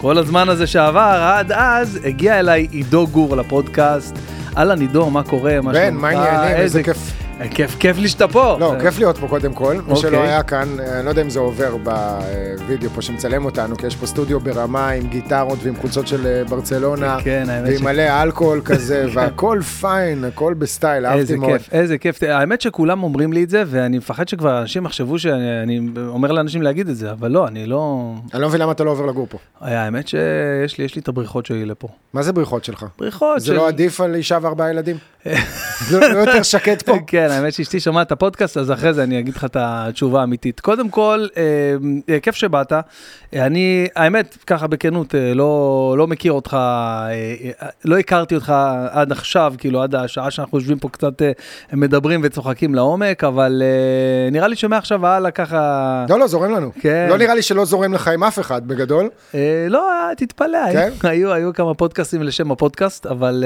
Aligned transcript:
כל 0.00 0.18
הזמן 0.18 0.48
הזה 0.48 0.66
שעבר, 0.66 1.32
עד 1.36 1.52
אז 1.52 1.98
הגיע 2.04 2.38
אליי 2.38 2.66
עידו 2.70 3.06
גור 3.06 3.36
לפודקאסט. 3.36 4.18
אהלן 4.56 4.80
עידו, 4.80 5.10
מה 5.10 5.22
קורה? 5.22 5.60
מה 5.60 5.72
בן, 5.72 5.88
שלומך? 5.90 6.02
מה 6.02 6.08
העניינים? 6.08 6.56
איזה 6.62 6.82
כיף. 6.82 7.12
כיף, 7.48 7.76
כיף 7.78 7.98
לי 7.98 8.08
שאתה 8.08 8.28
פה. 8.28 8.56
לא, 8.60 8.74
כיף 8.80 8.98
להיות 8.98 9.18
פה 9.18 9.28
קודם 9.28 9.52
כל. 9.54 9.76
מי 9.86 9.96
שלא 9.96 10.16
אוקיי. 10.16 10.30
היה 10.30 10.42
כאן, 10.42 10.68
אה, 10.80 10.96
אני 10.96 11.04
לא 11.04 11.10
יודע 11.10 11.22
אם 11.22 11.30
זה 11.30 11.38
עובר 11.40 11.76
בווידאו 11.76 12.90
פה 12.90 13.02
שמצלם 13.02 13.44
אותנו, 13.44 13.76
כי 13.76 13.86
יש 13.86 13.96
פה 13.96 14.06
סטודיו 14.06 14.40
ברמה 14.40 14.88
עם 14.88 15.06
גיטרות 15.06 15.58
ועם 15.62 15.76
חולצות 15.76 16.06
של 16.06 16.26
אה, 16.26 16.44
ברצלונה. 16.44 17.18
כן, 17.24 17.44
האמת 17.48 17.68
ועם 17.68 17.78
ש- 17.78 17.82
מלא 17.82 18.22
אלכוהול 18.22 18.60
כזה, 18.64 19.06
והכל 19.14 19.60
fine, 19.80 20.24
הכל 20.24 20.54
בסטייל, 20.54 21.06
אהבתי 21.06 21.20
איזה 21.20 21.36
מאוד. 21.36 21.52
כיף, 21.52 21.68
איזה 21.72 21.98
כיף. 21.98 22.22
האמת 22.22 22.60
שכולם 22.60 23.02
אומרים 23.02 23.32
לי 23.32 23.44
את 23.44 23.50
זה, 23.50 23.62
ואני 23.66 23.98
מפחד 23.98 24.28
שכבר 24.28 24.60
אנשים 24.60 24.86
יחשבו 24.86 25.18
שאני 25.18 25.62
אני 25.62 25.80
אומר 26.08 26.32
לאנשים 26.32 26.62
להגיד 26.62 26.88
את 26.88 26.96
זה, 26.96 27.12
אבל 27.12 27.30
לא, 27.30 27.48
אני 27.48 27.66
לא... 27.66 28.12
אני 28.34 28.42
לא 28.42 28.48
מבין 28.48 28.60
למה 28.60 28.72
אתה 28.72 28.84
לא 28.84 28.90
עובר 28.90 29.06
לגור 29.06 29.26
פה. 29.30 29.38
האמת 29.60 30.08
שיש 30.08 30.78
לי, 30.78 30.86
את 31.00 31.08
הבריחות 31.08 31.46
שלי 31.46 31.64
לפה. 31.64 31.88
מה 32.14 32.22
זה 32.22 32.32
בריחות 32.32 32.64
שלך? 32.64 32.86
בריחות 32.98 33.40
זה 33.40 33.54
לא 33.54 33.68
עדיף 33.68 34.00
על 34.00 34.14
אישה 34.14 34.38
וארבעה 34.42 34.70
ילדים? 34.70 34.96
זה 35.88 36.00
לא 36.00 36.18
יותר 36.18 36.42
שקט 36.42 36.82
פה? 36.82 36.96
כן, 37.06 37.28
האמת 37.30 37.52
שאשתי 37.52 37.80
שומעת 37.80 38.06
את 38.06 38.12
הפודקאסט, 38.12 38.56
אז 38.56 38.72
אחרי 38.72 38.94
זה 38.94 39.02
אני 39.02 39.18
אגיד 39.18 39.34
לך 39.34 39.44
את 39.44 39.56
התשובה 39.60 40.20
האמיתית. 40.20 40.60
קודם 40.60 40.88
כל, 40.88 41.26
אה, 41.36 42.20
כיף 42.20 42.34
שבאת. 42.34 42.72
אני, 43.32 43.88
האמת, 43.96 44.36
ככה 44.46 44.66
בכנות, 44.66 45.14
אה, 45.14 45.34
לא, 45.34 45.94
לא 45.98 46.06
מכיר 46.06 46.32
אותך, 46.32 46.56
אה, 46.60 47.50
לא 47.84 47.98
הכרתי 47.98 48.34
אותך 48.34 48.52
עד 48.90 49.12
עכשיו, 49.12 49.54
כאילו 49.58 49.82
עד 49.82 49.94
השעה 49.94 50.30
שאנחנו 50.30 50.58
יושבים 50.58 50.78
פה 50.78 50.88
קצת 50.88 51.22
מדברים 51.72 52.20
וצוחקים 52.24 52.74
לעומק, 52.74 53.24
אבל 53.24 53.62
אה, 53.64 54.30
נראה 54.30 54.48
לי 54.48 54.56
שמעכשיו 54.56 55.00
והלאה 55.00 55.30
ככה... 55.30 56.06
לא, 56.08 56.18
לא, 56.18 56.26
זורם 56.26 56.50
לנו. 56.52 56.70
כן. 56.80 57.06
לא 57.10 57.18
נראה 57.18 57.34
לי 57.34 57.42
שלא 57.42 57.64
זורם 57.64 57.94
לך 57.94 58.08
עם 58.08 58.24
אף 58.24 58.38
אחד, 58.38 58.68
בגדול. 58.68 59.08
לא, 59.68 59.90
תתפלא, 60.16 60.72
כן? 60.72 60.90
היו, 61.02 61.32
היו 61.32 61.54
כמה 61.54 61.74
פודקאסטים 61.74 62.22
לשם 62.22 62.50
הפודקאסט, 62.50 63.06
אבל 63.06 63.44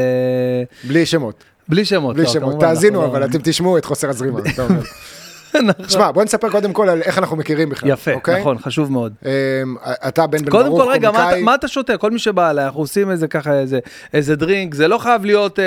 בלי 0.84 1.06
שמות. 1.06 1.44
בלי 1.68 1.84
שמות. 1.84 2.14
בלי 2.16 2.24
לא, 2.24 2.30
שמות. 2.30 2.60
תאזינו, 2.60 2.98
אנחנו 3.00 3.12
אבל 3.12 3.20
לא- 3.20 3.26
אתם 3.26 3.38
תשמעו 3.42 3.78
את 3.78 3.84
חוסר 3.84 4.08
הזרימה. 4.08 4.40
אתה 4.54 4.62
אומר. 4.62 4.80
נכון. 5.64 5.88
שמע, 5.88 6.10
בוא 6.12 6.24
נספר 6.24 6.50
קודם 6.50 6.72
כל 6.72 6.88
על 6.88 7.02
איך 7.02 7.18
אנחנו 7.18 7.36
מכירים 7.36 7.68
בכלל. 7.68 7.88
יפה, 7.90 8.12
אוקיי? 8.12 8.40
נכון, 8.40 8.58
חשוב 8.58 8.92
מאוד. 8.92 9.12
אמ, 9.24 9.30
אתה 10.08 10.26
בן 10.26 10.38
בן 10.38 10.50
קודם 10.50 10.68
ברוך, 10.68 10.82
כל, 10.82 10.90
רגע, 10.90 11.10
מה. 11.10 11.30
מה 11.42 11.54
אתה 11.54 11.68
שותה? 11.68 11.96
כל 11.96 12.10
מי 12.10 12.18
שבא 12.18 12.50
אליי, 12.50 12.64
אנחנו 12.64 12.80
עושים 12.80 13.10
איזה 13.10 13.28
ככה, 13.28 13.52
איזה, 13.60 13.78
איזה 14.14 14.36
דרינק, 14.36 14.74
זה 14.74 14.88
לא 14.88 14.98
חייב 14.98 15.24
להיות, 15.24 15.58
אה, 15.58 15.64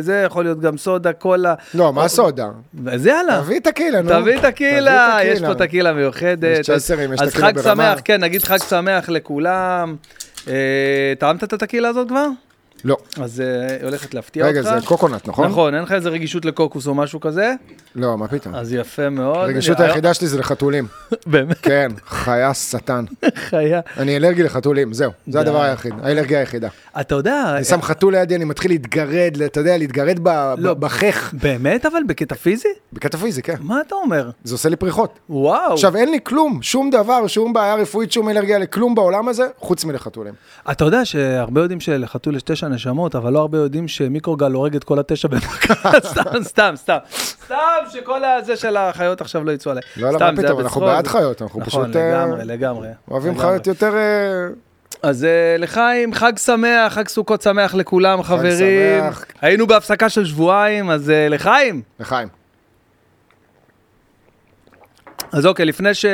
זה 0.00 0.22
יכול 0.26 0.44
להיות 0.44 0.60
גם 0.60 0.76
סודה, 0.76 1.12
קולה. 1.12 1.54
לא, 1.74 1.92
מה 1.92 2.08
סודה? 2.08 2.46
אז 2.92 3.06
יאללה, 3.06 3.40
תביא 3.44 3.60
טקילה, 3.60 4.00
נו. 4.02 4.10
תביא 4.10 4.40
טקילה, 4.40 5.18
יש 5.24 5.40
פה 5.42 5.54
טקילה 5.54 5.92
מיוחדת. 5.92 6.58
יש 6.60 6.66
צ'ייסרים, 6.66 7.12
יש 7.12 7.20
אז 7.20 7.28
טקילה 7.30 7.46
חג 7.48 7.54
ברמה. 7.54 7.84
שמח, 7.92 8.00
כן, 8.04 8.20
נגיד 8.24 8.42
חג 8.44 8.58
שמח 8.68 9.08
לכולם. 9.08 9.96
אה, 10.48 10.54
טעמת 11.18 11.44
את 11.44 11.52
הטקילה 11.52 11.88
הזאת 11.88 12.08
כבר? 12.08 12.26
לא. 12.84 12.96
אז 13.20 13.40
אה, 13.40 13.76
היא 13.76 13.84
הולכת 13.84 14.14
להפתיע 14.14 14.46
רגע, 14.46 14.60
אותך. 14.60 14.80
זה 14.80 14.86
קוקונט, 14.86 15.28
נכון? 15.28 15.48
נכון, 15.48 15.74
אין 15.74 15.82
לך 15.82 15.92
איזה 15.92 16.08
רגישות 16.08 16.44
לקוקוס 16.44 16.86
או 16.86 16.94
משהו 16.94 17.20
כזה? 17.20 17.52
לא, 17.94 18.18
מה 18.18 18.28
פתאום? 18.28 18.54
אז 18.54 18.72
יפה 18.72 19.08
מאוד. 19.10 19.36
הרגישות 19.36 19.80
אני- 19.80 19.86
היחידה 19.88 20.14
שלי 20.14 20.26
זה 20.26 20.38
לחתולים. 20.38 20.86
באמת, 21.26 21.58
כן, 21.62 21.88
חיה 22.06 22.54
שטן. 22.54 23.04
חיה. 23.34 23.80
אני 23.96 24.16
אלרגי 24.16 24.42
לחתולים, 24.42 24.92
זהו. 24.92 25.12
זה. 25.26 25.40
הדבר 25.40 25.62
היחיד, 25.62 25.92
האלרגיה 26.02 26.38
היחידה. 26.38 26.68
אתה 27.00 27.14
יודע, 27.14 27.44
אני 27.56 27.64
שם 27.64 27.82
חתול 27.82 28.16
לידי, 28.16 28.36
אני 28.36 28.44
מתחיל 28.44 28.70
להתגרד, 28.70 29.42
אתה 29.44 29.60
יודע, 29.60 29.76
להתגרד 29.78 30.18
לא. 30.58 30.74
בחך. 30.74 31.34
באמת 31.42 31.86
אבל 31.86 32.00
בקטע 32.08 32.34
פיזי? 32.34 32.68
בקטע 32.92 33.18
פיזי, 33.18 33.42
כן. 33.42 33.54
מה 33.60 33.80
אתה 33.86 33.94
אומר? 33.94 34.30
זה 34.44 34.54
עושה 34.54 34.68
לי 34.68 34.76
פריחות. 34.76 35.18
וואו. 35.30 35.72
עכשיו, 35.72 35.96
אין 35.96 36.10
לי 36.10 36.18
כלום, 36.22 36.58
שום 36.62 36.90
דבר, 36.90 37.26
שום 37.26 37.52
בעיה 37.52 37.74
רפואית, 37.74 38.12
שום 38.12 38.28
אלרגיה 38.28 38.58
לכלום 38.58 38.94
בעולם 38.94 39.28
הזה, 39.28 39.46
חוץ 39.58 39.84
מלחתולים. 39.84 40.34
אתה 40.70 40.84
יודע 40.84 41.04
שהרבה 41.04 41.60
יודעים 41.60 41.80
שלחתול 41.80 42.36
יש 42.36 42.42
תשע 42.42 42.67
נשמות, 42.68 43.14
אבל 43.14 43.32
לא 43.32 43.38
הרבה 43.38 43.58
יודעים 43.58 43.88
שמיקרוגל 43.88 44.52
הורג 44.52 44.76
את 44.76 44.84
כל 44.84 44.98
התשע 44.98 45.28
במכה. 45.28 45.90
סתם, 46.10 46.42
סתם, 46.42 46.72
סתם. 46.76 46.98
סתם 47.44 47.56
שכל 47.92 48.24
הזה 48.24 48.56
של 48.56 48.76
החיות 48.76 49.20
עכשיו 49.20 49.44
לא 49.44 49.52
יצאו 49.52 49.70
עליי. 49.70 49.82
לא, 49.96 50.12
לא, 50.12 50.18
מה 50.18 50.30
פתאום, 50.36 50.60
אנחנו. 50.60 50.80
בעד 50.80 51.06
חיות, 51.06 51.42
אנחנו 51.42 51.60
נכון, 51.60 51.84
פשוט 51.84 51.96
אה, 51.96 52.10
לגמרי, 52.10 52.44
לגמרי. 52.44 52.88
אוהבים. 53.10 53.38
חיות 53.38 53.66
יותר... 53.66 53.96
אה, 53.96 54.46
אז 55.02 55.24
אה, 55.24 55.56
לחיים, 55.58 56.14
חג 56.14 56.32
שמח, 56.38 56.92
חג 56.92 57.08
סוכות 57.08 57.42
שמח 57.42 57.74
לכולם, 57.74 58.22
חברים. 58.22 59.00
שמח. 59.00 59.24
היינו 59.40 59.66
בהפסקה 59.66 60.08
של 60.08 60.24
שבועיים, 60.24 60.90
אז 60.90 61.12
לחיים. 61.30 61.82
לחיים. 62.00 62.37
אז 65.32 65.46
אוקיי, 65.46 65.64
לפני, 65.66 65.94
ש... 65.94 66.04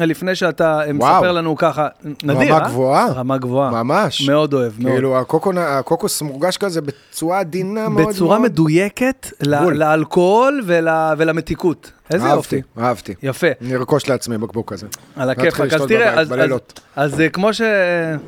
לפני 0.00 0.34
שאתה 0.34 0.80
אה, 0.80 0.90
וואו. 0.94 1.14
מספר 1.14 1.32
לנו 1.32 1.56
ככה, 1.56 1.88
נדיר, 2.22 2.54
רמה 2.54 2.64
אה? 2.64 2.68
גבוהה. 2.68 3.12
רמה 3.12 3.38
גבוהה. 3.38 3.70
ממש. 3.70 4.28
מאוד 4.28 4.54
אוהב, 4.54 4.72
מאוד. 4.78 4.92
כאילו, 4.92 5.18
הקוקונה- 5.18 5.78
הקוקוס 5.78 6.22
מורגש 6.22 6.56
כזה 6.56 6.80
בצורה 6.80 7.38
עדינה 7.40 7.88
מאוד. 7.88 8.08
בצורה 8.08 8.38
מאוד. 8.38 8.50
מדויקת 8.50 9.26
ל-. 9.40 9.54
לאלכוהול 9.72 10.62
ול- 10.66 10.88
ולמתיקות. 11.18 11.92
איזה 12.10 12.26
אהבתי, 12.26 12.56
יופי. 12.56 12.80
אהבתי. 12.80 13.14
יפה, 13.22 13.46
אני 13.62 13.74
ארכוש 13.74 14.08
לעצמי 14.08 14.38
בקבוק 14.38 14.72
כזה. 14.72 14.86
על 15.16 15.30
הכיפאק. 15.30 15.72
אז 15.72 15.82
תראה, 15.88 16.20
אז- 16.20 16.32
אז-. 16.32 16.50
אז 16.96 17.20
אה, 17.20 17.28
כמו 17.28 17.54
ש... 17.54 17.60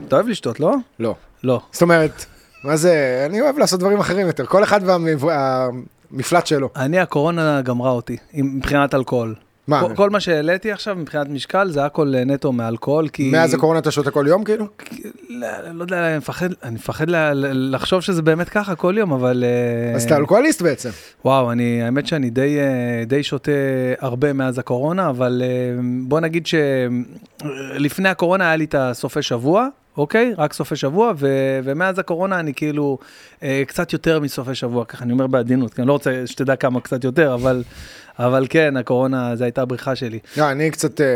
אתה 0.09 0.17
אוהב 0.17 0.29
לשתות, 0.29 0.61
לא? 0.61 0.75
לא. 1.01 1.15
לא. 1.45 1.61
זאת 1.73 1.83
אומרת, 1.83 2.25
מה 2.65 2.77
זה, 2.77 2.93
אני 3.31 3.41
אוהב 3.41 3.59
לעשות 3.59 3.81
דברים 3.81 4.01
אחרים 4.01 4.27
יותר. 4.27 4.47
כל 4.47 4.65
אחד 4.65 4.81
והמפלט 4.85 6.47
שלו. 6.47 6.69
אני, 6.77 6.99
הקורונה 7.01 7.61
גמרה 7.63 7.91
אותי, 7.91 8.17
מבחינת 8.35 8.95
אלכוהול. 8.95 9.35
מה? 9.69 9.81
כל- 9.81 9.95
כל 9.97 10.11
מה 10.11 10.21
שהעליתי 10.21 10.73
עכשיו 10.73 10.97
מבחינת 10.97 11.29
משקל 11.29 11.69
זה 11.71 11.85
הכל 11.85 12.15
אה, 12.15 12.25
נטו 12.25 12.53
מאלכוהול, 12.53 13.09
כי... 13.09 13.31
מאז 13.31 13.55
הקורונה 13.55 13.79
אתה 13.79 13.91
שותה 13.91 14.11
כל 14.11 14.25
יום 14.29 14.45
כאילו? 14.45 14.67
לא 15.29 15.49
לא 15.73 15.83
יודע, 15.83 16.09
אני 16.09 16.19
מפחד, 16.19 16.49
אני 16.63 16.75
מפחד 16.75 17.07
לחשוב 17.53 18.01
שזה 18.01 18.23
באמת 18.23 18.49
ככה 18.49 18.75
כל 18.75 18.95
יום, 18.99 19.13
אבל... 19.13 19.45
אה, 19.47 19.97
אז 19.97 20.05
אתה 20.05 20.17
אלכוהוליסט 20.17 20.63
בעצם. 20.63 20.91
וואו, 21.25 21.53
אני, 21.53 21.83
האמת 21.83 22.07
שאני 22.07 22.31
די, 22.31 22.59
אה, 22.59 23.05
די 23.07 23.23
שותה 23.23 23.51
הרבה 24.01 24.33
מאז 24.33 24.59
הקורונה, 24.59 25.09
אבל 25.11 25.43
בוא 26.03 26.21
נגיד 26.21 26.47
שלפני 26.47 28.09
הקורונה 28.09 28.45
היה 28.47 28.57
לי 28.57 28.65
את 28.65 28.75
הסופי 28.79 29.23
שבוע, 29.23 29.69
אוקיי? 29.97 30.35
רק 30.39 30.53
סופי 30.53 30.77
שבוע, 30.77 31.13
ו, 31.17 31.29
ומאז 31.65 31.99
הקורונה 31.99 32.41
אני 32.41 32.55
כאילו 32.55 32.99
אה, 33.43 33.63
קצת 33.67 33.93
יותר 33.93 34.21
מסופי 34.21 34.55
שבוע, 34.55 34.85
ככה 34.85 35.05
אני 35.05 35.13
אומר 35.13 35.27
בעדינות, 35.27 35.75
כי 35.75 35.81
אני 35.81 35.89
לא 35.89 35.93
רוצה 35.93 36.23
שתדע 36.27 36.57
כמה 36.57 36.81
קצת 36.81 37.05
יותר, 37.05 37.35
אבל, 37.35 37.63
אבל 38.19 38.47
כן, 38.51 38.77
הקורונה, 38.77 39.37
זו 39.37 39.45
הייתה 39.45 39.63
הבריחה 39.63 39.97
שלי. 39.97 40.19
לא, 40.37 40.51
אני 40.51 40.71
קצת 40.71 41.01
אה, 41.01 41.07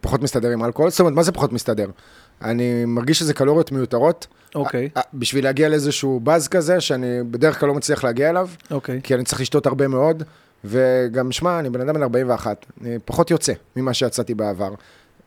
פחות 0.00 0.22
מסתדר 0.22 0.50
עם 0.50 0.64
אלכוהול. 0.64 0.90
זאת 0.90 1.00
אומרת, 1.00 1.14
מה 1.14 1.22
זה 1.22 1.32
פחות 1.32 1.52
מסתדר? 1.52 1.90
אני 2.42 2.84
מרגיש 2.84 3.18
שזה 3.18 3.34
קלוריות 3.34 3.72
מיותרות. 3.72 4.26
אוקיי, 4.54 4.88
אה, 4.96 5.02
בשביל 5.14 5.44
להגיע 5.44 5.68
לאיזשהו 5.68 6.20
באז 6.20 6.48
כזה, 6.48 6.80
שאני 6.80 7.06
בדרך 7.30 7.60
כלל 7.60 7.68
לא 7.68 7.74
מצליח 7.74 8.04
להגיע 8.04 8.30
אליו, 8.30 8.48
אוקיי. 8.70 9.00
כי 9.02 9.14
אני 9.14 9.24
צריך 9.24 9.40
לשתות 9.40 9.66
הרבה 9.66 9.88
מאוד, 9.88 10.22
וגם, 10.64 11.32
שמע, 11.32 11.58
אני 11.58 11.70
בן 11.70 11.80
אדם 11.80 11.94
בן 11.94 12.02
41, 12.02 12.66
אני 12.82 12.98
פחות 13.04 13.30
יוצא 13.30 13.52
ממה 13.76 13.94
שיצאתי 13.94 14.34
בעבר. 14.34 14.74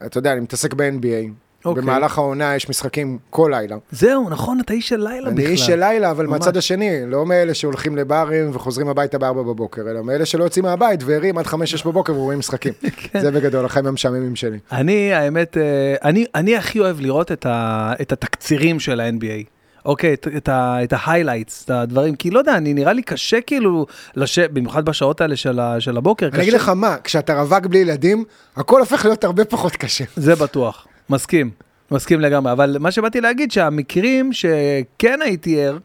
אתה 0.06 0.18
יודע, 0.18 0.32
אני 0.32 0.40
מתעסק 0.40 0.74
ב-NBA, 0.74 1.30
אוקיי. 1.66 1.84
במהלך 1.84 2.18
העונה 2.18 2.56
יש 2.56 2.70
משחקים 2.70 3.18
כל 3.30 3.52
לילה. 3.54 3.76
זהו, 3.92 4.30
נכון, 4.30 4.60
אתה 4.60 4.74
איש 4.74 4.90
של 4.90 4.98
לילה 4.98 5.30
בכלל. 5.30 5.32
אני 5.32 5.46
איש 5.46 5.62
של 5.62 5.80
לילה, 5.80 6.12
אבל 6.12 6.26
ממש. 6.26 6.40
מהצד 6.40 6.58
השני, 6.58 7.06
לא 7.08 7.26
מאלה 7.26 7.54
שהולכים 7.54 7.96
לברים 7.96 8.50
וחוזרים 8.54 8.88
הביתה 8.88 9.18
ב-4 9.18 9.34
בבוקר, 9.34 9.82
אלא 9.82 10.04
מאלה 10.04 10.26
שלא 10.26 10.44
יוצאים 10.44 10.66
מהבית 10.66 11.04
וערים 11.06 11.38
עד 11.38 11.46
5-6 11.46 11.52
בבוקר 11.86 12.14
ורואים 12.14 12.40
משחקים. 12.40 12.74
כן. 12.98 13.22
זה 13.22 13.32
בגדול, 13.32 13.66
החיים 13.66 13.88
המשעממים 13.88 14.36
שלי. 14.36 14.58
אני, 14.72 15.14
האמת, 15.14 15.58
אה, 15.58 15.96
אני, 16.04 16.26
אני 16.36 16.58
הכי 16.58 16.80
אוהב 16.80 17.00
לראות 17.00 17.32
את, 17.32 17.46
ה, 17.46 17.94
את 18.02 18.12
התקצירים 18.12 18.80
של 18.80 19.00
ה-NBA. 19.00 19.60
אוקיי, 19.86 20.14
את, 20.14 20.28
את, 20.38 20.50
ה, 20.50 20.84
את 20.84 20.94
ה-highlights, 20.94 21.66
את 21.66 21.70
הדברים, 21.70 22.16
כי 22.16 22.30
לא 22.30 22.40
יודע, 22.40 22.58
אני 22.58 22.74
נראה 22.74 22.94
לי 22.94 23.02
קשה 23.02 23.42
כאילו, 23.42 23.86
לש... 24.16 24.40
במיוחד 24.40 24.86
בשעות 24.86 25.22
האלה 25.22 25.36
של, 25.36 25.60
ה, 25.60 25.82
של 25.82 25.98
הבוקר, 25.98 26.26
אני 26.26 26.32
קשה. 26.32 26.42
אגיד 26.42 26.54
לך 26.54 26.70
מה, 26.70 26.96
כשאתה 27.04 27.42
רווק 27.42 27.66
בלי 27.66 27.80
ילדים, 27.80 28.24
הכל 28.56 28.80
הופך 28.80 29.06
להיות 29.06 29.24
הרבה 29.24 29.46
פחות 29.46 29.76
קשה. 29.76 30.04
זה 30.16 30.36
בטוח, 30.36 30.88
מסכים, 31.10 31.50
מסכים 31.92 32.20
לגמרי, 32.22 32.52
אבל 32.52 32.78
מה 32.80 32.92
שבאתי 32.92 33.22
להגיד, 33.22 33.52
שהמקרים 33.52 34.34
שכן 34.34 35.20
הייתי 35.22 35.62
ער, 35.62 35.78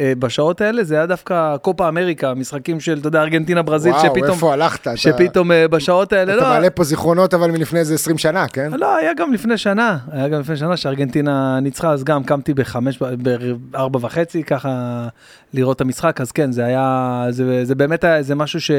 בשעות 0.00 0.60
האלה, 0.60 0.84
זה 0.84 0.94
היה 0.94 1.06
דווקא 1.06 1.56
קופה 1.56 1.88
אמריקה, 1.88 2.34
משחקים 2.34 2.80
של, 2.80 2.98
אתה 2.98 3.08
יודע, 3.08 3.22
ארגנטינה 3.22 3.62
ברזיל, 3.62 3.92
וואו, 3.92 4.02
שפתאום, 4.06 4.30
איפה 4.30 4.52
הלכת? 4.52 4.80
אתה- 4.82 4.96
שפתאום 4.96 5.52
אה, 5.52 5.68
בשעות 5.68 6.12
האלה, 6.12 6.34
אתה 6.34 6.42
לא, 6.42 6.48
מעלה 6.48 6.70
פה 6.70 6.84
זיכרונות 6.84 7.34
אבל 7.34 7.50
מלפני 7.50 7.78
איזה 7.78 7.94
20 7.94 8.18
שנה, 8.18 8.48
כן? 8.48 8.70
לא, 8.78 8.96
היה 8.96 9.14
גם 9.14 9.32
לפני 9.32 9.58
שנה, 9.58 9.98
היה 10.12 10.28
גם 10.28 10.40
לפני 10.40 10.56
שנה 10.56 10.76
שארגנטינה 10.76 11.60
ניצחה, 11.60 11.90
אז 11.92 12.04
גם 12.04 12.24
קמתי 12.24 12.54
בחמש, 12.54 12.98
בארבע 13.70 13.98
וחצי, 14.02 14.42
ככה 14.42 15.08
לראות 15.54 15.76
את 15.76 15.80
המשחק, 15.80 16.20
אז 16.20 16.32
כן, 16.32 16.52
זה 16.52 16.64
היה, 16.64 17.26
זה, 17.30 17.64
זה 17.64 17.74
באמת 17.74 18.04
היה 18.04 18.16
איזה 18.16 18.34
משהו 18.34 18.60
ש, 18.60 18.70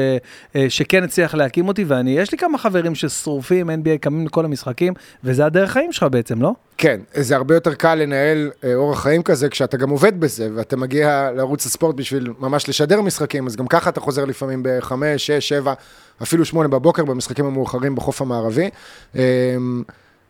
אה, 0.56 0.66
שכן 0.68 1.04
הצליח 1.04 1.34
להקים 1.34 1.68
אותי, 1.68 1.84
ואני, 1.84 2.10
יש 2.18 2.32
לי 2.32 2.38
כמה 2.38 2.58
חברים 2.58 2.94
ששרופים 2.94 3.70
NBA, 3.70 3.98
קמים 4.00 4.26
לכל 4.26 4.44
המשחקים, 4.44 4.92
וזה 5.24 5.46
הדרך 5.46 5.70
חיים 5.70 5.92
שלך 5.92 6.06
בעצם, 6.10 6.42
לא? 6.42 6.52
כן, 6.78 7.00
זה 7.14 7.36
הרבה 7.36 7.54
יותר 7.54 7.74
קל 7.74 7.94
לנהל 7.94 8.50
אה, 8.64 8.74
אורח 8.74 9.02
חיים 9.02 9.22
כזה 9.22 9.48
כשאתה 9.48 9.76
גם 9.76 9.90
עובד 9.90 10.20
בזה, 10.20 10.48
ואתה 10.54 10.76
מגיע 10.76 11.30
לערוץ 11.36 11.66
הספורט 11.66 11.94
בשביל 11.94 12.32
ממש 12.38 12.68
לשדר 12.68 13.00
משחקים, 13.00 13.46
אז 13.46 13.56
גם 13.56 13.66
ככה 13.66 13.90
אתה 13.90 14.00
חוזר 14.00 14.24
לפעמים 14.24 14.60
בחמש, 14.64 15.26
שש, 15.26 15.48
שבע, 15.48 15.74
אפילו 16.22 16.44
שמונה 16.44 16.68
בבוקר 16.68 17.04
במשחקים 17.04 17.44
המאוחרים 17.46 17.94
בחוף 17.94 18.22
המערבי. 18.22 18.70
אה, 19.16 19.22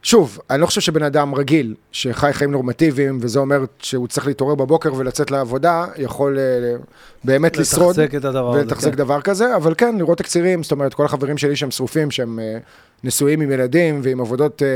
שוב, 0.02 0.38
אני 0.50 0.60
לא 0.60 0.66
חושב 0.66 0.80
שבן 0.80 1.02
אדם 1.02 1.34
רגיל, 1.34 1.74
שחי 1.92 2.32
חיים 2.32 2.50
נורמטיביים, 2.50 3.18
וזה 3.20 3.38
אומר 3.38 3.64
שהוא 3.78 4.08
צריך 4.08 4.26
להתעורר 4.26 4.54
בבוקר 4.54 4.94
ולצאת 4.94 5.30
לעבודה, 5.30 5.86
יכול 5.96 6.38
אה, 6.38 6.76
באמת 7.24 7.56
לשרוד. 7.56 8.00
לתחזק 8.00 8.14
את 8.14 8.24
הדבר 8.24 8.50
הזה. 8.50 8.60
ולתחזק 8.60 8.90
כן. 8.90 8.96
דבר 8.96 9.20
כזה, 9.20 9.56
אבל 9.56 9.74
כן, 9.78 9.98
לראות 9.98 10.18
תקצירים, 10.18 10.62
זאת 10.62 10.72
אומרת, 10.72 10.94
כל 10.94 11.04
החברים 11.04 11.38
שלי 11.38 11.56
שהם 11.56 11.70
שרופים, 11.70 12.10
שהם 12.10 12.38
נשואים 13.04 13.40
עם 13.40 13.50
ילדים 13.50 14.00
ועם 14.02 14.20
עבודות 14.20 14.62
אה, 14.62 14.68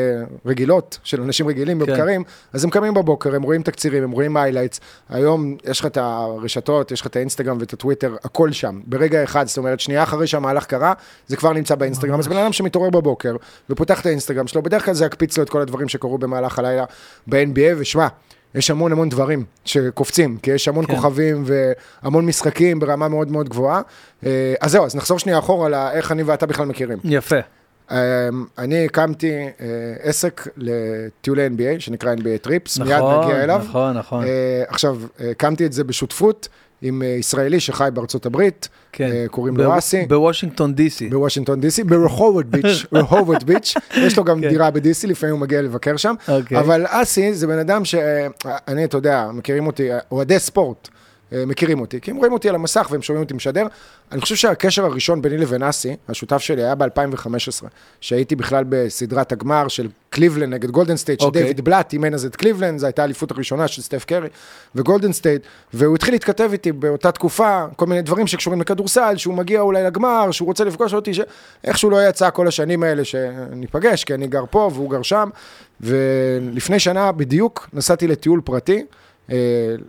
רגילות, 0.47 0.99
של 1.05 1.23
אנשים 1.23 1.49
רגילים 1.49 1.81
כן. 1.81 1.87
בבקרים, 1.87 2.23
אז 2.53 2.65
הם 2.65 2.71
קמים 2.71 2.95
בבוקר, 2.95 3.35
הם 3.35 3.43
רואים 3.43 3.63
תקצירים, 3.63 4.03
הם 4.03 4.11
רואים 4.11 4.37
highlights. 4.37 4.81
היום 5.09 5.57
יש 5.65 5.81
לך 5.81 5.87
את 5.87 5.97
הרשתות, 5.97 6.91
יש 6.91 7.01
לך 7.01 7.07
את 7.07 7.17
האינסטגרם 7.17 7.57
ואת 7.61 7.73
הטוויטר, 7.73 8.17
הכל 8.25 8.53
שם, 8.53 8.81
ברגע 8.87 9.25
אחד, 9.25 9.47
זאת 9.47 9.59
אומרת, 9.59 9.81
שנייה 9.81 10.03
אחרי 10.03 10.27
שהמהלך 10.27 10.67
קרה, 10.67 10.93
זה 11.27 11.37
כבר 11.37 11.53
נמצא 11.53 11.75
באינסטגרם. 11.75 12.19
אז 12.19 12.29
בן 12.29 12.37
אדם 12.37 12.53
שמתעורר 12.53 12.91
בבוקר 12.91 13.37
ופותח 13.71 14.01
את 14.01 14.07
האינסטגרם 14.07 14.47
שלו, 14.47 14.63
בדרך 14.63 14.85
כלל 14.85 14.95
זה 14.95 15.07
יקפיץ 15.07 15.39
לו 15.39 15.45
את 15.45 15.51
כל 15.51 15.61
הדברים 15.61 15.89
שקרו 15.89 16.19
במהלך 16.19 16.59
הלילה 16.59 16.85
ב-NBA, 17.27 17.77
ושמע, 17.77 18.07
יש 18.55 18.71
המון 18.71 18.93
המון 18.93 19.09
דברים 19.09 19.45
שקופצים, 19.65 20.39
כי 20.43 20.51
יש 20.51 20.69
המון 20.69 20.87
כן. 20.87 20.95
כוכבים 20.95 21.45
והמון 21.47 22.27
משחקים 22.27 22.81
ברמה 22.81 23.09
מאוד 23.09 23.31
מאוד 23.31 23.49
גבוהה. 23.49 23.81
אה, 24.27 24.55
אז 24.61 24.71
זהו, 24.71 24.85
אז 24.85 24.95
נחזור 24.95 25.19
שנייה 25.19 25.39
אחורה 25.39 25.69
לאיך 25.69 26.13
אני 26.13 26.23
ואתה 26.23 26.47
בכלל 26.47 26.67
מכירים. 26.67 26.99
יפה. 27.05 27.37
אה, 27.93 28.29
אני 28.59 28.85
הקמתי 28.85 29.33
אה, 29.33 29.67
עסק 30.03 30.49
לטיולי 30.57 31.47
NBA, 31.47 31.81
שנקרא 31.81 32.15
NBA 32.15 32.39
טריפס, 32.43 32.79
מיד 32.79 32.93
נכון, 32.93 33.25
נגיע 33.25 33.45
אליו. 33.45 33.63
נכון, 33.69 33.97
נכון. 33.97 34.25
אה, 34.25 34.63
עכשיו, 34.69 34.99
הקמתי 35.31 35.67
את 35.67 35.73
זה 35.73 35.85
בשותפות 35.85 36.49
עם 36.83 37.03
אה, 37.03 37.07
ישראלי 37.07 37.61
שחי 37.61 37.89
בארצות 37.95 38.27
הברית, 38.27 38.69
כן. 38.93 39.27
קוראים 39.31 39.57
לו 39.57 39.79
אסי. 39.79 40.07
בוושינגטון 40.09 40.75
די.סי. 40.75 41.09
בוושינגטון 41.09 41.61
די.סי, 41.61 41.85
ברחובות 41.85 42.47
ביץ', 42.47 42.87
רחובות 42.93 43.45
ביץ', 43.45 43.75
יש 43.97 44.19
לו 44.19 44.25
גם 44.25 44.41
כן. 44.41 44.49
דירה 44.49 44.71
ב-DC, 44.71 45.07
לפעמים 45.07 45.35
הוא 45.35 45.41
מגיע 45.41 45.63
לבקר 45.63 45.97
שם, 45.97 46.15
אוקיי. 46.29 46.59
אבל 46.59 46.85
אסי 46.89 47.35
זה 47.35 47.47
בן 47.47 47.59
אדם 47.59 47.85
שאני, 47.85 48.85
אתה 48.85 48.97
יודע, 48.97 49.29
מכירים 49.33 49.67
אותי, 49.67 49.89
אוהדי 50.11 50.39
ספורט. 50.39 50.89
אה, 51.33 51.47
מכירים 51.47 51.81
אותי, 51.81 52.01
כי 52.01 52.11
הם 52.11 52.17
רואים 52.17 52.33
אותי 52.33 52.49
על 52.49 52.55
המסך 52.55 52.89
והם 52.91 53.03
שומעים 53.03 53.23
אותי 53.23 53.35
משדר. 53.35 53.67
אני 54.13 54.21
חושב 54.21 54.35
שהקשר 54.35 54.85
הראשון 54.85 55.23
ביני 55.23 55.39
לבין 55.39 55.63
אסי, 55.63 55.97
השותף 56.09 56.39
שלי, 56.39 56.63
היה 56.63 56.75
ב-2015, 56.75 57.67
שהייתי 58.01 58.37
בכלל 58.37 58.65
בסדרת 58.69 59.33
הגמר 59.33 59.69
של 59.69 59.89
קליבלנד 60.11 60.55
נגד 60.55 60.71
גולדן 60.71 60.97
סטייט, 60.97 61.21
אוקיי. 61.21 61.41
שדייוויד 61.41 61.65
בלאט 61.65 61.93
אימן 61.93 62.15
אז 62.15 62.25
את 62.25 62.37
קליבלנד, 62.37 62.79
זו 62.79 62.87
הייתה 62.87 63.03
האליפות 63.03 63.31
הראשונה 63.31 63.69
של 63.69 63.83
סטף 63.83 64.05
קרי 64.05 64.29
וגולדן 64.75 65.13
סטייט, 65.13 65.43
והוא 65.75 65.95
התחיל 65.95 66.15
להתכתב 66.15 66.49
איתי 66.53 66.73
באותה 66.73 67.13
תקופה, 67.13 67.65
כל 67.77 67.87
מיני 67.87 68.03
דברים 68.03 68.27
שקשורים 68.27 68.61
לכדורסל, 68.61 69.17
שהוא 69.17 69.35
מגיע 69.35 69.61
אולי 69.61 69.83
לגמר, 69.83 70.31
שהוא 70.31 70.47
רוצה 70.47 70.65
לפגוש 70.65 70.95
אותי, 70.95 71.13
שאיכשהו 71.15 71.91
לא 71.91 72.09
יצא 72.09 72.31
כל 72.31 72.49
השנים 72.49 72.83
האלה 72.83 73.05
שניפגש, 73.05 74.05
כי 74.05 74.15
אני 74.15 74.27
גר 74.27 74.45
פה 74.51 74.71
והוא 74.75 74.91
גר 74.91 75.03
שם, 75.03 75.29
ולפני 75.81 76.79
שנה 76.79 77.13
בדיוק 77.13 77.69
נסעתי 77.73 78.07
לטיול 78.07 78.41
פרטי, 78.45 78.85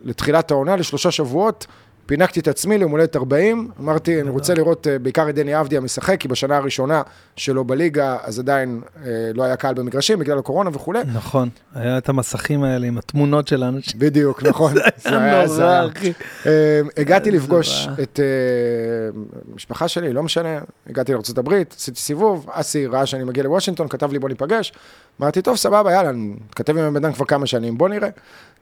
לתחילת 0.03 0.51
העונה, 0.51 0.75
לשלושה 0.75 1.12
שבועות, 1.12 1.68
פינקתי 2.05 2.39
את 2.39 2.47
עצמי 2.47 2.77
ליום 2.77 2.91
הולדת 2.91 3.15
40, 3.15 3.69
אמרתי, 3.79 4.21
אני 4.21 4.29
רוצה 4.29 4.53
לראות 4.53 4.88
אה, 4.88 5.00
בעיקר 5.00 5.29
את 5.29 5.35
דני 5.35 5.59
אבדיה 5.59 5.79
משחק, 5.81 6.19
כי 6.19 6.27
בשנה 6.27 6.57
הראשונה 6.57 7.01
שלו 7.35 7.63
בליגה, 7.63 8.17
אז 8.23 8.39
עדיין 8.39 8.81
אה, 9.05 9.31
לא 9.33 9.44
היה 9.44 9.55
קהל 9.55 9.73
במגרשים 9.73 10.19
בגלל 10.19 10.39
הקורונה 10.39 10.69
וכולי. 10.73 11.00
נכון, 11.13 11.50
היה 11.75 11.97
את 11.97 12.09
המסכים 12.09 12.63
האלה 12.63 12.88
עם 12.88 12.97
התמונות 12.97 13.47
של 13.47 13.63
האנשים. 13.63 14.00
בדיוק, 14.00 14.44
נכון. 14.50 14.73
זה 14.97 15.17
היה 15.17 15.45
נורא. 15.45 15.88
אחי. 15.97 16.13
אה, 16.45 16.81
הגעתי 16.97 17.31
לפגוש. 17.31 17.88
את 18.03 18.19
אה, 18.19 19.21
המשפחה 19.53 19.88
שלי, 19.88 20.13
לא 20.13 20.23
משנה, 20.23 20.59
הגעתי 20.89 21.11
לארה"ב, 21.11 21.53
עשיתי 21.77 22.00
סיבוב, 22.00 22.50
אסי 22.51 22.88
ראה 22.88 23.05
שאני 23.05 23.23
מגיע 23.23 23.44
לוושינגטון, 23.44 23.88
כתב 23.88 24.11
לי 24.11 24.19
בוא 24.19 24.29
ניפגש, 24.29 24.73
אמרתי, 25.21 25.41
טוב, 25.41 25.55
סבבה, 25.55 25.91
יאללה, 25.91 26.09
אני 26.09 26.33
מתכתב 26.50 26.77
עם 26.77 26.83
הבן 26.83 27.05
אדם 27.05 27.13
כבר 27.13 27.25
כמה 27.25 27.47
שנים, 27.47 27.77
בוא 27.77 27.89
נראה, 27.89 28.09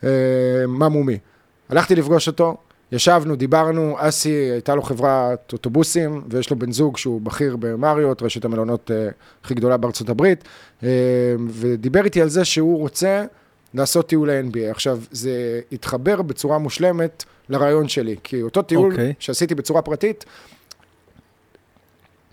אה, 0.04 0.10
מה 0.68 0.90
מומי. 0.90 1.18
הלכתי 1.70 1.96
לפגוש 1.96 2.28
אותו, 2.28 2.58
ישבנו, 2.92 3.36
דיברנו, 3.36 3.96
אסי, 4.00 4.30
הייתה 4.30 4.76
לו 4.76 4.82
חברת 4.82 5.54
אוטובוסים, 5.54 6.22
ויש 6.30 6.50
לו 6.50 6.60
בן 6.60 6.72
זוג 6.72 6.98
שהוא 6.98 7.22
בכיר 7.22 7.56
במריוט, 7.60 8.22
רשת 8.22 8.46
המלונות 8.46 8.92
אה, 8.92 9.08
הכי 9.44 9.54
גדולה 9.54 9.78
בארצות 9.78 10.10
הברית, 10.10 10.44
אה, 10.84 10.90
ודיבר 11.50 12.06
איתי 12.06 12.22
על 12.22 12.30
זה 12.30 12.46
שהוא 12.46 12.80
רוצה 12.80 13.26
לעשות 13.74 14.08
טיול 14.08 14.32
ל-NBA. 14.32 14.72
עכשיו, 14.72 15.00
זה 15.12 15.62
התחבר 15.72 16.22
בצורה 16.22 16.58
מושלמת 16.58 17.24
לרעיון 17.50 17.88
שלי, 17.88 18.16
כי 18.24 18.42
אותו 18.42 18.62
טיול 18.62 18.92
אוקיי. 18.92 19.14
שעשיתי 19.20 19.56
בצורה 19.56 19.82
פרטית, 19.82 20.26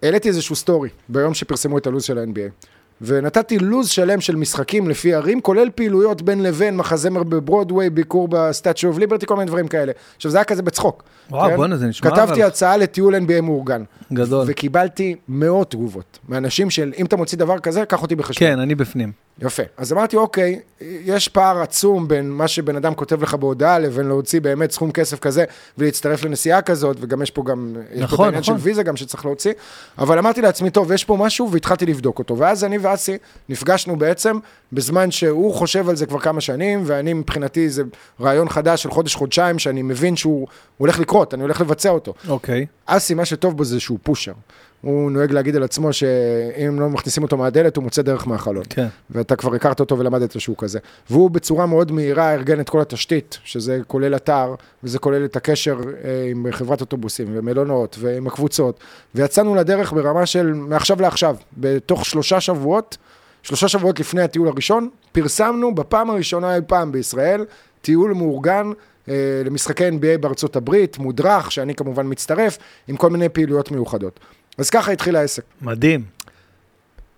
העליתי 0.03 0.29
איזשהו 0.29 0.57
סטורי 0.57 0.89
ביום 1.09 1.35
שפרסמו 1.35 1.79
את 1.79 1.87
הלו"ז 1.87 2.05
של 2.05 2.19
ה-NBA. 2.19 2.69
ונתתי 3.03 3.59
לו"ז 3.59 3.89
שלם 3.89 4.21
של 4.21 4.37
משחקים 4.37 4.89
לפי 4.89 5.15
ערים, 5.15 5.41
כולל 5.41 5.69
פעילויות 5.75 6.23
בין 6.23 6.43
לבין, 6.43 6.77
מחזמר 6.77 7.23
בברודוויי, 7.23 7.91
ביקור 7.91 8.29
ב 8.29 8.38
Statue 8.38 8.89
of 8.89 8.99
Liberty, 8.99 9.27
כל 9.27 9.35
מיני 9.37 9.47
דברים 9.47 9.69
כאלה. 9.69 9.93
עכשיו, 10.17 10.31
זה 10.31 10.39
היה 10.39 10.45
כזה 10.45 10.63
בצחוק. 10.63 11.03
וואו, 11.31 11.49
כן? 11.51 11.57
בואנה, 11.57 11.77
זה 11.77 11.87
נשמע 11.87 12.11
כתבתי 12.11 12.33
אבל 12.33 12.43
הצעה 12.43 12.77
לטיול 12.77 13.15
NBA 13.15 13.41
מאורגן. 13.43 13.83
גדול. 14.13 14.45
וקיבלתי 14.49 15.15
מאות 15.29 15.71
תגובות 15.71 16.19
מאנשים 16.29 16.71
של, 16.71 16.93
אם 16.99 17.07
אתה 17.07 17.17
מוציא 17.17 17.39
דבר 17.39 17.59
כזה, 17.59 17.85
קח 17.85 18.03
אותי 18.03 18.15
בחשבון. 18.15 18.49
כן, 18.49 18.59
אני 18.59 18.75
בפנים. 18.75 19.28
יפה. 19.43 19.63
אז 19.77 19.93
אמרתי, 19.93 20.17
אוקיי, 20.17 20.61
יש 20.81 21.29
פער 21.29 21.63
עצום 21.63 22.09
בין 22.09 22.31
מה 22.31 22.49
שבן 22.49 22.77
אדם 22.77 22.95
כותב 22.95 23.23
לך 23.23 23.35
בהודעה 23.35 23.79
לבין 23.79 24.07
להוציא 24.07 24.41
באמת 24.41 24.71
סכום 24.71 24.93
כסף 24.93 25.19
כזה 25.19 25.45
ולהצטרף 25.79 26.25
לנסיעה 26.25 26.63
כזאת, 26.63 26.97
וגם 27.01 27.23
יש 27.23 27.31
פה 27.31 27.43
גם, 27.45 27.75
יש 27.93 27.99
פה 27.99 28.05
את 28.05 28.13
נכון, 28.13 28.25
העניין 28.25 28.43
של 28.43 28.53
נכון. 28.53 28.65
ויזה 28.65 28.83
גם 28.83 28.97
שצריך 28.97 29.25
להוציא, 29.25 29.53
אבל 29.99 30.19
אמרתי 30.19 30.43
לעצמי, 30.43 30.71
טוב, 30.71 30.93
יש 30.93 31.05
פה 31.05 31.17
משהו, 31.17 31.53
והתחלתי 31.53 31.87
לבדוק 31.87 32.19
אותו. 32.19 32.39
ואז 32.39 32.65
אני 32.65 32.79
ואסי 32.79 33.17
נפגשנו 33.49 33.97
בעצם 33.97 34.39
בזמן 34.73 35.11
שהוא 35.11 35.55
חושב 35.55 35.89
על 35.89 35.97
זה 35.97 36.07
כבר 36.07 36.21
כמה 36.21 36.41
שנים, 36.41 36.83
ואני 36.87 37.13
מבחינתי 37.13 37.71
זה 37.71 37.83
רעיון 38.21 38.49
חדש 38.49 38.83
של 38.83 38.91
חודש-חודשיים, 38.91 39.59
שאני 39.59 39.83
מבין 39.83 40.17
שהוא 40.17 40.47
הולך 40.79 40.99
לקרות, 40.99 41.35
אני 41.35 41.43
הולך 41.43 41.61
לבצע 41.61 41.91
אותו. 41.91 42.15
אוקיי. 42.29 42.67
אסי, 42.87 43.15
מה 43.15 43.25
שטוב 43.25 43.57
בו 43.57 43.65
זה 43.65 43.81
שהוא 43.81 43.99
פושר. 44.03 44.33
הוא 44.81 45.11
נוהג 45.11 45.33
להגיד 45.33 45.57
על 45.57 45.63
עצמו 45.63 45.93
שאם 45.93 46.81
לא 46.81 46.89
מכניסים 46.89 47.23
אותו 47.23 47.37
מהדלת, 47.37 47.77
הוא 47.77 47.85
מוצא 47.85 48.03
דרך 48.03 48.29
מהחלון. 48.29 48.65
כן. 48.71 48.87
ואתה 49.11 49.37
כבר 49.37 49.55
הכרת 49.55 49.81
אותו 49.81 49.99
ולמדת 49.99 50.41
שהוא 50.41 50.57
כזה. 50.59 50.79
והוא 51.11 51.31
בצורה 51.31 51.67
מאוד 51.67 51.93
מהירה 51.93 52.35
ארגן 52.35 52.61
את 52.61 52.69
כל 52.69 52.81
התשתית, 52.81 53.39
שזה 53.45 53.81
כולל 53.87 54.17
אתר, 54.17 54.55
וזה 54.85 54.99
כולל 54.99 55.25
את 55.25 55.37
הקשר 55.37 55.79
אה, 56.05 56.27
עם 56.31 56.47
חברת 56.51 56.81
אוטובוסים 56.81 57.27
ומלונות 57.33 57.97
ועם 58.01 58.27
הקבוצות, 58.27 58.81
ויצאנו 59.15 59.55
לדרך 59.55 59.93
ברמה 59.93 60.27
של 60.27 60.53
מעכשיו 60.53 61.01
לעכשיו, 61.01 61.37
בתוך 61.57 62.05
שלושה 62.05 62.41
שבועות, 62.41 62.97
שלושה 63.43 63.69
שבועות 63.69 64.01
לפני 64.01 64.23
הטיול 64.23 64.49
הראשון, 64.49 64.89
פרסמנו 65.13 65.75
בפעם 65.75 66.11
הראשונה 66.11 66.55
אי 66.55 66.61
פעם 66.67 66.93
בישראל, 66.93 67.45
טיול 67.83 68.13
מאורגן 68.13 68.73
אה, 69.09 69.43
למשחקי 69.45 69.89
NBA 69.89 70.19
בארצות 70.21 70.57
הברית, 70.57 70.99
מודרך, 70.99 71.53
שאני 71.53 71.75
כמובן 71.75 72.07
מצטרף, 72.11 72.59
עם 72.89 72.97
כל 72.97 73.11
מיני 73.11 73.29
פעילויות 73.29 73.71
מיוחדות. 73.71 74.21
אז 74.59 74.71
ככה 74.71 74.93
התחיל 74.93 75.17
העסק. 75.17 75.43
מדהים. 75.63 76.05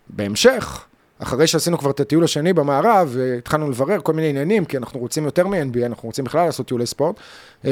בהמשך, 0.08 0.84
אחרי 1.22 1.46
שעשינו 1.46 1.78
כבר 1.78 1.90
את 1.90 2.00
הטיול 2.00 2.24
השני 2.24 2.52
במערב, 2.52 3.08
והתחלנו 3.12 3.70
לברר 3.70 4.00
כל 4.02 4.12
מיני 4.12 4.28
עניינים, 4.28 4.64
כי 4.64 4.76
אנחנו 4.76 5.00
רוצים 5.00 5.24
יותר 5.24 5.46
מ-NBA, 5.46 5.86
אנחנו 5.86 6.06
רוצים 6.08 6.24
בכלל 6.24 6.46
לעשות 6.46 6.66
טיולי 6.66 6.86
ספורט, 6.86 7.16
אה, 7.64 7.70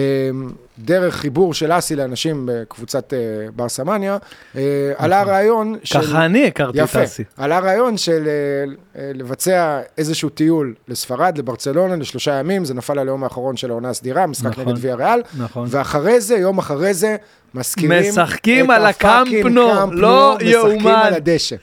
דרך 0.79 1.15
חיבור 1.15 1.55
של 1.55 1.73
אסי 1.73 1.97
לאנשים 1.97 2.49
בקבוצת 2.53 3.13
אה, 3.15 3.19
בר 3.57 3.69
סמניה, 3.69 4.17
אה, 4.57 4.93
עלה 4.97 5.21
הרעיון 5.21 5.77
של... 5.85 6.03
ככה 6.03 6.25
אני 6.25 6.47
הכרתי 6.47 6.79
את 6.79 6.85
יפה, 6.85 7.05
אסי. 7.05 7.25
עלה 7.37 7.57
הרעיון 7.57 7.97
של 7.97 8.29
אה, 8.29 9.03
אה, 9.03 9.11
לבצע 9.15 9.81
איזשהו 9.99 10.29
טיול 10.29 10.75
לספרד, 10.89 11.39
לברצלונה, 11.39 11.97
לשלושה 11.97 12.33
ימים, 12.33 12.65
זה 12.65 12.75
נפל 12.75 12.99
על 12.99 13.09
היום 13.09 13.25
האחרון 13.25 13.57
של 13.57 13.71
העונה 13.71 13.89
הסדירה, 13.91 14.27
משחק 14.27 14.47
נכון. 14.47 14.69
נגד 14.69 14.85
ויה 14.85 14.95
ריאל, 14.95 15.23
נכון. 15.39 15.69
ואחרי 15.71 16.21
זה, 16.21 16.37
יום 16.37 16.59
אחרי 16.59 16.95
זה, 16.95 17.17
מזכירים 17.55 18.13
משחקים 18.13 18.71
את 18.71 18.77
על 18.77 18.87
הפאקינג 18.87 19.39
הקאמפ 19.39 19.55
נו, 19.55 19.71
קאמפ 19.75 19.93
לא 19.93 20.37
נו, 20.41 20.47
משחקים 20.47 20.51
יאומן. 20.51 21.01
על 21.05 21.15
הדשא. 21.15 21.57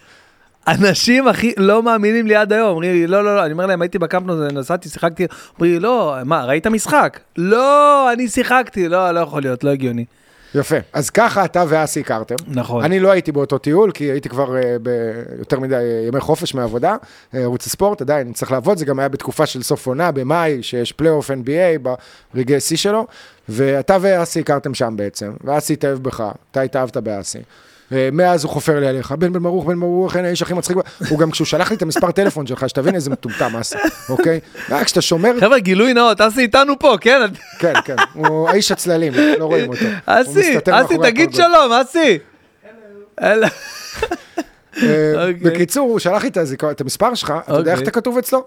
אנשים 0.67 1.27
הכי 1.27 1.53
לא 1.57 1.83
מאמינים 1.83 2.27
לי 2.27 2.35
עד 2.35 2.53
היום, 2.53 2.69
אומרים 2.69 2.91
לי, 2.91 3.07
לא, 3.07 3.23
לא, 3.23 3.35
לא, 3.35 3.45
אני 3.45 3.51
אומר 3.51 3.65
להם, 3.65 3.81
הייתי 3.81 3.99
בקמפנו, 3.99 4.47
נסעתי, 4.47 4.89
שיחקתי, 4.89 5.27
אומרים 5.55 5.73
לי, 5.73 5.79
לא, 5.79 6.15
מה, 6.25 6.45
ראית 6.45 6.67
משחק? 6.67 7.19
לא, 7.37 8.13
אני 8.13 8.27
שיחקתי, 8.27 8.89
לא, 8.89 9.11
לא 9.11 9.19
יכול 9.19 9.41
להיות, 9.41 9.63
לא 9.63 9.69
הגיוני. 9.69 10.05
יפה. 10.55 10.75
אז 10.93 11.09
ככה 11.09 11.45
אתה 11.45 11.63
ואסי 11.67 11.99
הכרתם. 11.99 12.35
נכון. 12.47 12.83
אני 12.83 12.99
לא 12.99 13.11
הייתי 13.11 13.31
באותו 13.31 13.57
טיול, 13.57 13.91
כי 13.91 14.03
הייתי 14.03 14.29
כבר 14.29 14.57
אה, 14.57 14.75
ביותר 14.81 15.59
מדי 15.59 15.75
אה, 15.75 16.07
ימי 16.07 16.19
חופש 16.19 16.53
מעבודה, 16.53 16.95
אה, 17.33 17.39
ערוץ 17.39 17.67
הספורט, 17.67 18.01
עדיין 18.01 18.33
צריך 18.33 18.51
לעבוד, 18.51 18.77
זה 18.77 18.85
גם 18.85 18.99
היה 18.99 19.09
בתקופה 19.09 19.45
של 19.45 19.63
סוף 19.63 19.87
עונה, 19.87 20.11
במאי, 20.11 20.63
שיש 20.63 20.91
פלייאוף 20.91 21.31
NBA 21.31 21.89
ברגעי 22.33 22.59
שיא 22.59 22.77
שלו, 22.77 23.07
ואתה 23.49 23.97
ואסי 24.01 24.39
הכרתם 24.39 24.73
שם 24.73 24.93
בעצם, 24.97 25.31
ואסי 25.43 25.73
התאהב 25.73 26.03
בך, 26.03 26.23
אתה 26.51 26.61
התאהבת 26.61 26.97
באסי. 26.97 27.39
מאז 27.91 28.43
הוא 28.43 28.51
חופר 28.51 28.79
לי 28.79 28.87
עליך, 28.87 29.11
בן 29.11 29.33
בן 29.33 29.43
ברוך, 29.43 29.65
בן 29.65 29.79
ברוך, 29.79 30.15
אין 30.15 30.25
האיש 30.25 30.41
הכי 30.41 30.53
מצחיק, 30.53 30.77
ב-" 30.77 30.81
הוא 31.09 31.19
גם 31.19 31.31
כשהוא 31.31 31.45
שלח 31.45 31.69
לי 31.69 31.75
את 31.75 31.81
המספר 31.81 32.11
טלפון 32.11 32.47
שלך, 32.47 32.69
שתבין 32.69 32.95
איזה 32.95 33.09
מטומטם 33.09 33.55
אסי, 33.55 33.77
אוקיי? 34.09 34.39
רק 34.69 34.85
כשאתה 34.85 35.01
שומר, 35.01 35.39
חבר'ה, 35.39 35.59
גילוי 35.59 35.93
נאות, 35.93 36.21
אסי 36.21 36.41
איתנו 36.41 36.79
פה, 36.79 36.95
כן? 37.01 37.21
כן, 37.59 37.73
כן, 37.85 37.95
הוא 38.13 38.49
האיש 38.49 38.71
הצללים, 38.71 39.13
לא 39.39 39.45
רואים 39.45 39.69
אותו. 39.69 39.85
אסי, 40.05 40.57
אסי, 40.71 40.97
תגיד. 41.03 41.33
שלום, 41.33 41.71
אסי. 41.81 42.17
אה, 43.21 43.33
אוקיי. 45.27 45.33
בקיצור, 45.33 45.89
הוא 45.89 45.99
שלח 45.99 46.23
לי 46.23 46.29
את 46.71 46.81
המספר 46.81 47.15
שלך, 47.15 47.33
אתה 47.43 47.53
יודע 47.53 47.71
איך 47.71 47.79
אוקיי. 47.79 47.91
אתה 47.91 47.91
כתוב 47.91 48.17
אצלו? 48.17 48.43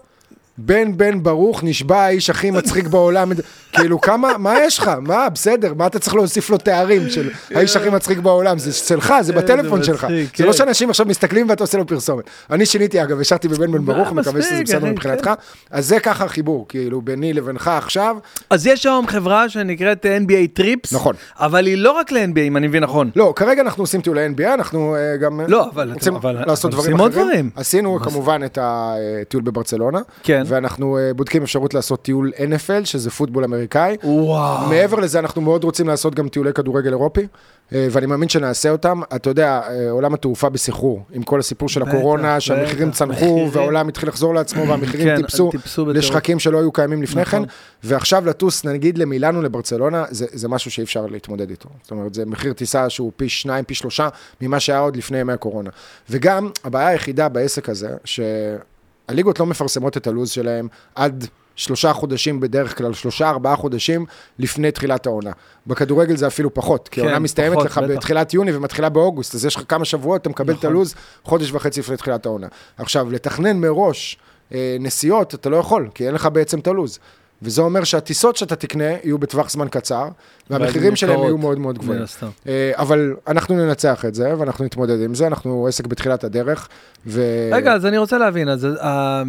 בן 0.65 0.97
בן 0.97 1.23
ברוך 1.23 1.63
נשבע 1.63 1.97
האיש 1.97 2.29
הכי 2.29 2.51
מצחיק 2.51 2.87
בעולם, 2.87 3.31
כאילו 3.71 4.01
כמה, 4.01 4.37
מה 4.37 4.59
יש 4.59 4.79
לך? 4.79 4.91
מה, 5.01 5.29
בסדר, 5.29 5.73
מה 5.73 5.87
אתה 5.87 5.99
צריך 5.99 6.15
להוסיף 6.15 6.49
לו 6.49 6.57
תארים 6.57 7.09
של 7.09 7.29
האיש 7.55 7.75
הכי 7.75 7.89
מצחיק 7.89 8.17
בעולם? 8.17 8.57
זה 8.57 8.73
שלך, 8.73 9.07
זה 9.07 9.15
איזה 9.17 9.33
בטלפון 9.33 9.83
שלך. 9.83 10.07
זה 10.37 10.45
לא 10.45 10.51
כן. 10.51 10.57
שאנשים 10.57 10.89
עכשיו 10.89 11.05
מסתכלים 11.05 11.49
ואתה 11.49 11.63
עושה 11.63 11.77
לו 11.77 11.87
פרסומת. 11.87 12.25
אני 12.51 12.65
שיניתי 12.65 13.03
אגב, 13.03 13.19
השארתי 13.19 13.47
בבן 13.47 13.71
בן 13.71 13.85
ברוך, 13.85 14.11
מקווה 14.11 14.41
שזה 14.41 14.63
בסדר 14.63 14.85
מבחינתך. 14.85 15.25
כן. 15.25 15.31
אז 15.71 15.87
זה 15.87 15.99
ככה 15.99 16.25
החיבור, 16.25 16.65
כאילו 16.67 17.01
ביני 17.01 17.33
לבינך 17.33 17.67
עכשיו, 17.67 18.17
אז 18.49 18.67
יש 18.67 18.85
היום 18.85 19.07
חברה 19.07 19.49
שנקראת 19.49 20.05
NBA 20.05 20.47
טריפס. 20.53 20.93
נכון. 20.93 21.15
אבל 21.35 21.65
היא 21.65 21.77
לא 21.77 21.91
רק 21.91 22.11
ל-NBA, 22.11 22.39
אם 22.39 22.57
אני 22.57 22.67
מבין 22.67 22.83
נכון. 22.83 23.11
לא, 23.15 23.33
כרגע 23.35 23.61
אנחנו 23.61 23.83
עושים 23.83 24.01
טיולי 24.01 24.27
NBA, 24.37 24.53
אנחנו 24.53 24.95
אה, 24.95 25.17
גם 25.17 25.41
אה, 25.41 25.45
לא, 25.47 25.69
רוצים 25.93 26.13
לעשות 26.23 26.71
דברים 26.71 26.99
אחרים. 27.01 27.49
עשינו 27.55 27.99
כמובן 27.99 28.41
את 28.45 28.57
הטיול 28.61 29.43
בברצלונה, 29.43 29.99
כן. 30.23 30.43
ואנחנו 30.49 30.97
אה, 30.97 31.13
בודקים 31.13 31.43
אפשרות 31.43 31.73
לעשות 31.73 32.01
טיול 32.01 32.31
NFL, 32.37 32.85
שזה 32.85 33.09
פוטבול 33.09 33.43
אמריקאי. 33.43 33.97
וואו. 34.03 34.69
מעבר 34.69 34.99
לזה, 34.99 35.19
אנחנו 35.19 35.41
מאוד 35.41 35.63
רוצים 35.63 35.87
לעשות 35.87 36.15
גם 36.15 36.29
טיולי 36.29 36.53
כדורגל 36.53 36.89
אירופי, 36.89 37.27
אה, 37.73 37.87
ואני 37.91 38.05
מאמין 38.05 38.29
שנעשה 38.29 38.69
אותם. 38.69 39.01
אתה 39.15 39.29
יודע, 39.29 39.61
אה, 39.69 39.91
עולם 39.91 40.13
התעופה 40.13 40.49
בסחרור, 40.49 41.03
עם 41.13 41.23
כל 41.23 41.39
הסיפור 41.39 41.69
של 41.69 41.81
הקורונה, 41.81 42.39
שהמחירים 42.39 42.91
צנחו. 42.97 43.49
והעולם 43.51 43.87
התחיל 43.87 44.09
לחזור 44.09 44.33
לעצמו, 44.33 44.67
והמחירים 44.67 45.07
כן, 45.07 45.17
טיפסו. 45.17 45.51
לשחקים 45.87 46.39
שלא 46.39 46.59
היו 46.59 46.71
קיימים 46.71 47.03
לפני 47.03 47.25
כן, 47.25 47.37
נכון. 47.37 47.49
ועכשיו 47.83 48.25
לטוס, 48.25 48.65
נגיד, 48.65 48.97
למילאנו, 48.97 49.41
לברצלונה, 49.41 50.05
זה, 50.09 50.25
זה 50.31 50.47
משהו 50.47 50.71
שאי 50.71 50.83
אפשר 50.83 51.05
להתמודד 51.05 51.49
איתו. 51.49 51.69
זאת 51.81 51.91
אומרת, 51.91 52.13
זה 52.13 52.25
מחיר 52.25 52.53
טיסה 52.53 52.89
שהוא 52.89 53.11
פי 53.15 53.29
שניים, 53.29 53.65
פי 53.65 53.75
שלושה, 53.75 54.09
ממה 54.41 54.59
שהיה 54.59 54.79
עוד 54.79 54.95
לפני 54.95 55.17
ימי 55.17 55.33
הקורונה. 55.33 55.69
וגם, 56.09 56.49
הבעיה 56.63 56.87
היחידה 56.87 57.29
בעסק 57.29 57.69
הזה, 57.69 57.89
שהליגות 59.09 59.39
לא 59.39 59.45
מפרסמות 59.45 59.97
את 59.97 60.07
הלו"ז 60.07 60.29
שלהם 60.29 60.67
עד 60.95 61.27
שלושה 61.55 61.93
חודשים 61.93 62.39
בדרך 62.39 62.77
כלל, 62.77 62.93
שלושה, 62.93 63.29
ארבעה 63.29 63.55
חודשים 63.55 64.05
לפני 64.39 64.71
תחילת 64.71 65.05
העונה. 65.05 65.31
בכדורגל 65.67 66.15
זה 66.15 66.27
אפילו 66.27 66.53
פחות, 66.53 66.87
כי 66.87 66.95
כן, 66.95 67.01
העונה 67.01 67.19
מסתיימת 67.19 67.55
פחות, 67.55 67.65
לך 67.65 67.77
בטח. 67.77 67.95
בתחילת 67.95 68.33
יוני 68.33 68.55
ומתחילה 68.55 68.89
באוגוסט, 68.89 69.35
אז 69.35 69.45
יש 69.45 69.55
לך 69.55 69.63
כמה 69.67 69.85
שבועות, 69.85 70.21
אתה 70.21 70.29
מקבל 70.29 70.53
את 70.53 70.57
נכון. 70.57 70.69
הלו"ז 70.69 70.95
חודש 71.23 71.51
וחצי 71.51 71.79
לפני 71.79 71.97
תחילת 71.97 72.25
העונה. 72.25 72.47
עכשיו, 72.77 73.11
לתכנן 73.11 73.57
מראש 73.57 74.17
אה, 74.53 74.77
נסיעות, 74.79 75.33
אתה 75.33 75.49
לא 75.49 75.57
יכול, 75.57 75.89
כי 75.93 76.07
אין 76.07 76.13
לך 76.13 76.25
בעצם 76.33 76.59
את 76.59 76.67
הלו"ז. 76.67 76.99
וזה 77.41 77.61
אומר 77.61 77.83
שהטיסות 77.83 78.35
שאתה 78.35 78.55
תקנה 78.55 78.83
יהיו 79.03 79.17
בטווח 79.17 79.49
זמן 79.49 79.67
קצר, 79.71 80.07
והמחירים 80.49 80.95
שלהם 80.95 81.19
יהיו 81.19 81.37
מאוד 81.37 81.59
מאוד 81.59 81.77
גבוהים. 81.77 82.01
אה, 82.47 82.71
אבל 82.75 83.15
אנחנו 83.27 83.55
ננצח 83.55 84.05
את 84.05 84.15
זה, 84.15 84.33
ואנחנו 84.37 84.65
נתמודד 84.65 85.01
עם 85.03 85.15
זה, 85.15 85.27
אנחנו 85.27 85.67
עסק 85.67 85.87
בתחילת 85.87 86.23
הדרך, 86.23 86.67
ו... 87.07 87.21
רגע, 87.51 87.73
אז 87.73 87.85
אני 87.85 87.97
רוצה 87.97 88.17
להבין, 88.17 88.49
אז 88.49 88.65
אה, 88.65 89.23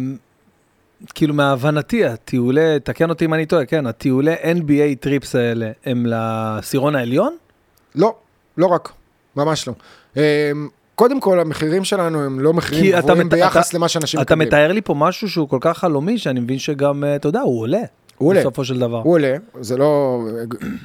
כאילו 1.15 1.33
מהבנתי, 1.33 2.05
הטיולי, 2.05 2.79
תקן 2.83 3.09
אותי 3.09 3.25
אם 3.25 3.33
אני 3.33 3.45
טועה, 3.45 3.65
כן, 3.65 3.87
הטיולי 3.87 4.35
NBA 4.35 4.95
טריפס 4.99 5.35
האלה 5.35 5.71
הם 5.85 6.05
לעשירון 6.05 6.95
העליון? 6.95 7.35
לא, 7.95 8.15
לא 8.57 8.65
רק, 8.67 8.91
ממש 9.35 9.67
לא. 9.67 9.73
אה, 10.17 10.51
קודם 10.95 11.19
כל, 11.19 11.39
המחירים 11.39 11.83
שלנו 11.83 12.21
הם 12.23 12.39
לא 12.39 12.53
מחירים 12.53 12.93
אתה 12.97 13.01
גבוהים 13.07 13.27
מת- 13.27 13.33
ביחס 13.33 13.69
אתה- 13.69 13.77
למה 13.77 13.87
שאנשים 13.87 14.19
אתה 14.21 14.35
מקבלים. 14.35 14.47
מתאר 14.47 14.71
לי 14.71 14.81
פה 14.81 14.93
משהו 14.93 15.29
שהוא 15.29 15.49
כל 15.49 15.57
כך 15.61 15.77
חלומי, 15.77 16.17
שאני 16.17 16.39
מבין 16.39 16.59
שגם, 16.59 17.03
אתה 17.15 17.27
יודע, 17.27 17.39
הוא 17.41 17.61
עולה. 17.61 17.81
הוא 18.21 18.29
עולה. 18.29 18.39
בסופו 18.39 18.65
של 18.65 18.79
דבר. 18.79 19.01
הוא 19.03 19.13
עולה, 19.13 19.35
זה 19.61 19.77
לא 19.77 20.21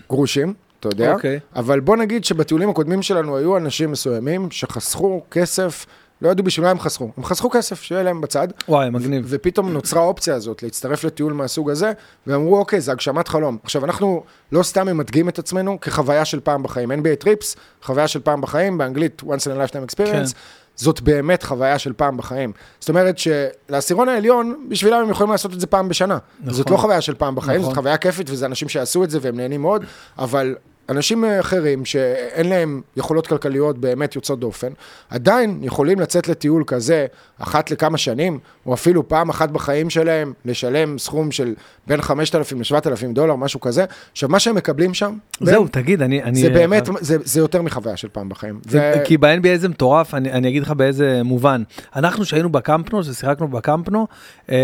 גרושים, 0.09 0.55
אתה 0.81 0.89
יודע, 0.89 1.15
אוקיי. 1.15 1.41
אבל 1.57 1.81
בוא 1.81 1.97
נגיד 1.97 2.25
שבטיולים 2.25 2.71
הקודמים 2.71 3.03
שלנו 3.03 3.37
היו 3.37 3.57
אנשים 3.57 3.93
מסוימים 3.93 4.51
שחסכו 4.51 5.23
כסף, 5.31 5.87
לא 6.23 6.31
ידעו 6.31 6.45
בשביל 6.45 6.65
מה 6.65 6.71
הם 6.71 6.81
חסכו, 6.81 7.11
הם 7.17 7.25
חסכו 7.25 7.51
כסף, 7.51 7.83
שיהיה 7.83 8.03
להם 8.03 8.21
בצד, 8.21 8.49
וואי, 8.69 8.91
מגניב. 8.91 9.25
ופתאום 9.29 9.73
נוצרה 9.73 10.03
האופציה 10.03 10.35
הזאת 10.35 10.63
להצטרף 10.63 11.05
לטיול 11.05 11.33
מהסוג 11.33 11.71
הזה, 11.71 11.93
ואמרו, 12.27 12.59
אוקיי, 12.59 12.81
זה 12.81 12.93
הגשמת 12.93 13.29
חלום. 13.29 13.59
עכשיו, 13.63 13.85
אנחנו 13.85 14.23
לא 14.53 14.63
סתם 14.63 14.87
ממתגים 14.87 15.29
את 15.29 15.39
עצמנו 15.39 15.81
כחוויה 15.81 16.25
של 16.25 16.41
פעם 16.41 16.63
בחיים. 16.63 16.93
NBA 16.93 17.17
טריפס, 17.19 17.57
חוויה 17.83 18.09
של 18.09 18.21
פעם 18.21 18.41
בחיים, 18.41 18.79
באנגלית, 18.79 19.23
once 19.23 19.25
in 19.25 19.51
a 19.51 19.71
lifetime 19.71 19.93
experience, 19.93 20.33
כן. 20.33 20.39
זאת 20.77 21.01
באמת 21.01 21.43
חוויה 21.43 21.79
של 21.79 21.93
פעם 21.93 22.17
בחיים. 22.17 22.53
זאת 22.81 22.89
אומרת 22.89 23.19
שלעשירון 23.19 24.09
העליון, 24.09 24.67
בשבילם 24.69 25.01
הם 25.01 25.11
יכולים 25.11 25.33
לעשות 25.33 25.53
את 25.53 25.61
זה 25.61 25.67
פעם 25.67 25.89
בשנה. 25.89 26.19
נכון. 26.41 26.53
זאת 26.53 26.71
לא 26.71 26.77
חוויה 26.77 27.01
של 27.01 27.15
פעם 27.15 27.35
בחיים, 27.35 27.61
נכון. 27.61 27.71
זאת 27.75 27.79
חוויה 27.79 27.97
כיפית, 27.97 28.31
וזה 28.31 28.47
אנשים 28.47 28.69
שיעשו 28.69 29.05
את 29.05 29.11
זה 29.11 29.19
והם 29.23 29.37
נהנים 29.37 29.63
מאוד, 29.63 29.85
אבל 30.19 30.55
אנשים 30.89 31.25
אחרים 31.41 31.85
שאין 31.85 32.49
להם 32.49 32.81
יכולות 32.97 33.27
כלכליות 33.27 33.79
באמת 33.79 34.17
יוצאות 34.17 34.41
דופן, 34.41 34.69
עדיין 35.11 35.59
יכולים 35.63 36.01
לצאת 36.01 36.29
לטיול 36.29 36.65
כזה 36.67 37.07
אחת 37.39 37.71
לכמה 37.71 37.99
שנים, 37.99 38.39
או 38.67 38.75
אפילו 38.75 39.09
פעם 39.09 39.29
אחת 39.29 39.51
בחיים 39.51 39.91
שלהם, 39.91 40.33
לשלם 40.45 40.99
סכום 40.99 41.31
של 41.31 41.55
בין 41.87 42.03
5,000 42.03 42.59
ל-7,000 42.61 43.13
דולר, 43.13 43.37
משהו 43.37 43.61
כזה. 43.61 43.85
עכשיו, 44.13 44.29
מה 44.29 44.39
שהם 44.39 44.55
מקבלים 44.55 44.95
שם, 44.95 45.17
זהו, 45.41 45.63
בין- 45.63 45.71
תגיד, 45.73 46.03
אני... 46.03 46.23
אני- 46.23 46.41
זה 46.41 46.51
באמת, 46.51 46.89
זה, 47.01 47.17
זה 47.25 47.41
יותר 47.41 47.63
מחוויה 47.63 47.97
של 47.97 48.09
פעם 48.13 48.29
בחיים. 48.29 48.61
זה, 48.69 48.93
ו- 48.97 49.07
כי 49.07 49.17
ב-NBA 49.19 49.57
זה 49.57 49.69
מטורף, 49.69 50.15
אני, 50.15 50.33
אני 50.33 50.49
אגיד 50.49 50.63
לך 50.63 50.71
באיזה 50.71 51.21
מובן. 51.25 51.63
אנחנו 51.97 52.25
שהיינו 52.25 52.49
בקמפנו, 52.49 53.05
ששיחקנו 53.05 53.49
בקמפנו, 53.49 54.07
אה, 54.51 54.57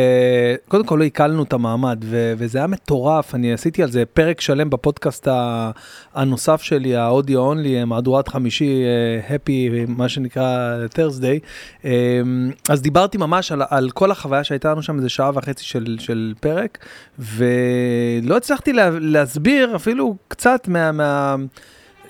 קודם 0.68 0.86
כל 0.86 0.96
לא 0.96 1.04
עיכלנו 1.04 1.42
את 1.42 1.52
המעמד, 1.52 2.04
ו, 2.04 2.32
וזה 2.38 2.58
היה 2.58 2.66
מטורף, 2.66 3.34
אני 3.34 3.52
עשיתי 3.52 3.82
על 3.82 3.90
זה 3.90 4.04
פרק 4.14 4.40
שלם 4.40 4.70
בפודקאסט 4.70 5.28
ה- 5.28 5.70
הנוסף 6.14 6.62
שלי, 6.62 6.96
האודיו 6.96 7.40
אונלי, 7.40 7.84
מהדורת 7.84 8.28
חמישי, 8.28 8.82
הפי, 9.30 9.84
מה 9.88 10.08
שנקרא 10.08 10.76
Thursday. 10.94 11.46
אה, 11.84 12.20
אז 12.68 12.82
דיברתי 12.82 13.18
ממש 13.18 13.52
על, 13.52 13.62
על 13.68 13.90
כל 13.90 14.10
החוויה 14.10 14.44
שהייתה 14.44 14.70
לנו 14.70 14.82
שם, 14.82 14.96
איזה 14.96 15.08
שעה 15.08 15.30
וחצי 15.34 15.64
של, 15.64 15.96
של 16.00 16.34
פרק, 16.40 16.78
ולא 17.18 18.36
הצלחתי 18.36 18.72
לה, 18.72 18.90
להסביר 18.90 19.76
אפילו 19.76 20.16
קצת 20.28 20.68
מה... 20.68 20.92
מה 20.92 21.36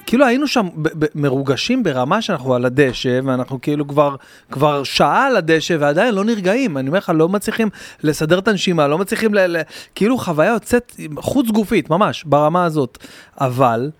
כאילו 0.06 0.26
היינו 0.26 0.46
שם 0.46 0.68
ב- 0.76 1.04
ב- 1.04 1.08
מרוגשים 1.14 1.82
ברמה 1.82 2.22
שאנחנו 2.22 2.54
על 2.54 2.64
הדשא, 2.64 3.20
ואנחנו 3.24 3.60
כאילו 3.60 3.88
כבר, 3.88 4.16
כבר 4.50 4.82
שעה 4.84 5.26
על 5.26 5.36
הדשא 5.36 5.76
ועדיין 5.80 6.14
לא 6.14 6.24
נרגעים. 6.24 6.78
אני 6.78 6.88
אומר 6.88 6.98
לך, 6.98 7.12
לא 7.14 7.28
מצליחים 7.28 7.68
לסדר 8.02 8.38
את 8.38 8.48
הנשימה, 8.48 8.88
לא 8.88 8.98
מצליחים, 8.98 9.34
ל- 9.34 9.56
ל- 9.56 9.62
כאילו 9.94 10.18
חוויה 10.18 10.50
יוצאת 10.52 10.96
חוץ 11.16 11.48
גופית, 11.48 11.90
ממש, 11.90 12.24
ברמה 12.24 12.64
הזאת. 12.64 12.98
אבל 13.40 13.90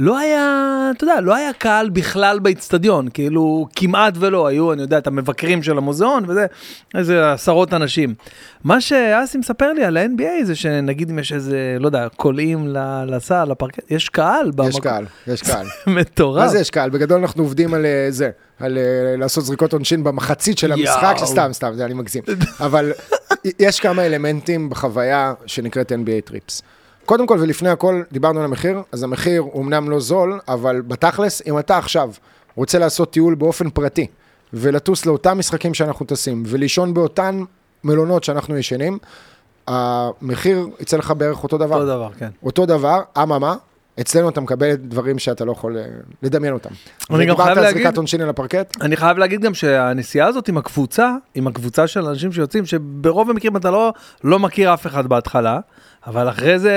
לא 0.00 0.18
היה, 0.18 0.90
אתה 0.96 1.04
יודע, 1.04 1.20
לא 1.20 1.34
היה 1.34 1.52
קהל 1.52 1.90
בכלל 1.90 2.38
באיצטדיון, 2.38 3.08
כאילו 3.14 3.68
כמעט 3.76 4.14
ולא, 4.18 4.46
היו, 4.46 4.72
אני 4.72 4.82
יודע, 4.82 4.98
את 4.98 5.06
המבקרים 5.06 5.62
של 5.62 5.78
המוזיאון 5.78 6.24
וזה, 6.28 6.46
איזה 6.94 7.32
עשרות 7.32 7.74
אנשים. 7.74 8.14
מה 8.64 8.80
שאסי 8.80 9.38
מספר 9.38 9.72
לי 9.72 9.84
על 9.84 9.96
ה-NBA 9.96 10.44
זה 10.44 10.54
שנגיד 10.54 11.10
אם 11.10 11.18
יש 11.18 11.32
איזה, 11.32 11.76
לא 11.80 11.86
יודע, 11.86 12.08
קולעים 12.16 12.74
לסל, 13.06 13.44
לפרקט, 13.44 13.90
יש 13.90 14.08
קהל 14.08 14.50
יש 14.68 14.80
קהל, 14.80 15.04
יש 15.26 15.42
קהל. 15.52 15.66
מטורף. 15.86 16.42
מה 16.42 16.48
זה 16.48 16.58
יש 16.58 16.70
קהל? 16.70 16.90
בגדול 16.90 17.20
אנחנו 17.20 17.42
עובדים 17.42 17.74
על 17.74 17.86
אה, 17.86 18.06
זה, 18.10 18.30
על 18.60 18.78
אה, 18.78 19.16
לעשות 19.16 19.44
זריקות 19.44 19.72
עונשין 19.72 20.04
במחצית 20.04 20.58
של 20.58 20.72
המשחק. 20.72 21.16
סתם, 21.24 21.48
סתם, 21.52 21.72
זה 21.74 21.84
אני 21.84 21.94
מגזים. 21.94 22.22
אבל 22.60 22.92
יש 23.58 23.80
כמה 23.80 24.06
אלמנטים 24.06 24.70
בחוויה 24.70 25.32
שנקראת 25.46 25.92
NBA 25.92 26.28
טריפס. 26.28 26.62
קודם 27.08 27.26
כל 27.26 27.36
ולפני 27.40 27.68
הכל, 27.68 28.02
דיברנו 28.12 28.38
על 28.38 28.44
המחיר, 28.44 28.82
אז 28.92 29.02
המחיר 29.02 29.40
הוא 29.40 29.62
אמנם 29.62 29.90
לא 29.90 30.00
זול, 30.00 30.38
אבל 30.48 30.80
בתכלס, 30.80 31.42
אם 31.46 31.58
אתה 31.58 31.78
עכשיו 31.78 32.10
רוצה 32.56 32.78
לעשות 32.78 33.10
טיול 33.10 33.34
באופן 33.34 33.70
פרטי, 33.70 34.06
ולטוס 34.52 35.06
לאותם 35.06 35.38
משחקים 35.38 35.74
שאנחנו 35.74 36.06
טסים, 36.06 36.42
ולישון 36.46 36.94
באותן 36.94 37.42
מלונות 37.84 38.24
שאנחנו 38.24 38.56
ישנים, 38.56 38.98
המחיר 39.66 40.66
יצא 40.80 40.96
לך 40.96 41.12
בערך 41.16 41.42
אותו 41.42 41.58
דבר. 41.58 41.74
אותו 41.74 41.86
דבר, 41.86 42.08
כן. 42.18 42.28
אותו 42.42 42.66
דבר, 42.66 43.00
אממה, 43.22 43.54
אצלנו 44.00 44.28
אתה 44.28 44.40
מקבל 44.40 44.74
דברים 44.74 45.18
שאתה 45.18 45.44
לא 45.44 45.52
יכול 45.52 45.76
אה, 45.78 45.84
לדמיין 46.22 46.54
אותם. 46.54 46.70
אני 47.10 47.26
גם 47.26 47.36
חייב 47.36 47.58
על 47.58 47.64
להגיד- 47.64 47.82
זריקת 47.82 47.96
עונשין 47.96 48.20
על 48.20 48.28
הפרקט? 48.28 48.76
אני 48.80 48.96
חייב 48.96 49.18
להגיד 49.18 49.40
גם 49.40 49.54
שהנסיעה 49.54 50.28
הזאת 50.28 50.48
עם 50.48 50.58
הקבוצה, 50.58 51.12
עם 51.34 51.46
הקבוצה 51.46 51.86
של 51.86 52.04
אנשים 52.06 52.32
שיוצאים, 52.32 52.66
שברוב 52.66 53.30
המקרים 53.30 53.56
אתה 53.56 53.70
לא, 53.70 53.92
לא 54.24 54.38
מכיר 54.38 54.74
אף 54.74 54.86
אחד 54.86 55.06
בהתחלה, 55.06 55.58
אבל 56.06 56.28
אחרי 56.28 56.58
זה 56.58 56.72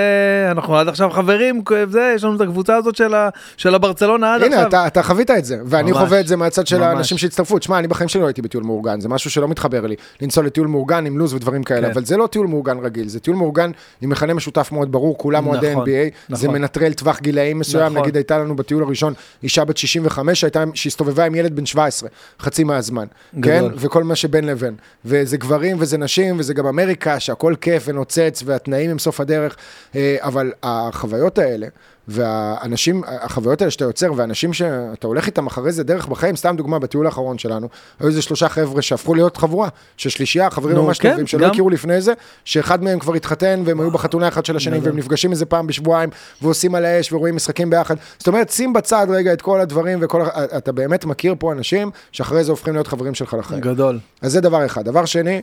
אנחנו 0.52 0.78
עד 0.78 0.88
עכשיו 0.88 1.10
חברים, 1.10 1.62
זה, 1.90 2.14
יש 2.16 2.24
לנו 2.24 2.36
את 2.36 2.42
הקבוצה 2.42 2.76
הזאת 2.76 2.96
של, 2.96 3.14
ה, 3.14 3.30
של 3.58 3.76
הברצלונה 3.76 4.36
עד 4.36 4.44
הנה, 4.44 4.56
עכשיו. 4.56 4.70
אתה, 4.70 4.88
אתה 4.88 5.04
חווית 5.04 5.32
את 5.32 5.46
זה, 5.46 5.58
ואני 5.66 5.92
ממש. 5.92 6.02
חווה 6.02 6.20
את 6.20 6.28
זה 6.28 6.36
מהצד 6.36 6.68
של 6.68 6.78
ממש. 6.78 6.86
האנשים 6.86 7.18
שהצטרפו. 7.18 7.60
תשמע, 7.60 7.80
אני 7.80 7.88
בחיים 7.88 8.10
שלי 8.10 8.22
לא 8.22 8.28
הייתי 8.28 8.42
בטיול 8.42 8.64
מאורגן, 8.64 9.02
זה 9.02 9.10
משהו 9.10 9.32
שלא 9.32 9.48
מתחבר 9.48 9.88
לי. 9.88 9.96
לנסוע 10.22 10.44
לטיול 10.44 10.68
מאורגן 10.68 11.06
עם 11.06 11.18
לו"ז 11.18 11.34
ודברים 11.34 11.64
כאלה, 11.64 11.88
כן. 11.88 11.92
אבל 11.92 12.06
זה 12.06 12.18
לא 12.18 12.28
טיול 12.28 12.48
מאורגן 12.48 12.78
רגיל, 12.80 13.08
זה 13.08 13.20
טיול 13.20 13.38
מאורגן 13.38 13.72
עם 14.02 14.10
מכנה 14.10 14.34
משותף 14.34 14.70
מאוד 14.72 14.92
ברור, 14.92 15.18
כולם 15.18 15.48
אוהדי 15.48 15.72
נכון, 15.72 15.86
NBA, 15.86 16.36
זה 16.36 16.48
נכון. 16.48 16.60
מנטרל 16.60 16.94
טווח 16.94 17.20
גילאים 17.20 17.60
מסוים, 17.60 17.92
נכון. 17.92 18.02
נגיד 18.02 18.16
הייתה 18.16 18.38
לנו 18.38 18.56
בטיול 18.56 18.84
הראשון 18.84 19.14
אישה 19.44 19.66
בת 19.66 19.78
65 19.78 20.42
שהייתה, 20.42 20.64
שהסתובבה 20.74 21.26
עם 21.26 21.36
ילד 21.36 21.56
בן 21.56 21.66
17, 21.66 22.10
חצי 22.40 22.64
מהזמן, 22.64 23.06
כן? 23.44 23.64
וכל 23.76 24.04
מה 24.04 24.16
שבין 24.16 24.46
לבין. 24.46 24.76
וזה 25.06 25.38
גברים 25.38 25.78
וזה 25.80 25.98
נשים 25.98 26.40
וזה 26.40 26.54
גם 26.54 26.68
אמריקה, 26.68 27.20
שהכל 27.20 27.54
כיף 27.62 27.84
ונוצץ 27.86 28.44
והתנאים 28.46 28.92
הם 28.92 29.00
סוף 29.00 29.21
הדרך, 29.22 29.56
אה, 29.96 30.16
אבל 30.20 30.52
החוויות 30.64 31.38
האלה, 31.38 31.68
והאנשים, 32.08 33.02
החוויות 33.08 33.62
האלה 33.62 33.72
שאתה 33.72 33.84
יוצר, 33.86 34.12
ואנשים 34.16 34.54
שאתה 34.54 35.08
הולך 35.08 35.26
איתם 35.28 35.48
אחרי 35.48 35.72
זה 35.72 35.84
דרך 35.84 36.08
בחיים, 36.08 36.36
סתם 36.36 36.56
דוגמה, 36.58 36.80
בטיול 36.80 37.06
האחרון 37.06 37.38
שלנו, 37.38 37.68
היו 38.00 38.08
איזה 38.10 38.22
שלושה 38.22 38.50
חבר'ה 38.50 38.82
שהפכו 38.82 39.16
להיות 39.16 39.38
חבורה, 39.38 39.70
של 39.98 40.10
שלישייה, 40.10 40.50
חברים 40.50 40.78
ממש 40.78 41.00
כן, 41.00 41.12
טובים, 41.12 41.28
שלא 41.28 41.42
גם. 41.46 41.50
הכירו 41.52 41.70
לפני 41.70 42.02
זה, 42.02 42.14
שאחד 42.46 42.84
מהם 42.84 43.00
כבר 43.00 43.14
התחתן, 43.14 43.64
והם 43.66 43.80
היו 43.80 43.92
בחתונה 43.92 44.28
אחד 44.28 44.46
של 44.46 44.56
השני. 44.56 44.80
והם 44.80 44.98
נפגשים 44.98 45.32
איזה 45.32 45.46
פעם 45.46 45.68
בשבועיים, 45.68 46.10
ועושים 46.42 46.76
על 46.76 46.86
האש, 46.86 47.12
ורואים 47.14 47.36
משחקים 47.36 47.70
ביחד. 47.70 47.96
זאת 48.18 48.28
אומרת, 48.28 48.50
שים 48.50 48.74
בצד 48.74 49.08
רגע 49.10 49.34
את 49.34 49.42
כל 49.42 49.62
הדברים, 49.62 50.00
וכל, 50.02 50.22
ה- 50.22 50.28
אתה 50.58 50.72
באמת 50.72 51.06
מכיר 51.06 51.36
פה 51.40 51.52
אנשים, 51.52 51.92
שאחרי 52.12 52.44
זה 52.44 52.52
הופכים 52.52 52.74
להיות 52.74 52.88
חברים 52.88 53.14
שלך 53.14 53.34
לחיים. 53.40 53.62
גדול. 53.62 54.00
אז 54.22 54.32
זה 54.32 54.42
דבר 54.42 54.66
אחד. 54.66 54.86
דבר 54.86 55.06
שני, 55.06 55.36
אה, 55.36 55.42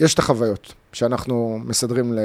יש 0.00 0.14
את 0.14 0.18
החוויות 0.18 0.74
שאנחנו 0.94 1.58
מסדרים 1.64 2.18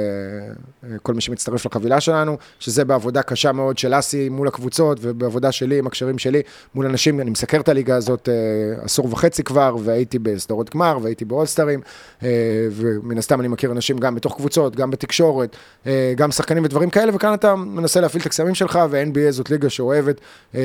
לכל 0.82 1.14
מי 1.14 1.20
שמצטרף 1.20 1.66
לחבילה 1.66 2.00
שלנו, 2.00 2.36
שזה 2.58 2.84
בעבודה 2.84 3.22
קשה 3.22 3.52
מאוד 3.52 3.78
של 3.78 3.98
אסי 3.98 4.28
מול 4.28 4.48
הקבוצות, 4.48 4.98
ובעבודה 5.02 5.52
שלי 5.52 5.78
עם 5.78 5.86
הקשרים 5.86 6.18
שלי 6.18 6.42
מול 6.74 6.86
אנשים, 6.86 7.20
אני 7.20 7.30
מסקר 7.30 7.60
את 7.60 7.68
הליגה 7.68 7.96
הזאת 7.96 8.28
אה, 8.28 8.84
עשור 8.84 9.06
וחצי 9.10 9.42
כבר, 9.42 9.76
והייתי 9.84 10.18
בסדרות 10.18 10.70
גמר, 10.74 10.98
והייתי 11.02 11.24
באולסטרים, 11.24 11.80
אה, 12.22 12.28
ומן 12.72 13.18
הסתם 13.18 13.40
אני 13.40 13.48
מכיר 13.48 13.72
אנשים 13.72 13.98
גם 13.98 14.14
בתוך 14.14 14.36
קבוצות, 14.36 14.76
גם 14.76 14.90
בתקשורת, 14.90 15.56
אה, 15.86 16.12
גם 16.16 16.30
שחקנים 16.30 16.64
ודברים 16.64 16.90
כאלה, 16.90 17.14
וכאן 17.14 17.34
אתה 17.34 17.54
מנסה 17.54 18.00
להפעיל 18.00 18.20
את 18.20 18.26
הקסמים 18.26 18.54
שלך, 18.54 18.78
ו-NBA 18.90 19.30
זאת 19.30 19.50
ליגה 19.50 19.70
שאוהבת 19.70 20.20
אה, 20.54 20.60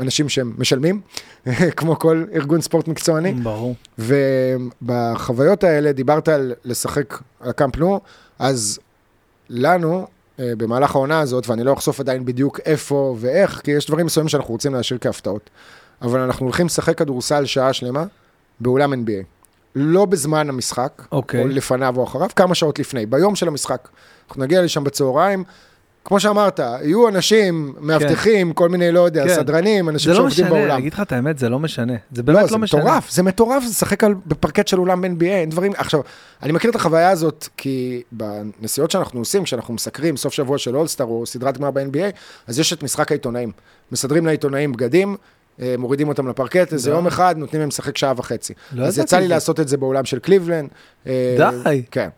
אנשים 0.00 0.28
שהם 0.28 0.54
משלמים, 0.58 1.00
כמו 1.76 1.98
כל 1.98 2.24
ארגון 2.34 2.60
ספורט 2.60 2.88
מקצועני. 2.88 3.32
ברור. 3.32 3.74
ובחוויות 3.98 5.53
האלה 5.62 5.92
דיברת 5.92 6.28
על 6.28 6.52
לשחק 6.64 7.18
על 7.40 7.50
הקאמפ 7.50 7.76
נו, 7.76 8.00
אז 8.38 8.78
לנו, 9.50 10.06
אה, 10.40 10.52
במהלך 10.58 10.94
העונה 10.94 11.20
הזאת, 11.20 11.48
ואני 11.48 11.64
לא 11.64 11.72
אחשוף 11.72 12.00
עדיין 12.00 12.24
בדיוק 12.24 12.60
איפה 12.64 13.16
ואיך, 13.18 13.60
כי 13.64 13.70
יש 13.70 13.86
דברים 13.86 14.06
מסוימים 14.06 14.28
שאנחנו 14.28 14.52
רוצים 14.52 14.74
להשאיר 14.74 14.98
כהפתעות, 15.00 15.50
אבל 16.02 16.20
אנחנו 16.20 16.46
הולכים 16.46 16.66
לשחק 16.66 16.98
כדורסל 16.98 17.44
שעה 17.44 17.72
שלמה 17.72 18.04
באולם 18.60 18.92
NBA. 18.92 19.24
לא 19.74 20.04
בזמן 20.04 20.48
המשחק, 20.48 21.02
אוקיי. 21.12 21.42
או 21.42 21.48
לפניו 21.48 21.94
או 21.96 22.04
אחריו, 22.04 22.28
כמה 22.36 22.54
שעות 22.54 22.78
לפני, 22.78 23.06
ביום 23.06 23.34
של 23.34 23.48
המשחק. 23.48 23.88
אנחנו 24.28 24.42
נגיע 24.42 24.62
לשם 24.62 24.84
בצהריים. 24.84 25.44
כמו 26.04 26.20
שאמרת, 26.20 26.58
יהיו 26.58 27.08
אנשים, 27.08 27.74
מאבטחים, 27.80 28.52
כל 28.52 28.68
מיני, 28.68 28.92
לא 28.92 29.00
יודע, 29.00 29.24
כן. 29.24 29.34
סדרנים, 29.34 29.88
אנשים 29.88 30.12
זה 30.12 30.18
לא 30.18 30.24
שעובדים 30.24 30.44
משנה, 30.44 30.58
באולם. 30.58 30.70
אני 30.70 30.78
אגיד 30.78 30.92
לך 30.92 31.00
את 31.00 31.12
האמת, 31.12 31.38
זה 31.38 31.48
לא 31.48 31.58
משנה. 31.58 31.92
זה 32.12 32.22
לא, 32.22 32.34
באמת 32.34 32.48
זה 32.48 32.54
לא 32.54 32.58
משנה. 32.58 32.80
מטורף, 32.80 33.10
זה 33.10 33.22
מטורף, 33.22 33.62
זה 33.62 33.68
לשחק 33.70 34.02
בפרקט 34.26 34.68
של 34.68 34.80
אולם 34.80 35.04
NBA, 35.04 35.24
אין 35.24 35.50
דברים, 35.50 35.72
עכשיו, 35.76 36.00
אני 36.42 36.52
מכיר 36.52 36.70
את 36.70 36.76
החוויה 36.76 37.10
הזאת, 37.10 37.48
כי 37.56 38.02
בנסיעות 38.12 38.90
שאנחנו 38.90 39.20
עושים, 39.20 39.44
כשאנחנו 39.44 39.74
מסקרים 39.74 40.16
סוף 40.16 40.32
שבוע 40.32 40.58
של 40.58 40.76
אולסטאר 40.76 41.06
או 41.06 41.26
סדרת 41.26 41.58
גמר 41.58 41.70
ב-NBA, 41.70 42.16
אז 42.46 42.58
יש 42.58 42.72
את 42.72 42.82
משחק 42.82 43.10
העיתונאים. 43.10 43.52
מסדרים 43.92 44.26
לעיתונאים 44.26 44.72
בגדים, 44.72 45.16
אה, 45.62 45.74
מורידים 45.78 46.08
אותם 46.08 46.28
לפרקט, 46.28 46.72
איזה 46.72 46.90
די. 46.90 46.96
יום 46.96 47.06
אחד, 47.06 47.34
נותנים 47.38 47.60
להם 47.60 47.68
לשחק 47.68 47.96
שעה 47.96 48.12
וחצי. 48.16 48.54
לא 48.72 48.84
אז 48.84 48.98
יצא 48.98 49.16
לי 49.16 49.22
זה. 49.22 49.28
לעשות 49.28 49.60
את 49.60 49.68
זה 49.68 49.76
באולם 49.76 50.04
של 50.04 50.18
קליבלנד. 50.18 50.68
אה, 51.06 51.36
די. 51.64 51.82
כן, 51.90 52.08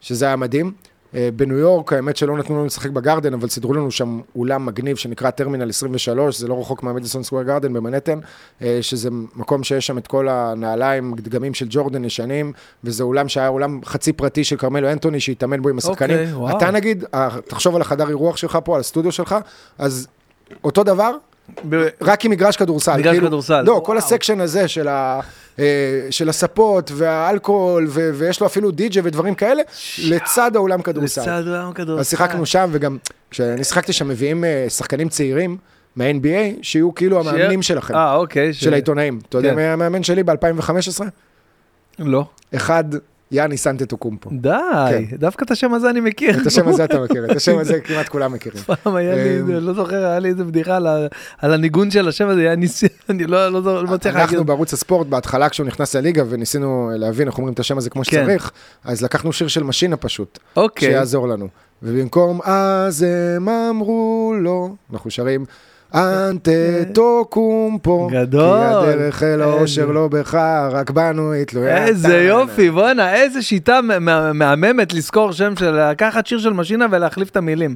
שזה 0.00 0.26
היה 0.26 0.36
מדהים. 0.36 0.72
אה, 1.14 1.28
בניו 1.36 1.58
יורק, 1.58 1.92
האמת 1.92 2.16
שלא 2.16 2.36
נתנו 2.38 2.56
לנו 2.56 2.66
לשחק 2.66 2.90
בגרדן, 2.90 3.34
אבל 3.34 3.48
סידרו 3.48 3.74
לנו 3.74 3.90
שם 3.90 4.20
אולם 4.36 4.66
מגניב 4.66 4.96
שנקרא 4.96 5.30
טרמינל 5.30 5.68
23, 5.68 6.38
זה 6.38 6.48
לא 6.48 6.60
רחוק 6.60 6.82
מהמדיסון 6.82 7.22
סקוויר 7.22 7.42
גרדן 7.42 7.72
במנהטן, 7.72 8.18
אה, 8.62 8.78
שזה 8.80 9.08
מקום 9.36 9.62
שיש 9.64 9.86
שם 9.86 9.98
את 9.98 10.06
כל 10.06 10.28
הנעליים, 10.28 11.14
דגמים 11.16 11.54
של 11.54 11.66
ג'ורדן 11.68 12.04
ישנים, 12.04 12.52
וזה 12.84 13.02
אולם 13.02 13.28
שהיה 13.28 13.48
אולם 13.48 13.80
חצי 13.84 14.12
פרטי 14.12 14.44
של 14.44 14.56
כרמלו 14.56 14.90
אנטוני, 14.92 15.20
שהתאמן 15.20 15.62
בו 15.62 15.68
עם 15.68 15.78
השחקנים. 15.78 16.18
אוקיי, 16.18 16.34
וואו. 16.34 16.56
אתה 16.56 16.70
נגיד, 16.70 17.04
אה, 17.14 17.28
תחשוב 17.48 17.74
על 17.74 17.80
החדר 17.80 18.08
אירוח 18.08 18.36
שלך 18.36 18.58
פה, 18.64 18.74
על 18.74 18.80
הסטודיו 18.80 19.12
שלך, 19.12 19.36
אז 19.78 20.06
אותו 20.64 20.84
דבר, 20.84 21.16
ב- 21.68 21.88
רק 22.00 22.24
עם 22.24 22.30
מגרש 22.30 22.56
כדורסל. 22.56 22.96
מגרש 22.96 23.12
כאילו, 23.12 23.26
כדורסל. 23.26 23.62
לא, 23.62 23.72
וואו. 23.72 23.84
כל 23.84 23.98
הסקשן 23.98 24.40
הזה 24.40 24.68
של, 24.68 24.88
ה, 24.88 25.20
של 26.10 26.28
הספות 26.28 26.90
והאלכוהול, 26.94 27.86
ו, 27.88 28.10
ויש 28.14 28.40
לו 28.40 28.46
אפילו 28.46 28.70
די-ג'יי 28.70 29.02
ודברים 29.04 29.34
כאלה, 29.34 29.62
לצד 30.04 30.56
האולם 30.56 30.82
כדורסל. 30.82 31.20
לצד 31.20 31.48
עולם 31.48 31.72
כדורסל. 31.72 32.00
אז 32.00 32.10
שיחקנו 32.10 32.46
שם, 32.46 32.68
וגם 32.72 32.96
כשאני 33.30 33.64
שיחקתי 33.64 33.92
שם 33.92 34.08
מביאים 34.08 34.44
אה, 34.44 34.66
שחקנים 34.68 35.08
צעירים 35.08 35.56
מה-NBA, 35.96 36.62
שיהיו 36.62 36.94
כאילו 36.94 37.20
המאמנים 37.20 37.62
שלכם, 37.62 37.94
אה, 37.94 38.14
אוקיי. 38.14 38.52
של 38.52 38.72
העיתונאים. 38.72 39.20
אתה 39.28 39.38
יודע 39.38 39.50
כן. 39.50 39.56
מי 39.56 39.62
המאמן 39.62 40.02
שלי 40.02 40.22
ב-2015? 40.22 41.02
לא. 41.98 42.24
אחד, 42.54 42.84
יאני 43.30 43.56
סנטטוקומפו. 43.56 44.30
די, 44.32 44.50
כן. 44.90 45.16
דווקא 45.16 45.44
את 45.44 45.50
השם 45.50 45.74
הזה 45.74 45.90
אני 45.90 46.00
מכיר. 46.00 46.40
את 46.40 46.46
השם 46.46 46.68
הזה 46.68 46.84
אתה 46.84 47.00
מכיר, 47.04 47.24
את 47.24 47.36
השם 47.36 47.58
הזה 47.58 47.80
כמעט 47.80 48.08
כולם 48.08 48.32
מכירים. 48.32 48.62
פעם 48.62 48.94
היה 48.94 49.14
לי, 49.14 49.40
אמ, 49.40 49.50
לא 49.50 49.72
זוכר, 49.72 50.06
היה 50.06 50.18
לי 50.18 50.28
איזה 50.28 50.44
בדיחה 50.44 50.76
על 51.38 51.52
הניגון 51.54 51.90
של 51.90 52.08
השם 52.08 52.28
הזה, 52.28 52.40
היה 52.40 52.56
ניסי, 52.56 52.86
אני 53.10 53.26
לא 53.26 53.48
לא 53.48 53.62
לא 53.62 53.82
מצליח 53.82 54.14
להגיד. 54.14 54.30
אנחנו 54.30 54.44
בערוץ 54.44 54.72
הספורט, 54.72 55.06
בהתחלה 55.06 55.48
כשהוא 55.48 55.66
נכנס 55.66 55.96
לליגה 55.96 56.22
וניסינו 56.28 56.90
להבין 56.94 57.28
איך 57.28 57.38
אומרים 57.38 57.54
את 57.54 57.60
השם 57.60 57.78
הזה 57.78 57.90
כמו 57.90 58.02
כן. 58.04 58.10
שצריך, 58.10 58.50
אז 58.84 59.02
לקחנו 59.02 59.32
שיר 59.32 59.48
של 59.48 59.62
משינה 59.62 59.96
פשוט, 59.96 60.38
אוקיי. 60.56 60.88
שיעזור 60.88 61.28
לנו. 61.28 61.48
ובמקום 61.82 62.40
אז 62.44 63.02
הם 63.36 63.48
אמרו 63.48 64.32
לו, 64.38 64.76
אנחנו 64.92 65.10
שרים, 65.10 65.44
אנטטו 65.94 67.24
קומפו, 67.30 68.08
גדול. 68.12 68.58
כי 68.84 68.92
הדרך 68.92 69.22
אל 69.22 69.42
האושר 69.42 69.86
לא 69.86 70.08
בך, 70.08 70.34
רק 70.70 70.90
בנו 70.90 71.32
היא 71.32 71.44
תלויה. 71.44 71.86
איזה. 71.86 72.22
יופי, 72.22 72.70
בואנה, 72.70 73.14
איזה 73.14 73.42
שיטה 73.42 73.80
מהממת 74.34 74.92
לזכור 74.92 75.32
שם 75.32 75.56
של, 75.56 75.70
לקחת 75.90 76.26
שיר 76.26 76.38
של 76.38 76.52
משינה 76.52 76.86
ולהחליף 76.90 77.30
את 77.30 77.36
המילים. 77.36 77.74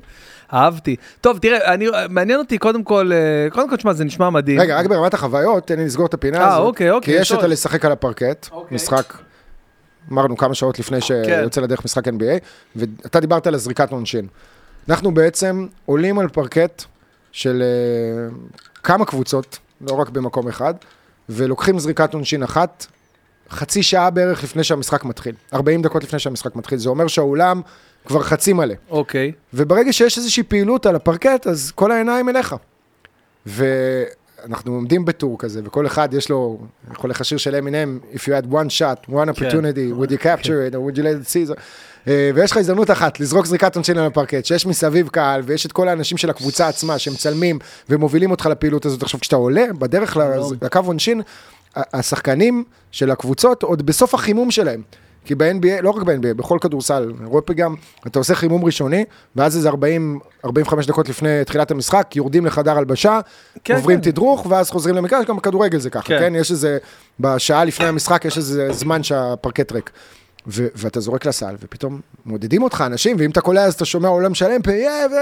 אהבתי. 0.53 0.97
טוב, 1.21 1.39
תראה, 1.39 1.75
אני, 1.75 1.87
מעניין 2.09 2.39
אותי 2.39 2.59
קודם 2.59 2.83
כל, 2.85 3.11
אה, 3.13 3.51
קודם 3.51 3.71
כל, 3.71 3.77
תשמע, 3.77 3.93
זה 3.93 4.05
נשמע 4.05 4.31
מדהים. 4.31 4.61
רגע, 4.61 4.79
רק 4.79 4.87
ברמת 4.87 5.15
החוויות, 5.15 5.67
תן 5.67 5.79
לי 5.79 5.85
לסגור 5.85 6.07
את 6.07 6.15
הפינה 6.15 6.39
אה, 6.39 6.49
הזאת. 6.49 6.67
אוקיי, 6.67 6.91
אוקיי, 6.91 7.15
כי 7.15 7.21
יש. 7.21 7.33
את 7.33 7.43
הלשחק 7.43 7.85
על 7.85 7.93
הפרקט, 7.93 8.49
אוקיי. 8.53 8.75
משחק, 8.75 9.15
אמרנו 10.13 10.37
כמה 10.37 10.55
שעות 10.55 10.79
לפני 10.79 11.01
שיוצא 11.01 11.61
לדרך 11.61 11.85
משחק 11.85 12.09
NBA, 12.09 12.45
ואתה 12.77 13.21
דיברת 13.21 13.47
על 13.47 13.55
הזריקת 13.55 13.93
עונשין. 13.93 14.27
אנחנו 14.89 15.15
בעצם 15.15 15.67
עולים 15.87 16.19
על 16.19 16.29
פרקט 16.29 16.85
של 17.39 17.63
אה, 17.63 18.37
כמה 18.83 19.05
קבוצות, 19.05 19.59
לא 19.81 19.95
רק 19.95 20.09
במקום 20.09 20.49
אחד, 20.49 20.75
ולוקחים 21.29 21.79
זריקת 21.79 22.15
עונשין 22.15 22.43
אחת, 22.43 22.87
חצי 23.51 23.83
שעה 23.83 24.11
בערך 24.11 24.45
לפני 24.45 24.65
שהמשחק 24.65 25.05
מתחיל. 25.05 25.35
40 25.55 25.83
דקות 25.83 26.05
לפני 26.05 26.19
שהמשחק 26.19 26.57
מתחיל. 26.57 26.79
זה 26.79 26.89
אומר 26.89 27.07
שהאולם 27.07 27.61
כבר 28.07 28.23
חצי 28.23 28.53
מלא. 28.53 28.75
אוקיי. 28.91 29.33
וברגע 29.55 29.93
שיש 29.93 30.19
איזושהי 30.19 30.43
פעילות 30.43 30.87
על 30.87 30.97
הפרקט, 30.97 31.47
אז 31.47 31.73
כל 31.75 31.93
העיניים 31.93 32.29
אליך. 32.29 32.55
ואנחנו 33.47 34.75
עומדים 34.75 35.05
בטור 35.05 35.39
כזה, 35.39 35.61
וכל 35.65 35.87
אחד 35.87 36.15
יש 36.15 36.31
לו, 36.31 36.59
יכול 36.93 37.11
לך 37.11 37.25
שיר 37.25 37.39
של 37.39 37.55
M&M, 37.55 38.17
If 38.17 38.19
you 38.19 38.33
had 38.43 38.53
one 38.53 38.69
shot, 38.69 39.11
one 39.11 39.29
opportunity, 39.29 39.93
would 39.93 40.11
you 40.11 40.19
capture 40.19 40.71
it, 40.71 40.75
or 40.75 40.81
would 40.81 40.97
you 40.99 41.03
let 41.03 41.27
it 41.27 41.29
see 41.29 41.53
it, 41.53 41.59
ויש 42.35 42.51
לך 42.51 42.57
הזדמנות 42.57 42.91
אחת, 42.91 43.21
לזרוק 43.21 43.47
זריקת 43.47 43.75
עונשין 43.75 43.99
על 43.99 44.07
הפרקט, 44.07 44.45
שיש 44.45 44.67
מסביב 44.67 45.09
קהל, 45.09 45.43
ויש 45.45 45.67
את 45.67 45.73
כל 45.73 45.89
האנשים 45.89 46.19
של 46.19 46.31
הקבוצה 46.31 46.69
עצמה, 46.69 46.99
שמצלמים 46.99 47.59
ומובילים 47.89 48.31
אותך 48.31 48.47
לפעילות 48.47 48.87
הזאת. 48.87 49.03
עכשיו, 49.03 49.21
כשאתה 49.21 49.37
עולה 49.37 49.65
בדרך 49.79 50.17
לקו 50.63 50.79
עונשין, 50.85 51.23
השחקנים 51.77 52.65
של 52.91 53.11
הקבוצות 53.11 53.63
עוד 53.63 53.87
בסוף 53.87 54.15
החימום 54.15 54.51
שלהם. 54.51 54.83
כי 55.25 55.35
ב-NBA, 55.35 55.83
לא 55.83 55.91
רק 55.91 56.03
ב-NBA, 56.03 56.35
בכל 56.37 56.59
כדורסל, 56.61 57.13
אירופי 57.23 57.55
גם, 57.55 57.75
אתה 58.07 58.19
עושה 58.19 58.35
חימום 58.35 58.65
ראשוני, 58.65 59.05
ואז 59.37 59.57
איזה 59.57 59.69
40, 59.69 60.19
45 60.45 60.87
דקות 60.87 61.09
לפני 61.09 61.45
תחילת 61.45 61.71
המשחק, 61.71 62.17
יורדים 62.17 62.47
לחדר 62.47 62.79
הלבשה, 62.79 63.21
כן, 63.65 63.75
עוברים 63.75 64.01
כן. 64.01 64.11
תדרוך, 64.11 64.47
ואז 64.51 64.71
חוזרים 64.71 64.95
למגרש, 64.95 65.27
גם 65.27 65.37
בכדורגל 65.37 65.79
זה 65.79 65.91
ככה, 65.91 66.03
כן. 66.03 66.19
כן. 66.19 66.35
יש 66.35 66.51
איזה, 66.51 66.79
בשעה 67.21 67.65
לפני 67.65 67.87
המשחק 67.87 68.25
יש 68.25 68.37
איזה 68.37 68.73
זמן 68.73 69.03
שהפרקט 69.03 69.73
ריק. 69.73 69.91
ו- 70.47 70.67
ואתה 70.75 71.01
זורק 71.01 71.27
לסל, 71.27 71.55
ופתאום 71.63 72.01
מודדים 72.27 72.63
אותך 72.63 72.85
אנשים, 72.87 73.17
ואם 73.19 73.31
אתה 73.31 73.41
קולע 73.41 73.63
אז 73.63 73.75
אתה 73.75 73.85
שומע 73.85 74.09
עולם 74.09 74.35
שלם, 74.35 74.63
פיה, 74.63 75.07
ו... 75.11 75.15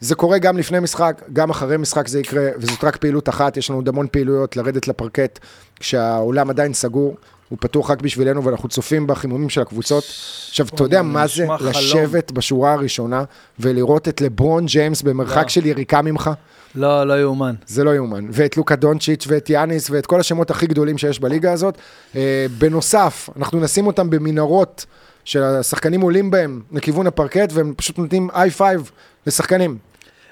זה 0.00 0.14
קורה 0.14 0.38
גם 0.38 0.58
לפני 0.58 0.80
משחק, 0.80 1.22
גם 1.32 1.50
אחרי 1.50 1.76
משחק 1.76 2.08
זה 2.08 2.20
יקרה, 2.20 2.48
וזאת 2.58 2.84
רק 2.84 2.96
פעילות 2.96 3.28
אחת, 3.28 3.56
יש 3.56 3.70
לנו 3.70 3.78
עוד 3.78 3.88
המון 3.88 4.06
פעילויות 4.10 4.56
לרדת 4.56 4.88
לפרקט, 4.88 5.38
כשהאולם 5.80 6.50
עדיין 6.50 6.74
סגור, 6.74 7.16
הוא 7.48 7.58
פתוח 7.60 7.90
רק 7.90 8.02
בשבילנו, 8.02 8.44
ואנחנו 8.44 8.68
צופים 8.68 9.06
בחימומים 9.06 9.48
של 9.48 9.60
הקבוצות. 9.60 10.04
עכשיו, 10.48 10.66
אתה 10.74 10.82
יודע 10.84 11.02
מה 11.02 11.26
זה 11.26 11.46
חלום. 11.46 11.70
לשבת 11.70 12.32
בשורה 12.32 12.72
הראשונה, 12.72 13.24
ולראות 13.60 14.08
את 14.08 14.20
לברון 14.20 14.66
ג'יימס 14.66 15.02
במרחק 15.02 15.42
לא. 15.42 15.48
של 15.48 15.66
יריקה 15.66 16.02
ממך? 16.02 16.30
לא, 16.74 17.04
לא 17.06 17.20
יאומן. 17.20 17.54
זה 17.66 17.84
לא 17.84 17.94
יאומן. 17.94 18.26
ואת 18.30 18.56
לוקה 18.56 18.76
דונצ'יץ' 18.76 19.24
ואת 19.28 19.50
יאניס 19.50 19.90
ואת 19.90 20.06
כל 20.06 20.20
השמות 20.20 20.50
הכי 20.50 20.66
גדולים 20.66 20.98
שיש 20.98 21.20
בליגה 21.20 21.52
הזאת. 21.52 21.78
אה, 22.16 22.46
בנוסף, 22.58 23.28
אנחנו 23.36 23.60
נשים 23.60 23.86
אותם 23.86 24.10
במנהרות 24.10 24.86
שהשחקנים 25.24 26.00
עולים 26.00 26.30
בהם 26.30 26.62
לכיוון 26.72 27.06
הפרקט, 27.06 27.52
והם 27.52 27.74
פשוט 27.76 27.98
נותנים 27.98 28.28
high 28.34 28.50
five 28.50 28.90
לשחקנים. 29.26 29.78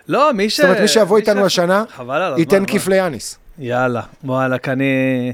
לא, 0.08 0.32
מי 0.32 0.50
ש... 0.50 0.56
זאת 0.56 0.64
אומרת, 0.64 0.80
מי 0.80 0.88
שיבוא 0.88 1.18
איתנו 1.18 1.40
ש- 1.42 1.46
השנה, 1.46 1.84
חבל 1.96 2.14
על 2.16 2.22
הזמן. 2.22 2.38
ייתן? 2.38 2.64
כיף 2.64 2.88
ליאניס. 2.88 3.38
יאללה, 3.58 4.02
וואלכ, 4.24 4.68
אני... 4.68 5.32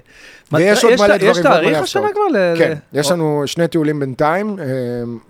ויש 0.52 0.84
עוד 0.84 0.94
מלא 0.98 1.14
יש 1.14 1.20
דברים 1.20 1.32
ועוד 1.34 1.42
תאריך 1.42 1.78
השנה. 1.78 2.08
כבר? 2.12 2.56
כן, 2.58 2.74
יש 2.92 3.10
לנו 3.10 3.42
שני 3.46 3.68
טיולים 3.68 4.00
בינתיים, 4.00 4.56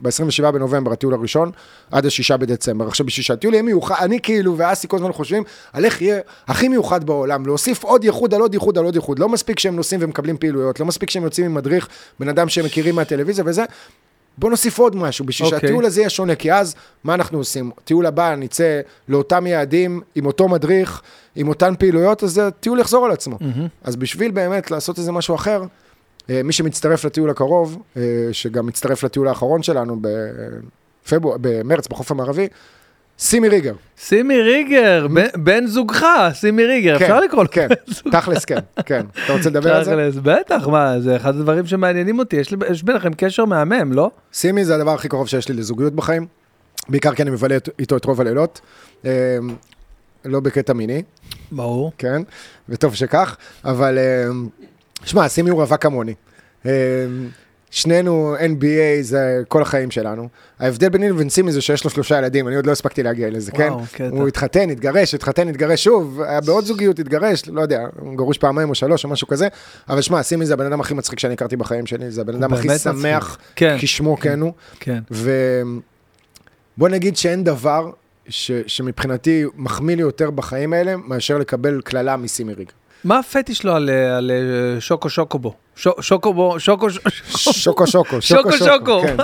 ב-27 0.00 0.50
בנובמבר 0.50 0.92
הטיול 0.92 1.14
הראשון, 1.14 1.50
עד 1.90 2.06
ה-6 2.06 2.36
בדצמבר. 2.36 2.86
עכשיו, 2.86 3.06
בשביל 3.06 3.24
שהטיול 3.24 3.54
יהיה 3.54 3.62
מיוחד, 3.62 3.94
אני 4.00 4.20
כאילו 4.20 4.58
ואסי 4.58 4.88
כל 4.88 4.96
הזמן 4.96 5.12
חושבים 5.12 5.42
על 5.72 5.84
איך 5.84 6.02
יהיה 6.02 6.20
הכי 6.48 6.68
מיוחד 6.68 7.04
בעולם, 7.04 7.46
להוסיף 7.46 7.84
עוד 7.84 8.04
ייחוד 8.04 8.34
על 8.34 8.40
עוד 8.40 8.54
ייחוד 8.54 8.78
על 8.78 8.84
עוד 8.84 8.94
ייחוד. 8.94 9.18
לא 9.18 9.28
מספיק 9.28 9.58
שהם 9.58 9.76
נוסעים 9.76 10.00
ומקבלים 10.02 10.36
פעילויות, 10.36 10.80
לא 10.80 10.86
מספיק 10.86 11.10
שהם 11.10 11.22
יוצאים 11.22 11.46
עם 11.46 11.54
מדריך, 11.54 11.88
בן 12.20 12.28
אדם 12.28 12.48
שהם 12.48 12.64
מכירים 12.64 12.94
מהטלוויזיה 12.94 13.44
וזה. 13.46 13.64
בוא 14.38 14.50
נוסיף 14.50 14.78
עוד 14.78 14.96
משהו, 14.96 15.24
בשביל 15.24 15.46
אוקיי. 15.46 15.60
שהטיול 15.60 15.84
הזה 15.84 16.00
יהיה 16.00 16.10
שונה, 16.10 16.34
כי 16.34 16.52
אז, 16.52 16.74
מה 17.04 17.14
אנחנו 17.14 17.38
עושים? 17.38 17.70
טיול 17.84 18.06
הבא, 18.06 18.34
נצא 18.34 18.80
לאותם 19.08 19.46
יעדים, 19.46 20.00
עם 20.14 20.26
אותו 20.26 20.48
מדריך, 20.48 21.02
עם 21.36 21.48
אותן 21.48 21.74
פעילויות, 21.78 22.24
אז 22.24 22.38
הטיול 22.38 22.80
יחזור 22.80 23.06
על 23.06 23.12
עצמו. 23.12 23.38
אז 23.84 23.96
בשביל 23.96 24.30
באמת 24.30 24.70
לעשות 24.70 24.98
איזה 24.98 25.12
משהו 25.12 25.34
אחר, 25.34 25.62
אה, 26.30 26.42
מי 26.42 26.52
שמצטרף 26.52 27.04
לטיול 27.04 27.30
הקרוב, 27.30 27.82
אה, 27.96 28.02
שגם 28.32 28.66
מצטרף 28.66 29.02
לטיול 29.02 29.28
האחרון 29.28 29.62
שלנו 29.62 29.96
בפברואר, 30.00 31.36
במרץ, 31.40 31.86
בחוף 31.86 32.10
המערבי, 32.10 32.48
סימי 33.18 33.48
ריגר. 33.48 33.74
סימי 33.98 34.42
ריגר, 34.42 35.06
בן- 35.36 35.66
זוגך, 35.66 36.04
סימי 36.32 36.64
ריגר, 36.64 36.96
אפשר 36.96 37.20
לקרוא 37.20 37.42
לו 37.44 37.50
כן. 37.50 37.68
תכלס 38.12 38.44
כן, 38.44 38.58
כן. 38.86 39.06
אתה 39.24 39.32
רוצה 39.32 39.50
לדבר 39.50 39.74
על 39.76 39.84
זה? 39.84 39.90
תכלס, 39.90 40.14
בטח, 40.22 40.68
מה, 40.68 41.00
זה 41.00 41.16
אחד 41.16 41.36
הדברים 41.36 41.66
שמעניינים 41.66 42.18
אותי, 42.18 42.36
יש 42.70 42.82
ביניכם 42.82 43.10
קשר 43.16 43.44
מהמם, 43.44 43.92
לא? 43.92 44.10
סימי 44.32 44.64
זה 44.64 44.74
הדבר 44.74 44.94
הכי 44.94 45.08
קרוב 45.08 45.28
שיש 45.28 45.48
לי 45.48 45.54
לזוגיות 45.54 45.92
בחיים, 45.92 46.26
בעיקר 46.88 47.14
כי 47.14 47.22
אני 47.22 47.30
מבלה 47.30 47.56
איתו 47.78 47.96
את 47.96 48.04
רוב 48.04 48.20
הלילות. 48.20 48.60
אה, 49.04 49.10
לא 50.24 50.40
בקטע 50.40 50.72
מיני, 50.72 51.02
ברור. 51.52 51.92
כן, 51.98 52.22
וטוב 52.68 52.94
שכך, 52.94 53.36
אבל 53.64 53.98
אה, 53.98 54.24
שמע, 55.04 55.28
סימי 55.28 55.50
הוא 55.50 55.60
רווק 55.62 55.82
כמוני. 55.82 56.14
שנינו 57.70 58.36
NBA 58.38 59.02
זה 59.02 59.42
כל 59.48 59.62
החיים 59.62 59.90
שלנו. 59.90 60.28
ההבדל 60.58 60.88
ביני 60.88 61.10
לבין 61.10 61.28
סימי 61.28 61.52
זה 61.52 61.60
שיש 61.60 61.84
לו 61.84 61.90
שלושה 61.90 62.18
ילדים, 62.18 62.48
אני 62.48 62.56
עוד 62.56 62.66
לא 62.66 62.72
הספקתי 62.72 63.02
להגיע 63.02 63.30
לזה, 63.30 63.52
כן? 63.52 63.68
וואו, 63.72 63.84
קטע. 63.92 64.08
הוא 64.10 64.28
התחתן, 64.28 64.70
התגרש, 64.70 65.14
התחתן, 65.14 65.48
התגרש 65.48 65.84
שוב, 65.84 66.20
היה 66.20 66.40
בעוד 66.40 66.64
זוגיות, 66.64 66.98
התגרש, 66.98 67.42
לא 67.48 67.60
יודע, 67.60 67.86
הוא 68.00 68.16
גרוש 68.16 68.38
פעמיים 68.38 68.70
או 68.70 68.74
שלוש 68.74 69.04
או 69.04 69.08
משהו 69.08 69.28
כזה, 69.28 69.48
אבל 69.88 70.00
שמע, 70.00 70.22
סימי 70.22 70.46
זה 70.46 70.54
הבן 70.54 70.66
אדם 70.66 70.80
הכי 70.80 70.94
מצחיק 70.94 71.18
שאני 71.18 71.34
הכרתי 71.34 71.56
בחיים 71.56 71.86
שלי, 71.86 72.10
זה 72.10 72.20
הבן 72.20 72.34
אדם 72.34 72.52
הכי 72.54 72.78
שמח. 72.78 73.38
כן. 73.56 73.76
כשמו 73.78 74.16
כן 74.16 74.40
הוא. 74.40 74.52
כן. 74.80 74.98
ובוא 75.10 76.88
נגיד 76.88 77.16
שאין 77.16 77.44
דבר 77.44 77.90
ש, 78.28 78.52
שמבחינתי 78.66 79.44
מחמיא 79.56 79.96
לי 79.96 80.02
יותר 80.02 80.30
בחיים 80.30 80.72
האלה, 80.72 80.96
מאשר 80.96 81.38
לקבל 81.38 81.80
קללה 81.84 82.16
מסימי 82.16 82.52
ריג. 82.52 82.68
מה 83.04 83.18
הפטיש 83.18 83.64
לו 83.64 83.72
על, 83.72 83.90
על 84.16 84.30
אה, 84.30 84.80
שוקו 84.80 85.10
שוקובו? 85.10 85.54
שוקובו, 86.00 86.60
שוקו 86.60 86.90
ש- 86.90 86.98
שוקו 87.26 87.86
שוקו, 87.86 88.22
שוקו 88.22 88.52
שוקו, 88.52 89.00
כן. 89.02 89.16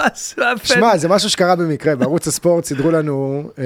שמע, 0.64 0.96
זה 0.96 1.08
משהו 1.08 1.30
שקרה 1.30 1.56
במקרה, 1.56 1.96
בערוץ 1.96 2.26
הספורט 2.26 2.64
סידרו 2.64 2.90
לנו 2.90 3.42
אה, 3.58 3.64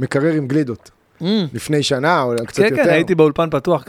מקרר 0.00 0.32
עם 0.32 0.48
גלידות. 0.48 0.90
Mm. 1.20 1.24
לפני 1.54 1.82
שנה 1.82 2.22
או 2.22 2.32
קצת 2.46 2.62
כן, 2.62 2.68
יותר. 2.70 2.84
כן, 2.84 2.90
הייתי 2.90 3.14
באולפן 3.14 3.50
פתוח 3.50 3.82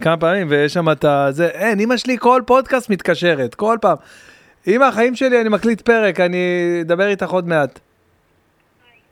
כמה, 0.00 0.16
פעמים, 0.16 0.46
ויש 0.50 0.74
שם 0.74 0.90
את. 0.90 1.04
זה, 1.30 1.46
אין, 1.46 1.80
אמא 1.80 1.96
שלי 1.96 2.16
כל 2.18 2.42
פודקאסט 2.46 2.90
מתקשרת, 2.90 3.54
כל 3.54 3.78
פעם. 3.80 3.96
אמא, 4.66 4.84
החיים 4.84 5.16
שלי, 5.16 5.40
אני 5.40 5.48
מקליט 5.48 5.80
פרק, 5.80 6.20
אני 6.20 6.38
אדבר 6.80 7.08
איתך 7.08 7.30
עוד 7.30 7.48
מעט. 7.48 7.78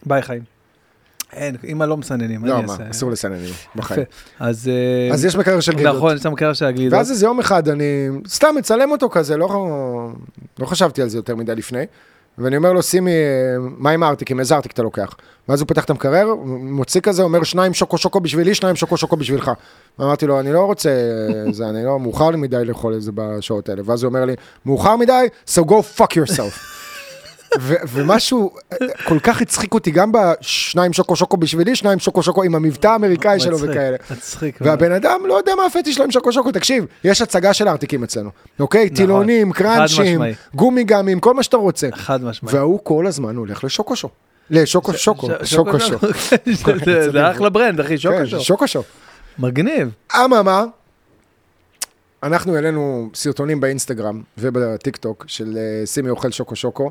ביי, 0.06 0.22
חיים. 0.22 0.57
אין, 1.32 1.56
אמא 1.64 1.84
לא 1.84 1.96
מסננים, 1.96 2.44
לא, 2.44 2.62
מה. 2.62 2.76
אסור 2.90 3.10
לסננים 3.10 3.54
בחיים. 3.76 4.04
אז... 4.40 4.68
אה, 4.68 5.14
אז 5.14 5.24
יש 5.24 5.36
מקרר 5.36 5.60
של 5.60 5.72
גלידות. 5.72 5.96
נכון, 5.96 6.16
יש 6.16 6.22
שם 6.22 6.34
קרר 6.34 6.52
של 6.52 6.64
הגלידות. 6.64 6.98
ואז 6.98 7.10
איזה 7.10 7.26
יום 7.26 7.40
אחד 7.40 7.68
אני 7.68 8.08
סתם 8.28 8.54
מצלם 8.58 8.90
אותו 8.90 9.08
כזה, 9.08 9.36
לא, 9.36 10.08
לא 10.58 10.66
חשבתי 10.66 11.02
על 11.02 11.08
זה 11.08 11.18
יותר 11.18 11.36
מדי 11.36 11.54
לפני. 11.54 11.84
ואני 12.38 12.56
אומר 12.56 12.72
לו, 12.72 12.82
שימי, 12.82 13.10
מה 13.58 13.90
עם 13.90 14.02
הארטיקים? 14.02 14.40
איזה 14.40 14.54
ארטיק 14.54 14.72
אתה 14.72 14.82
לוקח? 14.82 15.14
ואז 15.48 15.60
הוא 15.60 15.68
פתח 15.68 15.84
את 15.84 15.90
המקרר, 15.90 16.34
מוציא 16.44 17.00
כזה, 17.00 17.22
אומר, 17.22 17.42
שניים 17.42 17.74
שוקו 17.74 17.98
שוקו 17.98 18.20
בשבילי, 18.20 18.54
שניים 18.54 18.76
שוקו 18.76 18.96
שוקו 18.96 19.16
בשבילך. 19.16 19.50
ואמרתי 19.98 20.26
לו, 20.26 20.40
אני 20.40 20.52
לא 20.52 20.60
רוצה, 20.60 20.90
זה, 21.52 21.68
אני 21.68 21.84
לא, 21.84 22.00
מאוחר 22.00 22.30
לי 22.30 22.36
מדי 22.36 22.64
לאכול 22.64 22.94
את 22.94 23.02
זה 23.02 23.12
בשעות 23.14 23.68
האלה. 23.68 23.82
ואז 23.84 24.02
הוא 24.02 24.08
אומר 24.08 24.24
לי, 24.24 24.34
מאוחר 24.66 24.96
מדי, 24.96 25.26
so 25.48 25.60
go 25.60 25.98
fuck 25.98 26.10
yourself. 26.10 26.77
ומשהו 27.92 28.54
כל 29.04 29.18
כך 29.22 29.40
הצחיק 29.42 29.74
אותי, 29.74 29.90
גם 29.90 30.12
בשניים 30.12 30.92
שוקו 30.92 31.16
שוקו 31.16 31.36
בשבילי, 31.36 31.76
שניים 31.76 31.98
שוקו 31.98 32.22
שוקו 32.22 32.42
עם 32.42 32.54
המבטא 32.54 32.86
האמריקאי 32.86 33.40
שלו 33.40 33.58
וכאלה. 33.60 33.96
מצחיק. 34.10 34.58
והבן 34.60 34.92
אדם 34.92 35.20
לא 35.26 35.34
יודע 35.34 35.52
מה 35.56 35.66
הפטיש 35.66 35.94
שלו 35.94 36.04
עם 36.04 36.10
שוקו 36.10 36.32
שוקו, 36.32 36.52
תקשיב, 36.52 36.84
יש 37.04 37.22
הצגה 37.22 37.52
של 37.54 37.68
הארטיקים 37.68 38.04
אצלנו, 38.04 38.30
אוקיי? 38.60 38.90
טילונים, 38.90 39.52
קראנצ'ים, 39.52 40.00
נכון. 40.02 40.12
משמעי. 40.14 40.34
גומי 40.54 40.84
גמים, 40.84 41.20
כל 41.20 41.34
מה 41.34 41.42
שאתה 41.42 41.56
רוצה. 41.56 41.88
חד 41.94 42.24
משמעית. 42.24 42.54
וההוא 42.54 42.80
כל 42.82 43.06
הזמן 43.06 43.36
הולך 43.36 43.64
לשוקו 43.64 43.96
שו. 43.96 44.08
לשוקו 44.50 44.92
שוקו, 44.94 45.28
ש- 45.44 45.54
שוקו 45.54 45.80
שו. 45.80 45.96
זה- 47.12 47.30
אחלה 47.30 47.48
ברנד, 47.50 47.80
אחי, 47.80 47.98
שוקו 47.98 48.16
כן, 48.16 48.26
שוקו. 48.26 48.42
שוקו 48.44 48.68
שו. 48.68 48.82
מגניב. 49.38 49.88
אממה, 50.16 50.64
אנחנו 52.22 52.54
העלינו 52.54 53.10
סרטונים 53.14 53.60
באינסטגרם 53.60 54.22
ובטיק 54.38 54.96
טוק 54.96 55.24
של 55.28 55.56
אה, 55.58 55.86
שימי 55.86 56.10
אוכל 56.10 56.30
שוקו 56.30 56.56
שוקו, 56.56 56.90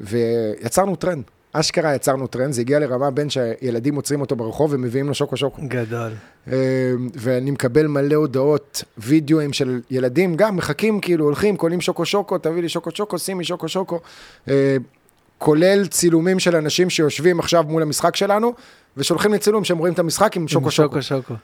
ויצרנו 0.00 0.96
טרנד. 0.96 1.22
אשכרה 1.52 1.94
יצרנו 1.94 2.26
טרנד, 2.26 2.52
זה 2.52 2.60
הגיע 2.60 2.78
לרמה 2.78 3.10
בין 3.10 3.30
שילדים 3.30 3.94
עוצרים 3.94 4.20
אותו 4.20 4.36
ברחוב 4.36 4.72
ומביאים 4.72 5.08
לו 5.08 5.14
שוקו 5.14 5.36
שוקו. 5.36 5.62
גדול. 5.68 6.12
אה, 6.52 6.92
ואני 7.14 7.50
מקבל 7.50 7.86
מלא 7.86 8.14
הודעות, 8.14 8.84
וידאוים 8.98 9.52
של 9.52 9.80
ילדים, 9.90 10.34
גם 10.34 10.56
מחכים, 10.56 11.00
כאילו 11.00 11.24
הולכים, 11.24 11.56
קונים 11.56 11.80
שוקו 11.80 12.06
שוקו, 12.06 12.38
תביא 12.38 12.62
לי 12.62 12.68
שוקו 12.68 12.90
שוקו, 12.94 13.18
שימי 13.18 13.44
שוקו 13.44 13.68
שוקו. 13.68 14.00
אה, 14.48 14.76
כולל 15.38 15.86
צילומים 15.86 16.38
של 16.38 16.56
אנשים 16.56 16.90
שיושבים 16.90 17.40
עכשיו 17.40 17.64
מול 17.68 17.82
המשחק 17.82 18.16
שלנו, 18.16 18.52
ושולחים 18.96 19.32
לי 19.32 19.38
צילום 19.38 19.64
שהם 19.64 19.78
רואים 19.78 19.94
את 19.94 19.98
המשחק 19.98 20.36
עם 20.36 20.48
שוקו 20.48 20.70
שוקו. 20.70 21.02
שוקו 21.02 21.22
שוקו. 21.22 21.34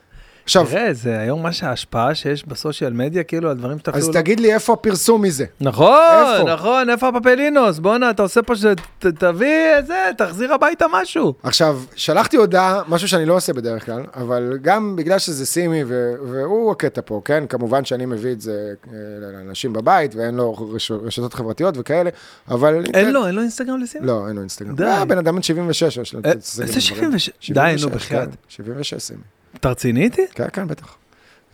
עכשיו, 0.44 0.66
תראה, 0.70 0.92
זה 0.94 1.18
היום 1.18 1.42
מה 1.42 1.52
שההשפעה 1.52 2.14
שיש 2.14 2.46
בסושיאל 2.46 2.92
מדיה, 2.92 3.22
כאילו, 3.22 3.50
על 3.50 3.56
דברים 3.56 3.78
שאתה 3.78 3.90
אז 3.90 3.96
אפילו 3.96 4.12
לא... 4.14 4.20
תגיד 4.20 4.40
לי 4.40 4.54
איפה 4.54 4.72
הפרסום 4.72 5.22
מזה. 5.22 5.44
נכון, 5.60 5.98
איפה? 6.38 6.52
נכון, 6.52 6.90
איפה 6.90 7.08
הפפלינוס? 7.08 7.78
בואנה, 7.78 8.10
אתה 8.10 8.22
עושה 8.22 8.42
פה 8.42 8.56
ש... 8.56 8.64
ת- 8.98 9.06
תביא 9.06 9.48
את 9.78 9.86
זה, 9.86 9.94
תחזיר 10.18 10.54
הביתה 10.54 10.86
משהו. 10.92 11.34
עכשיו, 11.42 11.80
שלחתי 11.94 12.36
הודעה, 12.36 12.82
משהו 12.88 13.08
שאני 13.08 13.26
לא 13.26 13.34
עושה 13.36 13.52
בדרך 13.52 13.86
כלל, 13.86 14.02
אבל 14.14 14.58
גם 14.62 14.96
בגלל 14.96 15.18
שזה 15.18 15.46
סימי 15.46 15.84
ו- 15.86 16.14
והוא 16.30 16.72
הקטע 16.72 17.00
פה, 17.04 17.20
כן? 17.24 17.44
כמובן 17.48 17.84
שאני 17.84 18.06
מביא 18.06 18.32
את 18.32 18.40
זה 18.40 18.52
אה, 18.92 18.98
לאנשים 19.20 19.72
בבית, 19.72 20.14
ואין 20.14 20.34
לו 20.34 20.52
רש- 20.74 20.90
רשתות 20.90 21.34
חברתיות 21.34 21.74
וכאלה, 21.78 22.10
אבל... 22.48 22.84
אין 22.94 23.10
לו, 23.12 23.26
אין 23.26 23.34
לו 23.34 23.40
אינסטגרם 23.42 23.80
לסימי? 23.80 24.06
לא, 24.06 24.26
אין 24.28 24.34
לו 24.36 24.40
אינסטגרם. 24.40 24.74
די. 24.76 24.84
אה, 24.84 25.04
בן 25.04 25.18
אדם 25.18 25.34
בן 25.36 25.42
76, 25.42 25.96
יש 25.96 26.14
לו... 26.14 26.20
אה, 26.24 26.32
איזה 26.32 26.62
עם 26.62 26.68
דברים. 26.68 26.80
76? 26.80 27.50
די, 27.50 27.74
נו, 27.82 27.90
בחייאת. 27.90 28.28
כן, 28.28 28.34
76 28.48 28.94
סימי. 28.94 29.20
אתה 29.56 29.70
רציני 29.70 30.04
איתי? 30.04 30.22
כן, 30.34 30.46
כן, 30.52 30.68
בטח. 30.68 30.96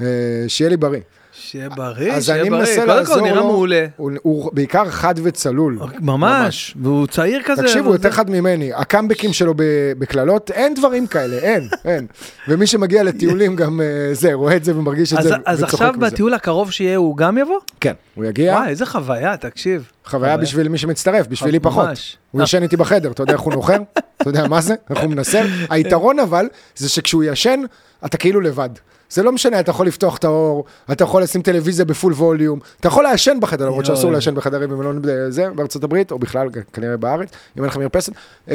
אה, 0.01 0.07
שיהיה 0.49 0.69
לי 0.71 0.77
בריא. 0.77 1.01
שיהיה 1.41 1.69
בריא, 1.69 2.13
אז 2.13 2.25
שיהיה 2.27 2.45
בריא. 2.45 2.51
מנסה 2.59 2.75
קודם 2.75 2.87
כל, 2.87 2.95
לעזור 2.95 3.21
נראה. 3.21 3.43
מעולה. 3.43 3.87
הוא- 3.97 4.11
הוא 4.23 4.51
בעיקר 4.55 4.91
חד 4.91 5.15
וצלול. 5.23 5.79
ממש, 6.01 6.75
והוא 6.83 7.07
צעיר 7.07 7.41
כזה. 7.45 7.63
תקשיב, 7.63 7.85
הוא 7.85 7.93
יותר 7.95 8.09
זה- 8.11 8.15
חד 8.17 8.31
ממני. 8.31 8.73
הקאמבקים 8.75 9.33
שלו 9.33 9.55
בקללות, 9.99 10.51
אין 10.51 10.75
דברים 10.75 11.07
כאלה, 11.07 11.37
אין, 11.37 11.69
אין. 11.85 12.07
ומי 12.49 12.67
שמגיע 12.67 13.03
לטיולים 13.03 13.57
גם 13.57 13.81
אה, 13.81 13.87
זה, 14.13 14.33
רואה 14.33 14.57
את 14.57 14.65
זה 14.65 14.77
ומרגיש 14.77 15.13
את 15.13 15.19
אז- 15.19 15.25
זה 15.25 15.35
אז 15.47 15.59
וצוחק 15.63 15.75
עכשיו 15.75 15.93
מזה. 15.97 16.11
בטיול 16.11 16.35
הקרוב 16.35 16.71
שיהיה, 16.73 16.97
הוא 16.97 17.17
גם 17.17 17.39
יבוא? 17.39 17.59
כן, 17.81 17.93
הוא 18.15 18.25
יגיע. 18.25 18.53
וואי, 18.55 18.69
איזה 18.69 18.87
חוויה, 18.87 19.37
תקשיב. 19.37 19.91
חוויה 20.07 20.37
בשביל 20.37 20.69
מי 20.69 20.79
שמצטרף, 20.79 21.27
בשבילי 21.27 21.59
ממש. 21.59 21.67
פחות. 21.67 21.89
הוא 22.31 22.43
ישן 22.43 22.63
איתי 22.63 22.77
בחדר, 22.77 23.11
אתה 23.11 23.23
יודע 23.23 23.33
איך 23.33 23.41
הוא 23.41 23.55
נוחר? 23.55 23.77
אתה 24.21 24.29
יודע 24.29 24.49
מה 24.49 24.61
זה? 24.61 24.75
איך 24.91 24.99
הוא 24.99 25.11
מנסר? 25.11 25.43
היתרון 25.71 26.19
אבל, 26.19 26.47
זה 26.77 26.89
שכשהוא 26.89 27.25
ישן, 27.25 27.61
אתה 28.05 28.17
כאילו 28.17 28.41
לבד. 28.41 28.69
זה 29.11 29.23
לא 29.23 29.33
משנה, 29.33 29.61
אתה 29.61 29.71
יכול 29.71 29.87
לפתוח 29.87 30.17
את 30.17 30.25
האור, 30.25 30.65
אתה 30.93 31.05
יכול 31.05 31.23
לשים 31.23 31.43
טלוויזיה 31.43 31.85
בפול 31.85 32.13
ווליום, 32.13 32.59
אתה 32.81 32.89
יכול 32.89 33.05
לעשן 33.05 33.37
בחדר, 33.41 33.67
למרות. 33.67 33.87
שאסור 33.87 34.13
לעשן 34.13 34.35
בחדרים 34.35 34.71
במלון 34.71 35.03
זה, 35.29 35.51
בארצות 35.51 35.85
הברית, 35.85 36.13
או 36.13 36.19
בכלל, 36.19 36.49
כנראה 36.73 36.97
בארץ, 36.97 37.29
אם 37.59 37.63
אין 37.63 37.71
לך 37.71 37.77
מרפסת. 37.77 38.13
אמ, 38.49 38.55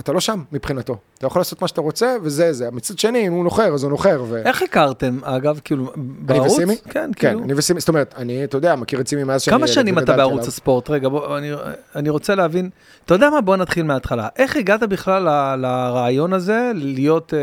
אתה 0.00 0.12
לא 0.12 0.20
שם 0.20 0.42
מבחינתו. 0.52 0.96
אתה 1.18 1.26
יכול 1.26 1.40
לעשות 1.40 1.62
מה 1.62 1.68
שאתה 1.68 1.80
רוצה, 1.80 2.16
וזה 2.22 2.52
זה. 2.52 2.68
מצד 2.72 2.98
שני, 2.98 3.26
אם 3.26 3.32
הוא 3.32 3.44
נוחר, 3.44 3.74
אז 3.74 3.82
הוא 3.82 3.90
נוחר. 3.90 4.22
ו... 4.28 4.36
איך 4.44 4.62
הכרתם, 4.62 5.18
אגב, 5.22 5.60
כאילו, 5.64 5.92
בערוץ? 5.96 6.52
וסימי? 6.52 6.76
כן, 6.76 6.90
כן, 6.90 7.10
כאילו. 7.14 7.44
אני 7.44 7.52
וסימי, 7.56 7.80
זאת 7.80 7.88
אומרת, 7.88 8.14
אני, 8.18 8.44
אתה 8.44 8.56
יודע, 8.56 8.74
מכיר 8.76 9.00
את 9.00 9.08
סימי 9.08 9.24
מאז 9.24 9.42
שאני... 9.42 9.56
כמה 9.56 9.66
שנים 9.66 9.98
אתה 9.98 10.16
בערוץ 10.16 10.32
עליו. 10.38 10.48
הספורט? 10.48 10.90
רגע, 10.90 11.08
בוא, 11.08 11.38
אני, 11.38 11.50
אני 11.96 12.08
רוצה 12.10 12.34
להבין, 12.34 12.70
אתה 13.04 13.14
יודע 13.14 13.30
מה? 13.30 13.40
בוא 13.40 13.56
נתחיל 13.56 13.82
מההתחלה. 13.82 14.28
איך 14.36 14.56
הגעת 14.56 14.82
בכלל 14.82 15.22
ל- 15.28 15.56
לרעיון 15.60 16.32
הזה, 16.32 16.70
להיות 16.74 17.34
אה, 17.34 17.38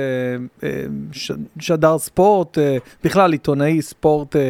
אה, 0.69 0.83
ש, 1.11 1.31
שדר 1.59 1.97
ספורט, 1.97 2.57
אה, 2.57 2.77
בכלל 3.03 3.31
עיתונאי 3.31 3.81
ספורט, 3.81 4.35
אה, 4.35 4.41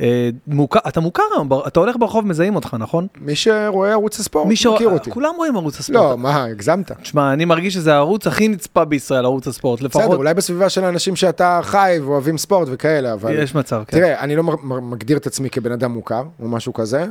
אה, 0.00 0.30
מוכר, 0.46 0.78
אתה 0.88 1.00
מוכר 1.00 1.22
היום, 1.34 1.48
אתה 1.66 1.80
הולך 1.80 1.96
ברחוב, 1.98 2.26
מזהים 2.26 2.54
אותך, 2.56 2.76
נכון? 2.78 3.06
מי 3.20 3.34
שרואה 3.34 3.90
ערוץ 3.90 4.20
הספורט, 4.20 4.46
מי 4.46 4.56
ש- 4.56 4.66
מכיר 4.66 4.88
אותי. 4.88 5.10
כולם 5.10 5.34
רואים 5.36 5.56
ערוץ 5.56 5.78
הספורט. 5.80 6.00
לא, 6.10 6.18
מה, 6.18 6.44
הגזמת. 6.44 6.92
תשמע, 7.02 7.32
אני 7.32 7.44
מרגיש 7.44 7.74
שזה 7.74 7.94
הערוץ 7.94 8.26
הכי 8.30 8.48
נצפה 8.48 8.84
בישראל, 8.84 9.24
ערוץ 9.24 9.46
הספורט. 9.46 9.80
בסדר, 9.80 9.88
לפחות 10.00 10.16
אולי 10.18 10.34
בסביבה 10.34 10.68
של 10.68 10.84
האנשים 10.84 11.16
שאתה 11.16 11.60
חי 11.62 11.98
ואוהבים 12.04 12.38
ספורט 12.38 12.68
וכאלה, 12.72 13.12
אבל... 13.12 13.42
יש 13.42 13.54
מצב, 13.54 13.82
כן. 13.86 13.96
תראה, 13.98 14.20
אני 14.20 14.36
לא 14.36 14.42
מגדיר 14.82 15.16
את 15.16 15.26
עצמי 15.26 15.50
כבן 15.50 15.72
אדם 15.72 15.92
מוכר, 15.92 16.22
או 16.42 16.48
משהו 16.48 16.72
כזה. 16.72 16.98
אה, 17.00 17.06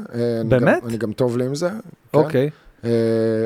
באמת? 0.47 0.83
אני 0.85 0.97
גם 0.97 1.11
טוב 1.13 1.37
לי 1.37 1.45
עם 1.45 1.55
זה. 1.55 1.69
כן. 1.69 1.75
אוקיי. 2.13 2.49
אה, 2.85 2.89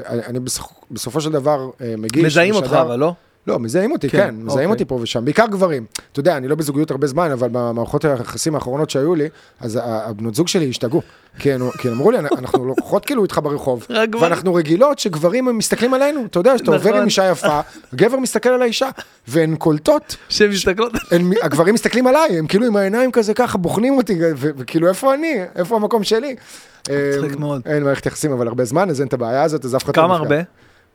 אני 0.07 0.21
אני 0.25 0.39
בסופ- 0.39 0.85
בסופו 0.91 1.21
של 1.21 1.31
דבר 1.31 1.69
אה, 1.81 1.93
מגיש... 1.97 2.25
מזהים 2.25 2.55
אותך, 2.55 2.73
אבל 2.73 2.99
לא? 2.99 3.13
לא, 3.47 3.59
מזהים 3.59 3.91
אותי, 3.91 4.09
כן, 4.09 4.17
כן, 4.17 4.35
מזהים 4.35 4.49
אוקיי. 4.49 4.65
אותי 4.65 4.85
פה 4.85 4.99
ושם, 5.01 5.25
בעיקר 5.25 5.45
גברים. 5.47 5.85
אתה 6.11 6.19
יודע, 6.19 6.37
אני 6.37 6.47
לא 6.47 6.55
בזוגיות 6.55 6.91
הרבה 6.91 7.07
זמן, 7.07 7.31
אבל 7.31 7.49
במערכות 7.51 8.05
היחסים 8.05 8.55
האחרונות 8.55 8.89
שהיו 8.89 9.15
לי, 9.15 9.29
אז 9.59 9.79
הבנות 9.83 10.35
זוג 10.35 10.47
שלי 10.47 10.69
השתגעו. 10.69 11.01
כי 11.39 11.51
הם 11.51 11.61
אמרו 11.87 12.11
לי, 12.11 12.19
אנחנו 12.19 12.65
לוקחות 12.65 13.05
כאילו 13.05 13.23
איתך 13.23 13.39
ברחוב. 13.43 13.87
ואנחנו 14.21 14.53
רגילות 14.53 14.99
שגברים 14.99 15.57
מסתכלים 15.57 15.93
עלינו, 15.93 16.25
אתה 16.25 16.39
יודע, 16.39 16.57
שאתה 16.57 16.71
עובר 16.71 16.89
נכון. 16.89 16.99
עם 16.99 17.05
אישה 17.05 17.29
יפה, 17.31 17.59
גבר 17.95 18.17
מסתכל 18.19 18.49
על 18.49 18.61
האישה, 18.61 18.89
והן 19.27 19.55
קולטות, 19.55 20.15
שהן 20.29 20.49
מסתכלות... 20.49 20.93
הגברים 21.41 21.73
מסתכלים 21.73 22.07
עליי, 22.07 22.39
הם 22.39 22.47
כאילו 22.47 22.65
עם 22.65 22.75
העיניים 22.75 23.11
כזה 23.11 23.33
ככה 23.33 23.57
בוחנים 23.57 23.97
אותי, 23.97 24.19
וכאילו 24.37 24.89
איפה 24.89 25.13
אני, 25.13 25.41
איפה 25.55 25.75
המקום 25.75 26.03
שלי. 26.03 26.35
מצחיק 26.81 27.33
אה, 27.33 27.39
מאוד. 27.39 27.61
אין 27.65 27.83
מערכת 27.83 28.05
יחסים 28.05 28.31
אבל 28.31 28.47
הרבה 28.47 28.65
זמן, 28.65 28.89
אז 28.89 28.99
אין 29.01 29.07
את 29.07 29.13
הבעיה 29.13 29.43
הזאת, 29.43 29.65
אז 29.65 29.75
אף 29.75 29.83
אחד 29.83 29.97
לא 29.97 30.01
כמה 30.01 30.13
נפגע. 30.13 30.23
הרבה? 30.23 30.43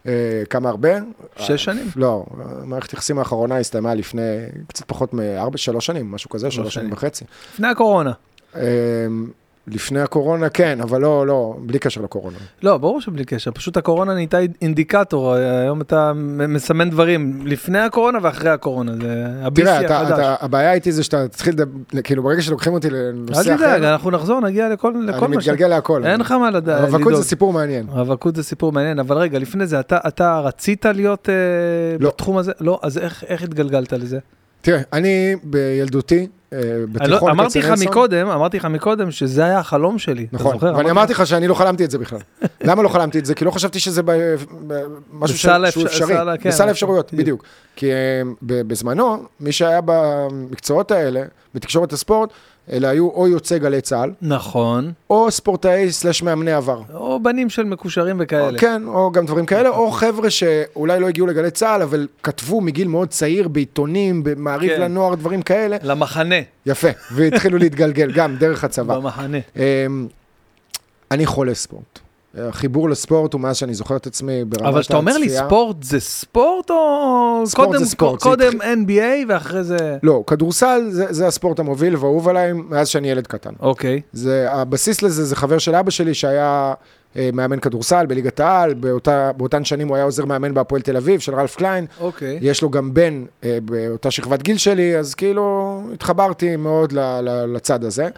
אה, 0.07 0.43
כמה 0.51 0.69
הרבה? 0.69 0.89
שש 1.37 1.65
שנים? 1.65 1.87
לא, 1.97 2.27
מערכת 2.65 2.91
היחסים 2.91 3.19
האחרונה 3.19 3.59
הסתיימה 3.59 3.95
לפני 3.95 4.37
קצת 4.69 4.85
פחות 4.87 5.15
מארבע, 5.15 5.59
שלוש 5.59 5.87
שנים, 5.87 6.11
משהו 6.11 6.31
כזה, 6.31 6.51
שלוש 6.51 6.75
שנים 6.75 6.87
שנים. 6.87 6.93
וחצי. 6.93 7.25
לפני 7.55 7.69
הקורונה. 7.69 8.13
אה, 9.69 9.75
לפני 9.75 10.01
הקורונה, 10.01 10.49
כן, 10.49 10.81
אבל 10.81 11.01
לא, 11.01 11.27
לא, 11.27 11.57
בלי 11.59 11.79
קשר 11.79 12.01
לקורונה. 12.01 12.37
לא, 12.63 12.79
ברור 12.79 13.01
שבלי 13.01 13.25
קשר, 13.25 13.51
פשוט 13.51 13.77
הקורונה 13.77 14.15
נהייתה 14.15 14.39
אינדיקטור, 14.63 15.35
היום 15.35 15.81
אתה 15.81 16.13
מסמן 16.49 16.91
דברים 16.91 17.43
לפני 17.45 17.79
הקורונה 17.79 18.19
ואחרי 18.23 18.51
הקורונה, 18.51 18.93
זה 18.97 19.27
ה-BC 19.43 19.55
תראה, 19.55 19.81
אתה, 19.81 20.01
החדש. 20.01 20.13
אתה, 20.13 20.35
הבעיה 20.41 20.73
איתי 20.73 20.93
זה 20.93 21.03
שאתה 21.03 21.29
תתחיל, 21.29 21.55
כאילו, 22.05 22.23
ברגע 22.23 22.43
שלוקחים 22.43 22.73
אותי 22.73 22.91
לנושא 22.91 23.51
אל 23.51 23.57
אחר, 23.57 23.57
תדאג, 23.57 23.85
אנחנו 23.85 24.11
נחזור, 24.11 24.41
נגיע 24.41 24.69
לכל 24.69 24.95
לכל 25.07 25.25
אני 25.25 25.37
מה 25.37 25.43
ש... 25.43 25.49
מתגלגל 25.49 25.69
להכל. 25.69 26.07
אין 26.07 26.21
לך 26.21 26.33
מה 26.33 26.51
לדעת. 26.51 26.81
רווקות. 26.81 27.17
זה 27.17 27.25
סיפור 27.25 27.53
מעניין. 27.53 27.87
רווקות 27.89 28.37
זה 28.37 28.43
סיפור 28.43 28.73
מעניין, 28.73 28.99
אבל 28.99 29.17
רגע, 29.17 29.39
לפני 29.39 29.67
זה, 29.67 29.81
אתה, 29.81 29.99
אתה 30.09 30.41
רצית 30.41 30.85
להיות 30.85 31.29
אה, 31.29 31.35
לא. 32.01 32.09
בתחום 32.09 32.37
הזה? 32.37 32.53
לא. 32.61 32.81
אז 32.83 32.99
איך, 32.99 33.25
איך 33.29 33.43
התגלגלת 33.43 33.93
לזה? 33.93 34.19
תראה, 34.61 34.81
אני 34.93 35.37
בילדותי, 35.45 36.19
אה, 36.19 36.21
אני 36.21 36.27
בתיכון, 36.93 37.31
אמרתי 37.31 37.59
לך 37.59 37.71
מקודם, 37.81 38.29
אמרתי 38.29 38.57
לך 38.57 38.65
מקודם 38.65 39.11
שזה 39.11 39.45
היה 39.45 39.59
החלום 39.59 39.99
שלי. 39.99 40.27
נכון? 40.33 40.57
ואני 40.61 40.91
אמרתי 40.91 41.13
לך 41.13 41.27
שאני 41.27 41.49
לא 41.49 41.55
חלמתי 41.55 41.85
את 41.85 41.91
זה 41.91 41.99
בכלל. 41.99 42.19
למה 42.69 42.83
לא 42.83 42.89
חלמתי 42.89 43.19
את 43.19 43.27
זה? 43.27 43.35
כי 43.35 43.45
לא 43.45 43.51
חשבתי 43.51 43.81
שזה 43.81 44.03
משהו 45.13 45.37
בסל 45.37 45.71
שהוא 45.71 45.87
אפשרי. 45.87 46.15
סל 46.15 46.29
ה- 46.29 46.37
כן, 46.37 46.49
בסל 46.49 46.69
האפשרויות, 46.69 47.15
בדיוק. 47.15 47.45
כי 47.77 47.91
אה, 47.93 47.97
בזמנו, 48.43 49.17
מי 49.41 49.53
שהיה 49.53 49.81
במקצועות 49.85 50.91
האלה, 50.91 51.23
בתקשורת 51.55 51.93
הספורט, 51.93 52.31
אלה 52.73 52.89
היו 52.89 53.09
או 53.11 53.29
יוצאי 53.29 53.59
גלי 53.59 53.81
צה"ל, 53.81 54.11
נכון. 54.23 54.93
או 55.11 55.31
ספורטאי 55.31 55.93
סלש 55.93 56.23
מאמני 56.23 56.53
עבר. 56.53 56.83
או 56.95 57.21
בנים 57.23 57.51
של 57.51 57.63
מקושרים 57.63 58.17
וכאלה. 58.21 58.59
כן, 58.59 58.83
או 58.87 59.13
גם 59.13 59.27
דברים 59.27 59.47
כאלה, 59.47 59.69
או 59.69 59.91
חבר'ה 59.91 60.31
שאולי 60.31 61.01
לא 61.01 61.09
הגיעו 61.09 61.27
לגלי 61.27 61.51
צה"ל, 61.51 61.83
אבל 61.83 62.09
כתבו 62.23 62.61
מגיל 62.61 62.89
מאוד 62.89 63.09
צעיר 63.09 63.49
בעיתונים, 63.49 64.25
במעריב 64.25 64.71
כן. 64.71 64.81
לנוער, 64.81 65.15
דברים 65.15 65.43
כאלה. 65.43 65.77
למחנה, 65.83 66.37
יפה, 66.67 66.89
והתחילו 67.13 67.59
להתגלגל 67.59 68.13
גם 68.13 68.37
דרך 68.37 68.65
הצבא. 68.65 68.95
במחנה. 68.99 69.39
אמ, 69.57 70.07
אני 71.11 71.27
חולה 71.27 71.55
ספורט. 71.55 71.99
החיבור 72.35 72.91
לספורט 72.91 73.33
הוא 73.33 73.41
מאז 73.41 73.57
שאני 73.57 73.75
זוכר 73.75 73.97
את 73.97 74.07
עצמי 74.07 74.45
ברמת 74.45 74.53
הצפייה. 74.53 74.69
אבל 74.69 74.81
כשאתה 74.81 74.97
אומר 74.97 75.19
לי 75.19 75.29
ספורט 75.29 75.83
זה 75.83 76.01
ספורט 76.01 76.71
או... 76.71 77.43
ספורט 77.47 77.69
קודם, 77.69 77.85
זה 77.85 77.91
ספורט, 77.91 78.21
זה 78.21 78.25
קודם 78.25 78.53
NBA 78.61 79.27
ואחרי 79.29 79.65
זה... 79.65 79.97
לא, 80.03 80.25
כדורסל 80.27 80.87
זה, 80.89 81.07
זה 81.11 81.27
הספורט 81.27 81.59
המוביל 81.59 81.97
והאהוב 81.97 82.29
עליי 82.29 82.53
מאז 82.53 82.89
שאני 82.89 83.11
ילד 83.11 83.27
קטן. 83.27 83.53
אוקיי. 83.61 84.01
זה, 84.13 84.47
הבסיס 84.51 85.03
לזה 85.03 85.25
זה 85.25 85.37
חבר 85.37 85.59
של 85.59 85.75
אבא 85.75 85.91
שלי 85.91 86.15
שהיה 86.15 86.75
אה, 87.17 87.31
מאמן 87.33 87.59
כדורסל 87.59 88.07
בליגת 88.07 88.41
העל, 88.41 88.75
באותה, 88.75 89.31
באותן 89.37 89.65
שנים 89.65 89.89
הוא 89.89 89.97
היה 89.97 90.05
עוזר 90.05 90.25
מאמן 90.25 90.55
בהפועל 90.55 90.83
תל 90.83 90.97
אביב 90.97 91.21
של 91.21 91.35
רלף 91.35 91.57
קליין, 91.57 91.87
אוקיי. 92.01 92.39
יש 92.43 92.63
לו 92.63 92.71
גם 92.71 92.95
בן 92.95 93.25
אה, 93.45 93.59
באותה 93.65 94.11
שכבת 94.11 94.43
גיל 94.43 94.59
שלי, 94.59 94.99
אז 94.99 95.15
כאילו 95.15 95.83
התחברתי 95.95 96.57
מאוד 96.57 96.93
ל, 96.93 96.99
ל, 96.99 97.57
לצד 97.57 97.85
הזה, 97.85 98.09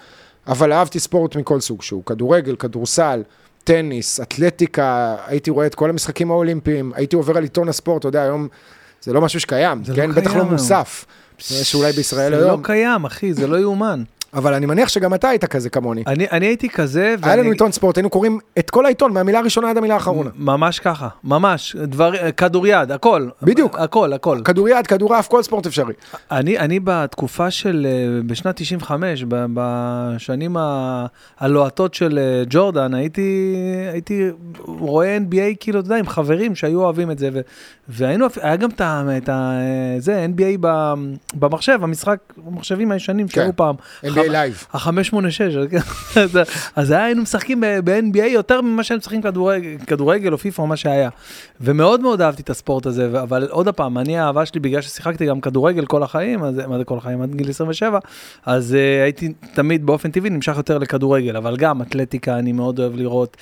אבל 0.46 0.73
אהבתי 0.73 1.01
ספורט 1.01 1.37
מכל 1.37 1.61
סוג 1.61 1.83
שהוא, 1.83 2.03
כדורגל, 2.07 2.57
כדורסל, 2.57 3.23
טניס, 3.64 4.20
אתלטיקה, 4.20 5.16
הייתי 5.27 5.51
רואה 5.51 5.66
את 5.66 5.75
כל 5.75 5.90
המשחקים 5.90 6.31
האולימפיים, 6.31 6.92
הייתי 6.94 7.16
עובר 7.16 7.37
על 7.37 7.42
עיתון 7.42 7.68
הספורט, 7.68 8.01
אתה 8.01 8.09
יודע, 8.09 8.23
היום 8.23 8.49
זה 9.03 9.12
לא 9.12 9.20
משהו 9.20 9.40
שקיים, 9.40 9.85
זה 9.85 9.92
לא 9.92 9.96
כן? 9.96 10.12
בטח 10.12 10.31
קיים 10.31 10.44
לא. 10.44 10.51
מוסף. 10.53 11.05
שאולי 11.38 11.92
בישראל 11.92 12.37
זה 12.37 12.38
היום, 12.38 12.61
לא 12.61 12.66
קיים, 12.66 13.05
אחי, 13.05 13.35
זה 13.35 13.46
לא 13.46 13.57
יאומן. 13.61 14.03
אבל 14.34 14.54
אני 14.54 14.66
מניח 14.66 14.88
שגם 14.88 15.14
אתה 15.14 15.28
היית 15.28 15.44
כזה 15.44 15.70
כמוני. 15.70 16.02
אני 16.06 16.26
אני 16.30 16.46
הייתי 16.46 16.68
כזה, 16.68 17.14
היה 17.22 17.36
לנו 17.36 17.50
עיתון 17.50 17.72
ספורט, 17.72 17.96
היינו 17.96 18.10
קוראים 18.10 18.38
את 18.58 18.70
כל 18.70 18.86
העיתון, 18.86 19.12
מהמילה 19.12 19.38
הראשונה 19.38 19.70
עד 19.70 19.76
המילה 19.76 19.94
האחרונה. 19.94 20.30
ממש 20.36 20.78
ככה, 20.78 21.08
ממש, 21.24 21.76
דבר, 21.76 22.12
כדוריד, 22.32 22.92
הכל. 22.92 23.28
בדיוק. 23.42 23.78
הכל, 23.78 24.12
הכל. 24.12 24.40
כדוריד, 24.44 24.86
כדורעף, 24.86 25.28
כל 25.28 25.42
ספורט 25.42 25.66
אפשרי. 25.66 25.94
אני, 26.30 26.58
אני 26.58 26.80
בתקופה 26.84 27.50
של, 27.50 27.86
אה, 27.90 28.22
בשנת 28.26 28.56
95, 28.56 29.24
ב- 29.28 29.46
בשנים 29.54 30.56
הלוהטות 31.38 31.94
של 31.94 32.18
אה, 32.18 32.42
ג'ורדן, 32.50 32.94
הייתי, 32.94 33.56
הייתי 33.92 34.30
רואה 34.58 35.18
NBA, 35.28 35.56
כאילו, 35.60 35.80
אתה 35.80 35.86
יודע, 35.86 35.96
עם 35.96 36.06
חברים 36.06 36.54
שהיו 36.54 36.82
אוהבים 36.82 37.10
את 37.10 37.18
זה, 37.18 37.30
ו, 37.32 37.40
והיינו, 37.88 38.26
היה 38.40 38.56
גם 38.56 38.70
את 38.70 38.80
ה... 38.80 39.04
את 39.16 39.28
ה 39.28 39.58
זה, 39.98 40.26
NBA 40.36 40.66
במחשב, 41.34 41.78
המשחק, 41.82 42.18
המחשבים 42.46 42.92
הישנים 42.92 43.28
כן. 43.28 43.34
שהיו 43.34 43.56
פעם. 43.56 43.74
NBA 44.04 44.19
לייב. 44.28 44.64
ה-586, 44.72 46.20
אז, 46.20 46.38
אז 46.76 46.90
היינו 46.90 47.22
משחקים 47.22 47.61
ב-NBA 47.85 48.26
יותר 48.26 48.61
ממה 48.61 48.85
שהם 48.85 48.98
משחקים 48.98 49.20
כדורגל, 49.87 50.33
או 50.33 50.38
פיפא 50.38 50.62
או 50.62 50.66
מה 50.66 50.76
שהיה. 50.76 51.11
ומאוד 51.61 52.00
מאוד 52.00 52.20
אהבתי 52.20 52.42
את 52.42 52.50
הספורט 52.50 52.87
הזה, 52.87 53.22
אבל 53.22 53.48
עוד 53.50 53.68
פעם, 53.68 53.98
אני 53.98 54.18
האהבה 54.18 54.46
שלי, 54.46 54.61
בגלל 54.61 54.80
ששיחקתי 54.80 55.26
גם 55.26 55.40
כדורגל 55.40 55.87
כל 55.87 56.02
החיים, 56.02 56.44
אז 56.44 56.61
מה 56.68 56.78
זה 56.78 56.85
כל 56.85 56.98
החיים? 56.98 57.22
עד 57.22 57.35
גיל 57.35 57.50
27, 57.50 57.98
אז 58.46 58.72
uh, 58.72 59.04
הייתי 59.04 59.33
תמיד 59.54 59.87
באופן 59.87 60.11
טבעי 60.11 60.30
נמשך 60.30 60.56
יותר 60.56 60.78
לכדורגל, 60.78 61.37
אבל 61.37 61.56
גם 61.56 61.83
אתלטיקה 61.83 62.38
אני 62.38 62.52
מאוד 62.52 62.78
אוהב 62.78 62.96
לראות, 62.96 63.37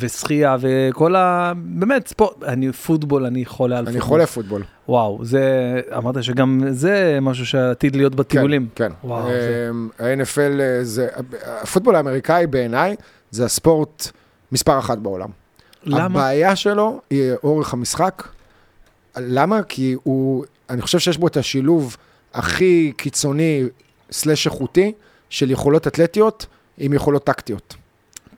ושחייה, 0.00 0.56
וכל 0.60 1.16
ה... 1.16 1.52
באמת, 1.56 2.08
ספורט, 2.08 2.42
אני 2.44 2.72
פוטבול, 2.72 3.26
אני 3.26 3.44
חולה 3.44 3.78
על 3.78 3.84
אני 3.86 3.92
פוטבול. 3.94 4.08
חולה 4.08 4.26
פוטבול. 4.26 4.62
וואו, 4.88 5.18
זה, 5.22 5.42
אמרת 5.96 6.24
שגם 6.24 6.60
זה 6.70 7.18
משהו 7.22 7.46
שעתיד 7.46 7.96
להיות 7.96 8.14
בטיולים. 8.14 8.68
כן, 8.74 8.88
כן. 8.88 9.08
וואו, 9.08 9.28
זה- 9.28 9.68
אמ, 9.70 9.88
ה-NFL 9.98 10.60
אה, 10.60 10.84
זה, 10.84 11.08
הפוטבול 11.62 11.96
האמריקאי 11.96 12.46
בעיניי 12.46 12.96
זה 13.30 13.44
הספורט 13.44 14.10
מספר 14.52 14.78
אחת 14.78 14.98
בעולם. 14.98 15.28
למה? 15.84 16.04
הבעיה 16.04 16.56
שלו 16.56 17.00
היא 17.10 17.32
אורך 17.44 17.72
המשחק. 17.72 18.22
למה? 19.16 19.62
כי 19.62 19.96
הוא, 20.02 20.44
אני 20.70 20.82
חושב 20.82 20.98
שיש 20.98 21.18
בו 21.18 21.26
את 21.26 21.36
השילוב 21.36 21.96
הכי 22.34 22.92
קיצוני 22.96 23.64
סלש 24.12 24.46
איכותי 24.46 24.92
של 25.30 25.50
יכולות 25.50 25.86
אתלטיות 25.86 26.46
עם 26.78 26.92
יכולות 26.92 27.24
טקטיות. 27.24 27.76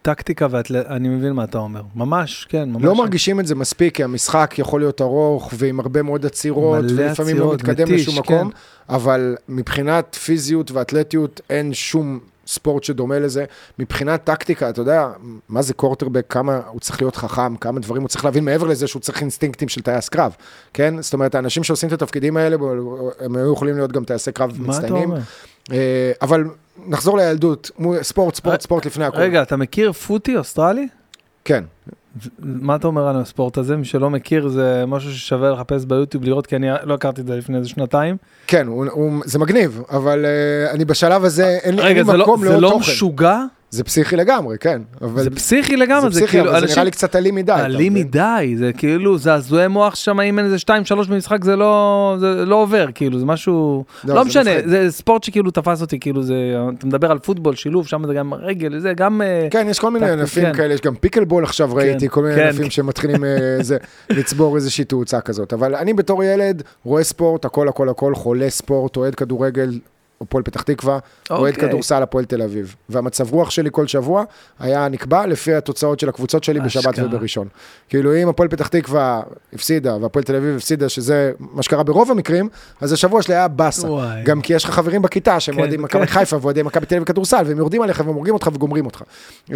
טקטיקה 0.02 0.46
ואתלט... 0.50 0.86
אני 0.86 1.08
מבין 1.08 1.32
מה 1.32 1.44
אתה 1.44 1.58
אומר. 1.58 1.82
ממש, 1.94 2.46
כן, 2.48 2.70
ממש. 2.70 2.84
לא 2.84 2.94
מרגישים 2.94 3.40
את 3.40 3.46
זה 3.46 3.54
מספיק, 3.54 3.96
כי 3.96 4.04
המשחק 4.04 4.54
יכול 4.58 4.80
להיות 4.80 5.00
ארוך 5.00 5.50
ועם 5.56 5.80
הרבה 5.80 6.02
מאוד 6.02 6.26
עצירות, 6.26 6.84
ולפעמים 6.84 7.38
לא 7.38 7.54
מתקדם 7.54 7.84
מתיש, 7.84 8.08
לשום 8.08 8.18
מקום, 8.18 8.50
כן. 8.50 8.56
אבל 8.94 9.36
מבחינת 9.48 10.14
פיזיות 10.14 10.70
ואתלטיות 10.70 11.40
אין 11.50 11.74
שום 11.74 12.18
ספורט 12.46 12.84
שדומה 12.84 13.18
לזה. 13.18 13.44
מבחינת 13.78 14.24
טקטיקה, 14.24 14.68
אתה 14.70 14.80
יודע, 14.80 15.08
מה 15.48 15.62
זה 15.62 15.74
קורטרבק, 15.74 16.26
כמה 16.28 16.60
הוא 16.68 16.80
צריך 16.80 17.02
להיות 17.02 17.16
חכם, 17.16 17.56
כמה 17.56 17.80
דברים 17.80 18.02
הוא 18.02 18.08
צריך 18.08 18.24
להבין 18.24 18.44
מעבר 18.44 18.66
לזה 18.66 18.86
שהוא 18.86 19.00
צריך 19.00 19.20
אינסטינקטים 19.20 19.68
של 19.68 19.82
טייס 19.82 20.08
קרב, 20.08 20.36
כן? 20.72 21.02
זאת 21.02 21.14
אומרת, 21.14 21.34
האנשים 21.34 21.64
שעושים 21.64 21.88
את 21.88 21.92
התפקידים 21.92 22.36
האלה, 22.36 22.56
הם 23.20 23.36
היו 23.36 23.52
יכולים 23.52 23.76
להיות 23.76 23.92
גם 23.92 24.04
טייסי 24.04 24.32
קרב 24.32 24.50
מה 24.50 24.56
אתה 24.56 24.68
מצטיינים. 24.68 25.10
אומר? 25.10 25.20
אה, 25.72 25.76
אבל 26.22 26.44
נחזור 26.86 27.18
לילדות, 27.18 27.70
ספורט, 28.02 28.34
ספורט, 28.34 28.60
ספורט 28.60 28.86
לפני 28.86 29.04
הכול. 29.04 29.20
רגע, 29.20 29.42
אתה 29.42 29.56
מכיר 29.56 29.92
פוטי 29.92 30.36
אוסטרלי? 30.36 30.88
כן, 31.44 31.64
מה 32.38 32.76
אתה 32.76 32.86
אומר 32.86 33.08
על 33.08 33.16
הספורט 33.16 33.58
הזה? 33.58 33.76
מי 33.76 33.84
שלא 33.84 34.10
מכיר, 34.10 34.48
זה 34.48 34.84
משהו 34.86 35.12
ששווה 35.12 35.50
לחפש 35.50 35.84
ביוטיוב 35.84 36.24
לראות, 36.24 36.46
כי 36.46 36.56
אני 36.56 36.66
לא 36.82 36.94
הכרתי 36.94 37.20
את 37.20 37.26
זה 37.26 37.36
לפני 37.36 37.58
איזה 37.58 37.68
שנתיים. 37.68 38.16
כן, 38.46 38.66
הוא, 38.66 38.86
הוא, 38.90 39.12
זה 39.24 39.38
מגניב, 39.38 39.82
אבל 39.90 40.24
uh, 40.24 40.70
אני 40.74 40.84
בשלב 40.84 41.24
הזה, 41.24 41.46
אין, 41.62 41.74
לי- 41.74 41.80
אין 41.82 41.88
רגע, 41.90 42.00
לי 42.00 42.06
זה 42.06 42.12
לא, 42.12 42.24
מקום 42.24 42.40
זה 42.44 42.48
לעוד 42.50 42.62
לא 42.62 42.68
תוכן. 42.68 42.80
משוגע? 42.80 43.38
זה 43.72 43.84
פסיכי 43.84 44.16
לגמרי, 44.16 44.58
כן. 44.58 44.82
אבל 45.00 45.22
זה 45.22 45.30
פסיכי 45.30 45.76
לגמרי, 45.76 46.10
זה 46.10 46.20
פסיכי, 46.20 46.40
אבל 46.40 46.60
זה 46.60 46.66
נראה 46.66 46.84
לי 46.84 46.90
קצת 46.90 47.16
אלים 47.16 47.34
מדי. 47.34 47.52
אלים? 47.52 47.94
מדי, 47.94 48.54
זה 48.58 48.70
כאילו, 48.76 49.18
זעזועי 49.18 49.68
מוח 49.68 49.94
שם, 49.94 50.20
אם 50.20 50.38
אין 50.38 50.46
איזה 50.46 50.56
2-3 50.66 51.08
במשחק, 51.08 51.44
זה 51.44 51.56
לא, 51.56 52.16
זה 52.20 52.46
לא 52.46 52.56
עובר, 52.56 52.86
כאילו, 52.94 53.18
זה 53.18 53.24
משהו, 53.26 53.84
לא, 54.04 54.14
לא 54.14 54.22
זה 54.22 54.28
משנה, 54.28 54.50
מפחיד. 54.50 54.68
זה 54.68 54.86
ספורט 54.90 55.24
שכאילו 55.24 55.50
תפס 55.50 55.80
אותי, 55.80 56.00
כאילו, 56.00 56.22
זה, 56.22 56.34
אתה 56.78 56.86
מדבר 56.86 57.10
על 57.10 57.18
פוטבול, 57.18 57.54
שילוב, 57.54 57.86
שם 57.86 58.06
זה 58.06 58.14
גם 58.14 58.34
רגל, 58.34 58.78
זה 58.78 58.92
גם, 58.92 59.22
אה, 59.22 59.48
כן, 59.50 59.66
יש 59.70 59.78
כל 59.78 59.90
מיני 59.90 60.10
ענפים 60.10 60.44
כן. 60.44 60.52
כאלה, 60.52 60.74
יש 60.74 60.80
גם 60.80 60.94
פיקלבול 60.94 61.44
עכשיו 61.44 61.74
ראיתי, 61.74 62.08
כל 62.08 62.22
מיני 62.22 62.34
כן, 62.34 62.46
ענפים 62.46 62.64
כן. 62.64 62.70
שמתחילים 62.70 63.24
אה, 63.24 63.56
זה, 63.60 63.76
לצבור 64.10 64.56
איזושהי 64.56 64.84
תאוצה 64.84 65.20
כזאת. 65.20 65.52
אבל 65.52 65.74
אני 65.74 65.94
בתור 65.94 66.24
ילד 66.24 66.62
רואה 66.84 67.04
ספורט, 67.04 67.44
הכל 67.44 67.68
הכל 67.68 67.88
הכל, 67.88 68.14
חולה 68.14 68.50
ספורט, 68.50 68.96
אוהד 68.96 69.14
כדורגל, 69.14 69.70
הפועל 70.22 70.42
פתח 70.42 70.62
תקווה, 70.62 70.98
אוהד 71.30 71.54
אוקיי. 71.54 71.68
כדורסל, 71.68 72.02
הפועל 72.02 72.24
תל 72.24 72.42
אביב. 72.42 72.74
והמצב 72.88 73.32
רוח 73.32 73.50
שלי 73.50 73.68
כל 73.72 73.86
שבוע 73.86 74.24
היה 74.58 74.88
נקבע 74.88 75.26
לפי 75.26 75.54
התוצאות 75.54 76.00
של 76.00 76.08
הקבוצות 76.08 76.44
שלי 76.44 76.60
בשבת 76.60 76.92
אשכרה. 76.92 77.06
ובראשון. 77.06 77.48
כאילו 77.88 78.16
אם 78.16 78.28
הפועל 78.28 78.48
פתח 78.48 78.68
תקווה 78.68 79.22
הפסידה 79.52 79.96
והפועל 79.96 80.24
תל 80.24 80.36
אביב 80.36 80.56
הפסידה, 80.56 80.88
שזה 80.88 81.32
מה 81.38 81.62
שקרה 81.62 81.82
ברוב 81.82 82.10
המקרים, 82.10 82.48
אז 82.80 82.92
השבוע 82.92 83.22
שלי 83.22 83.34
היה 83.34 83.48
באסה. 83.48 83.88
גם 84.24 84.40
כי 84.40 84.54
יש 84.54 84.64
לך 84.64 84.70
חברים 84.70 85.02
בכיתה 85.02 85.40
שהם 85.40 85.54
כן, 85.54 85.60
אוהדים 85.60 85.82
מכבי 85.82 86.06
כן. 86.06 86.12
חיפה 86.12 86.36
ואוהדים 86.40 86.66
מכבי 86.66 86.86
תל 86.86 86.94
אביב 86.94 87.06
כדורסל, 87.06 87.42
והם 87.46 87.58
יורדים 87.58 87.82
עליך 87.82 88.02
והם 88.06 88.14
הורגים 88.14 88.34
אותך 88.34 88.50
וגומרים 88.54 88.86
אותך. 88.86 89.02
אמ, 89.50 89.54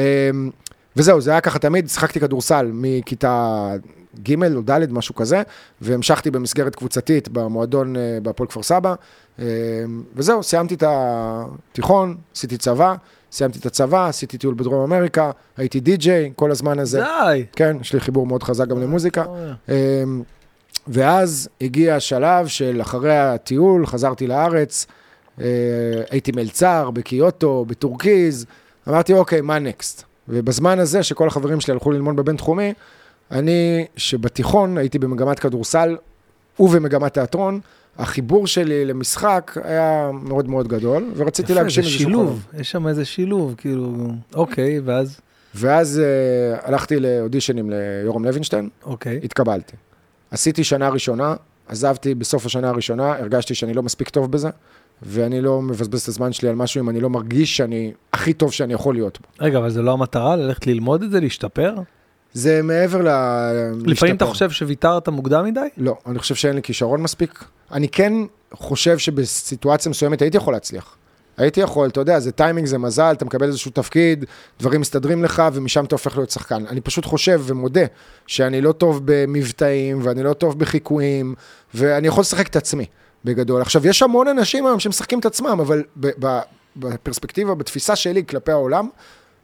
וזהו, 0.97 1.21
זה 1.21 1.31
היה 1.31 1.41
ככה 1.41 1.59
תמיד, 1.59 1.89
שיחקתי 1.89 2.21
כדורסל 2.21 2.71
מכיתה 2.73 3.73
ג' 4.23 4.55
או 4.55 4.61
ד', 4.61 4.93
משהו 4.93 5.15
כזה, 5.15 5.43
והמשכתי 5.81 6.31
במסגרת 6.31 6.75
קבוצתית 6.75 7.29
במועדון 7.29 7.97
אה, 7.97 8.19
בהפועל 8.23 8.49
כפר 8.49 8.63
סבא, 8.63 8.95
אמ, 9.39 9.45
וזהו, 10.15 10.43
סיימתי 10.43 10.75
את 10.75 10.83
התיכון, 10.87 12.17
עשיתי 12.35 12.57
צבא, 12.57 12.95
סיימתי 13.33 13.59
את 13.59 13.67
הצבא, 13.67 14.09
עשיתי 14.09 14.39
טיול 14.39 14.55
בדרום 14.55 14.93
אמריקה, 14.93 15.31
הייתי 15.57 15.81
די-ג'יי 15.81 16.33
כל 16.37 16.51
הזמן 16.51 16.79
הזה. 16.79 17.01
די. 17.01 17.45
כן, 17.53 17.77
יש 17.81 17.93
לי 17.93 18.01
חיבור 18.01 18.27
מאוד 18.27 18.43
חזק 18.43 18.69
גם 18.69 18.81
למוזיקה. 18.83 19.25
אה, 19.69 19.75
ואז 20.89 21.49
הגיע 21.61 21.95
השלב 21.95 22.47
של 22.47 22.79
אחרי 22.81 23.19
הטיול, 23.19 23.87
חזרתי 23.87 24.27
לארץ, 24.27 24.87
אה, 25.41 25.47
הייתי 26.11 26.33
מלצר 26.33 26.91
בקיוטו, 26.91 27.65
בטורקיז, 27.69 28.47
אמרתי, 28.89 29.13
אוקיי, 29.13 29.41
מה 29.41 29.59
נקסט? 29.59 30.03
ובזמן 30.29 30.79
הזה, 30.79 31.03
שכל 31.03 31.29
החברים 31.29 31.61
שלי 31.61 31.73
הלכו 31.73 31.93
ללמוד 31.93 32.17
בבינתחומי, 32.17 32.73
אני, 33.31 33.87
שבתיכון 33.97 34.79
הייתי 34.79 34.99
במגמת 34.99 35.39
כדורסל 35.39 35.97
ובמגמת 36.59 37.15
תיאטרון, 37.15 37.61
החיבור 37.99 38.47
שלי 38.47 38.85
למשחק 38.85 39.59
היה 39.65 40.11
מאוד 40.13 40.49
מאוד 40.49 40.69
גדול, 40.69 41.13
ורציתי 41.17 41.55
להגשים 41.55 41.83
זה 41.83 41.89
איזשהו 41.89 42.11
חלום. 42.11 42.27
שילוב, 42.27 42.47
יש 42.61 42.71
שם 42.71 42.89
איזה 42.89 43.05
שילוב, 43.05 43.55
כאילו, 43.59 43.93
אוקיי, 44.35 44.81
ואז, 44.85 45.21
ואז 45.55 46.01
אה, 46.01 46.59
הלכתי 46.63 47.01
לאודישנים 47.01 47.71
ליורם 47.71 48.25
לוינשטיין, 48.25 48.69
אוקיי. 48.85 49.21
התקבלתי. 49.25 49.77
עשיתי 50.31 50.65
שנה 50.65 50.89
ראשונה, 50.89 51.35
עזבתי 51.69 52.15
בסוף 52.15 52.47
השנה 52.47 52.69
הראשונה, 52.69 53.13
הרגשתי 53.13 53.55
שאני 53.55 53.75
לא 53.75 53.83
מספיק 53.83 54.09
טוב 54.09 54.33
בזה, 54.33 54.49
ואני 55.03 55.41
לא 55.41 55.63
מבזבז 55.63 56.03
את 56.03 56.09
הזמן 56.09 56.33
שלי 56.33 56.49
על 56.49 56.55
משהו 56.55 56.81
אם 56.81 56.91
אני 56.91 57.01
לא 57.01 57.11
מרגיש 57.11 57.57
שאני 57.57 57.93
הכי 58.13 58.33
טוב 58.33 58.53
שאני 58.53 58.75
יכול 58.75 58.95
להיות 58.95 59.19
בו. 59.21 59.45
רגע, 59.45 59.59
אבל 59.59 59.71
זה 59.71 59.83
לא 59.83 59.93
המטרה, 59.93 60.37
ללכת 60.37 60.67
ללמוד 60.67 61.03
את 61.03 61.11
זה, 61.11 61.21
להשתפר? 61.21 61.75
זה 62.33 62.63
מעבר 62.63 63.03
ל... 63.03 63.09
לפעמים 63.87 64.17
אתה. 64.17 64.27
חושב 64.27 64.51
שוויתרת 64.51 65.09
מוקדם 65.09 65.45
מדי? 65.45 65.61
לא, 65.77 65.97
אני 66.07 66.19
חושב 66.19 66.35
שאין 66.35 66.57
לי 66.57 66.63
כישרון 66.63 67.03
מספיק. 67.03 67.45
אני 67.73 67.89
כן 67.89 68.13
חושב 68.53 68.99
שבסיטואציה 68.99 69.91
מסוימת 69.91 70.23
הייתי 70.23 70.37
יכול 70.37 70.55
להצליח. 70.55 70.97
הייתי 71.37 71.61
יכול, 71.61 71.89
אתה 71.89 72.01
יודע, 72.01 72.21
זה 72.21 72.33
טיימינג, 72.33 72.67
זה 72.67 72.79
מזל, 72.79 73.13
אתה 73.13 73.25
מקבל 73.25 73.47
איזשהו 73.47 73.71
תפקיד, 73.71 74.25
דברים 74.61 74.81
מסתדרים 74.81 75.25
לך, 75.25 75.43
ומשם 75.53 75.85
אתה 75.85 75.95
הופך 75.95 76.17
להיות 76.17 76.31
שחקן. 76.31 76.67
אני 76.67 76.81
פשוט 76.81 77.05
חושב 77.05 77.43
ומודה 77.45 77.85
שאני 78.27 78.61
לא 78.61 78.73
טוב 78.73 79.01
במבטאים, 79.05 80.01
ואני 80.03 80.23
לא 80.23 80.33
טוב 80.33 80.59
בחיקויים, 80.59 81.35
ואני 81.75 82.09
יכול 82.09 82.21
לשחק 82.21 82.47
את 82.47 82.57
עצמי, 82.57 82.87
בגדול. 83.25 83.63
עכשיו, 83.63 83.87
יש 83.87 84.03
המון 84.03 84.29
אנשים 84.29 84.67
היום 84.67 84.81
שמשחקים 84.81 85.19
את 85.19 85.27
עצמם, 85.27 85.59
אבל 85.61 85.83
בפרספקטיבה, 86.77 87.55
בתפיסה 87.55 87.97
שלי 87.97 88.25
כלפי 88.27 88.53
העולם, 88.53 88.89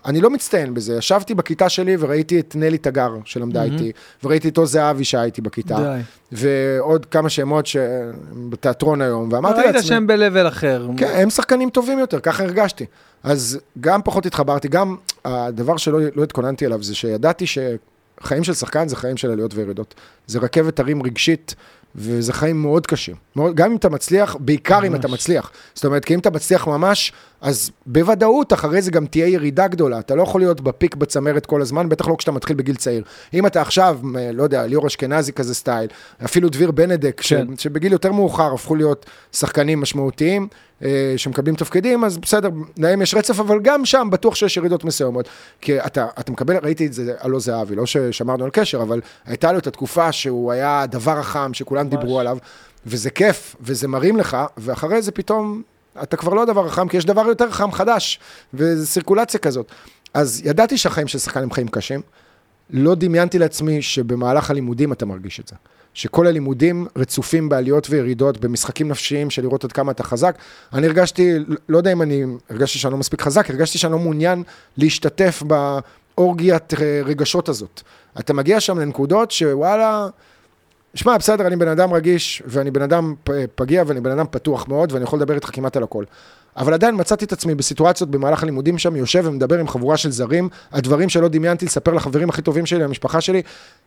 אני 0.04 0.20
לא 0.20 0.30
מצטיין 0.30 0.74
בזה. 0.74 0.96
ישבתי 0.96 1.34
בכיתה 1.34 1.68
שלי 1.68 1.96
וראיתי 1.98 2.40
את 2.40 2.56
נלי 2.56 2.78
תגר 2.78 3.12
שלמדה 3.24 3.62
איתי, 3.62 3.92
וראיתי 4.24 4.48
את 4.48 4.56
עוז 4.56 4.72
זהבי 4.72 5.04
שהיה 5.04 5.24
איתי 5.24 5.40
בכיתה, 5.40 5.76
די. 5.76 6.00
ועוד 6.32 7.06
כמה 7.06 7.28
שמות 7.28 7.66
שבתיאטרון 7.66 9.02
היום, 9.02 9.28
ואמרתי 9.32 9.60
ראית 9.60 9.74
לעצמי, 9.74 9.88
שהם 9.88 10.06
ב-level 10.06 10.48
אחר. 10.48 10.88
כן, 10.96 11.10
הם 11.14 11.30
שחקנים 11.30 11.70
טובים 11.70 11.98
יותר, 11.98 12.20
ככה 12.20 12.44
הרגשתי. 12.44 12.86
אז 13.22 13.58
גם 13.80 14.00
פחות 14.04 14.26
התחברתי, 14.26 14.68
גם 14.68 14.96
הדבר 15.24 15.76
שלא 15.76 15.98
לא 16.14 16.22
התכוננתי 16.22 16.66
אליו 16.66 16.82
זה 16.82 16.94
שידעתי 16.94 17.44
שחיים 17.46 18.44
של 18.44 18.54
שחקן 18.54 18.88
זה 18.88 18.96
חיים 18.96 19.16
של 19.16 19.30
עליות 19.30 19.54
וירידות. 19.54 19.94
זה 20.26 20.38
רכבת 20.38 20.80
הרים 20.80 21.02
רגשית, 21.02 21.54
וזה 21.94 22.32
חיים 22.32 22.62
מאוד 22.62 22.86
קשים. 22.86 23.16
מאוד, 23.36 23.54
גם 23.54 23.70
אם 23.70 23.76
אתה 23.76 23.88
מצליח, 23.88 24.36
בעיקר 24.40 24.78
אם 24.86 24.92
ממש. 24.92 25.00
אתה 25.00 25.08
מצליח. 25.08 25.50
זאת 25.74 25.84
אומרת, 25.84 26.04
כי 26.04 26.14
אם 26.14 26.18
אתה 26.18 26.30
מצליח 26.30 26.66
ממש, 26.66 27.12
אז 27.40 27.70
בוודאות 27.86 28.52
אחרי 28.52 28.82
זה 28.82 28.90
גם 28.90 29.06
תהיה 29.06 29.26
ירידה 29.26 29.68
גדולה. 29.68 29.98
אתה 29.98 30.14
לא 30.14 30.22
יכול 30.22 30.40
להיות 30.40 30.60
בפיק 30.60 30.94
בצמרת 30.94 31.46
כל 31.46 31.62
הזמן, 31.62 31.88
בטח 31.88 32.08
לא 32.08 32.14
כשאתה 32.18 32.32
מתחיל 32.32 32.56
בגיל 32.56 32.76
צעיר. 32.76 33.02
אם 33.34 33.46
אתה 33.46 33.60
עכשיו, 33.60 33.98
לא 34.32 34.42
יודע, 34.42 34.66
ליאור 34.66 34.86
אשכנזי 34.86 35.32
כזה 35.32 35.54
סטייל, 35.54 35.88
אפילו 36.24 36.48
דביר 36.48 36.70
בנדק, 36.70 37.20
ש, 37.22 37.32
כן. 37.32 37.46
שבגיל 37.58 37.92
יותר 37.92 38.12
מאוחר 38.12 38.54
הפכו 38.54 38.74
להיות 38.74 39.06
שחקנים 39.32 39.80
משמעותיים, 39.80 40.48
שמקבלים 41.16 41.54
תפקידים, 41.54 42.04
אז 42.04 42.18
בסדר, 42.18 42.50
להם 42.78 43.02
יש 43.02 43.14
רצף, 43.14 43.40
אבל 43.40 43.60
גם 43.60 43.84
שם 43.84 44.08
בטוח 44.12 44.34
שיש 44.34 44.56
ירידות 44.56 44.84
מסוימות. 44.84 45.28
כי 45.60 45.80
אתה, 45.80 46.06
אתה 46.20 46.32
מקבל, 46.32 46.56
ראיתי 46.62 46.86
את 46.86 46.92
זה 46.92 47.14
עוז 47.32 47.44
זהבי, 47.44 47.74
לא 47.74 47.86
ששמרנו 47.86 48.44
על 48.44 48.50
קשר, 48.50 48.82
אבל 48.82 49.00
הייתה 49.24 49.52
לו 49.52 49.58
את 49.58 49.66
התקופה 49.66 50.12
שהוא 50.12 50.52
היה 50.52 50.80
הדבר 50.80 51.18
החם, 51.18 51.54
שכולם 51.54 51.86
ממש. 51.86 51.94
דיברו 51.94 52.20
עליו, 52.20 52.38
וזה 52.86 53.10
כיף, 53.10 53.56
וזה 53.60 53.88
מרים 53.88 54.16
לך, 54.16 54.36
ואחרי 54.58 55.02
זה 55.02 55.12
פתאום, 55.12 55.62
אתה 56.02 56.16
כבר 56.16 56.34
לא 56.34 56.42
הדבר 56.42 56.66
החם, 56.66 56.88
כי 56.88 56.96
יש 56.96 57.04
דבר 57.04 57.26
יותר 57.26 57.50
חם 57.50 57.72
חדש, 57.72 58.20
וזה 58.54 58.86
סירקולציה 58.86 59.40
כזאת. 59.40 59.72
אז 60.14 60.42
ידעתי 60.44 60.78
שהחיים 60.78 61.08
של 61.08 61.18
שחקן 61.18 61.42
הם 61.42 61.50
חיים 61.50 61.68
קשים, 61.68 62.00
לא 62.70 62.94
דמיינתי 62.94 63.38
לעצמי 63.38 63.82
שבמהלך 63.82 64.50
הלימודים 64.50 64.92
אתה 64.92 65.06
מרגיש 65.06 65.40
את 65.40 65.48
זה. 65.48 65.56
שכל 65.94 66.26
הלימודים 66.26 66.86
רצופים 66.96 67.48
בעליות 67.48 67.86
וירידות, 67.90 68.40
במשחקים 68.40 68.88
נפשיים 68.88 69.30
של 69.30 69.42
לראות 69.42 69.64
עד 69.64 69.72
כמה 69.72 69.92
אתה 69.92 70.02
חזק. 70.02 70.36
אני 70.72 70.86
הרגשתי, 70.86 71.32
לא 71.68 71.76
יודע 71.76 71.92
אם 71.92 72.02
אני 72.02 72.24
הרגשתי 72.50 72.78
שאני 72.78 72.92
לא 72.92 72.98
מספיק 72.98 73.22
חזק, 73.22 73.50
הרגשתי 73.50 73.78
שאני 73.78 73.92
לא 73.92 73.98
מעוניין 73.98 74.42
להשתתף 74.76 75.42
באורגיית 76.16 76.74
רגשות 77.04 77.48
הזאת. 77.48 77.80
אתה 78.18 78.32
מגיע 78.32 78.60
שם 78.60 78.78
לנקודות 78.78 79.30
שוואלה, 79.30 80.08
שמע, 80.94 81.18
בסדר, 81.18 81.46
אני 81.46 81.56
בן 81.56 81.68
אדם 81.68 81.92
רגיש, 81.92 82.42
ואני 82.46 82.70
בן 82.70 82.82
אדם 82.82 83.14
פגיע, 83.54 83.84
ואני 83.86 84.00
בן 84.00 84.10
אדם 84.10 84.26
פתוח 84.30 84.68
מאוד, 84.68 84.92
ואני 84.92 85.04
יכול 85.04 85.18
לדבר 85.18 85.34
איתך 85.34 85.50
כמעט 85.52 85.76
על 85.76 85.82
הכל. 85.82 86.04
אבל 86.56 86.74
עדיין 86.74 86.94
מצאתי 87.00 87.24
את 87.24 87.32
עצמי 87.32 87.54
בסיטואציות 87.54 88.10
במהלך 88.10 88.42
הלימודים 88.42 88.78
שם, 88.78 88.96
יושב 88.96 89.22
ומדבר 89.26 89.58
עם 89.58 89.68
חבורה 89.68 89.96
של 89.96 90.10
זרים, 90.10 90.48
הדברים 90.72 91.08
שלא 91.08 91.28
דמיינתי 91.28 91.66
לספר 91.66 91.92
לחברים 91.92 92.28
הכי 92.28 92.42
טובים 92.42 92.66
שלי, 92.66 92.78
למשפחה 92.78 93.20
שלי, 93.20 93.42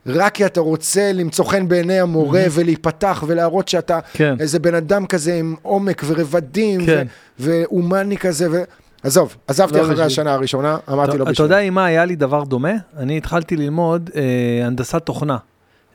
רק 0.08 0.34
כי 0.34 0.46
אתה 0.46 0.60
רוצה 0.60 1.12
למצוא 1.14 1.46
חן 1.46 1.68
בעיני 1.68 2.00
המורה 2.00 2.44
ולהיפתח 2.52 3.24
ולהראות 3.28 3.68
שאתה 3.68 4.00
כן. 4.14 4.36
איזה 4.40 4.60
בן 4.60 4.76
אדם 4.76 5.06
כזה 5.06 5.34
עם 5.36 5.56
עומק 5.62 6.02
ורבדים, 6.06 6.86
כן. 6.86 7.08
ו- 7.40 7.46
והומני 7.50 8.18
כזה, 8.18 8.52
ו... 8.52 8.64
עזוב, 9.04 9.36
עזבתי 9.48 9.78
לא 9.78 9.82
אחרי 9.82 9.92
בשביל. 9.92 10.06
השנה 10.08 10.34
הראשונה, 10.34 10.78
אמרתי 10.92 11.18
לו 11.18 11.24
אתה 11.24 11.32
בשביל. 11.32 11.46
יודע 11.46 11.58
עם 11.58 11.74
מה 11.74 11.86
היה 11.86 12.06
לי 12.06 12.16
דבר 12.16 12.44
דומה? 12.44 12.74
אני 12.98 13.18
התחלתי 13.18 13.56
ללמוד 13.56 14.10
אה, 14.16 14.22
הנדסת 14.66 15.02
תוכנה. 15.06 15.38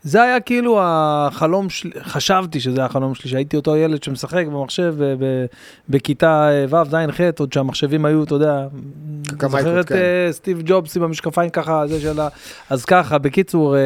זה 0.03 0.23
היה 0.23 0.41
כאילו 0.41 0.79
החלום 0.83 1.71
שלי, 1.71 1.91
חשבתי 2.03 2.61
שזה 2.61 2.85
החלום 2.85 3.15
שלי, 3.15 3.31
שהייתי 3.31 3.57
אותו 3.57 3.77
ילד 3.77 4.03
שמשחק 4.03 4.47
במחשב 4.47 4.95
ב- 4.99 5.45
בכיתה 5.89 6.51
אה, 6.51 6.65
ו', 6.69 6.91
ז', 6.91 6.95
ח', 7.11 7.21
עוד 7.39 7.53
שהמחשבים 7.53 8.05
היו, 8.05 8.25
אתה 8.25 8.35
יודע, 8.35 8.67
זוכר 9.41 9.81
את 9.81 9.89
כן. 9.89 9.95
אה, 9.95 10.29
סטיב 10.33 10.63
ג'ובס 10.65 10.97
עם 10.97 11.03
המשקפיים 11.03 11.51
ככה, 11.51 11.87
זה 11.87 12.01
של 12.01 12.21
ה... 12.21 12.29
אז 12.71 12.85
ככה, 12.85 13.19
בקיצור, 13.19 13.77
אה, 13.77 13.81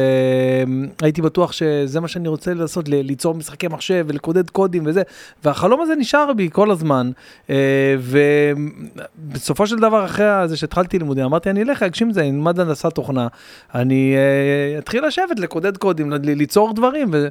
הייתי 1.01 1.21
בטוח 1.21 1.51
שזה 1.51 1.99
מה 1.99 2.07
שאני 2.07 2.27
רוצה 2.27 2.53
לעשות, 2.53 2.89
ליצור 2.89 3.35
משחקי 3.35 3.67
מחשב 3.67 4.05
ולקודד 4.07 4.49
קודים 4.49 4.83
וזה, 4.85 5.01
והחלום 5.43 5.81
הזה 5.81 5.95
נשאר 5.95 6.33
בי 6.33 6.49
כל 6.51 6.71
הזמן, 6.71 7.11
אה, 7.49 7.55
ובסופו 7.99 9.67
של 9.67 9.75
דבר, 9.75 10.05
אחרי 10.05 10.47
זה 10.47 10.57
שהתחלתי 10.57 10.99
לימודים, 10.99 11.25
אמרתי, 11.25 11.49
אני 11.49 11.61
אלך 11.61 11.81
להגשים 11.81 12.09
את 12.09 12.13
זה, 12.13 12.21
אני 12.21 12.29
אלמד 12.29 12.59
הנדסת 12.59 12.93
תוכנה, 12.93 13.27
אני 13.75 14.15
אה, 14.15 14.79
אתחיל 14.79 15.05
לשבת, 15.05 15.39
לקודד 15.39 15.77
קודים, 15.77 16.04
ל- 16.13 16.19
ליצור 16.33 16.73
דברים, 16.73 17.09
ו... 17.13 17.27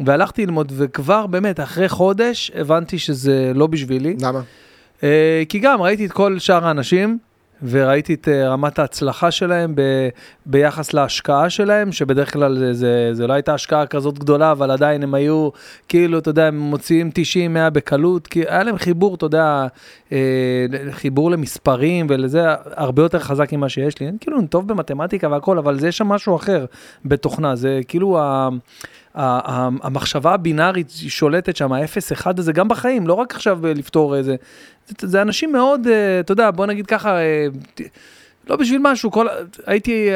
והלכתי 0.00 0.46
ללמוד, 0.46 0.72
וכבר 0.76 1.26
באמת, 1.26 1.60
אחרי 1.60 1.88
חודש, 1.88 2.50
הבנתי 2.54 2.98
שזה 2.98 3.52
לא 3.54 3.66
בשבילי. 3.66 4.16
למה? 4.22 4.40
אה, 5.02 5.42
כי 5.48 5.58
גם 5.58 5.82
ראיתי 5.82 6.06
את 6.06 6.12
כל 6.12 6.38
שאר 6.38 6.66
האנשים, 6.66 7.18
וראיתי 7.62 8.14
את 8.14 8.28
אה, 8.28 8.48
רמת 8.48 8.78
ההצלחה 8.78 9.30
שלהם 9.30 9.74
ב, 9.74 9.82
ביחס 10.46 10.92
להשקעה 10.94 11.50
שלהם, 11.50 11.92
שבדרך 11.92 12.32
כלל 12.32 12.58
זה, 12.58 12.72
זה, 12.72 13.10
זה 13.12 13.26
לא 13.26 13.32
הייתה 13.32 13.54
השקעה 13.54 13.86
כזאת 13.86 14.18
גדולה, 14.18 14.52
אבל 14.52 14.70
עדיין 14.70 15.02
הם 15.02 15.14
היו, 15.14 15.48
כאילו, 15.88 16.18
אתה 16.18 16.30
יודע, 16.30 16.46
הם 16.46 16.58
מוציאים 16.58 17.10
90-100 17.66 17.70
בקלות, 17.70 18.26
כי 18.26 18.40
היה 18.48 18.62
להם 18.62 18.78
חיבור, 18.78 19.14
אתה 19.14 19.26
יודע, 19.26 19.66
אה, 20.12 20.66
חיבור 20.90 21.30
למספרים 21.30 22.06
ולזה 22.10 22.42
הרבה 22.64 23.02
יותר 23.02 23.18
חזק 23.18 23.52
ממה 23.52 23.68
שיש 23.68 24.00
לי. 24.00 24.08
אני 24.08 24.16
כאילו, 24.20 24.38
אני 24.38 24.46
טוב 24.46 24.68
במתמטיקה 24.68 25.28
והכל, 25.28 25.58
אבל 25.58 25.78
זה 25.78 25.88
יש 25.88 25.98
שם 25.98 26.06
משהו 26.06 26.36
אחר 26.36 26.64
בתוכנה, 27.04 27.56
זה 27.56 27.80
כאילו 27.88 28.18
ה... 28.18 28.48
המחשבה 29.82 30.34
הבינארית 30.34 30.90
שולטת 31.08 31.56
שם, 31.56 31.72
ה-0-1 31.72 32.26
הזה, 32.38 32.52
גם 32.52 32.68
בחיים, 32.68 33.06
לא 33.06 33.14
רק 33.14 33.34
עכשיו 33.34 33.66
לפתור 33.66 34.16
איזה... 34.16 34.36
זה, 34.88 35.08
זה 35.08 35.22
אנשים 35.22 35.52
מאוד, 35.52 35.86
אה, 35.86 36.20
אתה 36.20 36.32
יודע, 36.32 36.50
בוא 36.50 36.66
נגיד 36.66 36.86
ככה, 36.86 37.18
אה, 37.18 37.46
לא 38.48 38.56
בשביל 38.56 38.80
משהו, 38.82 39.10
כל, 39.10 39.26
הייתי, 39.66 40.08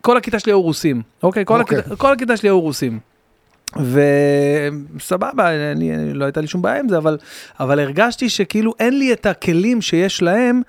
כל 0.00 0.16
הכיתה 0.16 0.38
שלי 0.38 0.52
היו 0.52 0.62
רוסים, 0.62 1.02
אוקיי? 1.22 1.44
כל, 1.46 1.60
אוקיי. 1.60 1.78
הכיתה, 1.78 1.96
כל 1.96 2.12
הכיתה 2.12 2.36
שלי 2.36 2.48
היו 2.48 2.60
רוסים. 2.60 2.98
וסבבה, 3.76 5.72
אני, 5.72 5.94
אני, 5.94 6.14
לא 6.14 6.24
הייתה 6.24 6.40
לי 6.40 6.46
שום 6.46 6.62
בעיה 6.62 6.80
עם 6.80 6.88
זה, 6.88 6.98
אבל, 6.98 7.18
אבל 7.60 7.80
הרגשתי 7.80 8.28
שכאילו 8.28 8.74
אין 8.78 8.98
לי 8.98 9.12
את 9.12 9.26
הכלים 9.26 9.82
שיש 9.82 10.22
להם, 10.22 10.62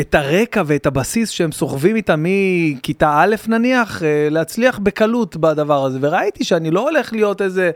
את 0.00 0.14
הרקע 0.14 0.62
ואת 0.66 0.86
הבסיס 0.86 1.30
שהם 1.30 1.52
סוחבים 1.52 1.96
איתם 1.96 2.24
מכיתה 2.24 3.14
א' 3.16 3.36
נניח, 3.48 4.02
אה, 4.02 4.28
להצליח 4.30 4.78
בקלות 4.78 5.36
בדבר 5.36 5.84
הזה. 5.84 5.98
וראיתי 6.02 6.44
שאני 6.44 6.70
לא 6.70 6.88
הולך 6.88 7.12
להיות 7.12 7.42
איזה... 7.42 7.70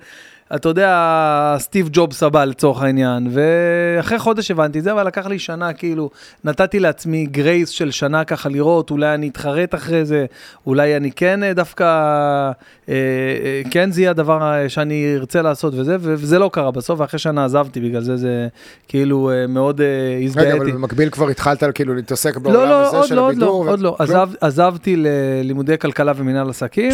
אתה 0.55 0.69
יודע, 0.69 1.57
סטיב 1.59 1.89
ג'ובס 1.93 2.23
הבא 2.23 2.45
לצורך 2.45 2.83
העניין, 2.83 3.29
ואחרי 3.31 4.19
חודש 4.19 4.51
הבנתי 4.51 4.79
את 4.79 4.85
זה, 4.85 4.93
אבל 4.93 5.07
לקח 5.07 5.27
לי 5.27 5.39
שנה, 5.39 5.73
כאילו, 5.73 6.11
נתתי 6.45 6.81
לעצמי 6.81 7.27
גרייס 7.27 7.69
של 7.69 7.91
שנה 7.91 8.25
ככה 8.25 8.49
לראות, 8.49 8.91
אולי 8.91 9.15
אני 9.15 9.29
אתחרט 9.29 9.75
אחרי 9.75 10.05
זה, 10.05 10.27
אולי 10.67 10.97
אני 10.97 11.11
כן 11.13 11.43
אה, 11.43 11.55
דווקא, 11.55 11.85
אה, 11.85 12.95
אה, 12.95 13.63
כן 13.71 13.91
זה 13.91 14.01
יהיה 14.01 14.11
הדבר 14.11 14.69
שאני 14.69 15.15
ארצה 15.17 15.43
לעשות 15.43 15.75
וזה, 15.77 15.97
וזה 16.01 16.39
לא 16.39 16.51
קרה 16.53 16.71
בסוף, 16.71 17.01
ואחרי 17.01 17.19
שנה 17.19 17.45
עזבתי, 17.45 17.81
בגלל 17.81 18.03
זה 18.03 18.17
זה 18.17 18.49
כאילו 18.89 19.31
אה, 19.31 19.47
מאוד 19.47 19.81
אה, 19.81 19.87
הזדהיתי. 20.25 20.53
רגע, 20.53 20.63
אבל 20.63 20.73
במקביל 20.73 21.11
כבר 21.11 21.29
התחלת 21.29 21.65
כאילו 21.75 21.95
להתעסק 21.95 22.37
בעולם 22.37 22.59
לא, 22.59 22.69
לא, 22.69 22.99
הזה 22.99 23.09
של 23.09 23.15
לא, 23.15 23.29
הבידור? 23.31 23.65
לא, 23.65 23.67
לא, 23.67 23.73
עוד 23.73 23.81
לא, 23.81 23.89
עוד 23.99 24.09
לא, 24.09 24.19
עזב, 24.19 24.29
עזבתי 24.41 24.97
ללימודי 24.97 25.79
כלכלה 25.79 26.13
ומנהל 26.17 26.51
עסקים. 26.51 26.93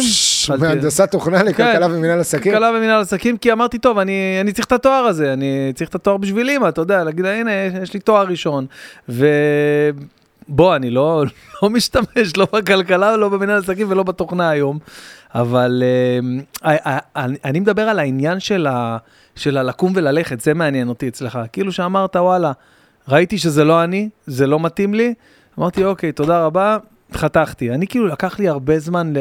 מהנדסת 0.59 1.11
תוכנה 1.11 1.43
לכלכלה 1.43 1.87
כן, 1.87 1.93
ומנהל 1.93 2.19
עסקים? 2.19 2.51
כלכלה 2.51 2.69
ומנהל 2.69 3.01
עסקים, 3.01 3.37
כי 3.43 3.51
אמרתי, 3.51 3.79
טוב, 3.79 3.99
אני, 3.99 4.37
אני 4.41 4.51
צריך 4.51 4.67
את 4.67 4.71
התואר 4.71 5.05
הזה, 5.05 5.33
אני 5.33 5.71
צריך 5.75 5.89
את 5.89 5.95
התואר 5.95 6.17
בשביל 6.17 6.49
אימא, 6.49 6.69
אתה 6.69 6.81
יודע, 6.81 7.03
להגיד, 7.03 7.25
הנה, 7.25 7.51
יש 7.81 7.93
לי 7.93 7.99
תואר 7.99 8.25
ראשון. 8.27 8.65
ובוא, 9.09 10.75
אני 10.75 10.89
לא, 10.89 11.23
לא 11.63 11.69
משתמש, 11.69 12.37
לא 12.37 12.47
בכלכלה, 12.53 13.17
לא 13.17 13.29
במנהל 13.29 13.59
עסקים 13.59 13.91
ולא 13.91 14.03
בתוכנה 14.03 14.49
היום, 14.49 14.79
אבל 15.35 15.83
uh, 16.63 16.67
אני, 17.15 17.37
אני 17.45 17.59
מדבר 17.59 17.81
על 17.81 17.99
העניין 17.99 18.39
של, 18.39 18.67
ה, 18.67 18.97
של 19.35 19.57
הלקום 19.57 19.93
וללכת, 19.95 20.41
זה 20.41 20.53
מעניין 20.53 20.89
אותי 20.89 21.07
אצלך. 21.07 21.39
כאילו 21.53 21.71
שאמרת, 21.71 22.15
וואלה, 22.15 22.51
ראיתי 23.07 23.37
שזה 23.37 23.63
לא 23.63 23.83
אני, 23.83 24.09
זה 24.27 24.47
לא 24.47 24.59
מתאים 24.59 24.93
לי, 24.93 25.13
אמרתי, 25.59 25.85
אוקיי, 25.85 26.11
תודה 26.11 26.45
רבה, 26.45 26.77
חתכתי. 27.15 27.71
אני 27.71 27.87
כאילו, 27.87 28.07
לקח 28.07 28.39
לי 28.39 28.47
הרבה 28.47 28.79
זמן 28.79 29.13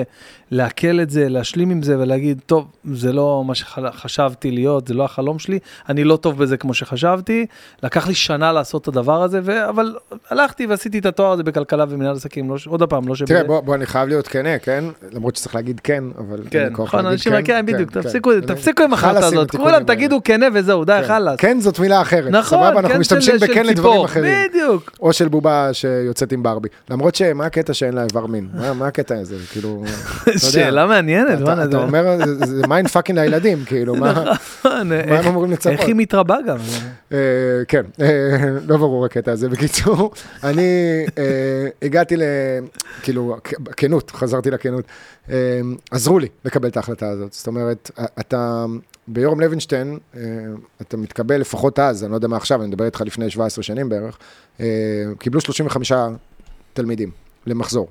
לעכל 0.51 1.01
את 1.03 1.11
זה, 1.11 1.29
להשלים 1.29 1.71
עם 1.71 1.83
זה 1.83 1.99
ולהגיד, 1.99 2.41
טוב, 2.47 2.67
זה 2.93 3.13
לא 3.13 3.45
מה 3.47 3.55
שחשבתי 3.55 4.51
להיות, 4.51 4.89
זה 4.89 4.95
לא 4.95 5.05
החלום 5.05 5.39
שלי, 5.39 5.59
אני 5.89 6.05
לא 6.05 6.17
טוב 6.17 6.39
בזה 6.39 6.57
כמו 6.57 6.75
שחשבתי. 6.75 7.47
לקח 7.83 8.07
לי 8.07 8.15
שנה 8.15 8.53
לעשות 8.53 8.83
את 8.83 8.89
הדבר 8.89 9.23
הזה, 9.23 9.41
ו... 9.43 9.69
אבל 9.69 9.97
הלכתי 10.31 10.67
ועשיתי 10.67 10.99
את 10.99 11.07
התואר 11.07 11.33
הזה 11.33 11.43
בכלכלה 11.43 11.85
ומנהל 11.89 12.17
עסקים, 12.17 12.51
לא... 12.51 12.57
עוד 12.67 12.83
פעם, 12.83 13.09
לא 13.09 13.15
ש... 13.15 13.23
תראה, 13.23 13.45
בוא, 13.45 13.61
בוא, 13.61 13.75
אני 13.75 13.87
חייב 13.87 14.09
להיות 14.09 14.29
כנה, 14.29 14.59
כן? 14.59 14.85
למרות 15.13 15.37
שצריך 15.37 15.55
להגיד 15.55 15.81
כן, 15.85 16.05
אבל... 16.19 16.43
כן, 16.51 16.69
נכון, 16.73 17.07
אנשים, 17.07 17.33
כן, 17.33 17.43
כן, 17.45 17.67
בדיוק, 17.67 17.91
כן, 17.91 18.03
תפסיקו, 18.03 18.31
כן. 18.31 18.55
תפסיקו 18.55 18.83
עם 18.83 18.93
החלטה 18.93 19.27
הזאת, 19.27 19.51
כולם 19.51 19.85
תגידו 19.85 20.21
כנה 20.25 20.47
וזהו, 20.55 20.85
די, 20.85 21.01
חלאס. 21.07 21.37
כן 21.39 21.61
זאת 21.61 21.79
מילה 21.79 22.03
אחרת, 22.03 22.31
נכון, 22.31 22.59
סבבה, 22.59 22.81
אנחנו 22.81 22.99
משתמשים 22.99 23.35
בכן 23.41 23.67
לדברים 23.67 24.05
אחרים. 24.05 24.35
בדיוק. 24.49 24.91
או 25.01 25.13
של 25.13 25.29
בובה 25.29 25.73
שיוצאת 25.73 26.33
עם 26.33 26.43
ברבי. 26.43 26.69
למרות 26.91 27.15
שמה 27.15 27.47
הקטע 27.47 27.75
שאין 27.83 27.95
לה 27.95 28.03
איבר 28.03 28.27
מין? 28.27 28.49
מה 28.75 28.87
הקטע 28.87 29.19
הזה? 29.19 29.37
כאילו... 29.53 29.85
שאלה 30.53 30.87
מעניינת, 30.87 31.43
אתה, 31.43 31.65
אתה 31.65 31.77
אומר, 31.77 32.17
זה 32.45 32.67
mind 32.67 32.89
fucking 32.89 33.19
לילדים, 33.19 33.65
כאילו, 33.65 33.95
מה, 33.95 34.25
נכון, 34.33 34.89
מה 34.89 35.19
הם 35.19 35.27
אמורים 35.27 35.53
לצפות? 35.53 35.73
איך 35.73 35.81
היא 35.81 35.95
מתרבה 35.95 36.37
גם? 36.47 36.57
אה, 37.13 37.19
כן, 37.69 37.83
אה, 38.01 38.07
לא 38.67 38.77
ברור 38.77 39.05
הקטע 39.05 39.33
הזה. 39.33 39.49
בקיצור, 39.49 40.13
אני 40.45 40.63
אה, 41.19 41.69
הגעתי 41.83 42.17
ל... 42.17 42.23
כאילו, 43.03 43.37
כנות, 43.77 44.11
חזרתי 44.11 44.51
לכנות. 44.51 44.85
עזרו 45.91 46.19
לי 46.19 46.29
לקבל 46.45 46.69
את 46.69 46.77
ההחלטה 46.77 47.09
הזאת. 47.09 47.33
זאת 47.33 47.47
אומרת, 47.47 47.91
אתה... 48.21 48.65
ביורם 49.09 49.41
לוינשטיין, 49.41 49.99
אתה 50.83 50.97
מתקבל 50.97 51.37
לפחות 51.37 51.79
אז, 51.79 52.05
אני 52.05 52.11
לא 52.11 52.17
יודע 52.17 52.29
מה 52.29 52.37
עכשיו, 52.37 52.61
אני 52.61 52.69
מדבר 52.69 52.85
איתך 52.85 53.03
לפני 53.07 53.31
17 53.31 53.63
שנים 53.63 53.89
בערך, 53.89 54.19
קיבלו 55.19 55.41
35 55.41 55.93
תלמידים 56.73 57.22
למחזור. 57.47 57.89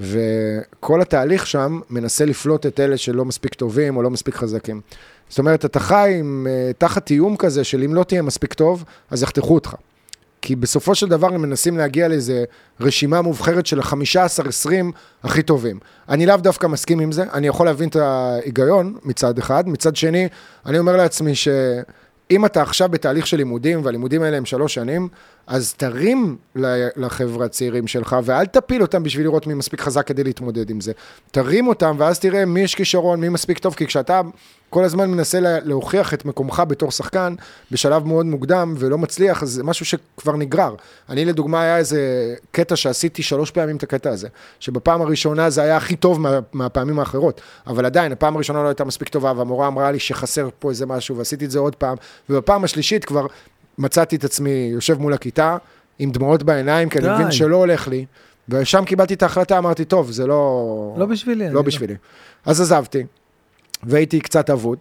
וכל 0.00 1.00
התהליך 1.00 1.46
שם 1.46 1.80
מנסה 1.90 2.24
לפלוט 2.24 2.66
את 2.66 2.80
אלה 2.80 2.96
שלא 2.96 3.24
מספיק 3.24 3.54
טובים 3.54 3.96
או 3.96 4.02
לא 4.02 4.10
מספיק 4.10 4.34
חזקים. 4.34 4.80
זאת 5.28 5.38
אומרת, 5.38 5.64
אתה 5.64 5.80
חי 5.80 6.16
עם, 6.18 6.46
uh, 6.46 6.72
תחת 6.78 7.10
איום 7.10 7.36
כזה 7.36 7.64
של 7.64 7.82
אם 7.82 7.94
לא 7.94 8.04
תהיה 8.04 8.22
מספיק 8.22 8.54
טוב, 8.54 8.84
אז 9.10 9.22
יחתכו 9.22 9.54
אותך. 9.54 9.74
כי 10.42 10.56
בסופו 10.56 10.94
של 10.94 11.08
דבר 11.08 11.34
הם 11.34 11.42
מנסים 11.42 11.78
להגיע 11.78 12.08
לאיזה 12.08 12.44
רשימה 12.80 13.22
מובחרת 13.22 13.66
של 13.66 13.80
ה-15-20 13.80 14.70
הכי 15.22 15.42
טובים. 15.42 15.78
אני 16.08 16.26
לאו 16.26 16.36
דווקא 16.36 16.66
מסכים 16.66 17.00
עם 17.00 17.12
זה, 17.12 17.24
אני 17.32 17.46
יכול 17.46 17.66
להבין 17.66 17.88
את 17.88 17.96
ההיגיון 17.96 18.96
מצד 19.04 19.38
אחד, 19.38 19.68
מצד 19.68 19.96
שני, 19.96 20.28
אני 20.66 20.78
אומר 20.78 20.96
לעצמי 20.96 21.34
שאם 21.34 22.46
אתה 22.46 22.62
עכשיו 22.62 22.88
בתהליך 22.88 23.26
של 23.26 23.36
לימודים, 23.36 23.84
והלימודים 23.84 24.22
האלה 24.22 24.36
הם 24.36 24.44
שלוש 24.44 24.74
שנים, 24.74 25.08
אז 25.48 25.74
תרים 25.74 26.36
לחבר'ה 26.96 27.46
הצעירים 27.46 27.86
שלך, 27.86 28.16
ואל 28.24 28.46
תפיל 28.46 28.82
אותם 28.82 29.02
בשביל 29.02 29.26
לראות 29.26 29.46
מי 29.46 29.54
מספיק 29.54 29.80
חזק 29.80 30.06
כדי 30.06 30.24
להתמודד 30.24 30.70
עם 30.70 30.80
זה. 30.80 30.92
תרים 31.30 31.66
אותם, 31.66 31.96
ואז 31.98 32.18
תראה 32.18 32.44
מי 32.44 32.60
יש 32.60 32.74
כישרון, 32.74 33.20
מי 33.20 33.28
מספיק 33.28 33.58
טוב, 33.58 33.74
כי 33.74 33.86
כשאתה 33.86 34.20
כל 34.70 34.84
הזמן 34.84 35.10
מנסה 35.10 35.38
להוכיח 35.40 36.14
את 36.14 36.24
מקומך 36.24 36.62
בתור 36.68 36.90
שחקן, 36.90 37.34
בשלב 37.70 38.06
מאוד 38.06 38.26
מוקדם, 38.26 38.74
ולא 38.78 38.98
מצליח, 38.98 39.42
אז 39.42 39.50
זה 39.50 39.64
משהו 39.64 39.86
שכבר 39.86 40.36
נגרר. 40.36 40.74
אני 41.08 41.24
לדוגמה, 41.24 41.62
היה 41.62 41.76
איזה 41.78 42.34
קטע 42.50 42.76
שעשיתי 42.76 43.22
שלוש 43.22 43.50
פעמים 43.50 43.76
את 43.76 43.82
הקטע 43.82 44.10
הזה, 44.10 44.28
שבפעם 44.60 45.02
הראשונה 45.02 45.50
זה 45.50 45.62
היה 45.62 45.76
הכי 45.76 45.96
טוב 45.96 46.20
מה, 46.20 46.38
מהפעמים 46.52 46.98
האחרות, 46.98 47.40
אבל 47.66 47.86
עדיין, 47.86 48.12
הפעם 48.12 48.34
הראשונה 48.34 48.62
לא 48.62 48.68
הייתה 48.68 48.84
מספיק 48.84 49.08
טובה, 49.08 49.32
והמורה 49.36 49.66
אמרה 49.66 49.90
לי 49.90 49.98
שחסר 49.98 50.48
פה 50.58 50.70
איזה 50.70 50.86
משהו, 50.86 51.16
ועשיתי 51.16 51.44
את 51.44 51.50
זה 51.50 51.58
עוד 51.58 51.76
פעם, 51.76 51.96
ובפעם 52.30 52.64
השלישית 52.64 53.04
כבר 53.04 53.26
מצאתי 53.78 54.16
את 54.16 54.24
עצמי 54.24 54.70
יושב 54.72 54.98
מול 54.98 55.12
הכיתה, 55.12 55.56
עם 55.98 56.10
דמעות 56.10 56.42
בעיניים, 56.42 56.88
כי 56.88 56.98
אני 56.98 57.14
מבין 57.14 57.30
שלא 57.30 57.56
הולך 57.56 57.88
לי, 57.88 58.04
ושם 58.48 58.84
קיבלתי 58.84 59.14
את 59.14 59.22
ההחלטה, 59.22 59.58
אמרתי, 59.58 59.84
טוב, 59.84 60.10
זה 60.10 60.26
לא... 60.26 60.94
לא 60.98 61.06
בשבילי. 61.06 61.46
לא, 61.46 61.54
לא. 61.54 61.62
בשבילי. 61.62 61.92
לא. 61.92 62.50
אז 62.50 62.60
עזבתי, 62.60 63.04
והייתי 63.82 64.20
קצת 64.20 64.50
אבוד, 64.50 64.78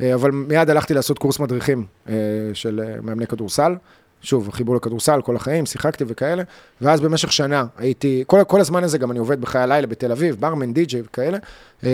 אה, 0.00 0.14
אבל 0.14 0.30
מיד 0.30 0.70
הלכתי 0.70 0.94
לעשות 0.94 1.18
קורס 1.18 1.38
מדריכים 1.38 1.86
אה, 2.08 2.14
של 2.54 2.80
אה, 2.84 3.00
מאמני 3.02 3.26
כדורסל. 3.26 3.74
שוב, 4.22 4.50
חיבור 4.50 4.76
לכדורסל 4.76 5.20
כל 5.22 5.36
החיים, 5.36 5.66
שיחקתי 5.66 6.04
וכאלה, 6.06 6.42
ואז 6.80 7.00
במשך 7.00 7.32
שנה 7.32 7.64
הייתי, 7.76 8.24
כל, 8.26 8.44
כל 8.48 8.60
הזמן 8.60 8.84
הזה 8.84 8.98
גם 8.98 9.10
אני 9.10 9.18
עובד 9.18 9.40
בחיי 9.40 9.60
הלילה 9.60 9.86
בתל 9.86 10.12
אביב, 10.12 10.36
ברמן, 10.40 10.72
די.ג'יי 10.72 11.02
וכאלה. 11.06 11.38
אמ, 11.82 11.88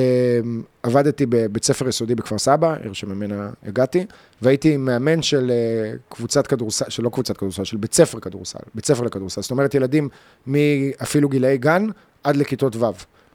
עבדתי 0.82 1.26
בבית 1.26 1.64
ספר 1.64 1.88
יסודי 1.88 2.14
בכפר 2.14 2.38
סבא, 2.38 2.74
עיר 2.82 2.92
שממנה 2.92 3.50
הגעתי, 3.66 4.06
והייתי 4.42 4.76
מאמן 4.76 5.22
של 5.22 5.50
אה, 5.50 5.92
קבוצת 6.08 6.46
כדורסל, 6.46 6.84
של 6.88 7.02
לא 7.02 7.08
קבוצת 7.08 7.36
כדורסל, 7.36 7.64
של 7.64 7.76
בית 7.76 7.94
ספר 7.94 8.20
כדורסל, 8.20 8.58
בית 8.74 8.86
ספר 8.86 9.02
לכדורסל. 9.02 9.42
זאת 9.42 9.50
אומרת, 9.50 9.74
ילדים 9.74 10.08
מאפילו 10.46 11.28
גילאי 11.28 11.58
גן 11.58 11.86
עד 12.24 12.36
לכיתות 12.36 12.76
ו', 12.76 12.86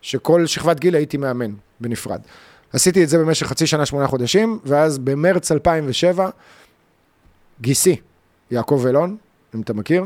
שכל 0.02 0.46
שכבת 0.46 0.80
גיל 0.80 0.96
הייתי 0.96 1.18
מאמן 1.18 1.52
בנפרד. 1.80 2.20
עשיתי 2.74 3.04
את 3.04 3.10
זה 3.10 3.18
במשך 3.18 3.48
חצי 3.48 3.68
שנה, 3.68 3.86
שמונה 3.86 4.08
חודשים, 4.08 4.60
ואז 4.66 4.98
במרץ 4.98 5.52
2007, 5.52 6.30
גיסי, 7.62 7.96
יעקב 8.52 8.84
אילון, 8.88 9.18
אם 9.56 9.62
אתה 9.62 9.74
מכיר. 9.74 10.06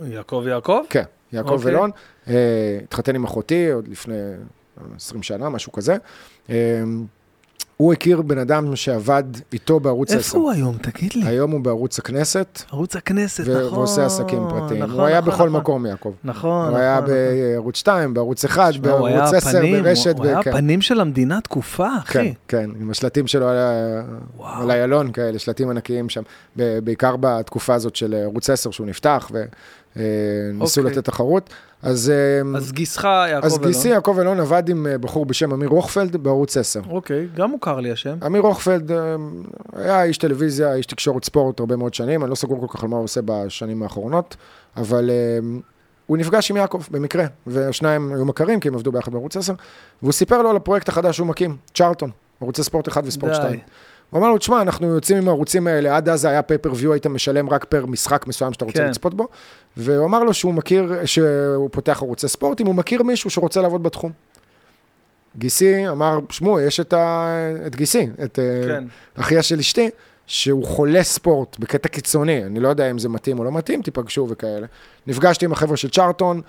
יעקב 0.00 0.44
יעקב? 0.48 0.80
כן, 0.90 1.02
יעקב 1.32 1.50
אוקיי. 1.50 1.68
אילון. 1.68 1.90
אה, 2.28 2.78
התחתן 2.84 3.14
עם 3.14 3.24
אחותי 3.24 3.70
עוד 3.70 3.88
לפני 3.88 4.14
20 4.96 5.22
שנה, 5.22 5.48
משהו 5.48 5.72
כזה. 5.72 5.96
אה, 6.50 6.82
הוא 7.78 7.92
הכיר 7.92 8.22
בן 8.22 8.38
אדם 8.38 8.76
שעבד 8.76 9.22
איתו 9.52 9.80
בערוץ 9.80 10.10
10. 10.10 10.18
איפה 10.18 10.38
הוא 10.38 10.50
היום? 10.50 10.76
תגיד 10.76 11.12
לי. 11.14 11.26
היום 11.26 11.50
הוא 11.50 11.60
בערוץ 11.60 11.98
הכנסת. 11.98 12.62
ערוץ 12.72 12.96
הכנסת, 12.96 13.44
ו- 13.46 13.66
נכון. 13.66 13.78
ועושה 13.78 14.06
עסקים 14.06 14.42
פרטיים. 14.50 14.82
נכון, 14.82 14.98
הוא 14.98 15.06
היה 15.06 15.20
נכון, 15.20 15.32
בכל 15.32 15.48
נכון. 15.48 15.60
מקום, 15.60 15.86
יעקב. 15.86 16.12
נכון, 16.24 16.50
נכון. 16.50 16.70
הוא 16.70 16.78
היה 16.78 16.96
נכון. 16.96 17.14
בערוץ 17.54 17.76
2, 17.76 18.14
בערוץ 18.14 18.44
1, 18.44 18.76
בערוץ 18.76 19.34
10, 19.34 19.60
ברשת. 19.82 20.14
הוא 20.18 20.26
היה 20.26 20.38
הפנים 20.38 20.80
של 20.80 21.00
המדינה 21.00 21.40
תקופה, 21.40 21.88
אחי. 21.98 22.18
כן, 22.18 22.32
כן, 22.48 22.70
עם 22.80 22.90
השלטים 22.90 23.26
שלו 23.26 23.48
על 24.42 24.70
איילון 24.70 25.12
כאלה, 25.12 25.38
שלטים 25.38 25.70
ענקיים 25.70 26.08
שם, 26.08 26.22
בעיקר 26.56 27.16
בתקופה 27.20 27.74
הזאת 27.74 27.96
של 27.96 28.14
ערוץ 28.14 28.50
10 28.50 28.70
שהוא 28.70 28.86
נפתח, 28.86 29.30
אה, 29.34 29.42
ניסו 29.96 30.80
אוקיי. 30.80 30.92
לתת 30.92 31.04
תחרות. 31.04 31.50
אז, 31.82 32.10
אה, 32.10 32.56
אז 32.58 32.72
גיסך, 32.72 33.04
יעקב 33.04 33.46
אז 33.46 33.58
אלון. 33.58 33.68
גיסי 33.68 33.88
יעקב 33.88 34.18
אלון 34.20 34.40
עבד 34.40 34.68
עם 34.68 34.86
אה, 34.86 34.98
בחור 34.98 35.26
בשם 35.26 35.52
אמיר 35.52 35.68
רוכפלד 35.68 36.16
בערוץ 36.16 36.56
10. 36.56 36.80
אוקיי, 36.90 37.28
גם 37.34 37.50
מוכר 37.50 37.80
לי 37.80 37.92
השם. 37.92 38.16
אמיר 38.26 38.42
רוכפלד 38.42 38.92
אה, 38.92 39.16
היה 39.76 40.02
איש 40.02 40.18
טלוויזיה, 40.18 40.74
איש 40.74 40.86
תקשורת 40.86 41.24
ספורט 41.24 41.60
הרבה 41.60 41.76
מאוד 41.76 41.94
שנים, 41.94 42.22
אני 42.22 42.30
לא 42.30 42.34
סגור 42.34 42.66
כל 42.66 42.76
כך 42.76 42.82
על 42.82 42.88
מה 42.88 42.96
הוא 42.96 43.04
עושה 43.04 43.20
בשנים 43.24 43.82
האחרונות, 43.82 44.36
אבל 44.76 45.10
אה, 45.10 45.38
הוא 46.06 46.18
נפגש 46.18 46.50
עם 46.50 46.56
יעקב 46.56 46.82
במקרה, 46.90 47.24
והשניים 47.46 48.12
היו 48.12 48.24
מכרים 48.24 48.60
כי 48.60 48.68
הם 48.68 48.74
עבדו 48.74 48.92
ביחד 48.92 49.12
בערוץ 49.12 49.36
10, 49.36 49.54
והוא 50.02 50.12
סיפר 50.12 50.42
לו 50.42 50.50
על 50.50 50.56
הפרויקט 50.56 50.88
החדש 50.88 51.16
שהוא 51.16 51.26
מקים, 51.26 51.56
צ'ארטון, 51.74 52.10
ערוצי 52.40 52.62
ספורט 52.62 52.88
1 52.88 53.02
וספורט 53.06 53.32
די. 53.32 53.38
2. 53.38 53.60
הוא 54.10 54.20
אמר 54.20 54.28
לו, 54.28 54.38
תשמע, 54.38 54.62
אנחנו 54.62 54.86
יוצאים 54.86 55.18
עם 55.18 55.28
הערוצים 55.28 55.66
האלה, 55.66 55.96
עד 55.96 56.08
אז 56.08 56.20
זה 56.20 56.28
היה 56.28 56.42
פייפריוויו, 56.42 56.92
היית 56.92 57.06
משלם 57.06 57.50
רק 57.50 57.64
פר 57.64 57.86
משחק 57.86 58.26
מסוים 58.26 58.52
שאתה 58.52 58.64
רוצה 58.64 58.78
כן. 58.78 58.88
לצפות 58.88 59.14
בו, 59.14 59.28
והוא 59.78 60.06
אמר 60.06 60.24
לו 60.24 60.34
שהוא 60.34 60.54
מכיר, 60.54 60.92
שהוא 61.04 61.68
פותח 61.72 62.02
ערוצי 62.02 62.28
ספורט, 62.28 62.60
אם 62.60 62.66
הוא 62.66 62.74
מכיר 62.74 63.02
מישהו 63.02 63.30
שרוצה 63.30 63.62
לעבוד 63.62 63.82
בתחום. 63.82 64.12
גיסי 65.36 65.88
אמר, 65.88 66.18
שמעו, 66.30 66.60
יש 66.60 66.80
את, 66.80 66.92
ה... 66.92 67.28
את 67.66 67.76
גיסי, 67.76 68.08
את 68.24 68.38
אה, 68.38 68.68
כן. 68.68 68.84
אחיה 69.14 69.42
של 69.42 69.58
אשתי, 69.58 69.90
שהוא 70.26 70.64
חולה 70.64 71.02
ספורט 71.02 71.58
בקטע 71.58 71.88
קיצוני, 71.88 72.44
אני 72.44 72.60
לא 72.60 72.68
יודע 72.68 72.90
אם 72.90 72.98
זה 72.98 73.08
מתאים 73.08 73.38
או 73.38 73.44
לא 73.44 73.52
מתאים, 73.52 73.82
תיפגשו 73.82 74.26
וכאלה. 74.30 74.66
נפגשתי 75.06 75.44
עם 75.44 75.52
החבר'ה 75.52 75.76
של 75.76 75.90
צ'ארטון, 75.90 76.40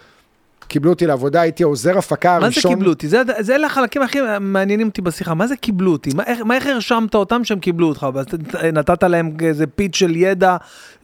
קיבלו 0.69 0.91
אותי 0.91 1.05
לעבודה, 1.05 1.41
הייתי 1.41 1.63
עוזר 1.63 1.97
הפקה 1.97 2.33
מה 2.33 2.39
זה 2.39 2.45
הראשון. 2.45 2.73
קיבלו 2.73 2.89
אותי? 2.89 3.07
זה, 3.07 3.21
זה 3.39 3.55
אלה 3.55 3.67
החלקים 3.67 4.01
הכי 4.01 4.19
מעניינים 4.41 4.87
אותי 4.87 5.01
בשיחה. 5.01 5.33
מה 5.33 5.47
זה 5.47 5.55
קיבלו 5.55 5.91
אותי? 5.91 6.09
מה, 6.15 6.23
איך, 6.23 6.39
מה, 6.41 6.55
איך 6.55 6.67
הרשמת 6.67 7.15
אותם 7.15 7.43
שהם 7.43 7.59
קיבלו 7.59 7.87
אותך? 7.87 8.07
אז 8.15 8.25
נתת 8.73 9.03
להם 9.03 9.37
איזה 9.41 9.67
פיץ 9.67 9.95
של 9.95 10.15
ידע 10.15 10.57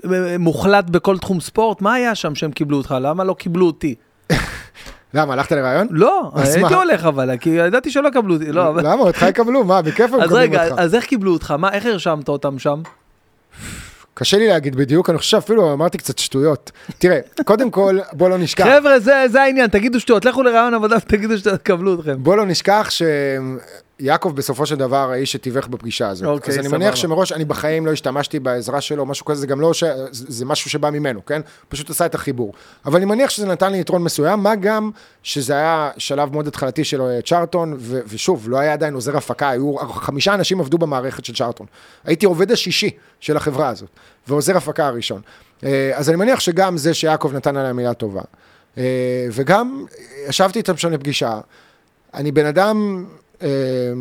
אה, 0.05 0.35
מוחלט 0.39 0.89
בכל 0.89 1.17
תחום 1.17 1.39
ספורט? 1.39 1.81
מה 1.81 1.93
היה 1.93 2.15
שם 2.15 2.35
שהם 2.35 2.51
קיבלו 2.51 2.77
אותך? 2.77 2.95
למה 3.01 3.23
לא 3.23 3.33
קיבלו 3.33 3.65
אותי? 3.65 3.95
למה, 5.13 5.33
הלכת 5.33 5.51
לראיון? 5.51 5.87
לא, 5.91 6.31
אז 6.35 6.55
הייתי? 6.55 6.73
הולך 6.73 7.05
אבל, 7.05 7.37
כי 7.37 7.49
ידעתי 7.49 7.91
שלא 7.91 8.07
יקבלו 8.07 8.33
אותי. 8.33 8.51
לא. 8.51 8.75
למה? 8.75 9.01
אותך 9.01 9.25
יקבלו? 9.29 9.63
מה, 9.63 9.81
בכיף 9.81 10.13
הם 10.13 10.21
אז 10.21 10.27
מקבלים 10.29 10.41
רגע, 10.41 10.67
אותך. 10.67 10.79
אז 10.79 10.95
איך 10.95 11.05
קיבלו 11.05 11.33
אותך? 11.33 11.51
מה, 11.51 11.71
איך 11.71 11.85
הרשמת 11.85 12.29
אותם 12.29 12.59
שם? 12.59 12.81
קשה 14.17 14.37
לי 14.37 14.47
להגיד 14.47 14.75
בדיוק, 14.75 15.09
אני 15.09 15.17
חושב 15.17 15.31
שאפילו 15.31 15.73
אמרתי 15.73 15.97
קצת 15.97 16.17
שטויות. 16.17 16.71
תראה, 16.97 17.19
קודם 17.45 17.71
כל, 17.71 17.99
בוא 18.13 18.29
לא 18.29 18.37
נשכח. 18.37 18.65
חבר'ה, 18.65 18.99
זה, 18.99 19.23
זה 19.27 19.41
העניין, 19.41 19.67
תגידו 19.69 19.99
שטויות, 19.99 20.25
לכו 20.25 20.43
לרעיון 20.43 20.73
עבודה 20.73 20.95
ותגידו 20.97 21.37
שתקבלו 21.37 21.99
אתכם. 21.99 22.23
בוא 22.23 22.35
לא 22.35 22.45
נשכח 22.45 22.89
שיעקב 24.01 24.33
בסופו 24.35 24.65
של 24.65 24.75
דבר 24.75 25.11
האיש 25.11 25.31
שתיווך 25.31 25.67
בפגישה 25.67 26.09
הזאת. 26.09 26.27
אוקיי, 26.27 26.51
אז 26.51 26.57
אני 26.57 26.67
סבבה. 26.67 26.77
מניח 26.77 26.95
שמראש, 26.95 27.31
אני 27.31 27.45
בחיים 27.45 27.85
לא 27.85 27.91
השתמשתי 27.91 28.39
בעזרה 28.39 28.81
שלו, 28.81 29.05
משהו 29.05 29.25
כזה, 29.25 29.41
זה 29.41 29.47
גם 29.47 29.61
לא 29.61 29.73
ש... 29.73 29.83
זה 29.83 30.25
זה 30.27 30.45
משהו 30.45 30.69
שבא 30.69 30.89
ממנו, 30.89 31.25
כן? 31.25 31.41
פשוט 31.69 31.89
עשה 31.89 32.05
את 32.05 32.15
החיבור. 32.15 32.53
אבל 32.85 32.95
אני 32.95 33.05
מניח 33.05 33.29
שזה 33.29 33.47
נתן 33.47 33.71
לי 33.71 33.79
יתרון 33.79 34.03
מסוים, 34.03 34.39
מה 34.39 34.55
גם 34.55 34.91
שזה 35.23 35.53
היה 35.53 35.91
שלב 35.97 36.33
מאוד 36.33 36.47
התחלתי 36.47 36.83
של 36.83 37.01
אה, 37.01 37.19
צ'ארטון, 37.21 37.75
ו... 37.77 37.99
ושוב, 38.07 38.49
לא 38.49 38.57
היה 38.57 38.73
עדיין 38.73 38.93
עוזר 38.93 39.17
הפקה, 39.17 39.49
היו 39.49 39.75
חמישה 39.77 40.33
אנשים 40.33 40.59
עבדו 40.59 40.77
במערכת 40.77 41.25
של 41.25 41.33
צ'ארטון. 41.33 41.67
הייתי 42.05 42.25
עובד 42.25 42.51
השישי 42.51 42.89
של 43.19 43.37
החברה 43.37 43.69
הזאת, 43.69 43.89
ועוזר 44.27 44.57
הפקה 44.57 44.87
הראשון. 44.87 45.21
אה, 45.63 45.91
אז 45.93 46.09
אני 46.09 46.17
מניח 46.17 46.39
שגם 46.39 46.77
זה 46.77 46.93
שיעקב 46.93 47.31
נתן 47.33 47.57
עליה 47.57 47.73
מילה 47.73 47.93
טובה. 47.93 48.21
אה, 48.77 49.27
וגם 49.31 49.85
ישבתי 50.29 50.59
איתם 50.59 50.77
שם 50.77 50.91
לפגישה. 50.91 51.39
אני 52.13 52.31
בן 52.31 52.45
אדם, 52.45 53.05
אה, 53.41 53.93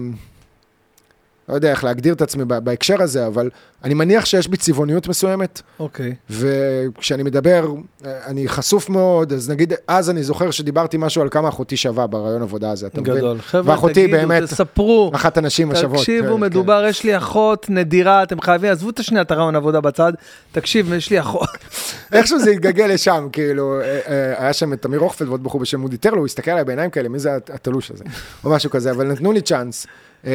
לא 1.49 1.55
יודע 1.55 1.71
איך 1.71 1.85
להגדיר 1.85 2.15
את 2.15 2.23
עצמי 2.23 2.45
בהקשר 2.45 3.03
הזה, 3.03 3.27
אבל 3.27 3.51
אני 3.85 3.95
מניח 3.95 4.25
שיש 4.25 4.49
בי 4.49 4.57
צבעוניות 4.57 5.09
מסוימת, 5.09 5.63
אוקיי. 5.81 6.15
וכשאני 6.31 7.23
מדבר, 7.23 7.75
אני 8.05 8.49
חסוף 8.49 8.89
מאוד, 8.89 9.33
אז 9.33 9.51
נגיד, 9.51 9.73
אז 9.89 10.11
אני 10.11 10.23
זוכר 10.23 10.51
שדיברתי 10.51 10.97
משהו 11.01 11.23
על 11.23 11.29
כמה 11.29 11.49
אחותי 11.49 11.77
שווה 11.77 12.07
ברעיון 12.07 12.43
עבודה 12.43 12.71
הזה, 12.71 12.87
אתה 12.87 13.01
מבין? 13.01 13.17
גדול. 13.17 13.39
חבר'ה, 13.41 13.77
תגידו, 13.93 14.13
באמת, 14.17 14.43
תספרו. 14.43 15.11
אחת 15.15 15.37
הנשים 15.37 15.71
השוות. 15.71 15.99
תקשיבו, 15.99 16.35
כן, 16.35 16.41
מדובר, 16.41 16.85
יש 16.89 17.05
לי 17.05 17.17
אחות 17.17 17.67
נדירה, 17.71 18.23
אתם 18.23 18.41
חייבים, 18.41 18.71
עזבו 18.71 18.91
את 18.91 18.99
השנייה, 18.99 19.23
את 19.23 19.31
הרעיון 19.31 19.57
עבודה 19.57 19.81
בצד. 19.81 20.13
תקשיב, 20.53 20.93
יש 20.93 21.11
לי 21.11 21.21
אחות. 21.21 21.49
כן. 21.49 22.17
איכשהו 22.17 22.39
זה 22.39 22.51
התגלגל 22.51 22.87
לשם, 22.87 23.29
כאילו, 23.33 23.81
אה, 23.81 24.01
אה, 24.09 24.43
היה 24.43 24.53
שם 24.53 24.73
את 24.73 24.87
אמיר 24.87 25.01
רוכפלד 25.01 25.29
ועוד 25.29 25.45
בחור 25.45 25.61
בשם 25.61 25.81
מודי 25.81 25.97
טרלו, 25.97 26.19
הוא 26.19 26.27
הסתכל 26.27 26.51
עליי 26.51 26.65
בעיניים 26.65 26.91
כאלה, 26.91 27.09
מי 27.09 27.19
זה 27.19 27.31
התלוש 27.35 27.91
הזה? 27.91 28.05
או 28.45 28.51
משהו 28.51 28.71
כזה, 28.71 28.91
אבל 28.91 29.07
נתנו 29.07 29.33
לי 29.33 29.41
צ'אנס. 29.41 29.87
אה, 30.27 30.33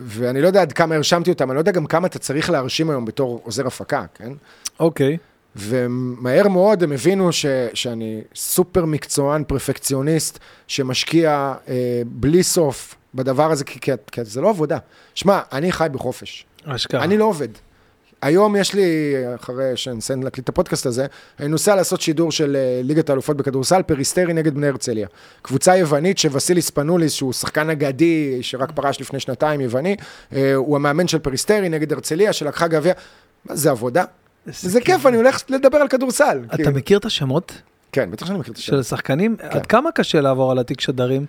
ואני 0.00 0.40
לא 0.40 0.46
יודע 0.46 0.62
עד 0.62 0.72
כמה 0.72 0.94
הרשמתי 0.94 1.30
אותם, 1.30 1.50
אני 1.50 1.54
לא 1.54 1.60
יודע 1.60 1.72
גם 1.72 1.86
כמה 1.86 2.06
אתה 2.06 2.18
צריך 2.18 2.50
להרשים 2.50 2.90
היום 2.90 3.04
בתור 3.04 3.40
עוזר 3.44 3.66
הפקה, 3.66 4.04
כן? 4.14 4.32
אוקיי. 4.80 5.16
ומהר 5.56 6.48
מאוד 6.48 6.82
הם 6.82 6.92
הבינו 6.92 7.32
ש, 7.32 7.46
שאני 7.74 8.22
סופר 8.34 8.84
מקצוען, 8.84 9.44
פרפקציוניסט, 9.44 10.38
שמשקיע 10.66 11.54
אה, 11.68 12.02
בלי 12.06 12.42
סוף 12.42 12.94
בדבר 13.14 13.50
הזה, 13.50 13.64
כי, 13.64 13.80
כי, 13.80 13.90
כי 14.12 14.24
זה 14.24 14.40
לא 14.40 14.50
עבודה. 14.50 14.78
שמע, 15.14 15.40
אני 15.52 15.72
חי 15.72 15.86
בחופש, 15.92 16.46
אשכרה. 16.64 17.04
אני 17.04 17.18
לא 17.18 17.24
עובד. 17.24 17.48
היום 18.22 18.56
יש 18.56 18.74
לי, 18.74 19.14
אחרי 19.34 19.76
שנסיים 19.76 20.22
להקליט 20.22 20.44
את 20.44 20.48
הפודקאסט 20.48 20.86
הזה, 20.86 21.06
אני 21.40 21.48
נוסע 21.48 21.74
לעשות 21.74 22.00
שידור 22.00 22.32
של 22.32 22.56
אה, 22.56 22.80
ליגת 22.84 23.10
האלופות 23.10 23.36
בכדורסל, 23.36 23.82
פריסטרי 23.82 24.32
נגד 24.32 24.54
בני 24.54 24.66
הרצליה. 24.66 25.08
קבוצה 25.42 25.76
יוונית 25.76 26.18
שווסיליס 26.18 26.70
ספנוליס, 26.70 27.12
שהוא 27.12 27.32
שחקן 27.32 27.70
אגדי, 27.70 28.38
שרק 28.42 28.72
פרש 28.72 29.00
לפני 29.00 29.20
שנתיים, 29.20 29.60
יווני, 29.60 29.96
אה, 30.32 30.54
הוא 30.54 30.76
המאמן 30.76 31.08
של 31.08 31.18
פריסטרי 31.18 31.68
נגד 31.68 31.92
הרצליה, 31.92 32.32
שלקחה 32.32 32.68
גביע. 32.68 32.92
מה 33.44 33.56
זה 33.56 33.70
עבודה? 33.70 34.04
זה 34.46 34.80
כיף, 34.80 35.06
אני 35.06 35.16
הולך 35.16 35.42
לדבר 35.48 35.78
על 35.78 35.88
כדורסל. 35.88 36.40
אתה 36.46 36.56
כאילו. 36.56 36.72
מכיר 36.72 36.98
את 36.98 37.04
השמות 37.04 37.52
כן, 37.92 38.10
בטח 38.10 38.26
שאני 38.26 38.38
מכיר 38.38 38.52
את 38.52 38.58
השם. 38.58 38.72
של 38.72 38.78
השחקנים? 38.78 39.36
עד 39.40 39.66
כמה 39.66 39.92
קשה 39.92 40.20
לעבור 40.20 40.50
על 40.50 40.58
התיק 40.58 40.80
שדרים? 40.80 41.26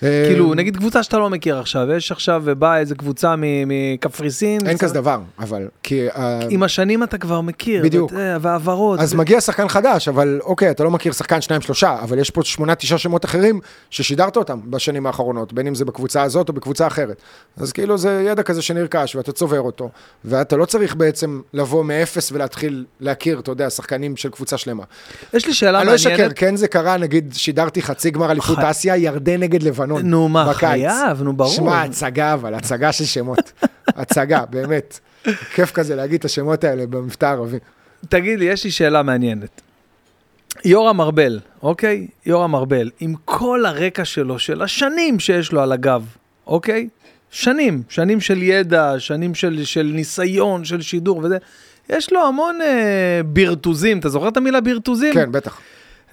כאילו, 0.00 0.54
נגיד 0.54 0.76
קבוצה 0.76 1.02
שאתה 1.02 1.18
לא 1.18 1.30
מכיר 1.30 1.58
עכשיו, 1.58 1.92
יש 1.92 2.12
עכשיו 2.12 2.42
ובאה 2.44 2.78
איזה 2.78 2.94
קבוצה 2.94 3.34
מקפריסין. 3.66 4.60
אין 4.66 4.76
זה- 4.76 4.82
כזה 4.82 4.94
דבר, 4.94 5.20
אבל, 5.38 5.68
כי... 5.82 6.08
אה, 6.10 6.40
עם 6.50 6.62
השנים 6.62 7.02
אתה 7.02 7.18
כבר 7.18 7.40
מכיר. 7.40 7.82
בדיוק. 7.82 8.12
אה, 8.12 8.36
והעברות. 8.40 9.00
אז 9.00 9.14
מגיע 9.14 9.40
שחקן 9.40 9.68
חדש, 9.68 10.08
אבל 10.08 10.40
אוקיי, 10.44 10.70
אתה 10.70 10.84
לא 10.84 10.90
מכיר 10.90 11.12
שחקן 11.12 11.40
שניים 11.40 11.62
שלושה, 11.62 11.96
אבל 12.02 12.18
יש 12.18 12.30
פה 12.30 12.42
שמונה, 12.42 12.74
תשעה 12.74 12.98
שמות 12.98 13.24
אחרים 13.24 13.60
ששידרת 13.90 14.36
אותם 14.36 14.60
בשנים 14.64 15.06
האחרונות, 15.06 15.52
בין 15.52 15.66
אם 15.66 15.74
זה 15.74 15.84
בקבוצה 15.84 16.22
הזאת 16.22 16.48
או 16.48 16.54
בקבוצה 16.54 16.86
אחרת. 16.86 17.22
אז 17.56 17.72
כאילו 17.72 17.98
זה 17.98 18.24
ידע 18.26 18.42
כזה 18.42 18.62
שנרכש 18.62 19.16
ואתה 19.16 19.32
צובר 19.32 19.60
אותו, 19.60 19.90
ואתה 20.24 20.56
לא 20.56 20.64
צריך 20.64 20.94
בעצם 20.96 21.40
לבוא 21.54 21.84
מאפס 21.84 22.32
ולהתחיל 22.32 22.84
להכיר, 23.00 23.38
אתה 23.40 23.50
יודע, 23.50 23.70
שחקנים 23.70 24.16
של 24.16 24.28
קבוצה 24.30 24.58
שלמה. 24.58 24.82
יש 25.34 25.46
לי 25.46 25.54
שאלה 25.54 25.78
אני 25.80 25.86
לא 25.86 25.92
מעניינת. 25.92 26.20
אשקר, 26.20 26.32
כן 26.36 26.56
זה 26.56 26.68
קרה, 26.68 26.96
נגיד 26.96 27.32
שידרתי 27.36 27.82
חצי 27.82 28.10
גמר 28.10 28.30
אליפות 28.30 28.58
אסיה, 28.58 28.96
ירדן 28.96 29.40
נגד 29.40 29.62
לבנון. 29.62 29.87
נו 29.88 30.28
מה, 30.28 30.44
בקיץ. 30.44 30.58
חייב, 30.58 31.22
נו 31.22 31.32
ברור. 31.32 31.50
שמע, 31.50 31.82
הצגה 31.82 32.34
אבל, 32.34 32.54
הצגה 32.54 32.92
של 32.92 33.04
שמות. 33.04 33.52
הצגה, 34.00 34.44
באמת. 34.50 34.98
כיף 35.54 35.72
כזה 35.72 35.96
להגיד 35.96 36.18
את 36.18 36.24
השמות 36.24 36.64
האלה 36.64 36.86
במבטא 36.86 37.26
ערבי. 37.26 37.58
תגיד 38.08 38.38
לי, 38.38 38.44
יש 38.44 38.64
לי 38.64 38.70
שאלה 38.70 39.02
מעניינת. 39.02 39.60
יורם 40.64 41.00
ארבל, 41.00 41.40
אוקיי? 41.62 42.06
יורם 42.26 42.54
ארבל, 42.54 42.90
עם 43.00 43.14
כל 43.24 43.66
הרקע 43.66 44.04
שלו, 44.04 44.38
של 44.38 44.62
השנים 44.62 45.20
שיש 45.20 45.52
לו 45.52 45.60
על 45.60 45.72
הגב, 45.72 46.06
אוקיי? 46.46 46.88
שנים, 47.30 47.82
שנים 47.88 48.20
של 48.20 48.42
ידע, 48.42 48.94
שנים 48.98 49.34
של, 49.34 49.64
של 49.64 49.92
ניסיון, 49.94 50.64
של 50.64 50.80
שידור 50.80 51.20
וזה. 51.24 51.38
יש 51.88 52.12
לו 52.12 52.26
המון 52.26 52.58
אה, 52.62 53.20
בירטוזים, 53.26 53.98
אתה 53.98 54.08
זוכר 54.08 54.28
את 54.28 54.36
המילה 54.36 54.60
בירטוזים? 54.60 55.14
כן, 55.14 55.32
בטח. 55.32 55.60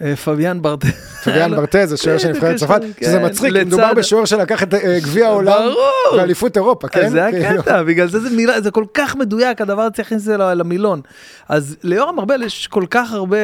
אה, 0.02 0.16
פביאן 0.16 0.62
ברטה. 0.62 0.88
פביאן 1.24 1.56
ברטז, 1.58 1.94
השוער 1.94 2.18
של 2.18 2.30
נבחרת 2.30 2.56
צרפת, 2.56 2.82
כן, 2.98 3.06
שזה 3.06 3.20
מצחיק, 3.20 3.54
מדובר 3.54 3.94
בשוער 3.94 4.26
שלקח 4.26 4.64
את 4.64 4.74
אה, 4.74 5.00
גביע 5.00 5.28
העולם. 5.30 5.70
ואליפות 6.18 6.58
אירופה, 6.58 6.88
כן? 6.88 7.10
זה 7.10 7.28
כאילו. 7.32 7.46
הקטע, 7.46 7.84
בגלל 7.84 8.08
זה 8.08 8.20
זה 8.20 8.30
מילה, 8.30 8.62
זה 8.62 8.72
כל 8.72 8.86
כך 8.94 9.16
מדויק, 9.16 9.62
הדבר 9.62 9.90
צריך 9.90 10.00
להכניס 10.00 10.22
את 10.22 10.26
זה 10.26 10.38
למילון. 10.38 11.02
אז 11.50 11.76
ליורם 11.84 12.20
ארבל 12.20 12.44
יש 12.44 12.68
כל 12.68 12.86
כך 12.90 13.12
הרבה 13.12 13.38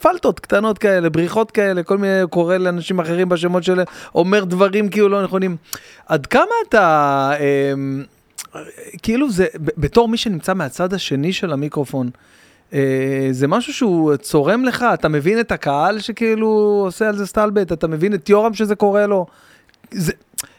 פלטות 0.00 0.40
קטנות 0.40 0.78
כאלה, 0.78 1.10
בריחות 1.10 1.50
כאלה, 1.50 1.82
כל 1.82 1.98
מיני, 1.98 2.22
קורא 2.30 2.56
לאנשים 2.56 3.00
אחרים 3.00 3.28
בשמות 3.28 3.64
שלהם, 3.64 3.86
אומר 4.14 4.44
דברים 4.44 4.88
כאילו 4.88 5.08
לא 5.08 5.22
נכונים. 5.22 5.56
עד 6.06 6.26
כמה 6.26 6.42
אתה, 6.68 7.30
אמ, 7.40 8.04
כאילו 9.02 9.30
זה, 9.30 9.46
בתור 9.54 10.08
מי 10.08 10.16
שנמצא 10.16 10.54
מהצד 10.54 10.94
השני 10.94 11.32
של 11.32 11.52
המיקרופון, 11.52 12.06
אה, 12.06 12.12
זה 13.30 13.48
משהו 13.48 13.72
שהוא 13.72 14.16
צורם 14.16 14.64
לך, 14.64 14.86
אתה 14.94 15.08
מבין 15.08 15.40
את 15.40 15.52
הקהל 15.52 15.98
שכאילו 15.98 16.48
עושה 16.84 17.08
על 17.08 17.16
זה 17.16 17.26
סטלבט, 17.26 17.72
אתה 17.72 17.86
מבין 17.86 18.14
את 18.14 18.28
יורם 18.28 18.54
שזה 18.54 18.74
קורה 18.74 19.06
לו. 19.06 19.26
זה, 19.90 20.12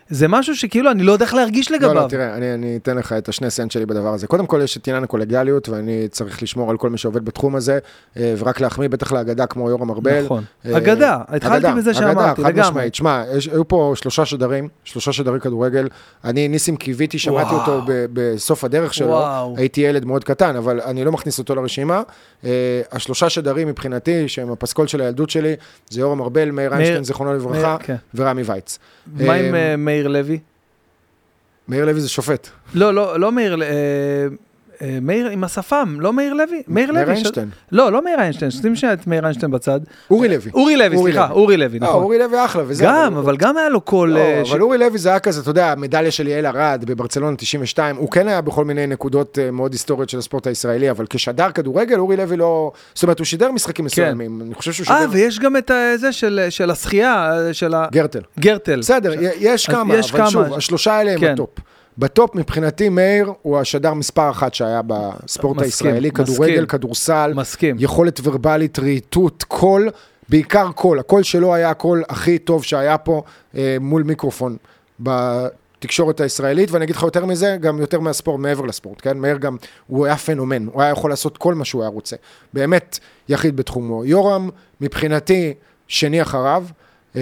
זה 0.10 0.28
משהו 0.28 0.56
שכאילו 0.56 0.92
אני 0.92 1.04
לא 1.04 1.12
יודע 1.12 1.26
איך 1.26 1.34
להרגיש 1.34 1.72
לא, 1.72 1.78
לגביו. 1.78 1.94
לא, 1.94 2.08
תראה, 2.10 2.36
אני, 2.36 2.54
אני 2.54 2.78
אתן 2.82 2.98
לך 2.98 3.14
את 3.14 3.30
השני 3.30 3.50
סנט 3.50 3.72
שלי 3.72 3.86
בדבר 3.86 4.14
הזה. 4.14 4.28
קודם 4.28 4.46
כל, 4.46 4.62
יש 4.64 4.78
את 4.78 4.88
עניין 4.88 5.04
הקולגיאליות, 5.04 5.70
ואני 5.70 6.08
צריך 6.12 6.44
לשמור 6.44 6.70
על 6.72 6.78
כל 6.78 6.90
מי 6.90 6.98
שעובד 6.98 7.26
בתחום 7.26 7.56
הזה, 7.56 7.80
אה, 8.18 8.34
ורק 8.38 8.62
להחמיא 8.62 8.90
בטח 8.90 9.12
לאגדה 9.12 9.46
כמו 9.46 9.70
יורם 9.70 9.90
ארבל. 9.90 10.24
נכון. 10.26 10.44
אה, 10.66 10.78
אגדה, 10.78 11.18
התחלתי 11.28 11.58
אגדה, 11.58 11.76
בזה 11.76 11.92
אגדה, 11.92 12.00
שאמרתי, 12.00 12.44
חד 12.44 12.50
לגמרי. 12.50 12.62
משמעית. 12.70 12.96
שמע, 12.96 13.24
היו 13.52 13.68
פה 13.68 13.94
שלושה 13.96 14.26
שדרים, 14.26 14.68
שלושה 14.84 15.14
שדרי 15.14 15.40
כדורגל. 15.40 15.88
אני, 16.24 16.48
ניסים 16.48 16.78
קיוויתי, 16.78 17.20
שמעתי 17.20 17.50
וואו. 17.54 17.60
אותו 17.60 17.82
ב- 17.88 18.06
בסוף 18.14 18.64
הדרך 18.64 18.94
שלו. 18.94 19.08
וואו. 19.08 19.54
הייתי 19.58 19.82
ילד 19.82 20.06
מאוד 20.06 20.24
קטן, 20.24 20.56
אבל 20.56 20.82
אני 20.82 21.04
לא 21.04 21.12
מכניס 21.12 21.40
אותו 21.40 21.56
לרשימה. 21.56 22.02
אה, 22.46 22.50
השלושה 22.92 23.30
שדרים 23.30 23.68
מבחינתי, 23.68 24.28
שהם 24.28 24.52
הפסקול 24.52 24.88
של 24.88 25.02
הילדות 25.02 25.30
שלי, 25.30 25.56
זה 25.90 26.00
יורם 26.02 26.22
ארבל, 26.22 26.40
מאיר 26.52 26.70
מאיר- 26.70 26.74
איינשטיין, 26.74 27.04
זיכרונו 27.04 27.34
לברכה, 27.34 27.60
מאיר- 27.68 27.78
כן. 27.80 27.96
ורמי 28.16 28.42
וייץ. 28.42 28.80
מה 29.16 29.34
עם 29.34 29.56
אה, 29.56 29.72
אה, 29.72 29.76
מאיר 30.00 30.08
לוי? 30.08 30.40
מאיר 31.68 31.86
לוי 31.86 32.02
זה 32.02 32.10
שופט. 32.10 32.48
לא, 32.74 32.94
לא, 32.94 33.20
לא 33.20 33.32
מאיר, 33.32 33.62
אה, 33.62 34.28
מאיר 35.02 35.28
עם 35.30 35.44
השפם, 35.44 35.98
לא 36.00 36.14
מאיר 36.14 36.34
לוי? 36.34 36.62
מאיר 36.68 36.92
לוי. 36.92 36.98
מאיר 36.98 37.10
איינשטיין. 37.10 37.50
לא, 37.72 37.92
לא 37.92 38.04
מאיר 38.04 38.20
איינשטיין, 38.20 38.52
שים 38.52 38.76
שנייה 38.76 38.94
את 38.94 39.08
מאיר 39.08 39.24
איינשטיין 39.24 39.52
בצד. 39.52 39.80
אורי 40.12 40.30
לוי. 40.30 40.52
אורי 40.54 40.78
לוי, 40.78 40.96
אורי 40.96 41.12
סליחה. 41.12 41.32
אורי 41.32 41.58
לוי, 41.58 41.80
לא, 41.80 41.88
נכון. 41.88 42.04
אורי 42.04 42.20
לוי 42.20 42.46
אחלה, 42.46 42.64
וזה. 42.68 42.84
גם, 42.84 43.18
אבל 43.18 43.38
גם 43.38 43.58
היה 43.58 43.70
לו 43.70 43.82
קול... 43.82 44.10
לא, 44.10 44.20
אה, 44.20 44.42
אבל 44.50 44.62
אורי 44.62 44.78
לוי 44.78 44.98
זה 44.98 45.10
היה 45.10 45.20
כזה, 45.20 45.42
אתה 45.42 45.50
יודע, 45.50 45.72
המדליה 45.72 46.12
של 46.12 46.28
יעל 46.28 46.46
ארד 46.46 46.84
בברצלונה 46.86 47.38
92, 47.38 47.96
הוא 47.96 48.12
כן 48.12 48.28
היה 48.28 48.42
בכל 48.42 48.66
מיני 48.66 48.88
נקודות 48.88 49.40
אה, 49.40 49.52
מאוד 49.52 49.74
היסטוריות 49.74 50.10
של 50.10 50.18
הספורט 50.18 50.48
הישראלי, 50.48 50.92
אבל 50.92 51.06
כשדר 51.10 51.52
כדורגל, 51.52 52.00
אורי 52.00 52.18
לוי 52.18 52.38
לא... 52.38 52.72
זאת 52.94 53.04
אומרת, 53.04 53.20
הוא 53.20 53.26
שידר 53.26 53.52
משחקים 53.52 53.86
מסוימים, 53.86 54.42
אני 54.42 54.54
חושב 54.54 54.74
שהוא 54.74 54.88
כן. 54.88 54.94
אה, 54.94 55.00
שידר... 55.00 55.12
ויש 55.14 55.40
גם 55.40 55.58
את 55.58 55.72
אה, 55.72 55.98
זה 55.98 56.12
של 56.12 56.46
של 56.50 56.72
השחייה, 56.72 57.32
אה, 57.32 57.54
של 57.54 57.74
ה... 57.74 57.88
גרטל. 57.92 58.22
גרטל. 58.40 58.80
בסדר, 58.80 59.14
יש 59.40 59.66
כמה, 59.70 59.96
יש 59.96 60.12
אבל 60.12 60.20
כמה. 60.20 60.30
שוב, 60.30 60.54
השלושה 60.54 60.94
האלה 60.94 61.12
הם 61.12 61.20
כן. 61.20 61.34
הטופ. 61.34 61.50
בטופ 61.98 62.36
מבחינתי 62.36 62.90
מאיר 62.90 63.34
הוא 63.42 63.60
השדר 63.60 63.94
מספר 63.94 64.30
אחת 64.30 64.54
שהיה 64.54 64.82
בספורט 64.88 65.58
מסכים, 65.58 65.66
הישראלי, 65.66 66.10
מסכים. 66.10 66.26
כדורגל, 66.26 66.66
כדורסל, 66.66 67.34
מסכים. 67.36 67.76
יכולת 67.80 68.20
ורבלית, 68.24 68.80
רהיטות, 68.80 69.44
קול, 69.48 69.90
בעיקר 70.30 70.72
קול. 70.72 71.00
הקול 71.00 71.24
שלו 71.24 71.56
היה 71.56 71.70
הקול 71.70 72.04
הכי 72.10 72.38
טוב 72.38 72.64
שהיה 72.64 72.98
פה 72.98 73.24
אה, 73.56 73.78
מול 73.80 74.04
מיקרופון 74.04 74.58
בתקשורת 75.00 76.22
הישראלית, 76.22 76.72
ואני 76.72 76.86
אגיד 76.86 76.96
לך 76.96 77.04
יותר 77.04 77.26
מזה, 77.26 77.58
גם 77.62 77.80
יותר 77.80 78.00
מהספורט, 78.00 78.40
מעבר 78.40 78.66
לספורט, 78.66 78.98
כן? 79.02 79.18
מאיר 79.18 79.38
גם, 79.38 79.58
הוא 79.88 80.06
היה 80.06 80.18
פנומן, 80.18 80.66
הוא 80.66 80.82
היה 80.82 80.92
יכול 80.92 81.10
לעשות 81.10 81.38
כל 81.38 81.54
מה 81.54 81.66
שהוא 81.66 81.82
היה 81.82 81.90
רוצה. 81.90 82.16
באמת 82.54 83.00
יחיד 83.30 83.56
בתחומו. 83.56 84.06
יורם, 84.06 84.50
מבחינתי, 84.82 85.54
שני 85.88 86.22
אחריו. 86.22 86.66
אה, 87.16 87.22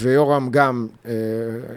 ויורם 0.00 0.48
גם, 0.50 0.86
אה, 1.06 1.12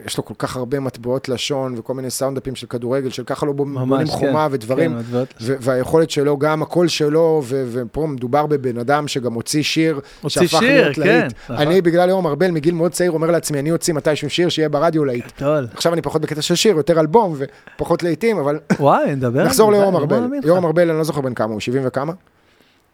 יש 0.06 0.18
לו 0.18 0.26
כל 0.26 0.34
כך 0.38 0.56
הרבה 0.56 0.80
מטבעות 0.80 1.30
לשון 1.30 1.76
וכל 1.78 1.94
מיני 1.94 2.10
סאונדאפים 2.10 2.56
של 2.56 2.68
כדורגל, 2.68 3.10
של 3.10 3.24
ככה 3.24 3.46
לא 3.46 3.52
בונים 3.52 3.74
ממש, 3.74 4.10
חומה 4.10 4.48
כן. 4.50 4.54
ודברים. 4.56 4.96
כן. 5.12 5.18
ו- 5.42 5.56
והיכולת 5.60 6.10
שלו, 6.10 6.38
גם 6.38 6.62
הקול 6.62 6.88
שלו, 6.88 7.42
ו- 7.46 7.64
ופה 7.72 8.08
מדובר 8.08 8.46
בבן 8.46 8.78
אדם 8.78 9.08
שגם 9.08 9.34
הוציא 9.34 9.64
שיר, 9.64 10.00
הוציא 10.22 10.42
שהפך 10.48 10.60
שיר, 10.60 10.82
להיות 10.82 10.96
כן, 10.96 11.02
להיט. 11.02 11.34
נכון. 11.44 11.56
אני 11.56 11.82
בגלל 11.82 12.10
יורם 12.10 12.28
ארבל, 12.28 12.52
מגיל 12.52 12.74
מאוד 12.74 12.92
צעיר, 12.92 13.12
אומר 13.12 13.32
לעצמי, 13.32 13.60
אני 13.60 13.72
אוציא 13.72 13.94
מתישהו 13.94 14.30
שיר 14.30 14.50
שיהיה 14.50 14.70
ברדיו 14.70 15.06
להיט. 15.06 15.26
גדול. 15.38 15.68
עכשיו 15.74 15.94
אני 15.94 16.02
פחות 16.02 16.22
בקטע 16.22 16.42
של 16.42 16.56
שיר, 16.56 16.78
יותר 16.78 17.00
אלבום 17.00 17.36
ופחות 17.76 18.04
להיטים, 18.04 18.38
אבל 18.38 18.60
וואי, 18.80 19.16
נדבר. 19.16 19.44
נחזור 19.44 19.72
ליורם 19.72 19.96
ארבל. 19.96 20.28
יורם 20.44 20.66
ארבל, 20.66 20.90
אני 20.90 20.98
לא 20.98 21.04
זוכר 21.04 21.22
בן 21.22 21.34
כמה, 21.34 21.54
הוא 21.54 21.60
70 21.60 21.84
וכמה? 21.86 22.14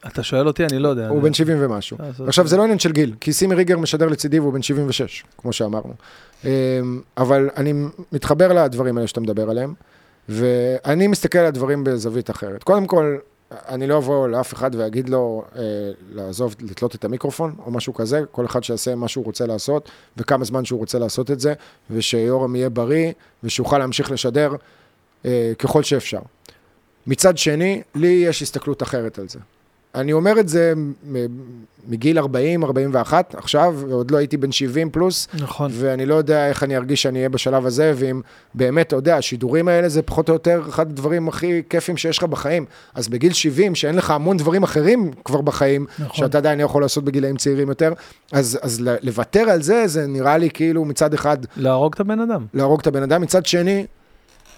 אתה 0.07 0.23
שואל 0.23 0.47
אותי, 0.47 0.65
אני 0.65 0.79
לא 0.79 0.89
יודע. 0.89 1.07
הוא 1.07 1.21
בן 1.21 1.33
70 1.33 1.57
ומשהו. 1.61 1.97
אה, 1.99 2.09
עכשיו, 2.27 2.47
זה 2.47 2.57
לא 2.57 2.63
עניין 2.63 2.79
של 2.79 2.91
גיל, 2.91 3.15
כי 3.21 3.33
סימי 3.33 3.55
ריגר 3.55 3.77
משדר 3.77 4.07
לצידי 4.07 4.39
והוא 4.39 4.53
בן 4.53 4.61
76, 4.61 5.23
כמו 5.37 5.53
שאמרנו. 5.53 5.93
אמ, 6.45 6.49
אבל 7.17 7.49
אני 7.57 7.73
מתחבר 8.11 8.53
לדברים 8.53 8.97
האלה 8.97 9.07
שאתה 9.07 9.21
מדבר 9.21 9.49
עליהם, 9.49 9.73
ואני 10.29 11.07
מסתכל 11.07 11.37
על 11.37 11.45
הדברים 11.45 11.83
בזווית 11.83 12.29
אחרת. 12.29 12.63
קודם 12.63 12.87
כל, 12.87 13.17
אני 13.51 13.87
לא 13.87 13.97
אבוא 13.97 14.27
לאף 14.27 14.53
אחד 14.53 14.75
ואגיד 14.75 15.09
לו 15.09 15.43
אה, 15.55 15.61
לעזוב, 16.11 16.55
לתלות 16.61 16.95
את 16.95 17.05
המיקרופון 17.05 17.55
או 17.65 17.71
משהו 17.71 17.93
כזה, 17.93 18.21
כל 18.31 18.45
אחד 18.45 18.63
שיעשה 18.63 18.95
מה 18.95 19.07
שהוא 19.07 19.25
רוצה 19.25 19.45
לעשות, 19.45 19.89
וכמה 20.17 20.45
זמן 20.45 20.65
שהוא 20.65 20.79
רוצה 20.79 20.99
לעשות 20.99 21.31
את 21.31 21.39
זה, 21.39 21.53
ושיורם 21.91 22.55
יהיה 22.55 22.69
בריא, 22.69 23.11
ושיוכל 23.43 23.77
להמשיך 23.77 24.11
לשדר 24.11 24.55
אה, 25.25 25.51
ככל 25.59 25.83
שאפשר. 25.83 26.19
מצד 27.07 27.37
שני, 27.37 27.81
לי 27.95 28.07
יש 28.07 28.41
הסתכלות 28.41 28.83
אחרת 28.83 29.19
על 29.19 29.29
זה. 29.29 29.39
אני 29.95 30.13
אומר 30.13 30.39
את 30.39 30.49
זה 30.49 30.73
מגיל 31.87 32.19
40, 32.19 32.63
41 32.63 33.35
עכשיו, 33.35 33.75
ועוד 33.77 34.11
לא 34.11 34.17
הייתי 34.17 34.37
בן 34.37 34.51
70 34.51 34.89
פלוס, 34.89 35.27
נכון. 35.33 35.71
ואני 35.73 36.05
לא 36.05 36.15
יודע 36.15 36.47
איך 36.47 36.63
אני 36.63 36.77
ארגיש 36.77 37.01
שאני 37.01 37.19
אהיה 37.19 37.29
בשלב 37.29 37.65
הזה, 37.65 37.93
ואם 37.95 38.21
באמת, 38.53 38.87
אתה 38.87 38.95
יודע, 38.95 39.17
השידורים 39.17 39.67
האלה 39.67 39.89
זה 39.89 40.01
פחות 40.01 40.29
או 40.29 40.33
יותר 40.33 40.61
אחד 40.69 40.89
הדברים 40.89 41.27
הכי 41.27 41.61
כיפים 41.69 41.97
שיש 41.97 42.17
לך 42.17 42.23
בחיים. 42.23 42.65
אז 42.93 43.07
בגיל 43.07 43.33
70, 43.33 43.75
שאין 43.75 43.95
לך 43.95 44.11
המון 44.11 44.37
דברים 44.37 44.63
אחרים 44.63 45.11
כבר 45.25 45.41
בחיים, 45.41 45.85
נכון. 45.99 46.15
שאתה 46.15 46.37
עדיין 46.37 46.59
יכול 46.59 46.81
לעשות 46.81 47.03
בגילאים 47.03 47.37
צעירים 47.37 47.69
יותר, 47.69 47.93
אז, 48.31 48.59
אז 48.61 48.81
לוותר 49.01 49.49
על 49.49 49.61
זה, 49.61 49.87
זה 49.87 50.07
נראה 50.07 50.37
לי 50.37 50.49
כאילו 50.49 50.85
מצד 50.85 51.13
אחד 51.13 51.37
להרוג 51.57 51.93
את 51.93 51.99
הבן 51.99 52.19
אדם. 52.19 52.45
להרוג 52.53 52.79
את 52.79 52.87
הבן 52.87 53.03
אדם, 53.03 53.21
מצד 53.21 53.45
שני, 53.45 53.85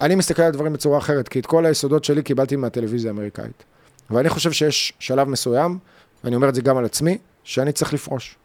אני 0.02 0.16
מסתכל 0.16 0.42
על 0.42 0.48
הדברים 0.48 0.74
בצורה 0.74 0.98
אחרת, 0.98 1.28
כי 1.28 1.40
את 1.40 1.46
כל 1.46 1.66
היסודות 1.66 2.04
שלי 2.04 2.24
קיבלתי 2.24 2.56
מהטלוויזיה 2.56 3.12
האמריקאית. 3.12 3.64
ואני 4.10 4.30
חושב 4.30 4.52
שיש 4.52 4.94
שלב 5.00 5.30
מסוים, 5.30 5.78
ואני 6.24 6.36
אומר 6.36 6.50
את 6.50 6.56
זה 6.56 6.62
גם 6.62 6.78
על 6.78 6.86
עצמי, 6.86 7.18
שאני 7.44 7.72
צריך 7.72 7.94
לפרוש. 7.94 8.36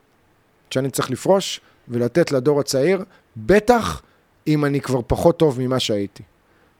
שאני 0.70 0.90
צריך 0.90 1.10
לפרוש 1.10 1.60
ולתת 1.88 2.32
לדור 2.32 2.60
הצעיר, 2.60 3.04
בטח 3.36 4.02
אם 4.46 4.64
אני 4.64 4.80
כבר 4.80 5.00
פחות 5.06 5.36
טוב 5.36 5.60
ממה 5.60 5.80
שהייתי. 5.80 6.22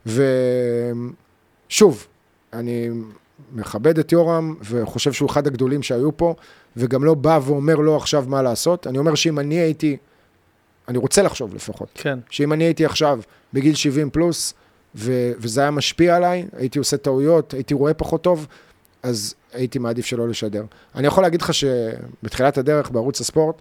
ושוב, 0.05 2.07
אני 2.53 2.89
מכבד 3.53 3.99
את 3.99 4.11
יורם 4.11 4.55
וחושב 4.61 5.13
שהוא 5.13 5.29
אחד 5.29 5.47
הגדולים 5.47 5.83
שהיו 5.83 6.17
פה, 6.17 6.35
וגם 6.77 7.03
לא 7.03 7.13
בא 7.13 7.39
ואומר 7.43 7.75
לו 7.75 7.97
עכשיו 7.97 8.25
מה 8.27 8.41
לעשות. 8.41 8.87
אני 8.87 8.97
אומר 8.97 9.15
שאם 9.15 9.39
אני 9.39 9.55
הייתי, 9.55 9.97
אני 10.87 10.97
רוצה 10.97 11.21
לחשוב 11.21 11.55
לפחות, 11.55 11.89
כן. 11.93 12.19
שאם 12.29 12.53
אני 12.53 12.63
הייתי 12.63 12.85
עכשיו 12.85 13.19
בגיל 13.53 13.75
70 13.75 14.09
פלוס, 14.09 14.53
ו- 14.95 15.31
וזה 15.37 15.61
היה 15.61 15.71
משפיע 15.71 16.15
עליי, 16.15 16.45
הייתי 16.57 16.79
עושה 16.79 16.97
טעויות, 16.97 17.53
הייתי 17.53 17.73
רואה 17.73 17.93
פחות 17.93 18.21
טוב, 18.21 18.47
אז 19.03 19.35
הייתי 19.53 19.79
מעדיף 19.79 20.05
שלא 20.05 20.29
לשדר. 20.29 20.63
אני 20.95 21.07
יכול 21.07 21.23
להגיד 21.23 21.41
לך 21.41 21.53
שבתחילת 21.53 22.57
הדרך 22.57 22.91
בערוץ 22.91 23.21
הספורט, 23.21 23.55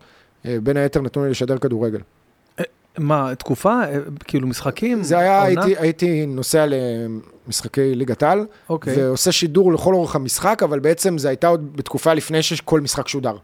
אה, 0.46 0.56
בין 0.62 0.76
היתר 0.76 1.00
נתנו 1.00 1.24
לי 1.24 1.30
לשדר 1.30 1.58
כדורגל. 1.58 2.00
מה, 2.98 3.34
תקופה? 3.38 3.84
אה, 3.84 3.98
כאילו 4.24 4.48
משחקים? 4.48 5.02
זה 5.02 5.18
היה, 5.18 5.42
עונה? 5.42 5.64
הייתי, 5.64 5.80
הייתי 5.80 6.26
נוסע 6.26 6.66
למשחקי 7.46 7.94
ליגת 7.94 8.22
על, 8.22 8.46
אוקיי. 8.68 8.96
ועושה 8.96 9.32
שידור 9.32 9.72
לכל 9.72 9.94
אורך 9.94 10.16
המשחק, 10.16 10.62
אבל 10.62 10.78
בעצם 10.78 11.18
זה 11.18 11.28
הייתה 11.28 11.46
עוד 11.48 11.76
בתקופה 11.76 12.14
לפני 12.14 12.42
שכל 12.42 12.80
משחק 12.80 13.08
שודר. 13.08 13.36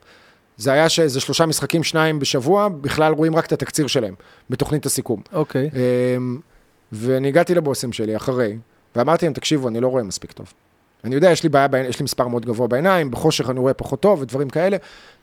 זה 0.56 0.72
היה 0.72 0.88
שאיזה 0.88 1.20
שלושה 1.20 1.46
משחקים, 1.46 1.84
שניים 1.84 2.18
בשבוע, 2.18 2.68
בכלל 2.68 3.12
רואים 3.12 3.36
רק 3.36 3.46
את 3.46 3.52
התקציר 3.52 3.86
שלהם, 3.86 4.14
בתוכנית 4.50 4.86
הסיכום. 4.86 5.22
אוקיי. 5.32 5.70
אמ, 6.16 6.38
ואני 6.92 7.28
הגעתי 7.28 7.54
לבוסים 7.54 7.92
שלי 7.92 8.16
אחרי, 8.16 8.56
ואמרתי 8.96 9.26
להם, 9.26 9.32
תקשיבו, 9.32 9.68
אני 9.68 9.80
לא 9.80 9.88
רואה 9.88 10.02
מספיק 10.02 10.32
טוב. 10.32 10.52
אני 11.04 11.14
יודע, 11.14 11.30
יש 11.30 11.42
לי 11.42 11.48
בעיה, 11.48 11.68
יש 11.88 11.98
לי 12.00 12.04
מספר 12.04 12.28
מאוד 12.28 12.46
גבוה 12.46 12.68
בעיניים, 12.68 13.10
בחושך 13.10 13.50
אני 13.50 13.60
רואה 13.60 13.74
פחות 13.74 14.00
טוב 14.00 14.20
ודברים 14.20 14.50
כאלה, 14.50 14.76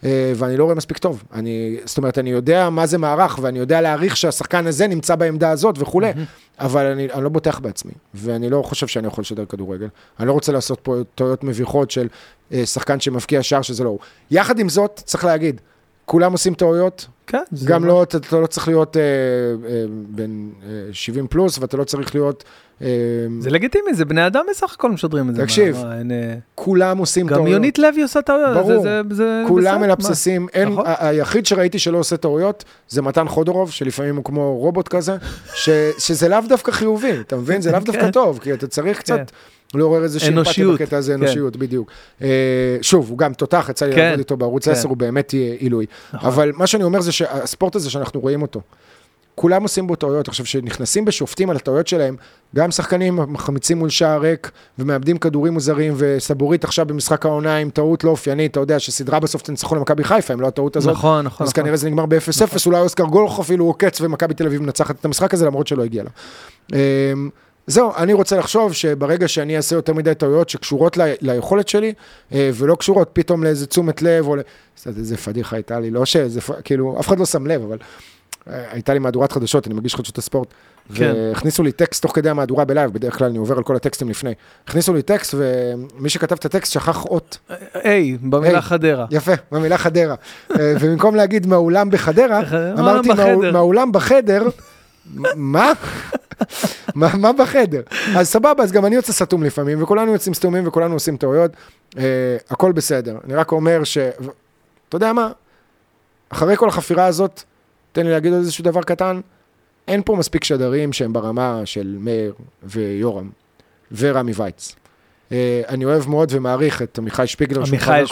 אה, 0.03 0.33
ואני 0.35 0.57
לא 0.57 0.63
רואה 0.63 0.75
מספיק 0.75 0.97
טוב. 0.97 1.23
אני, 1.33 1.77
זאת 1.85 1.97
אומרת, 1.97 2.17
אני 2.17 2.29
יודע 2.29 2.69
מה 2.69 2.85
זה 2.85 2.97
מערך, 2.97 3.39
ואני 3.41 3.59
יודע 3.59 3.81
להעריך 3.81 4.17
שהשחקן 4.17 4.67
הזה 4.67 4.87
נמצא 4.87 5.15
בעמדה 5.15 5.51
הזאת 5.51 5.75
וכולי, 5.79 6.11
אבל 6.59 6.85
אני, 6.85 7.07
אני 7.13 7.23
לא 7.23 7.29
בוטח 7.29 7.59
בעצמי, 7.59 7.91
ואני 8.13 8.49
לא 8.49 8.61
חושב 8.65 8.87
שאני 8.87 9.07
יכול 9.07 9.21
לשדר 9.21 9.45
כדורגל. 9.45 9.87
אני 10.19 10.27
לא 10.27 10.33
רוצה 10.33 10.51
לעשות 10.51 10.79
פה 10.79 10.95
טעויות 11.15 11.43
מביכות 11.43 11.91
של 11.91 12.07
אה, 12.51 12.65
שחקן 12.65 12.99
שמבקיע 12.99 13.43
שער 13.43 13.61
שזה 13.61 13.83
לא 13.83 13.89
הוא. 13.89 13.99
יחד 14.31 14.59
עם 14.59 14.69
זאת, 14.69 15.01
צריך 15.05 15.25
להגיד, 15.25 15.61
כולם 16.05 16.31
עושים 16.31 16.53
טעויות, 16.53 17.07
כן. 17.27 17.43
גם 17.63 17.85
לא, 17.85 18.03
אתה, 18.03 18.17
אתה 18.17 18.39
לא 18.39 18.47
צריך 18.47 18.67
להיות 18.67 18.97
אה, 18.97 19.01
אה, 19.01 19.85
בן 20.07 20.49
אה, 20.63 20.69
70 20.91 21.27
פלוס, 21.27 21.57
ואתה 21.59 21.77
לא 21.77 21.83
צריך 21.83 22.15
להיות... 22.15 22.43
אה, 22.81 22.87
זה 23.39 23.49
לגיטימי, 23.49 23.93
זה 23.93 24.05
בני 24.05 24.27
אדם 24.27 24.43
בסך 24.49 24.73
הכל 24.73 24.91
משדרים 24.91 25.29
את 25.29 25.35
זה. 25.35 25.43
תקשיב, 25.43 25.75
אה, 25.75 26.35
כולם 26.55 26.97
עושים 26.97 27.27
גם 27.27 27.35
טעויות. 27.35 27.53
יונית 27.53 27.79
לוי 27.79 28.01
עושה 28.01 28.21
טעויות. 28.21 28.53
ברור. 28.53 28.85
כולם? 29.47 29.81
מלבססים, 29.81 30.47
נכון. 30.71 30.85
היחיד 30.85 31.45
שראיתי 31.45 31.79
שלא 31.79 31.97
עושה 31.97 32.17
טעויות 32.17 32.63
זה 32.89 33.01
מתן 33.01 33.27
חודורוב, 33.27 33.71
שלפעמים 33.71 34.15
הוא 34.15 34.23
כמו 34.23 34.57
רובוט 34.57 34.87
כזה, 34.87 35.15
שזה 35.97 36.29
לאו 36.29 36.39
דווקא 36.49 36.71
חיובי, 36.71 37.19
אתה 37.19 37.35
מבין? 37.35 37.61
זה 37.61 37.71
לאו 37.71 37.79
דווקא 37.89 38.01
כן. 38.01 38.11
טוב, 38.11 38.39
כי 38.43 38.53
אתה 38.53 38.67
צריך 38.67 38.99
קצת 38.99 39.31
לעורר 39.73 40.03
איזושהי 40.03 40.37
אמפתיה 40.37 40.67
בקטע 40.67 40.97
הזה, 40.97 41.13
כן. 41.13 41.23
אנושיות, 41.23 41.55
בדיוק. 41.55 41.91
אה, 42.21 42.77
שוב, 42.81 43.09
הוא 43.09 43.17
גם 43.17 43.33
תותח, 43.33 43.67
יצא 43.69 43.85
לי 43.85 43.95
כן, 43.95 44.01
לעבוד 44.01 44.19
איתו 44.19 44.37
בערוץ 44.37 44.65
כן. 44.65 44.71
10, 44.71 44.89
הוא 44.89 44.97
באמת 44.97 45.33
עילוי. 45.59 45.85
נכון. 46.13 46.29
אבל 46.29 46.51
מה 46.55 46.67
שאני 46.67 46.83
אומר 46.83 47.01
זה 47.01 47.11
שהספורט 47.11 47.75
הזה 47.75 47.89
שאנחנו 47.89 48.19
רואים 48.19 48.41
אותו, 48.41 48.61
כולם 49.35 49.63
עושים 49.63 49.87
בו 49.87 49.95
טעויות. 49.95 50.27
עכשיו, 50.27 50.45
כשנכנסים 50.45 51.05
בשופטים 51.05 51.49
על 51.49 51.55
הטעויות 51.55 51.87
שלהם, 51.87 52.15
גם 52.55 52.71
שחקנים 52.71 53.15
מחמיצים 53.15 53.77
מול 53.77 53.89
שער 53.89 54.21
ריק 54.21 54.51
ומאבדים 54.79 55.17
כדורים 55.17 55.53
מוזרים, 55.53 55.93
וסבורית 55.97 56.63
עכשיו 56.63 56.85
במשחק 56.85 57.25
העונה 57.25 57.57
עם 57.57 57.69
טעות 57.69 58.03
לא 58.03 58.09
אופיינית, 58.09 58.51
אתה 58.51 58.59
יודע 58.59 58.79
שסדרה 58.79 59.19
בסוף 59.19 59.41
תנצחו 59.41 59.75
למכבי 59.75 60.03
חיפה, 60.03 60.33
אם 60.33 60.41
לא 60.41 60.47
הטעות 60.47 60.75
הזאת. 60.75 60.93
נכון, 60.93 61.25
נכון. 61.25 61.47
אז 61.47 61.51
נכון. 61.51 61.63
כנראה 61.63 61.77
זה 61.77 61.89
נגמר 61.89 62.05
ב-0-0, 62.05 62.43
נכון. 62.43 62.57
אולי 62.65 62.79
אוסקר 62.79 63.03
גולח 63.03 63.39
אפילו 63.39 63.65
עוקץ 63.65 64.01
ומכבי 64.01 64.33
תל 64.33 64.45
אביב 64.45 64.61
מנצחת 64.61 64.99
את 64.99 65.05
המשחק 65.05 65.33
הזה, 65.33 65.45
למרות 65.45 65.67
שלא 65.67 65.83
הגיע 65.83 66.03
לה. 66.03 66.09
אמ, 66.73 67.29
זהו, 67.67 67.91
אני 67.97 68.13
רוצה 68.13 68.37
לחשוב 68.37 68.73
שברגע 68.73 69.27
שאני 69.27 69.57
אעשה 69.57 69.75
יותר 69.75 69.93
מדי 69.93 70.15
טעויות 70.15 70.49
שקשורות 70.49 70.97
ל, 70.97 71.01
ליכולת 71.21 71.67
שלי, 71.67 71.93
אה, 72.33 72.49
ולא 72.53 72.75
קשורות 72.75 73.09
פתאום 73.13 73.43
לאיזה 73.43 73.67
תשומת 73.67 74.01
לב, 74.01 74.27
או 74.27 74.35
ל... 74.35 74.39
איזה 74.85 75.17
פדיחה 75.17 75.55
הייתה 75.55 75.79
לי, 75.79 75.91
לא 75.91 76.05
שזה, 76.05 76.39
כאילו, 76.63 76.99
אף 76.99 77.07
אחד 77.07 77.19
לא 77.19 77.25
שם 77.25 77.47
לב, 77.47 77.61
אבל 77.61 77.77
הייתה 78.47 78.93
לי 78.93 78.99
מהדורת 78.99 79.31
חדשות, 79.31 79.67
אני 79.67 79.75
מגיש 79.75 79.95
חדשות 79.95 80.17
הספורט, 80.17 80.47
כן. 80.95 81.13
והכניסו 81.15 81.63
לי 81.63 81.71
טקסט 81.71 82.01
תוך 82.01 82.15
כדי 82.15 82.29
המהדורה 82.29 82.65
בלייב, 82.65 82.91
בדרך 82.93 83.17
כלל 83.17 83.27
אני 83.29 83.37
עובר 83.37 83.57
על 83.57 83.63
כל 83.63 83.75
הטקסטים 83.75 84.09
לפני. 84.09 84.33
הכניסו 84.67 84.93
לי 84.93 85.01
טקסט, 85.01 85.35
ומי 85.37 86.09
שכתב 86.09 86.35
את 86.35 86.45
הטקסט 86.45 86.71
שכח 86.71 87.05
אות. 87.05 87.37
היי, 87.73 88.17
במילה 88.21 88.53
היי. 88.53 88.61
חדרה. 88.61 89.05
יפה, 89.11 89.31
במילה 89.51 89.77
חדרה. 89.77 90.15
אה, 90.59 90.73
ובמקום 90.79 91.15
להגיד 91.15 91.47
מהאולם 91.47 91.89
בחדרה, 91.89 92.39
אמרתי 92.79 93.09
בחדר. 93.09 93.37
"מה- 93.37 93.51
מהאולם 93.51 93.91
בחדר, 93.91 94.47
מה? 95.35 95.71
מה, 96.95 97.15
מה 97.17 97.33
בחדר? 97.33 97.81
אז 98.15 98.27
סבבה, 98.27 98.63
אז 98.63 98.71
גם 98.71 98.85
אני 98.85 98.95
יוצא 98.95 99.13
סתום 99.13 99.43
לפעמים, 99.43 99.83
וכולנו 99.83 100.11
יוצאים 100.13 100.33
סתומים 100.33 100.67
וכולנו 100.67 100.93
עושים 100.93 101.17
טעויות, 101.17 101.51
אה, 101.97 102.03
הכל 102.49 102.71
בסדר. 102.71 103.17
אני 103.25 103.33
רק 103.35 103.51
אומר 103.51 103.83
ש... 103.83 103.97
אתה 103.97 104.95
יודע 104.95 105.13
מה? 105.13 105.31
אחרי 106.29 106.57
כל 106.57 106.67
החפירה 106.69 107.05
הזאת, 107.05 107.43
תן 107.95 108.05
לי 108.05 108.11
להגיד 108.11 108.31
עוד 108.31 108.39
איזשהו 108.41 108.63
דבר 108.63 108.81
קטן, 108.81 109.19
אין 109.87 110.01
פה 110.05 110.15
מספיק 110.15 110.43
שדרים 110.43 110.93
שהם 110.93 111.13
ברמה 111.13 111.61
של 111.65 111.97
מאיר 111.99 112.33
ויורם 112.63 113.29
ורמי 113.91 114.31
וייץ. 114.35 114.75
אה, 115.31 115.61
אני 115.69 115.85
אוהב 115.85 116.09
מאוד 116.09 116.29
ומעריך 116.31 116.81
את 116.81 116.97
עמיחי 116.97 117.27
שפיגלר, 117.27 117.63
עמיחי 117.67 118.01
נדב 118.01 118.07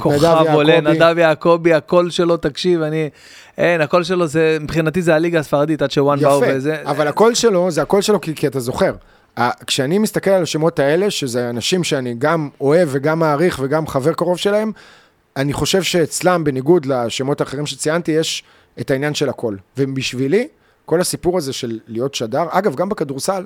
כוכב 0.00 0.46
עולה. 0.52 0.80
נדב 0.80 1.18
יעקבי, 1.18 1.74
הקול 1.74 2.10
שלו, 2.10 2.36
תקשיב, 2.36 2.82
אני... 2.82 3.10
אין, 3.58 3.80
הקול 3.80 4.04
שלו 4.04 4.26
זה, 4.26 4.58
מבחינתי 4.60 5.02
זה 5.02 5.14
הליגה 5.14 5.38
הספרדית, 5.38 5.82
עד 5.82 5.90
שוואן 5.90 6.18
באו 6.18 6.42
וזה... 6.48 6.76
יפה, 6.80 6.90
אבל 6.90 7.08
הקול 7.08 7.34
שלו, 7.34 7.70
זה 7.70 7.82
הקול 7.82 8.02
שלו 8.02 8.20
כי, 8.20 8.46
אתה 8.46 8.60
זוכר. 8.60 8.92
כשאני 9.66 9.98
מסתכל 9.98 10.30
על 10.30 10.42
השמות 10.42 10.78
האלה, 10.78 11.10
שזה 11.10 11.50
אנשים 11.50 11.84
שאני 11.84 12.14
גם 12.18 12.48
אוהב 12.60 12.88
וגם 12.92 13.18
מעריך 13.18 13.60
וגם 13.62 13.86
חבר 13.86 14.12
קרוב 14.12 14.38
שלהם, 14.38 14.72
אני 15.36 15.52
חושב 15.52 15.82
שאצלם, 15.82 16.44
בניגוד 16.44 16.86
לשמות 16.86 17.40
האחרים 17.40 17.66
שציינתי, 17.66 18.12
יש 18.12 18.44
את 18.80 18.90
העניין 18.90 19.14
של 19.14 19.28
הקול. 19.28 19.58
ובשבילי, 19.78 20.48
כל 20.84 21.00
הסיפור 21.00 21.38
הזה 21.38 21.52
של 21.52 21.78
להיות 21.86 22.14
שדר, 22.14 22.44
אגב, 22.50 22.74
גם 22.74 22.88
בכדורסל, 22.88 23.44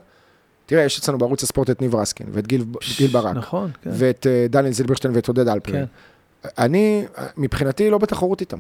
תראה, 0.66 0.82
יש 0.82 0.99
אצלנו 0.99 1.18
בערוץ 1.18 1.43
הספורט 1.43 1.70
את 1.70 1.82
ניב 1.82 1.95
רסקין, 1.95 2.26
ואת 2.32 2.47
גיל, 2.47 2.64
גיל 2.97 3.11
ברק, 3.11 3.37
נכון, 3.37 3.70
כן. 3.82 3.91
ואת 3.93 4.26
אה, 4.26 4.47
דניאל 4.51 4.72
זילברשטיין 4.72 5.14
ואת 5.16 5.28
עודד 5.28 5.49
אלפרין. 5.49 5.87
כן. 5.87 6.51
אני, 6.59 7.05
מבחינתי, 7.37 7.91
לא 7.91 7.99
בתחרות 7.99 8.41
איתם. 8.41 8.59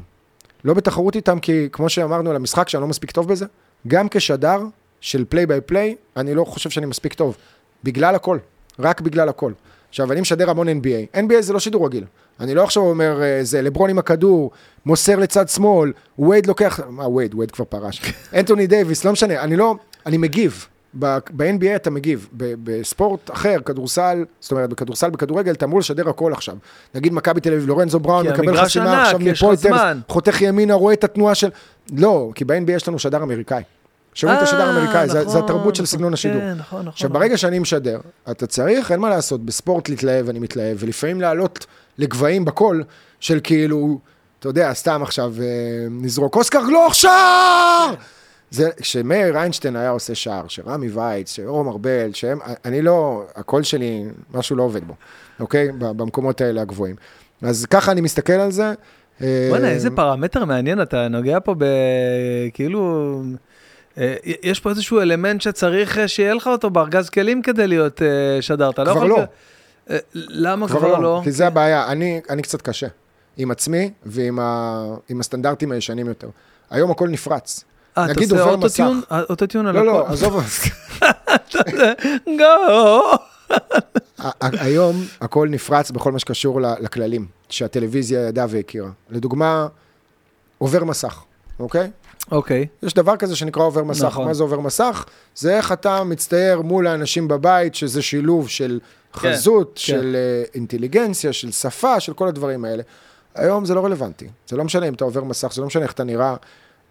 לא 0.64 0.74
בתחרות 0.74 1.16
איתם, 1.16 1.38
כי 1.38 1.68
כמו 1.72 1.88
שאמרנו 1.88 2.30
על 2.30 2.36
המשחק, 2.36 2.68
שאני 2.68 2.80
לא 2.80 2.86
מספיק 2.86 3.10
טוב 3.10 3.28
בזה, 3.28 3.46
גם 3.88 4.08
כשדר 4.08 4.62
של 5.00 5.24
play 5.28 5.46
by 5.46 5.60
play, 5.60 5.96
אני 6.16 6.34
לא 6.34 6.44
חושב 6.44 6.70
שאני 6.70 6.86
מספיק 6.86 7.14
טוב. 7.14 7.36
בגלל 7.84 8.14
הקול, 8.14 8.38
רק 8.78 9.00
בגלל 9.00 9.28
הקול. 9.28 9.52
עכשיו, 9.96 10.12
אני 10.12 10.20
משדר 10.20 10.50
המון 10.50 10.68
NBA. 10.68 11.16
NBA 11.16 11.40
זה 11.40 11.52
לא 11.52 11.60
שידור 11.60 11.86
רגיל. 11.86 12.04
אני 12.40 12.54
לא 12.54 12.64
עכשיו 12.64 12.82
אומר, 12.82 13.22
אה, 13.22 13.38
זה 13.42 13.62
לברון 13.62 13.90
עם 13.90 13.98
הכדור, 13.98 14.50
מוסר 14.86 15.16
לצד 15.16 15.48
שמאל, 15.48 15.92
וייד 16.18 16.46
לוקח, 16.46 16.80
מה 16.88 17.08
וייד? 17.08 17.34
וייד 17.34 17.50
כבר 17.50 17.64
פרש. 17.64 18.02
אנטוני 18.38 18.66
דייוויס, 18.66 19.04
לא 19.04 19.12
משנה, 19.12 19.42
אני 19.42 19.56
לא, 19.56 19.74
אני 20.06 20.16
מגיב. 20.16 20.66
ב-NBA 20.94 21.76
אתה 21.76 21.90
מגיב, 21.90 22.28
בספורט 22.36 23.30
אחר, 23.30 23.56
כדורסל, 23.64 24.24
זאת 24.40 24.52
אומרת, 24.52 24.70
בכדורסל, 24.70 25.10
בכדורגל, 25.10 25.52
אתה 25.52 25.64
אמור 25.64 25.78
לשדר 25.78 26.08
הכל 26.08 26.32
עכשיו. 26.32 26.56
נגיד 26.94 27.12
מכבי 27.12 27.40
תל 27.40 27.52
אביב, 27.52 27.66
לורנזו 27.66 28.00
בראון, 28.00 28.28
מקבל 28.28 28.64
חסימה 28.64 29.02
עכשיו 29.02 29.56
זמן. 29.56 30.00
חותך 30.08 30.42
ימינה, 30.42 30.74
רואה 30.74 30.94
את 30.94 31.04
התנועה 31.04 31.34
של... 31.34 31.48
לא, 31.92 32.30
כי 32.34 32.44
ב-NBA 32.44 32.72
יש 32.72 32.88
לנו 32.88 32.98
שדר 32.98 33.22
אמריקאי. 33.22 33.62
שומעים 34.16 34.38
את 34.38 34.42
השדר 34.42 34.60
אה, 34.60 34.66
האמריקאי, 34.66 35.08
זה, 35.08 35.12
זה 35.12 35.24
נכון, 35.24 35.42
התרבות 35.44 35.74
של 35.74 35.82
נכון, 35.82 35.96
סגנון 35.96 36.14
השידור. 36.14 36.40
כן, 36.40 36.54
נכון, 36.58 36.80
נכון. 36.80 36.88
עכשיו, 36.88 37.10
ברגע 37.10 37.36
שאני 37.36 37.58
משדר, 37.58 38.00
אתה 38.30 38.46
צריך, 38.46 38.92
אין 38.92 39.00
מה 39.00 39.10
לעשות, 39.10 39.44
בספורט 39.44 39.88
להתלהב, 39.88 40.28
אני 40.28 40.38
מתלהב, 40.38 40.76
ולפעמים 40.80 41.20
לעלות 41.20 41.66
לגבהים 41.98 42.44
בקול 42.44 42.84
של 43.20 43.40
כאילו, 43.42 43.98
אתה 44.38 44.48
יודע, 44.48 44.74
סתם 44.74 45.02
עכשיו 45.02 45.32
אה, 45.40 45.46
נזרוק 45.90 46.36
אוסקר 46.36 46.60
גלוך 46.66 46.94
שער! 46.94 47.94
זה, 48.50 48.70
כשמאיר 48.80 49.38
איינשטיין 49.38 49.76
היה 49.76 49.90
עושה 49.90 50.14
שער, 50.14 50.44
שרמי 50.48 50.88
וייץ, 50.88 51.32
שאורם 51.32 51.68
ארבל, 51.68 52.12
שהם, 52.12 52.38
אני 52.64 52.82
לא, 52.82 53.24
הקול 53.36 53.62
שלי, 53.62 54.04
משהו 54.34 54.56
לא 54.56 54.62
עובד 54.62 54.84
בו, 54.84 54.94
אוקיי? 55.40 55.68
במקומות 55.78 56.40
האלה 56.40 56.62
הגבוהים. 56.62 56.96
אז 57.42 57.66
ככה 57.70 57.92
אני 57.92 58.00
מסתכל 58.00 58.32
על 58.32 58.50
זה. 58.50 58.72
אה, 59.22 59.48
בוא'נה, 59.50 59.68
איזה 59.68 59.90
פרמטר 59.90 60.44
מעניין, 60.44 60.82
אתה 60.82 61.08
נוגע 61.08 61.38
פה 61.44 61.54
ב... 61.58 61.64
אה, 63.98 64.14
יש 64.42 64.60
פה 64.60 64.70
איזשהו 64.70 65.00
אלמנט 65.00 65.40
שצריך 65.40 65.98
אה, 65.98 66.08
שיהיה 66.08 66.34
לך 66.34 66.46
אותו 66.46 66.70
בארגז 66.70 67.10
כלים 67.10 67.42
כדי 67.42 67.66
להיות 67.66 68.02
אה, 68.02 68.42
שדר. 68.42 68.70
אתה 68.70 68.84
לא 68.84 68.90
כבר 68.90 69.06
יכול... 69.06 69.08
לא. 69.10 69.22
אה, 69.90 69.98
למה 70.14 70.68
כבר 70.68 70.78
כבר 70.78 70.88
לא, 70.92 71.02
לא? 71.02 71.20
כי 71.24 71.32
זה 71.32 71.46
הבעיה, 71.46 71.86
אני, 71.92 72.20
אני 72.30 72.42
קצת 72.42 72.62
קשה 72.62 72.86
עם 73.36 73.50
עצמי 73.50 73.90
ועם 74.06 74.38
ה, 74.38 74.84
עם 75.08 75.20
הסטנדרטים 75.20 75.72
הישנים 75.72 76.06
יותר. 76.06 76.28
היום 76.70 76.90
הכל 76.90 77.08
נפרץ. 77.08 77.64
אה, 77.98 78.10
אתה 78.10 78.20
עושה 78.20 78.42
אוטוטיון? 78.42 79.00
אוטוטיון 79.10 79.66
על 79.66 79.74
לא, 79.74 79.86
לא, 79.86 80.00
הכל? 80.00 80.12
עזוב, 80.12 80.44
גו! 82.38 83.16
היום 84.40 85.04
הכל 85.20 85.48
נפרץ 85.50 85.90
בכל 85.90 86.12
מה 86.12 86.18
שקשור 86.18 86.60
לכללים 86.60 87.26
שהטלוויזיה 87.48 88.28
ידעה 88.28 88.46
והכירה. 88.48 88.90
לדוגמה, 89.10 89.66
עובר 90.58 90.84
מסך, 90.84 91.22
אוקיי? 91.58 91.90
אוקיי. 92.30 92.66
יש 92.82 92.94
דבר 92.94 93.16
כזה 93.16 93.36
שנקרא 93.36 93.62
עובר 93.62 93.84
מסך. 93.84 94.04
נכון. 94.04 94.26
מה 94.26 94.34
זה 94.34 94.42
עובר 94.42 94.60
מסך? 94.60 95.04
זה 95.34 95.56
איך 95.56 95.72
אתה 95.72 96.04
מצטייר 96.04 96.60
מול 96.60 96.86
האנשים 96.86 97.28
בבית, 97.28 97.74
שזה 97.74 98.02
שילוב 98.02 98.48
של 98.48 98.80
חזות, 99.14 99.72
כן. 99.74 99.80
של 99.80 100.16
אה, 100.16 100.44
אינטליגנציה, 100.54 101.32
של 101.32 101.52
שפה, 101.52 102.00
של 102.00 102.14
כל 102.14 102.28
הדברים 102.28 102.64
האלה. 102.64 102.82
היום 103.34 103.64
זה 103.64 103.74
לא 103.74 103.84
רלוונטי. 103.84 104.28
זה 104.48 104.56
לא 104.56 104.64
משנה 104.64 104.88
אם 104.88 104.94
אתה 104.94 105.04
עובר 105.04 105.24
מסך, 105.24 105.52
זה 105.52 105.60
לא 105.60 105.66
משנה 105.66 105.82
איך 105.82 105.92
אתה 105.92 106.04
נראה. 106.04 106.36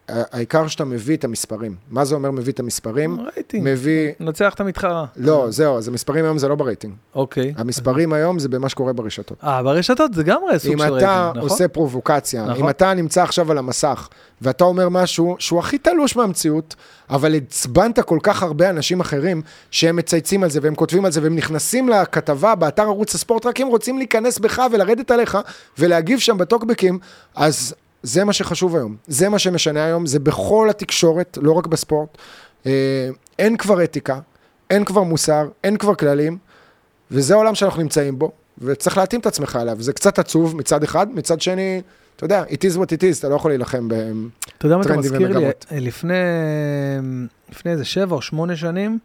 העיקר 0.10 0.68
שאתה 0.68 0.86
מביא 0.86 1.18
את 1.18 1.24
המספרים. 1.24 1.76
מה 1.90 2.06
זה 2.06 2.16
אומר 2.16 2.32
מביא 2.32 2.54
את 2.54 2.60
המספרים? 2.60 3.20
רייטינג. 3.36 3.64
מביא... 3.68 4.12
נצח 4.20 4.54
את 4.54 4.60
המתחרה. 4.60 5.06
לא, 5.18 5.48
זהו, 5.50 5.78
אז 5.78 5.88
המספרים 5.88 6.26
היום 6.26 6.38
זה 6.38 6.48
לא 6.48 6.56
ברייטינג. 6.56 6.94
אוקיי. 7.16 7.54
המספרים 7.58 8.14
היום 8.14 8.40
זה 8.40 8.50
במה 8.50 8.70
שקורה 8.70 8.94
ברשתות. 8.94 9.38
אה, 9.44 9.64
ברשתות 9.64 10.14
זה 10.14 10.24
גם 10.24 10.42
סוג 10.58 10.72
אם 10.72 10.78
של 10.78 10.84
רייטינג, 10.84 11.04
אתה 11.04 11.32
נכון? 11.36 11.50
עושה 11.50 11.68
פרובוקציה, 11.68 12.46
נכון. 12.46 12.64
אם 12.64 12.70
אתה 12.70 12.94
נמצא 12.94 13.24
עכשיו 13.24 13.52
על 13.52 13.58
המסך, 13.58 14.10
ואתה 14.42 14.64
אומר 14.64 14.90
משהו 14.90 15.36
שהוא 15.40 15.60
הכי 15.60 15.78
תלוש 15.78 16.16
מהמציאות, 16.16 16.76
אבל 17.10 17.36
עצבנת 17.36 18.00
כל 18.00 18.20
כך 18.24 18.44
הרבה 18.44 18.70
אנשים 18.70 19.00
אחרים, 19.00 19.42
שהם 19.72 19.96
מצייצים 19.96 20.44
על 20.44 20.50
זה, 20.50 20.60
והם 20.64 20.76
כותבים 20.76 21.06
על 21.06 21.12
זה, 21.12 21.24
והם 21.24 21.36
נכנסים 21.36 21.90
לכתבה 21.90 22.56
באתר 22.56 22.84
ערוץ 22.84 23.16
הספורט, 23.16 23.46
רק 23.46 23.62
הם 23.62 23.68
רוצים 23.68 23.98
להיכנס 23.98 24.40
בך 24.40 24.62
ולרדת 24.72 25.12
עליך, 25.12 25.38
ולהגיב 25.80 26.20
שם 26.20 26.38
בטוקבקים, 26.38 27.00
אז 27.36 27.76
זה 28.06 28.24
מה 28.24 28.34
שחשוב 28.34 28.76
היום. 28.76 28.96
זה 29.08 29.30
מה 29.30 29.40
שמשנה 29.40 29.86
היום, 29.86 30.06
זה 30.06 30.20
בכל 30.20 30.68
התקשורת, 30.70 31.38
לא 31.42 31.52
רק 31.52 31.68
בספורט. 31.68 32.18
אה, 32.66 33.10
אין 33.40 33.58
כבר 33.58 33.84
אתיקה, 33.84 34.20
אין 34.70 34.86
כבר 34.86 35.04
מוסר, 35.04 35.50
אין 35.64 35.78
כבר 35.78 35.96
כללים, 35.96 36.38
וזה 37.12 37.34
העולם 37.34 37.56
שאנחנו 37.56 37.82
נמצאים 37.82 38.20
בו, 38.20 38.32
וצריך 38.58 38.98
להתאים 38.98 39.22
את 39.22 39.26
עצמך 39.26 39.58
אליו. 39.62 39.78
זה 39.80 39.94
קצת 39.94 40.20
עצוב 40.20 40.56
מצד 40.56 40.84
אחד, 40.84 41.08
מצד 41.14 41.42
שני, 41.42 41.82
אתה 42.16 42.26
יודע, 42.26 42.44
it 42.44 42.58
is 42.58 42.78
what 42.78 42.88
it 42.88 43.02
is, 43.02 43.20
אתה 43.20 43.30
לא 43.30 43.36
יכול 43.36 43.52
להילחם 43.52 43.88
בהם. 43.88 44.30
אתה 44.58 44.66
יודע 44.66 44.78
מה 44.78 44.84
אתה 44.84 44.98
מזכיר 44.98 45.20
לי? 45.20 45.26
ומגמות. 45.26 45.66
אה, 45.72 45.80
לפני, 45.80 46.14
לפני 47.52 47.72
איזה 47.72 47.86
שבע 47.86 48.16
או 48.16 48.22
שמונה 48.22 48.56
שנים, 48.56 49.00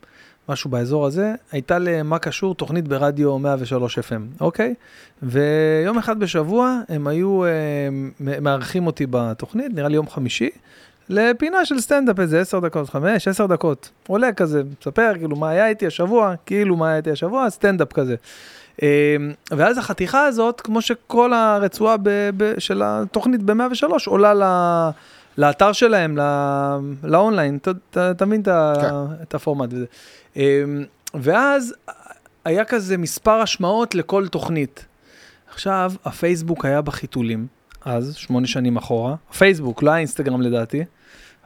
משהו 0.51 0.71
באזור 0.71 1.07
הזה, 1.07 1.35
הייתה 1.53 1.79
למה 1.79 2.19
קשור 2.19 2.55
תוכנית 2.55 2.89
ברדיו 2.89 3.39
103 3.39 3.99
FM, 3.99 4.41
אוקיי? 4.41 4.75
ויום 5.23 5.99
אחד 5.99 6.21
בשבוע 6.21 6.81
הם 6.89 7.07
היו 7.07 7.45
אה, 7.45 7.51
מארחים 8.21 8.87
אותי 8.87 9.07
בתוכנית, 9.11 9.75
נראה 9.75 9.89
לי 9.89 9.95
יום 9.95 10.09
חמישי, 10.09 10.51
לפינה 11.09 11.65
של 11.65 11.81
סטנדאפ, 11.81 12.21
איזה 12.21 12.41
עשר 12.41 12.61
דקות, 12.61 12.91
חמש, 12.91 13.29
עשר 13.29 13.47
דקות. 13.47 13.91
עולה 14.07 14.33
כזה, 14.33 14.63
מספר 14.81 15.13
כאילו 15.19 15.37
מה 15.37 15.49
היה 15.49 15.69
איתי 15.69 15.87
השבוע, 15.87 16.35
כאילו 16.47 16.77
מה 16.77 16.89
היה 16.89 16.97
איתי 16.97 17.11
השבוע, 17.11 17.51
סטנדאפ 17.51 17.93
כזה. 17.93 18.15
אה, 18.83 19.17
ואז 19.51 19.79
החתיכה 19.79 20.27
הזאת, 20.27 20.61
כמו 20.61 20.83
שכל 20.83 21.33
הרצועה 21.33 21.97
ב- 21.97 22.31
ב- 22.37 22.59
של 22.59 22.83
התוכנית 22.85 23.43
ב-103 23.43 23.87
עולה 24.07 24.35
ל... 24.35 24.43
לאתר 25.41 25.73
שלהם, 25.73 26.19
ל- 26.19 26.79
לאונליין, 27.03 27.59
אתה- 27.91 28.27
מבין 28.27 28.41
את 28.41 28.49
כן. 28.81 28.95
את 29.23 29.35
הפורמט 29.35 29.69
וזה. 29.73 29.85
אמ, 30.37 30.43
ואז 31.15 31.75
היה 32.45 32.65
כזה 32.65 32.97
מספר 32.99 33.31
השמעות 33.41 33.95
לכל 33.95 34.29
תוכנית. 34.29 34.87
עכשיו, 35.53 35.93
הפייסבוק 36.05 36.65
היה 36.65 36.81
בחיתולים, 36.81 37.47
אז, 37.85 38.15
שמונה 38.15 38.47
שנים 38.47 38.77
אחורה. 38.77 39.15
הפייסבוק, 39.31 39.83
לא 39.83 39.91
האינסטגרם 39.91 40.41
לדעתי. 40.41 40.85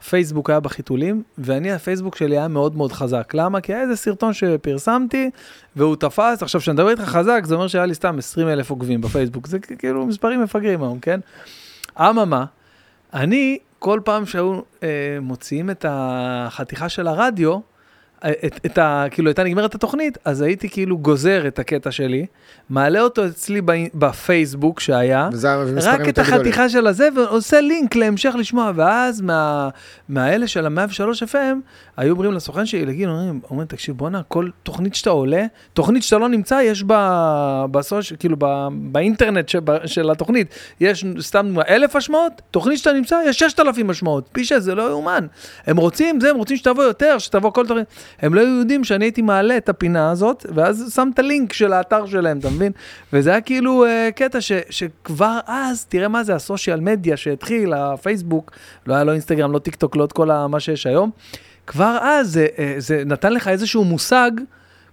פייסבוק 0.08 0.50
היה 0.50 0.60
בחיתולים, 0.60 1.22
ואני, 1.38 1.72
הפייסבוק 1.72 2.16
שלי 2.16 2.38
היה 2.38 2.48
מאוד 2.48 2.76
מאוד 2.76 2.92
חזק. 2.92 3.30
למה? 3.34 3.60
כי 3.60 3.72
היה 3.74 3.82
איזה 3.82 3.96
סרטון 3.96 4.32
שפרסמתי, 4.32 5.30
והוא 5.76 5.96
תפס, 5.96 6.42
עכשיו, 6.42 6.60
כשאני 6.60 6.74
מדבר 6.74 6.90
איתך 6.90 7.02
חזק, 7.02 7.42
זה 7.44 7.54
אומר 7.54 7.68
שהיה 7.68 7.86
לי 7.86 7.94
סתם 7.94 8.18
20 8.18 8.48
אלף 8.48 8.70
עוקבים 8.70 9.00
בפייסבוק. 9.00 9.46
זה 9.46 9.58
כאילו 9.58 10.06
מספרים 10.06 10.42
מפגרים 10.42 10.82
היום, 10.82 10.98
כן? 11.00 11.20
אממה, 12.00 12.44
אני, 13.14 13.58
כל 13.84 14.00
פעם 14.04 14.26
שהיו 14.26 14.60
אה, 14.82 14.88
מוציאים 15.20 15.70
את 15.70 15.84
החתיכה 15.88 16.88
של 16.88 17.06
הרדיו, 17.06 17.58
את, 18.30 18.60
את 18.66 18.78
ה... 18.78 19.04
כאילו, 19.10 19.28
הייתה 19.28 19.44
נגמרת 19.44 19.74
התוכנית, 19.74 20.18
אז 20.24 20.42
הייתי 20.42 20.68
כאילו 20.68 20.98
גוזר 20.98 21.46
את 21.46 21.58
הקטע 21.58 21.90
שלי, 21.90 22.26
מעלה 22.70 23.00
אותו 23.00 23.26
אצלי 23.26 23.60
ב, 23.60 23.72
בפייסבוק 23.94 24.80
שהיה, 24.80 25.28
רק 25.82 26.08
את 26.08 26.18
החתיכה 26.18 26.68
של 26.68 26.86
הזה, 26.86 27.08
ועושה 27.16 27.60
לינק 27.60 27.96
להמשך 27.96 28.34
לשמוע, 28.38 28.72
ואז 28.74 29.20
מה, 29.20 29.68
מהאלה 30.08 30.46
של 30.46 30.66
ה-103 30.66 31.28
FM, 31.30 31.56
היו 31.96 32.12
אומרים 32.12 32.32
לסוכן 32.32 32.66
שלי, 32.66 32.86
לגיל, 32.86 33.08
אומרים, 33.08 33.40
אומרים, 33.50 33.66
תקשיב, 33.66 33.96
בואנה, 33.96 34.22
כל 34.28 34.48
תוכנית 34.62 34.94
שאתה 34.94 35.10
עולה, 35.10 35.44
תוכנית 35.72 36.02
שאתה 36.02 36.18
לא 36.18 36.28
נמצא, 36.28 36.60
יש 36.64 36.82
בה, 36.82 37.66
בסוש, 37.70 38.12
כאילו, 38.12 38.36
ב, 38.38 38.68
באינטרנט 38.72 39.48
שבה, 39.48 39.86
של 39.86 40.10
התוכנית, 40.10 40.54
יש 40.80 41.04
סתם 41.20 41.54
אלף 41.68 41.96
השמעות, 41.96 42.32
תוכנית 42.50 42.78
שאתה 42.78 42.92
נמצא, 42.92 43.20
יש 43.26 43.38
ששת 43.38 43.60
אלפים 43.60 43.90
השמעות, 43.90 44.28
פי 44.32 44.44
שזה 44.44 44.74
לא 44.74 44.82
יאומן. 44.90 45.26
הם 45.66 45.76
רוצים, 45.76 46.20
זה, 46.20 46.30
הם 46.30 46.36
רוצים 46.36 46.56
שתבוא 46.56 46.84
יותר, 46.84 47.18
שתבוא 47.18 47.50
כל 47.50 47.66
תוכנית. 47.66 47.86
הם 48.22 48.34
לא 48.34 48.40
היו 48.40 48.58
יודעים 48.58 48.84
שאני 48.84 49.04
הייתי 49.04 49.22
מעלה 49.22 49.56
את 49.56 49.68
הפינה 49.68 50.10
הזאת, 50.10 50.46
ואז 50.54 50.92
שם 50.94 51.10
את 51.14 51.18
הלינק 51.18 51.52
של 51.52 51.72
האתר 51.72 52.06
שלהם, 52.06 52.38
אתה 52.38 52.50
מבין? 52.50 52.72
וזה 53.12 53.30
היה 53.30 53.40
כאילו 53.40 53.84
uh, 53.84 54.12
קטע 54.12 54.40
ש, 54.40 54.52
שכבר 54.70 55.38
אז, 55.46 55.84
תראה 55.84 56.08
מה 56.08 56.24
זה 56.24 56.34
הסושיאל 56.34 56.80
מדיה 56.80 57.16
שהתחיל, 57.16 57.72
הפייסבוק, 57.72 58.50
לא 58.86 58.94
היה 58.94 59.04
לו 59.04 59.12
אינסטגרם, 59.12 59.52
לא 59.52 59.58
טיק 59.58 59.74
טוק, 59.74 59.96
לא 59.96 60.04
את 60.04 60.12
כל 60.12 60.26
מה 60.48 60.60
שיש 60.60 60.86
היום. 60.86 61.10
כבר 61.66 61.98
אז 62.02 62.32
זה, 62.32 62.46
אה, 62.58 62.74
זה 62.78 63.02
נתן 63.06 63.32
לך 63.32 63.48
איזשהו 63.48 63.84
מושג. 63.84 64.30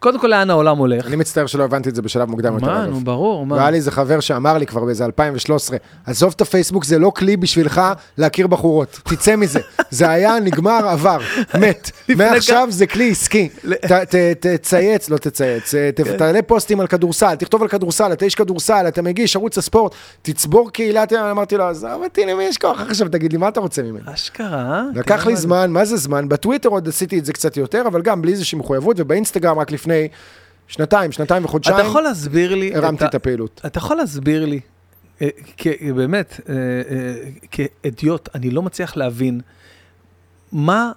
קודם 0.01 0.19
כל, 0.19 0.27
לאן 0.27 0.49
העולם 0.49 0.77
הולך? 0.77 1.07
אני 1.07 1.15
מצטער 1.15 1.45
שלא 1.45 1.63
הבנתי 1.63 1.89
את 1.89 1.95
זה 1.95 2.01
בשלב 2.01 2.29
מוקדם 2.29 2.53
יותר. 2.53 2.65
מה, 2.65 2.85
נו, 2.85 2.99
ברור, 2.99 3.45
מה. 3.45 3.55
והיה 3.55 3.71
לי 3.71 3.77
איזה 3.77 3.91
חבר 3.91 4.19
שאמר 4.19 4.57
לי 4.57 4.65
כבר 4.65 4.85
באיזה 4.85 5.05
2013, 5.05 5.77
עזוב 6.05 6.33
את 6.35 6.41
הפייסבוק, 6.41 6.85
זה 6.85 6.99
לא 6.99 7.11
כלי 7.15 7.37
בשבילך 7.37 7.81
להכיר 8.17 8.47
בחורות, 8.47 8.99
תצא 9.03 9.35
מזה. 9.35 9.59
זה 9.89 10.09
היה, 10.09 10.39
נגמר, 10.39 10.87
עבר, 10.87 11.17
מת. 11.59 11.91
מעכשיו 12.17 12.67
זה 12.71 12.87
כלי 12.87 13.11
עסקי. 13.11 13.49
תצייץ, 14.39 15.09
לא 15.09 15.17
תצייץ, 15.17 15.73
כן. 15.95 16.17
תעלה 16.17 16.41
פוסטים 16.41 16.79
על 16.79 16.87
כדורסל, 16.87 17.35
תכתוב 17.35 17.61
על 17.61 17.67
כדורסל, 17.67 18.13
אתה 18.13 18.25
איש 18.25 18.35
כדורסל, 18.35 18.85
אתה 18.87 19.01
מגיש 19.01 19.35
ערוץ 19.35 19.57
הספורט, 19.57 19.95
תצבור 20.21 20.71
קהילת, 20.71 21.13
אמרתי 21.13 21.57
לו, 21.57 21.63
עזוב 21.63 22.03
אותי, 22.03 22.25
למי 22.25 22.43
יש 22.43 22.57
כוח 22.57 22.81
עכשיו, 22.81 23.07
תגיד 23.07 23.31
לי, 23.31 23.37
מה 23.37 23.47
אתה 23.47 23.59
רוצה 23.59 23.83
ממני? 23.83 24.03
אשכרה. 24.05 24.61
אה? 24.61 24.83
לקח 24.95 25.25
לי 25.25 25.35
זמן, 25.35 25.71
מה 25.71 25.85
זה 25.85 25.97
זמן? 25.97 26.29
בטוויטר 26.29 26.69
עוד 26.69 26.87
עשיתי 26.87 27.19
את 27.19 27.25
זה 27.25 27.33
קצת 27.33 27.57
יותר, 27.57 27.83
אבל 27.87 28.01
גם 28.01 28.21
בלי 28.21 28.31
איזושהי 28.31 28.57
מחויבות, 28.57 28.95
ובאינסטגרם 28.99 29.59
רק 29.59 29.71
לפני 29.71 29.90
לפני 29.91 30.07
שנתיים, 30.67 31.11
שנתיים 31.11 31.45
וחודשיים, 31.45 31.77
אתה 31.77 31.85
יכול 31.85 32.03
להסביר 32.03 32.55
לי... 32.55 32.75
הרמתי 32.75 33.05
את 33.05 33.15
הפעילות. 33.15 33.61
אתה 33.65 33.77
יכול 33.77 33.97
להסביר 33.97 34.45
לי, 34.45 34.59
אה, 35.21 35.27
באמת, 35.95 36.39
אה, 36.49 36.55
אה, 36.55 37.13
כאדיוט, 37.51 38.29
אני 38.35 38.49
לא 38.49 38.61
מצליח 38.61 38.97
להבין 38.97 39.41
מה 40.51 40.91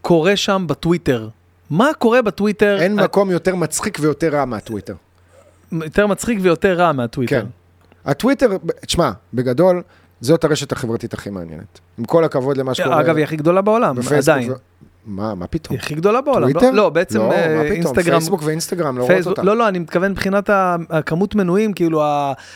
קורה 0.00 0.36
שם 0.36 0.64
בטוויטר. 0.68 1.28
מה 1.70 1.90
קורה 1.98 2.22
בטוויטר? 2.22 2.78
אין 2.80 2.94
מקום 2.94 3.30
יותר 3.30 3.56
מצחיק 3.56 3.98
ויותר 4.00 4.28
רע 4.28 4.44
מהטוויטר. 4.44 4.94
יותר 5.72 6.06
מצחיק 6.06 6.38
ויותר 6.42 6.74
רע 6.74 6.92
מהטוויטר. 6.92 7.40
כן. 7.40 7.46
הטוויטר, 8.04 8.56
תשמע, 8.86 9.10
בגדול, 9.34 9.82
זאת 10.20 10.44
הרשת 10.44 10.72
החברתית 10.72 11.14
הכי 11.14 11.30
מעניינת. 11.30 11.80
עם 11.98 12.04
כל 12.04 12.24
הכבוד 12.24 12.56
למה 12.56 12.74
שקורה. 12.74 13.00
אגב, 13.00 13.16
היא 13.16 13.24
הכי 13.24 13.36
גדולה 13.36 13.62
בעולם, 13.62 13.96
עדיין. 14.18 14.52
מה, 15.06 15.34
מה 15.34 15.46
פתאום? 15.46 15.76
היא 15.76 15.82
הכי 15.82 15.94
גדולה 15.94 16.20
בעולם. 16.20 16.52
טוויטר? 16.52 16.70
לא, 16.70 16.76
לא 16.76 16.88
בעצם 16.88 17.18
לא, 17.18 17.32
אה, 17.32 17.54
מה 17.56 17.62
פתאום? 17.62 17.76
אינסטגרם. 17.76 18.18
פייסבוק 18.18 18.42
ואינסטגרם, 18.44 18.98
לא 18.98 19.04
רואות 19.04 19.26
אותה. 19.26 19.42
לא, 19.42 19.56
לא, 19.56 19.68
אני 19.68 19.78
מתכוון 19.78 20.10
מבחינת 20.10 20.50
הכמות 20.90 21.34
מנויים, 21.34 21.72
כאילו 21.72 22.02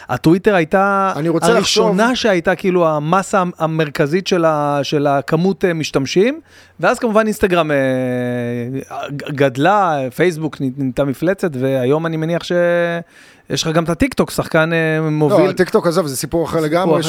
הטוויטר 0.08 0.54
הייתה 0.54 1.12
הראשונה 1.42 2.02
לחשוב... 2.02 2.14
שהייתה 2.14 2.54
כאילו 2.54 2.88
המסה 2.88 3.42
המרכזית 3.58 4.26
של, 4.26 4.44
ה, 4.44 4.80
של 4.82 5.06
הכמות 5.06 5.64
אה, 5.64 5.74
משתמשים, 5.74 6.40
ואז 6.80 6.98
כמובן 6.98 7.20
אינסטגרם 7.20 7.70
אה, 7.70 7.76
גדלה, 9.12 9.98
פייסבוק 10.14 10.60
נהייתה 10.60 11.04
מפלצת, 11.04 11.50
והיום 11.52 12.06
אני 12.06 12.16
מניח 12.16 12.44
ש... 12.44 12.52
יש 13.50 13.62
לך 13.62 13.74
גם 13.74 13.84
את 13.84 13.88
הטיקטוק, 13.88 14.30
שחקן 14.30 14.72
אה, 14.72 15.10
מוביל. 15.10 15.38
לא, 15.38 15.50
הטיקטוק, 15.50 15.86
עזוב, 15.86 16.06
זה 16.06 16.16
סיפור 16.16 16.44
אחר 16.44 16.60
לגמרי, 16.60 17.02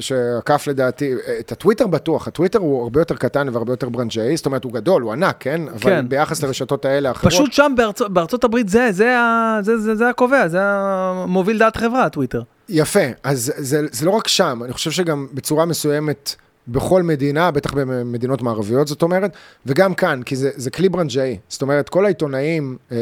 שעקף 0.00 0.66
לדעתי, 0.66 1.14
את 1.40 1.52
הטוויטר 1.52 1.86
בטוח, 1.86 2.28
הטוויטר 2.28 2.58
הוא 2.58 2.82
הרבה 2.82 3.00
יותר 3.00 3.14
קטן 3.16 3.48
והרבה 3.52 3.72
יותר 3.72 3.88
ברנג'אי, 3.88 4.36
זאת 4.36 4.46
אומרת, 4.46 4.64
הוא 4.64 4.72
גדול, 4.72 5.02
הוא 5.02 5.12
ענק, 5.12 5.36
כן? 5.40 5.62
אבל 5.68 5.90
כן. 5.90 6.08
ביחס 6.08 6.42
לרשתות 6.42 6.84
האלה 6.84 7.08
האחרות... 7.08 7.32
פשוט 7.32 7.52
שם 7.52 7.72
בארצות 8.08 8.44
הברית 8.44 8.68
זה, 8.68 8.88
זה 9.94 10.08
הקובע, 10.08 10.48
זה 10.48 10.58
המוביל 10.62 11.58
דעת 11.58 11.76
קהל, 11.76 12.04
הטוויטר. 12.04 12.42
יפה, 12.68 13.00
אז 13.24 13.52
זה 13.90 14.06
לא 14.06 14.10
רק 14.10 14.28
שם, 14.28 14.60
אני 14.64 14.72
חושב 14.72 14.90
שגם 14.90 15.26
בצורה 15.34 15.64
מסוימת... 15.64 16.36
בכל 16.68 17.02
מדינה, 17.02 17.50
בטח 17.50 17.72
במדינות 17.74 18.42
מערביות 18.42 18.88
זאת 18.88 19.02
אומרת, 19.02 19.30
וגם 19.66 19.94
כאן, 19.94 20.22
כי 20.22 20.36
זה, 20.36 20.50
זה 20.54 20.70
כלי 20.70 20.88
ברנג'אי. 20.88 21.38
זאת 21.48 21.62
אומרת, 21.62 21.88
כל 21.88 22.04
העיתונאים 22.04 22.76
אה, 22.92 22.96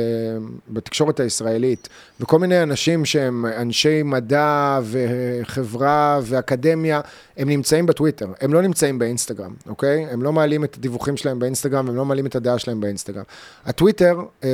בתקשורת 0.69 1.21
הישראלית, 1.21 1.89
וכל 2.21 2.39
מיני 2.39 2.63
אנשים 2.63 3.05
שהם 3.05 3.47
אנשי 3.47 4.03
מדע 4.03 4.81
וחברה 4.85 6.21
ואקדמיה, 6.23 7.01
הם 7.37 7.49
נמצאים 7.49 7.87
בטוויטר, 7.87 8.33
הם 8.41 8.55
לא 8.55 8.63
נמצאים 8.63 8.99
באינסטגרם, 8.99 9.55
אוקיי? 9.67 10.07
הם 10.11 10.23
לא 10.23 10.33
מעלים 10.33 10.65
את 10.65 10.75
הדיווחים 10.75 11.17
שלהם 11.17 11.39
באינסטגרם, 11.39 11.89
הם 11.89 11.97
לא 11.97 12.05
מעלים 12.05 12.27
את 12.27 12.37
הדעה 12.37 12.59
שלהם 12.59 12.81
באינסטגרם. 12.81 13.25
הטוויטר, 13.67 14.21
אה, 14.45 14.49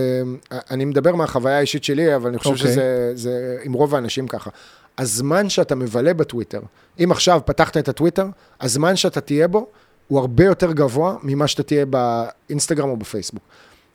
אני 0.71 0.85
מדבר 0.85 1.15
מהחוויה 1.15 1.57
האישית 1.57 1.85
שלי, 1.85 2.17
אבל 2.17 2.29
אני 2.29 2.39
חושב 2.39 2.51
אוקיי. 2.51 2.67
שזה 2.67 3.13
זה, 3.15 3.57
עם 3.63 3.73
רוב 3.73 3.95
האנשים 3.95 4.29
ככה. 4.29 4.51
הזמן 4.99 5.49
שאתה 5.49 5.75
מבלה 5.75 6.15
בטוויטר, 6.15 6.61
אם 7.05 7.13
עכשיו 7.13 7.41
פתחת 7.45 7.77
את 7.77 7.89
הטוויטר, 7.89 8.27
הזמן 8.61 8.97
שאתה 8.97 9.21
תהיה 9.21 9.49
בו 9.49 9.67
הוא 10.09 10.19
הרבה 10.19 10.45
יותר 10.45 10.73
גבוה 10.73 11.17
ממה 11.23 11.47
שאתה 11.49 11.63
תהיה 11.63 11.87
באינסטגרם 11.87 12.89
או 12.89 12.97
בפייסבוק. 12.97 13.43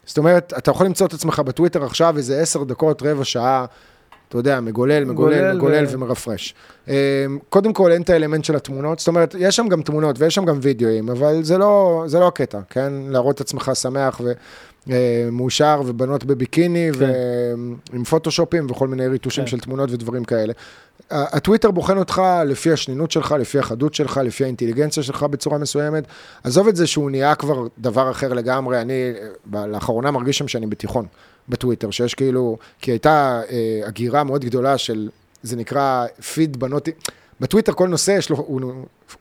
זאת 0.06 0.18
אומרת, 0.18 0.54
אתה 0.58 0.72
יכול 0.72 0.86
למצוא 0.86 1.08
את 1.08 1.14
עצמך 1.14 1.40
בטוויטר 1.40 1.84
עכשיו 1.84 2.18
איזה 2.18 2.42
עשר 2.42 2.64
דקות, 2.64 3.04
רבע 3.04 3.24
שעה, 3.24 3.66
אתה 4.30 4.38
יודע, 4.38 4.60
מגולל, 4.60 5.06
מגולל, 5.06 5.54
מגולל 5.54 5.86
ו... 5.86 5.92
ומרפרש. 5.92 6.56
אמ, 6.88 6.94
קודם 7.50 7.74
כל, 7.74 7.92
אין 7.92 8.02
את 8.02 8.10
האלמנט 8.10 8.46
של 8.46 8.56
התמונות, 8.56 9.00
זאת 9.00 9.08
אומרת, 9.08 9.36
יש 9.40 9.56
שם 9.56 9.68
גם 9.68 9.82
תמונות 9.82 10.20
ויש 10.20 10.36
שם 10.36 10.46
גם 10.46 10.60
וידאוים, 10.62 11.10
אבל 11.10 11.44
זה 11.44 11.58
לא, 11.58 12.04
זה 12.08 12.20
לא 12.20 12.28
הקטע, 12.28 12.60
כן? 12.70 12.94
להראות 13.10 13.36
את 13.36 13.42
עצמך 13.42 13.72
שמח 13.74 14.22
ו... 14.24 14.32
אה, 14.92 15.30
מאושר 15.32 15.82
ובנות 15.86 16.24
בביקיני 16.24 16.90
כן. 16.94 17.00
ועם 17.92 18.04
פוטושופים 18.04 18.68
וכל 18.70 18.88
מיני 18.88 19.08
ריטושים 19.08 19.44
כן. 19.44 19.50
של 19.50 19.60
תמונות 19.60 19.92
ודברים 19.92 20.24
כאלה. 20.24 20.54
הטוויטר 21.12 21.72
בוחן 21.72 21.98
אותך 21.98 22.22
לפי 22.46 22.72
השנינות 22.72 23.12
שלך, 23.12 23.36
לפי 23.40 23.60
החדות 23.60 23.94
שלך, 23.94 24.18
לפי 24.18 24.44
האינטליגנציה 24.44 25.04
שלך 25.04 25.24
בצורה 25.24 25.58
מסוימת. 25.58 26.04
עזוב 26.44 26.68
את 26.68 26.76
זה 26.76 26.88
שהוא 26.88 27.12
נהיה 27.12 27.36
כבר 27.36 27.68
דבר 27.78 28.12
אחר 28.12 28.34
לגמרי, 28.34 28.82
אני 28.82 29.14
לאחרונה 29.54 30.12
מרגיש 30.12 30.38
שם 30.38 30.48
שאני 30.48 30.68
בתיכון 30.68 31.06
בטוויטר, 31.50 31.92
שיש 31.92 32.14
כאילו, 32.14 32.58
כי 32.82 32.92
הייתה 32.92 33.42
אה, 33.52 33.82
הגירה 33.88 34.24
מאוד 34.24 34.46
גדולה 34.46 34.78
של, 34.78 35.10
זה 35.44 35.56
נקרא 35.56 36.06
פיד 36.34 36.58
בנות, 36.58 36.90
בטוויטר 37.40 37.74
כל 37.74 37.88
נושא 37.88 38.12
יש 38.12 38.30
לו, 38.30 38.36
הוא, 38.38 38.62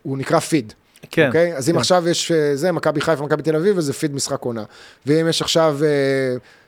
הוא 0.02 0.18
נקרא 0.18 0.38
פיד. 0.38 0.72
כן. 1.10 1.26
אוקיי? 1.26 1.56
אז 1.56 1.68
אם 1.68 1.74
כן. 1.74 1.80
עכשיו 1.80 2.08
יש 2.08 2.32
אה, 2.32 2.56
זה, 2.56 2.72
מכבי 2.72 3.00
חיפה, 3.00 3.24
מכבי 3.24 3.42
תל 3.42 3.56
אביב, 3.56 3.78
אז 3.78 3.84
זה 3.84 3.92
פיד 3.92 4.14
משחק 4.14 4.42
עונה. 4.42 4.62
ואם 5.06 5.28
יש 5.28 5.42
עכשיו, 5.42 5.78
אה, 5.82 5.88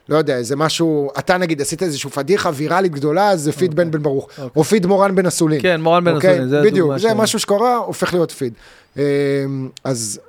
לא 0.08 0.16
יודע, 0.16 0.36
איזה 0.36 0.56
משהו, 0.56 1.10
אתה 1.18 1.36
נגיד 1.36 1.60
עשית 1.60 1.82
איזושהי 1.82 2.10
פדיחה 2.10 2.50
ויראלית 2.54 2.92
גדולה, 2.92 3.30
אז 3.30 3.40
זה 3.40 3.52
פיד 3.52 3.70
אוקיי. 3.70 3.84
בן 3.84 3.90
בן 3.90 4.02
ברוך. 4.02 4.24
אוקיי. 4.24 4.48
או 4.56 4.64
פיד 4.64 4.86
מורן 4.86 5.14
בן 5.14 5.26
אסולין. 5.26 5.62
כן, 5.62 5.80
מורן 5.80 6.04
בן 6.04 6.14
אוקיי? 6.14 6.30
אסולין, 6.30 6.48
זה 6.48 6.62
בדיוק, 6.62 6.96
זה 6.96 7.14
משהו 7.14 7.38
שקרה, 7.38 7.76
הופך 7.76 8.12
להיות 8.12 8.30
פיד. 8.30 8.52
אה, 8.98 9.04
אז 9.84 10.20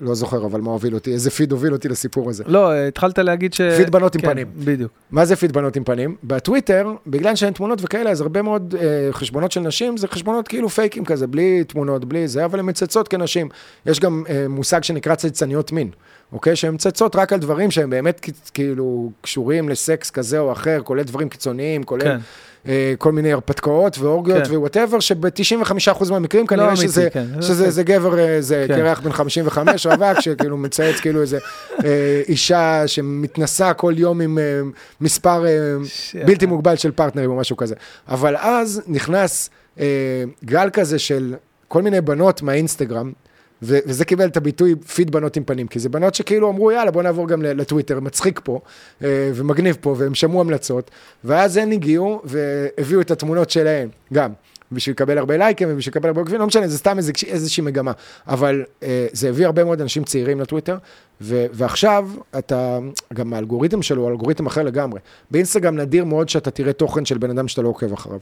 לא 0.00 0.14
זוכר, 0.14 0.46
אבל 0.46 0.60
מה 0.60 0.70
הוביל 0.70 0.94
אותי, 0.94 1.12
איזה 1.12 1.30
פיד 1.30 1.52
הוביל 1.52 1.72
אותי 1.72 1.88
לסיפור 1.88 2.30
הזה. 2.30 2.44
לא, 2.46 2.74
התחלת 2.74 3.18
להגיד 3.18 3.54
ש... 3.54 3.60
פיד 3.60 3.90
בנות 3.90 4.14
עם 4.14 4.20
כן, 4.20 4.30
פנים. 4.30 4.46
בדיוק. 4.56 4.92
מה 5.10 5.24
זה 5.24 5.36
פיד 5.36 5.52
בנות 5.52 5.76
עם 5.76 5.84
פנים? 5.84 6.16
בטוויטר, 6.24 6.92
בגלל 7.06 7.36
שאין 7.36 7.52
תמונות 7.52 7.78
וכאלה, 7.82 8.10
אז 8.10 8.20
הרבה 8.20 8.42
מאוד 8.42 8.74
אה, 8.78 9.08
חשבונות 9.12 9.52
של 9.52 9.60
נשים, 9.60 9.96
זה 9.96 10.08
חשבונות 10.08 10.48
כאילו 10.48 10.68
פייקים 10.68 11.04
כזה, 11.04 11.26
בלי 11.26 11.64
תמונות, 11.64 12.04
בלי 12.04 12.28
זה, 12.28 12.44
אבל 12.44 12.58
הן 12.58 12.68
מצצות 12.68 13.08
כנשים. 13.08 13.48
יש 13.86 14.00
גם 14.00 14.24
אה, 14.28 14.48
מושג 14.48 14.82
שנקרא 14.82 15.14
צייצניות 15.14 15.72
מין, 15.72 15.90
אוקיי? 16.32 16.56
שהן 16.56 16.74
מצצות 16.74 17.16
רק 17.16 17.32
על 17.32 17.38
דברים 17.38 17.70
שהם 17.70 17.90
באמת 17.90 18.30
כאילו 18.54 19.10
קשורים 19.20 19.68
לסקס 19.68 20.10
כזה 20.10 20.38
או 20.38 20.52
אחר, 20.52 20.80
כולל 20.84 21.02
דברים 21.02 21.28
קיצוניים, 21.28 21.82
כולל... 21.84 22.04
כן. 22.04 22.18
אה, 22.68 22.94
כל 22.98 23.12
מיני 23.12 23.32
הרפתקאות 23.32 23.98
ואורגיות 23.98 24.46
כן. 24.46 24.56
whatever, 24.56 25.00
שב-95% 25.00 26.10
מהמקרים 26.10 26.42
לא 26.42 26.48
כנראה 26.48 26.76
שזה, 26.76 27.08
כן. 27.10 27.26
שזה 27.40 27.64
כן. 27.64 27.70
זה 27.70 27.82
גבר, 27.82 28.18
אה, 28.18 28.40
זה 28.40 28.64
כן. 28.68 28.76
קרח 28.76 29.00
בן 29.00 29.12
55, 29.12 29.86
רווק, 29.86 30.20
שכאילו 30.20 30.56
מצייץ 30.56 31.00
כאילו 31.00 31.20
איזה 31.20 31.38
אה, 31.84 32.22
אישה 32.28 32.82
שמתנסה 32.86 33.74
כל 33.74 33.94
יום 33.96 34.20
עם 34.20 34.38
אה, 34.38 34.60
מספר 35.00 35.46
אה, 35.46 35.50
בלתי 36.26 36.46
מוגבל 36.46 36.76
של 36.76 36.90
פרטנרים 36.90 37.30
או 37.30 37.36
משהו 37.36 37.56
כזה. 37.56 37.74
אבל 38.08 38.36
אז 38.36 38.82
נכנס 38.86 39.50
אה, 39.80 39.84
גל 40.44 40.70
כזה 40.72 40.98
של 40.98 41.34
כל 41.68 41.82
מיני 41.82 42.00
בנות 42.00 42.42
מהאינסטגרם, 42.42 43.12
וזה 43.62 44.04
קיבל 44.04 44.26
את 44.26 44.36
הביטוי 44.36 44.74
פיד, 44.76 45.10
בנות 45.10 45.36
עם 45.36 45.44
פנים, 45.44 45.66
כי 45.66 45.78
זה 45.78 45.88
בנות 45.88 46.14
שכאילו 46.14 46.50
אמרו, 46.50 46.70
יאללה, 46.70 46.90
בוא 46.90 47.02
נעבור 47.02 47.28
גם 47.28 47.42
לטוויטר, 47.42 48.00
מצחיק 48.00 48.40
פה, 48.44 48.60
אה, 49.04 49.30
ומגניב 49.34 49.76
פה, 49.80 49.94
והם 49.98 50.14
שמעו 50.14 50.40
המלצות, 50.40 50.90
ואז 51.24 51.56
הן 51.56 51.72
הגיעו 51.72 52.22
והביאו 52.24 53.00
את 53.00 53.10
התמונות 53.10 53.50
שלהם, 53.50 53.88
גם. 54.12 54.32
בשביל 54.72 54.92
לקבל 54.92 55.18
הרבה 55.18 55.36
לייקים 55.36 55.68
ובשביל 55.70 55.92
לקבל 55.92 56.08
הרבה 56.08 56.20
עוקבים, 56.20 56.40
לא 56.40 56.46
משנה, 56.46 56.68
זה 56.68 56.78
סתם 56.78 56.98
איזו, 56.98 57.12
איזושהי 57.26 57.62
מגמה. 57.62 57.92
אבל 58.26 58.64
אה, 58.82 59.06
זה 59.12 59.28
הביא 59.28 59.46
הרבה 59.46 59.64
מאוד 59.64 59.80
אנשים 59.80 60.04
צעירים 60.04 60.40
לטוויטר, 60.40 60.76
ו- 61.20 61.46
ועכשיו 61.52 62.08
אתה, 62.38 62.78
גם 63.14 63.34
האלגוריתם 63.34 63.82
שלו 63.82 64.02
הוא 64.02 64.10
אלגוריתם 64.10 64.46
אחר 64.46 64.62
לגמרי. 64.62 65.00
באינסטגרם 65.30 65.76
נדיר 65.76 66.04
מאוד 66.04 66.28
שאתה 66.28 66.50
תראה 66.50 66.72
תוכן 66.72 67.04
של 67.04 67.18
בן 67.18 67.30
אדם 67.30 67.48
שאתה 67.48 67.62
לא 67.62 67.68
עוקב 67.68 67.92
אחריו. 67.92 68.18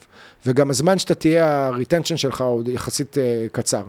וגם 0.47 0.70
הזמן 0.70 0.99
שאתה 0.99 1.14
תהיה, 1.14 1.66
הריטנשן 1.66 2.16
שלך 2.16 2.41
הוא 2.41 2.62
יחסית 2.66 3.18
אה, 3.18 3.47
קצר. 3.53 3.82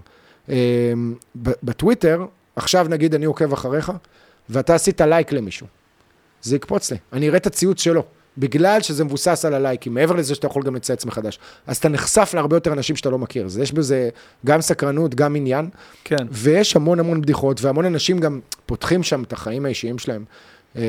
ב- 1.41 1.51
בטוויטר, 1.63 2.25
עכשיו 2.55 2.87
נגיד 2.89 3.15
אני 3.15 3.25
עוקב 3.25 3.53
אחריך, 3.53 3.91
ואתה 4.49 4.75
עשית 4.75 5.01
לייק 5.01 5.31
למישהו. 5.31 5.67
זה 6.41 6.55
יקפוץ 6.55 6.91
לי, 6.91 6.97
אני 7.13 7.27
אראה 7.27 7.37
את 7.37 7.47
הציוץ 7.47 7.81
שלו. 7.81 8.03
בגלל 8.37 8.81
שזה 8.81 9.03
מבוסס 9.03 9.45
על 9.45 9.53
הלייקים, 9.53 9.93
מעבר 9.93 10.15
לזה 10.15 10.35
שאתה 10.35 10.47
יכול 10.47 10.63
גם 10.63 10.75
לצייץ 10.75 11.05
מחדש. 11.05 11.39
אז 11.67 11.77
אתה 11.77 11.89
נחשף 11.89 12.31
להרבה 12.33 12.55
יותר 12.55 12.73
אנשים 12.73 12.95
שאתה 12.95 13.09
לא 13.09 13.17
מכיר. 13.17 13.45
אז 13.45 13.57
יש 13.57 13.71
בזה 13.71 14.09
גם 14.45 14.61
סקרנות, 14.61 15.15
גם 15.15 15.35
עניין, 15.35 15.69
כן. 16.03 16.15
ויש 16.31 16.75
המון 16.75 16.99
המון 16.99 17.21
בדיחות, 17.21 17.61
והמון 17.61 17.85
אנשים 17.85 18.19
גם 18.19 18.39
פותחים 18.65 19.03
שם 19.03 19.23
את 19.23 19.33
החיים 19.33 19.65
האישיים 19.65 19.99
שלהם. 19.99 20.25
אה, 20.77 20.81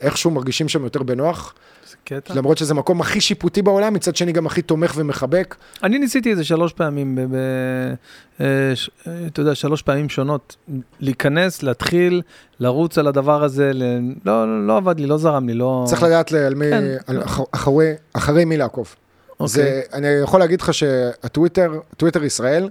איכשהו 0.00 0.30
מרגישים 0.30 0.68
שם 0.68 0.84
יותר 0.84 1.02
בנוח, 1.02 1.54
זה 1.90 1.96
קטע. 2.04 2.34
למרות 2.34 2.58
שזה 2.58 2.72
המקום 2.74 3.00
הכי 3.00 3.20
שיפוטי 3.20 3.62
בעולם, 3.62 3.94
מצד 3.94 4.16
שני 4.16 4.32
גם 4.32 4.46
הכי 4.46 4.62
תומך 4.62 4.92
ומחבק. 4.96 5.54
אני 5.82 5.98
ניסיתי 5.98 6.30
איזה 6.30 6.44
שלוש 6.44 6.72
פעמים, 6.72 7.14
ב- 7.16 7.20
ב- 7.20 7.94
אה, 8.40 8.76
ש- 8.76 8.90
אה, 9.06 9.26
אתה 9.26 9.40
יודע, 9.40 9.54
שלוש 9.54 9.82
פעמים 9.82 10.08
שונות, 10.08 10.56
להיכנס, 11.00 11.62
להתחיל, 11.62 12.22
לרוץ 12.60 12.98
על 12.98 13.06
הדבר 13.06 13.44
הזה, 13.44 13.70
ל- 13.74 14.00
לא, 14.24 14.66
לא 14.66 14.76
עבד 14.76 15.00
לי, 15.00 15.06
לא 15.06 15.16
זרם 15.18 15.48
לי, 15.48 15.54
לא... 15.54 15.84
צריך 15.88 16.02
לדעת 16.02 16.32
על 16.32 16.54
מי, 16.54 16.70
כן. 16.70 16.84
על 17.06 17.22
אח- 17.22 17.40
אחרי, 17.52 17.92
אחרי 18.12 18.44
מי 18.44 18.56
לעקוב. 18.56 18.94
אוקיי. 19.30 19.46
זה, 19.48 19.80
אני 19.92 20.06
יכול 20.08 20.40
להגיד 20.40 20.60
לך 20.60 20.74
שהטוויטר, 20.74 21.72
טוויטר 21.96 22.24
ישראל, 22.24 22.68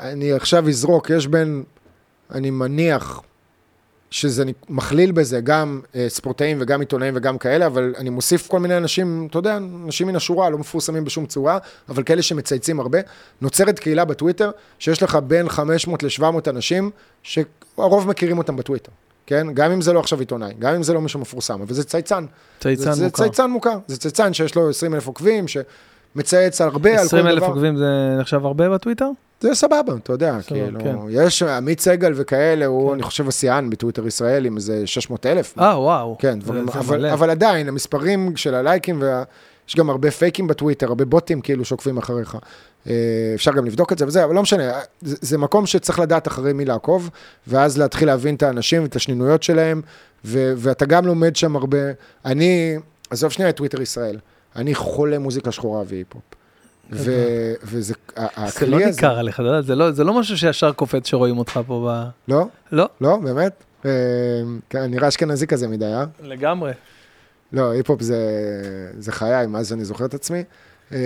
אני 0.00 0.32
עכשיו 0.32 0.68
אזרוק, 0.68 1.10
יש 1.10 1.26
בין, 1.26 1.62
אני 2.34 2.50
מניח 2.50 3.20
שזה 4.10 4.44
מכליל 4.68 5.12
בזה 5.12 5.40
גם 5.40 5.80
אה, 5.94 6.06
ספורטאים 6.08 6.58
וגם 6.60 6.80
עיתונאים 6.80 7.14
וגם 7.16 7.38
כאלה, 7.38 7.66
אבל 7.66 7.94
אני 7.98 8.10
מוסיף 8.10 8.48
כל 8.48 8.60
מיני 8.60 8.76
אנשים, 8.76 9.26
אתה 9.30 9.38
יודע, 9.38 9.56
אנשים 9.56 10.06
מן 10.06 10.16
השורה, 10.16 10.50
לא 10.50 10.58
מפורסמים 10.58 11.04
בשום 11.04 11.26
צורה, 11.26 11.58
אבל 11.88 12.02
כאלה 12.02 12.22
שמצייצים 12.22 12.80
הרבה. 12.80 12.98
נוצרת 13.40 13.78
קהילה 13.78 14.04
בטוויטר, 14.04 14.50
שיש 14.78 15.02
לך 15.02 15.18
בין 15.26 15.48
500 15.48 16.02
ל-700 16.02 16.50
אנשים, 16.50 16.90
שהרוב 17.22 18.08
מכירים 18.08 18.38
אותם 18.38 18.56
בטוויטר. 18.56 18.92
כן? 19.26 19.46
גם 19.54 19.70
אם 19.72 19.80
זה 19.80 19.92
לא 19.92 20.00
עכשיו 20.00 20.20
עיתונאי, 20.20 20.54
גם 20.58 20.74
אם 20.74 20.82
זה 20.82 20.92
לא 20.92 21.00
מישהו 21.00 21.20
מפורסם, 21.20 21.60
אבל 21.60 21.74
זה 21.74 21.84
צייצן. 21.84 22.24
צייצן 22.60 22.92
זה, 22.92 23.04
מוכר. 23.04 23.04
זה 23.04 23.10
צייצן 23.10 23.50
מוכר, 23.50 23.78
זה 23.86 23.96
צייצן 23.96 24.32
שיש 24.32 24.54
לו 24.54 24.70
20 24.70 24.94
אלף 24.94 25.06
עוקבים, 25.06 25.44
שמצייץ 25.48 26.60
הרבה 26.60 26.90
על 26.90 26.96
כל 26.96 27.02
20 27.02 27.26
אלף 27.26 27.36
דבר. 27.36 27.46
עוקבים 27.46 27.76
זה 27.76 28.16
נחשב 28.20 28.46
הרבה 28.46 28.68
בטוויטר? 28.68 29.10
זה 29.40 29.54
סבבה, 29.54 29.92
אתה 30.02 30.12
יודע, 30.12 30.38
סבבה, 30.40 30.60
כאילו, 30.66 30.80
כן. 30.80 30.96
יש 31.10 31.42
עמית 31.42 31.80
סגל 31.80 32.12
וכאלה, 32.16 32.66
הוא, 32.66 32.88
כן. 32.88 32.94
אני 32.94 33.02
חושב, 33.02 33.28
השיאן 33.28 33.70
בטוויטר 33.70 34.06
ישראל 34.06 34.44
עם 34.44 34.56
איזה 34.56 34.86
600 34.86 35.26
אלף. 35.26 35.58
אה, 35.58 35.80
וואו. 35.80 36.16
כן, 36.18 36.40
זה- 36.40 36.52
זה 36.72 36.78
אבל, 36.78 36.98
מלא. 36.98 37.12
אבל 37.12 37.30
עדיין, 37.30 37.68
המספרים 37.68 38.36
של 38.36 38.54
הלייקים, 38.54 38.98
וה... 39.02 39.22
יש 39.68 39.76
גם 39.76 39.90
הרבה 39.90 40.10
פייקים 40.10 40.46
בטוויטר, 40.46 40.86
הרבה 40.86 41.04
בוטים 41.04 41.40
כאילו 41.40 41.64
שעוקבים 41.64 41.98
אחריך. 41.98 42.36
אה, 42.86 42.92
אפשר 43.34 43.52
גם 43.52 43.64
לבדוק 43.64 43.92
את 43.92 43.98
זה 43.98 44.06
וזה, 44.06 44.24
אבל 44.24 44.34
לא 44.34 44.42
משנה, 44.42 44.72
זה, 45.00 45.16
זה 45.20 45.38
מקום 45.38 45.66
שצריך 45.66 45.98
לדעת 45.98 46.28
אחרי 46.28 46.52
מי 46.52 46.64
לעקוב, 46.64 47.10
ואז 47.46 47.78
להתחיל 47.78 48.08
להבין 48.08 48.34
את 48.34 48.42
האנשים 48.42 48.82
ואת 48.82 48.96
השנינויות 48.96 49.42
שלהם, 49.42 49.82
ו, 50.24 50.52
ואתה 50.56 50.86
גם 50.86 51.06
לומד 51.06 51.36
שם 51.36 51.56
הרבה. 51.56 51.78
אני, 52.24 52.76
עזוב 53.10 53.30
שנייה 53.32 53.48
את 53.50 53.56
טוויטר 53.56 53.82
ישראל, 53.82 54.18
אני 54.56 54.74
חולה 54.74 55.18
מוזיקה 55.18 55.52
שחורה 55.52 55.82
והיפ-הופ. 55.86 56.22
ו, 56.92 57.12
וזה, 57.62 57.94
ה- 58.16 58.26
זה 58.50 58.66
לא 58.66 58.76
הכלי 58.76 58.84
הזה... 58.84 59.00
ניכר 59.02 59.18
עליך, 59.18 59.34
אתה 59.40 59.48
יודע, 59.48 59.62
זה 59.62 59.74
לא- 59.74 59.90
זה 59.90 60.04
לא 60.04 60.20
משהו 60.20 60.38
שישר 60.38 60.72
קופץ 60.72 61.06
שרואים 61.06 61.38
אותך 61.38 61.60
פה 61.66 61.88
ב... 61.88 62.08
לא? 62.30 62.46
לא, 62.72 62.88
לא? 63.00 63.16
באמת? 63.16 63.64
אה, 63.84 63.90
כן, 64.70 64.84
נראה 64.84 65.08
אשכנזי 65.08 65.46
כזה 65.46 65.68
מדי, 65.68 65.84
אה? 65.84 66.04
לגמרי. 66.22 66.72
לא, 67.52 67.70
היפ-הופ 67.70 68.02
זה, 68.02 68.18
זה 68.98 69.12
חיי, 69.12 69.46
מאז 69.46 69.68
שאני 69.68 69.84
זוכר 69.84 70.04
את 70.04 70.14
עצמי. 70.14 70.44
אה, 70.92 70.98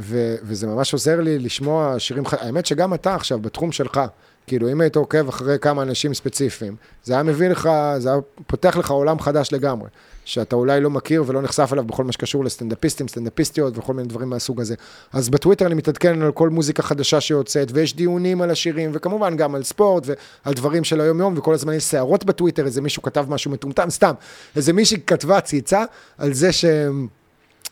ו, 0.00 0.34
וזה 0.42 0.66
ממש 0.66 0.92
עוזר 0.92 1.20
לי 1.20 1.38
לשמוע 1.38 1.94
שירים. 1.98 2.24
האמת 2.32 2.66
שגם 2.66 2.94
אתה 2.94 3.14
עכשיו, 3.14 3.38
בתחום 3.38 3.72
שלך, 3.72 4.00
כאילו, 4.46 4.72
אם 4.72 4.80
היית 4.80 4.96
עוקב 4.96 5.28
אחרי 5.28 5.58
כמה 5.58 5.82
אנשים 5.82 6.14
ספציפיים, 6.14 6.76
זה 7.04 7.14
היה 7.14 7.22
מביא 7.22 7.48
לך, 7.48 7.68
זה 7.98 8.08
היה 8.08 8.18
פותח 8.46 8.76
לך 8.76 8.90
עולם 8.90 9.18
חדש 9.20 9.52
לגמרי, 9.52 9.88
שאתה 10.26 10.56
אולי 10.56 10.80
לא 10.80 10.90
מכיר 10.90 11.24
ולא 11.26 11.42
נחשף 11.42 11.72
אליו 11.72 11.84
בכל 11.84 12.04
מה 12.04 12.12
שקשור 12.12 12.44
לסטנדאפיסטים, 12.44 13.08
סטנדאפיסטיות 13.08 13.78
וכל 13.78 13.94
מיני 13.94 14.08
דברים 14.08 14.30
מהסוג 14.30 14.60
הזה. 14.60 14.74
אז 15.12 15.28
בטוויטר 15.28 15.66
אני 15.66 15.74
מתעדכן 15.74 16.22
על 16.22 16.32
כל 16.32 16.48
מוזיקה 16.48 16.82
חדשה 16.82 17.20
שיוצאת, 17.20 17.68
ויש 17.72 17.96
דיונים 17.96 18.42
על 18.42 18.50
השירים, 18.50 18.90
וכמובן 18.94 19.36
גם 19.36 19.54
על 19.54 19.62
ספורט 19.62 20.04
ועל 20.06 20.54
דברים 20.54 20.84
של 20.84 21.00
היום-יום, 21.00 21.34
וכל 21.38 21.54
הזמן 21.54 21.72
יש 21.72 21.84
סערות 21.84 22.24
בטוויטר, 22.24 22.66
איזה 22.66 22.80
מישהו 22.80 23.02
כתב 23.02 23.26
משהו 23.28 23.50
מטומטם, 23.50 23.90
סתם. 23.90 24.12
איזה 24.56 24.72
מישהי 24.72 24.98
כתבה, 25.06 25.40
צייצה, 25.40 25.84
על 26.18 26.32
זה 26.32 26.52
ש... 26.52 26.64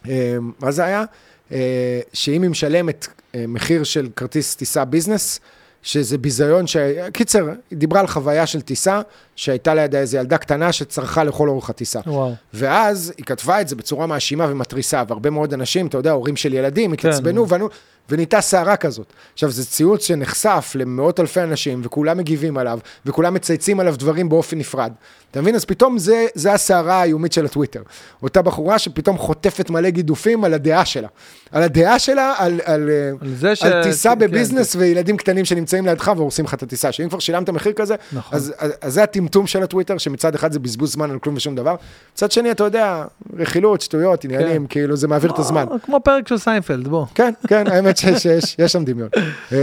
אה, 0.08 0.36
מה 0.60 0.70
זה 0.70 0.84
היה? 0.84 1.04
אה, 1.52 2.00
שאם 2.12 2.42
היא 2.42 2.50
משלמת 2.50 3.06
אה, 3.34 3.44
מחיר 3.48 3.84
של 3.84 4.08
כרטיס 4.16 4.54
טיסה 4.54 4.84
ביזנס, 4.84 5.40
שזה 5.84 6.18
ביזיון, 6.18 6.66
ש... 6.66 6.76
קיצר, 7.12 7.46
היא 7.70 7.78
דיברה 7.78 8.00
על 8.00 8.06
חוויה 8.06 8.46
של 8.46 8.60
טיסה, 8.60 9.00
שהייתה 9.36 9.74
לידה 9.74 9.98
איזו 9.98 10.16
ילדה 10.16 10.38
קטנה 10.38 10.72
שצרכה 10.72 11.24
לכל 11.24 11.48
אורך 11.48 11.70
הטיסה. 11.70 12.00
וואו. 12.06 12.34
ואז 12.54 13.12
היא 13.16 13.24
כתבה 13.24 13.60
את 13.60 13.68
זה 13.68 13.76
בצורה 13.76 14.06
מאשימה 14.06 14.46
ומתריסה, 14.50 15.02
והרבה 15.08 15.30
מאוד 15.30 15.52
אנשים, 15.52 15.86
אתה 15.86 15.98
יודע, 15.98 16.10
הורים 16.10 16.36
של 16.36 16.54
ילדים, 16.54 16.92
התעצבנו, 16.92 17.46
כן. 17.46 17.52
וענו, 17.52 17.68
ונהייתה 18.10 18.40
סערה 18.40 18.76
כזאת. 18.76 19.12
עכשיו, 19.32 19.50
זה 19.50 19.66
ציוץ 19.66 20.06
שנחשף 20.06 20.72
למאות 20.74 21.20
אלפי 21.20 21.40
אנשים, 21.40 21.80
וכולם 21.84 22.18
מגיבים 22.18 22.58
עליו, 22.58 22.78
וכולם 23.06 23.34
מצייצים 23.34 23.80
עליו 23.80 23.94
דברים 23.98 24.28
באופן 24.28 24.58
נפרד. 24.58 24.92
אתה 25.30 25.40
מבין? 25.40 25.54
אז 25.54 25.64
פתאום 25.64 25.98
זה, 25.98 26.26
זה 26.34 26.52
הסערה 26.52 27.00
האיומית 27.00 27.32
של 27.32 27.44
הטוויטר. 27.44 27.82
אותה 28.22 28.42
בחורה 28.42 28.78
שפתאום 28.78 29.18
חוטפת 29.18 29.70
מלא 29.70 29.90
גידופים 29.90 30.44
על 30.44 30.54
הדעה 30.54 30.84
שלה. 30.84 31.08
על 31.52 31.62
הדעה 31.62 31.98
שלה, 31.98 32.34
על, 32.38 32.60
על, 32.64 32.90
אה, 32.90 33.10
על 33.48 33.54
ש... 33.54 33.62
על 33.62 33.82
טיסה 33.82 34.10
כן, 34.10 34.18
בביזנס 34.18 34.76
וילדים 34.76 35.16
קטנים 35.16 35.44
שנמצאים 35.44 35.86
לידך 35.86 36.12
והורסים 36.16 36.44
לך 36.44 36.54
את 36.54 36.62
הטיסה. 36.62 36.92
שאם 36.92 37.08
כבר 37.08 37.18
שילמת 37.18 37.50
מחיר 37.50 37.72
כזה, 37.72 37.94
נכון. 38.12 38.36
אז, 38.36 38.54
אז, 38.58 38.72
אז 38.80 38.94
זה 38.94 39.02
הטמטום 39.02 39.46
של 39.46 39.62
הטוויטר, 39.62 39.98
שמצד 39.98 40.34
אחד 40.34 40.52
זה 40.52 40.58
בזבוז 40.58 40.92
זמן 40.92 41.10
על 41.10 41.18
כלום 41.18 41.36
ושום 41.36 41.54
דבר. 41.54 41.74
מצד 42.14 42.32
שני, 42.32 42.50
אתה 42.50 42.64
יודע, 42.64 43.04
רכילות, 43.36 43.80
שטויות, 43.80 44.24
עניינים, 44.24 44.66
כאילו 44.66 44.96
זה 44.96 45.08
מעביר 45.08 45.30
את 45.30 45.38
הזמן. 45.38 45.66
כמו 45.82 46.00
פרק 46.04 46.28
של 46.28 46.38
סיינפלד, 46.38 46.88
בוא. 46.88 47.06
כן, 47.14 47.32
כן, 47.48 47.66
האמת 47.66 47.93
שיש 47.96 48.22
שיש- 48.22 48.56
יש 48.58 48.72
שם 48.72 48.84
דמיון. 48.84 49.08
אה, 49.52 49.58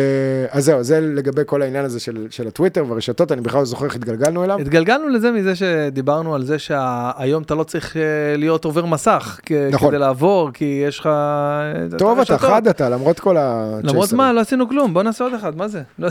אז 0.52 0.66
זהו, 0.66 0.84
זה 0.84 1.02
לגבי 1.02 1.42
כל 1.46 1.62
העניין 1.62 1.86
הזה 1.86 2.00
של, 2.00 2.28
של 2.30 2.48
הטוויטר 2.48 2.86
והרשתות, 2.88 3.32
אני 3.32 3.42
בכלל 3.42 3.60
לא 3.60 3.66
זוכר 3.66 3.86
איך 3.86 3.96
התגלגלנו 3.96 4.44
אליו. 4.44 4.60
התגלגלנו 4.60 5.10
לזה 5.10 5.32
מזה 5.32 5.56
שדיברנו 5.56 6.36
על 6.36 6.44
זה 6.46 6.60
שהיום 6.60 7.44
אתה 7.44 7.56
לא 7.56 7.64
צריך 7.64 7.98
אה, 7.98 8.02
להיות 8.38 8.66
עובר 8.66 8.86
מסך 8.86 9.40
כ- 9.46 9.52
נכון. 9.72 9.90
כדי 9.90 9.98
לעבור, 10.00 10.50
כי 10.54 10.84
יש 10.88 11.00
לך... 11.00 11.06
אה, 11.08 11.98
טוב 11.98 12.20
אתה. 12.20 12.38
חד 12.38 12.68
אתה, 12.68 12.90
למרות 12.90 13.20
כל 13.20 13.38
ה... 13.38 13.80
למרות 13.84 14.14
מה, 14.14 14.34
לא 14.34 14.40
עשינו 14.42 14.70
כלום, 14.70 14.94
בוא 14.94 15.04
נעשה 15.04 15.24
עוד 15.24 15.34
אחד, 15.34 15.56
מה 15.58 15.68
זה? 15.68 15.82
לא. 16.00 16.10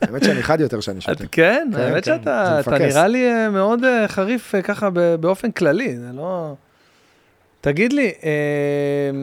האמת 0.00 0.24
שאני 0.24 0.42
חד 0.42 0.60
יותר 0.60 0.80
שאני 0.80 1.00
שותה. 1.00 1.12
את- 1.12 1.18
כן, 1.32 1.68
כן, 1.72 1.80
האמת 1.80 2.04
כן, 2.04 2.16
שאתה. 2.18 2.60
נראה 2.78 3.08
לי 3.08 3.26
מאוד 3.52 3.80
חריף 4.06 4.54
ככה 4.64 4.88
באופן 5.20 5.50
כללי, 5.50 5.96
זה 5.96 6.06
לא... 6.14 6.54
תגיד 7.62 7.92
לי, 7.92 8.12
אה, 8.24 8.30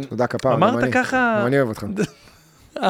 תודה 0.10 0.28
כפרה, 0.28 0.54
אמרת 0.54 0.84
אני. 0.84 0.92
ככה- 0.92 1.44
אני 1.48 1.58
אוהב 1.58 1.70
אותך. 1.70 1.86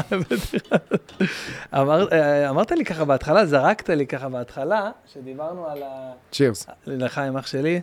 אמר- 1.80 2.08
אה, 2.12 2.50
אמרת 2.50 2.72
לי 2.72 2.86
ככה 2.86 3.06
בהתחלה, 3.06 3.46
זרקת 3.46 3.90
לי 3.90 4.08
ככה 4.08 4.30
בהתחלה, 4.30 4.92
שדיברנו 5.14 5.68
על 5.70 5.84
ה... 5.84 6.12
צ'ירס. 6.32 6.66
לחיים 6.88 7.38
אח 7.38 7.48
שלי. 7.48 7.82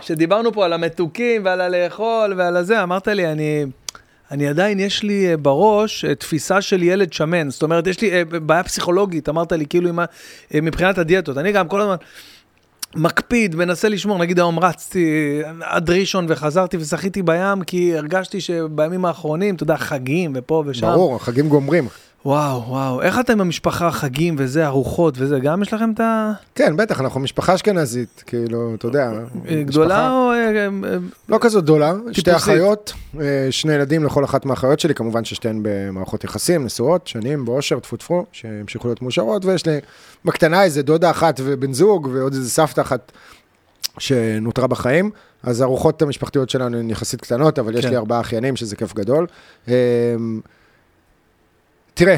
שדיברנו 0.00 0.52
פה 0.52 0.64
על 0.64 0.72
המתוקים 0.72 1.44
ועל 1.44 1.60
הלאכול 1.60 2.34
ועל 2.36 2.56
הזה, 2.56 2.82
אמרת 2.82 3.08
לי, 3.08 3.26
אני, 3.32 3.64
אני 4.30 4.48
עדיין, 4.48 4.80
יש 4.80 5.02
לי 5.02 5.30
אה, 5.30 5.36
בראש 5.36 6.04
תפיסה 6.04 6.60
של 6.62 6.82
ילד 6.82 7.12
שמן. 7.12 7.50
זאת 7.50 7.62
אומרת, 7.62 7.86
יש 7.86 8.00
לי 8.00 8.24
בעיה 8.24 8.62
פסיכולוגית, 8.62 9.28
אמרת 9.28 9.52
לי, 9.52 9.66
כאילו, 9.66 9.88
עם 9.88 9.98
מבחינת 10.64 10.98
הדיאטות. 10.98 11.38
אני 11.38 11.52
גם 11.52 11.68
כל 11.68 11.80
הזמן 11.80 11.96
מקפיד, 12.96 13.56
מנסה 13.56 13.88
לשמור, 13.88 14.18
נגיד 14.18 14.38
היום 14.38 14.58
רצתי 14.58 15.40
עד 15.60 15.90
ראשון 15.90 16.26
וחזרתי 16.28 16.76
ושחיתי 16.76 17.22
בים, 17.22 17.62
כי 17.66 17.96
הרגשתי 17.96 18.40
שבימים 18.40 19.04
האחרונים, 19.04 19.54
אתה 19.54 19.62
יודע, 19.62 19.76
חגים 19.76 20.32
ופה 20.34 20.62
ושם. 20.66 20.86
ברור, 20.86 21.16
החגים 21.16 21.48
גומרים. 21.48 21.88
וואו, 22.26 22.62
וואו, 22.68 23.02
איך 23.02 23.20
אתם 23.20 23.38
במשפחה, 23.38 23.90
חגים 23.90 24.34
וזה, 24.38 24.66
ארוחות 24.66 25.14
וזה, 25.18 25.38
גם 25.38 25.62
יש 25.62 25.72
לכם 25.72 25.90
את 25.94 26.00
ה... 26.00 26.32
כן, 26.54 26.76
בטח, 26.76 27.00
אנחנו 27.00 27.20
משפחה 27.20 27.54
אשכנזית, 27.54 28.22
כאילו, 28.26 28.74
אתה 28.74 28.86
יודע. 28.86 29.12
אה, 29.48 29.62
גדולה 29.62 29.94
משפחה- 29.94 30.10
או... 30.10 30.32
אה, 30.32 30.66
אה, 30.92 30.98
לא 31.28 31.38
כזאת 31.40 31.62
גדולה, 31.64 31.92
שתי. 32.12 32.36
אחיות, 32.36 32.92
שני 33.50 33.72
ילדים 33.72 34.04
לכל 34.04 34.24
אחת 34.24 34.44
מהאחיות 34.46 34.80
שלי, 34.80 34.94
כמובן 34.94 35.24
ששתיהן 35.24 35.60
במערכות 35.62 36.24
יחסים, 36.24 36.64
נשואות, 36.64 37.06
שנים, 37.06 37.44
באושר, 37.44 37.78
טפו 37.78 37.96
טפו, 37.96 38.24
שהמשיכו 38.32 38.88
להיות 38.88 39.02
מאושרות, 39.02 39.44
ויש 39.44 39.66
לי 39.66 39.78
בקטנה 40.24 40.62
איזה 40.64 40.82
דודה 40.82 41.10
אחת 41.10 41.40
ובן 41.44 41.72
זוג, 41.72 42.08
ועוד 42.12 42.32
איזה 42.34 42.50
סבתא 42.50 42.80
אחת 42.80 43.12
שנותרה 43.98 44.66
בחיים. 44.66 45.10
אז 45.42 45.60
הארוחות 45.60 46.02
המשפחתיות 46.02 46.50
שלנו 46.50 46.78
הן 46.78 46.90
יחסית 46.90 47.20
קטנות, 47.20 47.58
אבל 47.58 47.78
יש 47.78 47.84
כן. 47.84 47.90
לי 47.90 47.96
ארבעה 47.96 48.20
אחיינים, 48.20 48.56
שזה 48.56 48.76
כיף 48.76 48.94
גדול. 48.94 49.26
אה, 51.94 52.04
תראה, 52.04 52.16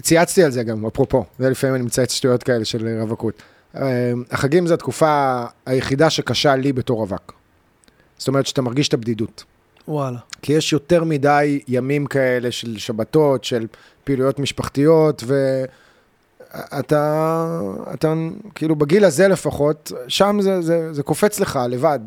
צייצתי 0.00 0.44
על 0.44 0.50
זה 0.50 0.62
גם, 0.62 0.86
אפרופו, 0.86 1.24
זה 1.38 1.50
לפעמים 1.50 1.76
אני 1.76 1.84
מצייץ 1.84 2.12
שטויות 2.12 2.42
כאלה 2.42 2.64
של 2.64 2.98
רווקות. 3.00 3.42
אה, 3.76 4.12
החגים 4.30 4.66
זו 4.66 4.74
התקופה 4.74 5.44
היחידה 5.66 6.10
שקשה 6.10 6.56
לי 6.56 6.72
בתור 6.72 6.98
רווק. 6.98 7.32
זאת 8.18 8.28
אומרת 8.28 8.46
שאתה 8.46 8.62
מרגיש 8.62 8.88
את 8.88 8.94
הבדידות. 8.94 9.44
וואלה. 9.88 10.18
כי 10.42 10.52
יש 10.52 10.72
יותר 10.72 11.04
מדי 11.04 11.60
ימים 11.68 12.06
כאלה 12.06 12.50
של 12.50 12.78
שבתות, 12.78 13.44
של 13.44 13.66
פעילויות 14.04 14.38
משפחתיות, 14.38 15.24
ואתה, 15.26 16.70
אתה, 17.94 18.14
כאילו 18.54 18.76
בגיל 18.76 19.04
הזה 19.04 19.28
לפחות, 19.28 19.92
שם 20.08 20.38
זה, 20.40 20.62
זה, 20.62 20.92
זה 20.92 21.02
קופץ 21.02 21.40
לך 21.40 21.60
לבד. 21.68 22.00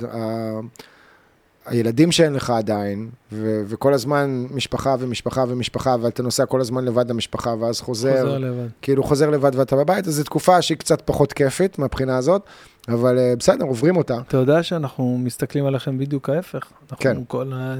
הילדים 1.65 2.11
שאין 2.11 2.33
לך 2.33 2.49
עדיין, 2.49 3.09
ו- 3.31 3.61
וכל 3.67 3.93
הזמן 3.93 4.45
משפחה 4.51 4.95
ומשפחה 4.99 5.43
ומשפחה, 5.47 5.95
ואתה 6.01 6.23
נוסע 6.23 6.45
כל 6.45 6.61
הזמן 6.61 6.85
לבד 6.85 7.09
למשפחה, 7.09 7.53
ואז 7.59 7.81
חוזר, 7.81 8.21
חוזר 8.21 8.37
לבד. 8.37 8.67
כאילו 8.81 9.03
חוזר 9.03 9.29
לבד 9.29 9.55
ואתה 9.55 9.75
בבית, 9.75 10.07
אז 10.07 10.13
זו 10.13 10.23
תקופה 10.23 10.61
שהיא 10.61 10.77
קצת 10.77 11.01
פחות 11.05 11.33
כיפית 11.33 11.79
מהבחינה 11.79 12.17
הזאת, 12.17 12.41
אבל 12.87 13.19
אה, 13.19 13.33
בסדר, 13.39 13.65
עוברים 13.65 13.97
אותה. 13.97 14.17
אתה 14.27 14.37
יודע 14.37 14.63
שאנחנו 14.63 15.17
מסתכלים 15.23 15.65
עליכם 15.65 15.97
בדיוק 15.97 16.29
ההפך. 16.29 16.71
כן. 16.99 17.17
כל 17.27 17.51
ה... 17.53 17.75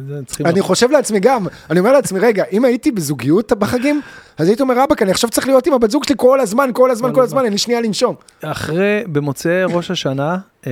אני 0.46 0.62
חושב 0.62 0.92
לעצמי 0.92 1.20
גם, 1.20 1.48
אני 1.70 1.80
אומר 1.80 1.92
לעצמי, 1.92 2.20
רגע, 2.20 2.44
אם 2.52 2.66
הייתי 2.66 2.92
בזוגיות 2.92 3.54
בחגים, 3.54 4.02
אז 4.38 4.48
הייתי 4.48 4.62
אומר, 4.62 4.80
רבאק, 4.80 5.02
אני 5.02 5.12
עכשיו 5.12 5.30
צריך 5.30 5.48
להיות 5.48 5.68
עם 5.68 5.74
הבת 5.74 5.92
זוג 5.92 6.04
שלי 6.04 6.16
כל 6.18 6.40
הזמן, 6.40 6.70
כל 6.74 6.92
הזמן, 6.92 7.14
כל 7.14 7.22
הזמן. 7.22 7.44
אין 7.44 7.52
לי 7.52 7.58
שנייה 7.58 7.82
לנשום. 7.82 8.16
אחרי, 8.44 9.04
במוצאי 9.08 9.64
ראש 9.64 9.92
השנה, 9.92 10.38
אה, 10.68 10.72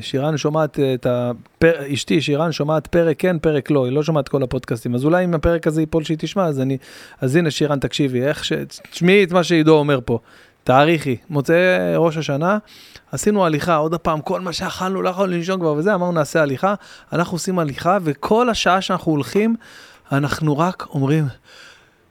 שירן 0.00 0.36
שומעת 0.36 0.78
את 0.94 1.06
הפר... 1.06 1.72
אשתי, 1.94 2.20
שירן 2.20 2.52
שומעת 2.52 2.86
פרק 2.86 3.16
כן, 3.18 3.38
פרק 3.38 3.70
לא, 3.70 3.84
היא 3.84 3.92
לא 3.92 4.02
שומעת 4.02 4.28
כל 4.28 4.42
הפודקאסטים, 4.42 4.94
אז 4.94 5.04
אולי 5.04 5.24
אם 5.24 5.34
הפרק 5.34 5.66
הזה 5.66 5.82
ייפול 5.82 6.04
שהיא 6.04 6.18
תשמע, 6.20 6.44
אז 6.44 6.60
אני... 6.60 6.78
אז 7.20 7.36
הנה, 7.36 7.50
שירן, 7.50 7.78
תקשיבי, 7.78 8.22
איך 8.22 8.44
ש... 8.44 8.52
תשמעי 8.90 9.24
את 9.24 9.32
מה 9.32 9.44
שעידו 9.44 9.78
אומר 9.78 10.00
פה. 10.04 10.18
תאריכי, 10.64 11.16
מוצאי 11.30 11.56
ראש 11.96 12.16
השנה, 12.16 12.58
עשינו 13.12 13.46
הליכה, 13.46 13.76
עוד 13.76 13.94
פעם, 13.94 14.20
כל 14.20 14.40
מה 14.40 14.52
שאכלנו, 14.52 15.02
לא 15.02 15.10
יכולנו 15.10 15.32
לנשום 15.32 15.60
כבר 15.60 15.72
וזה, 15.72 15.94
אמרנו 15.94 16.12
נעשה 16.12 16.42
הליכה, 16.42 16.74
אנחנו 17.12 17.34
עושים 17.34 17.58
הליכה, 17.58 17.98
וכל 18.02 18.50
השעה 18.50 18.80
שאנחנו 18.80 19.12
הולכים, 19.12 19.56
אנחנו 20.12 20.58
רק 20.58 20.86
אומרים, 20.90 21.24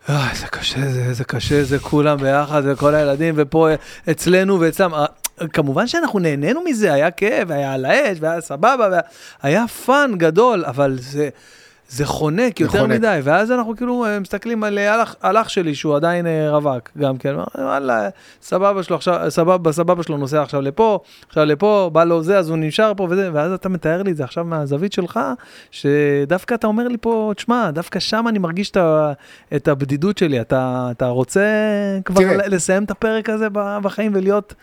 אה, 0.09 0.29
איזה 0.31 0.47
קשה 0.47 0.89
זה, 0.89 0.99
איזה 0.99 1.23
קשה 1.23 1.63
זה, 1.63 1.79
כולם 1.79 2.17
ביחד, 2.17 2.61
וכל 2.65 2.95
הילדים, 2.95 3.35
ופה 3.37 3.67
אצלנו 4.11 4.59
ואצלם. 4.59 4.93
אה, 4.93 5.05
כמובן 5.53 5.87
שאנחנו 5.87 6.19
נהנינו 6.19 6.61
מזה, 6.61 6.93
היה 6.93 7.11
כיף, 7.11 7.49
היה 7.49 7.73
על 7.73 7.85
האש, 7.85 8.17
והיה 8.21 8.41
סבבה, 8.41 8.87
והיה, 8.91 9.01
היה 9.41 9.67
fun 9.67 10.11
גדול, 10.17 10.65
אבל 10.65 10.97
זה, 10.99 11.29
זה 11.89 12.05
חונק 12.05 12.59
יותר 12.59 12.79
חונק. 12.79 12.91
מדי, 12.91 13.19
ואז 13.23 13.51
אנחנו 13.51 13.75
כאילו 13.75 14.05
אה, 14.05 14.19
מסתכלים 14.19 14.63
על 14.63 14.77
אה, 14.77 14.93
על 14.93 14.99
על 15.21 15.37
אח 15.37 15.49
שלי, 15.49 15.75
שהוא 15.75 15.95
עדיין 15.95 16.27
אה, 16.27 16.51
רווק, 16.51 16.89
גם 16.97 17.17
כן, 17.17 17.35
וואלה, 17.57 18.09
סבבה 18.41 18.83
שלו 18.83 18.95
עכשיו, 18.95 19.31
סבבה, 19.31 19.71
סבבה 19.71 20.03
שלו 20.03 20.17
נוסע 20.17 20.41
עכשיו 20.41 20.61
לפה, 20.61 20.99
עכשיו 21.27 21.45
לפה, 21.45 21.89
בא 21.93 22.03
לו 22.03 22.23
זה, 22.23 22.37
אז 22.37 22.49
הוא 22.49 22.57
נשאר 22.57 22.93
פה 22.97 23.07
וזה, 23.09 23.29
ואז 23.33 23.51
אתה 23.51 23.69
מתאר 23.69 24.03
לי 24.03 24.11
את 24.11 24.17
זה 24.17 24.23
עכשיו 24.23 24.45
מהזווית 24.45 24.93
שלך, 24.93 25.19
שדווקא 25.71 26.53
אתה 26.53 26.67
אומר 26.67 26.87
לי 26.87 26.97
פה, 27.01 27.31
תשמע, 27.35 27.71
דווקא 27.71 27.99
שם 27.99 28.25
אני 28.27 28.39
מרגיש 28.39 28.71
את, 28.71 28.77
את 29.55 29.67
הבדידות 29.67 30.17
שלי. 30.17 30.41
אתה, 30.41 30.87
אתה 30.91 31.07
רוצה 31.07 31.45
כבר 32.05 32.21
תראה. 32.21 32.47
לסיים 32.47 32.83
את 32.83 32.91
הפרק 32.91 33.29
הזה 33.29 33.47
בחיים 33.81 34.11
ולהיות 34.15 34.53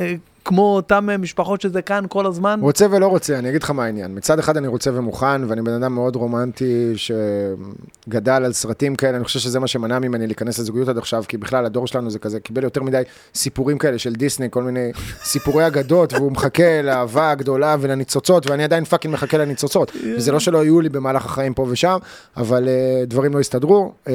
אה, 0.00 0.14
כמו 0.44 0.76
אותן 0.76 1.10
אה, 1.10 1.16
משפחות 1.16 1.60
שזה 1.60 1.82
כאן 1.82 2.04
כל 2.08 2.26
הזמן? 2.26 2.60
רוצה 2.62 2.86
ולא 2.90 3.06
רוצה, 3.06 3.38
אני 3.38 3.48
אגיד 3.48 3.62
לך 3.62 3.70
מה 3.70 3.84
העניין. 3.84 4.14
מצד 4.14 4.38
אחד 4.38 4.56
אני 4.56 4.66
רוצה 4.66 4.90
ומוכן, 4.94 5.44
ואני 5.48 5.62
בן 5.62 5.72
אדם 5.72 5.94
מאוד 5.94 6.16
רומנטי 6.16 6.92
שגדל 6.96 8.42
על 8.44 8.52
סרטים 8.52 8.96
כאלה, 8.96 9.16
אני 9.16 9.24
חושב 9.24 9.38
שזה 9.38 9.60
מה 9.60 9.66
שמנע 9.66 9.98
ממני 9.98 10.26
להיכנס 10.26 10.58
לזוגיות 10.58 10.88
עד 10.88 10.98
עכשיו, 10.98 11.24
כי 11.28 11.36
בכלל 11.36 11.66
הדור 11.66 11.86
שלנו 11.86 12.10
זה 12.10 12.18
כזה, 12.18 12.40
קיבל 12.40 12.64
יותר 12.64 12.82
מדי 12.82 13.02
סיפורים 13.34 13.78
כאלה 13.78 13.98
של 13.98 14.12
דיסני, 14.12 14.48
כל 14.50 14.62
מיני 14.62 14.90
סיפורי 15.24 15.66
אגדות, 15.66 16.12
והוא 16.12 16.32
מחכה 16.32 16.82
לאהבה 16.84 17.30
הגדולה 17.30 17.76
ולניצוצות, 17.80 18.50
ואני 18.50 18.64
עדיין 18.64 18.84
fucking 18.84 19.14
מחכה 19.14 19.38
לניצוצות. 19.38 19.92
וזה 20.16 20.32
לא 20.32 20.40
שלא 20.40 20.60
היו 20.60 20.80
לי 20.80 20.88
במהלך 20.88 21.24
החיים 21.24 21.54
פה 21.54 21.66
ושם, 21.70 21.98
אבל 22.36 22.68
uh, 22.68 23.06
דברים 23.06 23.34
לא 23.34 23.40
הסתדרו. 23.40 23.92
Uh, 24.06 24.10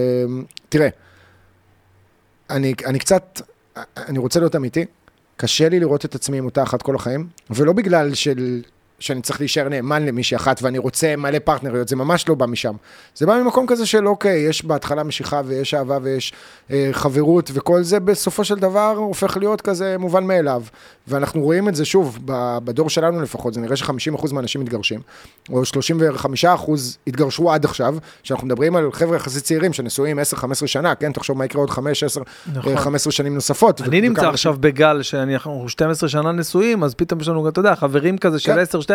תראה, 0.70 0.88
אני, 2.50 2.74
אני 2.86 3.00
קצת, 3.00 3.42
אני 3.98 4.20
רוצה 4.20 4.40
להיות 4.40 4.56
אמיתי. 4.56 4.86
קשה 5.38 5.70
לי 5.70 5.80
לראות 5.80 6.06
את 6.06 6.16
עצמי 6.16 6.38
עם 6.38 6.46
אותה 6.46 6.64
אחת 6.64 6.82
כל 6.82 6.96
החיים, 6.96 7.28
ולא 7.50 7.74
בגלל 7.74 8.14
של, 8.14 8.62
שאני 9.00 9.22
צריך 9.22 9.40
להישאר 9.40 9.70
נאמן 9.70 10.06
למישהי 10.06 10.36
אחת 10.36 10.60
ואני 10.62 10.78
רוצה 10.78 11.16
מלא 11.16 11.40
פרטנריות, 11.40 11.88
זה 11.88 11.96
ממש 11.96 12.30
לא 12.30 12.36
בא 12.36 12.46
משם. 12.46 12.74
זה 13.16 13.26
בא 13.26 13.42
ממקום 13.42 13.68
כזה 13.68 13.86
של 13.86 14.08
אוקיי, 14.08 14.40
יש 14.40 14.66
בהתחלה 14.66 15.04
משיכה 15.04 15.42
ויש 15.46 15.74
אהבה 15.74 15.98
ויש 16.02 16.34
אה, 16.72 16.90
חברות 16.92 17.52
וכל 17.54 17.84
זה 17.84 18.00
בסופו 18.00 18.44
של 18.44 18.56
דבר 18.56 18.94
הופך 18.98 19.38
להיות 19.38 19.62
כזה 19.62 19.98
מובן 19.98 20.24
מאליו. 20.24 20.64
ואנחנו 21.08 21.42
רואים 21.42 21.70
את 21.70 21.76
זה 21.76 21.86
שוב, 21.86 22.20
בדור 22.64 22.90
שלנו 22.90 23.22
לפחות, 23.22 23.54
זה 23.54 23.62
נראה 23.62 23.76
ש-50% 23.76 24.34
מהאנשים 24.34 24.62
מתגרשים, 24.62 25.00
או 25.50 25.62
35% 25.64 26.72
התגרשו 27.08 27.52
עד 27.52 27.66
עכשיו, 27.66 27.96
שאנחנו 28.24 28.48
מדברים 28.48 28.76
על 28.76 28.92
חבר'ה 28.92 29.16
יחסית 29.16 29.44
צעירים 29.44 29.74
שנשואים 29.74 30.20
10-15 30.20 30.44
שנה, 30.66 30.96
כן, 30.96 31.12
תחשוב 31.12 31.38
מה 31.38 31.46
יקרה 31.46 31.62
עוד 31.62 31.70
5, 31.70 32.04
10, 32.04 32.22
נכון. 32.54 32.78
15 32.78 33.12
שנים 33.12 33.36
נוספות. 33.36 33.82
אני 33.82 34.00
ו- 34.00 34.02
נמצא 34.02 34.30
עכשיו 34.30 34.56
בגל 34.60 35.02
שאנחנו 35.02 35.70
12 35.70 36.10
שנה 36.10 36.32
נשואים, 36.32 36.84
אז 36.84 36.94
פתאום 36.96 37.22
יש 37.22 37.28
לנו, 37.28 37.50
אתה 37.50 37.60
יודע, 37.60 37.76
חברים 37.76 38.18
כזה 38.18 38.40
של 38.40 38.54
כן. 38.54 38.60
10-12, 38.90 38.94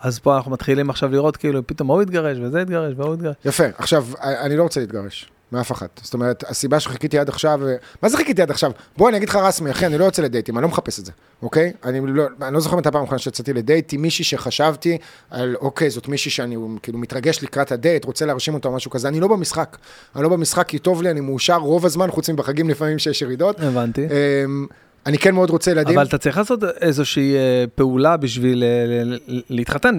אז 0.00 0.18
פה 0.18 0.36
אנחנו 0.36 0.50
מתחילים 0.50 0.90
עכשיו 0.90 1.10
לראות 1.10 1.36
כאילו 1.36 1.66
פתאום 1.66 1.90
ההוא 1.90 2.02
התגרש 2.02 2.38
וזה 2.42 2.62
התגרש 2.62 2.94
והוא 2.96 3.14
התגרש. 3.14 3.36
יפה, 3.44 3.64
עכשיו, 3.78 4.06
אני 4.20 4.56
לא 4.56 4.62
רוצה 4.62 4.80
להתגרש, 4.80 5.30
מאף 5.52 5.72
אחת. 5.72 6.00
זאת 6.02 6.14
אומרת, 6.14 6.44
הסיבה 6.48 6.80
שחיכיתי 6.80 7.18
עד 7.18 7.28
עכשיו, 7.28 7.60
מה 8.02 8.08
זה 8.08 8.16
חיכיתי 8.16 8.42
עד 8.42 8.50
עכשיו? 8.50 8.70
בוא, 8.96 9.08
אני 9.08 9.16
אגיד 9.16 9.28
לך 9.28 9.36
רסמי, 9.36 9.70
אחי, 9.70 9.86
אני 9.86 9.98
לא 9.98 10.04
יוצא 10.04 10.22
לדייטים, 10.22 10.58
אני 10.58 10.62
לא 10.62 10.68
מחפש 10.68 11.00
את 11.00 11.06
זה, 11.06 11.12
אוקיי? 11.42 11.72
אני 11.84 12.00
לא, 12.06 12.24
אני 12.42 12.54
לא 12.54 12.60
זוכר 12.60 12.76
מתי 12.76 12.88
הפעם 12.88 13.00
האחרונה 13.00 13.18
שיצאתי 13.18 13.52
לדייט 13.52 13.92
עם 13.92 14.02
מישהי 14.02 14.24
שחשבתי 14.24 14.98
על, 15.30 15.56
אוקיי, 15.60 15.90
זאת 15.90 16.08
מישהי 16.08 16.30
שאני 16.30 16.56
כאילו 16.82 16.98
מתרגש 16.98 17.42
לקראת 17.42 17.72
הדייט, 17.72 18.04
רוצה 18.04 18.26
להרשים 18.26 18.54
אותה 18.54 18.68
או 18.68 18.74
משהו 18.74 18.90
כזה, 18.90 19.08
אני 19.08 19.20
לא 19.20 19.28
במשחק. 19.28 19.76
אני 20.16 20.22
לא 20.22 20.28
במשחק 20.28 20.68
כי 20.68 20.78
טוב 20.78 21.02
לי, 21.02 21.10
אני 21.10 21.20
מאושר 21.20 21.56
רוב 21.56 21.86
הזמן, 21.86 22.10
חוץ 22.10 22.30
מבחגים 22.30 22.70
לפעמים 22.70 22.98
שיש 22.98 23.22
ירידות. 23.22 23.60
הבנתי. 23.60 24.06
אמ, 24.06 24.66
אני 25.06 25.18
כן 25.18 25.34
מאוד 25.34 25.50
רוצה 25.50 25.70
ילדים. 25.70 25.98
אבל 25.98 26.06
אתה 26.06 26.18
צריך 26.18 26.38
לעשות 26.38 26.64
איזושהי 26.80 27.34
אה, 27.34 27.64
פעולה 27.74 28.16
בשביל 28.16 28.64
אה, 28.64 29.16
להתחתן 29.50 29.98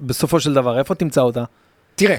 בסופו 0.00 0.40
של 0.40 0.54
דבר, 0.54 0.78
איפה 0.78 0.94
תמצא 0.94 1.20
אותה? 1.20 1.44
תראה, 1.94 2.16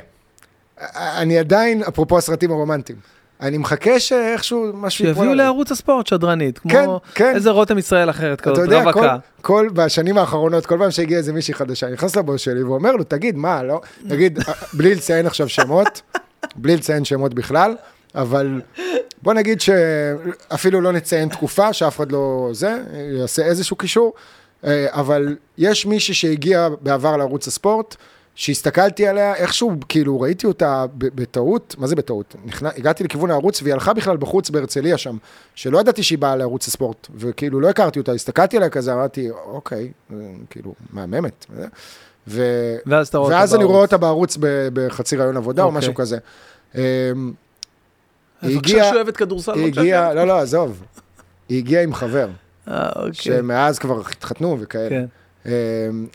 אני 0.95 1.37
עדיין, 1.37 1.83
אפרופו 1.83 2.17
הסרטים 2.17 2.51
הרומנטיים, 2.51 2.97
אני 3.41 3.57
מחכה 3.57 3.99
שאיכשהו 3.99 4.71
משהו 4.73 5.05
ייפול 5.05 5.23
שיביאו. 5.23 5.35
לערוץ 5.35 5.71
הספורט 5.71 6.07
שדרנית, 6.07 6.59
כן, 6.59 6.83
כמו 6.85 7.01
כן. 7.15 7.31
איזה 7.35 7.49
רותם 7.49 7.77
ישראל 7.77 8.09
אחרת 8.09 8.41
אתה 8.41 8.51
כזאת, 8.51 8.65
יודע, 8.65 8.79
כל, 8.79 8.99
רווקה. 8.99 9.17
כל, 9.41 9.69
בשנים 9.73 10.17
האחרונות, 10.17 10.65
כל 10.65 10.77
פעם 10.79 10.91
שהגיע 10.91 11.17
איזה 11.17 11.33
מישהי 11.33 11.53
חדשה, 11.53 11.87
אני 11.87 11.93
נכנס 11.93 12.15
לבוס 12.15 12.41
שלי 12.41 12.63
ואומר 12.63 12.91
לו, 12.91 13.03
תגיד, 13.03 13.37
מה, 13.37 13.63
לא? 13.63 13.81
תגיד, 14.09 14.39
בלי 14.73 14.95
לציין 14.95 15.25
עכשיו 15.25 15.49
שמות, 15.49 16.01
בלי 16.55 16.75
לציין 16.75 17.05
שמות 17.05 17.33
בכלל, 17.33 17.75
אבל 18.15 18.61
בוא 19.21 19.33
נגיד 19.33 19.61
שאפילו 19.61 20.81
לא 20.81 20.91
נציין 20.91 21.29
תקופה, 21.29 21.73
שאף 21.73 21.95
אחד 21.95 22.11
לא 22.11 22.49
זה, 22.51 22.77
יעשה 23.19 23.45
איזשהו 23.45 23.75
קישור, 23.75 24.13
אה, 24.65 24.87
אבל 24.89 25.35
יש 25.57 25.85
מישהי 25.85 26.13
שהגיע 26.13 26.69
בעבר 26.81 27.17
לערוץ 27.17 27.47
הספורט, 27.47 27.95
שהסתכלתי 28.35 29.07
עליה, 29.07 29.35
איכשהו, 29.35 29.71
כאילו, 29.89 30.21
ראיתי 30.21 30.47
אותה 30.47 30.85
בטעות, 30.97 31.75
מה 31.77 31.87
זה 31.87 31.95
בטעות? 31.95 32.35
נכנע, 32.45 32.69
הגעתי 32.77 33.03
לכיוון 33.03 33.31
הערוץ 33.31 33.61
והיא 33.61 33.73
הלכה 33.73 33.93
בכלל 33.93 34.17
בחוץ 34.17 34.49
בהרצליה 34.49 34.97
שם, 34.97 35.17
שלא 35.55 35.79
ידעתי 35.79 36.03
שהיא 36.03 36.17
באה 36.17 36.35
לערוץ 36.35 36.67
הספורט, 36.67 37.07
וכאילו 37.15 37.59
לא 37.59 37.69
הכרתי 37.69 37.99
אותה, 37.99 38.11
הסתכלתי 38.11 38.57
עליה 38.57 38.69
כזה, 38.69 38.93
אמרתי, 38.93 39.29
אוקיי, 39.45 39.91
אה, 40.13 40.17
כאילו, 40.49 40.73
מהממת. 40.93 41.45
ו... 42.27 42.75
ואז 42.85 43.15
ואז 43.15 43.55
אני 43.55 43.59
בערוץ. 43.59 43.71
רואה 43.71 43.81
אותה 43.81 43.97
בערוץ 43.97 44.37
בחצי 44.73 45.15
ראיון 45.15 45.37
עבודה 45.37 45.63
או 45.63 45.67
אוקיי. 45.67 45.79
משהו 45.79 45.93
כזה. 45.95 46.17
היא 48.47 48.57
בבקשה 48.57 48.73
הגיעה- 48.77 48.93
שאוהבת 48.93 49.17
כדורסל, 49.17 49.51
בבקשה 49.51 49.81
הגיעה, 49.81 50.01
שאוהבת- 50.03 50.15
לא, 50.15 50.27
לא, 50.27 50.39
עזוב. 50.39 50.83
היא 51.49 51.57
הגיעה 51.57 51.83
עם 51.83 51.93
חבר, 51.93 52.27
אה, 52.67 52.89
אוקיי. 52.95 53.13
שמאז 53.13 53.79
כבר 53.79 53.99
התחתנו 54.01 54.57
וכאלה. 54.59 54.89
כן. 54.89 55.05
אמ, 55.45 55.51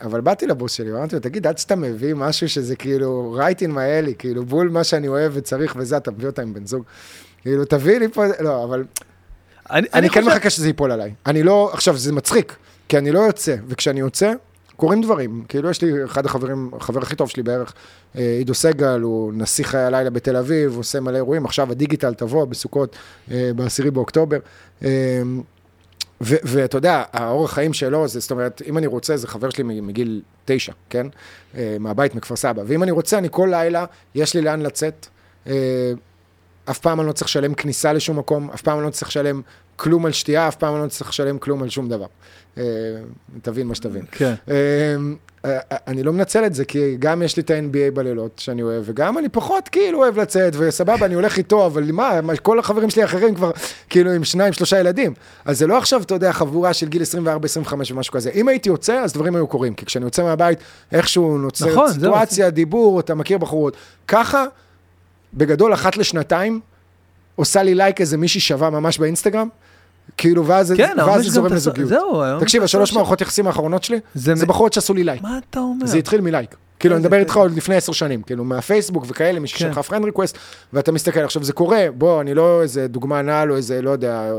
אבל 0.02 0.20
באתי 0.20 0.46
לבוס 0.46 0.72
שלי, 0.72 0.92
ואמרתי 0.92 1.14
לו, 1.14 1.20
תגיד, 1.20 1.46
עד 1.46 1.58
שאתה 1.58 1.76
מביא 1.76 2.14
משהו 2.14 2.48
שזה 2.48 2.76
כאילו 2.76 3.38
right 3.40 3.56
in 3.58 3.70
my 3.70 3.78
alley, 4.08 4.14
כאילו 4.18 4.44
בול 4.44 4.68
מה 4.68 4.84
שאני 4.84 5.08
אוהב 5.08 5.32
וצריך 5.34 5.74
וזה, 5.76 5.96
אתה 5.96 6.10
מביא 6.10 6.26
אותה 6.26 6.42
עם 6.42 6.54
בן 6.54 6.66
זוג. 6.66 6.82
כאילו, 7.42 7.64
תביא 7.64 7.98
לי 7.98 8.08
פה, 8.08 8.24
לא, 8.40 8.64
אבל 8.64 8.84
אני, 9.70 9.86
אני 9.94 10.10
כן 10.10 10.20
חושב- 10.20 10.32
מחכה 10.36 10.50
שזה 10.50 10.66
ייפול 10.66 10.92
עליי. 10.92 11.14
אני 11.26 11.42
לא, 11.42 11.70
עכשיו, 11.72 11.96
זה 11.96 12.12
מצחיק, 12.12 12.56
כי 12.88 12.98
אני 12.98 13.10
לא 13.12 13.20
יוצא, 13.20 13.56
וכשאני 13.68 14.00
יוצא, 14.00 14.32
קורים 14.80 15.02
דברים. 15.02 15.44
כאילו, 15.48 15.70
יש 15.70 15.82
לי 15.82 16.04
אחד 16.04 16.26
החברים, 16.26 16.70
החבר 16.76 17.00
הכי 17.02 17.16
טוב 17.16 17.28
שלי 17.28 17.42
בערך, 17.42 17.72
אה, 18.16 18.36
עידו 18.38 18.54
סגל, 18.54 19.00
הוא 19.00 19.32
נשיא 19.36 19.64
חיי 19.64 19.80
הלילה 19.80 20.10
בתל 20.10 20.36
אביב, 20.36 20.76
עושה 20.76 21.00
מלא 21.00 21.16
אירועים, 21.16 21.44
עכשיו 21.44 21.70
הדיגיטל 21.70 22.14
תבוא 22.14 22.44
בסוכות, 22.44 22.96
אה, 23.30 23.50
ב-10 23.56 23.90
באוקטובר. 23.90 24.38
אה, 24.84 25.22
ואתה 26.20 26.76
יודע, 26.76 27.02
האורח 27.12 27.52
חיים 27.52 27.72
שלו, 27.72 28.08
זה, 28.08 28.20
זאת 28.20 28.30
אומרת, 28.30 28.62
אם 28.66 28.78
אני 28.78 28.86
רוצה, 28.86 29.16
זה 29.16 29.26
חבר 29.26 29.50
שלי 29.50 29.62
מגיל 29.62 30.22
תשע, 30.44 30.72
כן? 30.90 31.06
מהבית 31.80 32.14
מכפר 32.14 32.36
סבא. 32.36 32.62
ואם 32.66 32.82
אני 32.82 32.90
רוצה, 32.90 33.18
אני 33.18 33.28
כל 33.30 33.48
לילה, 33.50 33.84
יש 34.14 34.34
לי 34.34 34.42
לאן 34.42 34.60
לצאת. 34.60 35.06
אף 36.70 36.78
פעם 36.78 37.00
אני 37.00 37.08
לא 37.08 37.12
צריך 37.12 37.28
לשלם 37.28 37.54
כניסה 37.54 37.92
לשום 37.92 38.18
מקום, 38.18 38.50
אף 38.54 38.62
פעם 38.62 38.78
אני 38.78 38.86
לא 38.86 38.90
צריך 38.90 39.08
לשלם 39.08 39.42
כלום 39.80 40.06
על 40.06 40.12
שתייה, 40.12 40.48
אף 40.48 40.56
פעם 40.56 40.82
לא 40.82 40.88
צריך 40.88 41.10
לשלם 41.10 41.38
כלום 41.38 41.62
על 41.62 41.68
שום 41.68 41.88
דבר. 41.88 42.06
אה, 42.58 42.64
תבין 43.42 43.66
מה 43.66 43.74
שתבין. 43.74 44.04
כן. 44.10 44.34
אה, 44.50 44.54
אה, 45.44 45.58
אני 45.86 46.02
לא 46.02 46.12
מנצל 46.12 46.46
את 46.46 46.54
זה, 46.54 46.64
כי 46.64 46.96
גם 46.98 47.22
יש 47.22 47.36
לי 47.36 47.42
את 47.42 47.50
ה-NBA 47.50 47.94
בלילות 47.94 48.38
שאני 48.38 48.62
אוהב, 48.62 48.82
וגם 48.86 49.18
אני 49.18 49.28
פחות 49.28 49.68
כאילו 49.68 49.98
אוהב 49.98 50.18
לצאת, 50.18 50.52
וסבבה, 50.58 51.06
אני 51.06 51.14
הולך 51.14 51.38
איתו, 51.38 51.66
אבל 51.66 51.92
מה, 51.92 52.20
כל 52.42 52.58
החברים 52.58 52.90
שלי 52.90 53.02
האחרים 53.02 53.34
כבר 53.34 53.50
כאילו 53.90 54.10
עם 54.10 54.24
שניים, 54.24 54.52
שלושה 54.52 54.80
ילדים. 54.80 55.14
אז 55.44 55.58
זה 55.58 55.66
לא 55.66 55.78
עכשיו, 55.78 56.02
אתה 56.02 56.14
יודע, 56.14 56.32
חבורה 56.32 56.72
של 56.72 56.88
גיל 56.88 57.02
24, 57.02 57.44
25 57.44 57.92
ומשהו 57.92 58.14
כזה. 58.14 58.30
אם 58.34 58.48
הייתי 58.48 58.68
יוצא, 58.68 58.94
אז 58.94 59.12
דברים 59.12 59.36
היו 59.36 59.46
קורים, 59.46 59.74
כי 59.74 59.86
כשאני 59.86 60.04
יוצא 60.04 60.22
מהבית, 60.22 60.58
איכשהו 60.92 61.38
נוצרת 61.38 61.72
נכון. 61.72 61.92
סיטואציה, 61.92 62.50
דיבור, 62.50 63.00
אתה 63.00 63.14
מכיר 63.14 63.38
בחורות. 63.38 63.76
ככה, 64.08 64.44
בגדול, 65.34 65.74
אחת 65.74 65.96
לשנתיים, 65.96 66.60
עושה 67.36 67.62
לי 67.62 67.74
לייק 67.74 68.00
איזה 68.00 68.16
מישהי 68.16 68.40
שווה 68.40 68.70
ממש 68.70 68.98
באינסטגרם, 68.98 69.48
כאילו, 70.16 70.46
ואז 70.46 70.72
כן, 70.76 70.92
זה 70.96 71.02
גם 71.06 71.22
זורם 71.22 71.52
לזוגיות. 71.52 71.88
זהו, 71.88 72.22
היום 72.22 72.40
תקשיב, 72.40 72.62
השלוש. 72.62 72.92
מערכות 72.92 73.20
יחסים 73.20 73.46
האחרונות 73.46 73.84
שלי, 73.84 74.00
זה 74.14 74.46
בחורות 74.46 74.72
שעשו 74.72 74.94
לי 74.94 75.04
לייק. 75.04 75.22
מה 75.22 75.38
אתה 75.50 75.60
אומר? 75.60 75.86
זה 75.86 75.98
התחיל 75.98 76.20
מלייק. 76.20 76.56
כאילו, 76.78 76.96
אני 76.96 77.04
מדבר. 77.04 77.16
איתך 77.16 77.36
עוד 77.36 77.56
לפני 77.56 77.76
עשר 77.76 77.92
שנים, 77.92 78.22
כאילו, 78.22 78.44
מהפייסבוק 78.44 79.04
וכאלה, 79.08 79.40
מישהו 79.40 79.58
כן. 79.58 79.72
שלך 79.72 79.78
פרנד 79.78 80.04
ריקווסט, 80.04 80.38
ואתה 80.72 80.92
מסתכל. 80.92 81.20
עכשיו, 81.20 81.44
זה 81.44 81.52
קורה, 81.52 81.86
בוא, 81.98 82.20
אני 82.20 82.34
לא 82.34 82.62
איזה 82.62 82.88
דוגמה 82.88 83.22
נעל 83.22 83.50
או 83.50 83.56
איזה, 83.56 83.82
לא 83.82 83.90
יודע, 83.90 84.32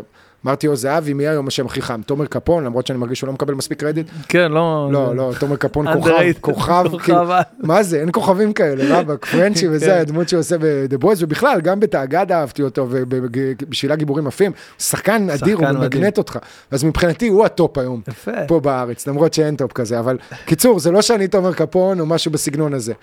אמרתי 0.45 0.67
או 0.67 0.75
זהבי, 0.75 1.13
מי 1.13 1.27
היום 1.27 1.47
השם 1.47 1.65
הכי 1.65 1.81
חם? 1.81 2.01
תומר 2.05 2.25
קפון, 2.25 2.63
למרות 2.63 2.87
שאני 2.87 2.99
מרגיש 2.99 3.19
שהוא 3.19 3.27
לא 3.27 3.33
מקבל 3.33 3.53
מספיק 3.53 3.79
קרדיט. 3.79 4.07
כן, 4.27 4.51
לא... 4.51 4.89
לא, 4.91 5.15
לא, 5.15 5.31
תומר 5.39 5.55
קפון 5.55 5.93
כוכב. 5.93 6.11
כוכב, 6.41 6.85
כאילו. 7.03 7.23
מה 7.59 7.83
זה, 7.83 8.01
אין 8.01 8.09
כוכבים 8.11 8.53
כאלה, 8.53 8.99
רבאק, 8.99 9.25
פרנצ'י 9.25 9.65
כן. 9.67 9.71
וזה, 9.73 9.99
הדמות 9.99 10.29
שהוא 10.29 10.39
עושה 10.39 10.57
ב-The 10.57 11.03
Boys, 11.03 11.17
ובכלל, 11.19 11.61
גם 11.61 11.79
בתאגד 11.79 12.31
אהבתי 12.31 12.63
אותו, 12.63 12.87
ובשבילה 12.89 13.95
גיבורים 13.95 14.27
עפים, 14.27 14.51
שחקן 14.79 15.29
אדיר, 15.29 15.57
הוא. 15.57 15.67
מגנט 15.71 16.17
אותך. 16.17 16.39
אז 16.71 16.83
מבחינתי, 16.83 17.27
הוא 17.27 17.45
הטופ 17.45 17.77
היום. 17.77 18.01
פה 18.47 18.59
בארץ, 18.59 19.07
למרות 19.07 19.33
שאין 19.33 19.55
טופ 19.55 19.71
כזה, 19.71 19.99
אבל 19.99 20.17
קיצור, 20.45 20.79
זה 20.79 20.91
לא 20.91 21.01
שאני 21.01 21.27
תומר 21.27 21.53
קאפון 21.53 21.99
או 21.99 22.05
משהו 22.05 22.31
בסגנון 22.31 22.73
הזה, 22.73 22.93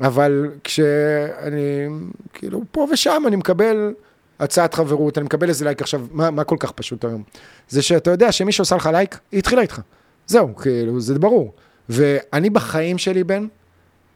אבל 0.00 0.50
כשאני, 0.64 1.88
כאילו, 2.32 2.62
פה 2.70 2.86
ושם 2.92 3.22
אני 3.26 3.36
מקבל 3.36 3.92
הצעת 4.40 4.74
חברות, 4.74 5.18
אני 5.18 5.24
מקבל 5.24 5.48
איזה 5.48 5.64
לייק 5.64 5.82
עכשיו, 5.82 6.06
מה, 6.10 6.30
מה 6.30 6.44
כל 6.44 6.56
כך 6.60 6.72
פשוט 6.72 7.04
היום? 7.04 7.22
זה 7.68 7.82
שאתה 7.82 8.10
יודע 8.10 8.32
שמי 8.32 8.52
שעושה 8.52 8.76
לך 8.76 8.86
לייק, 8.92 9.18
היא 9.32 9.38
התחילה 9.38 9.62
איתך. 9.62 9.80
זהו, 10.26 10.56
כאילו, 10.56 11.00
זה 11.00 11.18
ברור. 11.18 11.52
ואני 11.88 12.50
בחיים 12.50 12.98
שלי, 12.98 13.24
בן, 13.24 13.46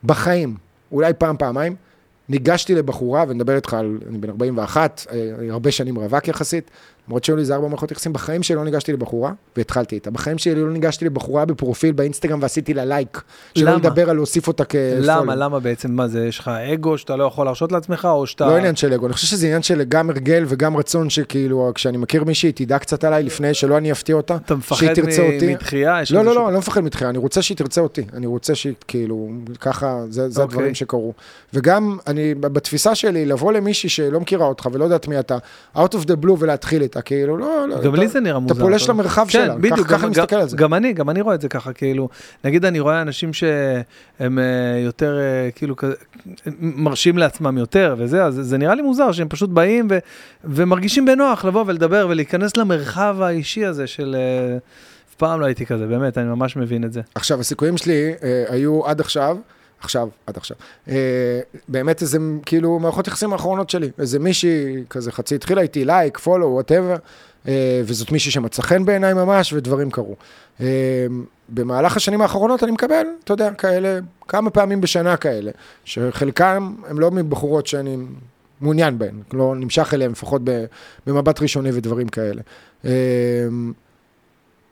בחיים, 0.05 0.57
אולי 0.93 1.13
פעם, 1.19 1.37
פעמיים, 1.37 1.77
ניגשתי 2.29 2.75
לבחורה, 2.75 3.25
ונדבר 3.29 3.57
איתך 3.57 3.75
על, 3.75 3.99
אני 4.09 4.19
בן 4.19 4.29
41, 4.29 5.07
אה, 5.11 5.51
הרבה 5.51 5.71
שנים 5.71 5.99
רווק 5.99 6.29
יחסית, 6.29 6.71
למרות 7.09 7.25
שהיו 7.25 7.37
לי 7.37 7.41
איזה 7.41 7.55
ארבע 7.55 7.69
מערכות 7.69 7.91
יחסים, 7.91 8.13
בחיים 8.13 8.43
שלי 8.43 8.57
לא 8.57 8.65
ניגשתי 8.65 8.93
לבחורה, 8.93 9.33
והתחלתי 9.57 9.95
איתה. 9.95 10.11
בחיים 10.11 10.39
שלי 10.39 10.55
לא 10.55 10.71
ניגשתי 10.71 11.05
לבחורה 11.05 11.45
בפרופיל 11.45 11.93
באינסטגרם 11.93 12.39
ועשיתי 12.43 12.75
לה 12.75 12.85
לייק. 12.85 13.23
שלא? 13.55 13.75
לדבר 13.75 14.11
על 14.11 14.17
להוסיף 14.17 14.49
אותה 14.49 14.65
כפולו. 14.65 15.01
למה, 15.01 15.35
למה 15.35 15.61
בעצם, 15.61 15.93
מה 15.93 16.09
זה, 16.09 16.27
יש 16.27 16.39
לך 16.39 16.49
אגו 16.49 16.99
שאתה 16.99 17.17
לא 17.17 17.25
יכול 17.25 17.47
להרשות 17.47 17.73
לעצמך, 17.73 18.09
או 18.11 18.27
שאתה... 18.27 18.47
לא 18.47 18.57
עניין 18.57 18.77
של 18.77 18.93
אגו, 18.93 19.07
אני 19.07 19.13
חושב 19.13 19.27
שזה 19.27 19.47
עניין 19.47 19.63
של 19.63 19.83
גם 19.89 20.11
הרגל 20.11 20.45
וגם 20.49 20.77
רצון 20.77 21.11
שכאילו, 21.11 21.73
כשאני 21.75 21.97
מכיר 21.97 22.25
מישהי, 22.25 22.53
תדע 22.53 22.79
קצת 22.79 23.05
עליי 23.05 23.23
לפני 23.23 23.55
שלא 23.55 23.79
אני 23.79 23.93
אפתיע 23.93 24.15
אותה. 24.15 24.37
אתה 24.37 24.55
מפחד. 24.55 24.87
מדחייה? 25.47 26.01
לא, 26.11 26.25
לא, 26.25 26.35
לא, 26.35 26.47
אני 26.47 26.53
לא 26.53 26.59
מפחד 26.59 26.81
מתחילה, 26.81 27.11
אני 27.11 27.19
רוצה 27.19 27.43
שהיא 27.43 27.57
תרצה 27.57 27.81
אותי. 27.81 28.05
אני 28.13 28.27
רוצה 28.27 28.55
שהיא, 28.55 28.75
כאילו, 28.89 29.29
ככה, 29.61 30.03
זה, 30.09 30.29
זה 30.29 30.43
אוקיי. 30.43 30.55
הדברים 30.57 30.75
שקרו. 30.75 31.13
וגם, 31.55 31.99
אני, 32.07 32.35
בתפיסה 32.35 32.95
שלי, 32.95 33.27
לבוא 33.27 33.53
למישהי 33.53 33.89
שלא 33.89 34.21
מכירה 34.21 34.47
אותך 34.47 34.69
ולא 34.73 34.85
יודעת 34.85 35.09
מי 35.09 35.19
אתה, 35.19 35.39
out 35.77 35.79
of 35.79 36.05
the 36.07 36.25
blue 36.25 36.37
ולהתחיל 36.39 36.83
איתה, 36.83 36.98
כאילו, 37.01 37.37
לא, 37.37 37.69
לא. 37.69 37.81
גם 37.83 37.95
אתה- 37.95 38.01
לי 38.03 38.09
זה 38.09 38.21
נראה 38.21 38.39
מוזר. 38.39 38.55
אתה 38.55 38.63
פולש 38.63 38.85
אתה- 38.85 38.93
למרחב 38.93 39.25
כן, 39.25 39.31
שלה, 39.31 39.55
בדיוק, 39.57 39.87
ככה- 39.89 40.03
אני 40.07 40.11
מסתכל 40.11 40.37
על 40.37 40.49
זה. 40.49 40.57
גם 40.57 40.75
אני, 40.75 40.93
גם 40.93 41.11
אני 41.11 41.21
רואה 41.21 41.35
את 41.35 41.41
זה 41.41 41.49
ככה, 41.49 41.73
כאילו, 41.73 42.09
נגיד 42.45 42.65
אני 42.65 42.81
רואה 42.81 43.03
אנשים 43.03 43.33
שהם 43.33 44.39
אה, 44.39 44.45
יותר, 44.85 45.19
אה, 45.19 45.51
כאילו, 45.55 45.75
מרשים 46.61 47.19
לעצמם 47.19 47.59
יותר 47.59 47.95
וזה, 47.99 48.25
אז 48.25 48.35
זה 48.43 48.59
נראה 48.59 48.75
לי 48.75 48.83
מוזר 48.83 49.13
שהם 49.13 49.29
פשוט 49.29 49.51
באים 49.51 49.89
ו- 49.91 49.99
ומרגישים 50.45 51.05
בנוח 51.07 51.45
לבוא 51.45 51.65
ולדבר 51.67 52.07
ולהיכנס 52.11 52.57
למרחב 52.57 53.17
האישי 53.23 53.65
הזה 53.65 53.87
של... 53.87 54.17
אה, 54.19 54.57
אף 55.11 55.21
פעם 55.21 55.41
לא 55.41 55.47
הייתי 55.47 55.67
כזה, 55.67 55.87
באמת, 55.87 56.19
אני 56.19 56.27
ממש 56.29 56.57
מבין 56.57 56.85
את 56.85 56.93
זה. 56.93 57.01
עכשיו, 57.15 57.41
הסיכויים 57.41 57.77
שלי 57.77 58.13
אה, 58.23 58.45
היו 58.49 58.87
עד 58.87 59.01
עכשיו, 59.01 59.37
עכשיו, 59.81 60.09
עד 60.27 60.37
עכשיו, 60.37 60.57
אה, 60.89 61.41
באמת 61.69 62.03
איזה, 62.03 62.19
כאילו, 62.47 62.79
מערכות 62.79 63.07
יחסים 63.07 63.33
האחרונות 63.33 63.71
שלי. 63.71 63.91
איזה 63.99 64.19
מישהי, 64.19 64.85
כזה 64.91 65.13
חצי 65.13 65.35
התחילה 65.35 65.61
איתי, 65.63 65.85
לייק, 65.85 66.19
follow, 66.19 66.47
whatever, 66.47 66.97
אה, 67.49 67.83
וזאת 67.85 68.13
מישהי 68.13 68.31
שמצא 68.31 68.63
חן 68.63 68.85
בעיניי 68.85 69.15
ממש, 69.15 69.53
ודברים 69.53 69.91
קרו. 69.91 70.17
אה, 70.61 71.07
במהלך 71.49 71.97
השנים 71.97 72.21
האחרונות 72.21 72.63
אני 72.63 72.73
מקבל, 72.73 73.07
אתה 73.25 73.33
יודע, 73.33 73.51
כאלה, 73.51 73.99
כמה 74.29 74.51
פעמים 74.51 74.81
בשנה 74.81 75.17
כאלה, 75.17 75.51
שחלקם 75.85 76.75
הם 76.89 77.01
לא 77.01 77.11
מבחורות 77.11 77.67
שאני 77.67 77.97
מעוניין 78.61 78.99
בהן, 78.99 79.23
לא 79.33 79.55
נמשך 79.57 79.95
אליהן, 79.95 80.11
לפחות 80.11 80.43
במבט 81.07 81.43
ראשוני 81.43 81.71
ודברים 81.73 82.09
כאלה. 82.09 82.43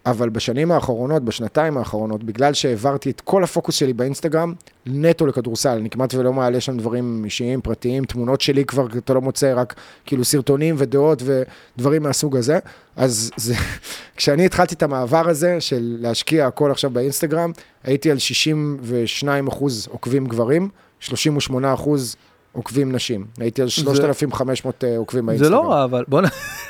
אבל 0.06 0.28
בשנים 0.28 0.72
האחרונות, 0.72 1.24
בשנתיים 1.24 1.78
האחרונות, 1.78 2.24
בגלל 2.24 2.54
שהעברתי 2.54 3.10
את 3.10 3.20
כל 3.20 3.44
הפוקוס 3.44 3.74
שלי 3.74 3.92
באינסטגרם, 3.92 4.54
נטו 4.86 5.26
לכדורסל, 5.26 5.78
אני 5.80 5.90
כמעט 5.90 6.14
ולא 6.14 6.32
מעלה 6.32 6.60
שם 6.60 6.76
דברים 6.76 7.22
אישיים, 7.24 7.60
פרטיים, 7.60 8.04
תמונות 8.04 8.40
שלי 8.40 8.64
כבר 8.64 8.86
אתה 8.98 9.14
לא 9.14 9.20
מוצא, 9.20 9.52
רק 9.56 9.74
כאילו 10.04 10.24
סרטונים 10.24 10.74
ודעות 10.78 11.22
ודברים 11.24 12.02
מהסוג 12.02 12.36
הזה. 12.36 12.58
אז 12.96 13.30
זה, 13.36 13.54
כשאני 14.16 14.46
התחלתי 14.46 14.74
את 14.74 14.82
המעבר 14.82 15.28
הזה 15.28 15.60
של 15.60 15.96
להשקיע 16.00 16.46
הכל 16.46 16.70
עכשיו 16.70 16.90
באינסטגרם, 16.90 17.52
הייתי 17.84 18.10
על 18.10 18.18
62 18.18 19.48
אחוז 19.48 19.88
עוקבים 19.90 20.26
גברים, 20.26 20.68
38 21.00 21.74
אחוז 21.74 22.16
עוקבים 22.56 22.92
נשים. 22.92 23.24
הייתי 23.38 23.62
על 23.62 23.68
3,500 23.68 24.84
עוקבים 24.96 25.22
זה 25.22 25.26
באינסטגרם. 25.26 25.52
לא 25.52 25.70
רע, 25.72 25.84
אבל 25.84 26.04
בוא 26.08 26.20
נ... 26.22 26.24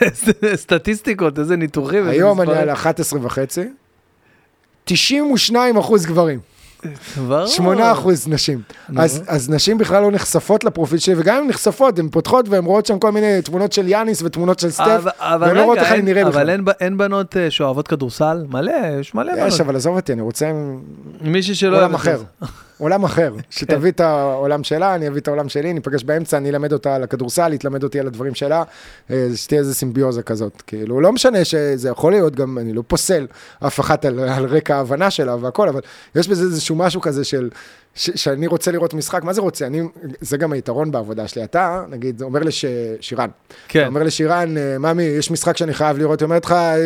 סטטיסטיקות, 0.57 1.39
איזה 1.39 1.57
ניתוחים. 1.57 2.09
היום 2.09 2.41
אני. 2.41 2.53
על 2.53 2.71
11 2.71 3.21
וחצי. 3.23 3.69
92 4.85 5.77
אחוז 5.77 6.07
גברים, 6.07 6.39
ברור. 7.29 7.47
8 7.47 7.93
אחוז 7.93 8.29
נשים. 8.29 8.63
אז, 8.97 9.23
אז 9.27 9.51
נשים 9.51 9.79
בכלל 9.79 10.03
לא 10.03 10.11
נחשפות 10.11 10.65
לפרופיל 10.65 10.99
שלי, 10.99 11.15
וגם 11.19 11.37
אם 11.37 11.43
הן 11.43 11.49
נחשפות, 11.49 11.99
הן 11.99 12.09
פותחות 12.09 12.49
והן 12.49 12.65
רואות 12.65 12.87
שם 12.87 12.99
כל 12.99 13.13
מיני 13.13 13.43
תמונות 13.43 13.73
של 13.73 13.89
יאניס 13.89 14.23
ותמונות 14.23 14.59
של 14.59 14.71
סטף, 14.71 14.87
אבל- 15.03 15.11
אבל 15.19 15.47
והן 15.47 15.57
לא 15.57 15.63
רואות 15.63 15.79
איך 15.79 15.93
אני 15.93 16.03
נראה 16.03 16.23
אבל 16.23 16.31
בכלל. 16.31 16.51
אין 16.51 16.65
ב- 16.65 16.71
אין 16.81 16.99
בנות 16.99 17.37
אה, 17.37 17.51
שאוהבות 17.51 17.89
כדורסל? 17.89 18.45
מלא, 18.49 18.73
יש 19.01 19.15
מלא 19.15 19.35
בנות. 19.35 19.49
יש, 19.49 19.61
אבל 19.61 19.77
עזוב 19.77 19.97
אותי, 19.97 20.13
אני 20.13 20.23
רוצה 20.23 20.51
מישהי 21.21 21.55
שלא... 21.55 21.79
אוהבת 21.79 21.95
אחר. 21.95 22.23
עולם 22.79 23.05
אחר. 23.05 23.35
שתביא 23.51 23.91
את 23.91 24.01
העולם 24.01 24.65
שלה, 24.65 24.95
אני 24.95 25.09
אביא 25.09 25.21
את 25.21 25.29
העולם 25.29 25.49
שלי, 25.49 25.73
ניפגש 25.73 26.05
באמצע, 26.05 26.37
אני 26.37 26.51
אלמד 26.51 26.73
אותה 26.73 26.95
על 26.95 27.03
הכדורסל, 27.03 27.53
היא 27.53 27.61
תלמד 27.61 27.83
אותי 27.83 28.01
על 28.01 28.07
הדברים 28.07 28.35
שלה, 28.35 28.63
אה, 29.11 29.29
שתהיה 29.35 29.61
איזה 29.61 29.75
סימביוזה 29.75 30.23
כזאת. 30.23 30.63
כאילו, 30.67 31.01
לא 31.01 31.13
משנה 31.13 31.45
שזה 31.45 31.89
יכול 31.89 32.13
להיות 32.13 32.37
גם, 32.37 32.59
אני 32.59 32.73
לא 32.73 32.83
פוסל 32.87 33.27
אף 33.67 33.81
אחת 33.81 34.05
על, 34.05 34.19
על 34.19 34.45
רקע 34.45 34.77
ההבנה 34.77 35.11
שלה 35.11 35.37
והכל, 35.41 35.69
אבל 35.69 35.81
יש 36.15 36.29
בזה 36.29 36.43
איזשהו 36.45 36.77
משהו 36.77 37.01
כזה 37.01 37.25
של, 37.25 37.51
ש, 37.95 38.11
שאני 38.15 38.47
רוצה 38.47 38.73
לראות 38.73 38.95
משחק, 38.95 39.25
מה 39.25 39.33
זה 39.33 39.41
רוצה? 39.41 39.67
אני, 39.67 39.83
זה 40.21 40.37
גם 40.37 40.53
היתרון 40.53 40.91
בעבודה 40.91 41.29
שלי. 41.29 41.45
אתה, 41.45 41.85
נגיד, 41.89 42.23
אומר 42.23 42.41
לשירן, 42.43 43.29
כן. 43.69 43.81
אתה 43.81 43.89
אומר 43.89 44.03
לשירן, 44.03 44.57
אה, 44.57 44.79
ממי, 44.79 45.03
יש 45.03 45.31
משחק 45.31 45.57
שאני 45.57 45.75
חייב 45.75 45.99
לראות, 45.99 46.21
היא 46.21 46.27
אומרת 46.27 46.45
לך, 46.45 46.53
"אה, 46.53 46.77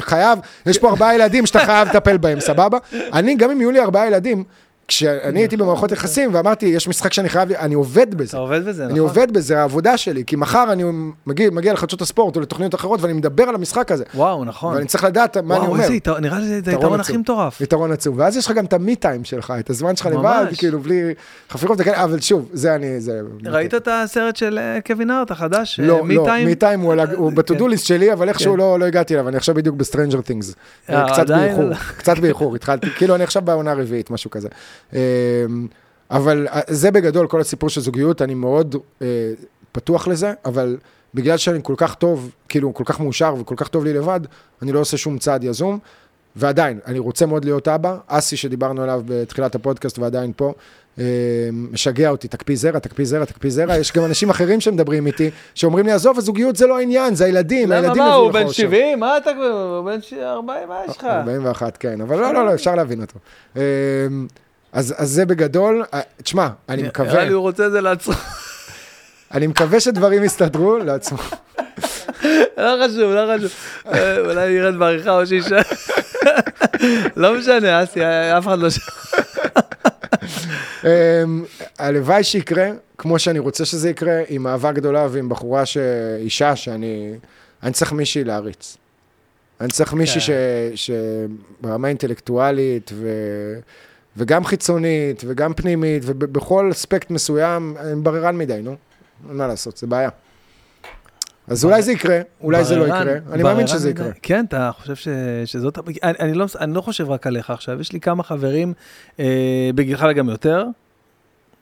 חייב, 0.00 0.38
יש 0.66 0.78
פה 0.78 0.88
ארבעה 0.88 1.14
ילדים 1.14 1.46
שאתה 1.46 1.58
חייב 1.58 1.88
לטפל 1.88 2.16
בהם, 2.16 2.40
סבבה? 2.40 2.78
אני, 3.12 3.34
גם 3.34 3.50
אם 3.50 3.60
יהיו 3.60 3.70
לי 3.70 3.80
ארבעה 3.80 4.06
ילדים, 4.06 4.44
כשאני 4.88 5.40
הייתי 5.40 5.56
במערכות 5.56 5.92
יחסים 5.92 6.34
ואמרתי, 6.34 6.66
יש 6.66 6.88
משחק 6.88 7.12
שאני 7.12 7.28
חייב, 7.28 7.52
אני 7.52 7.74
עובד 7.74 8.14
בזה. 8.14 8.28
אתה 8.30 8.36
עובד 8.36 8.64
בזה, 8.64 8.82
נכון? 8.82 8.90
אני 8.90 8.98
עובד 8.98 9.32
בזה, 9.32 9.60
העבודה 9.60 9.96
שלי, 9.96 10.24
כי 10.26 10.36
מחר 10.36 10.72
אני 10.72 10.84
מגיע, 11.26 11.50
מגיע 11.50 11.72
לחדשות 11.72 12.00
הספורט 12.00 12.36
או 12.36 12.40
לתוכניות 12.40 12.74
אחרות 12.74 13.02
ואני 13.02 13.12
מדבר 13.12 13.42
על 13.44 13.54
המשחק 13.54 13.92
הזה. 13.92 14.04
וואו, 14.14 14.44
נכון. 14.44 14.74
ואני 14.74 14.86
צריך 14.86 15.04
לדעת 15.04 15.36
מה 15.36 15.54
אני 15.54 15.60
וואו, 15.60 15.72
אומר. 15.72 15.82
איזה 15.82 15.94
יתרון, 15.94 16.20
נראה 16.22 16.38
לי 16.38 16.60
זה 16.60 16.70
היתרון 16.70 17.00
הכי. 17.00 17.16
מטורף. 17.16 17.60
יתרון 17.60 17.92
עצום. 17.92 18.18
ואז 18.18 18.36
יש 18.36 18.46
לך 18.46 18.52
גם 18.52 18.64
את 18.64 18.72
המי-טיים 18.72 19.24
שלך, 19.24 19.54
את 19.58 19.70
הזמן 19.70 19.96
שלך 19.96 20.06
לבד. 20.06 20.46
כאילו, 20.58 20.80
בלי 20.80 21.14
חפירות 21.50 21.78
וכאלה, 21.80 22.04
אבל 22.04 22.20
שוב, 22.20 22.48
זה 22.52 22.74
אני, 22.74 23.00
זה... 23.00 23.20
ראית 23.46 23.74
את 23.74 23.88
הסרט 23.92 24.36
של 24.36 24.58
אה, 24.58 24.78
קווין 24.86 25.10
הארט 25.10 25.30
החדש? 25.30 25.80
לא, 25.82 26.04
מי 26.04 26.14
לא, 26.14 26.22
טיים? 26.24 26.46
מי-טיים 26.48 26.80
הוא 26.80 26.92
על 26.92 27.00
ה- 27.00 27.04
הוא 27.16 27.30
כן. 27.30 27.36
ב 27.36 27.41
to-do 27.41 27.68
list 27.68 27.86
שלי, 27.86 28.12
אבל 28.12 28.28
איכשהו 28.28 28.52
כן. 28.52 28.58
לא 28.58 28.78
לא 28.80 28.84
הגעתי 28.84 29.14
אליו, 29.14 29.28
אני 29.28 29.36
עכשיו 29.36 29.54
בדיוק 29.54 29.76
בסטרנג'ר 29.76 30.20
טינגס. 30.20 30.54
אה, 30.90 31.06
קצת 31.12 31.18
עדיין 31.18 31.46
באיחור. 31.56 31.74
קצת 31.98 32.18
באיחור, 32.18 32.54
התחלתי, 32.54 32.86
כאילו 32.96 33.14
אני 33.14 33.24
עכשיו 33.24 33.42
בעונה 33.42 33.70
הרביעית, 33.70 34.10
משהו 34.10 34.30
כזה. 34.30 34.48
אה, 34.94 35.00
אבל 36.10 36.48
אה, 36.50 36.60
זה 36.68 36.90
בגדול, 36.90 37.26
כל 37.26 37.40
הסיפור 37.40 37.68
של 37.68 37.80
זוגיות, 37.80 38.22
אני 38.22 38.34
מאוד 38.34 38.76
אה, 39.02 39.06
פתוח 39.72 40.08
לזה, 40.08 40.32
אבל 40.44 40.76
בגלל 41.14 41.36
שאני 41.36 41.58
כל 41.62 41.74
כך 41.76 41.94
טוב, 41.94 42.30
כאילו, 42.48 42.74
כל 42.74 42.84
כך 42.86 43.00
מאושר 43.00 43.34
וכל 43.40 43.54
כך 43.58 43.68
טוב 43.68 43.84
לי 43.84 43.92
לבד, 43.92 44.20
אני 44.62 44.72
לא 44.72 44.80
עושה 44.80 44.96
שום 44.96 45.18
צעד 45.18 45.44
יזום. 45.44 45.78
ועדיין, 46.38 46.78
אני 46.86 46.98
רוצה 46.98 47.26
מאוד 47.26 47.44
להיות 47.44 47.68
אבא. 47.68 47.96
אסי, 48.06 48.36
שדיברנו 48.36 48.82
עליו 48.82 49.02
בתחילת 49.06 49.54
הפודקאסט 49.54 49.98
ועדיין 49.98 50.32
פה, 50.36 50.52
אה, 50.98 51.04
משגע 51.52 52.10
אותי, 52.10 52.28
תקפיא 52.28 52.56
זרע, 52.56 52.78
תקפיא 52.78 53.04
זרע, 53.04 53.24
תקפיא 53.24 53.50
זרע. 53.50 53.76
יש 53.76 53.92
גם 53.92 54.04
אנשים 54.04 54.30
אחרים 54.30 54.60
שמדברים 54.60 55.06
איתי, 55.06 55.30
שאומרים 55.54 55.86
לי, 55.86 55.92
עזוב, 55.92 56.18
הזוגיות 56.18 56.56
זה 56.56 56.66
לא 56.66 56.78
העניין, 56.78 57.14
זה 57.14 57.24
הילדים, 57.24 57.68
למה, 57.68 57.74
הילדים 57.80 58.02
מה, 58.02 58.08
יביאו 58.08 58.20
הוא 58.20 58.28
לך 58.28 58.34
בן 58.34 58.42
אושר." 58.42 58.62
70? 58.62 59.00
מה 59.00 59.16
אתה? 59.16 59.30
הוא 59.30 59.84
בן 59.90 60.02
ש- 60.02 60.12
40, 60.12 60.68
מה 60.68 60.80
יש 60.88 60.96
לך? 60.96 61.04
41, 61.04 61.76
כן, 61.76 62.00
אבל 62.00 62.16
לא, 62.20 62.34
לא, 62.34 62.46
לא, 62.46 62.54
אפשר 62.54 62.74
להבין 62.74 63.00
אותו. 63.00 63.18
אה, 64.74 64.78
אז, 64.78 64.94
אז 64.96 65.10
זה 65.10 65.26
בגדול, 65.26 65.84
אה, 65.94 66.00
תשמע, 66.22 66.48
אני 66.68 66.82
מקווה, 66.82 67.12
נראה 67.12 67.24
לי 67.24 67.32
הוא 67.32 67.42
רוצה 67.42 67.66
את 67.66 67.72
זה 67.72 67.80
לעצמו. 67.80 68.14
אני 69.34 69.46
מקווה 69.46 69.80
שדברים 69.80 70.24
יסתדרו 70.24 70.78
לעצמו. 70.78 71.18
לא 72.56 72.84
חשוב, 72.84 73.12
לא 73.12 73.36
חשוב. 73.36 73.50
אה, 73.86 74.18
אולי 74.18 74.50
ירד 74.50 74.74
בעריכה 74.74 75.10
או 75.10 75.26
שישה. 75.26 75.58
לא 77.16 77.38
משנה, 77.38 77.82
אסי, 77.82 78.00
אף 78.38 78.46
אחד 78.46 78.58
לא 78.58 78.70
ש... 78.70 78.78
אמ, 80.84 81.44
הלוואי 81.78 82.24
שיקרה, 82.24 82.70
כמו 82.98 83.18
שאני 83.18 83.38
רוצה 83.38 83.64
שזה 83.64 83.90
יקרה, 83.90 84.20
עם 84.28 84.46
אהבה 84.46 84.72
גדולה 84.72 85.06
ועם 85.10 85.28
בחורה, 85.28 85.66
ש... 85.66 85.76
אישה, 86.18 86.56
שאני... 86.56 87.14
אני 87.62 87.72
צריך 87.72 87.92
מישהי 87.92 88.24
להריץ. 88.24 88.76
אני 89.60 89.68
צריך 89.68 89.92
מישהי 89.92 90.20
ש... 90.20 90.30
שברמה 90.74 91.88
אינטלקטואלית 91.88 92.90
ו... 92.94 93.08
וגם 94.16 94.44
חיצונית 94.44 95.22
וגם 95.26 95.54
פנימית, 95.54 96.02
ובכל 96.06 96.68
אספקט 96.72 97.10
מסוים, 97.10 97.76
אני 97.80 98.02
בררן 98.02 98.38
מדי, 98.38 98.60
נו. 98.62 98.76
אין 99.28 99.36
מה 99.36 99.46
לעשות, 99.46 99.76
זה 99.76 99.86
בעיה. 99.86 100.08
אז 101.48 101.64
אולי 101.64 101.82
זה 101.82 101.92
יקרה, 101.92 102.20
אולי 102.40 102.64
זה 102.64 102.76
לא 102.76 102.86
בררן- 102.86 103.02
יקרה, 103.02 103.32
אני 103.34 103.42
מאמין 103.42 103.66
שזה. 103.66 103.90
יקרה. 103.90 104.10
כן, 104.22 104.44
אתה 104.48 104.70
חושב 104.78 104.94
ש- 104.94 105.08
שזאת... 105.44 105.78
אני, 105.78 105.94
אני, 106.20 106.34
לא, 106.34 106.46
אני 106.60 106.74
לא 106.74 106.80
חושב 106.80 107.10
רק 107.10 107.26
עליך 107.26 107.50
עכשיו, 107.50 107.80
יש 107.80 107.92
לי 107.92 108.00
כמה 108.00 108.22
חברים, 108.22 108.72
אה, 109.20 109.24
בגילך 109.74 110.06
וגם 110.10 110.28
יותר, 110.28 110.64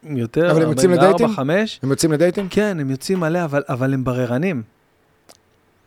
יותר, 0.05 0.51
אבל 0.51 0.63
הם 0.63 0.69
יוצאים 0.71 0.91
44, 0.93 1.15
לדייטים? 1.17 1.37
5, 1.37 1.81
הם 1.83 1.91
יוצאים 1.91 2.13
לדייטים? 2.13 2.47
כן, 2.51 2.77
הם 2.81 2.91
יוצאים 2.91 3.21
מלא, 3.21 3.45
אבל, 3.45 3.63
אבל 3.69 3.95
הם 3.95 4.05
בררנים. 4.05 4.63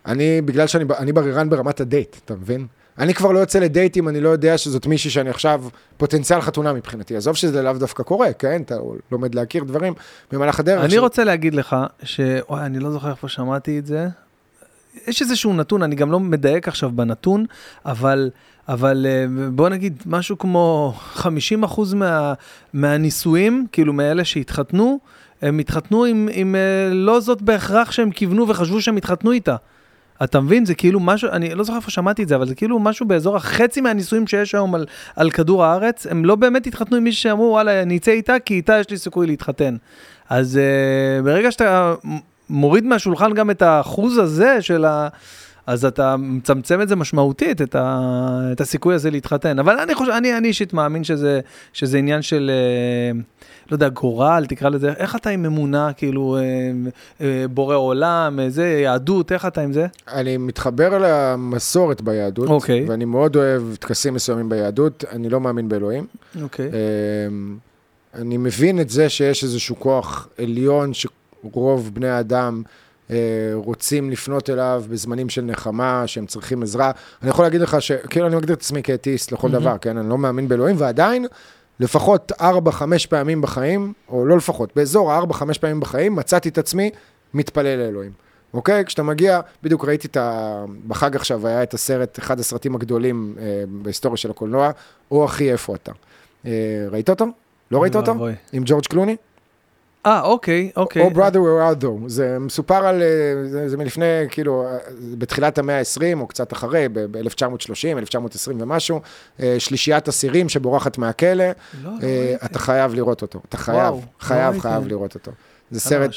אני, 0.06 0.42
בגלל 0.42 0.68
שאני 0.68 0.84
אני 0.98 1.12
בררן 1.12 1.50
ברמת 1.50 1.82
הדייט, 1.82 2.16
אתה 2.26 2.36
מבין? 2.36 2.68
אני 3.00 3.14
כבר 3.14 3.32
לא 3.32 3.40
יוצא 3.40 3.60
לדייט 3.60 3.98
אם 3.98 4.10
אני 4.10 4.22
לא 4.22 4.30
יודע 4.30 4.58
שזאת 4.58 4.86
מישהי 4.88 5.10
שאני 5.12 5.30
עכשיו 5.30 5.64
פוטנציאל 5.98 6.42
חתונה 6.42 6.74
מבחינתי. 6.74 7.16
עזוב 7.16 7.36
שזה 7.36 7.62
לאו 7.62 7.74
דווקא 7.74 8.04
קורה, 8.04 8.34
כן? 8.34 8.62
אתה 8.62 8.76
לומד 9.12 9.36
להכיר 9.36 9.64
דברים 9.64 9.94
במהלך 10.32 10.60
הדרך. 10.60 10.84
אני 10.84 10.94
ש- 10.94 10.98
רוצה 10.98 11.24
להגיד 11.24 11.56
לך, 11.56 11.76
ש... 12.04 12.20
וואי, 12.50 12.66
אני 12.66 12.80
לא 12.80 12.92
זוכר 12.92 13.10
איפה 13.10 13.28
שמעתי 13.28 13.80
את 13.80 13.86
זה. 13.86 14.08
יש 15.08 15.22
איזשהו 15.22 15.54
נתון, 15.54 15.84
אני 15.84 15.96
גם 15.96 16.12
לא 16.12 16.20
מדייק 16.20 16.68
עכשיו 16.68 16.92
בנתון, 16.92 17.46
אבל, 17.86 18.30
אבל 18.68 19.06
אה, 19.10 19.26
בוא 19.52 19.70
נגיד 19.70 20.04
משהו 20.06 20.38
כמו 20.38 20.94
50% 21.16 21.26
מה, 21.96 22.34
מהנישואים, 22.74 23.68
כאילו 23.72 23.94
מאלה 23.94 24.26
שהתחתנו, 24.26 25.00
הם 25.42 25.60
התחתנו 25.60 26.04
עם, 26.06 26.30
עם 26.32 26.56
אה, 26.56 26.94
לא 26.94 27.20
זאת 27.20 27.42
בהכרח 27.42 27.92
שהם 27.92 28.12
כיוונו 28.12 28.48
וחשבו 28.48 28.82
שהם 28.82 28.98
התחתנו 28.98 29.32
איתה. 29.32 29.56
אתה 30.24 30.40
מבין? 30.40 30.66
זה 30.66 30.76
כאילו 30.76 31.00
משהו, 31.00 31.30
אני 31.32 31.56
לא 31.56 31.64
זוכר 31.64 31.78
איפה 31.78 31.92
שמעתי 31.92 32.24
את 32.24 32.28
זה, 32.28 32.36
אבל 32.36 32.48
זה 32.48 32.56
כאילו 32.56 32.80
משהו 32.80 33.06
באזור 33.06 33.36
החצי 33.36 33.82
מהנישואים 33.82 34.28
שיש 34.28 34.56
היום 34.56 34.76
על, 34.76 34.86
על 35.16 35.32
כדור 35.32 35.66
הארץ, 35.66 36.08
הם 36.08 36.26
לא 36.26 36.36
באמת 36.36 36.68
התחתנו 36.68 36.98
עם 36.98 37.04
מישהו 37.04 37.22
שאמרו, 37.22 37.52
וואלה, 37.52 37.82
אני 37.82 37.98
אצא 37.98 38.12
איתה, 38.12 38.40
כי 38.40 38.54
איתה 38.54 38.80
יש 38.80 38.90
לי 38.90 38.98
סיכוי 38.98 39.28
להתחתן. 39.28 39.76
אז 40.30 40.60
uh, 40.60 41.26
ברגע 41.26 41.52
שאתה 41.52 41.96
מוריד 42.50 42.86
מהשולחן 42.86 43.34
גם 43.34 43.52
את 43.52 43.62
האחוז 43.62 44.18
הזה 44.18 44.62
של 44.62 44.86
ה... 44.86 45.08
אז 45.68 45.86
אתה 45.86 46.18
מצמצם 46.18 46.82
את 46.82 46.88
זה 46.88 46.96
משמעותית, 46.96 47.62
את, 47.62 47.76
ה, 47.76 48.00
את 48.52 48.62
הסיכוי 48.62 48.96
הזה 48.96 49.12
להתחתן. 49.12 49.60
אבל 49.60 49.80
אני 49.80 49.96
חושב, 49.96 50.12
אני, 50.12 50.38
אני 50.38 50.48
אישית 50.48 50.74
מאמין 50.74 51.04
שזה, 51.04 51.40
שזה 51.74 51.98
עניין 51.98 52.22
של, 52.22 52.52
אה, 52.54 53.20
לא 53.72 53.76
יודע, 53.76 53.90
גורל, 53.90 54.46
תקרא 54.50 54.70
לזה, 54.70 54.94
איך 54.98 55.16
אתה 55.16 55.30
עם 55.30 55.46
אמונה, 55.46 55.94
כאילו, 55.94 56.38
אה, 56.38 56.42
אה, 57.22 57.48
בורא 57.48 57.76
עולם, 57.76 58.40
אה, 58.40 58.50
זה, 58.50 58.68
יהדות, 58.68 59.32
איך 59.32 59.46
אתה 59.46 59.62
עם 59.62 59.74
זה? 59.74 59.88
אני 60.08 60.38
מתחבר 60.38 60.98
למסורת 61.02 62.02
ביהדות, 62.02 62.50
אוקיי. 62.50 62.86
ואני 62.90 63.06
מאוד 63.06 63.36
אוהב 63.36 63.76
טקסים 63.76 64.14
מסוימים 64.14 64.50
ביהדות, 64.50 65.04
אני 65.12 65.30
לא 65.30 65.40
מאמין 65.40 65.70
באלוהים. 65.70 66.06
אוקיי. 66.42 66.70
אני 68.14 68.38
מבין 68.38 68.80
את 68.80 68.90
זה 68.90 69.10
שיש 69.10 69.44
איזשהו 69.44 69.76
כוח 69.80 70.28
עליון 70.38 70.92
שרוב 70.94 71.92
בני 71.94 72.10
האדם 72.10 72.64
רוצים 73.54 74.10
לפנות 74.10 74.50
אליו 74.50 74.84
בזמנים 74.90 75.30
של 75.30 75.42
נחמה, 75.42 76.04
שהם 76.08 76.26
צריכים 76.26 76.64
עזרה. 76.64 76.92
אני 77.22 77.30
יכול 77.30 77.46
להגיד 77.46 77.62
לך 77.62 77.82
שכאילו 77.82 78.28
אני 78.28 78.36
מגדיר 78.36 78.56
את 78.56 78.62
עצמי 78.62 78.84
כאתאיסט 78.84 79.32
לכל 79.32 79.50
מהמם. 79.50 79.62
דבר, 79.62 79.78
כן? 79.78 79.98
אני 79.98 80.10
לא 80.10 80.18
מאמין 80.18 80.48
באלוהים, 80.48 80.76
ועדיין, 80.80 81.26
לפחות 81.80 82.32
4-5 82.42 82.44
פעמים 83.10 83.42
בחיים, 83.42 83.94
או 84.10 84.26
לא 84.26 84.38
לפחות, 84.38 84.72
באזור 84.76 85.12
ה-4-5 85.12 85.60
פעמים 85.62 85.80
בחיים, 85.80 86.16
מצאתי 86.16 86.50
את 86.50 86.58
עצמי 86.58 86.90
מתפלל 87.34 87.80
לאלוהים. 87.80 88.12
אוקיי? 88.54 88.86
כשאתה 88.86 89.04
מגיע, 89.04 89.40
בדיוק 89.64 89.86
ראיתי 89.86 90.08
את 90.08 90.18
ה... 90.18 90.66
בחג 90.88 91.16
עכשיו 91.16 91.48
היה 91.48 91.64
את 91.64 91.74
הסרט, 91.74 92.20
אחד 92.20 92.40
הסרטים 92.40 92.76
הגדולים 92.76 93.36
אה, 93.40 93.64
בהיסטוריה 93.68 94.18
של 94.18 94.30
הקולנוע, 94.30 94.72
או 95.12 95.26
אחי, 95.26 95.52
איפה 95.52 95.76
אתה? 95.76 95.92
אה, 96.46 96.52
ראית 96.92 97.10
אותו? 97.10 97.26
לא 97.72 97.82
ראית 97.82 97.96
אותו? 97.96 98.12
ואבוי. 98.12 98.34
עם 98.54 98.64
ג'ורג' 98.66 98.86
קלוני? 98.86 99.16
אה, 100.06 100.22
אוקיי, 100.22 100.72
אוקיי. 100.76 101.02
או 101.02 101.10
brother 101.10 101.36
out 101.36 101.84
though. 101.84 102.08
זה 102.08 102.40
מסופר 102.40 102.86
על, 102.86 103.02
אה, 103.02 103.48
זה, 103.48 103.70
זה 103.70 103.78
מלפני, 103.78 104.06
כאילו, 104.30 104.66
אה, 104.66 104.78
בתחילת 105.18 105.58
המאה 105.58 105.80
ה-20, 105.80 106.20
או 106.20 106.28
קצת 106.28 106.54
אחרי, 106.54 106.88
ב-1930, 106.94 107.98
1920 107.98 108.62
ומשהו, 108.62 109.02
אה, 109.40 109.56
שלישיית 109.60 110.08
אסירים 110.08 110.50
שבורחת 110.50 110.98
מהכלא, 110.98 111.34
לא, 111.34 111.52
לא 111.84 111.90
ראיתי. 111.90 112.46
אתה 112.46 112.60
חייב 112.60 112.94
לראות 112.94 113.22
אותו. 113.22 113.40
אתה 113.50 113.58
חייב, 113.58 113.78
וואו, 113.78 113.96
לא 113.96 114.02
חייב, 114.20 114.52
ראיתי. 114.52 114.62
חייב 114.62 114.88
לראות 114.88 115.16
אותו. 115.16 115.32
זה 115.72 115.80
סרט. 115.80 116.12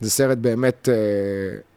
זה 0.00 0.10
סרט 0.10 0.38
באמת, 0.38 0.88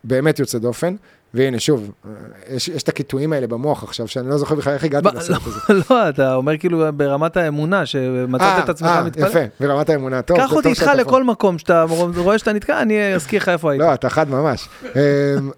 באמת 0.04 0.40
יוצא 0.40 0.58
דופן. 0.58 0.96
והנה, 1.34 1.60
שוב, 1.60 1.92
אה, 2.06 2.12
יש, 2.56 2.68
יש 2.68 2.84
את 2.84 2.90
הקיטויים 2.90 3.34
האלה 3.34 3.48
במוח 3.48 3.84
עכשיו, 3.84 4.08
שאני 4.08 4.30
לא 4.30 4.38
זוכר 4.38 4.56
בכלל 4.56 4.74
איך 4.74 4.84
הגעתי 4.84 5.08
לסרט 5.16 5.42
הזה. 5.46 5.60
לא, 5.90 6.10
אתה 6.10 6.36
אומר 6.36 6.58
כאילו 6.58 6.86
ברמת 6.96 7.38
האמונה, 7.38 7.86
שמצאת 7.86 8.64
את 8.64 8.70
עצמך 8.70 8.90
אה, 8.90 9.04
מתפלל. 9.04 9.28
יפה, 9.28 9.40
ברמת 9.60 9.90
האמונה. 9.90 10.22
טוב, 10.22 10.38
קח 10.38 10.50
זה 10.50 10.56
אותי 10.56 10.70
איתך. 10.70 10.92
לכל 10.98 11.24
מקום 11.24 11.58
שאתה 11.58 11.86
רואה 12.16 12.38
שאתה 12.38 12.54
נתקע, 12.54 12.82
אני 12.82 13.16
אזכיר 13.16 13.42
לך 13.42 13.50
איפה 13.50 13.72
היית. 13.72 13.82
לא, 13.82 13.94
אתה 13.94 14.10
חד 14.10 14.30
ממש. 14.30 14.70
אמ, 14.84 14.92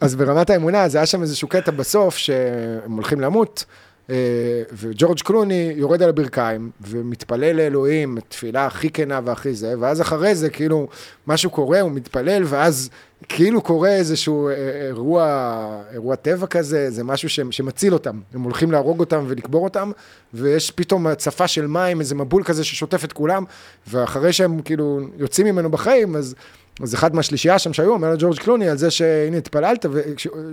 אז 0.01 0.15
ברמת 0.15 0.49
האמונה, 0.49 0.83
אז 0.83 0.95
היה 0.95 1.05
שם 1.05 1.21
איזשהו 1.21 1.47
קטע 1.47 1.71
בסוף, 1.71 2.17
שהם 2.17 2.91
הולכים 2.91 3.21
למות, 3.21 3.65
אה, 3.69 3.75
וג'ורג' 4.73 5.19
קלוני 5.19 5.73
יורד 5.75 6.01
על 6.01 6.09
הברכיים, 6.09 6.71
ומתפלל 6.81 7.55
לאלוהים, 7.55 8.17
תפילה 8.29 8.65
הכי 8.65 8.89
כנה 8.89 9.19
והכי 9.23 9.53
זה, 9.53 9.73
ואז 9.79 10.01
אחרי 10.01 10.35
זה, 10.35 10.49
כאילו, 10.49 10.87
משהו 11.27 11.49
קורה, 11.49 11.81
הוא 11.81 11.91
מתפלל, 11.91 12.43
ואז 12.45 12.89
כאילו 13.29 13.61
קורה 13.61 13.89
איזשהו 13.89 14.49
אה, 14.49 14.53
אירוע, 14.87 15.81
אירוע 15.91 16.15
טבע 16.15 16.47
כזה, 16.47 16.91
זה 16.91 17.03
משהו 17.03 17.29
ש, 17.29 17.39
שמציל 17.51 17.93
אותם. 17.93 18.19
הם 18.33 18.41
הולכים 18.41 18.71
להרוג 18.71 18.99
אותם 18.99 19.25
ולקבור 19.27 19.63
אותם, 19.63 19.91
ויש 20.33 20.71
פתאום 20.71 21.07
הצפה 21.07 21.47
של 21.47 21.67
מים, 21.67 21.99
איזה 21.99 22.15
מבול 22.15 22.43
כזה 22.43 22.63
ששוטף 22.63 23.03
את 23.03 23.13
כולם, 23.13 23.43
ואחרי 23.87 24.33
שהם 24.33 24.61
כאילו 24.61 24.99
יוצאים 25.17 25.47
ממנו 25.47 25.69
בחיים, 25.69 26.15
אז 26.15 26.35
אז 26.81 26.93
אחד 26.93 27.15
מהשלישייה 27.15 27.59
שם 27.59 27.73
שהיו, 27.73 27.91
אומר 27.91 28.13
לג'ורג' 28.13 28.39
קלוני 28.39 28.69
על 28.69 28.77
זה 28.77 28.91
שהנה 28.91 29.37
התפללת, 29.37 29.85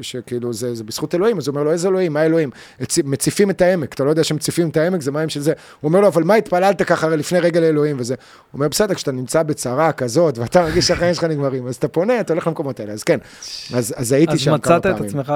שכאילו 0.03 0.53
זה, 0.53 0.75
זה 0.75 0.85
בזכות 0.85 1.15
אלוהים, 1.15 1.39
אז 1.39 1.49
הוא 1.49 1.53
אומר 1.53 1.65
לו, 1.65 1.73
איזה 1.73 1.89
אלוהים, 1.89 2.13
מה 2.13 2.25
אלוהים? 2.25 2.51
מציפים 3.05 3.51
את 3.51 3.63
העמק, 3.63 3.95
אתה 3.95 4.05
לא 4.05 4.11
יודע 4.11 4.25
שמציפים 4.25 4.69
את 4.69 4.77
העמק, 4.77 5.01
זה 5.01 5.11
מים 5.11 5.29
של 5.29 5.41
זה. 5.41 5.53
הוא 5.81 5.89
אומר 5.89 6.01
לו, 6.01 6.09
אבל 6.09 6.23
מה 6.23 6.35
התפללת 6.35 6.83
ככה 6.83 7.09
לפני 7.09 7.41
רגע 7.41 7.61
לאלוהים 7.61 7.97
וזה? 7.99 8.15
הוא 8.15 8.59
אומר, 8.59 8.69
בסדר, 8.69 8.95
כשאתה 8.95 9.13
נמצא 9.13 9.43
בצרה 9.43 9.93
כזאת, 9.93 10.39
ואתה 10.39 10.63
מרגיש 10.63 10.89
שהחיים 10.89 11.15
שלך 11.15 11.25
נגמרים, 11.25 11.67
אז 11.67 11.77
אתה 11.77 11.89
פונה, 11.89 12.21
אתה 12.21 12.33
הולך 12.33 12.47
למקומות 12.47 12.81
האלה, 12.81 12.93
אז 12.93 13.03
כן, 13.03 13.19
אז, 13.75 13.95
אז 13.97 14.13
הייתי 14.13 14.39
שם 14.39 14.59
כמה 14.59 14.81
פעמים. 14.81 14.97
אז 14.97 15.01
מצאת 15.01 15.01
את 15.01 15.07
עצמך, 15.07 15.33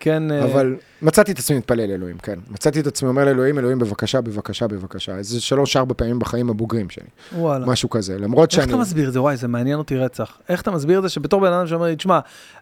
כן... 0.00 0.32
אה, 0.32 0.44
אבל 0.44 0.76
מצאתי 1.02 1.32
את 1.32 1.38
עצמי 1.38 1.58
מתפלל 1.58 1.86
לאלוהים, 1.86 2.18
כן. 2.18 2.38
מצאתי 2.50 2.80
את 2.80 2.86
עצמי 2.86 3.08
אומר 3.08 3.24
לאלוהים, 3.24 3.58
אלוהים, 3.58 3.78
בבקשה, 3.78 4.20
בבקשה, 4.20 4.66
בבקשה. 4.66 5.16
איזה 5.16 5.40
שלוש-ארבע 5.40 5.94
פעמים 5.96 6.18
בחיים 6.18 6.50
הבוגרים 6.50 6.90
שלי. 6.90 7.04
וואלה. 7.36 7.66
משהו 7.66 7.90
כזה, 7.90 8.18
למרות 8.18 8.50
שאני... 8.50 8.62
איך 8.62 8.70
אתה 8.70 8.80
מסביר 8.80 9.08
את 9.08 9.12
זה? 9.12 9.20
וואי, 9.20 9.36
זה 9.36 9.48
מעניין 9.48 9.78
אותי 9.78 9.96
רצח. 10.20 10.38
איך 10.48 10.62
אתה 10.62 10.70
מסביר 10.70 10.98
את 10.98 11.02
זה 11.02 11.08
שבתור 11.08 11.40
בן 11.40 11.52
אדם 11.52 11.66
שאומר 11.66 11.86
לי, 11.86 11.96
תשמע, 11.96 12.18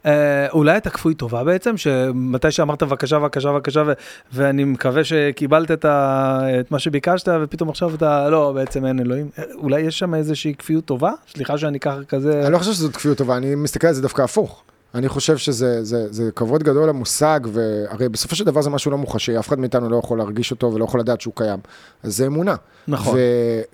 אה, 0.06 0.46
אולי 0.50 0.76
אתה 0.76 0.90
כפוי 0.90 1.14
טובה 1.14 1.44
בעצם, 1.44 1.76
שמתי 1.76 2.50
שאמרת 2.50 2.82
בבקשה, 2.82 3.18
בבקשה, 3.18 3.52
בבקשה, 3.52 3.82
ו- 3.86 3.92
ואני 4.32 4.64
מקווה 4.64 5.04
שקיבלת 5.04 5.70
את, 5.70 5.84
ה- 5.84 6.40
את 6.60 6.70
מה 6.70 6.78
שביקשת, 6.78 7.28
ופתאום 7.42 7.68
עכשיו 7.68 7.94
אתה, 7.94 8.30
לא, 8.30 8.52
בעצם 8.54 8.86
אין 8.86 9.00
אלוהים. 9.00 9.28
אה, 9.38 9.44
אולי 9.54 9.80
יש 9.80 9.98
שם 9.98 10.14
איזושהי 10.14 10.54
כפיות 10.54 10.84
טובה? 10.84 11.12
סליחה 11.32 11.58
שאני 11.58 11.80
ככה 11.80 12.04
כזה... 12.08 12.42
אני 12.44 12.52
לא 12.52 12.58
חושב 12.58 12.72
שזאת 12.72 12.96
כפיות 12.96 13.18
טובה, 13.18 13.36
אני 13.36 13.54
מסתכל 13.54 13.86
על 13.86 13.94
זה 13.94 14.02
דווקא 14.02 14.22
הפוך. 14.22 14.62
אני 14.96 15.08
חושב 15.08 15.36
שזה 15.36 15.84
זה, 15.84 16.12
זה 16.12 16.30
כבוד 16.36 16.62
גדול 16.62 16.88
למושג, 16.88 17.40
והרי 17.52 18.08
בסופו 18.08 18.36
של 18.36 18.44
דבר 18.44 18.62
זה 18.62 18.70
משהו 18.70 18.90
לא 18.90 18.98
מוחשי, 18.98 19.38
אף 19.38 19.48
אחד 19.48 19.58
מאיתנו 19.58 19.90
לא 19.90 19.96
יכול 19.96 20.18
להרגיש 20.18 20.50
אותו 20.50 20.72
ולא 20.74 20.84
יכול 20.84 21.00
לדעת 21.00 21.20
שהוא 21.20 21.34
קיים. 21.36 21.58
אז 22.02 22.16
זה 22.16 22.26
אמונה. 22.26 22.54
נכון. 22.88 23.14
ו, 23.16 23.20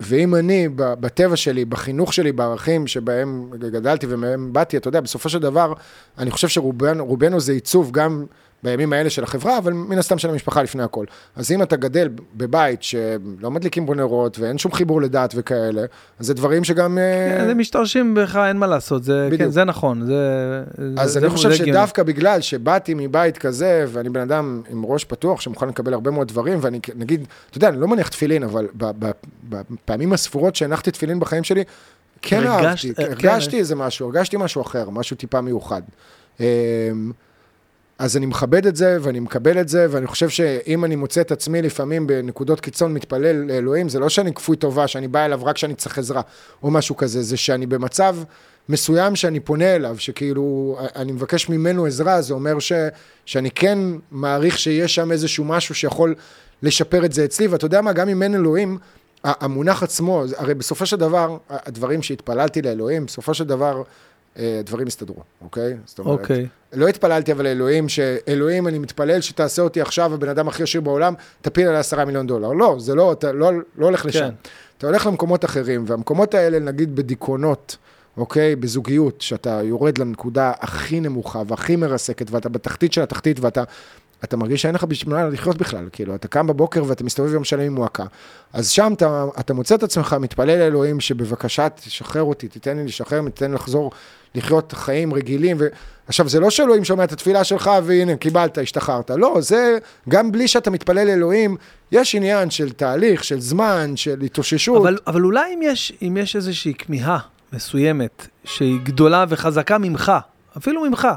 ואם 0.00 0.34
אני, 0.34 0.68
בטבע 0.76 1.36
שלי, 1.36 1.64
בחינוך 1.64 2.12
שלי, 2.12 2.32
בערכים 2.32 2.86
שבהם 2.86 3.50
גדלתי 3.58 4.06
ומהם 4.08 4.52
באתי, 4.52 4.76
אתה 4.76 4.88
יודע, 4.88 5.00
בסופו 5.00 5.28
של 5.28 5.38
דבר, 5.38 5.72
אני 6.18 6.30
חושב 6.30 6.48
שרובנו 6.48 7.40
זה 7.40 7.52
עיצוב 7.52 7.90
גם... 7.90 8.24
בימים 8.62 8.92
האלה 8.92 9.10
של 9.10 9.24
החברה, 9.24 9.58
אבל 9.58 9.72
מן 9.72 9.98
הסתם 9.98 10.18
של 10.18 10.30
המשפחה 10.30 10.62
לפני 10.62 10.82
הכל. 10.82 11.04
אז 11.36 11.52
אם 11.52 11.62
אתה 11.62 11.76
גדל 11.76 12.08
בבית 12.34 12.82
שלא 12.82 13.50
מדליקים 13.50 13.86
בו 13.86 13.94
נרות 13.94 14.38
ואין 14.38 14.58
שום 14.58 14.72
חיבור 14.72 15.02
לדת 15.02 15.32
וכאלה, 15.36 15.82
אז 16.18 16.26
זה 16.26 16.34
דברים 16.34 16.64
שגם... 16.64 16.98
אה, 16.98 17.38
כן, 17.38 17.46
זה 17.46 17.54
משתרשים 17.54 18.14
בך, 18.14 18.36
אין 18.36 18.56
מה 18.56 18.66
לעשות, 18.66 19.04
זה, 19.04 19.28
כן, 19.38 19.50
זה 19.50 19.64
נכון, 19.64 20.06
זה... 20.06 20.14
אז 20.96 21.12
זה, 21.12 21.18
אני 21.18 21.28
זה 21.28 21.32
חושב 21.32 21.52
שדווקא 21.52 22.02
בגלל 22.02 22.40
שבאתי 22.40 22.94
מבית 22.96 23.38
כזה, 23.38 23.84
ואני 23.88 24.08
בן 24.08 24.20
אדם 24.20 24.62
עם 24.70 24.84
ראש 24.84 25.04
פתוח, 25.04 25.40
שמוכן 25.40 25.68
לקבל 25.68 25.94
הרבה 25.94 26.10
מאוד 26.10 26.28
דברים, 26.28 26.58
ואני 26.62 26.80
נגיד, 26.94 27.26
אתה 27.50 27.58
יודע, 27.58 27.68
אני 27.68 27.80
לא 27.80 27.88
מניח 27.88 28.08
תפילין, 28.08 28.42
אבל 28.42 28.68
בפעמים 29.48 30.12
הספורות 30.12 30.56
שהנחתי 30.56 30.90
תפילין 30.90 31.20
בחיים 31.20 31.44
שלי, 31.44 31.64
כן 32.22 32.46
אהבתי, 32.46 32.94
כן, 32.94 33.02
הרגשתי 33.02 33.58
איזה 33.58 33.74
משהו, 33.74 34.06
הרגשתי 34.06 34.36
משהו 34.36 34.62
אחר, 34.62 34.90
משהו 34.90 35.16
טיפה 35.16 35.40
מיוחד. 35.40 35.82
אז 38.02 38.16
אני 38.16 38.26
מכבד 38.26 38.66
את 38.66 38.76
זה, 38.76 38.98
ואני 39.00 39.20
מקבל 39.20 39.60
את 39.60 39.68
זה, 39.68 39.86
ואני 39.90 40.06
חושב 40.06 40.28
שאם 40.28 40.84
אני 40.84 40.96
מוצא 40.96 41.20
את 41.20 41.32
עצמי 41.32 41.62
לפעמים 41.62 42.06
בנקודות 42.06 42.60
קיצון 42.60 42.94
מתפלל 42.94 43.36
לאלוהים, 43.36 43.88
זה 43.88 43.98
לא 43.98 44.08
שאני 44.08 44.34
כפוי 44.34 44.56
טובה, 44.56 44.88
שאני 44.88 45.08
בא 45.08 45.24
אליו 45.24 45.40
רק 45.44 45.54
כשאני 45.54 45.74
צריך 45.74 45.98
עזרה, 45.98 46.22
או 46.62 46.70
משהו 46.70 46.96
כזה, 46.96 47.22
זה 47.22 47.36
שאני 47.36 47.66
במצב 47.66 48.16
מסוים 48.68 49.16
שאני 49.16 49.40
פונה 49.40 49.76
אליו, 49.76 49.96
שכאילו, 49.98 50.76
אני 50.96 51.12
מבקש 51.12 51.48
ממנו 51.48 51.86
עזרה, 51.86 52.22
זה 52.22 52.34
אומר 52.34 52.58
ש, 52.58 52.72
שאני 53.26 53.50
כן 53.50 53.78
מעריך 54.10 54.58
שיש 54.58 54.94
שם 54.94 55.12
איזשהו 55.12 55.44
משהו 55.44 55.74
שיכול 55.74 56.14
לשפר 56.62 57.04
את 57.04 57.12
זה 57.12 57.24
אצלי, 57.24 57.46
ואתה 57.46 57.64
יודע 57.64 57.80
מה, 57.80 57.92
גם 57.92 58.08
אם 58.08 58.22
אין 58.22 58.34
אלוהים, 58.34 58.78
המונח 59.24 59.82
עצמו, 59.82 60.24
הרי 60.36 60.54
בסופו 60.54 60.86
של 60.86 60.96
דבר, 60.96 61.36
הדברים 61.50 62.02
שהתפללתי 62.02 62.62
לאלוהים, 62.62 63.06
בסופו 63.06 63.34
של 63.34 63.44
דבר, 63.44 63.82
דברים 64.64 64.86
יסתדרו, 64.86 65.22
אוקיי? 65.42 65.76
זאת 65.84 65.98
אומרת, 65.98 66.20
אוקיי. 66.20 66.46
לא 66.72 66.88
התפללתי 66.88 67.32
אבל 67.32 67.44
לאלוהים, 67.44 67.88
שאלוהים, 67.88 68.68
אני 68.68 68.78
מתפלל 68.78 69.20
שתעשה 69.20 69.62
אותי 69.62 69.80
עכשיו 69.80 70.14
הבן 70.14 70.28
אדם 70.28 70.48
הכי 70.48 70.62
עשיר 70.62 70.80
בעולם, 70.80 71.14
תפיל 71.42 71.68
על 71.68 71.76
עשרה 71.76 72.04
מיליון 72.04 72.26
דולר. 72.26 72.52
לא, 72.52 72.76
זה 72.78 72.94
לא, 72.94 73.12
אתה 73.12 73.32
לא, 73.32 73.52
לא 73.76 73.86
הולך 73.86 74.06
לשם. 74.06 74.20
כן. 74.20 74.34
אתה 74.78 74.86
הולך 74.86 75.06
למקומות 75.06 75.44
אחרים, 75.44 75.84
והמקומות 75.86 76.34
האלה, 76.34 76.58
נגיד 76.58 76.96
בדיכאונות, 76.96 77.76
אוקיי? 78.16 78.56
בזוגיות, 78.56 79.20
שאתה 79.20 79.60
יורד 79.64 79.98
לנקודה 79.98 80.52
הכי 80.60 81.00
נמוכה 81.00 81.42
והכי 81.46 81.76
מרסקת, 81.76 82.30
ואתה 82.30 82.48
בתחתית 82.48 82.92
של 82.92 83.02
התחתית, 83.02 83.40
ואתה 83.40 83.62
אתה 84.24 84.36
מרגיש 84.36 84.62
שאין 84.62 84.74
לך 84.74 84.84
בשביל 84.84 85.14
מה 85.14 85.28
לחיות 85.28 85.56
בכלל, 85.56 85.88
כאילו, 85.92 86.14
אתה 86.14 86.28
קם 86.28 86.46
בבוקר 86.46 86.84
ואתה 86.86 87.04
מסתובב 87.04 87.32
יום 87.32 87.44
שלם 87.44 87.60
עם 87.60 87.74
מועקה. 87.74 88.04
אז 88.52 88.70
שם 88.70 88.92
אתה, 88.96 89.24
אתה 89.40 89.54
מוצא 89.54 89.74
את 89.74 89.82
עצמך, 89.82 90.16
מתפלל 90.20 90.58
לאלוהים 90.58 91.00
שבבקשה 91.00 91.68
תשחרר 91.68 92.22
אותי, 92.22 92.48
תיתן 92.48 92.76
לי 92.76 92.84
לשחרר, 92.84 93.22
תיתן 93.24 93.50
לי 93.50 93.54
לחזור 93.54 93.90
לחיות 94.34 94.72
חיים 94.72 95.14
רגילים. 95.14 95.56
ו... 95.60 95.66
עכשיו, 96.06 96.28
זה 96.28 96.40
לא 96.40 96.50
שאלוהים 96.50 96.84
שומע 96.84 97.04
את 97.04 97.12
התפילה 97.12 97.44
שלך 97.44 97.70
והנה, 97.84 98.16
קיבלת, 98.16 98.58
השתחררת. 98.58 99.10
לא, 99.10 99.36
זה, 99.40 99.78
גם 100.08 100.32
בלי 100.32 100.48
שאתה 100.48 100.70
מתפלל 100.70 101.06
לאלוהים, 101.06 101.56
יש 101.92 102.14
עניין 102.14 102.50
של 102.50 102.72
תהליך, 102.72 103.24
של 103.24 103.40
זמן, 103.40 103.96
של 103.96 104.20
התאוששות. 104.20 104.80
אבל, 104.82 104.98
אבל 105.06 105.24
אולי 105.24 105.54
אם 105.54 105.60
יש, 105.62 105.92
אם 106.02 106.16
יש 106.20 106.36
איזושהי 106.36 106.74
כמיהה 106.74 107.18
מסוימת, 107.52 108.26
שהיא 108.44 108.78
גדולה 108.82 109.24
וחזקה 109.28 109.78
ממך, 109.78 110.12
אפילו 110.56 110.84
ממך, 110.84 111.08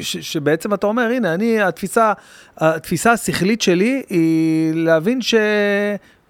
ש, 0.00 0.16
שבעצם 0.16 0.74
אתה 0.74 0.86
אומר, 0.86 1.02
הנה, 1.02 1.34
אני, 1.34 1.62
התפיסה, 1.62 2.12
התפיסה 2.58 3.12
השכלית 3.12 3.62
שלי 3.62 4.02
היא 4.08 4.74
להבין 4.74 5.22
ש, 5.22 5.34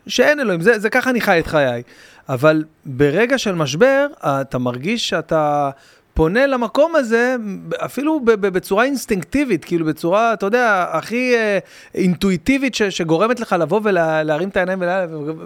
שאין 0.07 0.41
אלוהים, 0.41 0.61
זה, 0.61 0.79
זה 0.79 0.91
ככה 0.91 1.11
אני 1.11 1.21
חי 1.21 1.39
את 1.39 1.47
חיי. 1.47 1.83
אבל 2.29 2.65
ברגע 2.85 3.39
של 3.39 3.55
משבר, 3.55 4.07
אתה 4.25 4.59
מרגיש 4.59 5.09
שאתה 5.09 5.71
פונה 6.15 6.47
למקום 6.47 6.97
הזה, 6.97 7.37
אפילו 7.85 8.21
בצורה 8.25 8.85
אינסטינקטיבית, 8.85 9.65
כאילו 9.65 9.87
בצורה, 9.87 10.33
אתה 10.33 10.47
יודע, 10.47 10.87
הכי 10.91 11.35
אה, 11.35 11.59
אינטואיטיבית 11.95 12.75
ש, 12.75 12.83
שגורמת 12.83 13.41
לך 13.41 13.57
לבוא 13.59 13.81
ולהרים 13.85 14.49
את 14.49 14.57
העיניים 14.57 14.83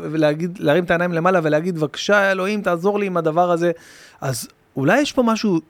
ולהגיד, 0.03 0.59
להרים 0.61 0.85
את 0.85 0.91
העיניים 0.91 1.13
למעלה 1.13 1.41
ולהגיד, 1.43 1.79
בבקשה, 1.79 2.33
אלוהים, 2.33 2.63
תעזור 2.63 2.99
לי 2.99 3.07
עם 3.07 3.17
הדבר 3.17 3.51
הזה. 3.51 3.73
אז 4.21 4.49
אולי 4.77 5.01
יש 5.01 5.13
פה 5.13 5.23
משהו 5.23 5.61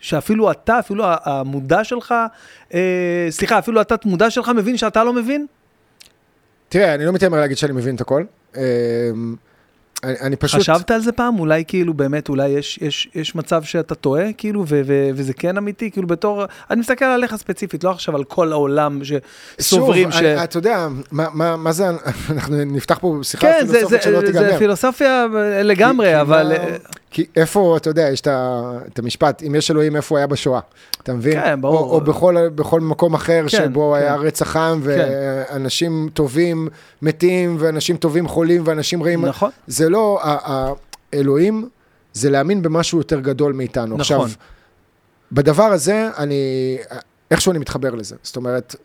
שאפילו 0.00 0.50
אתה, 0.50 0.78
אפילו 0.78 1.04
המודע 1.24 1.84
שלך, 1.84 2.14
אה, 2.74 3.26
סליחה, 3.30 3.58
אפילו 3.58 3.80
התת 3.80 4.04
מודע 4.04 4.30
שלך 4.30 4.48
מבין 4.48 4.76
שאתה 4.76 5.04
לא 5.04 5.12
מבין? 5.12 5.46
תראה, 6.68 6.94
אני 6.94 7.04
לא 7.04 7.12
מתיימר 7.12 7.40
להגיד 7.40 7.56
שאני 7.56 7.72
מבין 7.72 7.94
את 7.94 8.00
הכל. 8.00 8.24
אה, 8.56 8.62
אני, 10.04 10.14
אני 10.20 10.36
פשוט... 10.36 10.60
חשבת 10.60 10.90
על 10.90 11.00
זה 11.00 11.12
פעם? 11.12 11.38
אולי 11.38 11.64
כאילו 11.68 11.94
באמת, 11.94 12.28
אולי 12.28 12.48
יש, 12.48 12.78
יש, 12.82 13.08
יש 13.14 13.34
מצב 13.34 13.62
שאתה 13.62 13.94
טועה, 13.94 14.32
כאילו, 14.32 14.64
ו, 14.68 14.80
ו, 14.86 15.10
וזה 15.14 15.32
כן 15.32 15.56
אמיתי, 15.56 15.90
כאילו 15.90 16.06
בתור... 16.06 16.44
אני 16.70 16.80
מסתכל 16.80 17.04
עליך 17.04 17.36
ספציפית, 17.36 17.84
לא 17.84 17.90
עכשיו 17.90 18.16
על 18.16 18.24
כל 18.24 18.52
העולם 18.52 19.00
שסוברים 19.04 20.10
שוב, 20.10 20.20
ש... 20.20 20.24
שוב, 20.24 20.26
אתה 20.26 20.58
יודע, 20.58 20.88
מה, 21.12 21.26
מה, 21.32 21.56
מה 21.56 21.72
זה, 21.72 21.86
אנחנו 22.30 22.64
נפתח 22.64 22.98
פה 23.00 23.18
שיחה 23.22 23.46
כן, 23.46 23.66
פילוסופית 23.66 24.02
שלא 24.02 24.20
תיגמר. 24.20 24.42
כן, 24.42 24.52
זה 24.52 24.58
פילוסופיה 24.58 25.26
לגמרי, 25.62 26.06
כי, 26.06 26.20
אבל... 26.20 26.52
כי, 26.58 26.74
כי 27.10 27.26
איפה, 27.36 27.76
אתה 27.76 27.90
יודע, 27.90 28.08
יש 28.08 28.20
את 28.20 28.98
המשפט, 28.98 29.42
אם 29.42 29.54
יש 29.54 29.70
אלוהים, 29.70 29.96
איפה 29.96 30.14
הוא 30.14 30.18
היה 30.18 30.26
בשואה? 30.26 30.60
אתה 31.02 31.12
מבין? 31.12 31.32
כן, 31.32 31.60
ברור. 31.60 31.78
או, 31.78 31.94
או 31.94 32.00
בכל, 32.00 32.48
בכל 32.48 32.80
מקום 32.80 33.14
אחר 33.14 33.42
כן, 33.42 33.48
שבו 33.48 33.94
כן. 33.96 34.02
היה 34.02 34.16
רצח 34.16 34.56
עם, 34.56 34.82
כן. 34.82 34.86
ואנשים 34.88 36.06
כן. 36.08 36.14
טובים 36.14 36.68
מתים, 37.02 37.56
ואנשים 37.60 37.96
טובים 37.96 38.28
חולים, 38.28 38.62
ואנשים 38.64 39.02
רעים. 39.02 39.24
נכון. 39.24 39.50
זה 39.66 39.88
לא, 39.88 40.20
האלוהים 41.12 41.68
זה 42.12 42.30
להאמין 42.30 42.62
במשהו 42.62 42.98
יותר 42.98 43.20
גדול 43.20 43.52
מאיתנו. 43.52 43.96
נכון. 43.96 44.00
עכשיו, 44.00 44.28
בדבר 45.32 45.64
הזה, 45.64 46.08
אני, 46.18 46.78
איכשהו 47.30 47.50
אני 47.50 47.58
מתחבר 47.58 47.94
לזה. 47.94 48.16
זאת 48.22 48.36
אומרת, 48.36 48.76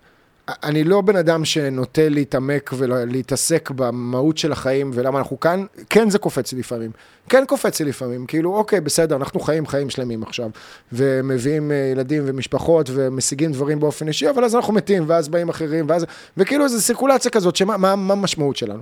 אני 0.47 0.83
לא 0.83 1.01
בן 1.01 1.15
אדם 1.15 1.45
שנוטה 1.45 2.09
להתעמק 2.09 2.71
ולהתעסק 2.77 3.71
במהות 3.75 4.37
של 4.37 4.51
החיים 4.51 4.91
ולמה 4.93 5.19
אנחנו 5.19 5.39
כאן, 5.39 5.65
כן 5.89 6.09
זה 6.09 6.19
קופץ 6.19 6.53
לי 6.53 6.59
לפעמים. 6.59 6.91
כן 7.29 7.43
קופץ 7.47 7.79
לי 7.79 7.89
לפעמים, 7.89 8.25
כאילו 8.25 8.55
אוקיי 8.55 8.81
בסדר, 8.81 9.15
אנחנו 9.15 9.39
חיים 9.39 9.67
חיים 9.67 9.89
שלמים 9.89 10.23
עכשיו, 10.23 10.49
ומביאים 10.93 11.71
אה, 11.71 11.75
ילדים 11.91 12.23
ומשפחות 12.25 12.89
ומשיגים 12.93 13.51
דברים 13.51 13.79
באופן 13.79 14.07
אישי, 14.07 14.29
אבל 14.29 14.45
אז 14.45 14.55
אנחנו 14.55 14.73
מתים, 14.73 15.03
ואז 15.07 15.29
באים 15.29 15.49
אחרים, 15.49 15.85
ואז, 15.89 16.05
וכאילו 16.37 16.63
איזו 16.63 16.81
סירקולציה 16.81 17.31
כזאת, 17.31 17.55
שמה 17.55 17.77
מה, 17.77 17.95
מה 17.95 18.13
המשמעות 18.13 18.55
שלנו? 18.55 18.81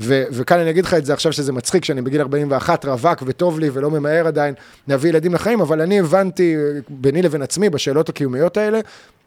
ו- 0.00 0.24
וכאן 0.30 0.58
אני 0.58 0.70
אגיד 0.70 0.84
לך 0.84 0.94
את 0.94 1.04
זה 1.04 1.12
עכשיו 1.12 1.32
שזה 1.32 1.52
מצחיק, 1.52 1.84
שאני 1.84 2.02
בגיל 2.02 2.20
41 2.20 2.84
רווק 2.84 3.22
וטוב 3.26 3.58
לי 3.58 3.70
ולא 3.72 3.90
ממהר 3.90 4.26
עדיין 4.26 4.54
להביא 4.88 5.10
ילדים 5.10 5.34
לחיים, 5.34 5.60
אבל 5.60 5.80
אני 5.80 6.00
הבנתי 6.00 6.56
ביני 6.88 7.22
לבין 7.22 7.42
עצמי 7.42 7.70
בשאלות 7.70 8.08
הקיומיות 8.08 8.56
האלה, 8.56 8.80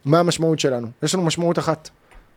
מה 0.04 0.20
המשמעות 0.20 0.60
שלנו. 0.60 0.88
יש 1.02 1.14
לנו 1.14 1.24
משמעות 1.24 1.58
אחת, 1.58 1.88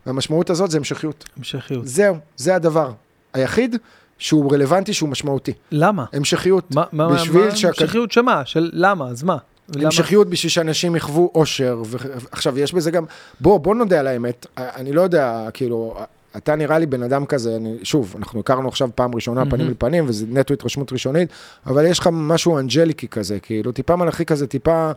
והמשמעות 0.06 0.50
הזאת 0.50 0.70
זה 0.70 0.78
המשכיות. 0.78 1.28
המשכיות. 1.36 1.86
זהו, 1.86 2.16
זה 2.36 2.54
הדבר 2.54 2.92
היחיד 3.34 3.76
שהוא 4.18 4.52
רלוונטי, 4.52 4.92
שהוא 4.92 5.08
משמעותי. 5.08 5.52
למה? 5.72 6.04
המשכיות. 6.12 6.74
מה, 6.74 7.08
בשביל 7.14 7.44
מה, 7.44 7.56
שהק... 7.56 7.82
המשכיות 7.82 8.12
שמה? 8.12 8.42
של 8.44 8.70
למה? 8.72 9.08
אז 9.08 9.22
מה? 9.22 9.36
המשכיות 9.74 10.30
בשביל 10.30 10.50
שאנשים 10.50 10.96
יחוו 10.96 11.30
אושר, 11.34 11.82
ועכשיו 11.86 12.58
יש 12.58 12.72
בזה 12.72 12.90
גם, 12.90 13.04
בוא, 13.40 13.58
בוא 13.58 13.74
נודה 13.74 14.00
על 14.00 14.06
האמת, 14.06 14.46
אני 14.56 14.92
לא 14.92 15.00
יודע, 15.00 15.48
כאילו, 15.54 15.96
אתה 16.36 16.56
נראה 16.56 16.78
לי 16.78 16.86
בן 16.86 17.02
אדם 17.02 17.26
כזה, 17.26 17.56
אני, 17.56 17.76
שוב, 17.82 18.14
אנחנו 18.18 18.40
הכרנו 18.40 18.68
עכשיו 18.68 18.88
פעם 18.94 19.14
ראשונה 19.14 19.40
מהמם. 19.40 19.50
פנים 19.50 19.68
אל 19.68 19.74
פנים, 19.78 20.04
וזה 20.08 20.26
נטו 20.28 20.54
התרשמות 20.54 20.92
ראשונית, 20.92 21.28
אבל 21.66 21.84
יש 21.86 21.98
לך 21.98 22.08
משהו 22.12 22.58
אנג'ליקי 22.58 23.08
כזה, 23.08 23.40
כאילו, 23.40 23.72
טיפה 23.72 23.96
מלאכי 23.96 24.24
כזה, 24.24 24.46
טיפה 24.46 24.90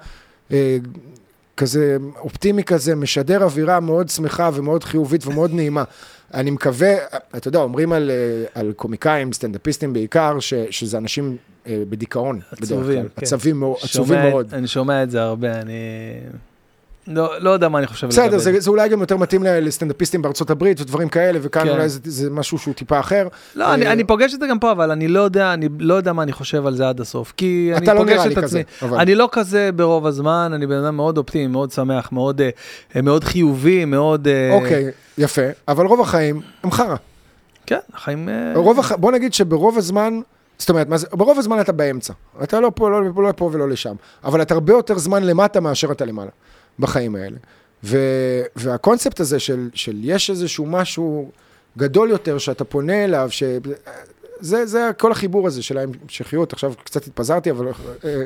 אה, 0.52 0.78
כזה 1.58 1.98
אופטימי 2.20 2.64
כזה, 2.64 2.96
משדר 2.96 3.44
אווירה 3.44 3.80
מאוד 3.80 4.10
שמחה 4.10 4.50
ומאוד 4.54 4.84
חיובית 4.84 5.28
ומאוד 5.28 5.54
נעימה. 5.54 5.84
אני 6.34 6.52
מקווה, 6.52 6.94
אתה 7.38 7.48
יודע, 7.48 7.60
אומרים 7.60 7.92
על, 7.94 8.12
אה, 8.12 8.62
על 8.62 8.74
קומיקאים, 8.76 9.34
סטנדאפיסטים 9.34 9.94
בעיקר, 9.94 10.40
ש, 10.40 10.54
שזה 10.70 10.98
אנשים 10.98 11.38
אה, 11.68 11.84
בדיכאון, 11.90 12.40
עצובים. 12.52 13.04
כן. 13.04 13.08
עצבים 13.16 13.64
עצובים 13.64 13.88
שומע- 14.18 14.30
מאוד. 14.30 14.54
אני 14.54 14.68
שומע 14.68 15.04
את 15.04 15.12
זה 15.12 15.22
הרבה, 15.22 15.62
אני... 15.62 15.74
לא, 17.10 17.40
לא 17.40 17.50
יודע 17.50 17.70
מה 17.70 17.80
אני 17.80 17.88
חושב 17.88 18.08
בסדר, 18.08 18.26
לגבי 18.26 18.40
זה, 18.40 18.60
זה 18.60 18.70
אולי 18.70 18.90
גם 18.90 19.00
יותר 19.02 19.18
מתאים 19.18 19.44
לסטנדאפיסטים 19.44 20.22
בארצות 20.22 20.50
הברית 20.50 20.82
ודברים 20.82 21.10
כאלה, 21.10 21.40
וכאן 21.42 21.64
כן. 21.64 21.70
אולי 21.70 21.90
זה, 21.90 22.00
זה 22.04 22.30
משהו 22.30 22.58
שהוא 22.58 22.74
טיפה 22.74 23.00
אחר. 23.00 23.28
לא, 23.56 23.74
אני, 23.74 23.88
אה, 23.88 23.92
אני 23.92 24.04
פוגש 24.04 24.34
את 24.34 24.40
זה 24.40 24.48
גם 24.48 24.60
פה, 24.60 24.72
אבל 24.72 24.92
אני 24.92 25.08
לא 25.08 25.20
יודע, 25.20 25.54
אני 25.54 25.70
לא 25.80 25.94
יודע 25.94 26.14
מה 26.14 26.24
אני 26.24 26.32
חושב 26.32 26.68
על 26.68 26.76
זה 26.76 26.90
עד 26.90 27.00
הסוף. 27.02 27.34
כי 27.38 27.72
אני 27.76 27.86
לא 27.86 27.94
פוגש 27.98 28.26
את 28.32 28.38
עצמי. 28.38 28.64
אבל- 28.82 28.98
אני 28.98 29.16
לא 29.16 29.30
כזה 29.32 29.70
ברוב 29.76 30.08
הזמן, 30.08 30.52
אני 30.56 30.68
בן 30.68 30.84
אדם 30.84 30.96
מאוד 30.96 31.18
אופטימי, 31.18 31.48
מאוד 31.48 31.72
שמח, 31.72 32.12
מאוד, 32.12 32.42
אה, 32.96 33.02
מאוד 33.02 33.24
חיובי, 33.24 33.86
מאוד... 33.86 34.28
אה, 34.28 34.54
אוקיי, 34.54 34.86
יפה, 35.18 35.42
אבל 35.68 35.86
רוב 35.86 36.02
החיים 36.02 36.42
הם 36.64 36.72
חרא. 36.72 36.96
כן, 37.66 37.80
החיים... 37.94 38.30
רוב 38.56 38.80
הח... 38.80 38.92
בוא 38.92 39.12
נגיד 39.12 39.34
שברוב 39.34 39.78
הזמן, 39.78 40.20
זאת 40.60 40.70
אומרת, 40.70 40.88
זה, 40.96 41.08
ברוב 41.12 41.40
הזמן 41.40 41.60
אתה 41.62 41.72
באמצע. 41.72 42.14
אתה 42.44 42.60
לא 42.60 42.72
פה, 42.76 42.90
לא, 42.90 43.04
לא 43.04 43.32
פה 43.36 43.50
ולא 43.54 43.70
לשם. 43.70 43.96
אבל 44.24 44.42
אתה 44.42 44.54
הרבה 44.54 44.74
יותר 44.74 44.98
זמן 44.98 45.24
למטה 45.24 45.60
מאשר 45.60 45.92
אתה 45.92 46.06
למעלה, 46.06 46.30
בחיים 46.80 47.16
האלה. 47.16 47.38
ו... 47.84 47.98
והקונספט 48.56 49.20
הזה 49.20 49.40
של, 49.40 49.70
של 49.74 49.98
יש 50.02 50.30
איזשהו 50.30 50.66
משהו 50.66 51.32
גדול 51.78 52.10
יותר 52.10 52.38
שאתה 52.38 52.64
פונה 52.64 53.04
אליו, 53.04 53.28
ש... 53.32 53.44
זה, 54.40 54.66
זה 54.66 54.90
כל 54.98 55.12
החיבור 55.12 55.48
הזה 55.48 55.64
של 55.64 55.78
ההמשכיות, 55.78 56.54
עכשיו 56.54 56.74
קצת 56.84 57.08
התפזרתי, 57.08 57.52
אבל... 57.52 57.68
אה, 58.06 58.24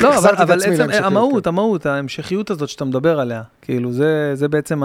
לא, 0.00 0.18
אבל, 0.18 0.34
את 0.34 0.40
אבל 0.40 0.58
עצם 0.60 0.70
להמשכיות, 0.70 1.04
המהות, 1.04 1.44
כן. 1.44 1.48
המהות, 1.48 1.86
ההמשכיות 1.86 2.50
הזאת 2.50 2.68
שאתה 2.68 2.84
מדבר 2.84 3.20
עליה, 3.20 3.42
כאילו, 3.62 3.92
זה, 3.92 4.30
זה 4.34 4.48
בעצם 4.48 4.82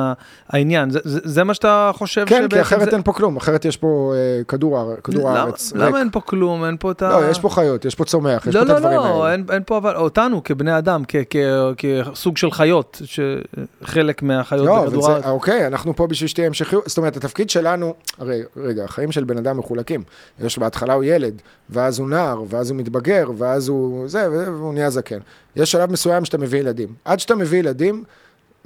העניין. 0.50 0.90
זה, 0.90 1.00
זה, 1.04 1.20
זה 1.24 1.44
מה 1.44 1.54
שאתה 1.54 1.92
חושב 1.94 2.26
כן, 2.28 2.48
כי 2.50 2.62
אחרת 2.62 2.90
זה... 2.90 2.92
אין 2.96 3.04
פה 3.04 3.14
כלום, 3.14 3.38
אחרת 3.38 3.66
יש 3.66 3.78
פה 3.78 4.14
אה, 4.16 4.44
כדור, 4.44 4.96
כדור 5.04 5.30
למה- 5.30 5.40
הארץ. 5.40 5.74
למה 5.76 5.86
ריק. 5.86 5.96
אין 5.96 6.10
פה 6.12 6.22
כלום? 6.22 6.66
אין 6.66 6.78
פה 6.80 6.92
את 6.92 7.02
ה... 7.02 7.10
לא, 7.10 7.30
יש 7.30 7.40
פה 7.40 7.50
חיות, 7.50 7.86
יש 7.86 7.96
פה 7.96 8.06
צומח, 8.06 8.48
יש 8.48 8.56
לא, 8.56 8.60
פה 8.60 8.66
את 8.66 8.70
לא, 8.70 8.76
הדברים 8.76 8.98
לא, 8.98 9.24
האלה. 9.24 9.32
אין, 9.34 9.46
אין 9.52 9.62
פה 9.66 9.78
אבל, 9.78 9.96
אותנו 9.96 10.44
כבני 10.44 10.78
אדם, 10.78 11.04
כ, 11.08 11.16
כ, 11.30 11.36
כסוג 11.78 12.38
של 12.38 12.52
חיות, 12.52 13.02
שחלק 13.06 14.24
מהחיות 14.24 14.66
לא, 14.66 14.86
בכדור 14.86 15.10
הארץ. 15.12 15.26
אוקיי, 15.26 15.68
אנחנו 15.68 15.96
פה 15.96 16.08
בשביל 16.08 16.28
שתהיה 16.28 16.48
המשכיות, 16.48 16.84
זאת 16.88 16.98
אומרת, 16.98 17.18
התפקיד 17.18 17.50
שלנו, 17.50 17.94
הרי, 18.18 18.42
רגע, 18.58 18.84
החיים 18.84 19.12
של 19.12 19.24
בן 19.24 19.38
אדם 19.38 19.58
מחולקים. 19.58 20.04
יש 20.40 20.58
בהתחלה 20.64 20.94
הוא 20.94 21.04
ילד, 21.04 21.42
ואז 21.70 22.00
הוא 22.00 22.10
נער, 22.10 22.44
ואז 22.50 22.70
הוא 22.70 22.78
מתבגר, 22.78 23.32
ואז 23.38 23.68
הוא 23.68 24.08
זה, 24.08 24.28
והוא 24.32 24.74
נהיה 24.74 24.90
זקן. 24.90 25.20
יש 25.56 25.72
שלב 25.72 25.92
מסוים 25.92 26.26
שאתה 26.26 26.38
מביא 26.38 26.60
ילדים. 26.60 26.94
עד 27.06 27.20
שאתה 27.20 27.36
מביא 27.36 27.60
ילדים, 27.60 28.04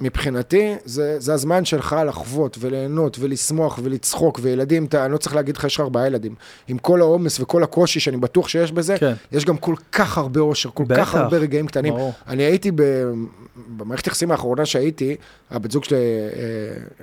מבחינתי, 0.00 0.74
זה, 0.84 1.16
זה 1.20 1.34
הזמן 1.34 1.64
שלך 1.64 1.96
לחוות 2.06 2.56
וליהנות 2.60 3.16
ולשמוח 3.20 3.78
ולצחוק, 3.82 4.40
וילדים, 4.42 4.84
אתה, 4.84 5.04
אני 5.04 5.12
לא 5.12 5.18
צריך 5.18 5.34
להגיד 5.36 5.56
לך, 5.56 5.64
יש 5.64 5.74
לך 5.74 5.80
ארבעה 5.80 6.06
ילדים. 6.06 6.34
עם 6.68 6.78
כל 6.78 7.00
העומס 7.00 7.40
וכל 7.40 7.62
הקושי 7.62 8.00
שאני 8.00 8.16
בטוח 8.16 8.48
שיש 8.48 8.72
בזה, 8.72 8.98
כן. 8.98 9.12
יש 9.32 9.44
גם 9.44 9.56
כל 9.56 9.74
כך 9.92 10.18
הרבה 10.18 10.40
אושר, 10.40 10.70
כל 10.74 10.84
בטח. 10.84 11.00
כך 11.00 11.14
הרבה 11.14 11.36
רגעים 11.36 11.66
קטנים. 11.66 11.94
ברור. 11.94 12.12
אני 12.28 12.42
הייתי 12.42 12.70
ב... 12.74 12.82
במערכת 13.76 14.04
היחסים 14.04 14.30
האחרונה 14.30 14.66
שהייתי, 14.66 15.16
הבת 15.50 15.70
זוג 15.70 15.84
שלי 15.84 15.96
אה, 15.96 16.02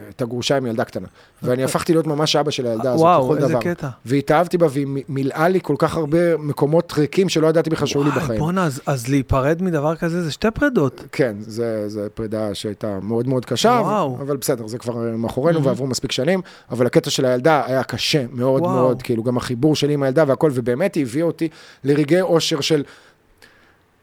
הייתה 0.06 0.26
גרושה 0.26 0.58
עם 0.58 0.66
ילדה 0.66 0.84
קטנה. 0.84 1.08
ואני 1.44 1.64
הפכתי 1.68 1.94
להיות 1.94 2.08
ממש 2.08 2.36
אבא 2.36 2.52
של 2.52 2.68
הילדה 2.68 2.92
הזאת, 2.92 3.02
וואו, 3.02 3.36
איזה 3.36 3.48
דבר. 3.48 3.62
קטע. 3.62 3.88
והתאהבתי 4.06 4.58
בה, 4.58 4.68
והיא 4.70 4.88
מילאה 5.10 5.48
לי 5.48 5.60
כל 5.64 5.76
כך 5.80 5.98
הרבה 5.98 6.38
מקומות 6.38 6.94
ריקים 6.98 7.30
שלא 7.30 7.48
ידעתי 7.48 7.70
בכלל 7.70 7.88
שהיו 7.88 8.04
לי 8.04 8.10
וואי, 8.10 8.22
בחיים. 8.22 8.40
בואנה, 8.40 8.66
אז, 8.66 8.82
אז 8.86 9.08
להיפרד 9.08 9.64
מדבר 9.64 9.96
כזה 9.96 10.24
זה 10.24 10.32
שתי 10.32 10.52
פרידות. 10.52 11.04
כן, 11.12 11.36
זה, 11.40 11.90
זה 11.90 12.08
פרידה 12.14 12.54
שהייתה 12.56 13.00
מאוד 13.02 13.28
מאוד 13.28 13.46
קשה, 13.46 13.80
וואו. 13.84 14.18
אבל 14.22 14.38
בסדר, 14.38 14.68
זה 14.68 14.78
כבר 14.78 14.94
מאחורינו 15.18 15.60
מהמם. 15.60 15.68
ועברו 15.68 15.88
מספיק 15.88 16.12
שנים, 16.12 16.42
אבל 16.72 16.86
הקטע 16.86 17.10
של 17.10 17.26
הילדה 17.26 17.64
היה 17.66 17.84
קשה 17.84 18.26
מאוד 18.32 18.62
וואו. 18.62 18.74
מאוד, 18.74 19.02
כאילו 19.02 19.24
גם 19.24 19.38
החיבור 19.38 19.76
שלי 19.76 19.94
עם 19.94 20.04
הילדה 20.04 20.24
והכל, 20.28 20.52
ובאמת 20.54 20.96
היא 20.96 21.04
הביאה 21.04 21.26
אותי 21.26 21.50
לרגעי 21.84 22.22
אושר 22.22 22.62
של... 22.62 22.84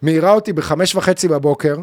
מעירה 0.02 0.32
אותי 0.32 0.52
בחמש 0.52 0.94
וחצי 0.94 1.28
בבוקר, 1.28 1.76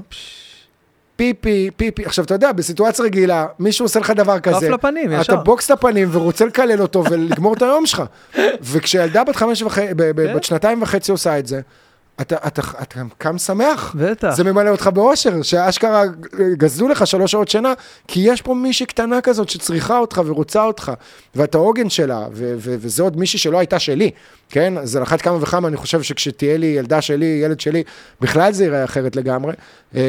פיפי, 1.20 1.70
פיפי, 1.76 2.06
עכשיו 2.06 2.26
אתה 2.26 2.34
יודע, 2.34 2.52
בסיטואציה 2.52 3.06
רגילה, 3.06 3.48
מישהו 3.60 3.86
עושה 3.86 4.00
לך 4.00 4.12
דבר 4.12 4.40
כזה, 4.40 4.70
לפנים, 4.70 5.14
אתה 5.14 5.22
ישר. 5.22 5.36
בוקס 5.36 5.66
את 5.66 5.72
הפנים 5.72 6.10
ורוצה 6.12 6.46
לקלל 6.46 6.82
אותו 6.82 7.04
ולגמור 7.10 7.54
את 7.54 7.62
היום 7.62 7.86
שלך. 7.86 8.04
וכשילדה 8.72 9.24
בת 9.24 9.36
חמש 9.36 9.62
וחצי, 9.62 9.88
כן. 9.88 9.94
בת 10.36 10.44
שנתיים 10.44 10.82
וחצי 10.82 11.12
עושה 11.12 11.40
את 11.40 11.48
זה, 11.48 11.62
אתה, 12.22 12.36
אתה, 12.48 12.62
אתה 12.82 13.00
קם 13.18 13.38
שמח. 13.38 13.96
בטח. 14.00 14.30
זה 14.36 14.44
ממלא 14.44 14.70
אותך 14.70 14.88
באושר, 14.94 15.42
שאשכרה 15.42 16.04
גזלו 16.58 16.88
לך 16.88 17.08
שלוש 17.08 17.32
שעות 17.32 17.48
שינה, 17.50 17.74
כי 18.08 18.20
יש 18.24 18.42
פה 18.42 18.54
מישהי 18.54 18.86
קטנה 18.86 19.22
כזאת 19.22 19.50
שצריכה 19.50 19.98
אותך 19.98 20.22
ורוצה 20.26 20.64
אותך, 20.64 20.92
ואתה 21.36 21.58
עוגן 21.58 21.90
שלה, 21.90 22.28
ו- 22.32 22.54
ו- 22.58 22.76
וזה 22.80 23.04
עוד 23.04 23.18
מישהי 23.18 23.40
שלא 23.40 23.58
הייתה 23.60 23.80
שלי, 23.80 24.12
כן? 24.50 24.78
אז 24.78 24.96
על 24.96 25.04
אחת 25.04 25.22
כמה 25.22 25.38
וכמה, 25.42 25.68
אני 25.68 25.78
חושב 25.78 26.02
שכשתהיה 26.02 26.58
לי 26.58 26.66
ילדה 26.66 27.02
שלי, 27.02 27.40
ילד 27.44 27.60
שלי, 27.60 27.84
בכלל 28.22 28.54
זה 28.54 28.64
ייראה 28.64 28.84
אחרת 28.84 29.16
לגמרי. 29.16 29.54
אה, 29.96 30.02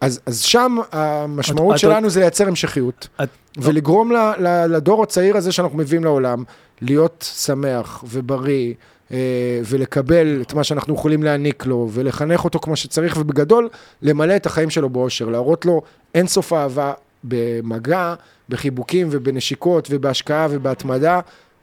אז, 0.00 0.20
אז 0.26 0.40
שם 0.40 0.76
המשמעות 0.92 1.74
את- 1.74 1.80
שלנו 1.80 2.10
זה 2.10 2.20
לייצר 2.20 2.48
המשכיות, 2.48 3.08
את- 3.22 3.28
ולגרום 3.58 4.12
ל- 4.12 4.16
ל- 4.38 4.66
לדור 4.76 5.02
הצעיר 5.02 5.36
הזה 5.36 5.52
שאנחנו 5.52 5.78
מביאים 5.78 6.04
לעולם, 6.04 6.44
להיות 6.80 7.30
שמח 7.38 8.04
ובריא. 8.08 8.74
אה, 9.12 9.60
ולקבל 9.64 10.42
את 10.42 10.54
מה 10.54 10.64
שאנחנו 10.64 10.94
יכולים 10.94 11.22
להעניק 11.22 11.66
לו, 11.66 11.88
ולחנך 11.92 12.44
אותו 12.44 12.58
כמו 12.58 12.76
שצריך, 12.76 13.16
ובגדול, 13.20 13.68
למלא 14.02 14.36
את 14.36 14.46
החיים 14.46 14.70
שלו 14.70 14.90
באושר, 14.90 15.28
להראות 15.28 15.66
לו 15.66 15.82
אינסוף 16.14 16.52
אהבה 16.52 16.92
במגע, 17.24 18.14
בחיבוקים 18.48 19.08
ובנשיקות 19.10 19.88
ובהשקעה 19.90 20.46
ובהתמדה, 20.50 21.20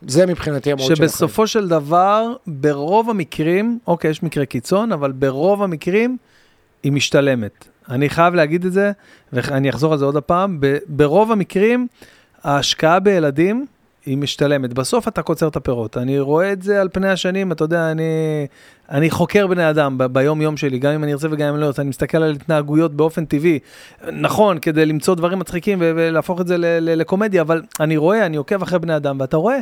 זה 0.08 0.26
מבחינתי 0.26 0.72
המהות 0.72 0.88
של 0.88 0.94
החיים. 0.94 1.10
שבסופו 1.10 1.48
של 1.48 1.68
דבר, 1.68 2.34
ברוב 2.48 3.10
המקרים, 3.10 3.80
אוקיי, 3.88 4.12
יש 4.12 4.24
מקרי 4.24 4.46
קיצון, 4.46 4.92
אבל 4.92 5.12
ברוב 5.12 5.64
המקרים 5.64 6.18
היא 6.84 6.92
משתלמת. 6.92 7.68
אני 7.90 8.10
חייב 8.10 8.34
להגיד 8.34 8.66
את 8.66 8.74
זה, 8.74 8.92
ואני 9.34 9.70
אחזור 9.70 9.94
על 9.94 10.00
זה 10.00 10.06
עוד 10.06 10.16
הפעם, 10.16 10.60
ברוב 10.88 11.32
המקרים, 11.32 11.88
ההשקעה 12.44 13.00
בילדים 13.00 13.66
היא 14.06 14.18
משתלמת. 14.18 14.73
בסוף 14.73 15.07
אתה 15.07 15.22
קוצר 15.22 15.48
את 15.48 15.56
הפירות. 15.56 15.98
אני 15.98 16.19
רואה 16.19 16.52
את 16.52 16.61
זה 16.61 16.82
על 16.82 16.90
פני 16.94 17.10
השנים, 17.10 17.52
אתה 17.52 17.64
יודע, 17.64 17.91
אני, 17.91 18.03
אני 18.91 19.10
חוקר 19.10 19.48
בני 19.48 19.69
אדם 19.69 19.98
ב- 19.98 20.03
ביום-יום 20.06 20.57
שלי, 20.57 20.80
גם 20.80 20.91
אם 20.94 21.03
אני 21.03 21.14
ארצה 21.14 21.27
וגם 21.32 21.53
אם 21.53 21.60
לא 21.60 21.65
ארצה, 21.65 21.82
אני 21.82 21.90
מסתכל 21.90 22.18
על 22.18 22.32
התנהגויות 22.32 22.94
באופן 22.94 23.26
טבעי. 23.26 23.60
נכון, 24.11 24.60
כדי 24.60 24.86
למצוא 24.86 25.15
דברים 25.15 25.40
מצחיקים 25.40 25.77
ולהפוך 25.82 26.41
את 26.41 26.48
זה 26.48 26.57
ל- 26.57 26.65
ל- 26.65 26.99
לקומדיה, 26.99 27.41
אבל 27.41 27.61
אני 27.80 27.98
רואה, 27.98 28.26
אני 28.26 28.38
עוקב 28.38 28.61
אחרי 28.61 28.80
בני 28.80 28.95
אדם, 28.95 29.18
ואתה 29.19 29.38
רואה. 29.38 29.60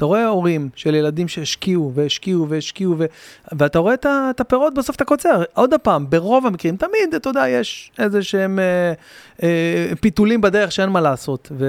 אתה 0.00 0.06
רואה 0.06 0.26
הורים 0.26 0.68
של 0.76 0.94
ילדים 0.94 1.28
שהשקיעו 1.28 1.92
והשקיעו 1.94 2.48
והשקיעו, 2.48 2.94
ו... 2.98 3.04
ואתה 3.52 3.78
רואה 3.78 3.94
את. 3.94 4.06
את 4.30 4.40
הפירות, 4.40 4.74
בסוף 4.74 4.96
אתה 4.96 5.04
קוצר. 5.04 5.42
עוד 5.54 5.74
פעם, 5.82 6.10
ברוב 6.10 6.46
המקרים, 6.46 6.76
תמיד, 6.76 7.14
אתה 7.16 7.30
יודע, 7.30 7.48
יש 7.48 7.92
איזה 7.98 8.22
שהם 8.22 8.58
אה, 8.58 8.92
אה, 9.42 9.92
פיתולים 10.00 10.40
בדרך 10.40 10.72
שאין 10.72 10.88
מה 10.88 11.00
לעשות. 11.00 11.52
ו... 11.58 11.66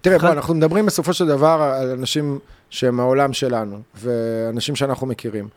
תראה, 0.00 0.18
בוא, 0.18 0.28
אנחנו 0.28 0.54
מדברים 0.54 0.86
בסופו 0.86 1.12
של 1.12 1.26
דבר 1.26 1.74
על 1.80 1.90
אנשים 1.90 2.38
שהם 2.70 2.96
מהעולם 2.96 3.32
שלנו, 3.32 3.80
ואנשים 3.94 4.76
שאנחנו 4.76 5.06
מכירים. 5.06 5.48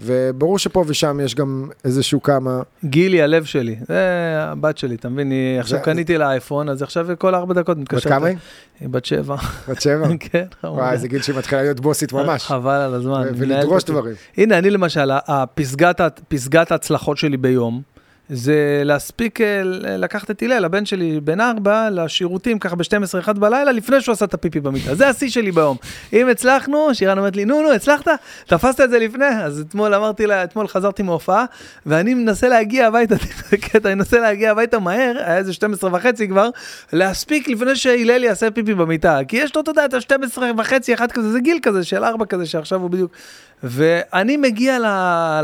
וברור 0.00 0.58
שפה 0.58 0.84
ושם 0.86 1.20
יש 1.24 1.34
גם 1.34 1.68
איזשהו 1.84 2.22
כמה... 2.22 2.60
גילי, 2.84 3.22
הלב 3.22 3.44
שלי, 3.44 3.76
זה 3.88 3.96
הבת 4.38 4.78
שלי, 4.78 4.94
אתה 4.94 5.08
מבין? 5.08 5.30
היא- 5.30 5.60
עכשיו 5.60 5.78
זה- 5.78 5.84
קניתי 5.84 6.18
לה 6.18 6.30
אייפון, 6.30 6.68
אז 6.68 6.82
עכשיו 6.82 7.06
כל 7.18 7.34
ארבע 7.34 7.54
דקות 7.54 7.76
בת 7.76 7.82
מתקשרת. 7.82 8.12
כמה 8.12 8.26
היא? 8.26 8.36
היא 8.80 8.88
בת 8.88 9.04
שבע. 9.04 9.36
בת 9.68 9.80
שבע? 9.80 10.06
כן, 10.30 10.44
חמודה. 10.60 10.82
וואי, 10.82 10.98
זה 10.98 11.08
גיל 11.08 11.22
שהיא 11.22 11.36
מתחילה 11.38 11.62
להיות 11.62 11.80
בוסית 11.80 12.12
ממש. 12.12 12.42
חבל 12.44 12.70
על 12.80 12.94
הזמן. 12.94 13.26
ולדרוש. 13.36 13.84
דברים. 13.84 14.14
הנה, 14.36 14.58
אני 14.58 14.70
למשל, 14.70 15.10
הפסגת, 15.26 16.00
פסגת 16.28 16.72
ההצלחות 16.72 17.16
שלי 17.18 17.36
ביום, 17.36 17.82
זה 18.30 18.82
להספיק 18.84 19.40
אה, 19.40 19.60
לקחת 19.98 20.30
את 20.30 20.42
הלל, 20.42 20.64
הבן 20.64 20.86
שלי 20.86 21.20
בן 21.20 21.40
ארבע, 21.40 21.90
לשירותים 21.90 22.58
ככה 22.58 22.76
ב-12-1 22.76 23.32
בלילה, 23.32 23.72
לפני 23.72 24.00
שהוא 24.00 24.12
עשה 24.12 24.24
את 24.24 24.34
הפיפי 24.34 24.60
במיטה. 24.60 24.94
זה 24.94 25.08
השיא 25.08 25.28
שלי 25.28 25.52
ביום. 25.52 25.76
אם 26.12 26.28
הצלחנו, 26.28 26.94
שירן 26.94 27.18
אומרת 27.18 27.36
לי, 27.36 27.44
נו, 27.44 27.62
נו, 27.62 27.72
הצלחת? 27.72 28.08
תפסת 28.46 28.80
את 28.80 28.90
זה 28.90 28.98
לפני? 28.98 29.44
אז 29.44 29.60
אתמול 29.60 29.94
אמרתי 29.94 30.26
לה, 30.26 30.44
אתמול 30.44 30.68
חזרתי 30.68 31.02
מהופעה, 31.02 31.44
ואני 31.86 32.14
מנסה 32.14 32.48
להגיע 32.48 32.86
הביתה, 32.86 33.14
קטע, 33.70 33.88
אני 33.88 33.94
מנסה 33.94 34.20
להגיע 34.20 34.50
הביתה 34.50 34.78
מהר, 34.78 35.16
היה 35.18 35.36
איזה 35.36 35.52
12 35.52 35.90
וחצי 35.92 36.28
כבר, 36.28 36.48
להספיק 36.92 37.48
לפני 37.48 37.76
שהלל 37.76 38.24
יעשה 38.24 38.50
פיפי 38.50 38.74
במיטה. 38.74 39.18
כי 39.28 39.36
יש 39.36 39.56
לו, 39.56 39.62
אתה 39.62 39.70
יודע, 39.70 39.84
את 39.84 39.94
ה-12 39.94 40.38
וחצי, 40.58 40.94
אחד 40.94 41.12
כזה, 41.12 41.32
זה 41.32 41.40
גיל 41.40 41.58
כזה 41.62 41.84
של 41.84 42.04
ארבע 42.04 42.24
כזה, 42.24 42.46
שעכשיו 42.46 42.80
הוא 42.80 42.90
בדיוק... 42.90 43.12
ואני 43.62 44.36
מגיע 44.36 44.78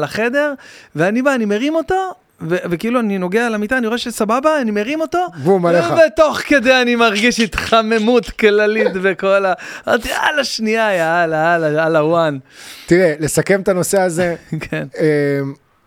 לחדר, 0.01 0.55
ואני 0.97 1.23
בא, 1.23 1.35
אני 1.35 1.45
מרים 1.45 1.75
אותו, 1.75 2.15
וכאילו 2.49 3.01
אני 3.01 3.19
נוגע 3.19 3.47
על 3.47 3.55
המיטה, 3.55 3.79
אני 3.79 3.87
רואה 3.87 3.99
שסבבה, 3.99 4.61
אני 4.61 4.71
מרים 4.71 5.01
אותו, 5.01 5.27
בום, 5.45 5.67
עליך. 5.67 5.87
ותוך 6.07 6.39
כדי 6.39 6.83
אני 6.83 6.97
מרגיש 6.97 7.41
התחממות 7.41 8.31
כללית 8.31 8.93
וכל 9.03 9.47
ה... 9.47 9.53
אמרתי, 9.89 10.09
יאללה, 10.09 10.45
שנייה, 10.45 10.95
יאללה, 10.95 11.37
יאללה, 11.37 11.83
יאללה, 11.83 12.05
וואן. 12.05 12.39
תראה, 12.87 13.15
לסכם 13.21 13.61
את 13.61 13.69
הנושא 13.69 14.01
הזה, 14.01 14.35
כן. 14.71 14.87
אה, 14.99 15.41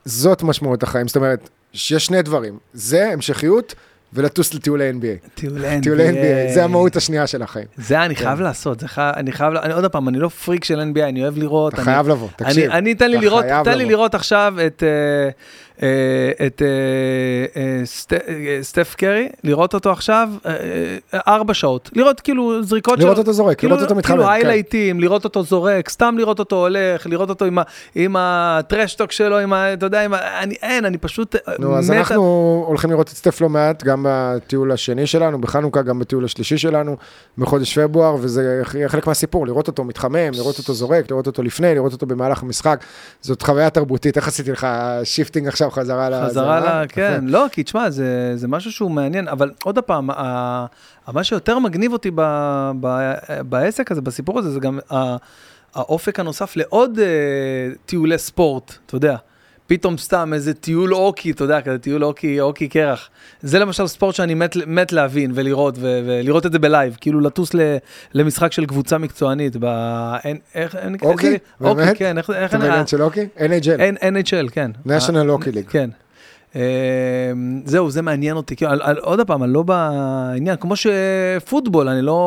זאת 0.06 0.44
משמעות 0.44 0.84
החיים. 0.84 1.08
זאת 1.08 1.16
אומרת, 1.16 1.50
שיש 1.74 2.06
שני 2.06 2.22
דברים. 2.22 2.58
זה 2.74 3.10
המשכיות 3.14 3.76
ולטוס 4.14 4.54
לטיולי 4.54 4.92
NBA. 4.92 5.30
טיולי 5.36 5.68
NBA. 5.78 5.84
טיולי 5.84 6.10
NBA, 6.10 6.54
זה 6.54 6.64
המהות 6.64 6.96
השנייה 6.96 7.28
של 7.28 7.42
החיים. 7.42 7.66
זה 7.78 8.02
אני 8.06 8.16
חייב 8.16 8.42
לעשות, 8.42 8.80
זה 8.80 8.88
חייב, 8.88 9.16
אני 9.16 9.32
חייב, 9.32 9.54
אני 9.54 9.74
עוד 9.74 9.86
פעם, 9.86 10.10
אני 10.10 10.20
לא 10.20 10.30
פריק 10.30 10.64
של 10.64 10.80
NBA, 10.80 11.02
אני 11.04 11.24
אוהב 11.24 11.38
לראות. 11.38 11.74
אתה 11.74 11.84
חייב 11.84 12.08
לבוא, 12.08 12.28
תקשיב. 12.36 12.72
אני, 12.72 12.96
תן 12.96 13.12
לי 13.12 13.18
לראות, 13.18 13.46
תן 13.64 13.78
לי. 13.78 13.86
לראות 13.86 14.16
עכשיו 14.16 14.56
את, 14.68 14.84
אה, 14.84 15.30
את 15.78 16.62
אה, 16.62 16.68
אה, 17.62 17.82
סט- 17.86 18.14
אה, 18.14 18.58
סטף 18.62 18.96
קרי, 18.98 19.30
לראות 19.44 19.74
אותו 19.74 19.92
עכשיו 19.92 20.30
אה, 20.46 20.52
אה, 21.14 21.20
ארבע 21.28 21.54
שעות, 21.54 21.90
לראות 21.96 22.20
כאילו 22.22 22.64
זריקות 22.64 23.00
לראות 23.00 23.18
אותו 23.18 23.34
זורק, 23.34 23.58
כאילו, 23.60 23.76
לראות 23.76 23.84
אותו 23.84 23.96
מתחמם, 23.96 24.16
כאילו 24.18 24.28
כן. 24.30 24.34
היילייטים, 24.34 25.00
לראות 25.00 25.24
אותו 25.24 25.44
זורק, 25.44 25.90
סתם 25.90 26.16
לראות 26.18 26.40
אותו 26.40 26.56
הולך, 26.56 27.08
לראות 27.08 27.30
אותו 27.30 27.46
עם, 27.96 28.16
הטרשטוק 28.20 29.12
שלו, 29.12 29.38
עם 29.40 29.54
ה... 29.54 29.74
אתה 29.74 29.86
יודע, 29.86 30.06
עם 30.06 30.14
ה... 30.14 30.44
אני, 30.44 30.56
אין, 30.62 30.86
אני 30.86 30.98
פשוט 30.98 31.36
אה, 31.36 31.54
נו, 31.60 31.78
אז 31.78 31.92
אנחנו 31.92 32.24
הולכים 32.68 32.92
לראות 32.92 33.08
את 33.08 33.14
סטף 33.14 33.42
לא 33.42 33.50
מעט, 33.50 33.84
גם 33.84 34.06
בטיול 34.10 34.72
השני 34.72 35.08
שלנו, 35.08 35.42
בחנוכה, 35.42 35.82
גם 35.82 36.00
בטיול 36.00 36.26
השלישי 36.26 36.58
שלנו, 36.58 36.98
בחודש 37.38 37.80
פברואר, 37.80 38.16
וזה 38.22 38.62
חלק 38.88 39.08
מהסיפור, 39.08 39.48
לראות 39.48 39.68
אותו 39.68 39.84
מתחמם, 39.84 40.32
לראות 40.34 40.58
אותו 40.58 40.74
זורק, 40.74 41.12
לראות 41.12 41.28
אותו 41.28 41.44
לפני, 41.44 41.76
לראות 41.76 41.94
אותו 41.94 42.06
במהלך 42.06 42.44
המשחק. 42.44 42.84
זאת 43.22 43.42
חוויה 43.42 43.70
תרבותית, 43.70 44.18
איך 44.18 44.28
עשיתי 44.28 44.52
לך 44.52 44.68
shifting 45.04 45.48
עכשיו 45.48 45.65
חזרה 45.70 46.10
לזה? 46.10 46.26
חזרה 46.26 46.58
אה? 46.68 46.84
ל... 46.84 46.88
כן, 46.88 47.24
לא, 47.28 47.46
כי 47.52 47.64
תשמע, 47.64 47.90
זה, 47.90 48.08
זה 48.36 48.48
משהו 48.48 48.72
שהוא 48.72 48.92
מעניין, 48.92 49.28
אבל 49.28 49.52
עוד 49.64 49.80
פעם, 49.80 50.10
ה- 50.10 50.66
מה 51.14 51.24
שיותר 51.24 51.60
מגניב 51.60 51.94
אותי 51.94 52.12
ב, 52.16 52.22
ב, 52.80 53.12
בעסק 53.50 53.92
הזה, 53.92 54.02
בסיפור 54.02 54.40
הזה, 54.40 54.52
זה 54.52 54.60
גם 54.60 54.80
ה- 54.92 55.16
האופק 55.76 56.20
הנוסף 56.20 56.56
לעוד 56.56 57.00
אה, 57.00 57.06
טיולי 57.86 58.18
ספורט, 58.18 58.74
אתה 58.86 58.96
יודע. 58.96 59.16
פתאום 59.68 59.98
סתם 59.98 60.32
איזה 60.34 60.54
טיול 60.54 60.94
הוקי, 60.94 61.32
אתה 61.32 61.44
יודע, 61.44 61.62
כזה 61.62 61.78
טיול 61.80 62.04
הוקי, 62.06 62.40
הוקי 62.42 62.68
קרח. 62.68 63.10
זה 63.42 63.60
למשל 63.60 63.88
ספורט 63.88 64.16
שאני 64.16 64.34
מת, 64.34 64.56
מת 64.68 64.92
להבין 64.92 65.32
ולראות, 65.36 65.76
ו, 65.78 66.02
ולראות 66.06 66.46
את 66.46 66.52
זה 66.52 66.60
בלייב, 66.60 66.98
כאילו 67.02 67.20
לטוס 67.20 67.54
ל, 67.54 67.60
למשחק 68.14 68.52
של 68.52 68.66
קבוצה 68.66 68.98
מקצוענית, 68.98 69.56
ב... 69.60 69.66
אין, 70.24 70.38
איך, 70.56 70.76
אין, 70.76 70.96
אוקי? 71.04 71.28
איזה- 71.28 71.38
אוקי, 71.62 71.76
באמת? 71.86 71.98
כן, 71.98 72.18
איך, 72.18 72.30
איך, 72.30 72.50
אתה 72.56 72.60
בעניין 72.60 72.88
של 72.88 73.02
אוקי? 73.02 73.28
NHL, 73.38 74.04
NHL, 74.04 74.50
כן. 74.52 74.72
national 74.88 75.30
hockey 75.42 75.48
league. 75.56 75.70
כן. 75.70 75.90
אה, 76.56 76.62
זהו, 77.66 77.90
זה 77.92 78.02
מעניין 78.02 78.36
אותי. 78.38 78.56
כאילו, 78.56 78.72
על- 78.72 78.82
על- 78.84 78.98
עוד 78.98 79.28
פעם, 79.28 79.44
אני 79.44 79.54
לא 79.54 79.64
בעניין, 79.64 80.56
כמו 80.60 80.74
שפוטבול, 80.76 81.90
אני 81.90 82.02
לא 82.02 82.22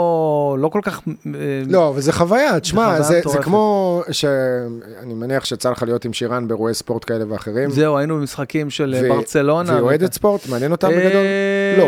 לא 0.60 0.68
כל 0.68 0.80
כך... 0.82 1.00
אה, 1.26 1.30
לא, 1.66 1.88
אבל 1.88 2.00
זה 2.00 2.12
חוויה, 2.12 2.60
תשמע, 2.60 3.00
זה- 3.02 3.20
זה. 3.26 3.38
כמו 3.38 4.02
שאני 4.10 5.14
מניח 5.14 5.44
שיצא 5.44 5.70
לך 5.70 5.82
להיות 5.82 6.04
עם 6.04 6.12
שירן 6.12 6.48
באירועי 6.48 6.74
ספורט 6.74 7.04
כאלה 7.06 7.24
ואחרים. 7.28 7.70
זהו, 7.70 7.98
היינו 7.98 8.16
במשחקים 8.16 8.70
של 8.70 8.94
ו- 9.02 9.08
ברצלונה. 9.08 9.72
והיא 9.72 9.82
אוהדת 9.82 10.12
ספורט? 10.12 10.48
מעניין 10.48 10.72
אותה 10.72 10.88
בגדול? 10.88 11.04
אה, 11.04 11.74
לא. 11.78 11.86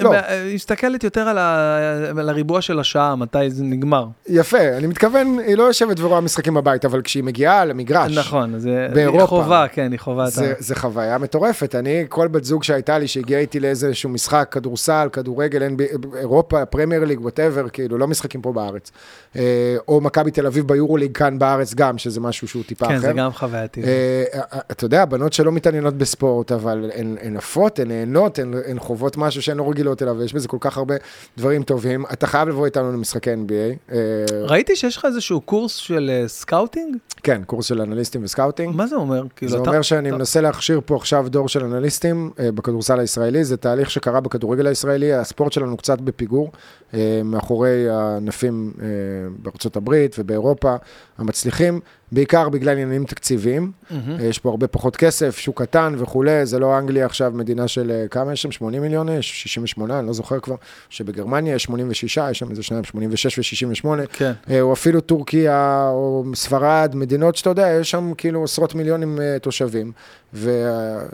לא. 0.00 0.10
ב- 0.12 0.22
היא 0.46 0.54
מסתכלת 0.54 1.04
יותר 1.04 1.20
על 1.28 1.38
ה- 1.38 1.78
על 2.18 2.28
הריבוע 2.28 2.60
של 2.60 2.80
השעה, 2.80 3.16
מתי 3.16 3.50
זה 3.50 3.64
נגמר. 3.64 4.06
יפה, 4.28 4.58
אני 4.76 4.86
מתכוון, 4.86 5.38
היא 5.46 5.56
לא 5.56 5.62
יושבת 5.62 6.00
ורואה 6.00 6.20
משחקים 6.20 6.54
בבית, 6.54 6.84
אבל 6.84 7.02
כשהיא 7.02 7.24
מגיעה 7.24 7.64
למגרש, 7.64 8.18
נכון, 8.18 8.58
זה 8.58 8.88
באירופה. 8.94 9.18
היא 9.36 9.42
חובה, 9.42 9.64
כן, 9.72 9.92
היא 9.92 10.00
חובה. 10.00 10.26
זה, 10.26 10.54
זה 10.58 10.74
חוויה 10.74 11.18
מטורפת. 11.18 11.74
אני, 11.78 12.04
כל 12.08 12.28
בת 12.28 12.44
זוג 12.44 12.62
שהייתה 12.64 12.98
לי, 12.98 13.08
שהגיעה 13.08 13.40
איתי 13.40 13.60
לאיזשהו 13.60 14.10
משחק, 14.10 14.48
כדורסל, 14.50 15.08
כדורגל, 15.12 15.62
NBA, 15.68 16.16
אירופה, 16.18 16.64
פרמייר 16.66 17.04
ליג, 17.04 17.20
ווטאבר, 17.20 17.68
כאילו, 17.68 17.98
לא 17.98 18.06
משחקים 18.08 18.42
פה 18.42 18.52
בארץ. 18.52 18.90
אה, 19.36 19.76
או 19.88 20.00
מכבי 20.00 20.30
תל 20.30 20.46
אביב 20.46 20.68
ביורוליג 20.68 21.16
כאן 21.16 21.38
בארץ 21.38 21.74
גם, 21.74 21.98
שזה 21.98 22.20
משהו 22.20 22.48
שהוא 22.48 22.62
טיפה 22.66 22.86
כן, 22.88 22.94
אחר. 22.94 23.06
זה 23.06 23.12
גם 23.12 23.32
חווייתי. 23.32 23.82
אה, 23.82 24.24
אה, 24.34 24.40
אתה 24.70 24.84
יודע, 24.84 25.04
בנות 25.04 25.32
שלא 25.32 25.52
מתעניינות 25.52 25.94
בספורט, 25.94 26.52
אבל 26.52 26.90
הן 27.20 27.36
עפות, 27.36 27.78
הן 27.78 27.88
נהנות, 27.88 28.38
הן 28.66 28.78
חוות 28.78 29.16
משהו 29.16 29.42
שהן 29.42 29.56
לא 29.56 29.70
רגילות 29.70 30.02
אליו, 30.02 30.16
ויש 30.18 30.34
בזה 30.34 30.48
כל 30.48 30.56
כך 30.60 30.76
הרבה 30.78 30.94
דברים 31.38 31.62
טובים. 31.62 32.04
אתה 32.12 32.26
חייב 32.26 32.48
לבוא 32.48 32.66
איתנו 32.66 32.92
למשחקי 32.92 33.30
NBA. 33.34 33.92
ראיתי 34.48 34.76
שיש 34.76 34.96
לך 34.96 35.04
איזשהו 35.04 35.40
קורס 35.40 35.74
של 35.74 36.10
scouting? 36.26 36.96
כן, 37.22 37.42
קורס 37.46 37.66
של 37.66 37.80
אנליסטים 37.80 38.24
וסקאוטינג. 38.24 38.76
מה 38.76 38.86
זה 38.86 38.96
אומר? 38.96 39.22
כאילו, 39.36 39.50
זה 39.52 39.58
אתה- 39.58 39.70
אומר 39.70 39.82
שאני 39.82 40.08
אתה- 40.08 40.16
מנסה 40.18 40.40
להכשיר 40.40 40.80
פה 40.86 40.96
עכשיו 40.96 41.26
דור 41.28 41.48
של 41.48 41.64
אנליסטים 41.66 42.30
אה, 42.38 42.52
בכדורסל 42.52 43.00
הישראלי, 43.00 43.44
זה 43.44 43.56
תהליך 43.56 43.90
שקרה 43.90 44.20
בכדורגל 44.20 44.66
הישראלי, 44.66 45.12
הספורט 45.12 45.52
שלנו 45.52 45.76
קצת 45.76 46.00
בפיגור, 46.00 46.52
אה, 46.94 47.20
מאחורי 47.24 47.90
הענפים 47.90 48.72
אה, 48.82 48.86
בארצות 49.38 49.76
הברית 49.76 50.16
ובאירופה 50.18 50.76
המצליחים, 51.18 51.80
בעיקר 52.12 52.48
בגלל 52.48 52.72
עניינים 52.72 53.04
תקציביים. 53.04 53.72
אה, 53.90 54.24
יש 54.24 54.38
פה 54.38 54.48
הרבה 54.48 54.66
פחות 54.66 54.96
כסף, 54.96 55.38
שוק 55.38 55.62
קטן 55.62 55.94
וכולי, 55.98 56.46
זה 56.46 56.58
לא 56.58 56.78
אנגליה 56.78 57.06
עכשיו 57.06 57.32
מדינה 57.34 57.68
של 57.68 57.90
אה, 57.90 58.08
כמה 58.08 58.32
יש 58.32 58.42
שם? 58.42 58.50
80 58.50 58.82
מיליון 58.82 59.08
יש? 59.08 59.42
68, 59.42 59.98
אני 59.98 60.06
לא 60.06 60.12
זוכר 60.12 60.40
כבר. 60.40 60.54
שבגרמניה 60.90 61.54
יש 61.54 61.62
86, 61.62 62.18
יש 62.30 62.38
שם 62.38 62.50
איזה 62.50 62.62
שניים, 62.62 62.84
86 62.84 63.38
ו-68. 63.38 64.06
כן. 64.12 64.32
אה, 64.50 64.60
או 64.60 64.72
אפילו 64.72 65.00
טורקיה, 65.00 65.88
או 65.92 66.24
ספרד, 66.34 66.92
מדינות 66.94 67.36
שאתה 67.36 67.50
יודע, 67.50 67.68
יש 67.80 67.90
שם 67.90 68.12
כאילו 68.18 68.44
עשרות 68.44 68.74
מיליונים 68.74 69.18
תושבים, 69.42 69.92
ויש 70.32 70.48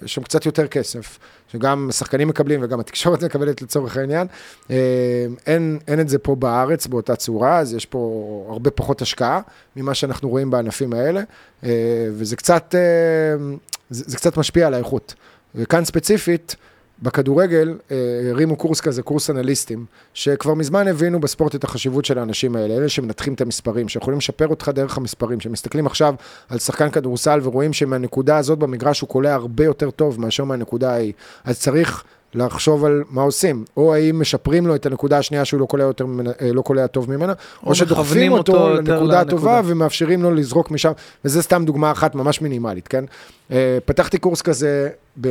שם 0.06 0.22
קצת 0.22 0.46
יותר 0.46 0.66
כסף, 0.66 1.18
שגם 1.52 1.86
השחקנים 1.88 2.28
מקבלים 2.28 2.60
וגם 2.62 2.80
התקשורת 2.80 3.24
מקבלת 3.24 3.62
לצורך 3.62 3.96
העניין. 3.96 4.26
אה, 4.70 5.26
אין, 5.46 5.78
אין 5.88 6.00
את 6.00 6.08
זה 6.08 6.18
פה 6.18 6.34
בארץ 6.34 6.86
באותה 6.86 7.16
צורה, 7.16 7.58
אז 7.58 7.74
יש 7.74 7.86
פה 7.86 8.46
הרבה 8.50 8.70
פחות 8.70 9.02
השקעה 9.02 9.40
ממה 9.76 9.94
שאנחנו 9.94 10.28
רואים 10.28 10.50
בענפים 10.50 10.92
האלה, 10.92 11.22
אה, 11.64 11.70
וזה 12.12 12.36
קצת, 12.36 12.74
אה, 12.74 13.44
זה, 13.90 14.04
זה 14.06 14.16
קצת 14.16 14.36
משפיע 14.36 14.66
על 14.66 14.74
האיכות. 14.74 15.14
וכאן 15.54 15.84
ספציפית, 15.84 16.56
בכדורגל 17.02 17.78
אה, 17.90 17.96
הרימו 18.30 18.56
קורס 18.56 18.80
כזה, 18.80 19.02
קורס 19.02 19.30
אנליסטים, 19.30 19.84
שכבר 20.14 20.54
מזמן 20.54 20.88
הבינו 20.88 21.20
בספורט 21.20 21.54
את 21.54 21.64
החשיבות 21.64 22.04
של 22.04 22.18
האנשים 22.18 22.56
האלה, 22.56 22.76
אלה 22.76 22.88
שמנתחים 22.88 23.34
את 23.34 23.40
המספרים, 23.40 23.88
שיכולים 23.88 24.18
לשפר 24.18 24.48
אותך 24.48 24.70
דרך 24.74 24.96
המספרים, 24.96 25.40
שמסתכלים 25.40 25.86
עכשיו 25.86 26.14
על 26.48 26.58
שחקן 26.58 26.90
כדורסל 26.90 27.40
ורואים 27.42 27.72
שמהנקודה 27.72 28.36
הזאת 28.36 28.58
במגרש 28.58 29.00
הוא 29.00 29.08
קולע 29.08 29.34
הרבה 29.34 29.64
יותר 29.64 29.90
טוב 29.90 30.20
מאשר 30.20 30.44
מהנקודה 30.44 30.92
ההיא. 30.92 31.12
אז 31.44 31.60
צריך 31.60 32.04
לחשוב 32.34 32.84
על 32.84 33.02
מה 33.10 33.22
עושים, 33.22 33.64
או 33.76 33.94
האם 33.94 34.20
משפרים 34.20 34.66
לו 34.66 34.74
את 34.74 34.86
הנקודה 34.86 35.18
השנייה 35.18 35.44
שהוא 35.44 35.60
לא 35.60 35.66
קולע, 35.66 35.84
יותר, 35.84 36.06
אה, 36.40 36.52
לא 36.52 36.62
קולע 36.62 36.86
טוב 36.86 37.10
ממנה, 37.10 37.32
או, 37.62 37.68
או 37.68 37.74
שדוחפים 37.74 38.32
אותו, 38.32 38.52
אותו 38.52 38.68
לנקודה 38.68 38.94
לנקודה. 38.94 39.24
טובה 39.24 39.60
ומאפשרים 39.64 40.22
לו 40.22 40.34
לזרוק 40.34 40.70
משם, 40.70 40.92
וזה 41.24 41.42
סתם 41.42 41.64
דוגמה 41.64 41.92
אחת 41.92 42.14
ממש 42.14 42.40
מינימלית, 42.40 42.88
כן? 42.88 43.04
אה, 43.50 43.78
פתחתי 43.84 44.18
קורס 44.18 44.42
כזה, 44.42 44.88
ב, 45.20 45.28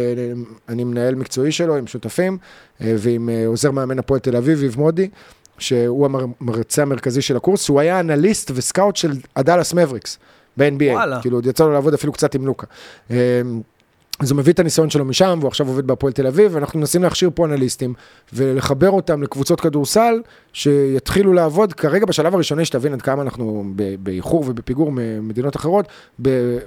אני 0.69 0.84
מנהל 0.84 1.15
מקצועי 1.15 1.52
שלו 1.52 1.76
עם 1.76 1.88
שותפים, 1.88 2.38
אה, 2.82 2.95
ועם 2.98 3.30
עוזר 3.45 3.72
מאמן 3.72 3.99
הפועל 3.99 4.19
תל 4.19 4.36
אביב, 4.36 4.64
יב 4.64 4.76
מודי, 4.78 5.10
שהוא 5.57 6.06
המרצה 6.41 6.82
המרכזי 6.82 7.22
של 7.22 7.38
הקורס, 7.38 7.61
שהוא 7.61 7.80
היה 7.80 7.99
אנליסט 7.99 8.52
וסקאוט 8.56 8.95
של 8.95 9.11
הדאלאס 9.36 9.73
מבריקס, 9.73 10.18
ב-NBA. 10.57 11.22
כאילו, 11.22 11.38
עוד 11.38 11.45
יצא 11.45 11.64
לו 11.64 11.72
לעבוד 11.72 11.94
אפילו 11.94 12.14
קצת 12.14 12.36
עם 12.36 12.45
לוקה. 12.45 12.68
אז 14.22 14.31
הוא 14.31 14.38
מביא 14.38 14.53
את 14.53 14.60
הניסיון 14.60 14.89
שלו 14.89 15.06
משם, 15.06 15.38
והוא 15.39 15.48
עכשיו 15.48 15.68
עובד 15.68 15.88
בהפועל 15.88 16.14
תל 16.14 16.27
אביב, 16.27 16.56
ואנחנו 16.56 16.80
מנסים 16.80 17.03
להכשיר 17.03 17.30
פה 17.35 17.45
אנליסטים, 17.45 17.93
ולחבר 18.34 18.89
אותם 18.89 19.23
לקבוצות 19.23 19.61
כדורסל, 19.61 20.22
שיתחילו 20.53 21.34
לעבוד, 21.34 21.73
כרגע 21.73 22.06
בשלב 22.06 22.35
הראשוני, 22.35 22.65
שתבין 22.65 22.93
עד 22.93 23.02
כמה 23.02 23.22
אנחנו 23.22 23.64
באיחור 23.99 24.43
ובפיגור 24.48 24.91
ממדינות 24.91 25.56
אחרות, 25.56 25.88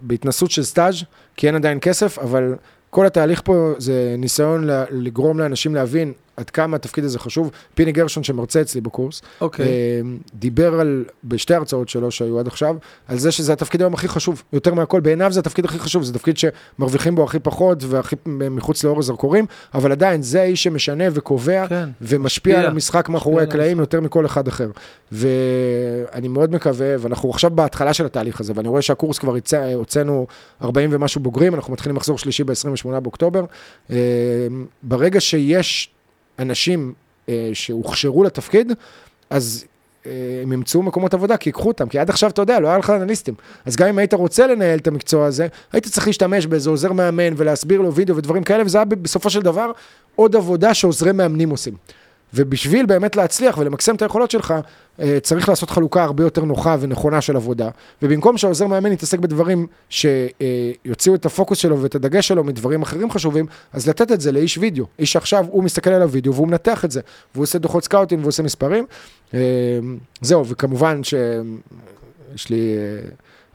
בהתנסות 0.02 0.51
של 0.51 0.62
סטאז', 0.62 0.94
כי 1.36 1.47
אין 1.47 1.55
עדיין 1.55 1.78
כסף, 1.81 2.18
אבל 2.18 2.55
כל 2.90 3.06
התהליך 3.06 3.43
פה 3.44 3.72
זה 3.78 4.14
ניסיון 4.18 4.68
לגרום 4.90 5.39
לאנשים 5.39 5.74
להבין 5.74 6.12
עד 6.36 6.51
כמה 6.51 6.77
התפקיד 6.77 7.05
הזה 7.05 7.19
חשוב. 7.19 7.51
פיני 7.74 7.93
גרשון, 7.93 8.24
שמרצה 8.24 8.61
אצלי 8.61 8.81
בקורס, 8.81 9.23
אוקיי. 9.40 9.66
אה, 9.66 9.73
דיבר 10.35 10.81
על, 10.81 11.05
בשתי 11.24 11.55
הרצאות 11.55 11.89
שלו 11.89 12.11
שהיו 12.11 12.39
עד 12.39 12.47
עכשיו, 12.47 12.77
על 13.09 13.19
זה 13.19 13.32
שזה 13.32 13.52
התפקיד 13.52 13.81
היום 13.81 13.94
הכי 13.94 14.09
חשוב, 14.09 14.43
יותר 14.52 14.74
מהכל, 14.74 15.01
בעיניו 15.01 15.32
זה 15.32 15.40
התפקיד 15.40 15.65
הכי 15.65 15.78
חשוב, 15.78 16.02
זה 16.02 16.15
תפקיד 16.15 16.36
שמרוויחים 16.39 17.15
בו 17.15 17.24
הכי 17.24 17.39
פחות 17.39 17.78
והכי 17.86 18.16
מחוץ 18.27 18.85
לאור 18.85 18.98
הזרקורים, 18.98 19.47
אבל 19.74 19.93
עדיין 19.93 20.23
זה 20.23 20.40
האיש 20.40 20.62
שמשנה 20.62 21.05
וקובע 21.12 21.66
כן. 21.69 21.89
ומשפיע 22.01 22.44
משפיע. 22.55 22.61
על 22.61 22.66
המשחק 22.66 23.09
מאחורי 23.09 23.43
הקלעים 23.43 23.78
יותר 23.78 24.01
מכל 24.01 24.27
אחד 24.27 24.48
אחר. 24.48 24.70
ואני 25.12 26.28
מאוד 26.28 26.52
מקווה, 26.52 26.94
ואנחנו 26.98 27.31
עכשיו 27.31 27.51
בהתחלה 27.51 27.94
של 27.94 28.06
התהליך 28.06 28.40
הזה, 28.40 28.52
ואני 28.56 28.69
רואה 28.69 28.82
שהקורס 28.82 29.19
כבר 29.19 29.35
הוצאנו 29.74 30.27
40 30.62 30.90
ומשהו 30.93 31.20
בוגרים, 31.20 31.55
אנחנו 31.55 31.73
מתחילים 31.73 31.97
מחזור 31.97 32.19
שלישי 32.19 32.44
ב-28 32.44 33.01
באוקטובר. 33.01 33.44
אה, 33.90 33.97
ברגע 34.82 35.20
שיש 35.20 35.90
אנשים 36.39 36.93
אה, 37.28 37.51
שהוכשרו 37.52 38.24
לתפקיד, 38.24 38.73
אז 39.31 39.65
הם 40.43 40.52
ימצאו 40.52 40.82
מקומות 40.82 41.15
עבודה, 41.15 41.36
כי 41.36 41.48
ייקחו 41.48 41.69
אותם, 41.69 41.89
כי 41.89 41.98
עד 41.98 42.11
עכשיו, 42.11 42.31
אתה 42.31 42.43
יודע, 42.43 42.61
לא 42.61 42.69
היה 42.69 42.78
לך 42.78 42.90
אנליסטים. 42.90 43.35
אז 43.65 43.77
גם 43.77 43.89
אם 43.89 43.98
היית 43.98 44.15
רוצה 44.15 44.47
לנהל 44.47 44.78
את 44.78 44.86
המקצוע 44.86 45.27
הזה, 45.27 45.47
היית 45.73 45.86
צריך 45.86 46.06
להשתמש 46.06 46.47
באיזה 46.47 46.70
עוזר 46.70 46.93
מאמן 46.93 47.35
ולהסביר 47.36 47.81
לו 47.81 47.94
וידאו 47.94 48.16
ודברים 48.16 48.44
כאלה, 48.44 48.65
וזה 48.65 48.78
היה 48.78 48.85
בסופו 48.85 49.31
של 49.31 49.43
דבר 49.43 49.70
עוד 50.16 50.36
עבודה 50.36 50.74
שעוזרי 50.74 51.12
מאמנים 51.12 51.51
עושים. 51.51 51.74
ובשביל 52.35 52.86
באמת 52.86 53.16
להצליח 53.16 53.59
ולמקסם 53.59 53.94
את 53.94 54.02
היכולות 54.02 54.31
שלך, 54.31 54.55
אה, 55.01 55.19
צריך 55.23 55.48
לעשות 55.48 55.70
חלוקה 55.70 56.05
הרבה 56.05 56.23
יותר 56.23 56.44
נוחה 56.44 56.77
ונכונה 56.81 57.20
של 57.20 57.36
עבודה. 57.36 57.69
ובמקום 58.02 58.39
שהעוזר 58.39 58.66
מאמן 58.66 58.93
יתעסק 58.93 59.19
בדברים 59.19 59.66
שיוציאו 59.89 61.15
את 61.15 61.27
הפוקוס 61.27 61.59
שלו 61.59 61.82
ואת 61.82 61.94
הדגש 61.94 62.28
שלו 62.28 62.44
מדברים 62.44 62.82
אחרים 62.82 63.11
חשובים, 63.11 63.47
אז 63.73 63.89
לתת 63.89 64.12
את 64.12 64.20
זה 64.20 64.32
לאיש 64.32 64.59
וידאו. 64.59 64.86
איש 64.98 65.12
שעכשיו 65.12 65.47
הוא 65.48 65.65
מסתכל 65.65 65.90
על 65.90 66.02
הוידאו 66.02 66.35
והוא 66.35 66.48
מנתח 66.48 66.85
את 66.85 66.90
זה, 66.90 67.01
והוא 67.35 67.43
עושה 67.43 67.59
דוחות 67.59 67.85
סקאוטים 67.85 68.19
והוא 68.19 68.28
עושה 68.28 68.43
מספרים. 68.43 68.86
אה, 69.35 69.40
זהו, 70.20 70.47
וכמובן 70.47 71.01
שיש 71.05 72.51
לי 72.51 72.77
אה, 72.77 73.09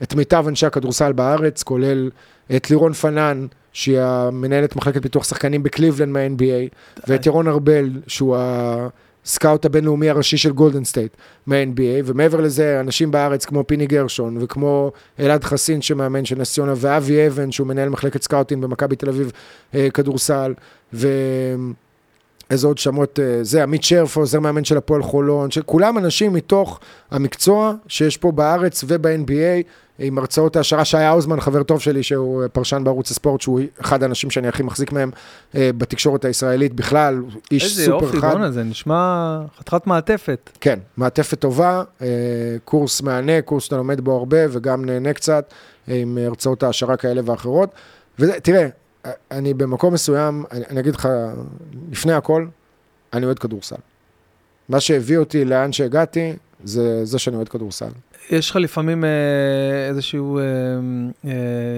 את 0.03 0.15
מיטב 0.15 0.45
אנשי 0.47 0.65
הכדורסל 0.65 1.11
בארץ, 1.11 1.63
כולל 1.63 2.09
את 2.55 2.69
לירון 2.69 2.93
פאנן, 2.93 3.47
שהיא 3.73 3.99
המנהלת 3.99 4.75
מחלקת 4.75 5.01
פיתוח 5.01 5.23
שחקנים 5.23 5.63
בקליבלנד 5.63 6.13
מה-NBA, 6.13 7.01
ואת 7.07 7.25
ירון 7.25 7.47
ארבל, 7.47 7.89
שהוא 8.07 8.37
הסקאוט 9.25 9.65
הבינלאומי 9.65 10.09
הראשי 10.09 10.37
של 10.37 10.51
גולדן 10.51 10.83
סטייט 10.83 11.17
מה-NBA, 11.47 12.03
ומעבר 12.05 12.41
לזה, 12.41 12.79
אנשים 12.79 13.11
בארץ 13.11 13.45
כמו 13.45 13.67
פיני 13.67 13.87
גרשון, 13.87 14.37
וכמו 14.39 14.91
אלעד 15.19 15.43
חסין 15.43 15.81
שמאמן 15.81 16.25
של 16.25 16.35
נס 16.39 16.53
ציונה, 16.53 16.73
ואבי 16.77 17.27
אבן, 17.27 17.51
שהוא 17.51 17.67
מנהל 17.67 17.89
מחלקת 17.89 18.23
סקאוטים 18.23 18.61
במכבי 18.61 18.95
תל 18.95 19.09
אביב 19.09 19.31
אה, 19.75 19.87
כדורסל, 19.93 20.53
ו... 20.93 21.07
איזה 22.49 22.67
עוד 22.67 22.77
שמות, 22.77 23.19
אה, 23.19 23.43
זה 23.43 23.63
עמית 23.63 23.83
שרפו, 23.83 24.19
עוזר 24.19 24.39
מאמן 24.39 24.63
של 24.63 24.77
הפועל 24.77 25.03
חולון, 25.03 25.51
שכולם 25.51 25.97
אנשים 25.97 26.33
מתוך 26.33 26.79
המקצוע 27.11 27.73
שיש 27.87 28.17
פה 28.17 28.31
בארץ 28.31 28.83
וב-NBA, 28.87 29.63
עם 29.99 30.17
הרצאות 30.17 30.55
העשרה, 30.55 30.85
שי 30.85 30.97
האוזמן, 30.97 31.39
חבר 31.39 31.63
טוב 31.63 31.79
שלי, 31.79 32.03
שהוא 32.03 32.43
פרשן 32.53 32.81
בערוץ 32.83 33.11
הספורט, 33.11 33.41
שהוא 33.41 33.61
אחד 33.81 34.03
האנשים 34.03 34.31
שאני 34.31 34.47
הכי 34.47 34.63
מחזיק 34.63 34.91
מהם 34.91 35.11
אה, 35.55 35.69
בתקשורת 35.77 36.25
הישראלית 36.25 36.73
בכלל, 36.73 37.23
איש 37.51 37.63
איזה 37.63 37.85
סופר 37.85 38.05
יופי, 38.05 38.21
חד. 38.21 38.31
בואנה, 38.31 38.51
זה 38.51 38.63
נשמע 38.63 39.39
חתיכת 39.59 39.87
מעטפת. 39.87 40.49
כן, 40.61 40.79
מעטפת 40.97 41.39
טובה, 41.39 41.83
אה, 42.01 42.07
קורס 42.65 43.01
מהנה, 43.01 43.41
קורס 43.41 43.63
שאתה 43.63 43.77
לומד 43.77 44.01
בו 44.01 44.17
הרבה 44.17 44.37
וגם 44.49 44.85
נהנה 44.85 45.13
קצת, 45.13 45.53
אה, 45.89 45.95
עם 45.95 46.17
הרצאות 46.25 46.63
העשרה 46.63 46.97
כאלה 46.97 47.21
ואחרות. 47.25 47.69
ותראה, 48.19 48.67
אני 49.31 49.53
במקום 49.53 49.93
מסוים, 49.93 50.43
אני, 50.51 50.65
אני 50.69 50.79
אגיד 50.79 50.95
לך, 50.95 51.07
לפני 51.91 52.13
הכל, 52.13 52.47
אני 53.13 53.25
אוהד 53.25 53.39
כדורסל. 53.39 53.75
מה 54.69 54.79
שהביא 54.79 55.17
אותי 55.17 55.45
לאן 55.45 55.71
שהגעתי, 55.71 56.33
זה 56.63 57.05
זה 57.05 57.19
שאני 57.19 57.35
אוהד 57.35 57.49
כדורסל. 57.49 57.89
יש 58.29 58.49
לך 58.49 58.55
לפעמים 58.55 59.03
אה, 59.03 59.09
איזשהו 59.89 60.39
אה, 60.39 60.43
אה, 61.25 61.31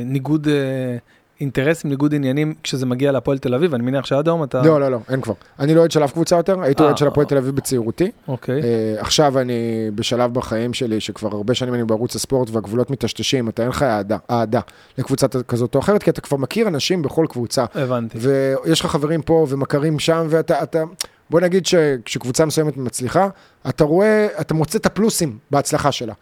ניגוד 0.06 0.48
אה, 0.48 0.98
אינטרסים, 1.42 1.90
ניגוד 1.90 2.16
עניינים, 2.16 2.54
כשזה 2.64 2.86
מגיע 2.86 3.12
להפועל 3.12 3.38
תל 3.38 3.56
אביב, 3.56 3.74
אני 3.74 3.84
מניח 3.84 4.06
שעד 4.06 4.28
היום 4.28 4.44
אתה... 4.44 4.62
לא, 4.62 4.80
לא, 4.80 4.92
לא, 4.92 5.00
אין 5.10 5.22
כבר. 5.22 5.34
אני 5.60 5.76
לא 5.76 5.80
אוהד 5.80 5.92
של 5.92 6.04
אף 6.04 6.12
קבוצה 6.12 6.36
יותר, 6.36 6.62
הייתי 6.62 6.82
אה, 6.82 6.88
אוהד 6.88 6.98
של 6.98 7.08
הפועל 7.08 7.26
תל 7.26 7.38
אביב 7.38 7.56
בצעירותי. 7.56 8.12
אוקיי. 8.28 8.62
אה, 8.62 8.96
עכשיו 9.00 9.40
אני 9.40 9.90
בשלב 9.96 10.34
בחיים 10.34 10.74
שלי, 10.74 11.00
שכבר 11.00 11.30
הרבה 11.32 11.54
שנים 11.54 11.74
אני 11.74 11.84
בערוץ 11.84 12.16
הספורט 12.16 12.50
והגבולות 12.50 12.92
מטשטשים, 12.92 13.50
אתה 13.50 13.62
אין 13.62 13.70
לך 13.70 13.84
אהדה, 13.84 14.18
אהדה 14.32 14.60
לקבוצה 14.98 15.28
כזאת 15.28 15.76
או 15.76 15.80
אחרת, 15.80 16.04
כי 16.04 16.10
אתה 16.10 16.22
כבר 16.22 16.38
מכיר 16.38 16.68
אנשים 16.68 17.02
בכל 17.02 17.26
קבוצה. 17.30 17.66
הבנתי. 17.76 18.18
ויש 18.22 18.80
לך 18.80 18.86
חברים 18.86 19.22
פה 19.22 19.46
ומכרים 19.50 20.00
שם, 20.00 20.28
ואתה, 20.30 20.64
אתה, 20.64 20.84
בוא 21.30 21.40
נגיד 21.40 21.66
שכשקבוצה 21.66 22.46
מסוימת 22.46 22.78
מצליחה, 22.78 23.28
אתה 23.70 23.84
רואה, 23.84 24.28
אתה 24.42 24.54
מוצא 24.54 24.78
את 24.78 24.86
הפלוסים 24.86 25.38
בהצלחה 25.52 25.92
שלה. 25.92 26.14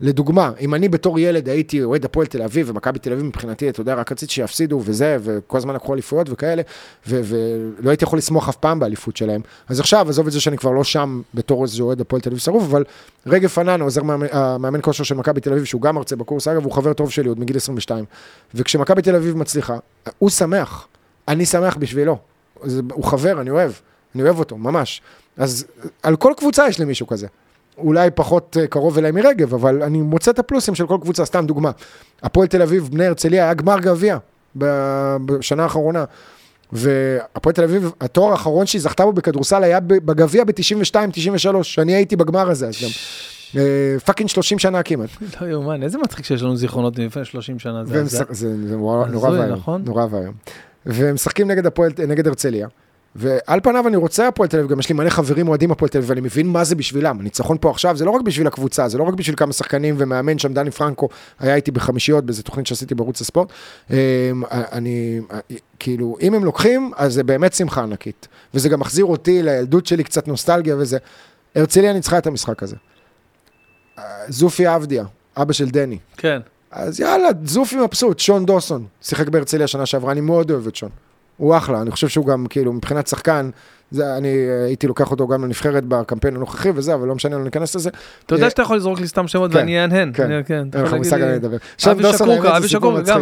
לדוגמה, 0.00 0.52
אם 0.60 0.74
אני 0.74 0.88
בתור 0.88 1.18
ילד 1.18 1.48
הייתי 1.48 1.82
אוהד 1.82 2.04
הפועל 2.04 2.26
תל 2.26 2.42
אביב 2.42 2.70
ומכבי 2.70 2.98
תל 2.98 3.12
אביב 3.12 3.24
מבחינתי, 3.24 3.68
אתה 3.68 3.80
יודע, 3.80 3.94
רק 3.94 4.12
רציתי 4.12 4.32
שיפסידו 4.32 4.80
וזה, 4.84 5.16
וכל 5.20 5.58
הזמן 5.58 5.74
לקחו 5.74 5.94
אליפויות 5.94 6.26
וכאלה, 6.30 6.62
ולא 7.06 7.90
הייתי 7.90 8.04
יכול 8.04 8.18
לסמוך 8.18 8.48
אף 8.48 8.56
פעם 8.56 8.78
באליפות 8.78 9.16
שלהם. 9.16 9.40
אז 9.68 9.80
עכשיו, 9.80 10.08
עזוב 10.08 10.26
את 10.26 10.32
זה 10.32 10.40
שאני 10.40 10.58
כבר 10.58 10.70
לא 10.70 10.84
שם 10.84 11.22
בתור 11.34 11.62
איזה 11.62 11.82
אוהד 11.82 12.00
הפועל 12.00 12.22
תל 12.22 12.28
אביב 12.28 12.40
שרוף, 12.40 12.62
אבל 12.62 12.84
רגב 13.26 13.48
פנן, 13.48 13.80
עוזר 13.80 14.02
מאמן, 14.02 14.80
כושר 14.82 15.04
של 15.04 15.14
מכבי 15.14 15.40
תל 15.40 15.52
אביב, 15.52 15.64
שהוא 15.64 15.82
גם 15.82 15.94
מרצה 15.94 16.16
בקורס, 16.16 16.48
אגב, 16.48 16.64
הוא 16.64 16.72
חבר 16.72 16.92
טוב 16.92 17.10
שלי 17.10 17.28
עוד 17.28 17.40
מגיל 17.40 17.56
22. 17.56 18.04
וכשמכבי 18.54 19.02
תל 19.02 19.16
אביב 19.16 19.36
מצליחה, 19.36 19.78
הוא 20.18 20.30
שמח, 20.30 20.86
אני 21.28 21.46
שמח 21.46 21.76
בשבילו. 21.76 22.18
הוא 22.92 23.04
חבר, 23.04 23.40
אני 23.40 23.50
אוהב, 23.50 23.72
אני 24.14 24.22
אוהב 24.22 24.38
אותו, 24.38 24.56
ממש. 24.56 25.02
אז 25.36 25.66
על 26.02 26.16
כל 26.16 26.32
קבוצה 26.36 26.68
יש 26.68 26.78
לי 26.78 26.84
מישהו 26.84 27.06
כזה. 27.06 27.26
אולי 27.78 28.10
פחות 28.10 28.56
אה, 28.60 28.66
קרוב 28.66 28.98
אליי 28.98 29.12
מרגב, 29.12 29.54
אבל 29.54 29.82
אני 29.82 30.00
מוצא 30.00 30.30
את 30.30 30.38
הפלוסים 30.38 30.74
של 30.74 30.86
כל 30.86 30.98
קבוצה, 31.00 31.24
סתם 31.24 31.46
דוגמה. 31.46 31.70
הפועל 32.22 32.46
תל 32.46 32.62
אביב, 32.62 32.88
בני 32.92 33.06
הרצליה, 33.06 33.44
היה 33.44 33.54
גמר 33.54 33.80
גביע 33.80 34.18
בשנה 35.26 35.62
האחרונה. 35.62 36.04
והפועל 36.72 37.54
תל 37.54 37.64
אביב, 37.64 37.92
התואר 38.00 38.30
האחרון 38.30 38.66
שהיא 38.66 38.80
זכתה 38.80 39.04
בו 39.04 39.12
בכדורסל 39.12 39.62
היה 39.62 39.80
בגביע 39.80 40.44
ב-92-93, 40.44 41.62
שאני 41.62 41.94
הייתי 41.94 42.16
בגמר 42.16 42.50
הזה, 42.50 42.68
אז 42.68 42.74
גם 42.82 42.88
אה, 43.56 43.96
fucking 44.04 44.28
30 44.28 44.58
שנה 44.58 44.82
כמעט. 44.82 45.08
לא 45.40 45.46
יאומן, 45.46 45.82
איזה 45.82 45.98
מצחיק 45.98 46.24
שיש 46.24 46.42
לנו 46.42 46.56
זיכרונות 46.56 46.98
מלפני 46.98 47.24
30 47.24 47.58
שנה. 47.58 47.82
זה 47.84 48.54
נורא 48.56 49.30
ואיום, 49.30 49.52
נכון? 49.52 49.82
נורא 49.84 50.06
ואיום. 50.10 50.34
והם 50.86 51.14
משחקים 51.14 51.50
נגד 51.50 51.66
הפועל, 51.66 51.92
נגד 52.08 52.26
הרצליה. 52.26 52.68
ועל 53.18 53.60
פניו 53.60 53.88
אני 53.88 53.96
רוצה 53.96 54.28
הפועל 54.28 54.48
תל 54.48 54.58
אביב, 54.58 54.70
גם 54.70 54.78
יש 54.78 54.88
לי 54.88 54.94
מלא 54.94 55.10
חברים 55.10 55.48
אוהדים 55.48 55.70
הפועל 55.70 55.88
תל 55.88 55.98
אביב, 55.98 56.10
ואני 56.10 56.20
מבין 56.20 56.46
מה 56.46 56.64
זה 56.64 56.74
בשבילם. 56.74 57.20
הניצחון 57.20 57.56
פה 57.60 57.70
עכשיו 57.70 57.96
זה 57.96 58.04
לא 58.04 58.10
רק 58.10 58.22
בשביל 58.22 58.46
הקבוצה, 58.46 58.88
זה 58.88 58.98
לא 58.98 59.02
רק 59.02 59.14
בשביל 59.14 59.36
כמה 59.36 59.52
שחקנים 59.52 59.94
ומאמן 59.98 60.38
שם, 60.38 60.52
דני 60.52 60.70
פרנקו 60.70 61.08
היה 61.38 61.54
איתי 61.54 61.70
בחמישיות 61.70 62.24
באיזה 62.24 62.42
תוכנית 62.42 62.66
שעשיתי 62.66 62.94
בערוץ 62.94 63.20
הספורט. 63.20 63.48
אמ, 63.90 63.96
אני, 64.50 65.20
כאילו, 65.78 66.16
אם 66.22 66.34
הם 66.34 66.44
לוקחים, 66.44 66.90
אז 66.96 67.14
זה 67.14 67.24
באמת 67.24 67.52
שמחה 67.52 67.82
ענקית. 67.82 68.28
וזה 68.54 68.68
גם 68.68 68.80
מחזיר 68.80 69.04
אותי 69.04 69.42
לילדות 69.42 69.86
שלי, 69.86 70.04
קצת 70.04 70.28
נוסטלגיה 70.28 70.76
וזה. 70.76 70.98
הרצליה 71.54 71.92
ניצחה 71.92 72.18
את 72.18 72.26
המשחק 72.26 72.62
הזה. 72.62 72.76
זופי 74.28 74.66
עבדיה, 74.66 75.04
אבא 75.36 75.52
של 75.52 75.70
דני. 75.70 75.98
כן. 76.16 76.40
אז 76.70 77.00
יאללה, 77.00 77.28
זופי 77.44 77.76
מבסוט, 77.76 78.18
שון 78.18 78.46
דוסון, 78.46 78.86
שיחק 79.02 79.28
בהרצליה 79.28 79.66
שנה 79.66 79.86
שעברה, 79.86 80.12
אני 80.12 80.20
מאוד 80.20 80.50
אוהב 80.50 80.66
את 80.66 80.76
שון. 80.76 80.90
הוא 81.36 81.56
אחלה, 81.56 81.82
אני 81.82 81.90
חושב 81.90 82.08
שהוא 82.08 82.26
גם, 82.26 82.46
כאילו, 82.50 82.72
מבחינת 82.72 83.06
שחקן, 83.06 83.50
זה, 83.90 84.16
אני 84.16 84.28
אה, 84.28 84.64
הייתי 84.64 84.86
לוקח 84.86 85.10
אותו 85.10 85.28
גם 85.28 85.44
לנבחרת 85.44 85.84
בקמפיין 85.84 86.36
הנוכחי 86.36 86.70
וזה, 86.74 86.94
אבל 86.94 87.08
לא 87.08 87.14
משנה, 87.14 87.38
לא 87.38 87.44
ניכנס 87.44 87.76
לזה. 87.76 87.90
אתה 88.26 88.34
יודע 88.34 88.44
אה, 88.44 88.50
שאתה 88.50 88.62
יכול 88.62 88.76
לזרוק 88.76 89.00
לי 89.00 89.08
סתם 89.08 89.28
שמות 89.28 89.50
כן, 89.52 89.58
ואני 89.58 89.80
אהנהן. 89.80 90.10
כן. 90.14 90.42
כן. 90.46 90.68
אין 90.74 90.84
לך 90.84 90.92
מושג 90.92 91.22
על 91.22 91.34
לדבר. 91.34 91.56
שון 91.78 92.02
דוסון, 92.02 92.30
האמת, 92.30 92.62
זה 92.62 92.68
סיפור 92.68 92.92
מצחיק. 92.92 93.16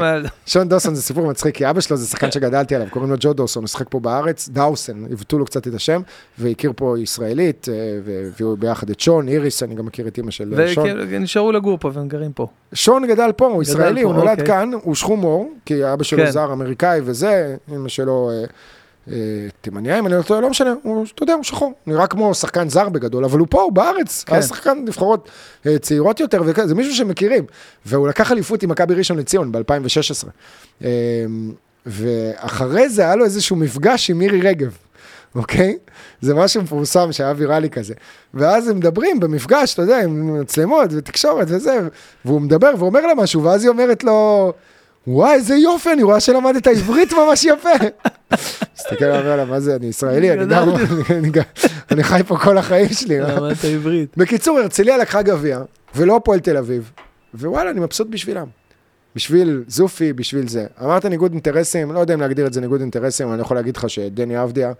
שון 0.47 0.69
דוסון 0.69 0.95
זה 0.95 1.03
סיפור 1.03 1.27
מצחיק, 1.27 1.55
כי 1.57 1.70
אבא 1.70 1.81
שלו 1.81 1.97
זה 1.97 2.07
שחקן 2.07 2.31
שגדלתי 2.31 2.74
עליו, 2.74 2.89
קוראים 2.91 3.11
לו 3.11 3.16
ג'ו 3.20 3.32
דוסון, 3.32 3.62
הוא 3.62 3.69
שיחק 3.69 3.86
פה 3.91 4.01
בארץ, 4.01 4.49
דאוסן, 4.49 5.05
עיוותו 5.09 5.39
לו 5.39 5.45
קצת 5.45 5.69
את 5.69 5.74
השם, 5.74 6.03
והכיר 6.39 6.73
פה 6.77 6.97
ישראלית, 6.99 7.69
אה, 7.69 7.74
והביאו 8.05 8.57
ביחד 8.57 8.91
את 8.91 9.01
שון, 9.01 9.28
איריס, 9.28 9.62
אני 9.62 9.74
גם 9.74 9.86
מכיר 9.86 10.07
את 10.07 10.19
אימא 10.19 10.31
של 10.31 10.66
שון. 10.66 10.89
ונשארו 11.09 11.53
לגור 11.53 11.78
פה 11.81 11.91
והם 11.95 12.09
גרים 12.09 12.32
פה. 12.32 12.47
שון 12.73 13.07
גדל 13.07 13.31
פה, 13.36 13.47
הוא 13.47 13.62
ישראלי, 13.62 14.03
פה, 14.03 14.09
הוא 14.09 14.15
נולד. 14.15 14.47
כאן, 14.47 14.70
הוא 14.82 14.95
שחום 14.95 15.23
עור, 15.23 15.53
כי 15.65 15.93
אבא 15.93 16.05
שלו 16.05 16.24
כן. 16.24 16.31
זר 16.31 16.53
אמריקאי 16.53 17.01
וזה, 17.05 17.57
אמא 17.74 17.89
שלו 17.89 18.31
תימניה, 19.61 19.99
אם 19.99 20.07
אני 20.07 20.17
לא 20.17 20.23
טועה, 20.23 20.41
לא 20.41 20.51
משנה, 20.51 20.75
הוא, 20.83 21.07
אתה 21.15 21.23
יודע, 21.23 21.35
הוא 21.35 21.45
שחור, 21.45 21.73
נראה 21.87 22.07
כמו 22.07 22.35
שחקן 22.35 22.69
זר 22.69 22.89
בגדול, 22.89 23.25
אבל 23.25 23.39
הוא 23.39 23.47
פה, 23.51 23.63
הוא 23.63 23.73
בארץ, 23.73 24.25
כן. 24.27 24.33
היה 24.33 24.43
שחקן 24.43 24.79
נבחרות 24.85 25.29
אה, 25.67 25.79
צעירות 25.79 26.21
יותר, 26.21 26.43
וכזה, 26.47 26.67
זה 26.67 26.75
מישהו 26.75 26.95
שמכירים, 26.95 27.45
והוא 27.87 28.09
לקח 28.09 28.33
אליפות 28.33 28.63
עם 28.63 28.71
מכבי 28.71 28.95
ראשון 28.95 29.19
לציון 29.19 29.53
ב-2016. 29.53 30.29
אה, 30.85 30.89
ואחרי 31.87 32.89
זה 32.89 33.03
היה 33.03 33.17
לו 33.17 33.25
איזשהו 33.25 33.57
מפגש 33.57 34.11
עם 34.11 34.19
מירי 34.19 34.41
רגב. 34.41 34.77
אוקיי? 35.35 35.77
זה 36.21 36.35
משהו 36.35 36.63
מפורסם 36.63 37.13
שהיה 37.13 37.35
ויראלי 37.37 37.71
כזה. 37.71 37.95
ואז 38.35 38.69
הם 38.69 38.77
מדברים 38.77 39.21
במפגש, 39.21 39.75
אתה 39.75 39.83
יודע, 39.83 40.03
עם 40.03 40.41
מצלמות 40.41 40.91
ותקשורת 40.93 41.47
וזה, 41.51 41.81
והוא 42.25 42.41
מדבר 42.41 42.73
ואומר 42.79 43.07
לה 43.07 43.15
משהו, 43.15 43.43
ואז 43.43 43.63
היא 43.63 43.69
אומרת 43.69 44.05
לו, 44.05 44.53
וואי, 45.07 45.35
איזה 45.35 45.55
יופי, 45.55 45.93
אני 45.93 46.03
רואה 46.03 46.21
שלמדת 46.21 46.67
עברית 46.67 47.13
ממש 47.13 47.45
יפה. 47.45 47.71
מסתכל 48.33 49.05
עליו, 49.05 49.21
אומר 49.21 49.37
לה, 49.37 49.45
מה 49.45 49.61
זה, 49.61 49.77
אני 49.77 49.87
ישראלי, 49.87 50.33
אני 50.33 51.31
גם, 51.31 51.43
חי 52.03 52.21
פה 52.27 52.37
כל 52.39 52.59
החיים 52.59 52.89
שלי. 52.89 53.21
מה?" 53.21 53.35
למדת 53.35 53.65
עברית. 53.65 54.17
בקיצור, 54.17 54.59
הרצליה 54.59 54.99
לקחה 54.99 55.23
גביע, 55.23 55.63
ולא 55.95 56.17
הפועל 56.17 56.41
תל 56.41 56.57
אביב, 56.57 56.91
ווואלה, 57.35 57.71
אני 57.71 57.81
מבסוט 57.81 58.09
בשבילם. 58.11 58.47
בשביל 59.17 59.65
זופי, 59.69 60.13
בשביל 60.13 60.49
זה. 60.49 60.67
אמרת 60.83 61.05
ניגוד 61.05 61.33
אינטרסים, 61.33 61.93
לא 61.93 61.99
יודע 61.99 62.15
אם 62.15 62.21
להגדיר 62.21 62.47
את 62.47 62.53
זה 62.53 62.61
ניגוד 62.61 62.81
אינטרסים, 62.81 63.33
אני 63.33 63.41
יכול 63.41 63.57
להגיד 63.57 63.77
לך 63.77 63.91
שדני 63.91 64.43
אבדיה, 64.43 64.73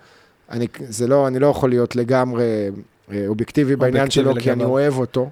אני, 0.51 0.67
זה 0.89 1.07
לא, 1.07 1.27
אני 1.29 1.39
לא 1.39 1.47
יכול 1.47 1.71
להיות 1.71 1.97
לגמרי 1.97 2.71
אה, 3.13 3.25
אובייקטיבי 3.27 3.77
בעניין 3.77 4.11
שלו, 4.11 4.35
כי 4.35 4.53
אני 4.53 4.59
לגמרי. 4.59 4.67
אוהב 4.67 4.99
אותו. 4.99 5.31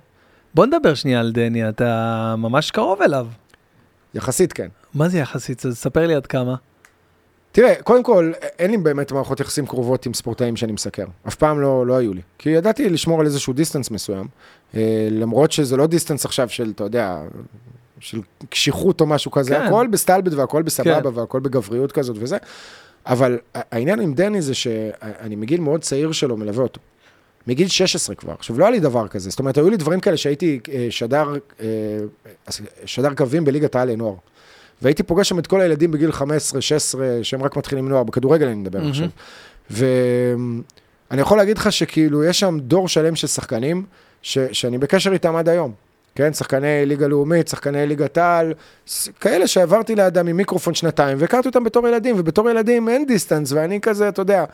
בוא 0.55 0.66
נדבר 0.66 0.94
שנייה 0.94 1.20
על 1.20 1.32
דני, 1.32 1.68
אתה 1.68 2.34
ממש 2.39 2.70
קרוב 2.70 3.02
אליו. 3.02 3.26
יחסית 4.14 4.52
כן. 4.52 4.68
מה 4.94 5.09
זה 5.09 5.18
יחסית? 5.18 5.62
ספר 5.70 6.06
לי 6.06 6.14
עד 6.14 6.26
כמה. 6.26 6.55
תראה, 7.52 7.74
קודם 7.82 8.02
כל, 8.02 8.32
אין 8.58 8.70
לי 8.70 8.76
באמת 8.76 9.12
מערכות 9.12 9.40
יחסים 9.40 9.66
קרובות 9.66 10.06
עם 10.06 10.14
ספורטאים 10.14 10.56
שאני 10.56 10.72
מסקר. 10.72 11.04
אף 11.28 11.34
פעם 11.34 11.60
לא, 11.60 11.86
לא 11.86 11.96
היו 11.96 12.14
לי. 12.14 12.20
כי 12.38 12.50
ידעתי 12.50 12.88
לשמור 12.88 13.20
על 13.20 13.26
איזשהו 13.26 13.52
distance 13.52 13.90
מסוים, 13.90 14.26
אה, 14.74 15.08
למרות 15.10 15.52
שזה 15.52 15.76
לא 15.76 15.86
דיסטנס 15.86 16.24
עכשיו 16.24 16.48
של, 16.48 16.72
אתה 16.74 16.84
יודע, 16.84 17.22
של 18.00 18.20
קשיחות 18.48 19.00
או 19.00 19.06
משהו 19.06 19.30
כזה, 19.30 19.54
כן. 19.54 19.62
הכל 19.62 19.86
בסטלבט 19.90 20.32
והכל 20.32 20.62
בסבבה 20.62 21.02
כן. 21.02 21.18
והכל 21.18 21.40
בגבריות 21.40 21.92
כזאת 21.92 22.16
וזה. 22.20 22.36
אבל 23.06 23.38
העניין 23.54 24.00
עם 24.00 24.14
דני 24.14 24.42
זה 24.42 24.54
שאני 24.54 25.36
מגיל 25.36 25.60
מאוד 25.60 25.80
צעיר 25.80 26.12
שלו 26.12 26.36
מלווה 26.36 26.62
אותו. 26.62 26.80
מגיל 27.46 27.68
16 27.68 28.16
כבר. 28.16 28.32
עכשיו, 28.32 28.58
לא 28.58 28.64
היה 28.64 28.70
לי 28.70 28.80
דבר 28.80 29.08
כזה. 29.08 29.30
זאת 29.30 29.38
אומרת, 29.38 29.58
היו 29.58 29.70
לי 29.70 29.76
דברים 29.76 30.00
כאלה 30.00 30.16
שהייתי 30.16 30.60
אה, 30.72 30.86
שדר, 30.90 31.32
אה, 31.60 31.66
שדר 32.84 33.14
קווים 33.14 33.44
בליגת 33.44 33.74
העל 33.74 33.90
לנוער. 33.90 34.14
והייתי 34.82 35.02
פוגש 35.02 35.28
שם 35.28 35.38
את 35.38 35.46
כל 35.46 35.60
הילדים 35.60 35.90
בגיל 35.90 36.12
15, 36.12 36.60
16, 36.60 37.18
שהם 37.22 37.42
רק 37.42 37.56
מתחילים 37.56 37.88
נוער, 37.88 38.02
בכדורגל 38.02 38.46
אני 38.46 38.54
מדבר 38.54 38.78
מהמם. 38.78 38.90
עכשיו. 38.90 39.09
ואני 39.70 41.20
יכול 41.20 41.38
להגיד 41.38 41.59
לך 41.59 41.72
שכאילו, 41.72 42.24
יש 42.24 42.40
שם 42.40 42.59
דור 42.60 42.88
שלם 42.88 43.16
של 43.16 43.26
שחקנים, 43.26 43.84
ש, 44.22 44.38
שאני 44.52 44.78
בקשר 44.78 45.12
איתם 45.12 45.36
עד 45.36 45.48
היום. 45.48 45.72
כן, 46.14 46.32
שחקני 46.32 46.86
ליגה 46.86 47.06
לאומית, 47.06 47.48
שחקני 47.48 47.86
ליגת 47.86 48.18
העל, 48.18 48.54
כאלה 49.20 49.46
שעברתי 49.46 49.94
לידם 49.94 50.28
עם 50.28 50.36
מיקרופון 50.36 50.74
שנתיים, 50.74 51.18
והכרתי 51.20 51.48
אותם 51.48 51.64
בתור 51.64 51.88
ילדים, 51.88 52.14
ובתור 52.18 52.50
ילדים 52.50 52.88
אין 52.88 53.06
דיסטנס, 53.06 53.52
ואני 53.52 53.80
כזה, 53.80 54.09
אתה 54.09 54.22
יודע, 54.22 54.44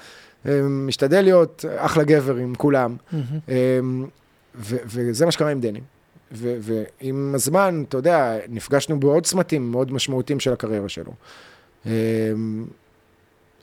אה, 0.47 0.61
משתדל 0.63 1.21
להיות 1.21 1.65
אחלה 1.77 2.05
גבר 2.05 2.37
עם 2.37 2.55
כולם. 2.55 2.97
אמ, 3.49 4.07
ו- 4.55 4.77
וזה 4.87 5.27
מה 5.27 5.33
שקרה 5.33 5.51
עם 5.51 5.61
דני. 5.61 5.81
ו- 6.33 6.57
ועם 6.61 7.33
הזמן, 7.35 7.85
אתה 7.89 7.97
יודע, 7.97 8.37
נפגשנו 8.49 9.01
בעוד 9.01 9.27
צמתים 9.27 9.71
מאוד 9.71 9.93
משמעותיים 9.93 10.41
של 10.41 10.53
הקריירה 10.53 10.89
שלו. 10.89 11.13
אמ, 11.87 11.91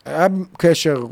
היה 0.04 0.26
קשר 0.58 1.04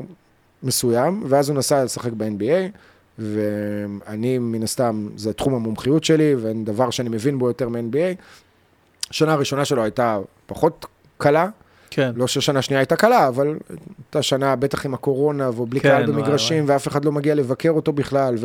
מסוים, 0.63 1.23
ואז 1.27 1.49
הוא 1.49 1.59
נסע 1.59 1.85
לשחק 1.85 2.13
ב-NBA, 2.13 2.79
ואני, 3.19 4.39
מן 4.39 4.63
הסתם, 4.63 5.09
זה 5.17 5.33
תחום 5.33 5.55
המומחיות 5.55 6.05
שלי, 6.05 6.35
ואין 6.35 6.65
דבר 6.65 6.91
שאני 6.91 7.09
מבין 7.09 7.39
בו 7.39 7.49
יותר 7.49 7.69
מ-NBA. 7.69 8.23
השנה 9.11 9.33
הראשונה 9.33 9.65
שלו 9.65 9.83
הייתה 9.83 10.19
פחות 10.47 10.87
קלה, 11.19 11.49
כן. 11.91 12.13
לא 12.17 12.27
שהשנה 12.27 12.59
השנייה 12.59 12.81
הייתה 12.81 12.97
קלה, 12.97 13.29
אבל 13.29 13.57
הייתה 13.69 14.23
שנה, 14.23 14.57
בטח 14.57 14.87
עם 14.87 14.95
הקורונה, 14.95 15.51
והוא 15.51 15.67
בלי 15.71 15.81
כן, 15.81 15.89
קהל 15.89 16.11
וואי, 16.11 16.13
במגרשים, 16.23 16.65
ואף 16.67 16.89
אחד 16.89 17.05
לא 17.05 17.13
מגיע 17.13 17.35
לבקר 17.35 17.71
אותו 17.71 17.93
בכלל, 17.93 18.37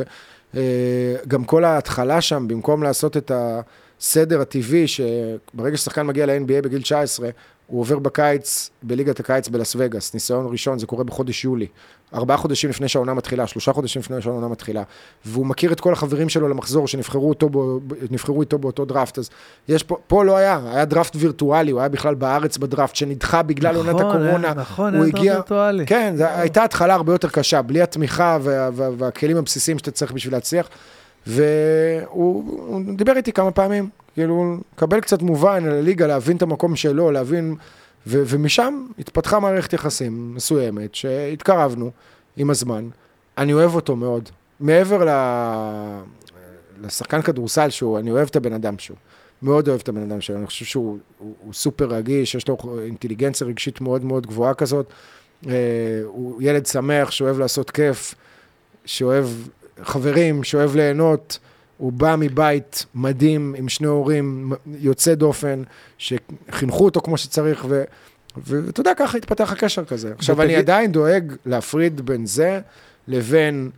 וגם 0.54 1.44
כל 1.44 1.64
ההתחלה 1.64 2.22
שם, 2.22 2.48
במקום 2.48 2.84
לעשות 2.84 3.18
את 3.18 3.32
הסדר 3.36 4.42
הטבעי, 4.42 4.86
שברגע 4.88 5.78
ששחקן 5.78 6.06
מגיע 6.06 6.26
ל-NBA 6.26 6.62
בגיל 6.64 6.82
19, 6.82 7.30
הוא 7.68 7.82
עובר 7.82 8.00
בקיץ, 8.00 8.70
בליגת 8.84 9.20
הקיץ 9.20 9.48
בלאס 9.48 9.76
וגאס, 9.80 10.14
ניסיון 10.14 10.48
ראשון, 10.52 10.80
זה 10.80 10.86
קורה 10.86 11.04
בחודש 11.04 11.44
יולי. 11.46 11.68
ארבעה 12.14 12.38
חודשים 12.38 12.70
לפני 12.70 12.88
שהעונה 12.88 13.14
מתחילה, 13.14 13.48
שלושה 13.48 13.74
חודשים 13.74 14.00
לפני 14.02 14.22
שהעונה 14.22 14.48
מתחילה, 14.48 14.84
והוא 15.26 15.46
מכיר 15.46 15.72
את 15.72 15.80
כל 15.80 15.94
החברים 15.94 16.30
שלו 16.30 16.48
למחזור 16.48 16.88
שנבחרו 16.88 17.30
אותו 17.30 17.50
בו, 17.50 17.80
איתו 18.42 18.58
באותו 18.58 18.86
דראפט, 18.86 19.18
אז 19.20 19.30
יש 19.68 19.84
פה, 19.84 19.98
פה 20.08 20.26
לא 20.26 20.38
היה, 20.38 20.60
היה 20.74 20.86
דראפט 20.86 21.16
וירטואלי, 21.16 21.72
הוא 21.72 21.80
היה 21.80 21.90
בכלל 21.90 22.16
בארץ 22.16 22.58
בדראפט, 22.58 22.96
שנדחה 22.96 23.42
בגלל 23.42 23.76
עונת 23.76 23.96
נכון, 23.96 24.06
הקורונה. 24.06 24.54
נכון, 24.54 24.96
הוא 24.96 25.04
היה 25.04 25.12
דראפט 25.12 25.18
הגיע- 25.20 25.34
וירטואלי. 25.34 25.86
כן, 25.86 26.14
זו 26.18 26.24
הייתה 26.24 26.64
התחלה 26.64 26.94
הרבה 26.94 27.14
יותר 27.14 27.30
קשה, 27.30 27.62
בלי 27.62 27.82
התמיכה 27.82 28.38
וה, 28.42 28.70
וה, 28.74 28.90
והכלים 28.98 29.38
הבסיסיים 29.38 29.78
שאתה 29.78 29.92
צריך 29.92 30.12
בשביל 30.12 30.34
להצליח. 30.34 30.70
והוא 31.28 32.44
הוא 32.68 32.82
דיבר 32.96 33.18
איתי 33.18 33.32
כמה 33.32 33.52
פעמים, 33.52 33.90
כאילו, 34.14 34.58
לקבל 34.76 35.00
קצת 35.00 35.22
מובן 35.22 35.66
על 35.66 35.72
הליגה, 35.72 36.08
להבין 36.08 36.38
את 36.38 36.42
המקום 36.42 36.76
שלו, 36.76 37.12
להבין, 37.12 37.56
ו, 38.10 38.24
ומשם 38.28 38.86
התפתחה 39.00 39.40
מערכת 39.40 39.74
יחסים 39.74 40.36
מסוימת, 40.36 40.96
שהתקרבנו 40.96 41.92
עם 42.38 42.50
הזמן. 42.50 42.90
אני 43.38 43.54
אוהב 43.54 43.76
אותו 43.76 43.96
מאוד. 43.96 44.30
מעבר 44.60 45.06
ל... 45.06 45.10
לשחקן 46.82 47.22
כדורסל 47.22 47.70
שהוא, 47.70 48.00
אני 48.00 48.12
אוהב 48.12 48.28
את 48.28 48.36
הבן 48.36 48.54
אדם 48.54 48.80
שהוא. 48.80 48.98
מאוד 49.42 49.68
אוהב 49.68 49.80
את 49.80 49.90
הבן 49.90 50.12
אדם 50.12 50.22
שלו, 50.22 50.38
אני 50.38 50.46
חושב 50.46 50.66
שהוא 50.66 50.98
הוא, 51.18 51.36
הוא 51.44 51.54
סופר 51.54 51.86
רגיש, 51.86 52.36
יש 52.36 52.48
לו 52.48 52.58
אינטליגנציה 52.84 53.48
רגשית 53.48 53.82
מאוד 53.82 54.06
מאוד 54.06 54.28
גבוהה 54.28 54.54
כזאת. 54.54 54.86
אה, 55.48 55.54
הוא 56.06 56.42
ילד 56.42 56.66
שמח, 56.66 57.12
שאוהב 57.12 57.40
לעשות 57.40 57.72
כיף, 57.72 58.16
שאוהב 58.86 59.28
חברים, 59.84 60.44
שאוהב 60.44 60.76
ליהנות. 60.76 61.40
הוא 61.80 61.92
בא 61.94 62.16
מבית 62.20 62.86
מדהים, 62.96 63.56
עם 63.58 63.70
שני 63.70 63.88
הורים 63.88 64.52
יוצא 64.80 65.14
דופן, 65.16 65.64
שחינכו 65.98 66.86
אותו 66.86 67.02
כמו 67.02 67.18
שצריך, 67.18 67.66
ו... 67.70 67.84
ואתה 68.38 68.80
יודע, 68.82 68.92
ככה 68.98 69.18
התפתח 69.18 69.52
הקשר 69.52 69.86
כזה. 69.86 70.14
עכשיו, 70.18 70.36
ותגיד- 70.38 70.50
אני 70.50 70.60
עדיין 70.60 70.92
דואג 70.92 71.34
להפריד 71.46 72.02
בין 72.06 72.26
זה 72.26 72.60
לבין, 73.08 73.70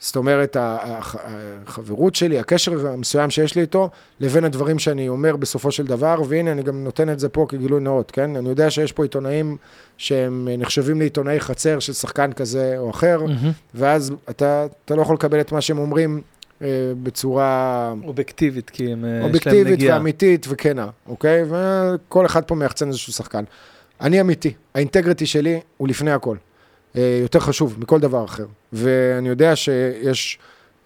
זאת 0.00 0.16
אומרת, 0.16 0.56
החברות 0.60 2.14
שלי, 2.14 2.38
הקשר 2.38 2.86
המסוים 2.88 3.30
שיש 3.30 3.54
לי 3.54 3.60
איתו, 3.62 3.90
לבין 4.20 4.44
הדברים 4.44 4.78
שאני 4.78 5.08
אומר 5.08 5.36
בסופו 5.36 5.70
של 5.72 5.86
דבר, 5.86 6.22
והנה, 6.28 6.52
אני 6.52 6.62
גם 6.62 6.84
נותן 6.84 7.10
את 7.10 7.18
זה 7.18 7.28
פה 7.28 7.46
כגילוי 7.48 7.80
נאות, 7.80 8.10
כן? 8.10 8.36
אני 8.36 8.48
יודע 8.48 8.70
שיש 8.70 8.92
פה 8.92 9.02
עיתונאים 9.02 9.56
שהם 9.98 10.48
נחשבים 10.58 10.98
לעיתונאי 10.98 11.40
חצר 11.40 11.78
של 11.78 11.92
שחקן 11.92 12.32
כזה 12.32 12.74
או 12.78 12.90
אחר, 12.90 13.20
מהמם. 13.20 13.50
ואז 13.74 14.12
אתה, 14.30 14.66
אתה 14.84 14.94
לא 14.94 15.02
יכול 15.02 15.14
לקבל 15.14 15.40
את 15.40 15.52
מה 15.52 15.60
שהם 15.60 15.78
אומרים 15.78 16.20
בצורה 17.02 17.94
אובייקטיבית, 18.04 18.70
כי 18.70 18.92
הם, 18.92 19.04
אה, 19.04 19.10
להם 19.10 19.22
אובייקטיבית. 19.22 19.80
ואמיתית 19.88 20.46
וכנה, 20.48 20.88
אוקיי? 21.06 21.42
וכל 21.48 22.26
אחד 22.26 22.44
פה 22.44 22.54
מייחצן 22.54 22.88
איזשהו 22.88 23.12
שחקן. 23.12 23.44
אני 24.00 24.20
אמיתי, 24.20 24.52
האינטגריטי 24.74 25.26
שלי 25.26 25.60
הוא 25.76 25.88
לפני 25.88 26.10
הכל. 26.10 26.36
אה, 26.96 27.18
יותר 27.22 27.40
חשוב 27.40 27.76
מכל 27.78 28.00
דבר 28.00 28.24
אחר. 28.24 28.46
ואני 28.72 29.28
יודע 29.28 29.56
שיש 29.56 30.38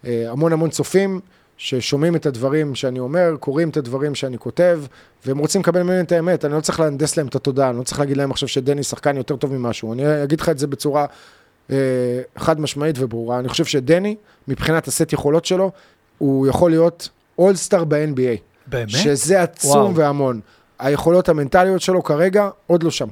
אה, 0.05 0.25
המון 0.31 0.53
המון 0.53 0.69
צופים 0.69 1.19
ששומעים 1.57 2.15
את 2.15 2.25
הדברים 2.25 2.75
שאני 2.75 2.99
אומר, 2.99 3.35
קוראים 3.39 3.69
את 3.69 3.77
הדברים 3.77 4.15
שאני 4.15 4.37
כותב, 4.37 4.81
והם 5.25 5.37
רוצים 5.37 5.61
לקבל 5.61 5.83
ממני 5.83 6.01
את 6.01 6.11
האמת. 6.11 6.45
אני 6.45 6.53
לא 6.53 6.61
צריך 6.61 6.79
להנדס 6.79 7.17
להם 7.17 7.27
את 7.27 7.35
התודעה, 7.35 7.69
אני 7.69 7.77
לא 7.77 7.83
צריך 7.83 7.99
להגיד 7.99 8.17
להם 8.17 8.31
עכשיו 8.31 8.49
שדני 8.49 8.83
שחקן 8.83 9.17
יותר 9.17 9.35
טוב 9.35 9.53
ממשהו. 9.53 9.93
אני 9.93 10.23
אגיד 10.23 10.41
לך 10.41 10.49
את 10.49 10.59
זה 10.59 10.67
בצורה 10.67 11.01
אה, 11.01 11.07
חד 12.37 12.59
משמעית 12.59 12.95
וברורה. 12.99 13.39
אני 13.39 13.49
חושב 13.49 13.65
שדני, 13.65 14.15
מבחינת 14.47 14.87
הסט 14.87 15.13
יכולות 15.13 15.45
שלו, 15.45 15.71
הוא 16.17 16.47
יכול 16.47 16.71
להיות 16.71 17.09
אולסטאר 17.37 17.83
ב-NBA. 17.83 18.39
באמת? 18.67 18.89
שזה 18.89 19.41
עצום 19.41 19.71
וואו. 19.71 19.95
והמון. 19.95 20.39
היכולות 20.79 21.29
המנטליות 21.29 21.81
שלו 21.81 22.03
כרגע 22.03 22.49
עוד 22.67 22.83
לא 22.83 22.91
שם. 22.91 23.07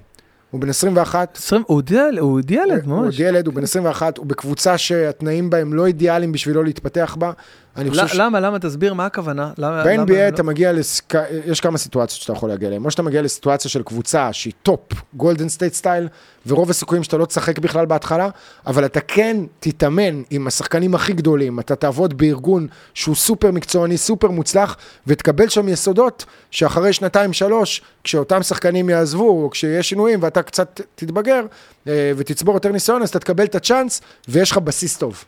הוא 0.52 0.62
בן 0.62 0.70
21, 0.70 1.38
20 1.38 1.64
הוא 1.68 1.78
עוד 1.78 1.92
ילד, 1.92 2.18
הוא 2.18 2.34
עוד 2.38 2.52
ילד, 2.52 2.86
הוא 2.86 2.96
עוד 2.96 3.06
ממש. 3.06 3.20
ילד, 3.20 3.48
הוא 3.48 3.54
בן 3.56 3.64
21, 3.64 4.18
הוא 4.18 4.26
בקבוצה 4.26 4.78
שהתנאים 4.78 5.50
בה 5.50 5.58
הם 5.58 5.74
לא 5.74 5.86
אידיאליים 5.86 6.32
בשבילו 6.32 6.64
להתפתח 6.64 7.16
בה. 7.20 7.32
אני 7.78 7.90
חושב 7.90 8.08
ש... 8.08 8.16
למה, 8.16 8.40
למה, 8.40 8.60
תסביר 8.60 8.94
מה 8.94 9.06
הכוונה? 9.06 9.52
למה- 9.58 9.82
למה 9.84 9.92
הם 9.92 10.06
ב-NBA 10.06 10.14
לא- 10.14 10.28
אתה 10.28 10.44
מגיע, 10.44 10.72
לסק... 10.72 11.14
יש 11.46 11.60
כמה 11.60 11.78
סיטואציות 11.78 12.22
שאתה 12.22 12.34
יכול 12.34 12.50
להגיע 12.50 12.68
אליהן. 12.68 12.86
או 12.86 12.92
שאתה 12.92 13.02
מגיע 13.04 13.22
לסיטואציה 13.22 13.72
של 13.72 13.84
קבוצה 13.84 14.34
שהיא 14.34 14.54
טופ, 14.64 14.82
גולדן 15.14 15.50
סטייט 15.50 15.74
style, 15.74 16.08
ורוב 16.48 16.70
הסיכויים 16.70 17.04
שאתה 17.04 17.18
לא 17.18 17.26
תשחק 17.26 17.60
בכלל 17.60 17.86
בהתחלה, 17.86 18.30
אבל 18.68 18.86
אתה 18.86 19.00
כן 19.02 19.38
תתאמן 19.60 20.22
עם 20.30 20.48
השחקנים 20.48 20.96
הכי 20.96 21.14
גדולים, 21.14 21.60
אתה 21.60 21.76
תעבוד 21.76 22.18
בארגון 22.18 22.68
שהוא 22.94 23.16
סופר 23.16 23.52
מקצועני, 23.52 23.98
סופר 23.98 24.28
מוצלח, 24.32 24.78
ותקבל 25.08 25.50
שם 25.50 25.70
יסודות 25.70 26.26
שאחרי 26.52 26.94
שנתיים, 26.94 27.34
שלוש, 27.34 27.82
כשאותם 28.04 28.44
שחקנים 28.44 28.90
יעזבו, 28.90 29.30
או 29.44 29.50
כשיש 29.50 29.90
שינויים 29.90 30.20
ואתה 30.24 30.42
קצת 30.44 30.82
תתבגר 30.96 31.42
אה, 31.88 32.12
ותצבור 32.18 32.54
יותר 32.54 32.72
ניסיון, 32.72 33.02
אז 33.02 33.10
אתה 33.10 33.20
תקבל 33.20 33.44
את 33.46 33.56
הצ'אנס 33.56 34.02
ויש 34.28 34.52
לך 34.52 34.58
בסיס 34.58 34.98
טוב. 34.98 35.24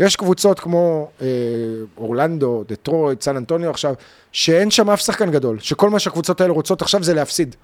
יש 0.00 0.16
קבוצות 0.16 0.60
כמו 0.60 1.08
אה, 1.22 1.26
אורלנדו, 1.98 2.64
דטרויט, 2.68 3.22
סן 3.22 3.36
אנטוניו 3.36 3.70
עכשיו, 3.70 3.94
שאין 4.32 4.70
שם 4.70 4.90
אף 4.90 5.00
שחקן 5.00 5.30
גדול, 5.30 5.58
שכל 5.58 5.90
מה 5.90 5.98
שהקבוצות 5.98 6.40
האלה 6.40 6.52
רוצות 6.52 6.82
עכשיו 6.82 7.02
זה 7.02 7.14
להפסיד. 7.14 7.56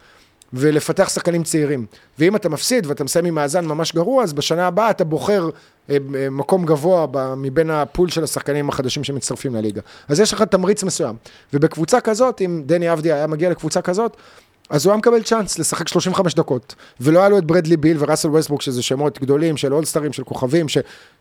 ולפתח 0.53 1.09
שחקנים 1.09 1.43
צעירים. 1.43 1.87
ואם 2.19 2.37
אתה 2.37 2.49
מפסיד 2.49 2.87
ואתה 2.87 3.05
מסיים 3.05 3.25
עם 3.25 3.35
מאזן 3.35 3.65
ממש 3.65 3.95
גרוע, 3.95 4.23
אז 4.23 4.33
בשנה 4.33 4.67
הבאה 4.67 4.91
אתה 4.91 5.05
בוחר 5.05 5.49
אה, 5.91 5.97
אה, 6.15 6.31
מקום 6.31 6.67
גבוה 6.67 7.07
ב, 7.11 7.35
מבין 7.35 7.71
הפול 7.71 8.09
של 8.09 8.25
השחקנים 8.25 8.69
החדשים 8.69 9.05
שמצטרפים 9.05 9.55
לליגה. 9.55 9.81
אז 10.09 10.21
יש 10.21 10.33
לך 10.33 10.43
תמריץ 10.43 10.85
מסוים. 10.85 11.17
ובקבוצה 11.55 12.01
כזאת, 12.01 12.41
אם 12.41 12.63
דני 12.67 12.93
אבדיה 12.93 13.15
היה 13.15 13.27
מגיע 13.27 13.51
לקבוצה 13.51 13.83
כזאת, 13.83 14.17
אז 14.71 14.87
הוא 14.87 14.93
היה 14.93 14.99
מקבל 14.99 15.23
צ'אנס 15.23 15.59
לשחק 15.59 15.89
35 15.89 16.35
דקות, 16.35 16.75
ולא 17.01 17.19
היה 17.19 17.29
לו 17.29 17.39
את 17.39 17.45
ברדלי 17.45 17.77
ביל 17.77 17.97
וראסל 18.01 18.29
ווסטברוק, 18.29 18.63
שזה 18.63 18.83
שמות 18.83 19.19
גדולים 19.19 19.57
של 19.57 19.75
אולסטרים, 19.75 20.13
של 20.13 20.25
כוכבים, 20.25 20.67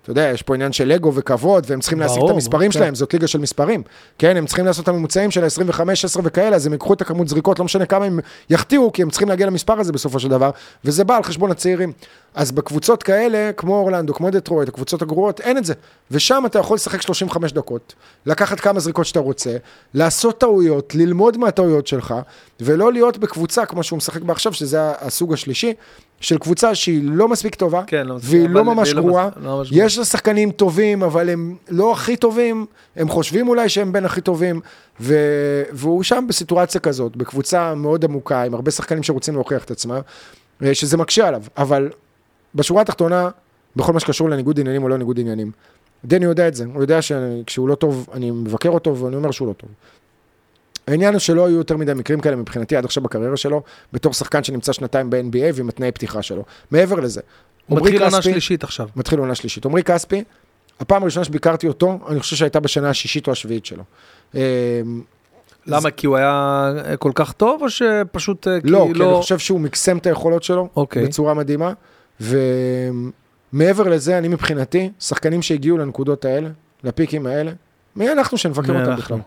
שאתה 0.08 0.20
יודע, 0.20 0.32
יש 0.34 0.42
פה 0.42 0.56
עניין 0.56 0.72
של 0.72 0.92
אגו 0.92 1.14
וכבוד, 1.14 1.66
והם 1.68 1.80
צריכים 1.80 2.00
להשיג 2.00 2.24
את 2.24 2.30
המספרים 2.30 2.72
כן. 2.72 2.80
שלהם, 2.80 2.96
זאת 2.96 3.14
ליגה 3.14 3.28
של 3.28 3.40
מספרים. 3.40 3.84
כן, 4.18 4.38
הם 4.38 4.46
צריכים 4.46 4.66
לעשות 4.66 4.84
את 4.84 4.90
הממוצעים 4.90 5.32
של 5.32 5.44
ה-25, 5.44 5.82
10 6.04 6.20
וכאלה, 6.24 6.56
אז 6.56 6.66
הם 6.66 6.72
ייקחו 6.74 6.94
את 6.94 7.02
הכמות 7.02 7.28
זריקות, 7.28 7.60
לא 7.60 7.66
משנה 7.66 7.86
כמה 7.86 8.06
הם 8.06 8.20
יחטיאו, 8.50 8.92
כי 8.92 9.02
הם 9.02 9.10
צריכים 9.10 9.30
להגיע 9.30 9.48
למספר 9.48 9.80
הזה 9.80 9.92
בסופו 9.92 10.20
של 10.20 10.30
דבר, 10.30 10.52
וזה 10.86 11.04
בא 11.04 11.18
על 11.18 11.24
חשבון 11.24 11.52
הצעירים. 11.52 11.94
אז 12.36 12.52
בקבוצות 12.52 13.04
כאלה, 13.04 13.52
כמו 13.58 13.76
אורלנדו, 13.78 14.14
כמו 14.14 14.30
דטרויט, 14.30 14.70
הקבוצות 14.70 15.02
הגרועות, 15.02 15.42
אין 15.42 15.58
את 15.58 15.66
זה. 15.66 15.74
ושם 16.12 16.44
אתה 16.46 16.60
יכול 16.60 16.76
לשחק 16.76 17.02
35 17.02 17.52
דקות, 17.52 17.94
לקחת 18.26 18.60
כמה 18.60 18.80
זריקות 18.80 19.06
שאתה 19.06 19.20
רוצה, 19.20 19.58
לעשות 19.94 20.40
טעויות, 20.40 20.96
ללמוד 20.96 21.38
מהטעויות 21.38 21.88
שלך, 21.88 22.16
ולא 22.62 22.94
להיות. 22.94 23.18
בקבוצה, 23.18 23.66
כמו 23.66 23.84
שהוא 23.84 23.98
משחק 23.98 24.22
בה 24.22 24.34
עכשיו, 24.34 24.54
שזה 24.54 24.80
הסוג 25.02 25.34
השלישי, 25.34 25.74
של 26.22 26.38
קבוצה 26.38 26.76
שהיא 26.76 27.02
לא 27.04 27.28
מספיק 27.28 27.56
טובה, 27.56 27.84
כן, 27.88 28.08
לא 28.08 28.16
מספיק, 28.16 28.32
והיא 28.32 28.46
אבל- 28.46 28.54
לא 28.54 28.64
ממש 28.64 28.90
לא 28.94 29.02
גרועה. 29.02 29.28
מס- 29.28 29.44
לא. 29.44 29.64
יש 29.72 29.98
לה 29.98 30.06
שחקנים 30.06 30.52
טובים, 30.52 31.04
אבל 31.04 31.30
הם 31.30 31.56
לא 31.70 31.92
הכי 31.94 32.18
טובים, 32.18 32.66
הם 32.96 33.10
חושבים 33.10 33.48
אולי 33.48 33.70
שהם 33.70 33.92
בין 33.94 34.06
הכי 34.06 34.22
טובים, 34.22 34.62
ו... 35.00 35.16
והוא 35.72 36.04
שם 36.04 36.26
בסיטואציה 36.30 36.82
כזאת, 36.82 37.16
בקבוצה 37.18 37.76
מאוד 37.76 38.04
עמוקה, 38.06 38.44
עם 38.44 38.54
הרבה 38.54 38.72
שחקנים 38.72 39.04
שרוצים 39.04 39.34
להוכיח 39.34 39.64
את 39.64 39.72
עצמם, 39.72 40.00
אה, 40.64 40.74
שזה 40.76 40.98
מקשה 40.98 41.28
עליו. 41.28 41.44
אבל 41.58 41.90
בשורה 42.56 42.82
התחתונה, 42.82 43.30
בכל 43.76 43.94
מה 43.94 44.00
שקשור 44.00 44.30
לניגוד 44.30 44.60
עניינים 44.60 44.84
או 44.84 44.90
לא 44.90 44.98
ניגוד 44.98 45.20
עניינים, 45.20 45.52
דני 46.06 46.26
יודע 46.26 46.48
את 46.48 46.56
זה, 46.56 46.66
הוא 46.74 46.82
יודע 46.84 47.00
שכשהוא 47.02 47.70
לא 47.70 47.76
טוב, 47.76 48.08
אני 48.14 48.32
מבקר 48.32 48.70
אותו 48.70 48.98
ואני 48.98 49.16
אומר 49.16 49.32
שהוא 49.32 49.48
לא 49.48 49.54
טוב. 49.54 49.70
העניין 50.88 51.14
הוא 51.14 51.20
שלא 51.20 51.46
היו 51.48 51.58
יותר 51.58 51.78
מדי 51.78 51.94
מקרים 51.94 52.20
כאלה 52.20 52.36
מבחינתי 52.36 52.76
עד 52.76 52.86
עכשיו 52.86 53.04
בקריירה 53.04 53.38
שלו, 53.38 53.62
בתור 53.94 54.14
שחקן 54.14 54.44
שנמצא 54.44 54.74
שנתיים 54.74 55.10
ב-NBA 55.10 55.38
ועם 55.54 55.70
התנאי 55.70 55.92
פתיחה 55.92 56.22
שלו. 56.22 56.44
מעבר 56.72 56.96
לזה, 57.00 57.22
עמרי 57.70 57.82
מתחיל 57.82 58.04
עונה 58.04 58.18
כספי- 58.18 58.32
שלישית 58.32 58.64
עכשיו. 58.64 58.88
מתחיל 58.96 59.20
עונה 59.20 59.36
שלישית. 59.36 59.66
עמרי 59.66 59.84
כספי, 59.84 60.24
הפעם 60.80 61.02
הראשונה 61.02 61.26
שביקרתי 61.26 61.68
אותו, 61.68 62.00
אני 62.10 62.20
חושב 62.20 62.36
שהייתה 62.36 62.60
בשנה 62.60 62.90
השישית 62.90 63.28
או 63.28 63.32
השביעית 63.32 63.66
שלו. 63.66 63.84
אה, 64.36 64.42
למה? 65.68 65.92
כי 65.92 66.08
הוא 66.08 66.18
היה 66.18 66.72
כל 67.00 67.12
כך 67.16 67.32
טוב, 67.32 67.62
או 67.62 67.70
שפשוט 67.70 68.48
אה, 68.48 68.62
כי 68.62 68.68
לא, 68.68 68.88
כי 68.96 69.02
אני 69.04 69.14
חושב 69.22 69.40
שהוא 69.40 69.60
מקסם 69.60 69.98
את 69.98 70.06
היכולות 70.06 70.44
שלו 70.44 70.70
אוקיי. 70.76 71.04
בצורה 71.06 71.34
מדהימה, 71.34 71.74
ומעבר 72.22 73.84
לזה, 73.84 74.18
אני 74.18 74.28
מבחינתי, 74.28 74.90
שחקנים 75.00 75.42
שהגיעו 75.42 75.78
לנקודות 75.78 76.26
האלה, 76.26 76.50
לפיקים 76.84 77.26
האלה, 77.26 77.52
מי 77.96 78.12
אנחנו 78.12 78.38
שנבקר 78.38 78.80
אותם? 78.80 78.96
בכלל? 78.96 79.18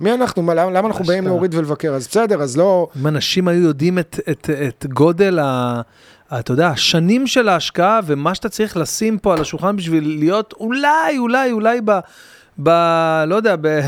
מי 0.00 0.14
אנחנו? 0.14 0.42
מה, 0.42 0.54
למה, 0.54 0.70
למה 0.70 0.88
אנחנו 0.88 1.04
באים. 1.04 1.24
להוריד 1.24 1.54
ולבקר? 1.54 1.94
אז 1.94 2.08
בסדר, 2.08 2.42
אז 2.42 2.56
לא... 2.56 2.88
אם 3.00 3.06
אנשים 3.06 3.48
היו 3.48 3.62
יודעים 3.62 3.98
את, 3.98 4.20
את, 4.30 4.50
את 4.68 4.86
גודל 4.86 5.38
ה... 5.38 5.80
אתה 6.38 6.52
יודע, 6.52 6.68
השנים 6.68 7.26
של 7.26 7.48
ההשקעה 7.48 8.00
ומה 8.06 8.34
שאתה 8.34 8.48
צריך 8.48 8.76
לשים 8.76 9.18
פה 9.18 9.32
על 9.32 9.40
השולחן 9.40 9.76
בשביל 9.76 10.16
להיות 10.18 10.54
אולי, 10.60 11.18
אולי, 11.18 11.52
אולי 11.52 11.80
ב... 11.84 11.98
ב... 12.62 12.68
לא 13.26 13.34
יודע, 13.34 13.56
ב... 13.60 13.80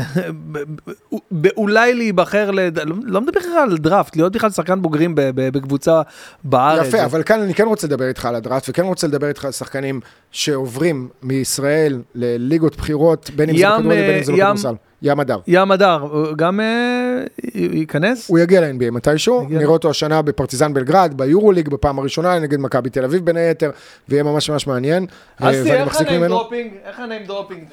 באולי 1.31 1.93
להיבחר, 1.93 2.51
לד... 2.51 2.79
לא, 2.79 2.95
לא 3.03 3.21
מדבר 3.21 3.39
בכלל 3.39 3.57
על 3.71 3.77
דראפט, 3.77 4.15
להיות 4.15 4.33
בכלל 4.33 4.49
שחקן 4.49 4.81
בוגרים 4.81 5.15
ב... 5.15 5.21
ב... 5.21 5.49
בקבוצה 5.49 6.01
בארץ. 6.43 6.87
יפה, 6.87 7.05
אבל 7.05 7.23
כאן 7.23 7.41
אני 7.41 7.53
כן 7.53 7.65
רוצה 7.65 7.87
לדבר 7.87 8.07
איתך 8.07 8.25
על 8.25 8.35
הדראפט, 8.35 8.69
וכן 8.69 8.83
רוצה 8.83 9.07
לדבר 9.07 9.27
איתך 9.27 9.45
על 9.45 9.51
שחקנים 9.51 9.99
שעוברים 10.31 11.09
מישראל 11.23 12.01
לליגות 12.15 12.77
בחירות, 12.77 13.29
בין 13.35 13.49
אם 13.49 13.57
זה 13.57 13.63
ים, 13.63 13.71
בכדורגל, 13.71 14.01
בין 14.01 14.17
אם 14.17 14.23
זה 14.23 14.31
ים- 14.31 14.37
בכדורסל. 14.37 14.75
ים 15.01 15.19
הדר. 15.19 15.39
ים 15.47 15.71
הדר, 15.71 16.05
גם 16.35 16.59
אה, 16.59 17.23
ייכנס? 17.55 18.29
הוא 18.29 18.39
יגיע 18.39 18.61
ל-NBA 18.61 18.91
מתישהו. 18.91 19.47
נראה 19.49 19.65
אותו 19.65 19.89
השנה 19.89 20.21
בפרטיזן 20.21 20.73
בלגרד, 20.73 21.13
ביורוליג 21.17 21.69
בפעם 21.69 21.99
הראשונה, 21.99 22.39
נגד 22.39 22.59
מכבי 22.59 22.89
תל 22.89 23.03
אביב 23.03 23.25
בין 23.25 23.37
היתר, 23.37 23.71
ויהיה 24.09 24.23
ממש 24.23 24.49
ממש 24.49 24.67
מעניין. 24.67 25.05
אה, 25.43 25.51
ואני 25.65 25.83
מחזיק 25.83 26.09
ממנו. 26.11 26.37
dropping? 26.37 26.71
איך 26.85 26.99
ה 26.99 27.04
name 27.04 27.25
dropping? 27.25 27.63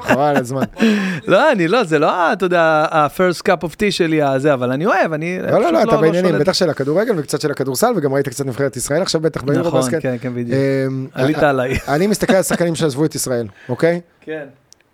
חבל 0.00 0.22
על 0.22 0.36
הזמן. 0.36 0.62
לא, 1.26 1.52
אני 1.52 1.68
לא, 1.68 1.84
זה 1.84 1.98
לא, 1.98 2.32
אתה 2.32 2.44
יודע, 2.44 2.86
ה-first 2.90 3.40
cup 3.40 3.64
of 3.64 3.72
tea 3.72 3.90
שלי, 3.90 4.22
הזה, 4.22 4.54
אבל 4.54 4.72
אני 4.72 4.86
אוהב, 4.86 5.12
אני... 5.12 5.38
לא, 5.42 5.60
לא, 5.60 5.72
לא, 5.72 5.82
אתה 5.82 5.96
בעניינים, 5.96 6.30
שולט. 6.30 6.40
בטח 6.40 6.52
של 6.52 6.70
הכדורגל 6.70 7.14
וקצת 7.16 7.40
של 7.40 7.50
הכדורסל, 7.50 7.92
וגם 7.96 8.14
ראית 8.14 8.28
קצת 8.28 8.46
נבחרת 8.46 8.76
ישראל 8.76 9.02
עכשיו, 9.02 9.20
בטח 9.20 9.42
ביורו 9.42 9.68
נכון. 9.68 10.00
כן, 10.00 10.16
כן, 10.20 10.34
בדיוק. 10.34 10.58
אמ, 10.88 11.06
עלית 11.14 11.38
אה, 11.38 11.50
עליי. 11.50 11.78
אני 11.88 12.06
מסתכל 12.06 12.34
על 12.34 12.42
שחקנים 12.42 12.74
שעזבו 12.74 13.04
את 13.04 13.14
ישראל, 13.14 13.46
אוקיי? 13.68 14.00
כן. 14.20 14.46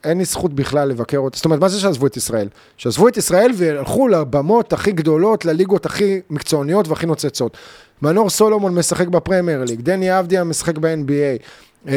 אין 0.07 0.19
לי 0.19 0.25
זכות 0.25 0.55
בכלל 0.55 0.89
לבקר 0.89 1.19
אותם. 1.19 1.37
זאת 1.37 1.45
אומרת, 1.45 1.61
מה 1.61 1.69
זה 1.69 1.81
שעזבו 1.81 2.07
את 2.07 2.17
ישראל? 2.17 2.49
שעזבו 2.77 3.09
את 3.09 3.17
ישראל 3.17 3.51
והלכו 3.55 4.09
לבמות 4.09 4.73
הכי 4.73 4.93
גדולות, 4.93 5.45
לליגות 5.45 5.87
הכי 5.87 6.21
מקצועניות 6.31 6.89
והכי 6.89 7.07
נוצצות. 7.07 7.57
מנור 8.03 8.31
סולומון 8.31 8.75
משחק 8.75 9.09
בפרמייר 9.09 9.65
ליג, 9.65 9.81
דני 9.81 10.19
אבדיה 10.19 10.45
משחק 10.45 10.79
ב-NBA, 10.79 11.43
אה, 11.89 11.95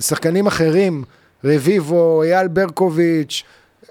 שחקנים 0.00 0.46
אחרים, 0.46 1.04
רביבו, 1.44 2.22
אייל 2.22 2.48
ברקוביץ', 2.48 3.42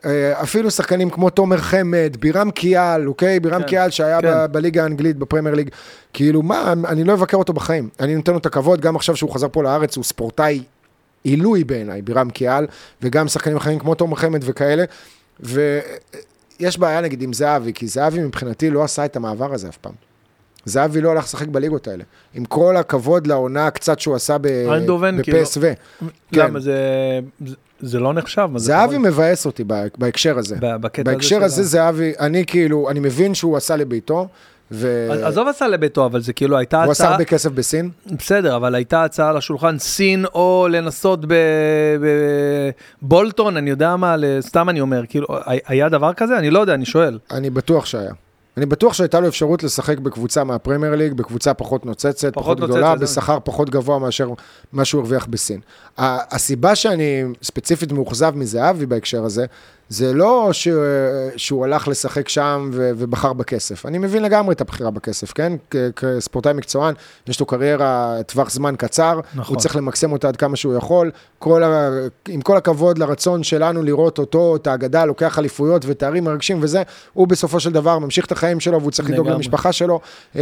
אה, 0.05 0.41
אפילו 0.41 0.72
שחקנים 0.72 1.10
כמו 1.10 1.30
תומר 1.30 1.57
חמד, 1.57 2.18
בירם 2.19 2.51
קיאל, 2.51 3.07
אוקיי? 3.07 3.39
בירם 3.39 3.61
כן, 3.61 3.68
קיאל 3.68 3.89
שהיה 3.89 4.22
כן. 4.22 4.27
ב- 4.27 4.45
בליגה 4.45 4.84
האנגלית, 4.84 5.18
בפרמייר 5.18 5.55
ליג. 5.55 5.69
כאילו, 6.14 6.41
מה, 6.41 6.73
אני 6.88 7.03
לא 7.03 7.14
אבקר 7.14 7.38
אותו 7.38 7.53
בחיים. 7.53 7.89
אני 7.99 8.15
נותן 8.15 8.31
לו 8.31 8.38
את 8.38 8.45
הכבוד, 8.45 8.81
גם 8.81 8.95
עכשיו 8.95 9.15
שהוא 9.15 9.31
חזר 9.31 9.47
פה 9.51 9.64
לארץ, 9.64 9.95
הוא 9.95 10.03
ספורטאי 10.03 10.64
עילוי 11.24 11.64
בעיניי, 11.64 12.02
בירם 12.02 12.30
קיאל, 12.30 12.66
וגם 13.02 13.28
שחקנים 13.28 13.58
אחרים 13.58 13.80
כמו 13.80 13.95
תומר 13.95 14.16
חמד 14.16 14.41
וכאלה. 14.45 14.84
ויש 15.40 16.78
בעיה 16.80 17.02
נגיד 17.02 17.22
עם 17.22 17.34
זהבי, 17.34 17.74
כי 17.74 17.88
זהבי 17.88 18.20
מבחינתי 18.20 18.70
לא 18.70 18.84
עשה 18.84 19.06
את 19.06 19.16
המעבר 19.16 19.54
הזה 19.54 19.70
אף 19.70 19.78
פעם. 19.78 19.94
זהבי 20.66 21.02
לא 21.02 21.12
הלך 21.12 21.24
לשחק 21.24 21.48
בליגות 21.48 21.88
האלה. 21.88 22.04
עם 22.34 22.45
כל 22.45 22.78
הכבוד 22.78 23.28
לעונה 23.28 23.70
קצת 23.72 24.00
שהוא 24.00 24.16
עשה 24.16 24.38
ב- 24.38 24.45
איינדובן, 24.45 25.24
כאילו. 25.24 25.40
בפסו. 25.40 25.62
כן. 25.62 26.06
למה, 26.32 26.60
זה 26.60 26.76
זה- 27.45 27.56
זה 27.80 28.00
לא 28.00 28.14
נחשב? 28.14 28.48
זה 28.56 28.66
זהבי 28.66 28.95
חבל? 28.95 29.08
מבאס 29.10 29.45
אותי 29.45 29.64
בה- 29.64 29.84
בהקשר 29.98 30.38
הזה. 30.38 30.56
בקטע 30.60 31.04
בהקשר 31.12 31.38
של 31.40 31.44
הזה 31.44 31.64
זהבי, 31.64 32.14
אני 32.20 32.45
כאילו, 32.45 32.90
אני 32.90 33.00
מבין 33.00 33.34
שהוא 33.36 33.58
עשה 33.58 33.76
לביתו, 33.76 34.28
אז- 35.12 35.22
עזוב 35.24 35.48
עשה 35.48 35.68
לביתו, 35.68 36.06
אבל 36.06 36.22
זה 36.22 36.34
כאילו 36.34 36.58
הייתה 36.58 36.84
עשה 36.84 36.91
הצעה, 36.91 37.12
הרבה 37.12 37.24
כסף 37.26 37.52
בסין. 37.52 37.90
בסדר, 38.06 38.56
אבל 38.56 38.76
הייתה 38.76 39.04
הצעה 39.04 39.30
על 39.30 39.38
השולחן, 39.38 39.80
סין 39.80 40.26
או 40.26 40.68
לנסות 40.72 41.20
בבולטון, 43.02 43.58
אני 43.58 43.70
יודע 43.70 43.95
מה, 43.95 44.16
סתם 44.40 44.70
אני 44.70 44.82
אומר, 44.82 45.04
כאילו, 45.10 45.28
היה 45.66 45.90
דבר 45.90 46.14
כזה? 46.14 46.38
אני 46.38 46.50
לא 46.50 46.60
יודע, 46.60 46.74
אני 46.74 46.86
שואל. 46.86 47.20
אני 47.32 47.50
בטוח 47.50 47.86
שהיה. 47.86 48.12
אני 48.58 48.66
בטוח 48.66 48.94
שהייתה 48.94 49.20
לו 49.20 49.28
אפשרות 49.28 49.64
לשחק 49.64 49.98
בקבוצה 50.00 50.44
מהפרמייר 50.44 50.95
ליג, 50.95 51.14
בקבוצה 51.14 51.54
פחות 51.54 51.86
נוצצת, 51.86 52.34
פחות, 52.34 52.58
פחות 52.58 52.58
גדולה, 52.70 52.90
נוצצת, 52.94 53.08
זה- 53.08 53.22
בשכר 53.22 53.38
פחות 53.44 53.70
גבוה 53.70 54.00
מאשר 54.00 54.30
מה 54.74 54.86
שהוא 54.86 55.02
הרוויח 55.02 55.26
בסין. 55.26 55.60
הסיבה 55.98 56.76
שאני 56.76 57.24
ספציפית 57.44 57.91
מאוכזב 57.91 58.36
מזהבי 58.36 58.86
בהקשר 58.86 59.24
הזה, 59.24 59.45
זה 59.89 60.14
לא 60.14 60.49
ש... 60.51 60.68
שהוא 61.35 61.65
הלך 61.65 61.88
לשחק 61.88 62.30
שם 62.30 62.69
ו... 62.73 62.91
ובחר 62.97 63.34
בכסף. 63.34 63.85
אני 63.85 63.97
מבין 63.97 64.23
לגמרי 64.23 64.53
את 64.53 64.61
הבחירה 64.61 64.91
בכסף, 64.91 65.34
כן? 65.34 65.53
כ... 65.69 65.76
כספורטאי 65.95 66.53
מקצוען, 66.53 66.93
יש 67.27 67.39
לו 67.39 67.45
קריירה 67.45 68.18
טווח 68.27 68.49
זמן 68.49 68.76
קצר, 68.77 69.19
נכון. 69.35 69.55
הוא 69.55 69.61
צריך 69.61 69.76
למקסם 69.76 70.11
אותה 70.11 70.27
עד 70.27 70.35
כמה 70.35 70.55
שהוא 70.55 70.76
יכול. 70.76 71.11
כל 71.39 71.64
ה... 71.64 71.89
עם 72.27 72.41
כל 72.41 72.57
הכבוד 72.57 72.97
לרצון 72.97 73.43
שלנו 73.43 73.84
לראות 73.84 74.19
אותו, 74.19 74.55
את 74.55 74.68
האגדה, 74.68 75.05
לוקח 75.05 75.39
אליפויות 75.39 75.85
ותארים 75.85 76.23
מרגשים 76.23 76.60
וזה, 76.61 76.84
הוא 77.14 77.27
בסופו 77.27 77.60
של 77.60 77.72
דבר 77.72 77.99
ממשיך 77.99 78.26
את 78.26 78.31
החיים 78.31 78.60
שלו 78.60 78.80
והוא 78.80 78.91
צריך 78.91 79.10
לדאוג. 79.10 79.27
למשפחה 79.27 79.72
שלו, 79.72 79.99
אה, 80.35 80.41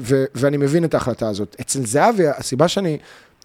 ו... 0.00 0.24
ואני 0.34 0.56
מבין 0.56 0.84
את 0.84 0.94
ההחלטה 0.94 1.28
הזאת. 1.28 1.56
אצל 1.60 1.86
זהבי, 1.86 2.28
הסיבה 2.28 2.68
שאני 2.68 2.98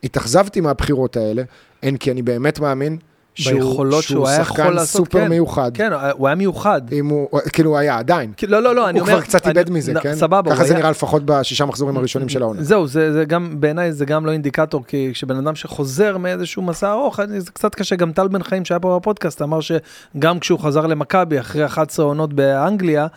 התאכזבתי 0.03 0.61
מהבחירות 0.61 1.17
האלה, 1.17 1.43
הן 1.83 1.97
כי 1.97 2.11
אני 2.11 2.21
באמת 2.21 2.59
מאמין 2.59 2.97
ביכולות 3.45 4.03
שהוא 4.03 4.27
היה 4.27 4.41
יכול 4.41 4.69
לעשות, 4.75 4.97
סופר 5.05 5.19
כן. 5.19 5.27
מיוחד. 5.27 5.71
כן, 5.73 5.89
הוא 6.17 6.27
היה 6.27 6.35
מיוחד. 6.35 6.81
אם 6.93 7.07
הוא, 7.07 7.27
כאילו 7.53 7.69
הוא 7.69 7.77
היה 7.77 7.97
עדיין. 7.97 8.31
לא, 8.47 8.63
לא, 8.63 8.75
לא, 8.75 8.89
אני 8.89 8.99
הוא 8.99 9.07
אומר... 9.07 9.17
כבר 9.19 9.27
קצת 9.27 9.47
איבד 9.47 9.69
מזה, 9.69 9.93
נ- 9.93 9.99
כן? 9.99 10.15
סבבה, 10.15 10.51
ככה 10.51 10.59
הוא 10.61 10.67
זה 10.67 10.73
היה- 10.73 10.79
נראה 10.79 10.91
לפחות 10.91 11.21
בשישה 11.25 11.65
מחזורים 11.65 11.97
הראשונים 11.97 12.29
של 12.29 12.41
העונה. 12.41 12.63
זהו, 12.63 12.87
זה, 12.87 13.13
זה 13.13 13.25
גם, 13.25 13.55
בעיניי 13.59 13.91
זה 13.93 14.05
גם 14.05 14.25
לא 14.25 14.31
אינדיקטור, 14.31 14.83
כי 14.87 15.09
כשבן 15.13 15.37
אדם 15.37 15.55
שחוזר 15.55 16.17
מאיזשהו 16.17 16.61
מסע 16.61 16.91
ארוך, 16.91 17.19
זה 17.37 17.51
קצת 17.51 17.75
קשה, 17.75 17.95
גם 17.95 18.11
טל 18.11 18.27
בן 18.27 18.43
חיים 18.43 18.65
שהיה 18.65 18.79
פה 18.79 18.99
בפודקאסט, 18.99 19.41
אמר 19.41 19.59
שגם 19.61 20.39
כשהוא 20.39 20.59
חזר 20.59 20.87
למכבי 20.87 21.39
אחרי 21.39 21.65
11 21.65 22.05
עונות 22.05 22.33
באנגליה, 22.33 23.07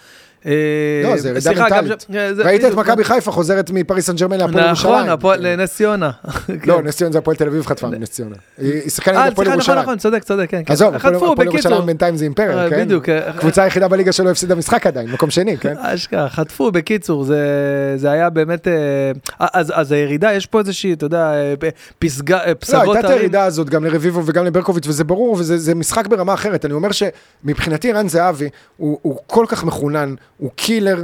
לא, 0.45 1.17
זה 1.17 1.51
ירידה 1.51 1.83
מנטלית. 1.83 2.07
אה, 2.15 2.31
ראית 2.45 2.65
את 2.65 2.75
מכבי 2.75 3.05
חיפה 3.05 3.33
חוזרת 3.33 3.71
מפריס 3.71 4.07
סן 4.07 4.17
ג'רמן 4.17 4.39
להפועל 4.39 4.67
ירושלים. 4.67 5.07
נכון, 5.07 5.39
לנס 5.39 5.75
ציונה. 5.75 6.11
לא, 6.67 6.83
נס 6.83 6.97
ציונה 6.97 7.12
זה 7.12 7.19
הפועל 7.19 7.37
תל 7.37 7.47
אביב 7.47 7.67
חטפה 7.67 7.89
מנס 7.89 8.11
ציונה. 8.11 8.37
היא 8.59 8.91
שיחקה 8.91 9.11
נגד 9.11 9.21
אה, 9.21 9.29
הפועל 9.29 9.47
נכון, 9.49 9.59
ירושלים. 9.59 9.79
נכון, 9.79 9.99
צודק, 9.99 10.25
צודק, 10.25 10.47
כן. 10.51 10.62
כן. 10.67 10.73
עזוב, 10.73 10.95
הפועל. 10.95 11.47
ירושלים 11.47 11.87
בינתיים 11.87 12.17
זה 12.17 12.25
אימפריה, 12.25 12.65
אה, 12.65 12.71
כן? 12.71 12.85
בדיוק, 12.85 13.09
אה, 13.09 13.33
קבוצה 13.33 13.62
היחידה 13.62 13.89
בליגה 13.89 14.12
שלא 14.12 14.31
הפסידה 14.31 14.55
משחק 14.55 14.87
עדיין, 14.87 15.11
מקום 15.11 15.31
שני, 15.31 15.59
כן? 15.59 15.75
אשכרה, 15.95 16.29
חטפו, 16.29 16.73
בקיצור, 16.73 17.25
זה, 17.25 18.11
היה 18.11 18.31
באמת, 18.31 18.69
אה, 18.69 19.12
אז, 19.55 19.93
הירידה, 19.93 20.33
יש 20.33 20.47
פה 20.47 20.59
איזושהי, 20.59 20.93
אתה 20.93 21.07
יודע, 21.07 21.33
אה, 21.33 21.55
אה, 21.62 22.49
לא, 22.49 22.55
פסגות 22.55 22.97
הייתה 22.97 23.01
את. 23.01 23.05
הירידה 23.05 23.45
הזאת 23.45 23.71
גם 23.71 23.85
לרביבו 23.85 24.23
וגם 24.27 24.45
לברקוביץ', 24.45 24.87
וזה 24.87 25.05
ברור, 25.05 25.37
וזה 25.39 25.59
זה 25.59 25.75
משחק 25.75 26.07
ברמה 26.07 26.35
אחרת. 26.35 26.65
אני 26.65 26.75
אומר 26.75 26.89
שמבחינתי 26.93 27.93
רן 27.93 28.09
זהבי 28.09 28.49
הוא, 28.77 28.99
הוא 29.03 29.19
כל 29.27 29.45
כך 29.49 29.65
מחונן, 29.65 30.15
הוא 30.41 30.51
קילר 30.57 31.03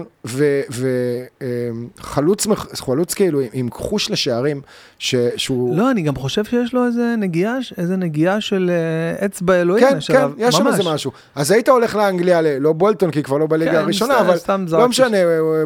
וחלוץ 2.01 2.47
חלוץ 2.77 3.15
כאילו 3.15 3.41
עם, 3.53 3.71
חוש 3.73 4.11
לשערים, 4.11 4.61
ש, 4.99 5.15
שהוא... 5.37 5.79
לא, 5.79 5.91
אני 5.91 6.03
גם 6.03 6.17
חושב 6.17 6.45
שיש 6.45 6.75
לו 6.75 6.87
איזה 6.87 7.15
נגיעה, 7.19 7.57
איזה 7.79 7.97
נגיעה 7.97 8.41
של 8.41 8.71
אה, 8.71 9.27
אצבע 9.27 9.55
אלוהים. 9.55 9.87
כן, 9.87 9.99
כן, 10.07 10.27
יש 10.39 10.55
שם. 10.55 10.67
איזה 10.67 10.83
משהו. 10.87 11.11
אז 11.35 11.51
היית 11.51 11.69
הולך 11.69 11.97
לאנגליה, 11.97 12.59
לא 12.61 12.73
בולטון, 12.73 13.11
כי 13.11 13.23
כבר 13.23 13.39
לא 13.39 13.47
בליגה 13.47 13.71
כן, 13.71 13.77
הראשונה, 13.77 14.21
אבל 14.21 14.37
סתם 14.37 14.65
לא. 14.71 14.89
משנה, 14.89 15.17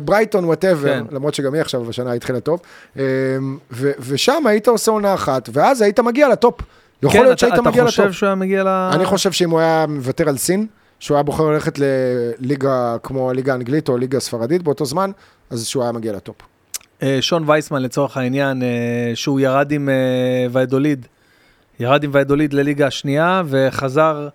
ברייטון, 0.05 0.45
whatever, 0.45 0.89
כן. 0.89 1.05
למרות 1.11 1.35
שגם 1.35 1.55
היא 1.55 1.61
עכשיו 1.61 1.85
בשנה 1.85 2.13
התחילה 2.13 2.41
טוב. 2.41 2.61
אמ, 2.97 3.03
ו- 3.73 3.93
ושם 4.01 4.43
היית 4.47 4.69
עושה 4.69 4.91
עונה 4.91 5.15
אחת, 5.15 5.49
ואז 5.53 5.83
היית 5.83 6.01
מגיע 6.01 6.29
לטופ. 6.29 6.61
יכול 7.03 7.13
כן, 7.13 7.23
להיות 7.23 7.33
אתה, 7.33 7.41
שהיית 7.41 7.55
אתה 7.55 7.63
מגיע 7.63 7.85
חושב 7.85 8.03
לטופ. 8.03 8.15
שהוא 8.17 8.27
היה 8.27 8.35
מגיע 8.35 8.65
ל... 8.65 8.69
אני 8.69 9.05
חושב 9.05 9.33
שאם 9.33 9.51
הוא 9.51 9.61
היה 9.61 9.87
מוותר 9.89 10.29
על 10.29 10.37
סין, 10.37 10.67
שהוא 11.01 11.15
היה 11.17 11.23
בוחר 11.23 11.51
ללכת 11.51 11.79
לליגה 11.79 12.97
כמו 13.03 13.31
הליגה 13.31 13.53
האנגלית 13.53 13.89
או 13.89 13.97
הליגה 13.97 14.19
הספרדית 14.19 14.63
באותו 14.63 14.85
זמן, 14.85 15.11
אז 15.51 15.67
שהוא 15.67 15.83
היה 15.83 15.93
מגיע 15.93 16.13
לטופ. 16.13 16.37
אה, 17.03 17.19
שון 17.21 17.45
וייסמן 17.47 17.83
לצורך 17.83 18.17
העניין, 18.17 18.63
אה, 18.63 19.13
שהוא 19.15 19.41
ירד 19.41 19.73
עם 19.73 19.89
אה, 19.89 20.47
ויאדוליד, 20.51 21.07
ירד 21.81 22.05
עם 22.05 22.11
ויאדוליד 22.15 22.53
לליגה 22.53 22.87
השנייה 22.87 23.43
וחזר, 23.47 24.29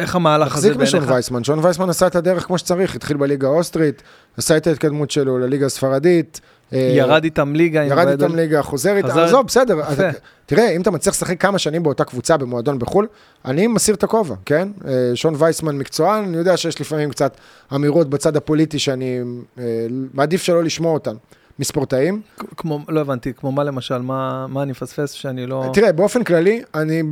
איך 0.00 0.16
המהלך 0.16 0.56
הזה 0.56 0.68
בעיניך? 0.68 0.82
מחזיק 0.82 1.00
בשון 1.00 1.12
וייסמן, 1.12 1.44
שון 1.44 1.58
וייסמן 1.62 1.90
עשה 1.90 2.06
את 2.06 2.16
הדרך 2.16 2.46
כמו 2.46 2.58
שצריך, 2.58 2.94
התחיל 2.94 3.16
בליגה 3.16 3.48
האוסטרית, 3.48 4.02
עשה 4.36 4.56
את 4.56 4.66
ההתקדמות 4.66 5.10
שלו 5.10 5.38
לליגה 5.38 5.66
הספרדית. 5.66 6.40
ירד 6.72 7.24
איתם 7.24 7.54
ליגה. 7.54 7.84
ירד 7.84 8.08
איתם 8.08 8.34
ליגה, 8.36 8.62
חוזר 8.62 8.96
איתם, 8.96 9.18
עזוב, 9.18 9.46
בסדר. 9.46 9.80
תראה, 10.46 10.70
אם 10.70 10.82
אתה 10.82 10.90
מצליח 10.90 11.14
לשחק 11.14 11.40
כמה 11.40 11.58
שנים 11.58 11.82
באותה 11.82 12.04
קבוצה 12.04 12.36
במועדון 12.36 12.78
בחו"ל, 12.78 13.06
אני 13.44 13.66
מסיר 13.66 13.94
את 13.94 14.02
הכובע, 14.02 14.34
כן? 14.44 14.68
שון 15.14 15.34
וייסמן 15.38 15.78
מקצוען, 15.78 16.24
אני 16.24 16.36
יודע 16.36 16.56
שיש 16.56 16.80
לפעמים 16.80 17.10
קצת 17.10 17.36
אמירות 17.74 18.10
בצד 18.10 18.36
הפוליטי 18.36 18.78
שאני 18.78 19.20
מעדיף 20.14 20.42
שלא 20.42 20.64
לשמוע 20.64 20.92
אותן. 20.92 21.14
מספורטאים. 21.58 22.20
כמו, 22.56 22.80
לא 22.88 23.00
הבנתי, 23.00 23.32
כמו 23.36 23.52
מה 23.52 23.64
למשל, 23.64 23.98
מה, 23.98 24.46
מה 24.46 24.62
אני 24.62 24.70
מפספס 24.70 25.10
שאני 25.10 25.46
לא... 25.46 25.70
תראה, 25.72 25.92
באופן 25.92 26.24
כללי, 26.24 26.62
אני, 26.74 27.02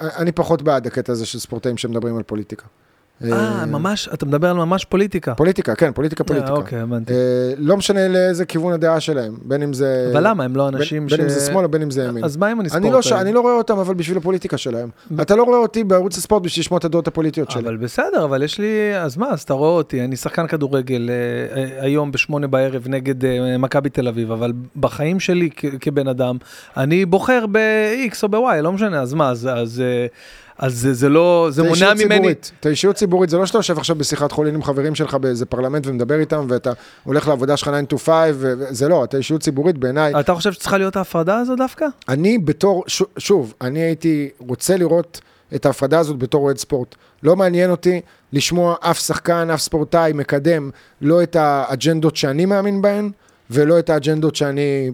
אני 0.00 0.32
פחות 0.32 0.62
בעד 0.62 0.86
הקטע 0.86 1.12
הזה 1.12 1.26
של 1.26 1.38
ספורטאים 1.38 1.76
שמדברים 1.76 2.16
על 2.16 2.22
פוליטיקה. 2.22 2.66
אה, 3.24 3.66
ממש, 3.66 4.08
אתה 4.14 4.26
מדבר 4.26 4.50
על 4.50 4.56
ממש 4.56 4.84
פוליטיקה. 4.84 5.34
פוליטיקה, 5.34 5.74
כן, 5.74 5.92
פוליטיקה, 5.92 6.24
פוליטיקה. 6.24 6.52
אוקיי, 6.52 6.80
הבנתי. 6.80 7.12
לא 7.56 7.76
משנה 7.76 8.08
לאיזה 8.08 8.44
כיוון 8.44 8.72
הדעה 8.72 9.00
שלהם, 9.00 9.36
בין 9.42 9.62
אם 9.62 9.72
זה... 9.72 10.10
אבל 10.12 10.28
למה, 10.28 10.44
הם 10.44 10.56
לא 10.56 10.68
אנשים 10.68 11.08
ש... 11.08 11.12
בין 11.12 11.20
אם 11.20 11.28
זה 11.28 11.40
שמאל 11.40 11.64
או 11.64 11.68
בין 11.68 11.82
אם 11.82 11.90
זה 11.90 12.04
ימין. 12.04 12.24
אז 12.24 12.36
מה 12.36 12.52
אם 12.52 12.60
אני 12.60 12.68
ספורטאי? 12.68 13.20
אני 13.20 13.32
לא 13.32 13.40
רואה 13.40 13.54
אותם, 13.54 13.78
אבל 13.78 13.94
בשביל 13.94 14.18
הפוליטיקה 14.18 14.58
שלהם. 14.58 14.88
אתה 15.22 15.36
לא 15.36 15.42
רואה 15.42 15.58
אותי 15.58 15.84
בערוץ 15.84 16.18
הספורט 16.18 16.42
בשביל 16.42 16.62
לשמוע 16.62 16.78
את 16.78 16.84
הדעות 16.84 17.08
הפוליטיות 17.08 17.50
שלי. 17.50 17.62
אבל 17.62 17.76
בסדר, 17.76 18.24
אבל 18.24 18.42
יש 18.42 18.58
לי... 18.58 18.96
אז 18.98 19.16
מה, 19.16 19.30
אז 19.30 19.42
אתה 19.42 19.54
רואה 19.54 19.70
אותי, 19.70 20.04
אני 20.04 20.16
שחקן 20.16 20.46
כדורגל 20.46 21.10
היום 21.80 22.12
בשמונה 22.12 22.46
בערב 22.46 22.88
נגד 22.88 23.14
מכבי 23.58 23.90
תל 23.90 24.08
אביב, 24.08 24.32
אבל 24.32 24.52
בחיים 24.76 25.20
שלי 25.20 25.50
כבן 25.80 26.08
אדם, 26.08 26.36
אני 26.76 27.06
בוחר 27.06 27.44
ב-X 27.52 28.16
או 28.22 28.28
ב-Y, 28.28 28.62
לא 28.62 28.72
משנה, 28.72 29.00
אז 29.00 29.14
מה, 29.14 29.28
אז... 29.30 29.82
אז 30.58 30.78
זה, 30.78 30.94
זה 30.94 31.08
לא, 31.08 31.48
זה 31.50 31.62
מונע 31.62 31.94
ממני... 31.94 32.14
ציבורית. 32.14 32.52
אתה 32.60 32.68
אישיות 32.68 32.96
ציבורית, 32.96 33.30
זה 33.30 33.36
לא 33.36 33.46
שאתה 33.46 33.58
יושב 33.58 33.78
עכשיו 33.78 33.96
בשיחת 33.96 34.32
חולין 34.32 34.54
עם 34.54 34.62
חברים 34.62 34.94
שלך 34.94 35.14
באיזה 35.14 35.46
פרלמנט 35.46 35.86
ומדבר 35.86 36.20
איתם, 36.20 36.46
ואתה 36.48 36.72
הולך 37.04 37.28
לעבודה 37.28 37.56
שלך 37.56 37.70
9 37.88 37.96
to 37.96 37.98
5, 37.98 38.14
וזה 38.38 38.88
לא, 38.88 39.04
אתה 39.04 39.16
אישיות 39.16 39.42
ציבורית 39.42 39.78
בעיניי. 39.78 40.20
אתה 40.20 40.34
חושב 40.34 40.52
שצריכה 40.52 40.78
להיות 40.78 40.96
ההפרדה 40.96 41.38
הזו 41.38 41.56
דווקא? 41.56 41.86
אני 42.08 42.38
בתור, 42.38 42.84
ש, 42.86 43.02
שוב, 43.18 43.54
אני 43.60 43.78
הייתי 43.80 44.28
רוצה 44.38 44.76
לראות 44.76 45.20
את 45.54 45.66
ההפרדה 45.66 45.98
הזאת 45.98 46.18
בתור 46.18 46.44
אוהד 46.44 46.58
ספורט. 46.58 46.94
לא 47.22 47.36
מעניין 47.36 47.70
אותי 47.70 48.00
לשמוע 48.32 48.74
אף 48.80 48.98
שחקן, 48.98 49.50
אף 49.50 49.60
ספורטאי 49.60 50.12
מקדם 50.12 50.70
לא 51.00 51.22
את 51.22 51.36
האג'נדות 51.36 52.16
שאני 52.16 52.46
מאמין 52.46 52.82
בהן, 52.82 53.10
ולא 53.50 53.78
את 53.78 53.90
האג'נדות 53.90 54.36
שאני 54.36 54.90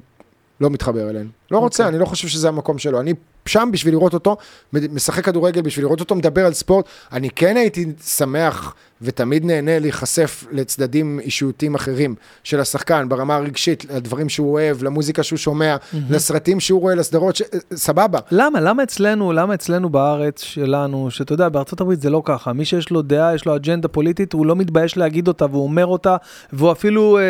לא 0.61 0.71
מתחבר 0.71 1.11
אליהן. 1.11 1.27
לא 1.55 1.59
רוצה, 1.59 1.83
okay. 1.83 1.87
אוקיי. 1.87 1.95
אני 1.95 2.01
לא 2.01 2.07
חושב 2.07 2.29
שזה 2.29 2.49
המקום 2.49 2.79
שלו. 2.79 3.01
אני 3.01 3.15
שם 3.47 3.69
בשביל 3.73 3.95
לראות 3.95 4.15
אותו, 4.15 4.37
משחק 4.73 5.25
כדורגל, 5.25 5.61
בשביל 5.61 5.85
לראות 5.85 6.01
אותו 6.01 6.15
מדבר 6.15 6.47
על 6.47 6.53
ספורט. 6.53 6.85
אני 7.13 7.31
כן 7.31 7.57
הייתי 7.57 7.87
שמח 8.05 8.75
ותמיד 9.03 9.45
נהנה 9.45 9.79
להיחשף 9.79 10.45
לצדדים 10.51 11.21
אישיותיים 11.21 11.75
אחרים 11.75 12.15
של 12.45 12.61
השחקן, 12.61 13.09
ברמה 13.09 13.37
הרגשית, 13.37 13.85
לדברים 13.85 14.29
שהוא 14.29 14.53
אוהב, 14.53 14.83
למוזיקה 14.83 15.23
שהוא 15.23 15.37
שומע, 15.37 15.77
mm-hmm. 15.77 15.97
לסרטים 16.11 16.61
שהוא 16.61 16.81
רואה, 16.81 16.95
לסדרות, 16.95 17.37
ש... 17.37 17.43
סבבה. 17.75 18.19
למה? 18.31 18.61
למה 18.61 18.83
אצלנו, 18.83 19.33
למה 19.33 19.55
אצלנו 19.55 19.91
בארץ 19.91 20.43
שלנו, 20.43 21.11
שאתה 21.11 21.33
יודע, 21.33 21.49
בארצות 21.49 21.81
הברית 21.81 22.01
זה 22.01 22.11
לא 22.11 22.23
ככה. 22.25 22.53
מי 22.53 22.65
שיש 22.65 22.91
לו 22.91 23.03
דעה, 23.03 23.35
יש 23.35 23.47
לו 23.47 23.57
אג'נדה 23.57 23.89
פוליטית, 23.89 24.33
הוא 24.33 24.47
לא 24.47 24.57
מתבייש 24.57 24.97
להגיד 24.97 25.29
אותה, 25.29 25.47
והוא 25.51 25.63
אומר 25.63 25.87
אותה, 25.87 26.17
והוא 26.53 26.73
אפילו 26.73 27.19
אה, 27.19 27.23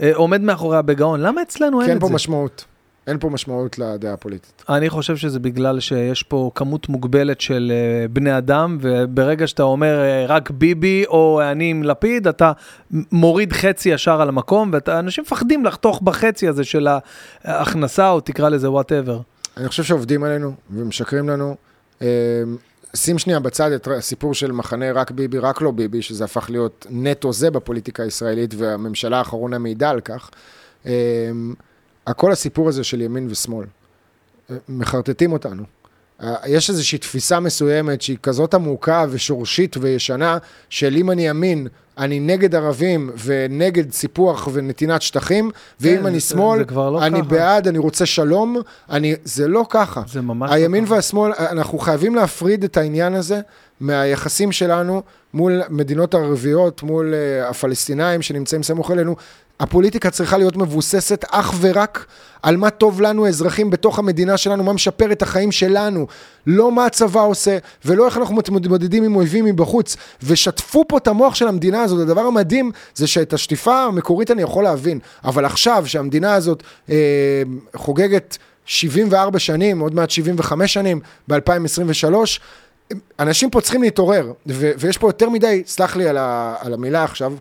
אה, 0.00 0.10
עומד 0.14 0.40
מאחוריה 0.40 0.82
בגאון. 0.82 1.20
למה 1.20 1.42
אצלנו 1.42 1.80
אין 1.80 1.90
את 1.90 1.94
זה? 1.94 2.00
כן 2.00 2.08
פה 2.08 2.14
משמעות. 2.14 2.64
אין 3.06 3.18
פה 3.18 3.30
משמעות 3.30 3.78
לדעה 3.78 4.12
הפוליטית. 4.12 4.62
אני 4.68 4.90
חושב 4.90 5.16
שזה 5.16 5.38
בגלל 5.38 5.80
שיש 5.80 6.22
פה 6.22 6.50
כמות 6.54 6.88
מוגבלת 6.88 7.40
של 7.40 7.72
uh, 7.72 8.12
בני 8.12 8.38
אדם, 8.38 8.78
וברגע 8.80 9.46
שאתה 9.46 9.62
אומר 9.62 9.98
uh, 9.98 10.30
רק 10.30 10.50
ביבי 10.50 11.04
או 11.06 11.40
אני 11.50 11.70
עם 11.70 11.82
לפיד, 11.82 12.28
אתה 12.28 12.52
מוריד 13.12 13.52
חצי 13.52 13.88
ישר 13.88 14.20
על 14.20 14.28
המקום, 14.28 14.70
ואנשים 14.72 15.24
מפחדים 15.24 15.64
לחתוך 15.64 16.02
בחצי 16.02 16.48
הזה 16.48 16.64
של 16.64 16.88
ההכנסה, 17.44 18.10
או 18.10 18.20
תקרא 18.20 18.48
לזה 18.48 18.70
whatever. 18.70 19.20
אני 19.56 19.68
חושב 19.68 19.82
שעובדים 19.82 20.24
עלינו 20.24 20.52
ומשקרים 20.70 21.28
לנו. 21.28 21.56
Uh, 22.00 22.04
שים 22.96 23.18
שנייה 23.18 23.40
בצד 23.40 23.72
את 23.72 23.88
הסיפור 23.88 24.34
של 24.34 24.52
מחנה 24.52 24.92
רק 24.92 25.10
ביבי, 25.10 25.38
רק 25.38 25.62
לא 25.62 25.70
ביבי, 25.70 26.02
שזה 26.02 26.24
הפך 26.24 26.50
להיות 26.50 26.86
נטו 26.90 27.32
זה 27.32 27.50
בפוליטיקה 27.50 28.02
הישראלית, 28.02 28.54
והממשלה 28.58 29.18
האחרונה 29.18 29.58
מעידה 29.58 29.90
על 29.90 30.00
כך. 30.00 30.30
הכל 32.06 32.32
הסיפור 32.32 32.68
הזה 32.68 32.84
של 32.84 33.00
ימין 33.00 33.26
ושמאל, 33.30 33.66
אה, 34.50 34.56
מחרטטים 34.68 35.32
אותנו. 35.32 35.62
אה, 36.22 36.34
יש 36.46 36.70
איזושהי 36.70 36.98
תפיסה 36.98 37.40
מסוימת 37.40 38.02
שהיא 38.02 38.18
כזאת 38.22 38.54
עמוקה 38.54 39.04
ושורשית 39.10 39.76
וישנה, 39.80 40.38
של 40.68 40.96
אם 40.96 41.10
אני 41.10 41.28
ימין, 41.28 41.68
אני 41.98 42.20
נגד 42.20 42.54
ערבים 42.54 43.10
ונגד 43.24 43.92
סיפוח 43.92 44.48
ונתינת 44.52 45.02
שטחים, 45.02 45.50
ואם 45.80 45.96
כן, 45.98 46.06
אני 46.06 46.20
שמאל, 46.20 46.64
לא 46.74 47.06
אני 47.06 47.20
ככה. 47.20 47.28
בעד, 47.28 47.68
אני 47.68 47.78
רוצה 47.78 48.06
שלום, 48.06 48.56
אני, 48.90 49.14
זה 49.24 49.48
לא 49.48 49.66
ככה. 49.70 50.02
זה 50.06 50.20
ממש 50.20 50.40
לא 50.40 50.46
ככה. 50.46 50.54
הימין 50.54 50.84
והשמאל, 50.88 51.32
אנחנו 51.38 51.78
חייבים 51.78 52.14
להפריד 52.14 52.64
את 52.64 52.76
העניין 52.76 53.14
הזה 53.14 53.40
מהיחסים 53.80 54.52
שלנו 54.52 55.02
מול 55.34 55.62
מדינות 55.68 56.14
ערביות, 56.14 56.82
מול 56.82 57.14
uh, 57.14 57.50
הפלסטינאים 57.50 58.22
שנמצאים 58.22 58.62
סמוך 58.62 58.90
אלינו. 58.90 59.16
הפוליטיקה 59.60 60.10
צריכה 60.10 60.38
להיות 60.38 60.56
מבוססת 60.56 61.24
אך 61.30 61.54
ורק 61.60 62.06
על 62.42 62.56
מה 62.56 62.70
טוב 62.70 63.00
לנו 63.00 63.28
אזרחים 63.28 63.70
בתוך 63.70 63.98
המדינה 63.98 64.36
שלנו, 64.36 64.64
מה 64.64 64.72
משפר 64.72 65.12
את 65.12 65.22
החיים 65.22 65.52
שלנו, 65.52 66.06
לא 66.46 66.72
מה 66.72 66.86
הצבא 66.86 67.20
עושה, 67.20 67.58
ולא 67.84 68.06
איך 68.06 68.16
אנחנו 68.18 68.34
מתמודדים 68.34 69.04
עם 69.04 69.16
אויבים 69.16 69.44
מבחוץ, 69.44 69.96
ושטפו 70.22 70.84
פה 70.88 70.98
את 70.98 71.08
המוח 71.08 71.34
של 71.34 71.48
המדינה 71.48 71.82
הזאת, 71.82 72.00
הדבר 72.00 72.20
המדהים 72.20 72.70
זה 72.94 73.06
שאת 73.06 73.32
השטיפה 73.32 73.84
המקורית 73.84 74.30
אני 74.30 74.42
יכול 74.42 74.64
להבין, 74.64 74.98
אבל 75.24 75.44
עכשיו 75.44 75.84
שהמדינה 75.86 76.34
הזאת 76.34 76.62
אה, 76.90 77.42
חוגגת 77.76 78.38
74 78.64 79.38
שנים, 79.38 79.80
עוד 79.80 79.94
מעט 79.94 80.10
75 80.10 80.74
שנים, 80.74 81.00
ב-2023, 81.28 82.14
אנשים 83.20 83.50
פה 83.50 83.60
צריכים 83.60 83.82
להתעורר, 83.82 84.32
ו- 84.46 84.70
ויש 84.78 84.98
פה 84.98 85.08
יותר 85.08 85.28
מדי, 85.28 85.62
סלח 85.66 85.96
לי 85.96 86.08
על, 86.08 86.16
ה- 86.16 86.54
על 86.60 86.74
המילה 86.74 87.04
עכשיו, 87.04 87.32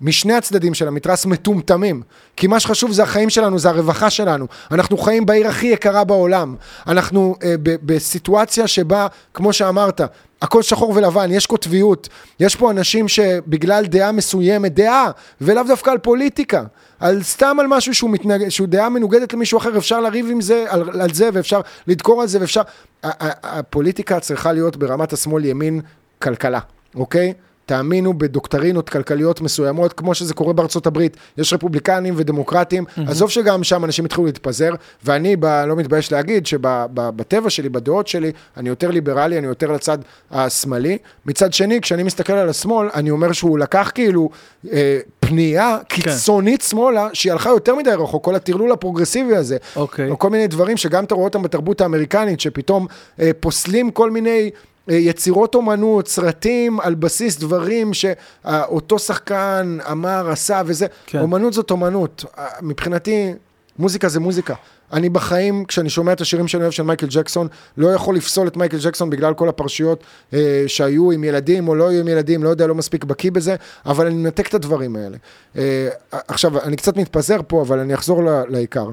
משני 0.00 0.34
הצדדים 0.34 0.74
של 0.74 0.88
המתרס 0.88 1.26
מטומטמים. 1.26 2.02
כי 2.36 2.46
מה 2.46 2.60
שחשוב 2.60 2.92
זה 2.92 3.02
החיים 3.02 3.30
שלנו, 3.30 3.58
זה 3.58 3.68
הרווחה 3.68 4.10
שלנו. 4.10 4.46
אנחנו 4.70 4.98
חיים 4.98 5.26
בעיר 5.26 5.48
הכי 5.48 5.66
יקרה 5.66 6.04
בעולם. 6.04 6.56
אנחנו 6.86 7.36
אה, 7.42 7.54
ב- 7.62 7.76
בסיטואציה 7.82 8.66
שבה, 8.66 9.06
כמו 9.34 9.52
שאמרת, 9.52 10.00
הכל 10.42 10.62
שחור 10.62 10.90
ולבן, 10.96 11.32
יש 11.32 11.46
קוטביות. 11.46 12.08
יש 12.40 12.56
פה 12.56 12.70
אנשים 12.70 13.08
שבגלל 13.08 13.86
דעה 13.86 14.12
מסוימת, 14.12 14.74
דעה, 14.74 15.10
ולאו 15.40 15.62
דווקא 15.62 15.90
על 15.90 15.98
פוליטיקה, 15.98 16.64
על 17.00 17.22
סתם 17.22 17.56
על 17.60 17.66
משהו 17.66 17.94
שהוא, 17.94 18.10
מתנג... 18.10 18.48
שהוא 18.48 18.68
דעה 18.68 18.88
מנוגדת 18.88 19.32
למישהו 19.32 19.58
אחר, 19.58 19.78
אפשר 19.78 20.00
לריב 20.00 20.26
עם 20.30 20.40
זה, 20.40 20.64
על, 20.68 21.00
על 21.00 21.14
זה, 21.14 21.28
ואפשר 21.32 21.60
לדקור 21.86 22.22
על 22.22 22.28
זה, 22.28 22.40
ואפשר... 22.40 22.62
הפוליטיקה 23.02 24.20
צריכה 24.20 24.52
להיות 24.52 24.76
ברמת 24.76 25.12
השמאל 25.12 25.44
ימין 25.44 25.80
כלכלה, 26.18 26.60
אוקיי? 26.94 27.32
תאמינו 27.66 28.18
בדוקטרינות 28.18 28.88
כלכליות 28.88 29.40
מסוימות, 29.40 29.92
כמו 29.92 30.14
שזה 30.14 30.34
קורה 30.34 30.52
בארצות 30.52 30.86
הברית, 30.86 31.16
יש 31.38 31.52
רפובליקנים 31.52 32.14
ודמוקרטים, 32.16 32.84
mm-hmm. 32.84 33.10
עזוב 33.10 33.30
שגם 33.30 33.64
שם 33.64 33.84
אנשים 33.84 34.04
התחילו 34.04 34.26
להתפזר, 34.26 34.70
ואני 35.04 35.36
ב, 35.36 35.46
לא 35.46 35.76
מתבייש 35.76 36.12
להגיד 36.12 36.46
שבטבע 36.46 37.50
שלי, 37.50 37.68
בדעות 37.68 38.08
שלי, 38.08 38.32
אני 38.56 38.68
יותר 38.68 38.90
ליברלי, 38.90 39.38
אני 39.38 39.46
יותר 39.46 39.72
לצד 39.72 39.98
השמאלי. 40.30 40.98
מצד 41.26 41.52
שני, 41.52 41.80
כשאני 41.80 42.02
מסתכל 42.02 42.32
על 42.32 42.48
השמאל, 42.48 42.88
אני 42.94 43.10
אומר 43.10 43.32
שהוא 43.32 43.58
לקח 43.58 43.92
כאילו 43.94 44.30
אה, 44.72 44.98
פנייה 45.20 45.78
כן. 45.88 46.02
קיצונית 46.02 46.62
כן. 46.62 46.68
שמאלה, 46.68 47.08
שהיא 47.12 47.32
הלכה 47.32 47.50
יותר 47.50 47.74
מדי 47.74 47.90
רחוק, 47.90 48.24
כל 48.24 48.34
הטרלול 48.34 48.72
הפרוגרסיבי 48.72 49.36
הזה, 49.36 49.56
אוקיי. 49.76 50.10
או 50.10 50.18
כל 50.18 50.30
מיני 50.30 50.46
דברים 50.46 50.76
שגם 50.76 51.04
אתה 51.04 51.14
רואה 51.14 51.24
אותם 51.26 51.42
בתרבות 51.42 51.80
האמריקנית, 51.80 52.40
שפתאום 52.40 52.86
אה, 53.20 53.30
פוסלים 53.40 53.90
כל 53.90 54.10
מיני... 54.10 54.50
אה, 54.90 54.94
יצירות 54.94 55.54
אומנות, 55.54 56.08
סרטים 56.08 56.80
על 56.80 56.94
בסיס 56.94 57.38
דברים 57.38 57.94
שאותו 57.94 58.98
שחקן 58.98 59.78
אמר, 59.90 60.30
עשה 60.30 60.62
וזה. 60.66 60.86
כן. 61.06 61.18
אומנות 61.18 61.52
זאת 61.52 61.70
אומנות. 61.70 62.24
אה, 62.38 62.46
מבחינתי, 62.62 63.32
מוזיקה 63.78 64.08
זה 64.08 64.20
מוזיקה. 64.20 64.54
אני 64.92 65.08
בחיים, 65.08 65.64
כשאני 65.64 65.90
שומע 65.90 66.12
את 66.12 66.20
השירים 66.20 66.48
שאני 66.48 66.62
אוהב 66.62 66.72
של 66.72 66.82
מייקל 66.82 67.06
ג'קסון, 67.10 67.48
לא 67.76 67.88
יכול 67.88 68.16
לפסול 68.16 68.48
את 68.48 68.56
מייקל 68.56 68.76
ג'קסון 68.82 69.10
בגלל 69.10 69.34
כל 69.34 69.48
הפרשיות 69.48 70.04
אה, 70.34 70.64
שהיו 70.66 71.12
עם 71.12 71.24
ילדים 71.24 71.68
או 71.68 71.74
לא 71.74 71.88
היו 71.88 72.00
עם 72.00 72.08
ילדים, 72.08 72.44
לא 72.44 72.48
יודע, 72.48 72.66
לא 72.66 72.74
מספיק 72.74 73.04
בקיא 73.04 73.30
בזה, 73.30 73.56
אבל 73.86 74.06
אני 74.06 74.14
מנתק 74.14 74.48
את 74.48 74.54
הדברים 74.54 74.96
האלה. 74.96 75.16
אה, 75.58 75.88
עכשיו, 76.12 76.62
אני 76.62 76.76
קצת 76.76 76.96
מתפזר 76.96 77.40
פה, 77.46 77.62
אבל 77.62 77.78
אני 77.78 77.94
אחזור 77.94 78.22
לעיקר. 78.48 78.86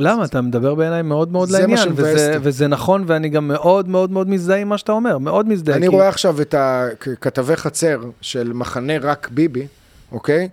למה? 0.00 0.24
אתה 0.24 0.40
מדבר 0.40 0.74
בעיניי 0.74 1.02
מאוד 1.02 1.32
מאוד 1.32 1.50
לעניין, 1.50 1.88
וזה. 1.94 2.36
וזה 2.42 2.66
נכון, 2.68 3.04
ואני 3.06 3.28
גם 3.28 3.48
מאוד 3.48 3.88
מאוד 3.88 4.10
מאוד 4.10 4.28
מזדהה 4.28 4.58
עם 4.58 4.68
מה 4.68 4.78
שאתה 4.78 4.92
אומר, 4.92 5.18
מאוד 5.18 5.48
מזדהה. 5.48 5.76
אני 5.76 5.88
כי- 5.88 5.94
רואה 5.94 6.08
עכשיו 6.08 6.40
את 6.40 6.54
הכתבי 6.58 7.56
חצר 7.56 8.00
של 8.20 8.52
מחנה 8.52 8.98
רק 8.98 9.28
ביבי, 9.32 9.66
אוקיי? 10.12 10.48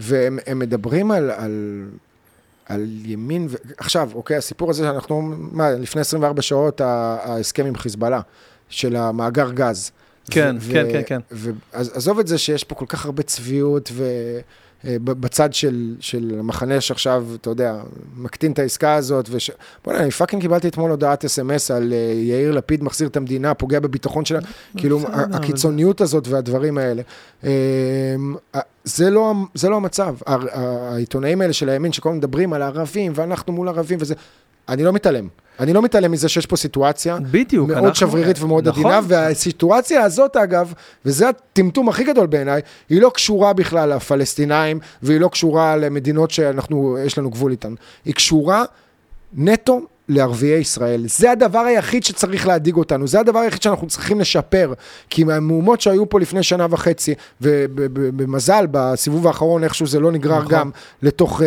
והם 0.00 0.38
הם 0.46 0.58
מדברים 0.58 1.10
על, 1.10 1.30
על, 1.30 1.84
על 2.66 2.86
ימין, 3.04 3.46
ו... 3.50 3.54
עכשיו, 3.78 4.10
אוקיי, 4.14 4.36
הסיפור 4.36 4.70
הזה 4.70 4.82
שאנחנו, 4.84 5.22
מה, 5.52 5.70
לפני 5.70 6.00
24 6.00 6.42
שעות 6.42 6.80
ההסכם 6.80 7.66
עם 7.66 7.76
חיזבאללה, 7.76 8.20
של 8.68 8.96
המאגר 8.96 9.50
גז. 9.52 9.90
כן, 10.30 10.56
ו- 10.60 10.72
כן, 10.72 10.84
ו- 10.88 10.92
כן, 10.92 11.02
כן. 11.06 11.20
ו- 11.32 11.50
אז 11.72 11.90
עזוב 11.94 12.18
את 12.18 12.26
זה 12.26 12.38
שיש 12.38 12.64
פה 12.64 12.74
כל 12.74 12.86
כך 12.88 13.04
הרבה 13.04 13.22
צביעות, 13.22 13.90
ו... 13.92 14.04
אה, 14.86 14.96
בצד 15.04 15.54
של, 15.54 15.94
של 16.00 16.36
המחנה 16.38 16.80
שעכשיו, 16.80 17.26
אתה 17.40 17.50
יודע, 17.50 17.76
מקטין 18.16 18.52
את 18.52 18.58
העסקה 18.58 18.94
הזאת, 18.94 19.28
וש... 19.30 19.50
בוא'נה, 19.84 20.00
אני 20.02 20.10
fucking 20.10 20.42
קיבלתי 20.42 20.68
אתמול 20.68 20.90
הודעת 20.90 21.24
אס.אם.אס 21.24 21.70
על 21.70 21.92
אה, 21.92 22.12
יאיר 22.14 22.50
לפיד 22.52 22.84
מחזיר 22.84 23.08
את 23.08 23.16
המדינה, 23.16 23.54
פוגע 23.54 23.80
בביטחון 23.80 24.24
שלה, 24.24 24.38
כאילו, 24.76 25.00
ה- 25.00 25.02
אבל- 25.24 25.34
הקיצוניות 25.34 26.00
הזאת 26.00 26.28
והדברים 26.28 26.78
האלה. 26.78 27.02
אה, 27.44 27.50
זה 28.84 29.10
לא, 29.10 29.34
זה 29.54 29.68
לא 29.68 29.76
המצב. 29.76 30.14
העיתונאים 30.26 31.40
האלה 31.40 31.52
של 31.52 31.68
הימין 31.68 31.92
שכל 31.92 32.08
הזמן 32.08 32.18
מדברים 32.18 32.52
על 32.52 32.62
הערבים, 32.62 33.12
ואנחנו 33.14 33.52
מול 33.52 33.68
ערבים 33.68 33.98
וזה, 34.00 34.14
אני 34.68 34.82
לא 34.84 34.92
מתעלם. 34.92 35.28
אני 35.60 35.72
לא 35.72 35.82
מתעלם 35.82 36.10
מזה 36.12 36.28
שיש 36.28 36.46
פה 36.46 36.56
סיטואציה 36.56 37.18
בדיוק. 37.30 37.68
מאוד 37.68 37.78
אנחנו- 37.84 37.94
שברירית 37.94 38.42
ומאוד 38.42 38.68
נכון. 38.68 38.84
עדינה, 38.84 39.00
והסיטואציה 39.08 40.02
הזאת, 40.02 40.36
אגב, 40.36 40.72
וזה 41.04 41.28
הטמטום 41.28 41.88
הכי 41.88 42.04
גדול 42.04 42.26
בעיניי, 42.26 42.60
היא 42.88 43.00
לא 43.00 43.10
קשורה 43.14 43.52
בכלל 43.52 43.94
לפלסטינאים, 43.94 44.78
והיא 45.02 45.20
לא 45.20 45.28
קשורה 45.28 45.76
למדינות 45.76 46.30
שאנחנו, 46.30 46.98
יש 47.06 47.18
לנו 47.18 47.30
גבול 47.30 47.50
איתן. 47.50 47.74
היא 48.04 48.14
קשורה 48.14 48.64
נטו 49.34 49.80
לערביי 50.08 50.58
ישראל. 50.58 51.04
זה 51.06 51.30
הדבר 51.30 51.58
היחיד 51.58 52.04
שצריך 52.04 52.46
להדאיג 52.46 52.76
אותנו, 52.76 53.08
זה 53.08 53.20
הדבר 53.20 53.38
היחיד 53.38 53.62
שאנחנו 53.62 53.86
צריכים 53.86 54.20
לשפר. 54.20 54.72
כי 55.10 55.24
מהמהומות 55.24 55.80
שהיו 55.80 56.08
פה 56.08 56.20
לפני 56.20 56.42
שנה 56.42 56.66
וחצי, 56.70 57.14
ובמזל, 57.40 58.66
בסיבוב 58.70 59.26
האחרון 59.26 59.64
איכשהו 59.64 59.86
זה 59.86 60.00
לא 60.00 60.12
נגרר 60.12 60.38
נכון. 60.38 60.52
גם 60.52 60.70
לתוך 61.02 61.42
אה, 61.42 61.46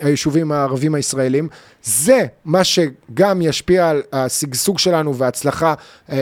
היישובים 0.00 0.52
הערבים 0.52 0.94
הישראלים, 0.94 1.48
זה 1.84 2.26
מה 2.44 2.64
שגם 2.64 3.42
ישפיע 3.42 3.88
על 3.88 4.02
השגשוג 4.12 4.78
שלנו 4.78 5.16
וההצלחה. 5.16 5.74
אה, 6.10 6.16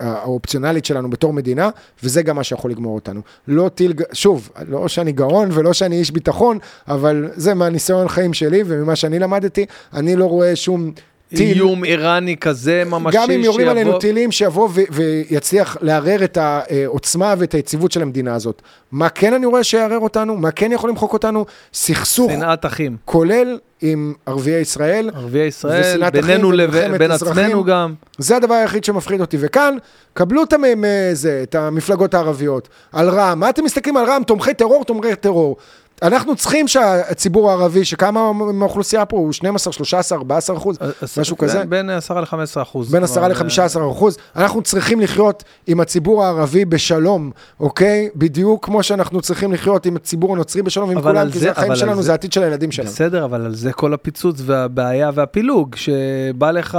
האופציונלית 0.00 0.84
שלנו 0.84 1.10
בתור 1.10 1.32
מדינה, 1.32 1.70
וזה 2.02 2.22
גם 2.22 2.36
מה 2.36 2.44
שיכול 2.44 2.70
לגמור 2.70 2.94
אותנו. 2.94 3.20
לא 3.48 3.68
טיל, 3.68 3.92
שוב, 4.12 4.50
לא 4.68 4.88
שאני 4.88 5.12
גאון 5.12 5.48
ולא 5.52 5.72
שאני 5.72 5.96
איש 5.96 6.10
ביטחון, 6.10 6.58
אבל 6.88 7.30
זה 7.34 7.54
מהניסיון 7.54 8.08
חיים 8.08 8.34
שלי 8.34 8.62
וממה 8.66 8.96
שאני 8.96 9.18
למדתי, 9.18 9.66
אני 9.92 10.16
לא 10.16 10.24
רואה 10.24 10.56
שום 10.56 10.92
טיל. 11.36 11.56
איום 11.56 11.84
איראני 11.84 12.36
כזה 12.36 12.82
ממשי 12.86 13.16
גם 13.16 13.30
אם 13.30 13.40
יורים 13.40 13.68
עלינו 13.68 13.90
שיבוא- 13.90 14.00
טילים, 14.00 14.32
שיבוא 14.32 14.68
ו- 14.74 14.80
ויצליח 14.90 15.76
לערער 15.80 16.24
את 16.24 16.38
העוצמה 16.40 17.34
ואת 17.38 17.52
היציבות 17.54 17.92
של 17.92 18.02
המדינה 18.02 18.34
הזאת. 18.34 18.62
מה 18.92 19.08
כן 19.08 19.34
אני 19.34 19.46
רואה 19.46 19.64
שיערער 19.64 19.98
אותנו? 19.98 20.36
מה 20.36 20.50
כן 20.50 20.72
יכול 20.72 20.90
למחוק 20.90 21.12
אותנו? 21.12 21.44
סכסוך, 21.74 22.32
שנאת 22.32 22.66
אחים. 22.66 22.96
כולל 23.04 23.58
עם 23.82 24.12
ערביי 24.26 24.60
ישראל. 24.60 25.10
ערביי 25.14 25.46
ישראל, 25.46 26.10
בינינו 26.10 26.52
לבין 26.52 27.12
אזרחים. 27.12 27.44
עצמנו 27.44 27.64
גם. 27.64 27.94
זה 28.18 28.36
הדבר 28.36 28.54
היחיד 28.54 28.84
שמפחיד 28.84 29.20
אותי. 29.20 29.36
וכאן, 29.40 29.76
קבלו 30.12 30.42
את, 30.42 30.52
המ- 30.52 30.64
זה, 31.12 31.40
את 31.42 31.54
המפלגות 31.54 32.14
הערביות. 32.14 32.68
על 32.92 33.08
רע"מ. 33.08 33.40
מה 33.40 33.50
אתם 33.50 33.64
מסתכלים 33.64 33.96
על 33.96 34.04
רע"מ? 34.06 34.22
תומכי 34.22 34.54
טרור, 34.54 34.84
תומכי 34.84 35.16
טרור. 35.20 35.56
אנחנו 36.02 36.36
צריכים 36.36 36.68
שהציבור 36.68 37.50
הערבי, 37.50 37.84
שכמה 37.84 38.32
מהאוכלוסייה 38.32 39.04
פה 39.04 39.16
הוא 39.16 39.32
12, 39.32 39.72
13, 39.72 40.18
14 40.18 40.56
אחוז, 40.56 40.78
משהו 41.20 41.38
כזה. 41.38 41.64
בין 41.64 41.90
10 41.90 42.20
ל-15 42.20 42.36
אחוז. 42.62 42.92
בין 42.92 43.04
10 43.04 43.14
כבר, 43.14 43.28
ל-15 43.28 43.90
אחוז, 43.92 44.16
אנחנו 44.36 44.62
צריכים 44.62 45.00
לחיות 45.00 45.44
עם 45.66 45.80
הציבור 45.80 46.24
הערבי 46.24 46.64
בשלום, 46.64 47.30
אוקיי? 47.60 48.08
בדיוק 48.16 48.64
כמו 48.64 48.82
שאנחנו 48.82 49.20
צריכים 49.20 49.52
לחיות 49.52 49.86
עם 49.86 49.96
הציבור 49.96 50.32
הנוצרי 50.34 50.62
בשלום 50.62 50.90
אבל 50.90 51.02
כולם, 51.02 51.30
כי 51.30 51.38
זה- 51.38 51.50
החיים 51.50 51.76
שלנו, 51.76 52.02
זה- 52.02 52.10
העתיד 52.12 52.32
של 52.32 52.42
הילדים 52.42 52.72
שלנו. 52.72 52.88
בסדר, 52.90 53.24
אבל 53.24 53.44
על 53.44 53.54
זה 53.54 53.72
כל 53.72 53.94
הפיצוץ 53.94 54.36
והבעיה 54.44 55.10
והפילוג, 55.14 55.74
שבא 55.76 56.50
לך, 56.50 56.78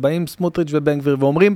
באים 0.00 0.26
סמוטריץ' 0.26 0.68
ובן 0.72 0.98
גביר 0.98 1.16
ואומרים 1.20 1.54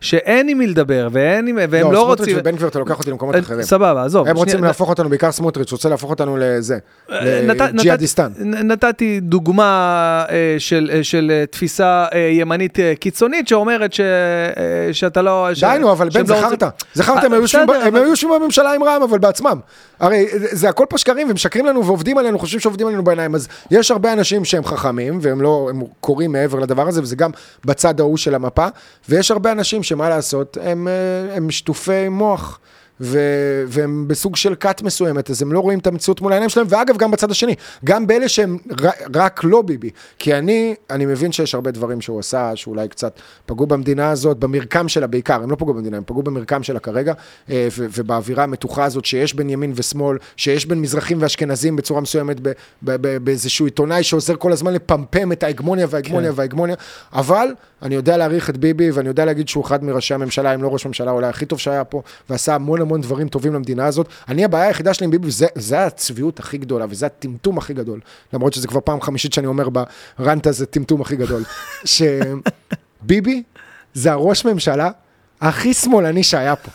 שאין 0.00 0.48
עם 0.48 0.58
מי 0.58 0.66
לדבר, 0.66 1.08
ואין 1.12 1.46
עם, 1.46 1.58
והם 1.70 1.92
לא, 1.92 1.98
סמוטריץ' 1.98 2.18
רוצים... 2.18 2.36
ובן 2.40 2.56
גביר, 2.56 2.68
אתה 2.68 2.78
לוקח 2.78 2.98
אותי 2.98 3.10
למקומות 3.10 3.34
אחרים. 3.38 3.62
סבבה, 3.62 4.04
עזוב. 4.04 4.28
הם 4.28 4.36
רוצים 4.36 4.64
להפוך 4.64 4.88
אותנו, 4.88 5.08
בעיקר 5.08 5.32
סמוטריץ', 5.32 5.72
רוצה 5.72 5.88
להפוך 5.88 6.10
אותנו 6.10 6.21
לזה, 6.38 6.78
נת- 7.10 7.20
נת- 7.60 7.74
לג'יהאדיסטן. 7.74 8.32
נתתי 8.40 9.20
דוגמה 9.20 10.24
אה, 10.30 10.54
של, 10.58 10.90
אה, 10.94 11.04
של 11.04 11.30
אה, 11.34 11.46
תפיסה 11.46 12.04
אה, 12.14 12.18
ימנית 12.32 12.78
אה, 12.80 12.92
קיצונית 13.00 13.48
שאומרת 13.48 13.92
ש, 13.92 14.00
אה, 14.00 14.04
שאתה 14.92 15.22
לא... 15.22 15.48
ש- 15.54 15.64
די 15.64 15.76
נו, 15.80 15.92
אבל 15.92 16.08
בן, 16.08 16.20
לא 16.20 16.26
זכרת. 16.26 16.62
זכרת, 16.94 17.24
הם 17.24 17.32
אה, 17.32 17.38
היו 17.94 18.06
יושבים 18.06 18.30
בממשלה 18.40 18.72
עם 18.72 18.82
רע"מ, 18.82 19.02
אבל 19.02 19.18
בעצמם. 19.18 19.58
הרי 20.00 20.26
זה 20.32 20.68
הכל 20.68 20.84
פה 20.88 20.98
שקרים, 20.98 21.30
ומשקרים 21.30 21.66
לנו 21.66 21.86
ועובדים 21.86 22.18
עלינו, 22.18 22.38
חושבים 22.38 22.60
שעובדים 22.60 22.86
עלינו 22.86 23.04
בעיניים. 23.04 23.34
אז 23.34 23.48
יש 23.70 23.90
הרבה 23.90 24.12
אנשים 24.12 24.44
שהם 24.44 24.64
חכמים, 24.64 25.18
והם 25.22 25.40
לא, 25.42 25.66
הם 25.70 25.80
קוראים 26.00 26.32
מעבר 26.32 26.58
לדבר 26.58 26.88
הזה, 26.88 27.02
וזה 27.02 27.16
גם 27.16 27.30
בצד 27.64 28.00
ההוא 28.00 28.16
של 28.16 28.34
המפה, 28.34 28.66
ויש 29.08 29.30
הרבה 29.30 29.52
אנשים 29.52 29.82
שמה 29.82 30.08
לעשות, 30.08 30.58
הם, 30.62 30.88
אה, 30.88 31.36
הם 31.36 31.50
שטופי 31.50 32.08
מוח. 32.08 32.58
ו- 33.00 33.64
והם 33.68 34.08
בסוג 34.08 34.36
של 34.36 34.54
כת 34.54 34.82
מסוימת, 34.82 35.30
אז 35.30 35.42
הם 35.42 35.52
לא 35.52 35.60
רואים 35.60 35.78
את 35.78 35.86
המציאות 35.86 36.20
מול 36.20 36.32
העיניים 36.32 36.48
שלהם, 36.50 36.66
ואגב, 36.70 36.96
גם 36.96 37.10
בצד 37.10 37.30
השני, 37.30 37.54
גם 37.84 38.06
באלה 38.06 38.28
שהם 38.28 38.56
ר- 38.82 38.88
רק 39.14 39.40
לא 39.44 39.62
ביבי. 39.62 39.90
כי 40.18 40.34
אני, 40.34 40.74
אני 40.90 41.06
מבין 41.06 41.32
שיש 41.32 41.54
הרבה 41.54 41.70
דברים 41.70 42.00
שהוא 42.00 42.18
עשה, 42.20 42.56
שאולי 42.56 42.88
קצת 42.88 43.20
פגעו 43.46 43.66
במדינה 43.66 44.10
הזאת, 44.10 44.38
במרקם 44.38 44.88
שלה 44.88 45.06
בעיקר, 45.06 45.42
הם 45.42 45.50
לא 45.50 45.56
פגעו 45.56 45.74
במדינה, 45.74 45.96
הם 45.96 46.02
פגעו 46.06 46.22
במרקם 46.22 46.62
שלה 46.62 46.78
כרגע, 46.78 47.12
אה, 47.50 47.68
ו- 47.78 47.86
ובאווירה 47.98 48.44
המתוחה 48.44 48.84
הזאת 48.84 49.04
שיש 49.04 49.34
בין 49.34 49.50
ימין 49.50 49.72
ושמאל, 49.76 50.18
שיש 50.36 50.66
בין 50.66 50.80
מזרחים 50.80 51.18
ואשכנזים 51.22 51.76
בצורה 51.76 52.00
מסוימת, 52.00 52.40
ב- 52.40 52.48
ב- 52.48 52.52
ב- 52.82 53.16
באיזשהו 53.24 53.66
עיתונאי 53.66 54.02
שעוזר 54.02 54.36
כל 54.36 54.52
הזמן 54.52 54.72
לפמפם 54.74 55.32
את 55.32 55.42
ההגמוניה 55.42 55.86
וההגמוניה 55.90 56.30
כן. 56.32 56.38
וההגמוניה, 56.38 56.76
אבל 57.12 57.48
אני 57.82 57.94
יודע 57.94 58.16
להעריך 58.16 58.50
את 58.50 58.56
ביבי, 58.56 58.90
ואני 58.90 59.08
יודע 59.08 59.24
להגיד 59.24 59.48
שהוא 59.48 59.64
אחד 59.64 59.84
מראשי 59.84 60.14
הממשלה, 60.14 60.54
אם 60.54 60.62
לא 60.62 60.68
ראש 60.68 60.86
ממשלה, 60.86 61.10
אולי 61.10 61.26
הכי 61.26 61.46
טוב 61.46 61.58
שהיה 61.58 61.84
פה, 61.84 62.02
ועשה 62.30 62.54
המון 62.54 62.81
המון 62.82 63.00
דברים 63.00 63.28
טובים 63.28 63.54
למדינה 63.54 63.86
הזאת. 63.86 64.06
אני, 64.28 64.44
הבעיה 64.44 64.66
היחידה 64.66 64.94
שלי 64.94 65.04
עם 65.04 65.10
ביבי, 65.10 65.30
זה, 65.30 65.46
זה 65.54 65.84
הצביעות 65.84 66.40
הכי 66.40 66.58
גדולה, 66.58 66.86
וזה 66.88 67.06
הטמטום 67.06 67.58
הכי 67.58 67.74
גדול. 67.74 68.00
למרות 68.32 68.52
שזה 68.52 68.68
כבר 68.68 68.80
פעם 68.84 69.00
חמישית 69.00 69.32
שאני 69.32 69.46
אומר 69.46 69.68
ברנט 70.18 70.46
הזה, 70.46 70.66
טמטום 70.66 71.00
הכי 71.00 71.16
גדול. 71.16 71.42
שביבי 73.04 73.42
זה 73.94 74.12
הראש 74.12 74.44
ממשלה 74.44 74.90
הכי 75.40 75.74
שמאלני 75.74 76.22
שהיה 76.22 76.56
פה. 76.56 76.70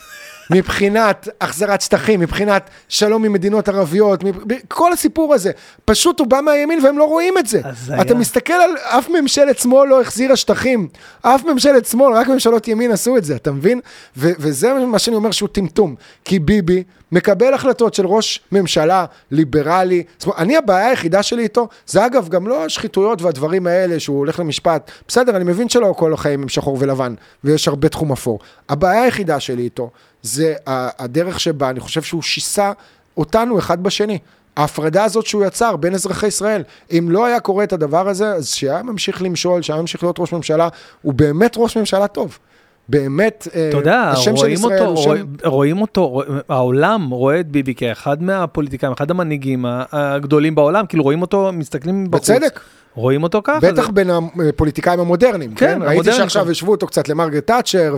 מבחינת 0.49 1.28
החזרת 1.41 1.82
שטחים, 1.82 2.19
מבחינת 2.19 2.69
שלום 2.90 3.26
עם 3.26 3.34
מדינות 3.34 3.69
ערביות, 3.69 4.24
מב- 4.24 4.34
כל 4.68 4.94
הסיפור 4.94 5.34
הזה. 5.34 5.52
פשוט 5.86 6.19
הוא 6.19 6.28
בא 6.28 6.41
מהימין 6.41 6.86
והם 6.86 6.98
לא 6.98 7.03
רואים 7.03 7.38
את 7.38 7.48
זה. 7.48 7.61
הזיה. 7.64 8.02
אתה 8.02 8.15
מסתכל 8.15 8.53
על 8.53 8.72
אף 8.84 9.10
ממשלת 9.10 9.57
שמאל 9.60 9.90
לא 9.90 10.02
החזירה 10.02 10.36
שטחים. 10.36 10.88
אף 11.22 11.44
ממשלת 11.45 11.86
שמאל, 11.86 12.14
רק 12.14 12.28
ממשלות 12.28 12.68
ימין 12.68 12.91
עשו 12.91 13.18
את 13.18 13.24
זה, 13.24 13.36
אתה 13.36 13.52
מבין? 13.52 13.80
ו- 14.18 14.32
וזה 14.40 14.74
מה 14.74 14.99
שאני 14.99 15.15
אומר 15.15 15.32
שהוא 15.32 15.49
טמטום. 15.52 15.95
כי 16.26 16.40
ביבי 16.40 16.84
מקבל 17.11 17.53
החלטות 17.53 17.94
של 17.94 18.06
ראש 18.06 18.41
ממשלה 18.52 19.06
ליברלי. 19.32 20.03
זאת 20.18 20.26
אומרת, 20.26 20.40
אני 20.40 20.57
הבעיה 20.57 20.88
היחידה 20.88 21.24
שלי 21.24 21.44
איתו, 21.44 21.68
זה 21.88 22.06
אגב 22.06 22.30
גם 22.30 22.48
לא 22.48 22.65
השחיתויות 22.65 23.22
והדברים 23.22 23.68
האלה 23.68 23.99
שהוא 23.99 24.18
הולך 24.18 24.40
למשפט. 24.40 24.91
בסדר, 25.07 25.36
אני 25.36 25.44
מבין 25.44 25.69
שלא 25.69 25.94
כל 25.98 26.14
החיים 26.14 26.41
הם 26.41 26.49
שחור 26.49 26.78
ולבן, 26.80 27.14
ויש 27.44 27.68
הרבה 27.68 27.90
תחום 27.90 28.11
אפור. 28.11 28.40
הבעיה 28.69 29.02
היחידה 29.03 29.40
שלי 29.40 29.61
איתו, 29.64 29.90
זה 30.28 30.54
הדרך 30.99 31.40
שבה 31.40 31.70
אני 31.70 31.80
חושב 31.80 32.02
שהוא 32.02 32.22
שיסה 32.22 32.72
אותנו 33.18 33.60
אחד 33.60 33.84
בשני. 33.84 34.18
ההפרדה 34.58 35.04
הזאת 35.04 35.26
שהוא 35.26 35.45
יצר 35.45 35.76
בין 35.76 35.94
אזרחי 35.94 36.28
ישראל, 36.28 36.64
אם 36.91 37.08
לא 37.12 37.26
היה 37.26 37.40
קורה 37.40 37.64
את 37.64 37.74
הדבר 37.74 38.10
הזה, 38.10 38.28
אז 38.34 38.49
שהיה 38.49 38.84
ממשיך 38.84 39.22
למשול, 39.22 39.62
שהיה 39.62 39.82
ממשיך 39.82 40.04
להיות 40.04 40.20
ראש 40.20 40.34
ממשלה, 40.34 40.68
הוא 41.02 41.14
באמת 41.14 41.54
ראש 41.58 41.78
ממשלה 41.78 42.08
טוב. 42.08 42.38
באמת, 42.90 43.48
אה, 43.56 43.70
יודע, 43.74 44.02
השם 44.02 44.38
של 44.38 44.48
ישראל 44.49 44.80
אותו, 44.80 44.86
הוא 44.90 45.06
רואים, 45.06 45.26
שם... 45.41 45.48
רואים 45.49 45.82
אותו, 45.82 46.10
רוא- 46.10 46.24
העולם 46.49 47.10
רואה 47.10 47.40
את 47.40 47.48
ביבי 47.48 47.74
כאחד 47.76 48.24
מהפוליטיקאים, 48.24 48.91
אחד 48.91 49.12
המנהיגים 49.12 49.66
הגדולים 49.91 50.56
בעולם, 50.56 50.86
כאילו 50.86 51.04
רואים 51.04 51.22
אותו, 51.22 51.49
מסתכלים 51.54 52.12
בחוץ. 52.12 52.30
בצדק. 52.30 52.60
רואים 52.98 53.24
אותו 53.24 53.41
ככה. 53.44 53.60
בטח 53.60 53.86
זה- 53.86 53.91
בין 53.91 54.10
הפוליטיקאים 54.49 54.99
המודרניים, 54.99 55.56
כן, 55.56 55.80
כן? 55.80 55.88
ראיתי 55.88 56.11
שעכשיו. 56.14 56.52
השוו 56.52 56.72
אותו 56.72 56.88
קצת 56.88 57.10
למרגרט 57.10 57.48
תאצ'ר, 57.48 57.95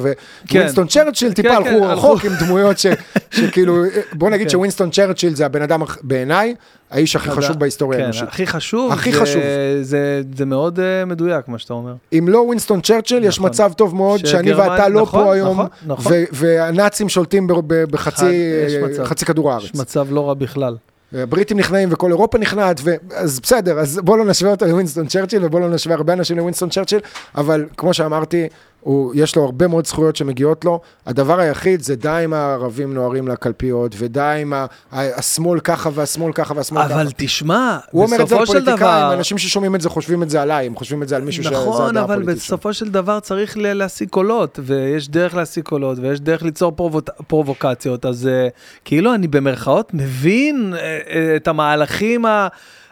כן. 0.47 0.57
ווינסטון 0.59 0.87
צ'רצ'יל 0.87 1.33
טיפה 1.33 1.49
כן, 1.49 1.55
הלכו 1.55 1.69
כן, 1.69 1.83
רחוק. 1.83 2.25
עם 2.25 2.31
דמויות 2.39 2.77
ש- 2.79 2.87
שכאילו, 3.35 3.83
בוא 4.13 4.29
נגיד 4.29 4.47
כן. 4.47 4.51
שווינסטון 4.51 4.89
צ'רצ'יל 4.91 5.35
זה 5.35 5.45
הבן 5.45 5.61
אדם, 5.61 5.81
בעיניי, 6.01 6.55
האיש 6.91 7.15
הכי 7.15 7.31
חשוב 7.31 7.59
בהיסטוריה 7.59 7.97
כן, 7.99 8.03
האנושית. 8.03 8.27
הכי 8.27 8.47
חשוב. 8.47 8.91
הכי 8.91 9.13
חשוב. 9.13 9.41
זה, 9.81 10.21
זה 10.35 10.45
מאוד 10.45 10.79
uh, 10.79 11.05
מדויק, 11.05 11.47
מה 11.47 11.57
שאתה 11.59 11.73
אומר. 11.73 11.93
אם 12.13 12.25
לא 12.29 12.37
ווינסטון 12.37 12.81
צ'רצ'יל, 12.81 13.23
יש 13.23 13.37
נכון. 13.37 13.49
מצב 13.49 13.71
טוב 13.77 13.95
מאוד 13.95 14.25
שאני 14.25 14.53
ואתה 14.53 14.89
לא 14.89 15.01
נכון, 15.01 15.23
פה 15.23 15.33
היום, 15.33 15.61
נכון, 15.87 16.13
והנאצים 16.31 17.09
שולטים 17.09 17.47
בחצי 17.91 19.25
כדור 19.25 19.51
הארץ. 19.51 19.63
יש 19.63 19.75
מצב 19.75 20.07
לא 20.11 20.27
רע 20.27 20.33
בכלל. 20.33 20.75
הבריטים 21.13 21.57
נכנעים 21.57 21.89
וכל 21.91 22.11
אירופה 22.11 22.37
נכנעת, 22.37 22.81
ו... 22.83 22.95
אז 23.15 23.39
בסדר, 23.39 23.79
אז 23.79 23.99
בוא 24.03 24.17
לא 24.17 24.25
נשווה 24.25 24.51
אותו 24.51 24.65
לווינסטון 24.65 25.07
צ'רצ'יל, 25.07 25.45
ובוא 25.45 25.59
לא 25.59 25.69
נשווה 25.69 25.95
הרבה 25.95 26.13
אנשים 26.13 26.37
לווינסטון 26.37 26.69
צ'רצ'יל, 26.69 26.99
אבל 27.35 27.65
כמו 27.77 27.93
שאמרתי, 27.93 28.47
הוא, 28.79 29.13
יש 29.15 29.35
לו 29.35 29.45
הרבה 29.45 29.67
מאוד 29.67 29.87
זכויות 29.87 30.15
שמגיעות 30.15 30.65
לו. 30.65 30.79
הדבר 31.05 31.39
היחיד 31.39 31.81
זה 31.81 31.95
די 31.95 32.21
עם 32.23 32.33
הערבים 32.33 32.93
נוהרים 32.93 33.27
לקלפיות, 33.27 33.95
ודי 33.97 34.37
עם 34.41 34.53
ה, 34.53 34.65
השמאל 34.91 35.59
ככה 35.59 35.89
והשמאל 35.93 36.33
ככה 36.33 36.53
והשמאל 36.57 36.81
אבל 36.81 36.89
ככה. 36.89 37.01
אבל 37.01 37.11
תשמע, 37.17 37.77
הוא 37.91 38.03
אומר 38.03 38.21
את 38.21 38.27
זה 38.27 38.35
על 38.35 38.41
בסופו 38.41 38.45
של 38.45 38.51
פוליטיקאים, 38.51 38.77
דבר... 38.77 39.13
אנשים 39.13 39.37
ששומעים 39.37 39.75
את 39.75 39.81
זה 39.81 39.89
חושבים 39.89 40.23
את 40.23 40.29
זה 40.29 40.41
עליי, 40.41 40.67
הם 40.67 40.75
חושבים 40.75 41.03
את 41.03 41.07
זה 41.07 41.15
על 41.15 41.21
מישהו 41.21 41.43
שזה 41.43 41.53
נכון, 41.53 41.89
הדעה 41.89 42.03
אבל 42.03 42.13
הפוליטית 42.13 42.43
שלו. 42.43 42.57
בסופו 42.57 42.73
של 42.73 42.89
דבר 42.89 43.19
צריך 43.19 43.57
להשיג 43.57 44.09
קולות, 44.09 44.59
ויש 44.63 45.09
דרך 45.09 45.35
להשיג 45.35 45.63
קולות, 45.63 45.97
ויש 46.01 46.19
דרך 46.19 46.43
ליצור 46.43 46.71
פרובו- 46.71 47.23
פרובוקציות, 47.27 48.05
אז 48.05 48.29
uh, 48.29 48.51
כאילו 48.85 49.13
אני 49.13 49.27
במרכאות 49.27 49.93
מבין 49.93 50.73
uh, 50.73 50.77
uh, 50.77 51.11
את 51.35 51.47
המהלכים 51.47 52.25
ה... 52.25 52.47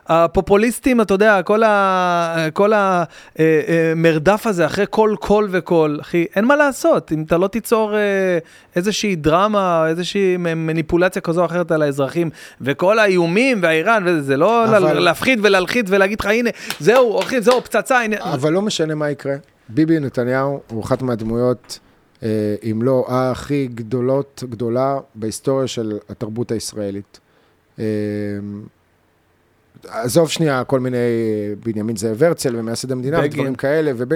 הפופוליסטים, 0.07 1.01
אתה 1.01 1.13
יודע, 1.13 1.41
כל, 1.41 1.63
ה, 1.63 2.47
כל 2.53 2.71
המרדף 2.75 4.47
הזה 4.47 4.65
אחרי 4.65 4.85
כל 4.89 5.15
קול 5.19 5.49
וקול, 5.51 5.97
אחי, 6.01 6.25
אין 6.35 6.45
מה 6.45 6.55
לעשות, 6.55 7.11
אם 7.11 7.23
אתה 7.23 7.37
לא 7.37 7.47
תיצור 7.47 7.95
אה, 7.95 8.37
איזושהי 8.75 9.15
דרמה, 9.15 9.87
איזושהי 9.87 10.37
מניפולציה 10.37 11.21
כזו 11.21 11.41
או 11.41 11.45
אחרת 11.45 11.71
על 11.71 11.81
האזרחים, 11.81 12.29
וכל 12.61 12.99
האיומים 12.99 13.59
והאיראן, 13.61 14.03
וזה, 14.05 14.21
זה 14.21 14.37
לא 14.37 14.65
אבל-. 14.65 14.99
להפחיד 14.99 15.39
ולהלחיץ 15.41 15.85
ולהגיד 15.89 16.19
לך, 16.19 16.25
הנה, 16.25 16.49
זהו, 16.79 17.13
הולכים, 17.13 17.41
זהו, 17.41 17.61
פצצה, 17.61 18.01
הנה. 18.01 18.33
אבל 18.33 18.53
לא 18.53 18.61
משנה 18.61 18.95
מה 18.95 19.09
יקרה, 19.09 19.35
ביבי 19.69 19.99
נתניהו 19.99 20.59
הוא 20.67 20.83
אחת 20.83 21.01
מהדמויות, 21.01 21.79
אה, 22.23 22.55
אם 22.71 22.81
לא 22.81 23.05
הכי 23.09 23.67
גדולות, 23.73 24.43
גדולה 24.49 24.97
בהיסטוריה 25.15 25.67
של 25.67 25.97
התרבות 26.09 26.51
הישראלית. 26.51 27.19
עזוב 29.89 30.29
שנייה 30.29 30.63
כל 30.63 30.79
מיני 30.79 30.97
בנימין 31.65 31.95
זאב 31.95 32.23
הרצל 32.23 32.55
ומייסד 32.55 32.91
המדינה 32.91 33.21
בגין. 33.21 33.31
ודברים 33.31 33.55
כאלה, 33.55 33.91
וב... 33.95 34.13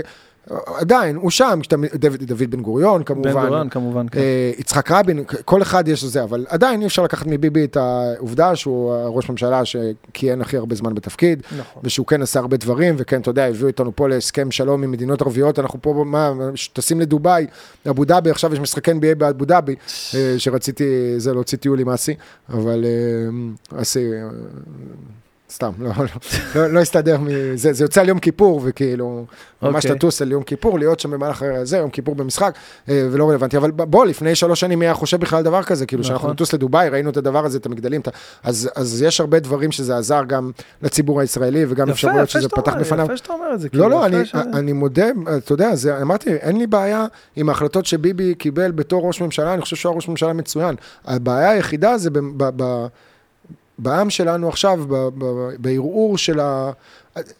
עדיין, 0.77 1.15
הוא 1.15 1.31
שם, 1.31 1.59
דוד, 1.95 2.23
דוד 2.23 2.51
בן 2.51 2.61
גוריון 2.61 3.03
כמובן, 3.03 3.33
בן 3.33 3.41
גוריון, 3.47 3.69
כמובן, 3.69 4.05
כן. 4.11 4.19
אה, 4.19 4.51
יצחק 4.57 4.91
רבין, 4.91 5.23
כל 5.45 5.61
אחד 5.61 5.87
יש 5.87 6.03
לזה, 6.03 6.23
אבל 6.23 6.45
עדיין 6.49 6.81
אי 6.81 6.87
אפשר 6.87 7.03
לקחת 7.03 7.27
מביבי 7.27 7.63
את 7.65 7.77
העובדה 7.77 8.55
שהוא 8.55 8.93
ראש 8.93 9.29
ממשלה 9.29 9.65
שכיהן 9.65 10.41
הכי 10.41 10.57
הרבה 10.57 10.75
זמן 10.75 10.93
בתפקיד, 10.95 11.43
נכון. 11.59 11.81
ושהוא 11.85 12.07
כן 12.07 12.21
עשה 12.21 12.39
הרבה 12.39 12.57
דברים, 12.57 12.95
וכן, 12.97 13.21
אתה 13.21 13.29
יודע, 13.29 13.45
הביאו 13.45 13.67
איתנו 13.67 13.95
פה 13.95 14.09
להסכם 14.09 14.51
שלום 14.51 14.83
עם 14.83 14.91
מדינות 14.91 15.21
ערביות, 15.21 15.59
אנחנו 15.59 15.81
פה, 15.81 16.03
מה, 16.05 16.31
טסים 16.73 16.99
לדובאי, 16.99 17.47
אבו 17.89 18.05
דאבי, 18.05 18.29
עכשיו 18.29 18.53
יש 18.53 18.59
משחקי 18.59 18.91
NBA 18.91 19.15
באבו 19.17 19.45
דאבי, 19.45 19.75
אה, 20.15 20.35
שרציתי, 20.37 21.13
זה 21.17 21.33
להוציא 21.33 21.57
טיול 21.57 21.79
עם 21.79 21.89
אסי, 21.89 22.15
אבל 22.49 22.85
אה, 22.85 23.81
אסי, 23.81 24.07
סתם, 25.53 25.71
לא, 25.79 25.89
לא, 25.97 26.05
לא, 26.55 26.67
לא 26.73 26.79
הסתדר, 26.79 27.17
מ- 27.19 27.27
זה, 27.55 27.83
יוצא 27.83 28.01
על 28.01 28.09
יום 28.09 28.19
כיפור, 28.19 28.61
וכאילו, 28.63 29.25
ממש 29.61 29.75
אוקיי. 29.75 29.91
לטוס 29.95 30.21
על 30.21 30.31
יום 30.31 30.43
כיפור, 30.43 30.79
להיות 30.79 30.99
שם 30.99 31.11
במהלך 31.11 31.45
זה, 31.63 31.77
יום 31.77 31.89
כיפור 31.89 32.15
במשחק, 32.15 32.53
אה, 32.89 33.07
ולא 33.11 33.29
רלוונטי, 33.29 33.57
אבל 33.57 33.71
בוא, 33.71 34.05
לפני 34.05 34.35
שלוש 34.35 34.59
שנים 34.59 34.79
מי 34.79 34.85
היה 34.85 34.93
חושב 34.93 35.19
בכלל 35.19 35.37
על 35.37 35.43
דבר 35.43 35.63
כזה, 35.63 35.85
כאילו, 35.85 36.01
נכון. 36.01 36.09
שאנחנו 36.09 36.29
נטוס 36.33 36.53
לדובאי, 36.53 36.89
ראינו 36.89 37.09
את 37.09 37.17
הדבר 37.17 37.45
הזה, 37.45 37.57
את 37.57 37.65
המגדלים, 37.65 38.01
את 38.01 38.07
אז, 38.43 38.69
אז 38.75 39.01
יש 39.01 39.19
הרבה 39.19 39.39
דברים 39.39 39.71
שזה 39.71 39.97
עזר 39.97 40.21
גם 40.27 40.51
לציבור 40.81 41.21
הישראלי, 41.21 41.65
וגם 41.69 41.89
אפשרויות 41.89 42.29
שזה 42.29 42.49
פתח 42.49 42.73
בפניו. 42.79 43.05
יפה 43.05 43.17
שאתה 43.17 43.33
אומר 43.33 43.53
את 43.53 43.59
זה. 43.59 43.67
לא, 43.67 43.71
כאילו, 43.71 43.89
לא, 43.89 44.05
אני, 44.05 44.25
ש- 44.25 44.35
אני 44.35 44.73
מודה, 44.73 45.05
אתה 45.37 45.53
יודע, 45.53 45.75
זה, 45.75 46.01
אמרתי, 46.01 46.29
אין 46.33 46.57
לי 46.57 46.67
בעיה 46.67 47.05
עם 47.35 47.49
ההחלטות 47.49 47.85
שביבי 47.85 48.35
קיבל 48.35 48.71
בתור 48.71 49.07
ראש 49.07 49.21
ממשלה, 49.21 49.53
אני 49.53 49.61
חושב 49.61 49.75
שהוא 49.75 49.89
היה 49.89 49.95
ראש 49.95 50.07
ממשלה 50.07 50.33
מצוין. 50.33 50.75
הבעיה 51.05 51.49
היחידה 51.49 51.97
זה 51.97 52.09
ב, 52.09 52.17
ב, 52.19 52.49
ב, 52.55 52.85
בעם 53.81 54.09
שלנו 54.09 54.49
עכשיו, 54.49 54.79
בערעור 55.57 56.17
של 56.17 56.39
ה... 56.39 56.71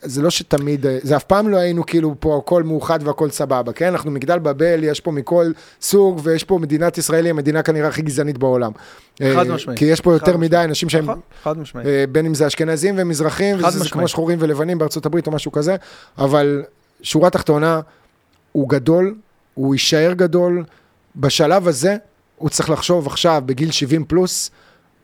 זה 0.02 0.22
לא 0.22 0.30
שתמיד, 0.30 0.86
זה 1.02 1.16
אף 1.16 1.24
פעם 1.24 1.50
לא 1.50 1.58
היינו 1.58 1.86
כאילו 1.86 2.16
פה 2.20 2.42
הכל 2.44 2.64
מאוחד 2.64 3.00
והכל 3.04 3.30
סבבה, 3.30 3.74
כן? 3.74 3.88
אנחנו 3.88 4.12
מגדל 4.12 4.40
בבל, 4.40 4.84
יש 4.84 5.00
פה 5.00 5.12
מכל 5.12 5.52
סוג, 5.82 6.20
ויש 6.24 6.44
פה 6.44 6.58
מדינת 6.58 6.98
ישראל 6.98 7.26
היא 7.26 7.30
המדינה 7.30 7.64
כנראה 7.64 7.88
הכי 7.88 8.02
גזענית 8.02 8.38
בעולם. 8.38 8.72
חד 9.18 9.24
אה, 9.24 9.44
משמעית. 9.44 9.80
כי 9.80 9.86
יש 9.86 10.02
פה 10.02 10.14
יותר 10.14 10.38
מדי 10.38 10.58
אנשים 10.58 10.90
שהם 10.90 11.04
נכון, 11.04 11.20
חד 11.44 11.58
משמעית. 11.58 11.88
אה, 11.88 12.06
בין 12.12 12.26
אם 12.26 12.34
זה 12.34 12.48
אשכנזים 12.48 12.96
ומזרחים, 12.98 13.58
וזה 13.58 13.80
זה 13.80 13.90
כמו. 13.90 14.08
שחורים 14.08 14.38
ולבנים 14.42 14.78
בארצות 14.78 15.06
הברית 15.06 15.28
או 15.28 15.32
משהו 15.32 15.52
כזה, 15.52 15.76
אבל 16.18 16.64
שורה 17.02 17.30
תחתונה, 17.30 17.82
הוא 18.52 18.70
גדול, 18.70 19.16
הוא 19.54 19.76
יישאר 19.76 20.14
גדול. 20.14 20.64
בשלב 21.16 21.68
הזה, 21.68 21.96
הוא 22.38 22.50
צריך 22.50 22.70
לחשוב 22.70 23.08
עכשיו, 23.08 23.44
בגיל 23.46 23.72
70 23.72 24.06
פלוס, 24.06 24.52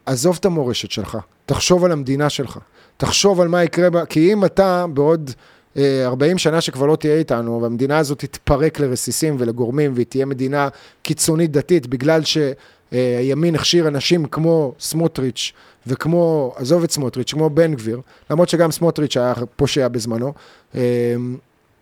עזוב 0.08 0.38
את 0.40 0.46
המורשת 0.46 0.92
שלך, 0.92 1.18
תחשוב 1.46 1.86
על 1.86 1.92
המדינה 1.92 2.30
שלך, 2.30 2.60
תחשוב 2.98 3.42
על 3.42 3.48
מה 3.48 3.64
יקרה 3.64 3.90
בה, 3.90 4.06
כי 4.06 4.34
אם 4.34 4.46
אתה 4.46 4.86
בעוד 4.94 5.32
אה, 5.78 6.06
40 6.06 6.38
שנה 6.38 6.62
שכבר 6.62 6.86
לא 6.86 6.96
תהיה 6.96 7.16
איתנו, 7.18 7.62
והמדינה 7.62 7.98
הזאת 7.98 8.20
תתפרק 8.20 8.80
לרסיסים 8.80 9.36
ולגורמים, 9.40 9.92
והיא 9.96 10.06
תהיה 10.06 10.26
מדינה 10.26 10.68
קיצונית 11.02 11.52
דתית, 11.52 11.88
בגלל 11.88 12.22
שהימין 12.24 13.56
הכשיר 13.56 13.88
אנשים 13.88 14.26
כמו 14.26 14.74
סמוטריץ' 14.80 15.54
וכמו, 15.88 16.54
עזוב 16.56 16.84
את 16.84 16.92
סמוטריץ', 16.92 17.34
כמו 17.34 17.50
בן 17.50 17.74
גביר, 17.74 18.02
למרות 18.30 18.50
שגם 18.50 18.72
סמוטריץ' 18.72 19.18
היה 19.18 19.34
פושע 19.56 19.88
בזמנו, 19.88 20.34
אה, 20.76 20.82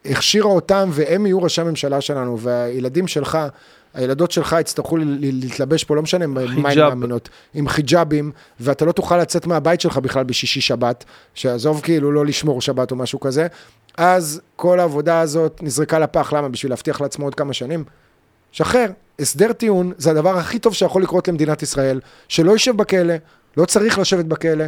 הכשירה 0.06 0.52
אותם 0.52 0.89
והם 0.91 1.26
יהיו 1.26 1.41
ראשי 1.43 1.61
הממשלה 1.61 2.02
שלנו, 2.02 2.39
והילדים 2.39 3.07
שלך, 3.07 3.38
הילדות 3.96 4.32
שלך 4.32 4.56
יצטרכו 4.60 4.98
להתלבש 5.20 5.84
פה, 5.84 5.96
לא 5.96 6.02
משנה 6.02 6.28
מה 6.28 6.42
חיג'אב. 6.48 6.94
מאמינות, 6.94 7.30
עם 7.54 7.68
חיג'אבים, 7.68 8.32
ואתה 8.60 8.86
לא 8.86 8.92
תוכל 8.92 9.18
לצאת 9.18 9.48
מהבית 9.48 9.82
שלך 9.82 9.98
בכלל 9.98 10.24
בשישי 10.24 10.62
שבת, 10.62 11.06
שעזוב 11.34 11.82
כאילו 11.82 12.12
לא 12.12 12.26
לשמור 12.26 12.62
שבת 12.62 12.92
או 12.92 12.96
משהו 12.96 13.20
כזה, 13.20 13.48
אז 13.98 14.42
כל 14.56 14.80
העבודה 14.80 15.20
הזאת 15.20 15.60
נזרקה 15.64 16.00
לפח, 16.00 16.34
למה? 16.34 16.50
בשביל 16.50 16.72
להבטיח 16.72 17.02
לעצמו 17.02 17.26
עוד 17.26 17.36
כמה 17.36 17.54
שנים? 17.54 17.84
שחרר, 18.52 18.86
הסדר 19.20 19.54
טיעון 19.54 19.92
זה 19.98 20.12
הדבר 20.12 20.38
הכי 20.38 20.60
טוב 20.60 20.74
שיכול 20.74 21.04
לקרות 21.04 21.28
למדינת 21.28 21.64
ישראל, 21.64 22.00
שלא 22.28 22.52
יישב 22.52 22.78
בכלא, 22.78 23.14
לא 23.58 23.66
צריך 23.66 24.00
לשבת 24.00 24.26
בכלא, 24.26 24.66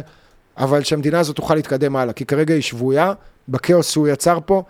אבל 0.58 0.82
שהמדינה 0.82 1.20
הזאת 1.20 1.36
תוכל 1.36 1.54
להתקדם 1.54 1.96
הלאה, 1.96 2.12
כי 2.12 2.24
כרגע 2.24 2.54
היא 2.54 2.62
שבויה 2.62 3.12
בכאוס 3.48 3.90
שהוא 3.90 4.08
יצר 4.08 4.38
פה, 4.46 4.62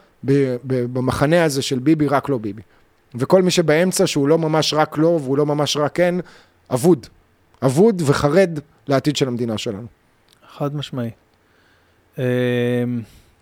במחנה 0.64 1.44
הזה 1.44 1.62
של 1.62 1.78
ביבי, 1.78 2.06
רק 2.06 2.28
לא 2.28 2.38
ביבי. 2.38 2.62
וכל 3.14 3.42
מי 3.42 3.50
שבאמצע, 3.50 4.06
שהוא 4.06 4.28
לא 4.28 4.38
ממש 4.38 4.74
רק 4.74 4.98
לא, 4.98 5.06
והוא 5.06 5.38
לא 5.38 5.46
ממש 5.46 5.76
רק 5.76 5.94
כן, 5.94 6.14
אבוד. 6.70 7.06
אבוד 7.64 8.02
וחרד 8.06 8.58
לעתיד 8.88 9.16
של 9.16 9.28
המדינה 9.28 9.58
שלנו. 9.58 9.86
חד 10.56 10.76
משמעי. 10.76 11.10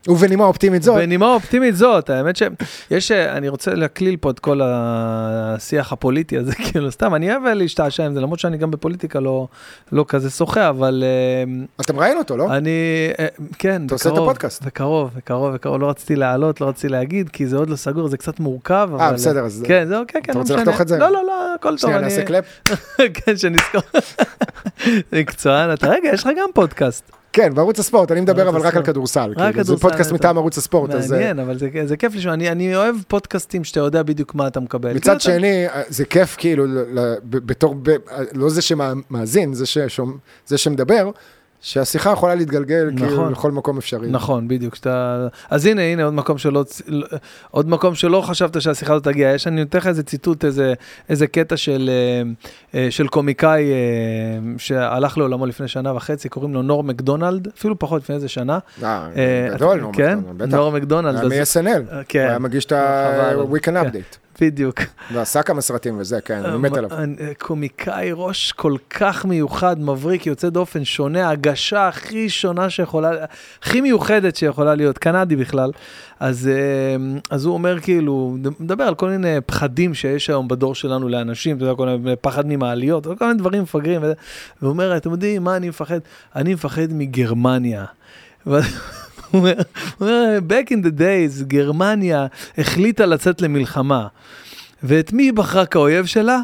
ובנימה 0.09 0.45
אופטימית 0.45 0.83
זאת, 0.83 0.97
בנימה 0.97 1.35
אופטימית 1.35 1.77
זאת, 1.77 2.11
האמת 2.11 2.37
שיש, 2.37 3.11
אני 3.13 3.49
רוצה 3.49 3.75
להקליל 3.75 4.17
פה 4.17 4.31
את 4.31 4.39
כל 4.39 4.61
השיח 4.65 5.93
הפוליטי 5.93 6.39
הזה, 6.39 6.53
כאילו, 6.65 6.93
סתם, 6.93 7.15
אני 7.15 7.31
אוהב 7.33 7.43
להשתעשע 7.45 8.07
עם 8.07 8.15
זה, 8.15 8.21
למרות 8.21 8.39
שאני 8.39 8.57
גם 8.57 8.71
בפוליטיקה 8.71 9.21
לא, 9.21 9.49
לא 9.93 10.05
כזה 10.09 10.31
שוחה, 10.31 10.69
אבל 10.69 11.05
אמ, 11.45 11.67
אתה 11.81 11.93
מראיין 11.93 12.19
אותו, 12.19 12.37
לא? 12.37 12.57
אני, 12.57 12.71
אה, 13.19 13.27
כן, 13.59 13.87
אתה 13.87 13.95
עושה 13.95 14.09
את 14.09 14.13
בקרוב, 14.13 14.29
הפודקאסט. 14.29 14.65
בקרוב, 14.65 15.11
בקרוב, 15.17 15.55
בקרוב, 15.55 15.81
לא 15.81 15.91
רציתי 15.91 16.17
לעלות, 16.17 16.61
לא 16.61 16.69
רציתי 16.69 16.89
להגיד, 16.89 17.29
כי 17.29 17.47
זה 17.47 17.57
עוד 17.57 17.71
לא 17.71 17.77
סגור, 17.77 18.09
זה 18.09 18.17
קצת 18.17 18.41
מורכב, 18.41 18.89
אבל... 18.93 19.01
אה, 19.01 19.13
בסדר, 19.13 19.45
אז... 19.45 19.65
כן, 19.67 19.85
זהו, 19.89 20.03
כן, 20.09 20.19
כן, 20.23 20.33
אתה 20.33 20.39
לא 20.39 20.43
רוצה. 20.43 20.57
לחתוך 20.57 20.81
את 20.81 20.89
זה? 20.89 20.99
לא, 20.99 21.13
לא, 21.13 21.25
לא, 21.27 21.46
הכל 21.57 21.69
טוב, 21.69 21.79
שנייה. 21.79 22.01
נעשה 22.01 22.25
clap. 22.25 22.45
כן, 23.15 23.37
שנזכור. 23.37 23.81
מקצוען, 25.13 25.73
אתה 25.73 25.89
רגע, 25.89 26.09
יש 26.13 26.21
לך 26.23 26.29
גם 26.39 26.49
פודקאסט. 26.55 27.11
כן, 27.33 27.55
בערוץ 27.55 27.79
הספורט, 27.79 28.13
אני 28.13 28.21
מדבר 28.21 28.49
אבל 28.49 28.61
רק 28.61 28.77
על. 28.77 28.83
כדורסל. 28.83 29.21
רק 29.21 29.37
כאילו, 29.37 29.53
זה 29.53 29.63
כדורסל, 29.65 29.83
פודקאסט 29.83 30.09
אתה- 30.11 30.15
מטעם 30.15 30.39
ערוץ 30.39 30.59
הספורט, 30.59 30.91
אז... 30.91 31.13
אה, 31.13 31.19
מעניין, 31.19 31.39
אבל 31.39 31.59
זה, 31.59 31.69
זה 31.85 31.97
כיף 31.97 32.15
לשמוע, 32.15 32.35
אני, 32.35 32.77
אוהב 32.77 32.97
פודקאסטים 33.09 33.65
שאתה 33.65 33.81
יודע 33.81 34.03
בדיוק 34.03 34.35
מה 34.35 34.47
אתה 34.47 34.61
מקבל. 34.61 34.89
כאילו, 34.89 35.01
מצד 35.01 35.11
אתה- 35.11 35.21
שני, 35.21 35.65
זה 35.89 36.05
כיף 36.05 36.35
כאילו, 36.39 36.65
בתור, 37.25 37.75
ב- 37.83 37.91
לא 38.33 38.49
זה 38.51 38.63
שמאזין, 38.63 39.55
זה 39.55 39.65
זה 40.47 40.59
שמדבר, 40.59 41.11
שהשיחה 41.61 42.11
יכולה 42.11 42.35
להתגלגל 42.35 42.91
כאילו 42.97 43.13
נכון. 43.13 43.33
לכל 43.33 43.53
מקום 43.53 43.79
אפשרי. 43.79 44.09
נכון, 44.11 44.49
בדיוק. 44.49 44.75
שאתה... 44.75 45.27
אז 45.51 45.67
הנה, 45.67 45.83
הנה 45.83 46.05
עוד 46.05 46.15
מקום 46.15 46.39
שלא, 46.39 46.65
עוד 47.51 47.69
מקום 47.69 47.95
שלא 47.95 48.21
חשבת 48.21 48.63
שהשיחה 48.63 48.93
הזאת 48.93 49.05
תגיע. 49.05 49.33
יש, 49.33 49.47
אני 49.47 49.61
נותן 49.61 49.79
לך 49.79 49.87
איזה 49.87 50.03
ציטוט, 50.03 50.45
איזה, 50.45 50.75
איזה 51.09 51.27
קטע 51.27 51.57
של, 51.57 51.91
אה, 51.93 52.81
אה, 52.81 52.91
של 52.91 53.09
קומיקאי 53.09 53.73
אה, 53.73 53.77
שהלך 54.59 55.19
לעולמו 55.19 55.47
לפני 55.47 55.69
שנה 55.69 55.95
וחצי, 55.95 56.29
קוראים 56.29 56.55
לו 56.55 56.63
נור 56.63 56.85
מקדונלד, 56.85 57.49
אפילו 57.59 57.79
פחות 57.79 58.03
לפני 58.03 58.15
איזה 58.15 58.29
שנה. 58.29 58.59
אה, 58.83 59.49
גדול, 59.55 59.81
נו, 59.81 59.93
כן, 59.93 60.19
בטח. 60.37 60.55
נור 60.55 60.73
מקדונלד. 60.73 61.25
מ-SNL. 61.25 62.05
כן. 62.09 62.21
הוא 62.21 62.29
היה 62.29 62.39
מגיש 62.39 62.65
את. 62.65 62.73
ה-Weekend 62.73 63.63
כן. 63.65 63.77
Update. 63.77 64.26
בדיוק. 64.41 64.81
ועשה 65.13 65.43
כמה 65.43 65.61
סרטים 65.61 65.99
וזה, 65.99 66.21
כן, 66.21 66.45
אני 66.45 66.59
מת 66.59 66.77
עליו. 66.77 66.91
קומיקאי 67.39 68.11
ראש 68.13 68.53
כל 68.53 68.77
כך 68.91 69.25
מיוחד, 69.25 69.81
מבריק, 69.81 70.27
יוצא 70.27 70.49
דופן, 70.49 70.85
שונה, 70.85 71.31
הגשה 71.31 71.89
הכי 71.89 72.29
שונה 72.29 72.71
שיכולה, 72.71 73.11
הכי 73.63 73.81
מיוחדת 73.81 74.37
שיכולה 74.37 74.75
להיות, 74.75 74.99
קנדי 74.99 75.37
בכלל. 75.37 75.71
אז, 76.21 76.49
אה, 76.49 77.19
אז 77.31 77.45
הוא 77.45 77.55
אומר 77.55 77.81
כאילו, 77.81 78.37
מדבר 78.61 78.85
על 78.85 78.95
כל 78.95 79.09
מיני 79.09 79.41
פחדים 79.47 79.95
שיש 79.95 80.31
היום 80.31 80.49
בדור 80.49 80.75
שלנו 80.75 81.09
לאנשים, 81.09 81.57
אתה 81.57 81.65
יודע, 81.65 81.75
כל 81.75 81.89
מיני 81.89 82.17
פחד 82.17 82.47
ממעליות, 82.47 83.07
כל 83.19 83.27
מיני 83.27 83.39
דברים 83.39 83.63
מפגרים, 83.63 84.01
והוא 84.63 84.71
אומר, 84.73 84.97
אתם 84.97 85.11
יודעים 85.11 85.45
מה 85.45 85.57
אני 85.57 85.69
מפחד? 85.69 85.99
אני 86.37 86.55
מפחד 86.55 86.87
מגרמניה. 86.91 87.85
אומר, 89.35 89.53
back 90.49 90.71
in 90.71 90.87
the 90.87 90.99
days, 91.01 91.45
גרמניה 91.45 92.27
החליטה 92.59 93.07
לצאת 93.07 93.43
למלחמה. 93.43 94.07
ואת 94.83 95.13
מי 95.13 95.23
היא 95.23 95.33
בחרה 95.33 95.67
כאויב 95.67 96.07
שלה? 96.07 96.41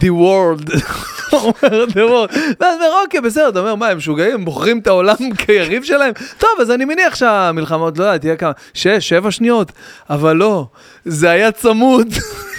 The 0.00 0.08
world. 0.08 0.72
הוא 1.30 1.40
אומר, 1.40 1.84
the 1.84 1.94
world. 1.94 2.38
ואז 2.60 2.74
אומר, 2.74 2.90
אוקיי, 3.04 3.20
בסדר, 3.20 3.48
אתה 3.48 3.58
אומר, 3.58 3.74
מה, 3.74 3.88
הם 3.88 3.96
משוגעים? 3.96 4.34
הם 4.34 4.44
בוחרים 4.44 4.78
את 4.78 4.86
העולם 4.86 5.16
כיריב 5.38 5.82
שלהם? 5.84 6.12
טוב, 6.38 6.50
אז 6.60 6.70
אני 6.70 6.84
מניח 6.84 7.14
שהמלחמות, 7.14 7.98
לא 7.98 8.04
יודע, 8.04 8.18
תהיה 8.18 8.36
כמה, 8.36 8.52
שש, 8.74 9.08
שבע 9.08 9.30
שניות, 9.30 9.72
אבל 10.10 10.36
לא, 10.36 10.66
זה 11.04 11.30
היה 11.30 11.52
צמוד. 11.52 12.08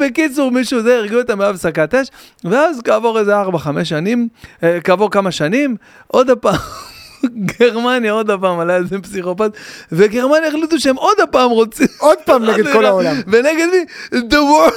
בקיצור, 0.00 0.50
מישהו 0.50 0.82
זה, 0.82 0.96
הרגו 0.96 1.16
אותם 1.16 1.38
בהפסקת 1.38 1.94
אש, 1.94 2.08
ואז 2.44 2.80
כעבור 2.84 3.18
איזה 3.18 3.42
4-5 3.42 3.84
שנים, 3.84 4.28
אה, 4.62 4.80
כעבור 4.80 5.10
כמה 5.10 5.30
שנים, 5.30 5.76
עוד 6.06 6.30
פעם. 6.40 6.91
גרמניה 7.36 8.12
עוד 8.12 8.30
פעם 8.40 8.60
עלה 8.60 8.76
איזה 8.76 8.98
פסיכופת, 8.98 9.50
וגרמניה 9.92 10.48
החליטו 10.48 10.80
שהם 10.80 10.96
עוד 10.96 11.16
פעם 11.30 11.50
רוצים... 11.50 11.86
עוד 11.98 12.18
פעם 12.24 12.44
נגד 12.44 12.72
כל 12.72 12.84
העולם. 12.86 13.16
ונגד 13.26 13.66
מי? 13.72 13.84
The 14.18 14.34
world. 14.34 14.72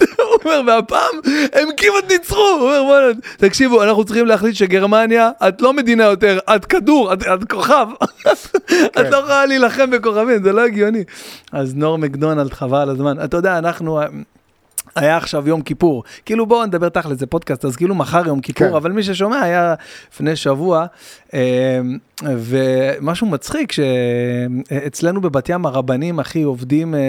הוא 0.22 0.38
אומר, 0.44 0.60
והפעם 0.66 1.14
הם 1.52 1.68
כמעט 1.76 2.10
ניצחו. 2.10 2.36
הוא 2.36 2.60
אומר, 2.60 2.82
בוא'נה, 2.82 3.12
תקשיבו, 3.36 3.82
אנחנו 3.82 4.04
צריכים 4.04 4.26
להחליט 4.26 4.54
שגרמניה, 4.54 5.30
את 5.48 5.62
לא 5.62 5.72
מדינה 5.72 6.04
יותר, 6.04 6.38
את 6.56 6.64
כדור, 6.64 7.12
את, 7.12 7.22
את 7.22 7.50
כוכב. 7.50 7.86
את 9.00 9.10
לא 9.10 9.16
יכולה 9.16 9.46
להילחם 9.46 9.90
בכוכבים, 9.90 10.42
זה 10.42 10.52
לא 10.52 10.60
הגיוני. 10.60 11.04
אז 11.52 11.74
נור 11.74 11.98
מקדונלד, 11.98 12.52
חבל 12.52 12.90
הזמן. 12.90 13.24
אתה 13.24 13.36
יודע, 13.36 13.58
אנחנו... 13.58 14.00
היה 14.96 15.16
עכשיו 15.16 15.48
יום 15.48 15.62
כיפור, 15.62 16.04
כאילו 16.24 16.46
בואו 16.46 16.66
נדבר 16.66 16.88
תכל'ס, 16.88 17.18
זה 17.18 17.26
פודקאסט, 17.26 17.64
אז 17.64 17.76
כאילו 17.76 17.94
מחר 17.94 18.26
יום 18.26 18.40
כיפור, 18.40 18.68
כן. 18.68 18.74
אבל 18.74 18.92
מי 18.92 19.02
ששומע 19.02 19.40
היה 19.40 19.74
לפני 20.12 20.36
שבוע, 20.36 20.86
אמ, 21.34 21.38
ומשהו 22.22 23.26
מצחיק, 23.26 23.72
שאצלנו 23.72 25.20
בבת 25.20 25.48
ים 25.48 25.66
הרבנים 25.66 26.18
הכי 26.18 26.42
עובדים 26.42 26.94
אה, 26.94 27.00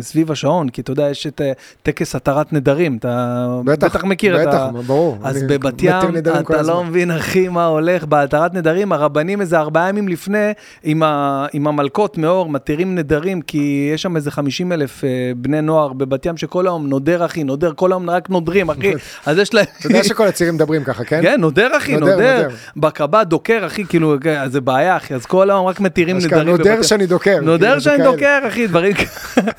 סביב 0.00 0.32
השעון, 0.32 0.68
כי 0.68 0.80
אתה 0.80 0.90
יודע, 0.90 1.10
יש 1.10 1.26
את 1.26 1.40
אה, 1.40 1.52
טקס 1.82 2.14
התרת 2.14 2.52
נדרים, 2.52 2.96
אתה 2.96 3.46
בטח, 3.64 3.86
בטח 3.86 4.04
מכיר 4.04 4.38
בטח, 4.38 4.48
את 4.48 4.54
ה... 4.54 4.70
בטח, 4.72 4.86
ברור. 4.86 5.18
אז 5.22 5.42
בבת 5.42 5.82
ים, 5.82 6.16
אתה 6.40 6.62
לא 6.62 6.84
מבין, 6.84 7.10
אחי, 7.10 7.48
מה 7.48 7.66
הולך, 7.66 8.04
בהתרת 8.04 8.54
נדרים, 8.54 8.92
הרבנים 8.92 9.40
איזה 9.40 9.58
ארבעה 9.58 9.88
ימים 9.88 10.08
לפני, 10.08 10.52
עם, 10.82 11.02
ה, 11.02 11.46
עם 11.52 11.66
המלכות 11.66 12.18
מאור, 12.18 12.50
מתירים 12.50 12.94
נדרים, 12.94 13.42
כי 13.42 13.90
יש 13.94 14.02
שם 14.02 14.16
איזה 14.16 14.30
50 14.30 14.72
אלף 14.72 15.04
אה, 15.04 15.32
בני 15.36 15.60
נוער 15.60 15.92
בבת 15.92 16.26
ים, 16.26 16.36
שכל 16.36 16.66
היום 16.66 16.86
נודר, 17.02 17.24
אחי, 17.24 17.44
נודר, 17.44 17.72
כל 17.76 17.92
היום 17.92 18.10
רק 18.10 18.30
נודרים, 18.30 18.70
אחי, 18.70 18.92
אז 19.26 19.38
יש 19.38 19.54
להם... 19.54 19.64
אתה 19.78 19.86
יודע 19.86 20.04
שכל 20.04 20.26
הצעירים 20.26 20.54
מדברים 20.54 20.84
ככה, 20.84 21.04
כן? 21.04 21.22
כן, 21.22 21.40
נודר, 21.40 21.76
אחי, 21.76 21.96
נודר. 21.96 22.48
בקב"ט 22.76 23.26
דוקר, 23.26 23.66
אחי, 23.66 23.84
כאילו, 23.84 24.16
זה 24.46 24.60
בעיה, 24.60 24.96
אחי, 24.96 25.14
אז 25.14 25.26
כל 25.26 25.50
היום 25.50 25.66
רק 25.66 25.80
מתירים 25.80 26.18
נדרים. 26.18 26.48
נודר 26.48 26.82
שאני 26.82 27.06
דוקר. 27.06 27.40
נודר 27.42 27.66
כאילו, 27.66 27.80
שאני 27.80 28.02
דוקר, 28.02 28.38
אחי, 28.48 28.66
דברים 28.66 28.92
כאלה. 28.94 29.08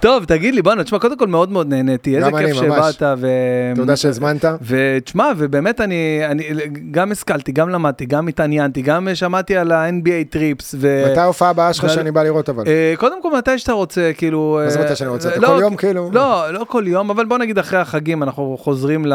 טוב, 0.00 0.24
תגיד 0.24 0.54
לי, 0.54 0.62
בוא'נה, 0.62 0.84
תשמע, 0.84 0.98
קודם 0.98 1.18
כל 1.18 1.26
מאוד 1.26 1.52
מאוד 1.52 1.68
נהניתי, 1.68 2.16
איזה 2.16 2.30
כיף 2.38 2.56
שבאת. 2.56 3.02
ו... 3.18 3.26
תודה 3.74 3.96
שהזמנת. 3.96 4.44
ותשמע, 4.62 5.30
ובאמת 5.36 5.80
אני, 5.80 6.20
אני 6.24 6.44
גם 6.90 7.12
השכלתי, 7.12 7.52
גם 7.52 7.68
למדתי, 7.68 8.06
גם 8.06 8.28
התעניינתי, 8.28 8.82
גם 8.82 9.08
שמעתי 9.14 9.56
על 9.56 9.72
ה-NBA 9.72 10.30
Trips. 10.30 10.74
ו... 10.78 11.04
מתי 11.10 11.20
ההופעה 11.20 11.50
הבאה 11.50 11.72
שלך 11.72 11.90
שאני 11.90 12.10
בא 12.10 12.22
לראות 12.22 12.48
אבל? 12.48 12.64
אה, 12.66 12.94
קודם 12.96 13.22
כל, 13.22 13.36
מתי 13.38 13.58
שאתה 13.58 13.72
רוצה, 13.72 14.10
כאילו... 14.16 14.60
מה 14.64 14.70
זה 14.70 14.80
מתי 14.80 14.96
שאני 14.96 15.10
רוצה? 15.10 15.36
לא, 15.36 15.46
כל 15.46 15.58
יום 15.60 15.76
כאילו? 15.76 16.10
לא, 16.12 16.50
לא 16.50 16.64
כל 16.68 16.84
יום, 16.86 17.10
אבל 17.10 17.26
בוא 17.26 17.38
נגיד 17.38 17.58
אחרי 17.58 17.78
החגים 17.78 18.22
אנחנו 18.22 18.56
חוזרים 18.60 19.06
ל... 19.06 19.14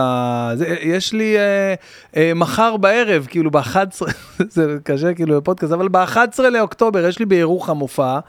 יש 0.82 1.14
לי 1.14 1.38
אה, 1.38 1.74
אה, 2.18 2.32
מחר 2.36 2.78
בערב, 2.78 3.28
כאילו 3.30 3.52
ב-11, 3.52 3.78
זה 4.56 4.78
קשה 4.84 5.14
כאילו 5.14 5.42
בפודקאסט, 5.42 5.74
אבל 5.74 5.88
ב-11 5.88 6.42
לאוקטובר 6.52 7.06
יש 7.06 7.20
לי 7.20 7.26
בירוחם 7.26 7.78
הופעה. 7.78 8.20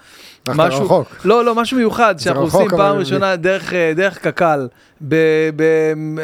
משהו, 0.48 0.84
רחוק. 0.84 1.16
לא, 1.24 1.44
לא, 1.44 1.54
משהו 1.54 1.76
מיוחד, 1.76 2.14
שאנחנו 2.18 2.42
עושים 2.42 2.68
פעם 2.68 2.96
ראשונה 2.96 3.36
דרך, 3.36 3.72
אה, 3.72 3.92
דרך 3.96 4.18
קק"ל, 4.18 4.66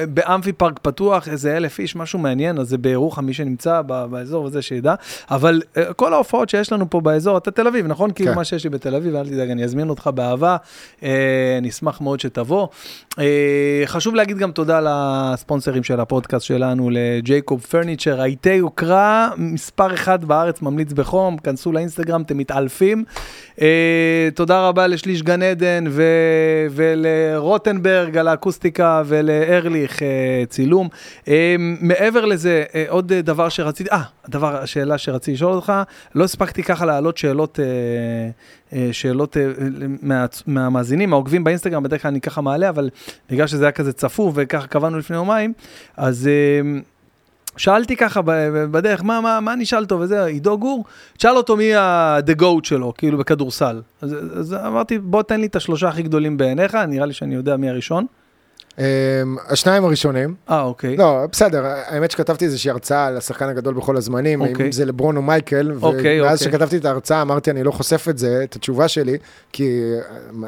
באמפי 0.09 0.53
פארק 0.53 0.79
פתוח, 0.83 1.29
איזה 1.29 1.57
אלף 1.57 1.79
איש, 1.79 1.97
משהו 1.97 2.19
מעניין, 2.19 2.59
אז 2.59 2.69
זה 2.69 2.79
בירוחם, 2.79 3.25
מי 3.25 3.33
שנמצא 3.33 3.83
באזור 3.83 4.47
הזה 4.47 4.63
שידע, 4.63 4.95
אבל 5.31 5.63
אה, 5.77 5.93
כל 5.93 6.13
ההופעות 6.13 6.49
שיש 6.49 6.73
לנו 6.73 6.91
פה 6.91 7.01
באזור, 7.01 7.39
אתה 7.39 7.51
תל 7.51 7.67
אביב, 7.67 7.87
נכון? 7.87 8.11
כאילו 8.11 8.31
כן. 8.31 8.37
מה 8.37 8.45
שיש 8.45 8.65
לי 8.65 8.71
בתל 8.71 8.95
אביב, 8.95 9.15
אל 9.15 9.29
תדאג, 9.29 9.51
אני 9.51 9.65
אזמין 9.65 9.89
אותך 9.89 10.11
באהבה, 10.15 10.57
אה, 11.03 11.09
אני 11.59 11.69
אשמח 11.69 12.01
מאוד 12.01 12.21
שתבוא. 12.21 12.67
חשוב 13.87 14.15
להגיד 14.15 14.39
גם 14.39 14.53
תודה 14.53 14.81
לספונסרים 14.85 15.83
של 15.83 16.01
הפודקאסט 16.01 16.47
שלנו, 16.47 16.91
לג'ייקוב 16.93 17.61
פרניצ'ר, 17.61 18.21
הייתי 18.21 18.53
יוקרה, 18.53 19.31
מספר 19.37 19.95
אחד 19.95 20.25
בארץ, 20.25 20.63
ממליץ 20.63 20.93
בחום, 20.93 21.39
כנסו 21.39 21.73
לאינסטגרם, 21.73 22.23
אתם 22.23 22.39
מתעלפים. 22.39 23.05
תודה 24.35 24.69
רבה 24.69 24.87
לשליש 24.87 25.23
גן 25.23 25.43
עדן 25.43 25.85
ולרוטנברג 26.71 28.17
על 28.17 28.29
האקוסטיקה 28.29 28.60
ולארליך 29.07 30.03
אה, 30.03 30.45
צילום. 30.49 30.89
אה, 31.29 31.57
מעבר 31.59 32.25
לזה, 32.25 32.65
אה, 32.75 32.85
עוד 32.89 33.13
דבר 33.13 33.49
שרציתי, 33.49 33.91
אה, 33.91 34.03
הדבר, 34.25 34.57
השאלה 34.57 34.99
שרציתי 34.99 35.33
לשאול 35.33 35.53
אותך, 35.53 35.73
לא 36.15 36.25
הספקתי 36.25 36.63
ככה 36.63 36.87
להעלות 36.87 37.19
שאלות, 37.19 37.59
שאלות 38.93 39.37
מה, 40.03 40.27
מהמאזינים, 40.47 41.13
העוקבים 41.13 41.45
באינסטגרם, 41.45 41.83
בדרך 41.83 42.03
כלל 42.03 42.09
אני 42.09 42.21
ככה 42.21 42.41
מעלה, 42.41 42.69
אבל 42.69 42.91
בגלל 43.31 43.47
שזה 43.47 43.65
היה 43.65 43.73
כזה 43.73 43.93
צפוף 43.93 44.33
וככה 44.37 44.67
קבענו 44.67 44.99
לפני 44.99 45.17
יומיים, 45.17 45.53
אז... 45.97 46.31
שאלתי 47.57 47.97
ככה 47.97 48.21
בדרך, 48.71 49.05
מה, 49.05 49.21
מה, 49.21 49.41
מה 49.41 49.53
אני 49.53 49.65
אשאל 49.65 49.83
אותו 49.83 50.01
וזה, 50.01 50.25
עידו 50.25 50.59
גור, 50.59 50.85
תשאל 51.17 51.37
אותו 51.37 51.57
מי 51.57 51.75
ה-the 51.75 52.41
goat 52.41 52.65
שלו, 52.65 52.93
כאילו 52.99 53.19
בכדורסל. 53.19 53.83
אז, 54.03 54.17
אז 54.39 54.55
אמרתי, 54.55 54.99
בוא 54.99 55.23
תן 55.23 55.41
לי 55.41 55.47
את 55.47 55.57
השלושה 55.57 55.89
הכי 55.89 56.03
גדולים 56.03 56.37
בעיניך, 56.37 56.75
נראה 56.75 57.07
לי 57.07 57.13
שאני 57.13 57.35
יודע 57.35 57.57
מי 57.57 57.71
הראשון. 57.71 58.07
אמ, 58.79 58.85
השניים 59.49 59.85
הראשונים. 59.85 60.35
אה, 60.51 60.63
אוקיי. 60.63 60.97
לא, 60.97 61.27
בסדר, 61.33 61.65
האמת 61.65 62.11
שכתבתי 62.11 62.45
איזושהי 62.45 62.71
הרצאה 62.71 63.07
על 63.07 63.17
השחקן 63.17 63.49
הגדול 63.49 63.75
בכל 63.75 63.97
הזמנים, 63.97 64.41
אוקיי. 64.41 64.67
אם 64.67 64.73
זה 64.73 64.85
לברון 64.85 65.17
או 65.17 65.23
מייקל, 65.23 65.73
אוקיי, 65.83 66.23
ואז 66.23 66.39
אוקיי. 66.39 66.53
שכתבתי 66.53 66.77
את 66.77 66.85
ההרצאה 66.85 67.23
אמרתי, 67.23 67.51
אני 67.51 67.63
לא 67.63 67.71
חושף 67.71 68.07
את 68.11 68.19
זה, 68.19 68.41
את 68.45 68.57
התשובה 68.57 68.89
שלי, 68.89 69.19
כי 69.53 69.81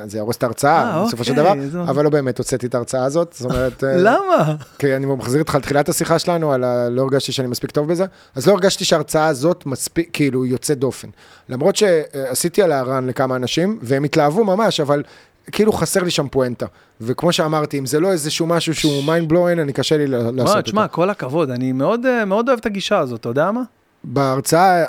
זה 0.06 0.18
יהרוס 0.18 0.36
את 0.36 0.42
ההרצאה, 0.42 0.96
אה, 0.96 1.04
בסופו 1.04 1.24
של 1.24 1.34
דבר, 1.34 1.52
אבל 1.82 2.04
לא 2.04 2.10
באמת 2.10 2.38
הוצאתי 2.38 2.66
את 2.66 2.74
ההרצאה 2.74 3.04
הזאת, 3.04 3.34
זאת 3.38 3.50
אומרת... 3.50 3.84
אה, 3.84 3.96
למה? 3.96 4.54
כי 4.78 4.96
אני 4.96 5.06
מחזיר 5.06 5.40
אותך 5.40 5.54
לתחילת 5.54 5.88
השיחה 5.88 6.18
שלנו, 6.18 6.52
על 6.52 6.64
ה... 6.64 6.88
לא 6.88 7.02
הרגשתי 7.02 7.32
שאני 7.32 7.48
מספיק 7.48 7.70
טוב 7.70 7.88
בזה, 7.88 8.04
אז 8.34 8.46
לא 8.46 8.52
הרגשתי 8.52 8.84
שההרצאה 8.84 9.26
הזאת 9.26 9.66
מספיק, 9.66 10.10
כאילו, 10.12 10.46
יוצאת 10.46 10.78
דופן. 10.78 11.08
למרות 11.48 11.76
שעשיתי 11.76 12.62
על 12.62 12.72
הרן 12.72 13.06
לכמה 13.06 13.36
אנשים, 13.36 13.78
והם 13.82 14.04
התלהבו 14.04 14.44
ממש, 14.44 14.80
אבל 14.80 15.02
כאילו 15.52 15.72
חסר 15.72 16.02
לי 16.02 16.10
שם 16.10 16.28
פואנטה. 16.28 16.66
וכמו 17.00 17.32
שאמרתי, 17.32 17.78
אם 17.78 17.86
זה 17.86 18.00
לא 18.00 18.12
איזשהו 18.12 18.46
משהו 18.46 18.74
שהוא 18.74 19.04
mind 19.04 19.28
blowing, 19.28 19.58
אני 19.58 19.72
קשה 19.72 19.96
לי 19.96 20.06
לעשות 20.06 20.40
את 20.40 20.46
זה. 20.46 20.62
תשמע, 20.62 20.88
כל 20.88 21.10
הכבוד, 21.10 21.50
אני 21.50 21.72
מאוד, 21.72 22.06
אה, 22.06 22.24
מאוד 22.24 22.48
אוהב 22.48 22.58
את 22.58 22.66
הגישה 22.66 22.98
הזאת, 22.98 23.20
אתה 23.20 23.28
יודע 23.28 23.50
מה? 23.50 23.62
בהרצאה, 24.04 24.84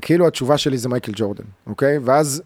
כאילו 0.00 0.26
התשובה 0.26 0.58
שלי 0.58 0.78
זה 0.78 0.88
מייקל 0.88 1.12
ג'ורדן, 1.14 1.44
אוקיי? 1.66 1.98
ואז 2.04 2.42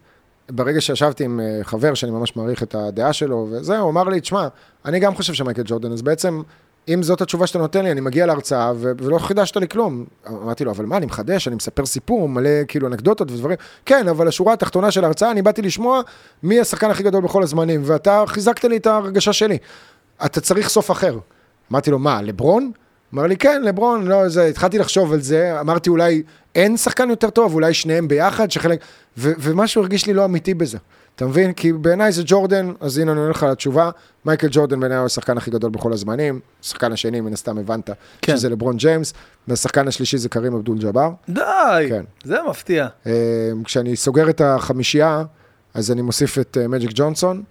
ברגע 0.51 0.81
שישבתי 0.81 1.25
עם 1.25 1.41
אה, 1.41 1.65
חבר 1.65 1.95
שאני 1.95 2.13
ממש 2.13 2.37
מעריך 2.37 2.63
את 2.63 2.75
הדעה 2.75 3.13
שלו, 3.13 3.49
וזה, 3.51 3.79
הוא 3.79 3.91
אמר 3.91 4.05
לי, 4.05 4.21
תשמע, 4.21 4.49
אני 4.85 5.01
גם 5.01 5.15
חושב 5.15 5.35
שמייקל 5.35 5.63
ג'ורדן, 5.67 5.93
אז 5.93 6.03
בעצם 6.03 6.43
אם 6.89 7.03
זאת 7.03 7.21
התשובה 7.21 7.47
שאתה 7.47 7.59
נותן 7.59 7.85
לי, 7.85 7.93
אני 7.93 8.01
מגיע 8.01 8.27
להרצאה 8.27 8.73
ו- 8.77 8.93
ולא 8.99 9.19
חידשת 9.19 9.57
לי 9.57 9.69
כלום. 9.69 10.05
אמרתי 10.29 10.65
לו, 10.65 10.71
אבל 10.71 10.85
מה, 10.85 10.97
אני 10.97 11.07
מחדש, 11.07 11.49
אני 11.49 11.57
מספר 11.57 11.87
סיפור, 11.87 12.29
מלא 12.29 12.51
כאילו 12.69 12.87
אנקדוטות 12.87 13.31
ודברים. 13.31 13.57
כן, 13.87 14.09
אבל 14.09 14.29
השורה 14.29 14.53
התחתונה 14.53 14.91
של 14.91 15.05
ההרצאה, 15.05 15.31
אני 15.31 15.43
באתי 15.43 15.63
לשמוע 15.63 16.01
מי 16.43 16.61
השחקן 16.61 16.91
הכי 16.91 17.03
גדול 17.03 17.23
בכל 17.23 17.43
הזמנים, 17.43 17.83
ואתה 17.85 18.25
חיזקת 18.27 18.65
לי 18.65 18.77
את 18.77 18.87
ההרגשה 18.87 19.33
שלי. 19.33 19.59
אתה 20.25 20.41
צריך 20.41 20.69
סוף 20.69 20.91
אחר. 20.91 21.19
אמרתי 21.73 21.91
לו, 21.91 21.99
מה, 21.99 22.23
לברון? 22.23 22.73
אמר 23.15 23.23
לי, 23.23 23.37
כן, 23.37 23.63
לברון, 23.63 24.07
לא, 24.07 24.29
זה, 24.29 24.45
התחלתי 24.47 24.79
לחשוב 24.79 25.13
על 25.13 25.21
זה, 25.21 25.61
אמרתי, 25.61 25.91
אולי 25.91 26.23
אין 26.55 26.77
שחקן 26.77 27.11
יותר 27.11 27.31
טוב, 27.31 27.55
אולי 27.55 27.75
שניהם 27.75 28.09
ביחד, 28.09 28.51
שחלק... 28.51 28.81
ו- 29.17 29.33
ומשהו 29.39 29.83
הרגיש 29.83 30.07
לי 30.07 30.13
לא 30.13 30.25
אמיתי 30.25 30.55
בזה. 30.55 30.79
אתה 31.17 31.27
מבין? 31.27 31.53
כי 31.53 31.73
בעיניי 31.73 32.13
זה 32.13 32.23
ג'ורדן, 32.27 32.73
אז 32.81 32.99
הנה 32.99 33.13
אני 33.13 33.21
עונה 33.21 33.31
לך 33.31 33.43
לתשובה. 33.43 33.91
מייקל 34.25 34.49
ג'ורדן 34.51 34.81
בעיניי 34.81 34.99
הוא 34.99 35.07
השחקן 35.07 35.37
הכי 35.37 35.51
גדול 35.51 35.71
בכל 35.71 35.93
הזמנים. 35.93 36.41
השחקן 36.63 36.93
השני, 36.93 37.21
מן 37.21 37.33
הסתם 37.33 37.59
הבנת, 37.59 37.91
כן. 38.23 38.37
שזה 38.37 38.49
לברון 38.49 38.77
ג'יימס, 38.77 39.15
והשחקן 39.49 39.89
השלישי 39.89 40.19
זה 40.19 40.29
קרים 40.29 40.55
אבדול 40.55 40.79
ג'אבר. 40.79 41.11
די, 41.29 41.87
כן. 41.89 42.05
זה 42.25 42.37
מפתיע. 42.49 42.87
אה, 43.07 43.13
כשאני 43.65 43.97
סוגר 43.97 44.31
את 44.31 44.41
החמישייה, 44.41 45.25
אז 45.75 45.91
אני 45.91 46.03
מוסיף 46.03 46.39
את 46.39 46.59
אה, 46.61 46.69
מג'יק 46.69 46.91
ג'ונסון, 46.95 47.43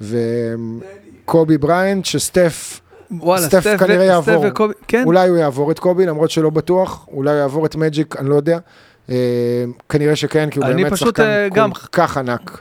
וקובי 0.00 1.58
בריינט, 1.58 2.04
שסטף, 2.04 2.80
וואלה, 3.10 3.42
סטף 3.46 3.60
סטף 3.60 3.76
כנראה 3.78 3.98
ו- 3.98 4.02
יעבור. 4.02 4.38
סטף 4.38 4.48
וקובי, 4.50 4.74
כן, 4.88 5.04
אולי 5.04 5.28
הוא 5.28 5.36
יעבור 5.36 5.70
את 5.70 5.78
קובי, 5.78 6.06
למרות 6.06 6.30
שלא 6.30 6.50
בטוח, 6.50 7.06
אולי 7.12 7.30
הוא 7.30 7.38
יעבור 7.38 7.66
את 7.66 7.76
מג'יק, 7.76 8.16
אני 8.16 8.28
לא 8.28 8.34
יודע. 8.34 8.58
אה, 9.10 9.14
כנראה 9.88 10.16
שכן, 10.16 10.50
כי 10.50 10.58
הוא 10.58 10.66
באמת 10.66 10.92
אה, 10.92 10.96
שחקן 10.96 11.22
גם- 11.54 11.72
כל 11.72 11.86
כך 11.92 12.16
ענק. 12.16 12.60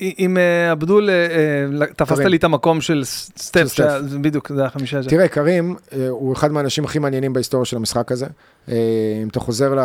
עם 0.00 0.38
אה, 0.38 0.72
אבדול, 0.72 1.10
אה, 1.10 1.26
אה, 1.80 1.86
תפסת. 1.96 2.24
לי 2.24 2.36
את 2.36 2.44
המקום 2.44 2.80
של 2.80 3.02
סטף, 3.04 3.74
בדיוק, 4.20 4.52
זה 4.54 4.64
החמישה 4.64 5.02
שלו. 5.02 5.10
תראה, 5.10 5.28
קרים 5.28 5.76
אה, 5.92 6.08
הוא 6.08 6.32
אחד 6.32 6.52
מהאנשים 6.52 6.84
הכי 6.84 6.98
מעניינים 6.98 7.32
בהיסטוריה 7.32 7.64
של 7.64 7.76
המשחק 7.76 8.12
הזה. 8.12 8.26
אה, 8.68 8.74
אם 9.22 9.28
אתה 9.28 9.40
חוזר 9.40 9.74
ל- 9.74 9.80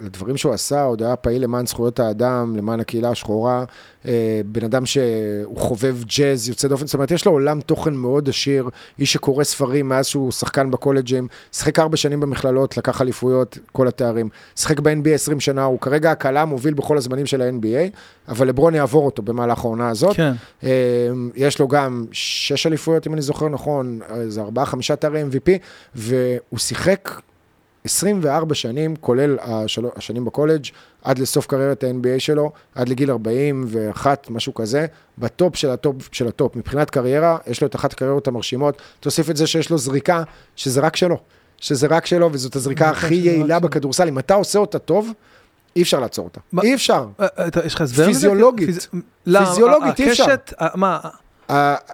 לדברים 0.00 0.36
שהוא 0.36 0.52
עשה, 0.52 0.82
עוד 0.82 1.02
היה 1.02 1.16
פעיל 1.16 1.42
למען 1.42 1.66
זכויות 1.66 2.00
האדם, 2.00 2.56
למען 2.56 2.80
הקהילה 2.80 3.10
השחורה, 3.10 3.64
אה, 4.06 4.40
בן 4.46 4.64
אדם 4.64 4.86
שהוא 4.86 5.58
חובב 5.58 5.96
ג'אז 6.18 6.48
יוצא 6.48 6.68
דופן, 6.68 6.86
זאת 6.86 6.94
אומרת, 6.94 7.10
יש 7.10 7.26
לו 7.26 7.32
עולם 7.32 7.60
תוכן 7.60 7.94
מאוד 7.94 8.28
עשיר, 8.28 8.68
איש 8.98 9.12
שקורא 9.12 9.44
ספרים 9.44 9.88
מאז 9.88 10.06
שהוא 10.06 10.32
שחקן 10.32 10.70
בקולג'ים, 10.70 11.28
שיחק 11.52 11.78
ארבע 11.78 11.96
שנים 11.96 12.20
במכללות, 12.20 12.76
לקח 12.76 13.02
אליפויות, 13.02 13.58
כל 13.72 13.88
התארים, 13.88 14.28
שיחק 14.56 14.80
ב-NBA 14.80 15.14
20 15.14 15.40
שנה, 15.40 15.64
הוא 15.64 15.80
כרגע 15.80 16.10
הקלה 16.10 16.44
מוביל 16.44 16.74
בכל 16.74 16.96
הזמנים 16.96 17.26
של 17.26 17.42
ה-NBA, 17.42 17.96
אבל 18.28 18.48
לברון 18.48 18.74
יעבור 18.74 19.06
אותו 19.06 19.22
במהלך 19.22 19.64
העונה 19.64 19.88
הזאת. 19.88 20.16
כן, 20.16 20.32
אה, 20.64 20.68
יש 21.34 21.58
לו 21.58 21.68
גם 21.68 22.06
שש 22.12 22.66
אליפויות, 22.66 23.06
אם 23.06 23.14
אני 23.14 23.22
זוכר 23.22 23.48
נכון, 23.48 24.00
איזה 24.14 24.40
ארבעה, 24.40 24.66
חמישה 24.66 24.96
תארי 24.96 25.22
MVP, 25.22 25.58
והוא 25.94 26.58
שיחק 26.58 27.20
24 27.86 28.54
שנים, 28.54 28.96
כולל 28.96 29.36
השל... 29.40 29.84
השנים 29.96 30.24
בקולג', 30.24 30.64
עד 31.02 31.18
לסוף 31.18 31.46
קריירת 31.46 31.84
ה-NBA 31.84 32.18
שלו, 32.20 32.52
עד 32.74 32.88
לגיל 32.88 33.10
41, 33.10 34.30
משהו 34.30 34.54
כזה, 34.54 34.86
בטופ 35.18 35.56
של 35.56 35.70
הטופ 35.70 35.96
של 36.12 36.28
הטופ. 36.28 36.56
מבחינת 36.56 36.90
קריירה, 36.90 37.38
יש 37.46 37.60
לו 37.60 37.66
את 37.66 37.74
אחת 37.76 37.92
הקריירות 37.92 38.28
המרשימות. 38.28 38.82
תוסיף 39.00 39.30
את 39.30 39.36
זה 39.36 39.46
שיש 39.46 39.70
לו 39.70 39.78
זריקה, 39.78 40.22
שזה 40.56 40.80
רק 40.80 40.96
שלו. 40.96 41.16
שזה 41.60 41.86
רק 41.86 42.06
שלו, 42.06 42.28
וזאת 42.32 42.56
הזריקה 42.56 42.84
זריקה 42.84 42.98
הכי 43.06 43.14
יעילה. 43.14 43.58
בכדורסל. 43.58 44.08
אם 44.08 44.18
אתה 44.18 44.34
עושה 44.34 44.58
אותה 44.58 44.78
טוב, 44.78 45.12
אי 45.76 45.82
אפשר 45.82 46.00
לעצור 46.00 46.24
אותה. 46.24 46.40
אי 46.62 46.74
אפשר. 46.74 47.06
אה, 47.20 47.26
אה, 47.38 47.46
יש 47.66 47.74
לך 47.74 47.80
הסבר? 47.80 48.02
לזה? 48.02 48.12
פיזיולוגית. 48.12 48.68
פיז- 48.68 48.88
למה? 49.26 49.46
פיזיולוגית, 49.46 50.00
אי 50.00 50.10
אפשר. 50.10 50.24
מה? 50.74 50.98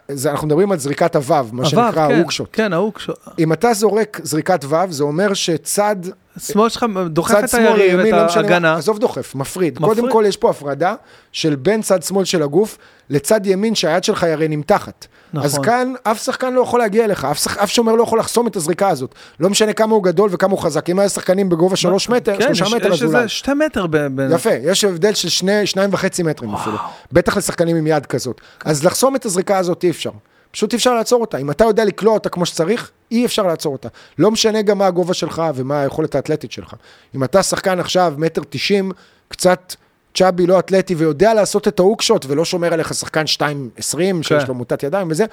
זה, 0.09 0.31
אנחנו 0.31 0.47
מדברים 0.47 0.73
על 0.73 0.79
זריקת 0.79 1.17
הוו, 1.17 1.49
מה 1.53 1.65
שנקרא 1.65 1.87
הוו, 1.87 2.09
כן, 2.09 2.15
ה 2.15 2.18
hook 2.18 2.32
shot. 2.32 2.49
כן, 2.53 2.73
ה 2.73 2.77
hook 2.77 2.96
shot. 2.96 3.19
אם 3.39 3.53
אתה 3.53 3.75
זורק 3.75 4.21
זריקת 4.23 4.65
וו, 4.65 4.77
זה 4.89 5.05
אומר 5.05 5.35
שצד, 5.35 5.97
שמאל 6.39 6.69
שלך 6.69 6.87
דוחף 7.07 7.41
את 7.45 7.55
היריב, 7.55 8.01
את 8.01 8.13
לא 8.13 8.17
ההגנה. 8.17 8.75
עזוב 8.75 8.99
דוחף, 8.99 9.35
מפריד. 9.35 9.79
קודם 9.79 10.11
כל 10.11 10.25
יש 10.29 10.37
פה 10.37 10.51
הפרדה 10.51 10.95
של 11.33 11.57
בין 11.57 11.83
צד 11.83 12.03
שמאל 12.03 12.25
של 12.25 12.43
הגוף 12.43 12.79
לצד 13.11 13.47
ימין 13.47 13.75
שהיד 13.75 14.05
שלך 14.05 14.25
הרי 14.25 14.49
נמתחת. 14.49 15.07
נכון. 15.33 15.47
אז 15.47 15.59
כאן 15.59 15.93
אף 16.03 16.23
שחקן 16.25 16.53
לא 16.55 16.61
יכול 16.61 16.81
להגיע 16.81 17.05
אליך, 17.05 17.25
אף, 17.25 17.39
שח- 17.39 17.57
אף 17.57 17.71
שומר 17.71 17.93
לא 17.93 18.03
יכול 18.03 18.19
לחסום 18.19 18.47
את 18.47 18.57
הזריקה 18.57 18.89
הזאת. 18.89 19.15
לא 19.41 19.51
משנה 19.51 19.73
כמה 19.73 19.95
הוא 19.95 20.03
גדול 20.05 20.29
וכמה 20.33 20.51
הוא 20.53 20.59
חזק. 20.61 20.91
אם 20.91 20.99
היה 20.99 21.09
שחקנים 21.09 21.49
בגובה 21.49 21.77
שלוש 21.77 22.09
מטר, 22.09 22.37
כן, 22.39 22.49
יש- 22.53 22.63
מטר, 22.63 22.89
אז 22.89 22.93
יש 22.95 23.03
אולי. 23.03 23.17
איזה 23.19 23.29
שתי 23.29 23.51
מטר 23.67 23.87
ב... 23.87 23.97
ב- 24.15 24.31
יפה, 24.35 24.51
יש 24.63 24.85
הבדל 24.85 25.15
של 25.15 25.29
שני, 25.29 25.67
שניים 25.67 25.91
וחצי 25.93 26.23
מטרים 26.23 26.55
אפילו. 26.55 26.77
בטח 27.13 27.37
לשחקנים 27.37 27.77
עם 27.77 27.87
יד 27.87 28.07
כזאת. 28.07 28.41
אז 28.65 28.85
לחסום 28.85 29.17
את 29.17 29.25
הזריקה 29.27 29.59
הזאת 29.59 29.85
אי 29.85 29.91
אפשר. 29.91 30.11
פשוט 30.51 30.73
אי 30.73 30.77
אפשר 30.77 30.95
לעצור 30.95 31.21
אותה. 31.21 31.39
אם 31.39 31.51
אתה 31.51 31.65
יודע 31.65 31.85
לקלוע 31.85 32.15
אותה 32.15 32.29
כמו 32.29 32.47
שצריך, 32.47 32.91
אי 33.11 33.27
אפשר 33.27 33.43
לעצור 33.43 33.73
אותה. 33.73 33.89
לא 34.19 34.31
משנה 34.31 34.63
גם 34.63 34.79
מה 34.79 34.87
הגובה 34.87 35.15
שלך 35.15 35.43
ומה 35.55 35.81
היכולת 35.81 36.15
האתלטית 36.15 36.53
שלך. 36.53 36.75
אם 37.15 37.25
אתה 37.25 37.43
שחקן 37.43 37.81
עכשיו 37.81 38.15
מטר 38.17 38.43
תשעים, 38.51 38.93
קצת 39.29 39.75
צ'אבי 40.15 40.47
לא 40.47 40.59
אתלטי 40.59 40.95
ויודע 40.95 41.35
לעשות 41.35 41.69
את 41.69 41.79
ההוקשוט 41.79 42.27
ולא 42.29 42.45
שומר 42.45 42.73
עליך 42.73 42.95
שחקן 42.95 43.25
2.20 43.25 43.83
שיש 44.23 44.49
לו 44.49 44.55
מוטת 44.55 44.83
ידיים 44.83 45.11
וזה, 45.11 45.25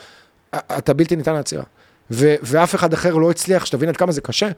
אתה 0.55 0.93
בלתי 0.93 1.15
ניתן 1.15 1.33
לעצירה. 1.33 1.63
ו- 2.11 2.35
ואף 2.43 2.75
אחד 2.75 2.93
אחר 2.93 3.15
לא 3.15 3.31
הצליח, 3.31 3.65
שתבין 3.65 3.89
עד 3.89 3.97
כמה 3.97 4.11
זה 4.11 4.21
קשה, 4.21 4.49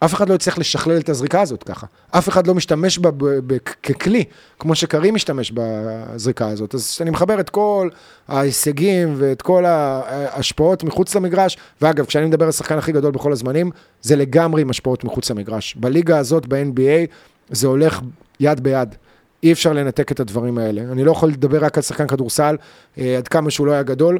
אף 0.00 0.14
אחד 0.14 0.28
לא 0.28 0.34
הצליח 0.34 0.58
לשכלל 0.58 0.98
את 0.98 1.08
הזריקה 1.08 1.40
הזאת 1.40 1.62
ככה. 1.62 1.86
אף 2.10 2.28
אחד 2.28 2.46
לא 2.46 2.54
משתמש 2.54 2.98
בה 2.98 3.58
ככלי, 3.82 4.24
כמו 4.58 4.74
שקרים 4.74 5.14
משתמש 5.14 5.52
בזריקה 5.54 6.48
הזאת. 6.48 6.74
אז 6.74 6.98
אני 7.00 7.10
מחבר 7.10 7.40
את 7.40 7.50
כל 7.50 7.88
ההישגים 8.28 9.14
ואת 9.18 9.42
כל 9.42 9.64
ההשפעות 9.64 10.84
מחוץ 10.84 11.14
למגרש, 11.14 11.56
ואגב, 11.82 12.06
כשאני 12.06 12.26
מדבר 12.26 12.44
על 12.44 12.48
השחקן 12.48 12.78
הכי 12.78 12.92
גדול 12.92 13.10
בכל 13.10 13.32
הזמנים, 13.32 13.70
זה 14.02 14.16
לגמרי 14.16 14.62
עם 14.62 14.70
השפעות 14.70 15.04
מחוץ 15.04 15.30
למגרש. 15.30 15.76
בליגה 15.80 16.18
הזאת, 16.18 16.46
ב-NBA, 16.46 17.06
זה 17.50 17.66
הולך 17.66 18.00
יד 18.40 18.60
ביד. 18.60 18.94
אי 19.42 19.52
אפשר 19.52 19.72
לנתק 19.72 20.12
את 20.12 20.20
הדברים 20.20 20.58
האלה. 20.58 20.82
אני 20.92 21.04
לא 21.04 21.10
יכול 21.10 21.28
לדבר 21.28 21.64
רק 21.64 21.76
על 21.76 21.82
שחקן 21.82 22.06
כדורסל, 22.06 22.56
אה, 22.98 23.16
עד 23.16 23.28
כמה 23.28 23.50
שהוא 23.50 23.66
לא 23.66 23.72
היה 23.72 23.82
גדול. 23.82 24.18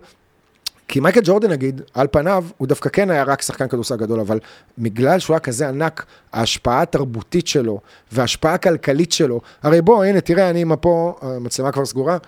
כי 0.89 1.01
מייקל 1.01 1.21
ג'ורדן 1.25 1.51
נגיד, 1.51 1.81
על 1.95 2.07
פניו, 2.11 2.45
הוא 2.57 2.69
דווקא 2.69 2.89
כן 2.89 3.11
היה 3.11 3.23
רק 3.23 3.43
שחקן 3.43 3.69
כדורסל 3.69 3.97
גדול, 3.97 4.21
אבל 4.21 4.39
בגלל 4.79 5.19
שהוא 5.19 5.35
היה 5.35 5.41
כזה 5.41 5.69
ענק, 5.69 6.07
ההשפעה 6.33 6.83
התרבותית 6.83 7.47
שלו 7.47 7.81
וההשפעה 8.13 8.55
הכלכלית 8.55 9.13
שלו, 9.13 9.41
הרי 9.63 9.83
בוא, 9.83 10.05
הנה, 10.05 10.21
תראה, 10.21 10.51
אני 10.51 10.61
עם 10.61 10.77
פה, 10.77 11.19
המצלמה 11.23 11.73
כבר 11.73 11.85
סגורה. 11.85 12.19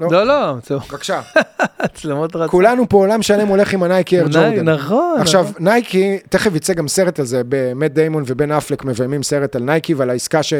לא, 0.00 0.26
לא, 0.26 0.54
זהו, 0.66 0.80
בבקשה. 0.80 1.20
מצלמות 1.84 2.36
רצו. 2.36 2.50
כולנו 2.50 2.88
פה 2.88 2.96
עולם 2.96 3.22
שלם 3.22 3.48
הולך 3.48 3.72
עם 3.72 3.82
הנייקי 3.82 4.20
אייר 4.20 4.26
ג'ורדן. 4.32 4.68
נכון. 4.68 5.20
עכשיו, 5.20 5.46
נכון. 5.50 5.64
נייקי, 5.64 6.18
תכף 6.28 6.54
יצא 6.54 6.74
גם 6.74 6.88
סרט 6.88 7.18
על 7.18 7.24
זה, 7.24 7.44
באמת 7.44 7.94
דיימון 7.94 8.22
ובן 8.26 8.52
אפלק 8.52 8.84
מביימים 8.84 9.22
סרט 9.22 9.56
על 9.56 9.62
נייקי 9.62 9.94
ועל 9.94 10.10
העסקה, 10.10 10.42
ש... 10.42 10.52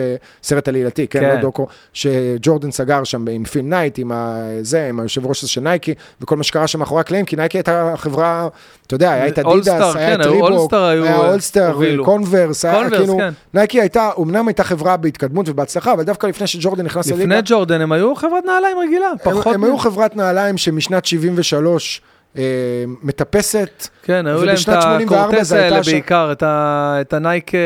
סרט 0.42 0.68
עלילתי, 0.68 1.06
כן, 1.06 1.20
כן. 1.20 1.28
לא 1.28 1.40
דוקו, 1.40 1.66
שג'ורדן 1.92 2.70
סגר 2.70 3.04
שם 3.04 3.24
עם 3.28 3.44
פיל 3.44 3.64
נייט, 3.64 3.98
עם. 3.98 4.12
זה, 4.62 4.86
עם 4.88 5.00
היושב 5.00 5.26
ראש 5.26 5.42
הזה 5.42 5.50
של 5.50 5.60
נייקי, 5.60 5.94
וכל 6.20 6.36
מה 6.36 6.42
שקרה 6.42 6.66
שם 6.66 6.78
מאחורי 6.78 7.00
הקלעים, 7.00 7.24
כי 7.24 7.36
נייקי 7.36 7.58
הייתה 7.58 7.92
חברה, 7.96 8.48
אתה 8.86 8.94
יודע, 8.94 9.12
היה 9.12 9.26
את 9.28 9.38
אדידס, 9.38 9.68
אולסטאר, 9.68 9.98
היה 9.98 10.16
כן, 10.16 10.20
את 10.20 10.26
ריבוק, 10.26 10.74
היה 10.74 11.04
אה, 11.04 11.30
אולסטאר, 11.30 11.72
הובילו. 11.72 12.04
קונברס, 12.04 12.64
היה 12.64 12.90
כאילו, 12.90 13.16
כן. 13.16 13.30
נייקי 13.54 13.80
הייתה, 13.80 14.10
אמנם 14.18 14.48
הייתה 14.48 14.64
חברה 14.64 14.96
בהתקדמות 14.96 15.48
ובהצלחה, 15.48 15.92
אבל 15.92 16.02
דווקא 16.02 16.26
לפני 16.26 16.46
שג'ורדן 16.46 16.84
נכנס 16.84 17.06
לליגה, 17.06 17.24
לפני 17.24 17.40
ג'ורדן 17.44 17.80
הם 17.80 17.92
היו 17.92 18.14
חברת 18.14 18.44
נעליים 18.44 18.78
רגילה, 18.78 19.06
פחות... 19.34 19.54
הם 19.54 19.60
מ- 19.60 19.64
היו 19.64 19.78
חברת 19.78 20.16
נעליים 20.16 20.58
שמשנת 20.58 21.04
73 21.04 22.00
אה, 22.38 22.42
מטפסת, 23.02 23.88
כן, 24.02 24.26
היו 24.26 24.36
להם 24.44 24.48
את 24.48 24.58
ובשנת 24.58 24.82
84 24.82 25.22
הקורטז 25.24 25.52
האלה 25.52 25.84
ש- 25.84 25.88
בעיקר, 25.88 26.32
את 26.32 26.42
ה- 26.42 26.96
את 27.00 27.12
הנייק 27.12 27.54
אה, 27.54 27.60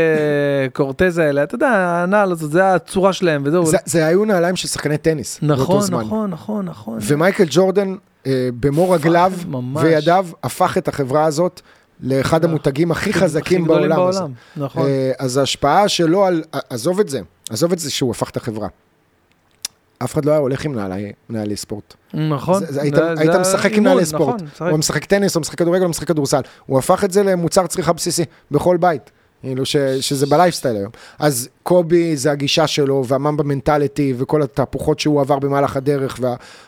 קורטז 0.73 1.19
האלה, 1.19 1.43
אתה 1.43 1.55
יודע, 1.55 1.69
הנעל 2.03 2.33
הזאת, 2.33 2.51
זה 2.51 2.75
הצורה 2.75 3.13
שלהם, 3.13 3.43
וזהו. 3.45 3.67
זה, 3.67 3.77
זה 3.85 4.07
היו 4.07 4.25
נעליים 4.25 4.57
של 4.57 4.69
שחקני 4.69 4.99
טניס, 4.99 5.39
באותו 5.43 5.63
נכון, 5.63 5.81
זמן. 5.81 6.01
נכון, 6.05 6.31
נכון, 6.31 6.65
נכון. 6.65 6.99
ומייקל 7.01 7.45
ג'ורדן, 7.51 7.95
אה, 8.27 8.49
במו 8.61 8.91
רגליו. 8.91 9.33
וידיו, 9.75 10.27
הפך 10.43 10.79
את 10.79 10.89
החברה 10.89 11.25
הזאת 11.25 11.61
לאחד 12.01 12.45
המותגים 12.45 12.91
הכי 12.91 13.13
חזקים 13.13 13.65
בעולם. 13.65 14.01
הזה. 14.01 14.23
נכון. 14.57 14.87
אה, 14.87 15.13
אז 15.19 15.37
ההשפעה 15.37 15.89
שלו 15.89 16.25
על, 16.25 16.43
עזוב 16.71 17.01
את 17.01 17.09
זה, 17.09 17.21
עזוב 17.51 17.73
את 17.73 17.79
זה 17.79 17.91
שהוא 17.91 18.11
הפך 18.11 18.31
את 18.31 18.37
החברה. 18.37 18.69
אף 20.05 20.15
אחד 20.15 20.25
לא 20.25 20.31
היה 20.31 20.41
הולך 20.41 20.65
עם 20.65 20.75
נעלי, 20.75 21.13
נעלי 21.29 21.57
ספורט. 21.57 21.95
נכון. 22.15 22.61
זה- 22.67 22.73
זה- 22.73 22.83
היית, 22.83 22.95
זה- 22.95 23.15
היית 23.19 23.33
זה 23.33 23.39
משחק 23.39 23.73
עם 23.73 23.85
נעלי 23.85 24.05
ספורט. 24.07 24.43
נכון. 24.55 24.71
או 24.71 24.79
משחק 24.79 25.05
טניס, 25.05 25.37
או 25.37 25.41
משחק 25.41 25.59
כדורגל, 25.59 25.85
או 25.85 25.89
משחק 25.89 26.09
כדורסל. 26.09 26.41
הוא 26.67 26.79
הפך 26.79 27.05
את 27.05 27.11
זה 27.11 27.23
למוצר 27.23 27.67
צריכה 27.67 27.93
בסיסי, 27.93 28.23
בכל 28.51 28.77
בית. 28.77 29.11
כאילו 29.43 29.67
ש, 29.67 29.77
שזה 29.77 30.27
בלייפסטייל 30.27 30.77
היום. 30.77 30.91
אז 31.19 31.49
קובי 31.63 32.17
זה 32.17 32.31
הגישה 32.31 32.67
שלו, 32.67 33.05
והממבה 33.07 33.45
מנטליטי, 33.45 34.15
וכל 34.19 34.43
התהפוכות 34.43 35.01
שהוא 35.01 35.21
עבר 35.21 35.39
במהלך 35.39 35.77
הדרך, 35.77 36.21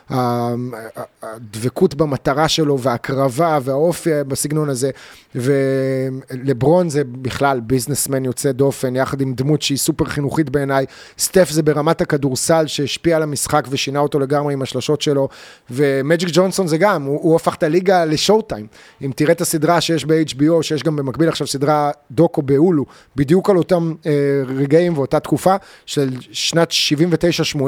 והדבקות 0.09 1.95
במטרה 1.95 2.47
שלו, 2.47 2.79
וההקרבה, 2.79 3.59
והאופי 3.63 4.09
בסגנון 4.27 4.69
הזה. 4.69 4.91
ולברון 5.35 6.89
זה 6.89 7.03
בכלל 7.21 7.59
ביזנסמן 7.59 8.25
יוצא 8.25 8.51
דופן, 8.51 8.95
יחד 8.95 9.21
עם 9.21 9.33
דמות 9.33 9.61
שהיא 9.61 9.77
סופר 9.77 10.05
חינוכית 10.05 10.49
בעיניי. 10.49 10.85
סטף 11.19 11.49
זה 11.49 11.63
ברמת 11.63 12.01
הכדורסל 12.01 12.67
שהשפיע 12.67 13.15
על 13.15 13.23
המשחק 13.23 13.67
ושינה 13.69 13.99
אותו 13.99 14.19
לגמרי 14.19 14.53
עם 14.53 14.61
השלשות 14.61 15.01
שלו. 15.01 15.27
ומג'יק 15.71 16.29
ג'ונסון 16.31 16.67
זה 16.67 16.77
גם, 16.77 17.03
הוא, 17.03 17.19
הוא 17.21 17.35
הפך 17.35 17.55
את 17.55 17.63
הליגה 17.63 18.05
לשואו 18.05 18.41
טיים. 18.41 18.67
אם 19.01 19.11
תראה 19.15 19.31
את 19.31 19.41
הסדרה 19.41 19.81
שיש 19.81 20.05
ב-HBO, 20.05 20.61
שיש 20.61 20.83
גם 20.83 20.95
במקביל 20.95 21.29
עכשיו 21.29 21.47
סדרה 21.47 21.91
דוקו 22.11 22.41
בהולו, 22.65 22.85
בדיוק 23.15 23.49
על 23.49 23.57
אותם 23.57 23.93
אה, 24.05 24.11
רגעים 24.47 24.97
ואותה 24.97 25.19
תקופה 25.19 25.55
של 25.85 26.09
שנת 26.31 26.71
79-80, 26.71 27.63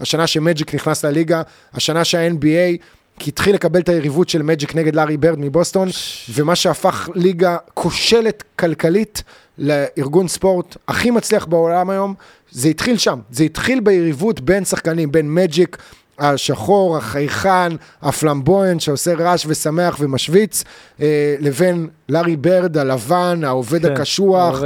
השנה 0.00 0.26
שמג'יק 0.26 0.74
נכנס 0.74 1.04
לליגה, 1.04 1.42
השנה 1.74 2.04
שה-NBA 2.04 2.84
התחיל 3.26 3.54
לקבל 3.54 3.80
את 3.80 3.88
היריבות 3.88 4.28
של 4.28 4.42
מג'יק 4.42 4.74
נגד 4.74 4.96
לארי 4.96 5.16
ברד 5.16 5.38
מבוסטון, 5.38 5.88
ומה 6.34 6.56
שהפך 6.56 7.08
ליגה 7.14 7.56
כושלת 7.74 8.42
כלכלית 8.58 9.22
לארגון 9.58 10.28
ספורט 10.28 10.76
הכי 10.88 11.10
מצליח 11.10 11.46
בעולם 11.46 11.90
היום, 11.90 12.14
זה 12.50 12.68
התחיל 12.68 12.98
שם, 12.98 13.18
זה 13.30 13.44
התחיל 13.44 13.80
ביריבות 13.80 14.40
בין 14.40 14.64
שחקנים, 14.64 15.12
בין 15.12 15.34
מג'יק, 15.34 15.76
השחור, 16.18 16.96
החייכן, 16.96 17.72
הפלמבויין, 18.02 18.80
שעושה 18.80 19.14
רעש 19.14 19.44
ושמח 19.48 19.96
ומשוויץ, 20.00 20.64
אה, 21.00 21.36
לבין 21.40 21.88
לארי 22.08 22.36
ברד 22.36 22.76
הלבן, 22.78 23.40
העובד 23.44 23.86
כן, 23.86 23.92
הקשוח, 23.92 24.62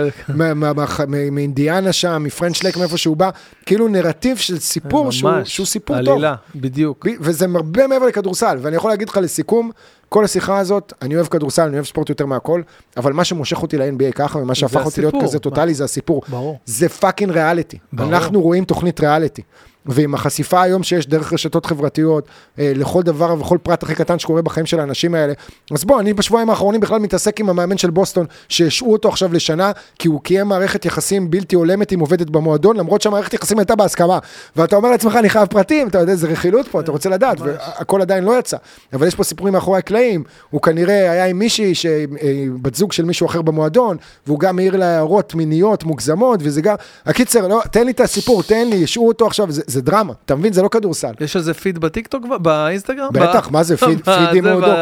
מאינדיאנה 1.30 1.92
שם, 1.92 2.22
מפרנץ' 2.24 2.62
לק, 2.64 2.76
מאיפה 2.76 2.96
שהוא 2.96 3.16
בא, 3.16 3.30
כאילו 3.66 3.88
נרטיב 3.88 4.36
של 4.36 4.58
סיפור 4.58 5.12
שהוא, 5.12 5.30
ממש, 5.30 5.54
שהוא 5.54 5.66
סיפור 5.66 5.96
טוב. 5.96 6.08
עלילה, 6.08 6.34
בדיוק. 6.56 7.06
ב- 7.08 7.12
וזה 7.20 7.46
הרבה 7.54 7.86
מעבר 7.86 8.06
לכדורסל, 8.06 8.58
ואני 8.62 8.76
יכול 8.76 8.90
להגיד 8.90 9.08
לך 9.08 9.16
לסיכום, 9.16 9.70
כל 10.08 10.24
השיחה 10.24 10.58
הזאת, 10.58 10.92
אני 11.02 11.16
אוהב 11.16 11.26
כדורסל, 11.26 11.62
אני 11.62 11.74
אוהב 11.74 11.86
ספורט 11.86 12.08
יותר 12.08 12.26
מהכל, 12.26 12.62
אבל 12.96 13.12
מה 13.12 13.24
שמושך 13.24 13.62
אותי 13.62 13.78
ל-NBA 13.78 14.12
ככה, 14.14 14.38
ומה 14.38 14.54
שהפך 14.54 14.86
אותי 14.86 15.00
להיות. 15.00 15.14
כזה 15.22 15.38
טוטאלי, 15.38 15.74
זה 15.74 15.84
הסיפור. 15.84 16.22
ברור. 16.28 16.58
זה 16.66 16.88
fucking 16.88 17.32
ריאליטי. 17.32 17.78
ברור. 17.92 18.08
אנחנו 18.08 18.40
רואים 18.40 18.64
תוכנית 18.64 19.00
ריאליטי. 19.00 19.42
ועם 19.86 20.14
החשיפה 20.14 20.62
היום 20.62 20.82
שיש 20.82 21.06
דרך 21.06 21.32
רשתות 21.32 21.66
חברתיות, 21.66 22.28
אה, 22.58 22.72
לכל 22.74 23.02
דבר 23.02 23.34
וכל 23.40 23.58
פרט 23.62 23.82
הכי 23.82 23.94
קטן 23.94 24.18
שקורה 24.18 24.42
בחיים 24.42 24.66
של 24.66 24.80
האנשים 24.80 25.14
האלה. 25.14 25.32
אז 25.74 25.84
בוא, 25.84 26.00
אני 26.00 26.14
בשבועיים 26.14 26.50
האחרונים 26.50 26.80
בכלל 26.80 26.98
מתעסק 26.98 27.40
עם 27.40 27.48
המאמן 27.48 27.78
של 27.78 27.90
בוסטון, 27.90 28.26
שהשעו 28.48 28.92
אותו 28.92 29.08
עכשיו 29.08 29.32
לשנה, 29.32 29.72
כי 29.98 30.08
הוא 30.08 30.20
קיים 30.22 30.46
מערכת 30.46 30.84
יחסים 30.84 31.30
בלתי 31.30 31.56
הולמת 31.56 31.92
עם 31.92 32.00
עובדת 32.00 32.30
במועדון, 32.30 32.76
למרות 32.76 33.02
שהמערכת 33.02 33.34
יחסים 33.34 33.58
הייתה 33.58 33.76
בהסכמה. 33.76 34.18
ואתה 34.56 34.76
אומר 34.76 34.90
לעצמך, 34.90 35.16
אני 35.16 35.28
חייב 35.28 35.46
פרטים, 35.46 35.88
אתה 35.88 35.98
יודע, 35.98 36.14
זה 36.14 36.28
רכילות 36.28 36.68
פה, 36.68 36.80
אתה 36.80 36.92
רוצה 36.92 37.08
לדעת, 37.08 37.40
והכל 37.40 38.02
עדיין 38.02 38.24
לא 38.24 38.38
יצא. 38.38 38.56
אבל 38.92 39.06
יש 39.06 39.14
פה 39.14 39.24
סיפורים 39.24 39.54
מאחורי 39.54 39.78
הקלעים, 39.78 40.24
הוא 40.50 40.62
כנראה 40.62 41.10
היה 41.10 41.26
עם 41.26 41.38
מישהי, 41.38 41.74
ש- 41.74 41.86
אה, 41.86 42.44
בת 42.62 42.74
זוג 42.74 42.92
של 42.92 43.04
מישהו 43.04 43.26
אחר 43.26 43.42
במועדון, 43.42 43.96
והוא 44.26 44.40
גם 44.40 44.58
העיר 44.58 44.76
לה 44.76 44.86
הערות 44.86 45.34
מיניות 45.34 45.84
מוגזמות, 45.84 46.40
וזה 46.42 46.60
גם... 46.60 46.76
הקיצר, 47.06 47.48
לא, 47.48 47.60
תן 47.72 47.84
לי 47.84 47.92
את 47.92 48.00
הסיפור, 48.00 48.42
תן 48.42 48.68
לי, 48.68 48.84
השעו 48.84 49.08
אותו 49.08 49.26
עכשיו, 49.26 49.50
זה, 49.50 49.62
זה 49.68 49.82
דרמה, 49.82 50.12
אתה 50.24 50.34
מבין? 50.34 50.52
זה 50.52 50.62
לא 50.62 50.68
כדורסל. 50.68 51.12
יש 51.20 51.36
איזה 51.36 51.54
פיד 51.54 51.78
בטיקטוק, 51.78 52.24
באינסטגרם? 52.42 53.08
בטח, 53.12 53.50
מה 53.50 53.62
זה, 53.62 53.76
פיד- 53.86 54.04
פידים 54.04 54.44
זה 54.44 54.50
מאודוקה. 54.50 54.72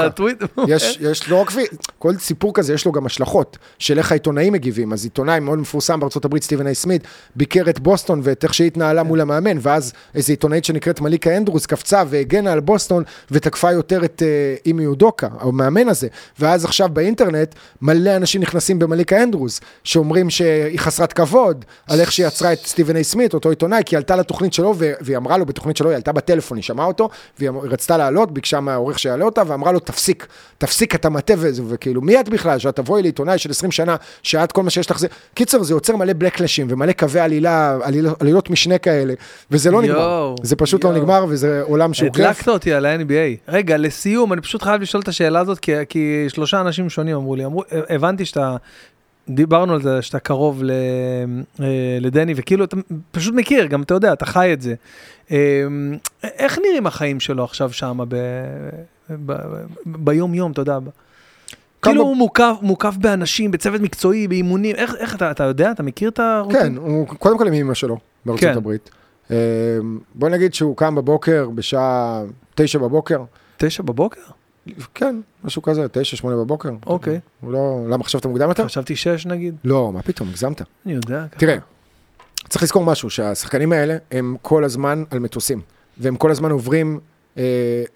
יש, 0.68 0.98
יש 1.00 1.28
לא 1.28 1.36
רק, 1.36 1.50
וי- 1.54 1.64
כל 1.98 2.16
סיפור 2.16 2.54
כזה 2.54 2.74
יש 2.74 2.86
לו 2.86 2.92
גם 2.92 3.06
השלכות 3.06 3.58
של 3.78 3.98
איך 3.98 4.10
העיתונאים 4.12 4.52
מגיבים. 4.52 4.92
אז 4.92 5.04
עיתונאי 5.04 5.40
מאוד 5.40 5.58
מפורסם 5.58 6.00
בארצות 6.00 6.24
הברית, 6.24 6.42
סטיבן 6.42 6.66
איי 6.66 6.74
סמית, 6.74 7.02
ביקר 7.36 7.70
את 7.70 7.80
בוסטון 7.80 8.20
ואת 8.24 8.44
איך 8.44 8.54
שהיא 8.54 8.66
התנהלה 8.66 9.02
מול 9.02 9.20
המאמן, 9.20 9.56
ואז 9.60 9.92
איזו 10.14 10.32
עיתונאית 10.32 10.64
שנקראת 10.64 11.00
מליקה 11.00 11.36
אנדרוס 11.36 11.66
קפצה 11.66 12.02
והגנה 12.08 12.52
על 12.52 12.60
בוסטון 12.60 13.02
ותקפה 13.30 13.72
יותר 13.72 14.04
את 14.04 14.22
אה, 14.26 14.54
אימי 14.66 14.82
יודוקה, 14.82 15.28
המאמן 15.40 15.88
הזה. 15.88 16.08
ואז 16.38 16.64
עכשיו 16.64 16.88
באינטרנט 16.92 17.54
מלא 17.82 18.16
אנשים 18.16 18.40
נכנסים 18.42 18.78
במליקה 18.78 19.22
אנדרוס, 19.22 19.60
שאומרים 19.84 20.30
שהיא 20.30 20.78
חסרת 20.78 21.12
כבוד, 21.12 21.64
על 21.88 22.00
איך 22.00 22.12
שהיא 22.12 22.26
עצרה 22.26 22.52
את 22.52 22.58
סטיבן 22.66 22.96
איי 22.96 23.04
סמית, 23.04 23.34
אותו 23.34 23.50
עיתונאי, 23.50 23.82
כי 23.86 23.94
היא 23.94 23.98
עלתה 23.98 24.16
לתוכנית 24.16 24.52
שלו, 24.52 24.74
והיא 24.78 25.16
אמרה 25.16 25.38
לו 25.38 25.46
בתוכנית 25.46 25.76
שלו, 25.76 25.90
היא 25.90 25.96
עלתה 25.96 26.12
בטלפון, 26.12 26.56
היא 26.56 26.62
שמעה 26.64 26.86
אותו, 26.86 27.08
והיא 27.38 27.50
רצתה 27.62 27.96
לעלות, 27.96 28.32
ביקשה 28.32 28.60
מהעורך 28.60 28.98
שיעלה 28.98 29.24
אותה, 29.24 29.42
ואמרה 29.46 29.72
לו, 29.72 29.78
תפסיק, 29.78 30.26
תפסיק, 30.58 30.94
אתה 30.94 31.08
מטה 31.08 31.34
וזה, 31.38 31.62
וכאילו, 31.68 32.02
מי 32.02 32.20
את 32.20 32.28
בכלל, 32.28 32.58
שאת 32.58 32.76
תבואי 32.76 33.02
לעיתונאי 33.02 33.38
של 33.38 33.50
20 33.50 33.72
שנה, 33.72 33.96
שאת 34.22 34.52
כל 34.52 34.62
מה 34.62 34.70
שיש 34.70 34.90
לך 34.90 34.98
זה... 34.98 35.06
קיצר, 35.34 35.62
זה 35.62 35.74
יוצר 35.74 35.96
מלא 35.96 36.12
בלקלשים 36.12 36.66
ומלא 36.70 36.92
קווי 36.92 37.20
עלילה, 37.20 37.78
עליל, 37.82 38.06
עלילות 38.20 38.50
משנה 38.50 38.78
כאלה, 38.78 39.14
וזה 39.50 39.70
לא 39.70 39.82
נגמר. 39.82 39.98
יואו, 39.98 40.34
זה 40.42 40.56
פשוט 40.56 40.84
לא 40.84 40.88
יואו. 40.88 41.00
נגמר, 41.00 41.24
וזה 41.28 41.62
עולם 41.62 41.94
שהוא 41.94 42.10
כיף. 42.12 42.24
הדלקת 42.24 42.48
אותי 42.48 42.72
על 42.72 42.86
ה-NBA. 42.86 43.48
רגע, 43.48 43.76
לסיום, 43.76 44.32
אני 44.32 44.40
פשוט 44.40 44.62
חייב 44.62 44.82
לשאול 44.82 45.02
את 45.02 45.08
השאלה 45.08 45.40
הזאת, 45.40 45.58
כי, 45.58 45.72
כי 45.88 46.24
שלושה 46.28 46.60
אנשים 46.60 46.90
שונים 46.90 47.16
אמרו 47.16 47.36
לי, 47.36 47.44
אמרו, 47.44 47.62
הבנתי 47.88 48.24
שאתה, 48.24 48.56
דיברנו 49.28 49.72
על 49.72 49.82
זה, 49.82 50.02
שאתה 50.02 50.18
קרוב 50.18 50.62
ל, 50.62 50.70
אה, 51.60 51.66
לדני, 52.00 52.34
וכאילו 52.36 52.64
אתה 52.64 52.76
פשוט 53.10 53.34
מכיר, 53.34 53.66
גם 53.66 53.82
אתה 53.82 53.94
יודע, 53.94 54.12
אתה 54.12 54.26
חי 54.26 54.52
את 54.52 54.62
זה. 54.62 54.74
אה, 55.30 55.64
איך 56.22 56.58
נראים 56.58 56.86
החיים 56.86 57.20
שלו 57.20 57.44
עכשיו 57.44 57.72
שם, 57.72 57.98
ביום-יום, 59.86 60.52
אתה 60.52 60.60
יודע? 60.60 60.78
כאילו 61.82 62.02
הוא 62.02 62.16
מוקף, 62.16 62.56
מוקף 62.62 62.96
באנשים, 62.96 63.50
בצוות 63.50 63.80
מקצועי, 63.80 64.28
באימונים, 64.28 64.76
איך, 64.76 64.94
איך 64.98 65.14
אתה, 65.14 65.30
אתה 65.30 65.44
יודע, 65.44 65.70
אתה 65.70 65.82
מכיר 65.82 66.08
את 66.08 66.18
הרוטין? 66.18 66.60
כן, 66.60 66.76
הוא 66.76 67.06
קודם 67.06 67.38
כל 67.38 67.46
עם 67.46 67.52
אמא 67.52 67.74
שלו 67.74 67.98
בארצות 68.26 68.44
כן. 68.50 68.56
הברית. 68.56 68.90
אה, 69.30 69.36
בוא 70.14 70.28
נגיד 70.28 70.54
שהוא 70.54 70.76
קם 70.76 70.94
בבוקר 70.94 71.48
בשעה 71.54 72.22
תשע 72.54 72.78
בבוקר. 72.78 73.22
תשע 73.56 73.82
בבוקר? 73.82 74.20
כן, 74.94 75.20
משהו 75.44 75.62
כזה, 75.62 75.88
תשע, 75.92 76.16
שמונה 76.16 76.36
בבוקר. 76.36 76.70
אוקיי. 76.86 77.20
לא, 77.42 77.86
למה 77.88 78.04
חשבת 78.04 78.26
מוקדם 78.26 78.48
יותר? 78.48 78.66
חשבתי 78.66 78.96
שש 78.96 79.26
נגיד. 79.26 79.54
לא, 79.64 79.92
מה 79.92 80.02
פתאום, 80.02 80.28
הגזמת. 80.28 80.62
אני 80.86 80.94
יודע. 80.94 81.26
ככה. 81.30 81.40
תראה, 81.40 81.56
צריך 82.48 82.62
לזכור 82.62 82.84
משהו, 82.84 83.10
שהשחקנים 83.10 83.72
האלה 83.72 83.96
הם 84.10 84.36
כל 84.42 84.64
הזמן 84.64 85.04
על 85.10 85.18
מטוסים, 85.18 85.60
והם 85.98 86.16
כל 86.16 86.30
הזמן 86.30 86.50
עוברים 86.50 87.00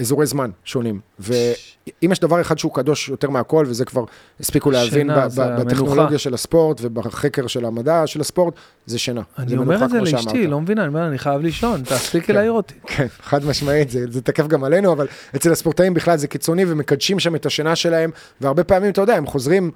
אזורי 0.01 0.27
זמן 0.27 0.51
שונים. 0.65 1.01
ואם 1.19 2.13
יש 2.13 2.21
דבר 2.21 2.41
אחד 2.41 2.59
שהוא 2.59 2.75
קדוש 2.75 3.09
יותר 3.09 3.31
מהכל, 3.31 3.65
וזה 3.69 3.85
כבר 3.85 4.05
הספיקו 4.41 4.71
להבין. 4.71 5.11
בטכנולוגיה 5.37 6.19
של 6.19 6.35
הספורט 6.35 6.79
ובחקר 6.83 7.47
של 7.47 7.65
המדע 7.65 8.07
של 8.07 8.21
הספורט, 8.21 8.55
זה 8.87 8.99
שינה. 8.99 9.23
אני 9.39 9.57
אומר 9.57 9.85
את 9.85 9.91
זה 9.91 10.01
לאשתי. 10.01 10.47
לא 10.47 10.61
מבינה, 10.61 10.81
אני 10.81 10.89
אומר, 10.89 11.07
אני 11.07 11.19
חייב 11.19 11.41
לישון, 11.41 11.83
תפסיקי 11.83 12.27
כן. 12.27 12.35
להעיר 12.35 12.53
אותי. 12.53 12.75
כן, 12.87 13.07
חד 13.23 13.45
משמעית, 13.45 13.91
זה, 13.91 14.05
זה 14.11 14.23
תקף 14.23 14.47
גם 14.47 14.65
עלינו, 14.65 14.93
אבל 14.93 15.07
אצל 15.37 15.53
הספורטאים 15.53 15.95
בכלל 15.95 16.17
זה 16.17 16.27
קיצוני 16.27 16.65
ומקדשים 16.69 17.19
שם 17.19 17.35
את 17.35 17.47
השינה 17.47 17.77
שלהם, 17.77 18.11
והרבה 18.41 18.65
פעמים, 18.65 18.91
אתה 18.91 19.01
יודע, 19.01 19.17
הם 19.17 19.27
חוזרים 19.27 19.65
אה, 19.65 19.71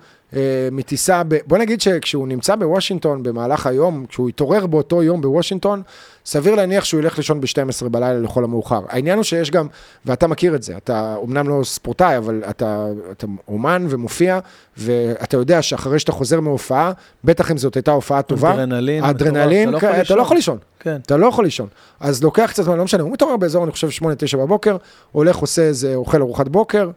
מטיסה, 0.72 1.22
ב... 1.28 1.36
בוא 1.46 1.58
נגיד 1.58 1.80
שכשהוא 1.80 2.28
נמצא 2.28 2.56
בוושינגטון 2.56 3.22
במהלך 3.22 3.66
היום, 3.66 4.06
כשהוא 4.08 4.28
יתעורר 4.28 4.66
באותו 4.66 5.02
יום 5.02 5.20
בוושינגטון, 5.20 5.82
סביר 6.26 6.54
להניח 6.54 6.84
שהוא 6.84 7.00
ילך 7.00 7.16
לישון 7.16 7.40
ב-12 7.40 7.88
בלילה 7.88 8.20
לכל 8.20 8.44
המאוחר. 8.44 8.80
העניין 8.88 9.18
הוא 9.18 9.24
שיש 9.24 9.50
גם, 9.50 9.66
ואתה 10.06 10.26
מכיר 10.26 10.54
את 10.54 10.62
זה, 10.62 10.76
אתה 10.76 11.14
אומנם 11.16 11.48
לא 11.48 11.64
ספורטאי, 11.64 12.18
אבל 12.18 12.42
אתה, 12.50 12.86
אתה 13.12 13.26
אומן 13.48 13.86
ומופיע, 13.88 14.38
ואתה 14.76 15.36
יודע 15.36 15.62
שאחרי 15.62 15.98
שאתה 15.98 16.12
חוזר 16.12 16.40
מהופעה, 16.40 16.92
בטח 17.24 17.50
אם 17.50 17.58
זאת 17.58 17.74
הייתה 17.74 17.90
הופעה 17.90 18.22
טובה, 18.22 18.54
אדרנלין, 18.54 19.04
אדרנלין, 19.04 19.68
אתה 19.68 19.72
לא 19.72 19.76
יכול 19.76 20.02
אתה 20.02 20.14
לא 20.16 20.22
יכול 20.22 20.36
לישון. 20.36 20.58
כן. 20.80 20.96
אתה 21.06 21.16
לא 21.16 21.26
יכול 21.26 21.44
לישון. 21.44 21.68
אז 22.00 22.22
לוקח 22.22 22.50
קצת 22.50 22.62
זמן, 22.62 22.78
לא 22.78 22.84
משנה, 22.84 23.02
הוא 23.02 23.12
מתעורר 23.12 23.36
באזור, 23.36 23.64
אני 23.64 23.72
חושב, 23.72 23.88
8-9 24.34 24.36
בבוקר, 24.36 24.76
הולך, 25.12 25.36
עושה 25.36 25.62
איזה, 25.62 25.94
אוכל 25.94 26.20
ארוחת 26.20 26.48
בוקר, 26.48 26.86
אה, 26.86 26.92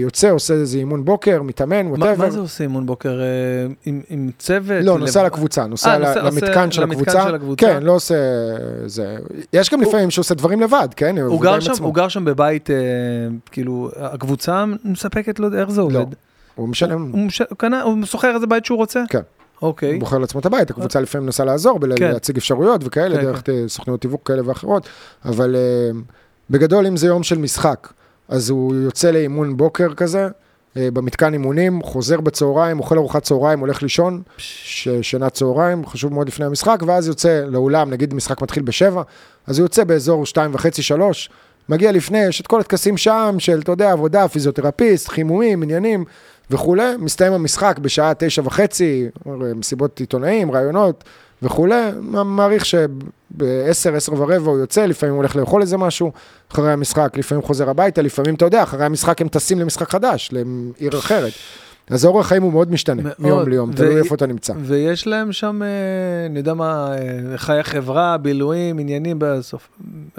יוצא, 0.00 0.30
עושה 0.30 0.54
איזה 0.54 0.78
אימון 0.78 1.04
בוקר, 1.04 1.42
מתאמן, 1.42 1.86
מה 1.86 1.92
ווטאבר. 1.92 2.24
מה 2.24 2.30
זה 2.30 2.38
עושה 2.38 2.64
אימון 2.64 2.86
בוקר? 2.86 3.20
אה, 3.20 3.26
עם- 3.86 4.00
עם 4.10 4.30
צוות? 4.38 4.84
לא, 4.84 4.94
לב- 4.94 5.00
נוסע 5.00 5.24
לקבוצה, 5.26 5.66
נוסע 5.66 5.90
אה, 5.90 5.98
ל- 5.98 6.26
למתקן 6.26 6.70
של 6.70 6.82
למתקן 6.82 7.00
הקבוצה. 7.02 7.24
של 7.28 7.34
הקבוצה. 7.34 7.66
כן, 7.66 7.82
לא 7.82 7.92
עושה 7.92 8.14
זה. 8.86 9.16
יש 9.52 9.70
גם 9.70 9.80
לפעמים 9.80 10.10
שעושה 10.10 10.34
דברים 10.34 10.60
לבד, 10.60 10.88
כן? 10.96 11.18
הוא 11.18 11.40
גר 11.42 11.60
שם, 11.60 11.72
עצמו. 11.72 11.86
הוא 11.86 11.94
גר 11.94 12.08
שם 12.08 12.24
בבית, 12.24 12.70
אה, 12.70 12.76
כאילו, 13.50 13.90
הקבוצה 13.96 14.64
מספקת 14.84 15.38
לו, 15.38 15.48
איך 15.58 15.70
זה 15.70 15.80
לא, 15.80 15.86
עובד? 15.86 16.14
הוא 16.54 16.68
משלם, 16.68 17.10
הוא 17.12 17.20
מש- 17.26 17.40
הוא 17.40 17.58
קנה, 17.58 17.82
הוא 17.82 18.04
שוכר 18.04 18.34
איזה 18.34 18.46
בית 18.46 18.64
שהוא 18.64 18.78
רוצה? 18.78 19.02
כן. 19.08 19.20
אוקיי. 19.62 19.92
הוא 19.92 20.00
בוחר 20.00 20.18
לעצמו 20.18 20.40
את 20.40 20.46
הבית, 20.46 20.70
הקבוצה 20.70 21.00
לפעמים 21.00 21.24
מנסה 21.26 21.44
לעזור, 21.44 21.74
כן. 21.80 21.80
בלהציג 21.80 22.36
אפשרויות 22.36 22.80
וכאלה, 22.84 23.16
כן, 23.16 23.22
דרך 23.22 23.42
אה, 23.48 23.64
סוכניות 23.68 24.00
תיווך 24.00 24.20
כאלה 24.24 24.42
ואחרות, 24.48 24.88
אבל 25.24 25.56
אה, 25.56 25.90
בגדול, 26.50 26.86
אם 26.86 26.96
זה 26.96 27.06
יום 27.06 27.22
של 27.22 27.38
משחק, 27.38 27.88
אז 28.28 28.50
הוא 28.50 28.74
יוצא 28.74 29.10
לאימון 29.10 29.56
בוקר 29.56 29.94
כזה, 29.94 30.28
אה, 30.76 30.88
במתקן 30.92 31.32
אימונים, 31.32 31.82
חוזר 31.82 32.20
בצהריים, 32.20 32.78
אוכל 32.78 32.98
ארוחת 32.98 33.22
צהריים, 33.22 33.58
הולך 33.58 33.82
לישון, 33.82 34.22
ש- 34.38 34.88
שינה 35.02 35.30
צהריים, 35.30 35.86
חשוב 35.86 36.12
מאוד 36.14 36.28
לפני 36.28 36.44
המשחק, 36.46 36.82
ואז 36.86 37.08
יוצא 37.08 37.44
לאולם, 37.46 37.90
נגיד 37.90 38.14
משחק 38.14 38.42
מתחיל 38.42 38.62
בשבע, 38.62 39.02
אז 39.46 39.58
הוא 39.58 39.64
יוצא 39.64 39.84
באזור 39.84 40.26
שתיים 40.26 40.54
וחצי, 40.54 40.82
שלוש, 40.82 41.30
מגיע 41.68 41.92
לפני, 41.92 42.24
יש 42.24 42.40
את 42.40 42.46
כל 42.46 42.60
הטקסים 42.60 42.96
שם 42.96 43.36
של, 43.38 43.60
אתה 43.60 43.72
יודע, 43.72 43.92
עבודה, 43.92 44.28
פיזיותרפיסט, 44.28 45.08
חימומים, 45.08 45.62
עניינים 45.62 46.04
וכולי, 46.50 46.96
מסתיים 46.98 47.32
המשחק 47.32 47.78
בשעה 47.78 48.12
תשע 48.18 48.42
וחצי, 48.44 49.08
מסיבות 49.54 50.00
עיתונאים, 50.00 50.50
רעיונות 50.50 51.04
וכולי, 51.44 51.90
מעריך 52.24 52.66
שב-10, 52.66 53.44
עשר 53.68 54.12
ורבע 54.12 54.50
הוא 54.50 54.58
יוצא, 54.58 54.86
לפעמים 54.86 55.14
הוא 55.14 55.18
הולך 55.18 55.36
לאכול 55.36 55.62
איזה 55.62 55.76
משהו 55.76 56.12
אחרי 56.52 56.72
המשחק, 56.72 57.12
לפעמים 57.16 57.42
חוזר 57.42 57.70
הביתה, 57.70 58.02
לפעמים, 58.02 58.34
אתה 58.34 58.44
יודע, 58.44 58.62
אחרי 58.62 58.84
המשחק 58.84 59.20
הם 59.20 59.28
טסים 59.28 59.60
למשחק 59.60 59.90
חדש, 59.90 60.30
לעיר 60.32 60.98
אחרת. 60.98 61.32
אז 61.90 62.04
האורח 62.04 62.26
חיים 62.26 62.42
הוא 62.42 62.52
מאוד 62.52 62.72
משתנה, 62.72 63.02
מאוד. 63.02 63.14
מיום 63.18 63.48
ליום, 63.48 63.70
ו- 63.70 63.74
תלוי 63.74 63.96
איפה 63.96 64.14
אתה 64.14 64.26
נמצא. 64.26 64.52
ויש 64.60 65.06
להם 65.06 65.32
שם, 65.32 65.62
אה, 65.62 65.68
אני 66.26 66.38
יודע 66.38 66.54
מה, 66.54 66.94
אה, 67.32 67.38
חיי 67.38 67.62
חברה, 67.62 68.16
בילויים, 68.16 68.78
עניינים 68.78 69.16
בסוף, 69.18 69.68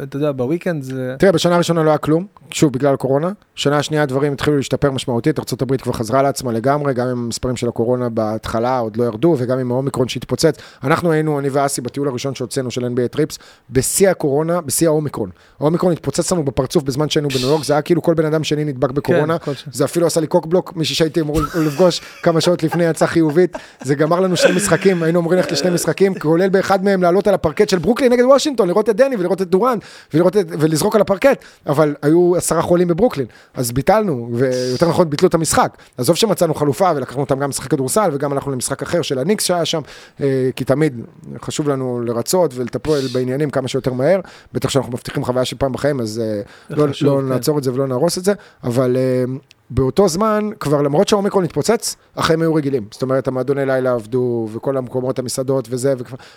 אתה 0.04 0.18
יודע, 0.18 0.32
בוויקנד 0.32 0.84
זה... 0.84 1.16
תראה, 1.20 1.32
בשנה 1.32 1.56
הראשונה 1.56 1.84
לא 1.84 1.90
היה 1.90 1.98
כלום, 1.98 2.26
שוב, 2.52 2.74
בגלל 2.74 2.94
הקורונה. 2.94 3.32
שנה 3.56 3.78
השנייה 3.78 4.04
הדברים 4.04 4.34
התחילו 4.34 4.58
להשתפר 4.58 4.92
משמעותית, 4.92 5.40
ארה"ב 5.40 5.76
כבר 5.78 5.94
חזרה 5.94 6.22
לעצמה 6.22 6.52
לגמרי, 6.52 6.94
גם 6.94 7.08
עם 7.08 7.18
המספרים 7.18 7.56
של 7.56 7.68
הקורונה 7.68 8.10
בהתחלה 8.10 8.80
עוד 8.80 8.98
לא 8.98 9.04
ירדו, 9.04 9.36
וגם 9.40 9.60
עם 9.60 9.72
האומיקרון 9.72 10.08
שהתפוצץ. 10.08 10.58
אנחנו 10.84 11.12
היינו, 11.12 11.40
אני 11.40 11.50
ואסי, 11.50 11.82
בטיול 11.82 12.08
הראשון 12.08 12.36
שהוצאנו 12.36 12.72
של 12.72 12.86
NBA 12.86 13.08
Trips, 13.12 13.40
בשיא 13.70 14.10
הקורונה, 14.10 14.62
בשיא 14.62 14.88
האומיקרון. 14.88 15.30
האומיקרון 15.60 15.92
התפוצץ 15.92 16.32
לנו 16.32 16.46
בפרצוף 16.46 16.84
בזמן 16.84 17.10
שהיינו 17.10 17.30
בניו 17.30 17.48
יורק, 17.48 17.64
זה 17.64 17.74
היה 17.74 17.82
כאילו 17.82 18.02
כל 18.02 18.14
בן 18.14 18.26
אדם 18.26 18.44
שני 18.44 18.66
נדבק 18.66 18.92
בקורונה. 18.92 19.40
כן, 19.40 19.52
זה 19.72 19.86
אפילו 19.86 20.08
עשה 20.08 20.22
לי 20.22 20.28
cockblock, 20.28 20.76
מישהי 20.76 20.96
שהייתי 20.96 21.22
אמור 21.22 21.40
לפגוש 21.56 22.02
כמה 22.24 22.42
שעות 22.42 22.64
לפני 22.64 22.84
יצא 22.84 23.06
חיובית, 23.06 23.58
זה 23.84 23.96
גמר 23.96 24.20
לנו 24.20 24.38
שני 24.38 24.56
משחקים, 24.56 25.04
היינו 25.04 25.20
אמורים 25.20 25.38
ללכת 25.38 25.52
לשני 25.52 25.70
משחקים, 25.70 26.20
כולל 26.20 26.50
באחד 26.50 26.84
מהם 26.84 27.04
לעלות 27.04 27.28
על 27.28 27.34
הפרקט 27.34 27.70
של 27.70 27.78
ברוקלין 27.78 28.12
נגד 28.12 28.24
וושינגטון, 28.24 28.68
לראות 28.68 28.90
את 28.90 28.96
דני 28.96 29.16
ולראות 29.16 29.42
את 29.42 29.50
דורן, 29.50 29.78
ולראות 30.14 30.38
את, 30.38 30.46
ולזרוק 30.50 30.96
על 30.96 31.02
הפרקט, 31.02 31.44
אבל 31.68 31.96
היו 32.02 32.36
עשרה 32.36 32.62
חולים 32.62 32.88
בברוקלין, 32.88 33.26
אז 33.54 33.72
ביטלנו, 33.72 34.30
ויותר 34.34 34.90
נכון 34.90 35.10
ביטלו 35.10 35.28
את 35.28 35.34
המשחק. 35.34 35.78
עזוב 35.98 36.16
שמצאנו 36.16 36.54
חלופה 36.54 36.92
ולקחנו 36.96 37.22
אותם 37.22 37.40
גם 37.40 37.50
לשחק 37.50 37.72
כדורסל 37.72 38.10
וגם 38.14 38.32
הלכנו 38.32 38.52
למשחק 38.52 38.82
אחר 38.82 39.02
של 39.02 39.20
הניקס 39.20 39.44
שהיה 39.44 39.66
שם, 39.66 39.82
אה, 40.22 40.50
כי 40.56 40.64
תמיד 40.64 41.02
חשוב 41.42 41.70
לנו 41.70 42.02
לרצות 42.06 42.52
ולטפל 42.56 43.08
בעניינים 43.14 43.50
כמה 43.50 43.68
שיותר 43.68 43.94
מהר, 43.94 44.20
בטח 44.54 44.70
שאנחנו 44.70 44.92
מבטיחים 44.92 45.26
חוויה 45.26 45.46
של 45.46 45.58
פעם 45.58 45.74
בחיים, 45.74 46.00
אז 46.00 46.22
אה, 46.24 46.42
לא, 46.70 46.88
חשוב, 46.88 47.08
לא 47.08 47.22
כן. 47.22 47.30
נעצור 47.30 47.58
את 47.58 47.64
זה 47.64 47.74
ולא 47.74 47.88
נהרוס 47.88 48.18
את 48.18 48.24
זה, 48.24 48.34
אבל 48.64 48.98
אה, 48.98 49.24
באותו 49.70 50.08
זמן, 50.08 50.50
כבר 50.60 50.82
למרות 50.82 51.08
שהאומיקרון 51.08 51.44
התפוצץ, 51.44 51.96
החיים 52.16 52.42
היו 52.42 52.54
רגילים. 52.54 52.88
זאת 52.92 53.02
אומרת, 53.02 53.28
המועדוני 53.28 53.66
לילה 53.66 53.94
עבדו, 53.94 54.50
וכל 54.54 54.78
המקומות, 54.78 55.20
המסעדות 55.20 55.68
וזה, 55.70 55.94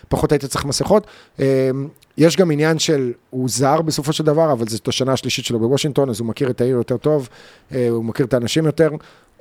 ופחות 0.07 0.33
היית 0.33 0.45
צריך 0.45 0.65
מסכות. 0.65 1.07
אה, 1.41 1.71
יש 2.19 2.37
גם 2.37 2.51
עניין 2.51 2.79
של, 2.79 3.13
הוא 3.31 3.49
זר 3.49 3.83
בסופו 3.83 4.13
של 4.13 4.25
דבר, 4.25 4.53
אבל 4.53 4.67
זאת 4.69 4.89
השנה 4.89 5.13
השלישית 5.13 5.45
שלו 5.45 5.59
בוושינגטון, 5.59 6.11
אז 6.11 6.21
הוא 6.21 6.29
מכיר 6.29 6.51
את 6.51 6.61
העיר 6.61 6.77
יותר 6.77 6.97
טוב, 6.97 7.29
אה, 7.73 7.89
הוא 7.91 8.05
מכיר 8.05 8.27
את 8.27 8.35
האנשים 8.35 8.67
יותר. 8.67 8.91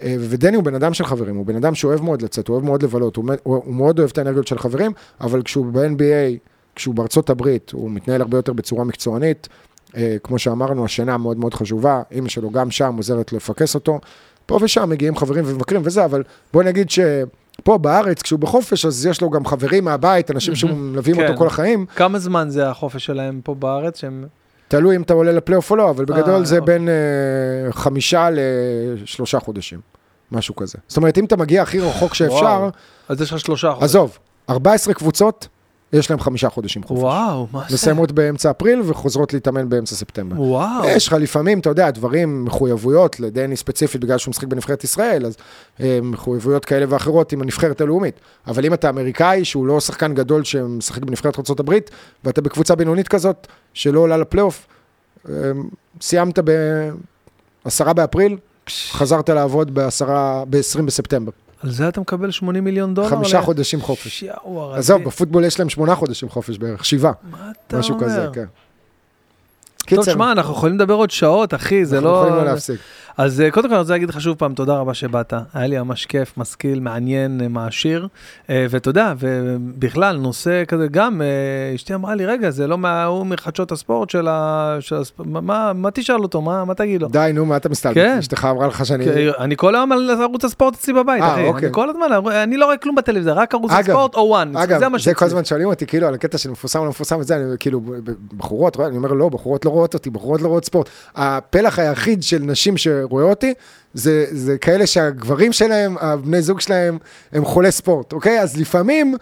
אה, 0.01 0.15
ודני 0.19 0.55
הוא 0.55 0.63
בן 0.63 0.75
אדם 0.75 0.93
של 0.93 1.05
חברים, 1.05 1.35
הוא 1.35 1.45
בן 1.45 1.55
אדם 1.55 1.75
שאוהב 1.75 2.01
מאוד 2.01 2.21
לצאת, 2.21 2.47
הוא 2.47 2.53
אוהב 2.53 2.65
מאוד 2.65 2.83
לבלות, 2.83 3.15
הוא, 3.15 3.25
הוא, 3.43 3.73
מאוד 3.73 3.99
אוהב 3.99 4.09
את 4.11 4.17
האנרגיות 4.17 4.47
של 4.47 4.55
החברים, 4.55 4.91
אבל 5.21 5.41
כשהוא 5.41 5.65
ב-NBA, 5.65 6.37
כשהוא 6.75 6.95
בארצות 6.95 7.29
הברית, 7.29 7.71
הוא 7.71 7.91
מתנהל 7.91 8.21
הרבה 8.21 8.37
יותר 8.37 8.53
בצורה 8.53 8.83
מקצוענית. 8.83 9.47
אה, 9.95 10.15
כמו 10.23 10.39
שאמרנו, 10.39 10.85
השינה 10.85 11.17
מאוד 11.17 11.37
מאוד 11.37 11.53
חשובה, 11.53 12.01
אימא 12.11 12.29
שלו 12.29 12.49
גם 12.49 12.71
שם 12.71 12.93
עוזרת 12.97 13.33
לפקס 13.33 13.75
אותו. 13.75 13.99
פה 14.45 14.59
ושם 14.61 14.89
מגיעים 14.89 15.15
חברים 15.15 15.43
ומבקרים 15.47 15.81
וזה, 15.83 16.05
אבל 16.05 16.23
בוא 16.53 16.63
נגיד 16.63 16.89
שפה 16.89 17.77
בארץ, 17.77 18.21
כשהוא 18.21 18.39
בחופש, 18.39 18.85
אז 18.85 19.05
יש 19.05 19.21
לו 19.21 19.29
גם 19.29 19.45
חברים 19.45 19.85
מהבית, 19.85 20.31
אנשים 20.31 20.55
שמלווים 20.55 21.15
כן. 21.15 21.27
אותו 21.27 21.37
כל 21.37 21.47
החיים. 21.47 21.85
כמה 21.95 22.19
זמן 22.19 22.49
זה 22.49 22.69
החופש 22.69 23.05
שלהם 23.05 23.41
פה 23.43 23.55
בארץ? 23.55 23.99
שהם... 23.99 24.25
תלוי 24.67 24.95
אם 24.95 25.01
אתה 25.01 25.13
עולה 25.13 25.31
לפלייאוף 25.31 25.71
או 25.71 25.75
לא, 25.75 25.89
אבל 25.89 26.05
בגדול 26.05 26.33
אה, 26.33 26.43
זה 26.45 26.59
אוקיי. 26.59 26.73
בין 26.77 26.89
אה, 26.89 27.71
חמישה 27.71 28.29
לשלושה 28.31 29.39
חודשים, 29.39 29.79
משהו 30.31 30.55
כזה. 30.55 30.77
זאת 30.87 30.97
אומרת, 30.97 31.17
אם 31.17 31.25
אתה 31.25 31.37
מגיע 31.37 31.61
הכי 31.61 31.79
רחוק 31.79 32.13
שאפשר, 32.13 32.35
וואו. 32.35 32.69
אז 33.09 33.21
יש 33.21 33.31
לך 33.33 33.39
שלושה 33.39 33.71
חודשים. 33.71 33.83
עזוב, 33.83 34.17
14 34.49 34.93
קבוצות, 34.93 35.47
יש 35.93 36.09
להם 36.09 36.19
חמישה 36.19 36.49
חודשים 36.49 36.83
חופש. 36.83 37.01
וואו, 37.01 37.47
מה 37.51 37.63
זה? 37.69 37.75
מסיימות 37.75 38.11
באמצע 38.11 38.51
אפריל 38.51 38.81
וחוזרות 38.85 39.33
להתאמן 39.33 39.69
באמצע 39.69 39.95
ספטמבר. 39.95 40.41
וואו. 40.41 40.85
יש 40.85 41.07
לך 41.07 41.13
לפעמים, 41.13 41.59
אתה 41.59 41.69
יודע, 41.69 41.91
דברים, 41.91 42.45
מחויבויות, 42.45 43.19
לדני 43.19 43.57
ספציפית, 43.57 44.01
בגלל 44.01 44.17
שהוא 44.17 44.31
משחק 44.31 44.47
בנבחרת 44.47 44.83
ישראל, 44.83 45.25
אז 45.25 45.37
אה, 45.79 45.99
מחויבויות 46.03 46.65
כאלה 46.65 46.85
ואחרות 46.89 47.31
עם 47.31 47.41
הנבחרת 47.41 47.81
הלאומית. 47.81 48.19
אבל 48.47 48.65
אם 48.65 48.73
אתה 48.73 48.89
אמריקאי, 48.89 49.45
שהוא 49.45 49.67
לא 49.67 49.79
שחקן 49.79 50.13
גדול 50.13 50.43
שמשחק 50.43 51.03
בנבחרת 51.03 51.39
ארה"ב, 51.39 51.73
ואתה 52.23 52.41
בקבוצה 52.41 52.75
בינונית 52.75 53.07
כזאת, 53.07 53.47
שלא 53.73 53.99
עולה 53.99 54.17
לפלייאוף, 54.17 54.67
אה, 55.29 55.33
סיימת 56.01 56.39
ב-10 56.39 57.93
באפריל, 57.93 58.37
חזרת 58.69 59.29
לעבוד 59.29 59.73
ב-20 59.73 60.81
בספטמבר. 60.85 61.31
על 61.63 61.71
זה 61.71 61.87
אתה 61.87 62.01
מקבל 62.01 62.31
80 62.31 62.63
מיליון 62.63 62.93
דולר? 62.93 63.09
חמישה 63.09 63.41
חודשים 63.41 63.81
חופש. 63.81 64.23
הרדי. 64.23 64.79
עזוב, 64.79 65.03
בפוטבול 65.03 65.45
יש 65.45 65.59
להם 65.59 65.69
שמונה 65.69 65.95
חודשים 65.95 66.29
חופש 66.29 66.57
בערך, 66.57 66.85
שבעה, 66.85 67.11
מה 67.31 67.51
אתה 67.67 67.77
משהו 67.77 67.95
אומר? 67.95 68.05
כזה, 68.05 68.27
כן. 68.33 68.45
טוב, 69.77 69.99
קיצר, 69.99 70.13
שמע, 70.13 70.31
אנחנו 70.31 70.53
יכולים 70.53 70.75
לדבר 70.75 70.93
עוד 70.93 71.11
שעות, 71.11 71.53
אחי, 71.53 71.85
זה 71.85 71.95
אנחנו 71.95 72.09
לא... 72.09 72.15
יכולים 72.17 72.35
לא 72.35 72.43
להפסיק. 72.45 72.79
אז 73.17 73.41
אה, 73.41 73.51
קודם 73.51 73.67
כל 73.67 73.73
אני 73.73 73.81
רוצה 73.81 73.93
להגיד 73.93 74.09
לך 74.09 74.21
שוב 74.21 74.35
פעם 74.37 74.53
תודה 74.53 74.73
רבה 74.77 74.93
שבאת, 74.93 75.33
היה 75.53 75.67
לי 75.67 75.79
ממש 75.79 76.05
כיף, 76.05 76.33
משכיל, 76.37 76.79
מעניין, 76.79 77.41
אה, 77.41 77.47
מעשיר, 77.47 78.07
אה, 78.49 78.65
ואתה 78.69 78.89
יודע, 78.89 79.13
ובכלל, 79.19 80.17
נושא 80.17 80.63
כזה, 80.67 80.87
גם 80.91 81.21
אשתי 81.75 81.93
אמרה 81.93 82.15
לי, 82.15 82.25
רגע, 82.25 82.49
זה 82.49 82.67
לא 82.67 82.77
מה- 82.77 83.05
הוא 83.05 83.25
מחדשות 83.25 83.71
הספורט 83.71 84.09
של 84.09 84.27
ה... 84.27 84.77
של 84.79 84.95
הספ... 84.95 85.13
מה- 85.25 85.73
מה, 85.73 85.91
תשאל 85.91 86.15
אותו, 86.23 86.41
מה, 86.41 86.65
מה 86.65 86.73
תגיד 86.73 87.01
לו? 87.01 87.07
די, 87.07 87.31
נו, 87.33 87.45
מה 87.45 87.57
אתה 87.57 87.69
מסתלבט? 87.69 87.95
כן. 87.97 88.15
אשתך 88.19 88.47
אמרה 88.51 88.67
לך 88.67 88.85
שאני... 88.85 89.05
אני 89.39 89.57
כל 89.57 89.75
היום 89.75 89.91
על 89.91 90.09
ערוץ 90.21 90.45
הספורט 90.45 90.73
אצלי 90.75 90.93
בבית, 90.93 91.23
אחי, 91.23 91.47
אוקיי. 91.47 91.63
אני 91.67 91.73
כל 91.73 91.89
הזמן, 91.89 92.07
אני 92.43 92.57
לא 92.57 92.65
רואה 92.65 92.77
כלום 92.77 92.95
בטלוויזיה, 92.95 93.33
רק 93.33 93.53
ערוץ 93.53 93.71
אגב, 93.71 93.79
הספורט 93.89 94.15
או 94.15 94.25
וואן, 94.29 94.57
אגב, 94.57 94.79
זה 94.79 94.85
זה. 95.03 95.13
כל 95.13 95.25
הזמן 95.25 95.45
שואלים 95.45 95.67
אותי, 95.67 95.85
כאילו, 95.85 96.07
על 96.07 96.13
הקטע 96.13 96.37
של 96.37 96.49
מפורסם 96.51 96.79
או 96.79 96.83
לא 96.83 96.89
מפורסם 96.89 97.17
וזה, 97.19 97.35
אני 97.35 97.43
כאילו, 97.59 97.81
בחורות? 98.37 98.79
אני 98.79 98.97
אומר, 98.97 99.11
לא, 99.13 99.29
בחורות 99.29 99.65
לא 99.65 99.69
רואות 99.69 99.93
אותי, 99.93 100.09
בחורות 100.09 100.41
לא 100.41 100.47
רואות 100.47 100.65
ספורט. 100.65 100.89
הפלח 101.15 101.79
היחיד 101.79 102.23
של 102.23 102.39
נשים 102.41 102.77
שרואה 103.07 103.23
אותי, 103.23 103.53
זה, 103.93 104.25
זה 104.31 104.57
כאלה 104.57 104.87
שהגברים 104.87 105.53
שלהם, 105.53 105.95
הבני 105.99 106.41
זוג 106.41 106.59
שלהם, 106.59 106.97
הם 107.31 107.45
חולי 107.45 107.71
ספורט, 107.71 108.13
אוקיי? 108.13 108.39
אז 108.39 108.57
לפעמים... 108.57 109.15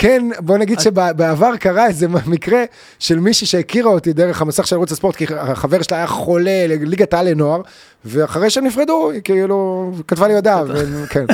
כן, 0.00 0.22
בוא 0.38 0.58
נגיד 0.58 0.80
שבעבר 0.80 1.56
קרה 1.56 1.86
איזה 1.86 2.08
מקרה 2.26 2.64
של 2.98 3.18
מישהי 3.18 3.46
שהכירה 3.46 3.90
אותי 3.90 4.12
דרך 4.12 4.42
המסך 4.42 4.66
של 4.66 4.76
ערוץ 4.76 4.92
הספורט, 4.92 5.16
כי 5.16 5.26
החבר 5.38 5.82
שלה 5.82 5.96
היה 5.96 6.06
חולה 6.06 6.66
לליגת 6.68 7.14
העל 7.14 7.28
לנוער, 7.30 7.60
ואחרי 8.04 8.50
שהם 8.50 8.64
נפרדו, 8.64 9.10
היא 9.10 9.20
כאילו, 9.24 9.90
כתבה 10.08 10.28
לי 10.28 10.34
הודעה, 10.34 10.62
ו- 10.68 11.04
כן. 11.08 11.24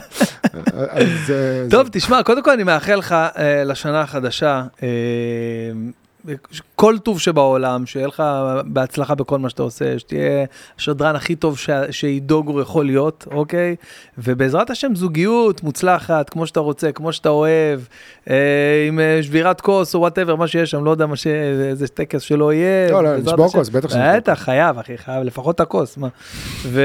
אז, 0.90 1.08
אה, 1.30 1.66
טוב, 1.70 1.88
תשמע, 1.92 2.22
קודם 2.22 2.42
כל 2.42 2.50
אני 2.50 2.62
מאחל 2.62 2.94
לך 2.94 3.12
אה, 3.12 3.64
לשנה 3.64 4.00
החדשה 4.00 4.62
אה, 4.82 4.88
כל 6.76 6.98
טוב 6.98 7.20
שבעולם, 7.20 7.86
שיהיה 7.86 8.06
לך 8.06 8.22
בהצלחה 8.64 9.14
בכל 9.14 9.38
מה 9.38 9.50
שאתה 9.50 9.62
עושה, 9.62 9.98
שתהיה 9.98 10.44
השדרן 10.78 11.16
הכי 11.16 11.34
טוב 11.34 11.58
ש... 11.58 11.70
שעידו 11.90 12.44
גור 12.44 12.60
יכול 12.60 12.86
להיות, 12.86 13.26
אוקיי? 13.30 13.76
ובעזרת 14.18 14.70
השם 14.70 14.94
זוגיות 14.94 15.62
מוצלחת, 15.62 16.30
כמו 16.30 16.46
שאתה 16.46 16.60
רוצה, 16.60 16.92
כמו 16.92 17.12
שאתה 17.12 17.28
אוהב, 17.28 17.80
אה, 18.30 18.36
עם 18.88 19.00
אה, 19.00 19.18
שבירת 19.22 19.60
כוס 19.60 19.94
או 19.94 20.00
whatever, 20.00 20.36
מה 20.36 20.46
שיש 20.46 20.70
שם, 20.70 20.84
לא 20.84 20.90
יודע 20.90 21.06
מה 21.06 21.16
ש... 21.16 21.26
איזה 21.26 21.88
טקס 21.88 22.22
שלא 22.22 22.52
יהיה. 22.52 22.90
לא, 22.90 23.04
לא, 23.04 23.08
השם. 23.08 23.36
כוס, 23.36 23.68
בטח 23.68 23.88
שנשבור 23.88 24.16
בטח, 24.16 24.34
חייב, 24.34 24.78
אחי, 24.78 24.98
חייב, 24.98 25.24
לפחות 25.24 25.54
את 25.54 25.60
הכוס, 25.60 25.96
מה. 25.96 26.08
ו... 26.62 26.82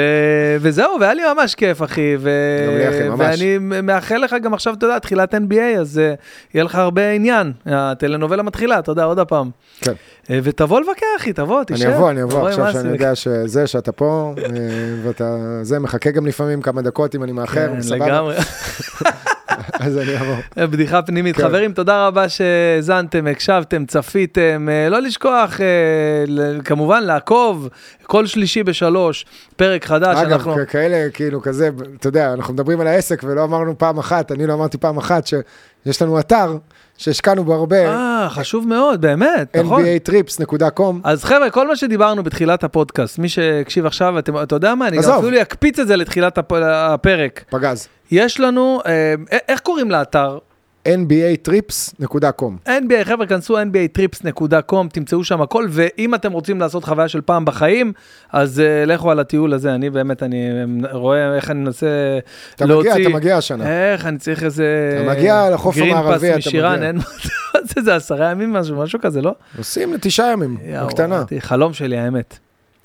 וזהו, 0.62 0.92
והיה 1.00 1.14
לי 1.14 1.22
ממש 1.38 1.56
כיף, 1.56 1.84
אחי. 1.84 2.16
ו... 2.20 2.30
גם 2.68 2.78
לי, 2.78 2.90
אחי, 2.90 3.10
ממש. 3.10 3.20
ואני 3.20 3.58
מאחל 3.84 4.18
לך 4.18 4.36
גם 4.44 4.54
עכשיו, 4.54 4.74
אתה 4.74 4.86
יודע, 4.86 5.00
תחילת 5.00 5.34
NBA, 5.34 5.80
אז 5.80 6.02
אה, 6.14 6.20
יהיה 6.54 6.64
לך 6.64 6.76
הרבה 6.76 7.12
עניין. 7.12 7.52
הטלנובלה 7.66 8.44
מתחילה, 8.44 8.80
אתה 8.80 8.92
יודע, 8.92 9.04
עוד 9.04 9.20
הפעם. 9.30 9.50
כן. 9.82 9.94
אה, 10.30 10.40
ותבוא 10.44 10.80
לבקר, 10.80 11.06
אחי, 11.18 11.34
תבוא, 11.34 11.64
תשב. 11.64 11.86
אני 11.86 11.96
אבוא, 11.96 12.12
אני 12.12 12.24
אבוא 12.24 12.50
עכשיו 12.50 12.72
שאני. 12.72 12.90
יודע 12.90 13.16
שזה, 13.16 13.68
שאתה 13.68 13.92
פה, 13.92 14.34
אה, 14.38 14.50
ואתה, 15.04 15.38
זה, 15.62 15.80
מחכה 15.80 16.12
גם 16.12 16.26
לפעמים 16.26 16.62
כמה 16.62 16.82
דקות 16.82 17.16
אם 17.16 17.24
אני 17.24 17.32
מאחר, 17.32 17.68
כן? 17.68 17.96
לגמרי. 17.96 18.36
אז 19.80 19.98
אני 19.98 20.18
אבוא. 20.18 20.36
בדיחה 20.68 21.02
פנימית. 21.02 21.36
כן. 21.36 21.44
חברים, 21.44 21.74
תודה 21.74 22.08
רבה 22.08 22.30
שהאזנתם, 22.30 23.28
הקשבתם, 23.28 23.86
צפיתם. 23.86 24.68
אה, 24.72 24.90
לא 24.90 25.02
לשכוח, 25.02 25.62
אה, 25.62 25.66
כמובן, 26.66 27.04
לעקוב 27.04 27.70
כל 28.04 28.26
שלישי 28.26 28.64
בשלוש, 28.64 29.26
פרק 29.56 29.86
חדש. 29.86 30.18
אגב, 30.18 30.32
אנחנו- 30.32 30.56
כאלה, 30.70 31.10
כאילו, 31.14 31.42
כזה, 31.42 31.70
אתה 32.00 32.08
יודע, 32.08 32.34
אנחנו 32.34 32.54
מדברים 32.54 32.82
על 32.82 32.88
העסק 32.88 33.22
ולא 33.24 33.44
אמרנו 33.44 33.78
פעם 33.78 33.98
אחת, 33.98 34.32
אני 34.32 34.48
לא 34.48 34.54
אמרתי 34.54 34.78
פעם 34.78 34.98
אחת, 34.98 35.28
שיש 35.28 36.02
לנו 36.02 36.20
אתר 36.20 36.58
שהשקענו 36.98 37.44
בו 37.44 37.54
הרבה, 37.54 37.78
אה, 37.88 38.28
חשוב 38.30 38.68
מאוד, 38.68 39.02
באמת, 39.02 39.56
נכון. 39.58 39.84
nbatrips.com. 39.84 40.96
אז 41.04 41.24
חבר'ה, 41.24 41.50
כל 41.50 41.68
מה 41.68 41.76
שדיברנו 41.76 42.24
בתחילת 42.24 42.64
הפודקאסט, 42.64 43.20
מי 43.20 43.30
שהקשיב 43.30 43.86
עכשיו, 43.86 44.20
אתם, 44.20 44.42
אתה 44.44 44.56
יודע 44.56 44.76
מה, 44.76 44.88
אני 44.88 44.98
גם. 44.98 45.12
אפילו 45.20 45.42
אקפיץ 45.42 45.80
את 45.80 45.88
זה 45.88 45.96
לתחילת 45.96 46.38
הפ- 46.38 46.54
הפרק. 46.64 47.44
פגז. 47.50 47.88
יש 48.12 48.40
לנו, 48.40 48.80
אה, 48.86 49.14
איך 49.48 49.60
קוראים 49.60 49.92
לאתר? 49.92 50.38
nbatrips.com. 50.88 52.68
NBA, 52.68 53.04
חבר'ה, 53.04 53.28
כנסו 53.28 53.58
nbatrips.com, 53.58 54.88
תמצאו 54.94 55.24
שם 55.24 55.42
הכל, 55.42 55.68
ואם 55.70 56.16
אתם 56.16 56.32
רוצים 56.32 56.60
לעשות 56.60 56.84
חוויה 56.84 57.08
של 57.08 57.22
פעם 57.22 57.46
בחיים, 57.46 57.94
אז 58.32 58.60
uh, 58.60 58.90
לכו 58.90 59.12
על 59.12 59.20
הטיול 59.20 59.54
הזה, 59.54 59.76
אני 59.76 59.90
באמת, 59.90 60.24
אני 60.24 60.50
רואה 60.92 61.36
איך 61.36 61.52
אני 61.52 61.60
מנסה 61.60 61.88
אתה 62.56 62.66
להוציא... 62.66 62.94
מגיע, 62.94 63.08
אתה 63.08 63.16
מגיע 63.16 63.38
השנה. 63.38 63.92
איך, 63.92 64.06
אני 64.06 64.18
צריך 64.18 64.44
איזה... 64.44 65.00
אתה 65.04 65.10
מגיע 65.10 65.50
לחוף 65.50 65.76
גרין 65.76 65.96
המערבי, 65.96 66.30
אתה 66.30 66.38
משירן, 66.38 66.76
מגיע. 66.76 66.88
אין 66.88 66.98
מה 67.54 67.60
זה, 67.64 67.82
זה 67.82 67.96
עשרה 67.96 68.32
ימים 68.32 68.54
משהו, 68.54 68.76
משהו 68.76 69.00
כזה, 69.02 69.22
לא? 69.22 69.36
עושים 69.58 69.94
לתשעה 69.94 70.32
ימים, 70.32 70.58
בקטנה. 70.86 71.24
חלום 71.40 71.74
שלי, 71.74 71.98
האמת. 71.98 72.38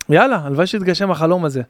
יאללה, 0.09 0.41
הלוואי 0.45 0.67
שיתגשם 0.67 1.11
החלום 1.11 1.45
הזה. 1.45 1.63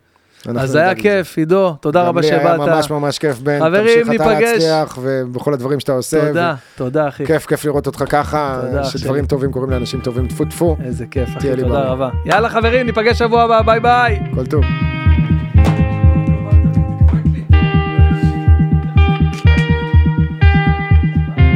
אז 0.59 0.71
זה 0.71 0.81
היה. 0.81 0.95
כיף, 0.95 1.39
עידו, 1.39 1.77
תודה 1.81 2.03
רבה 2.03 2.21
לי 2.21 2.31
היה 2.31 2.41
שבאת. 2.41 2.69
ממש 2.69 2.91
ממש 2.91 3.19
כיף, 3.19 3.39
בן. 3.39 3.59
חברים, 3.61 4.03
תמשיך 4.05 4.23
אתה 4.23 4.31
ניפגש. 4.35 4.63
להצליח, 4.63 4.99
ובכל 5.03 5.55
הדברים 5.55 5.81
שאתה 5.81 5.93
עושה. 5.93 6.29
תודה, 6.29 6.55
תודה, 6.77 7.09
אחי. 7.09 7.27
כיף, 7.27 7.47
כיף 7.47 7.65
לראות 7.65 7.87
אותך 7.87 8.05
ככה, 8.09 8.61
שדברים. 8.85 9.27
טובים 9.27 9.53
קורים 9.53 9.71
לאנשים 9.71 10.01
טובים, 10.01 10.27
טפו 10.29 10.45
טפו, 10.45 10.77
איזה 10.85 11.05
כיף, 11.11 11.37
אחי, 11.39 11.57
תודה. 11.57 11.81
רבה. 11.81 12.09
יאללה, 12.25 12.49
חברים, 12.49 12.87
ניפגש 12.87 13.19
שבוע 13.19 13.43
הבא, 13.43 13.63
ביי 13.63 13.81
ביי. 13.81 14.21
כל 14.35 14.47
טוב. 14.47 14.65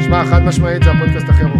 שמע, 0.04 0.24
חד 0.24 0.42
משמעית 0.42 0.82
זה 0.82 0.90
הפודקאסט 0.90 1.28
הכי 1.28 1.42
ארוך. 1.42 1.57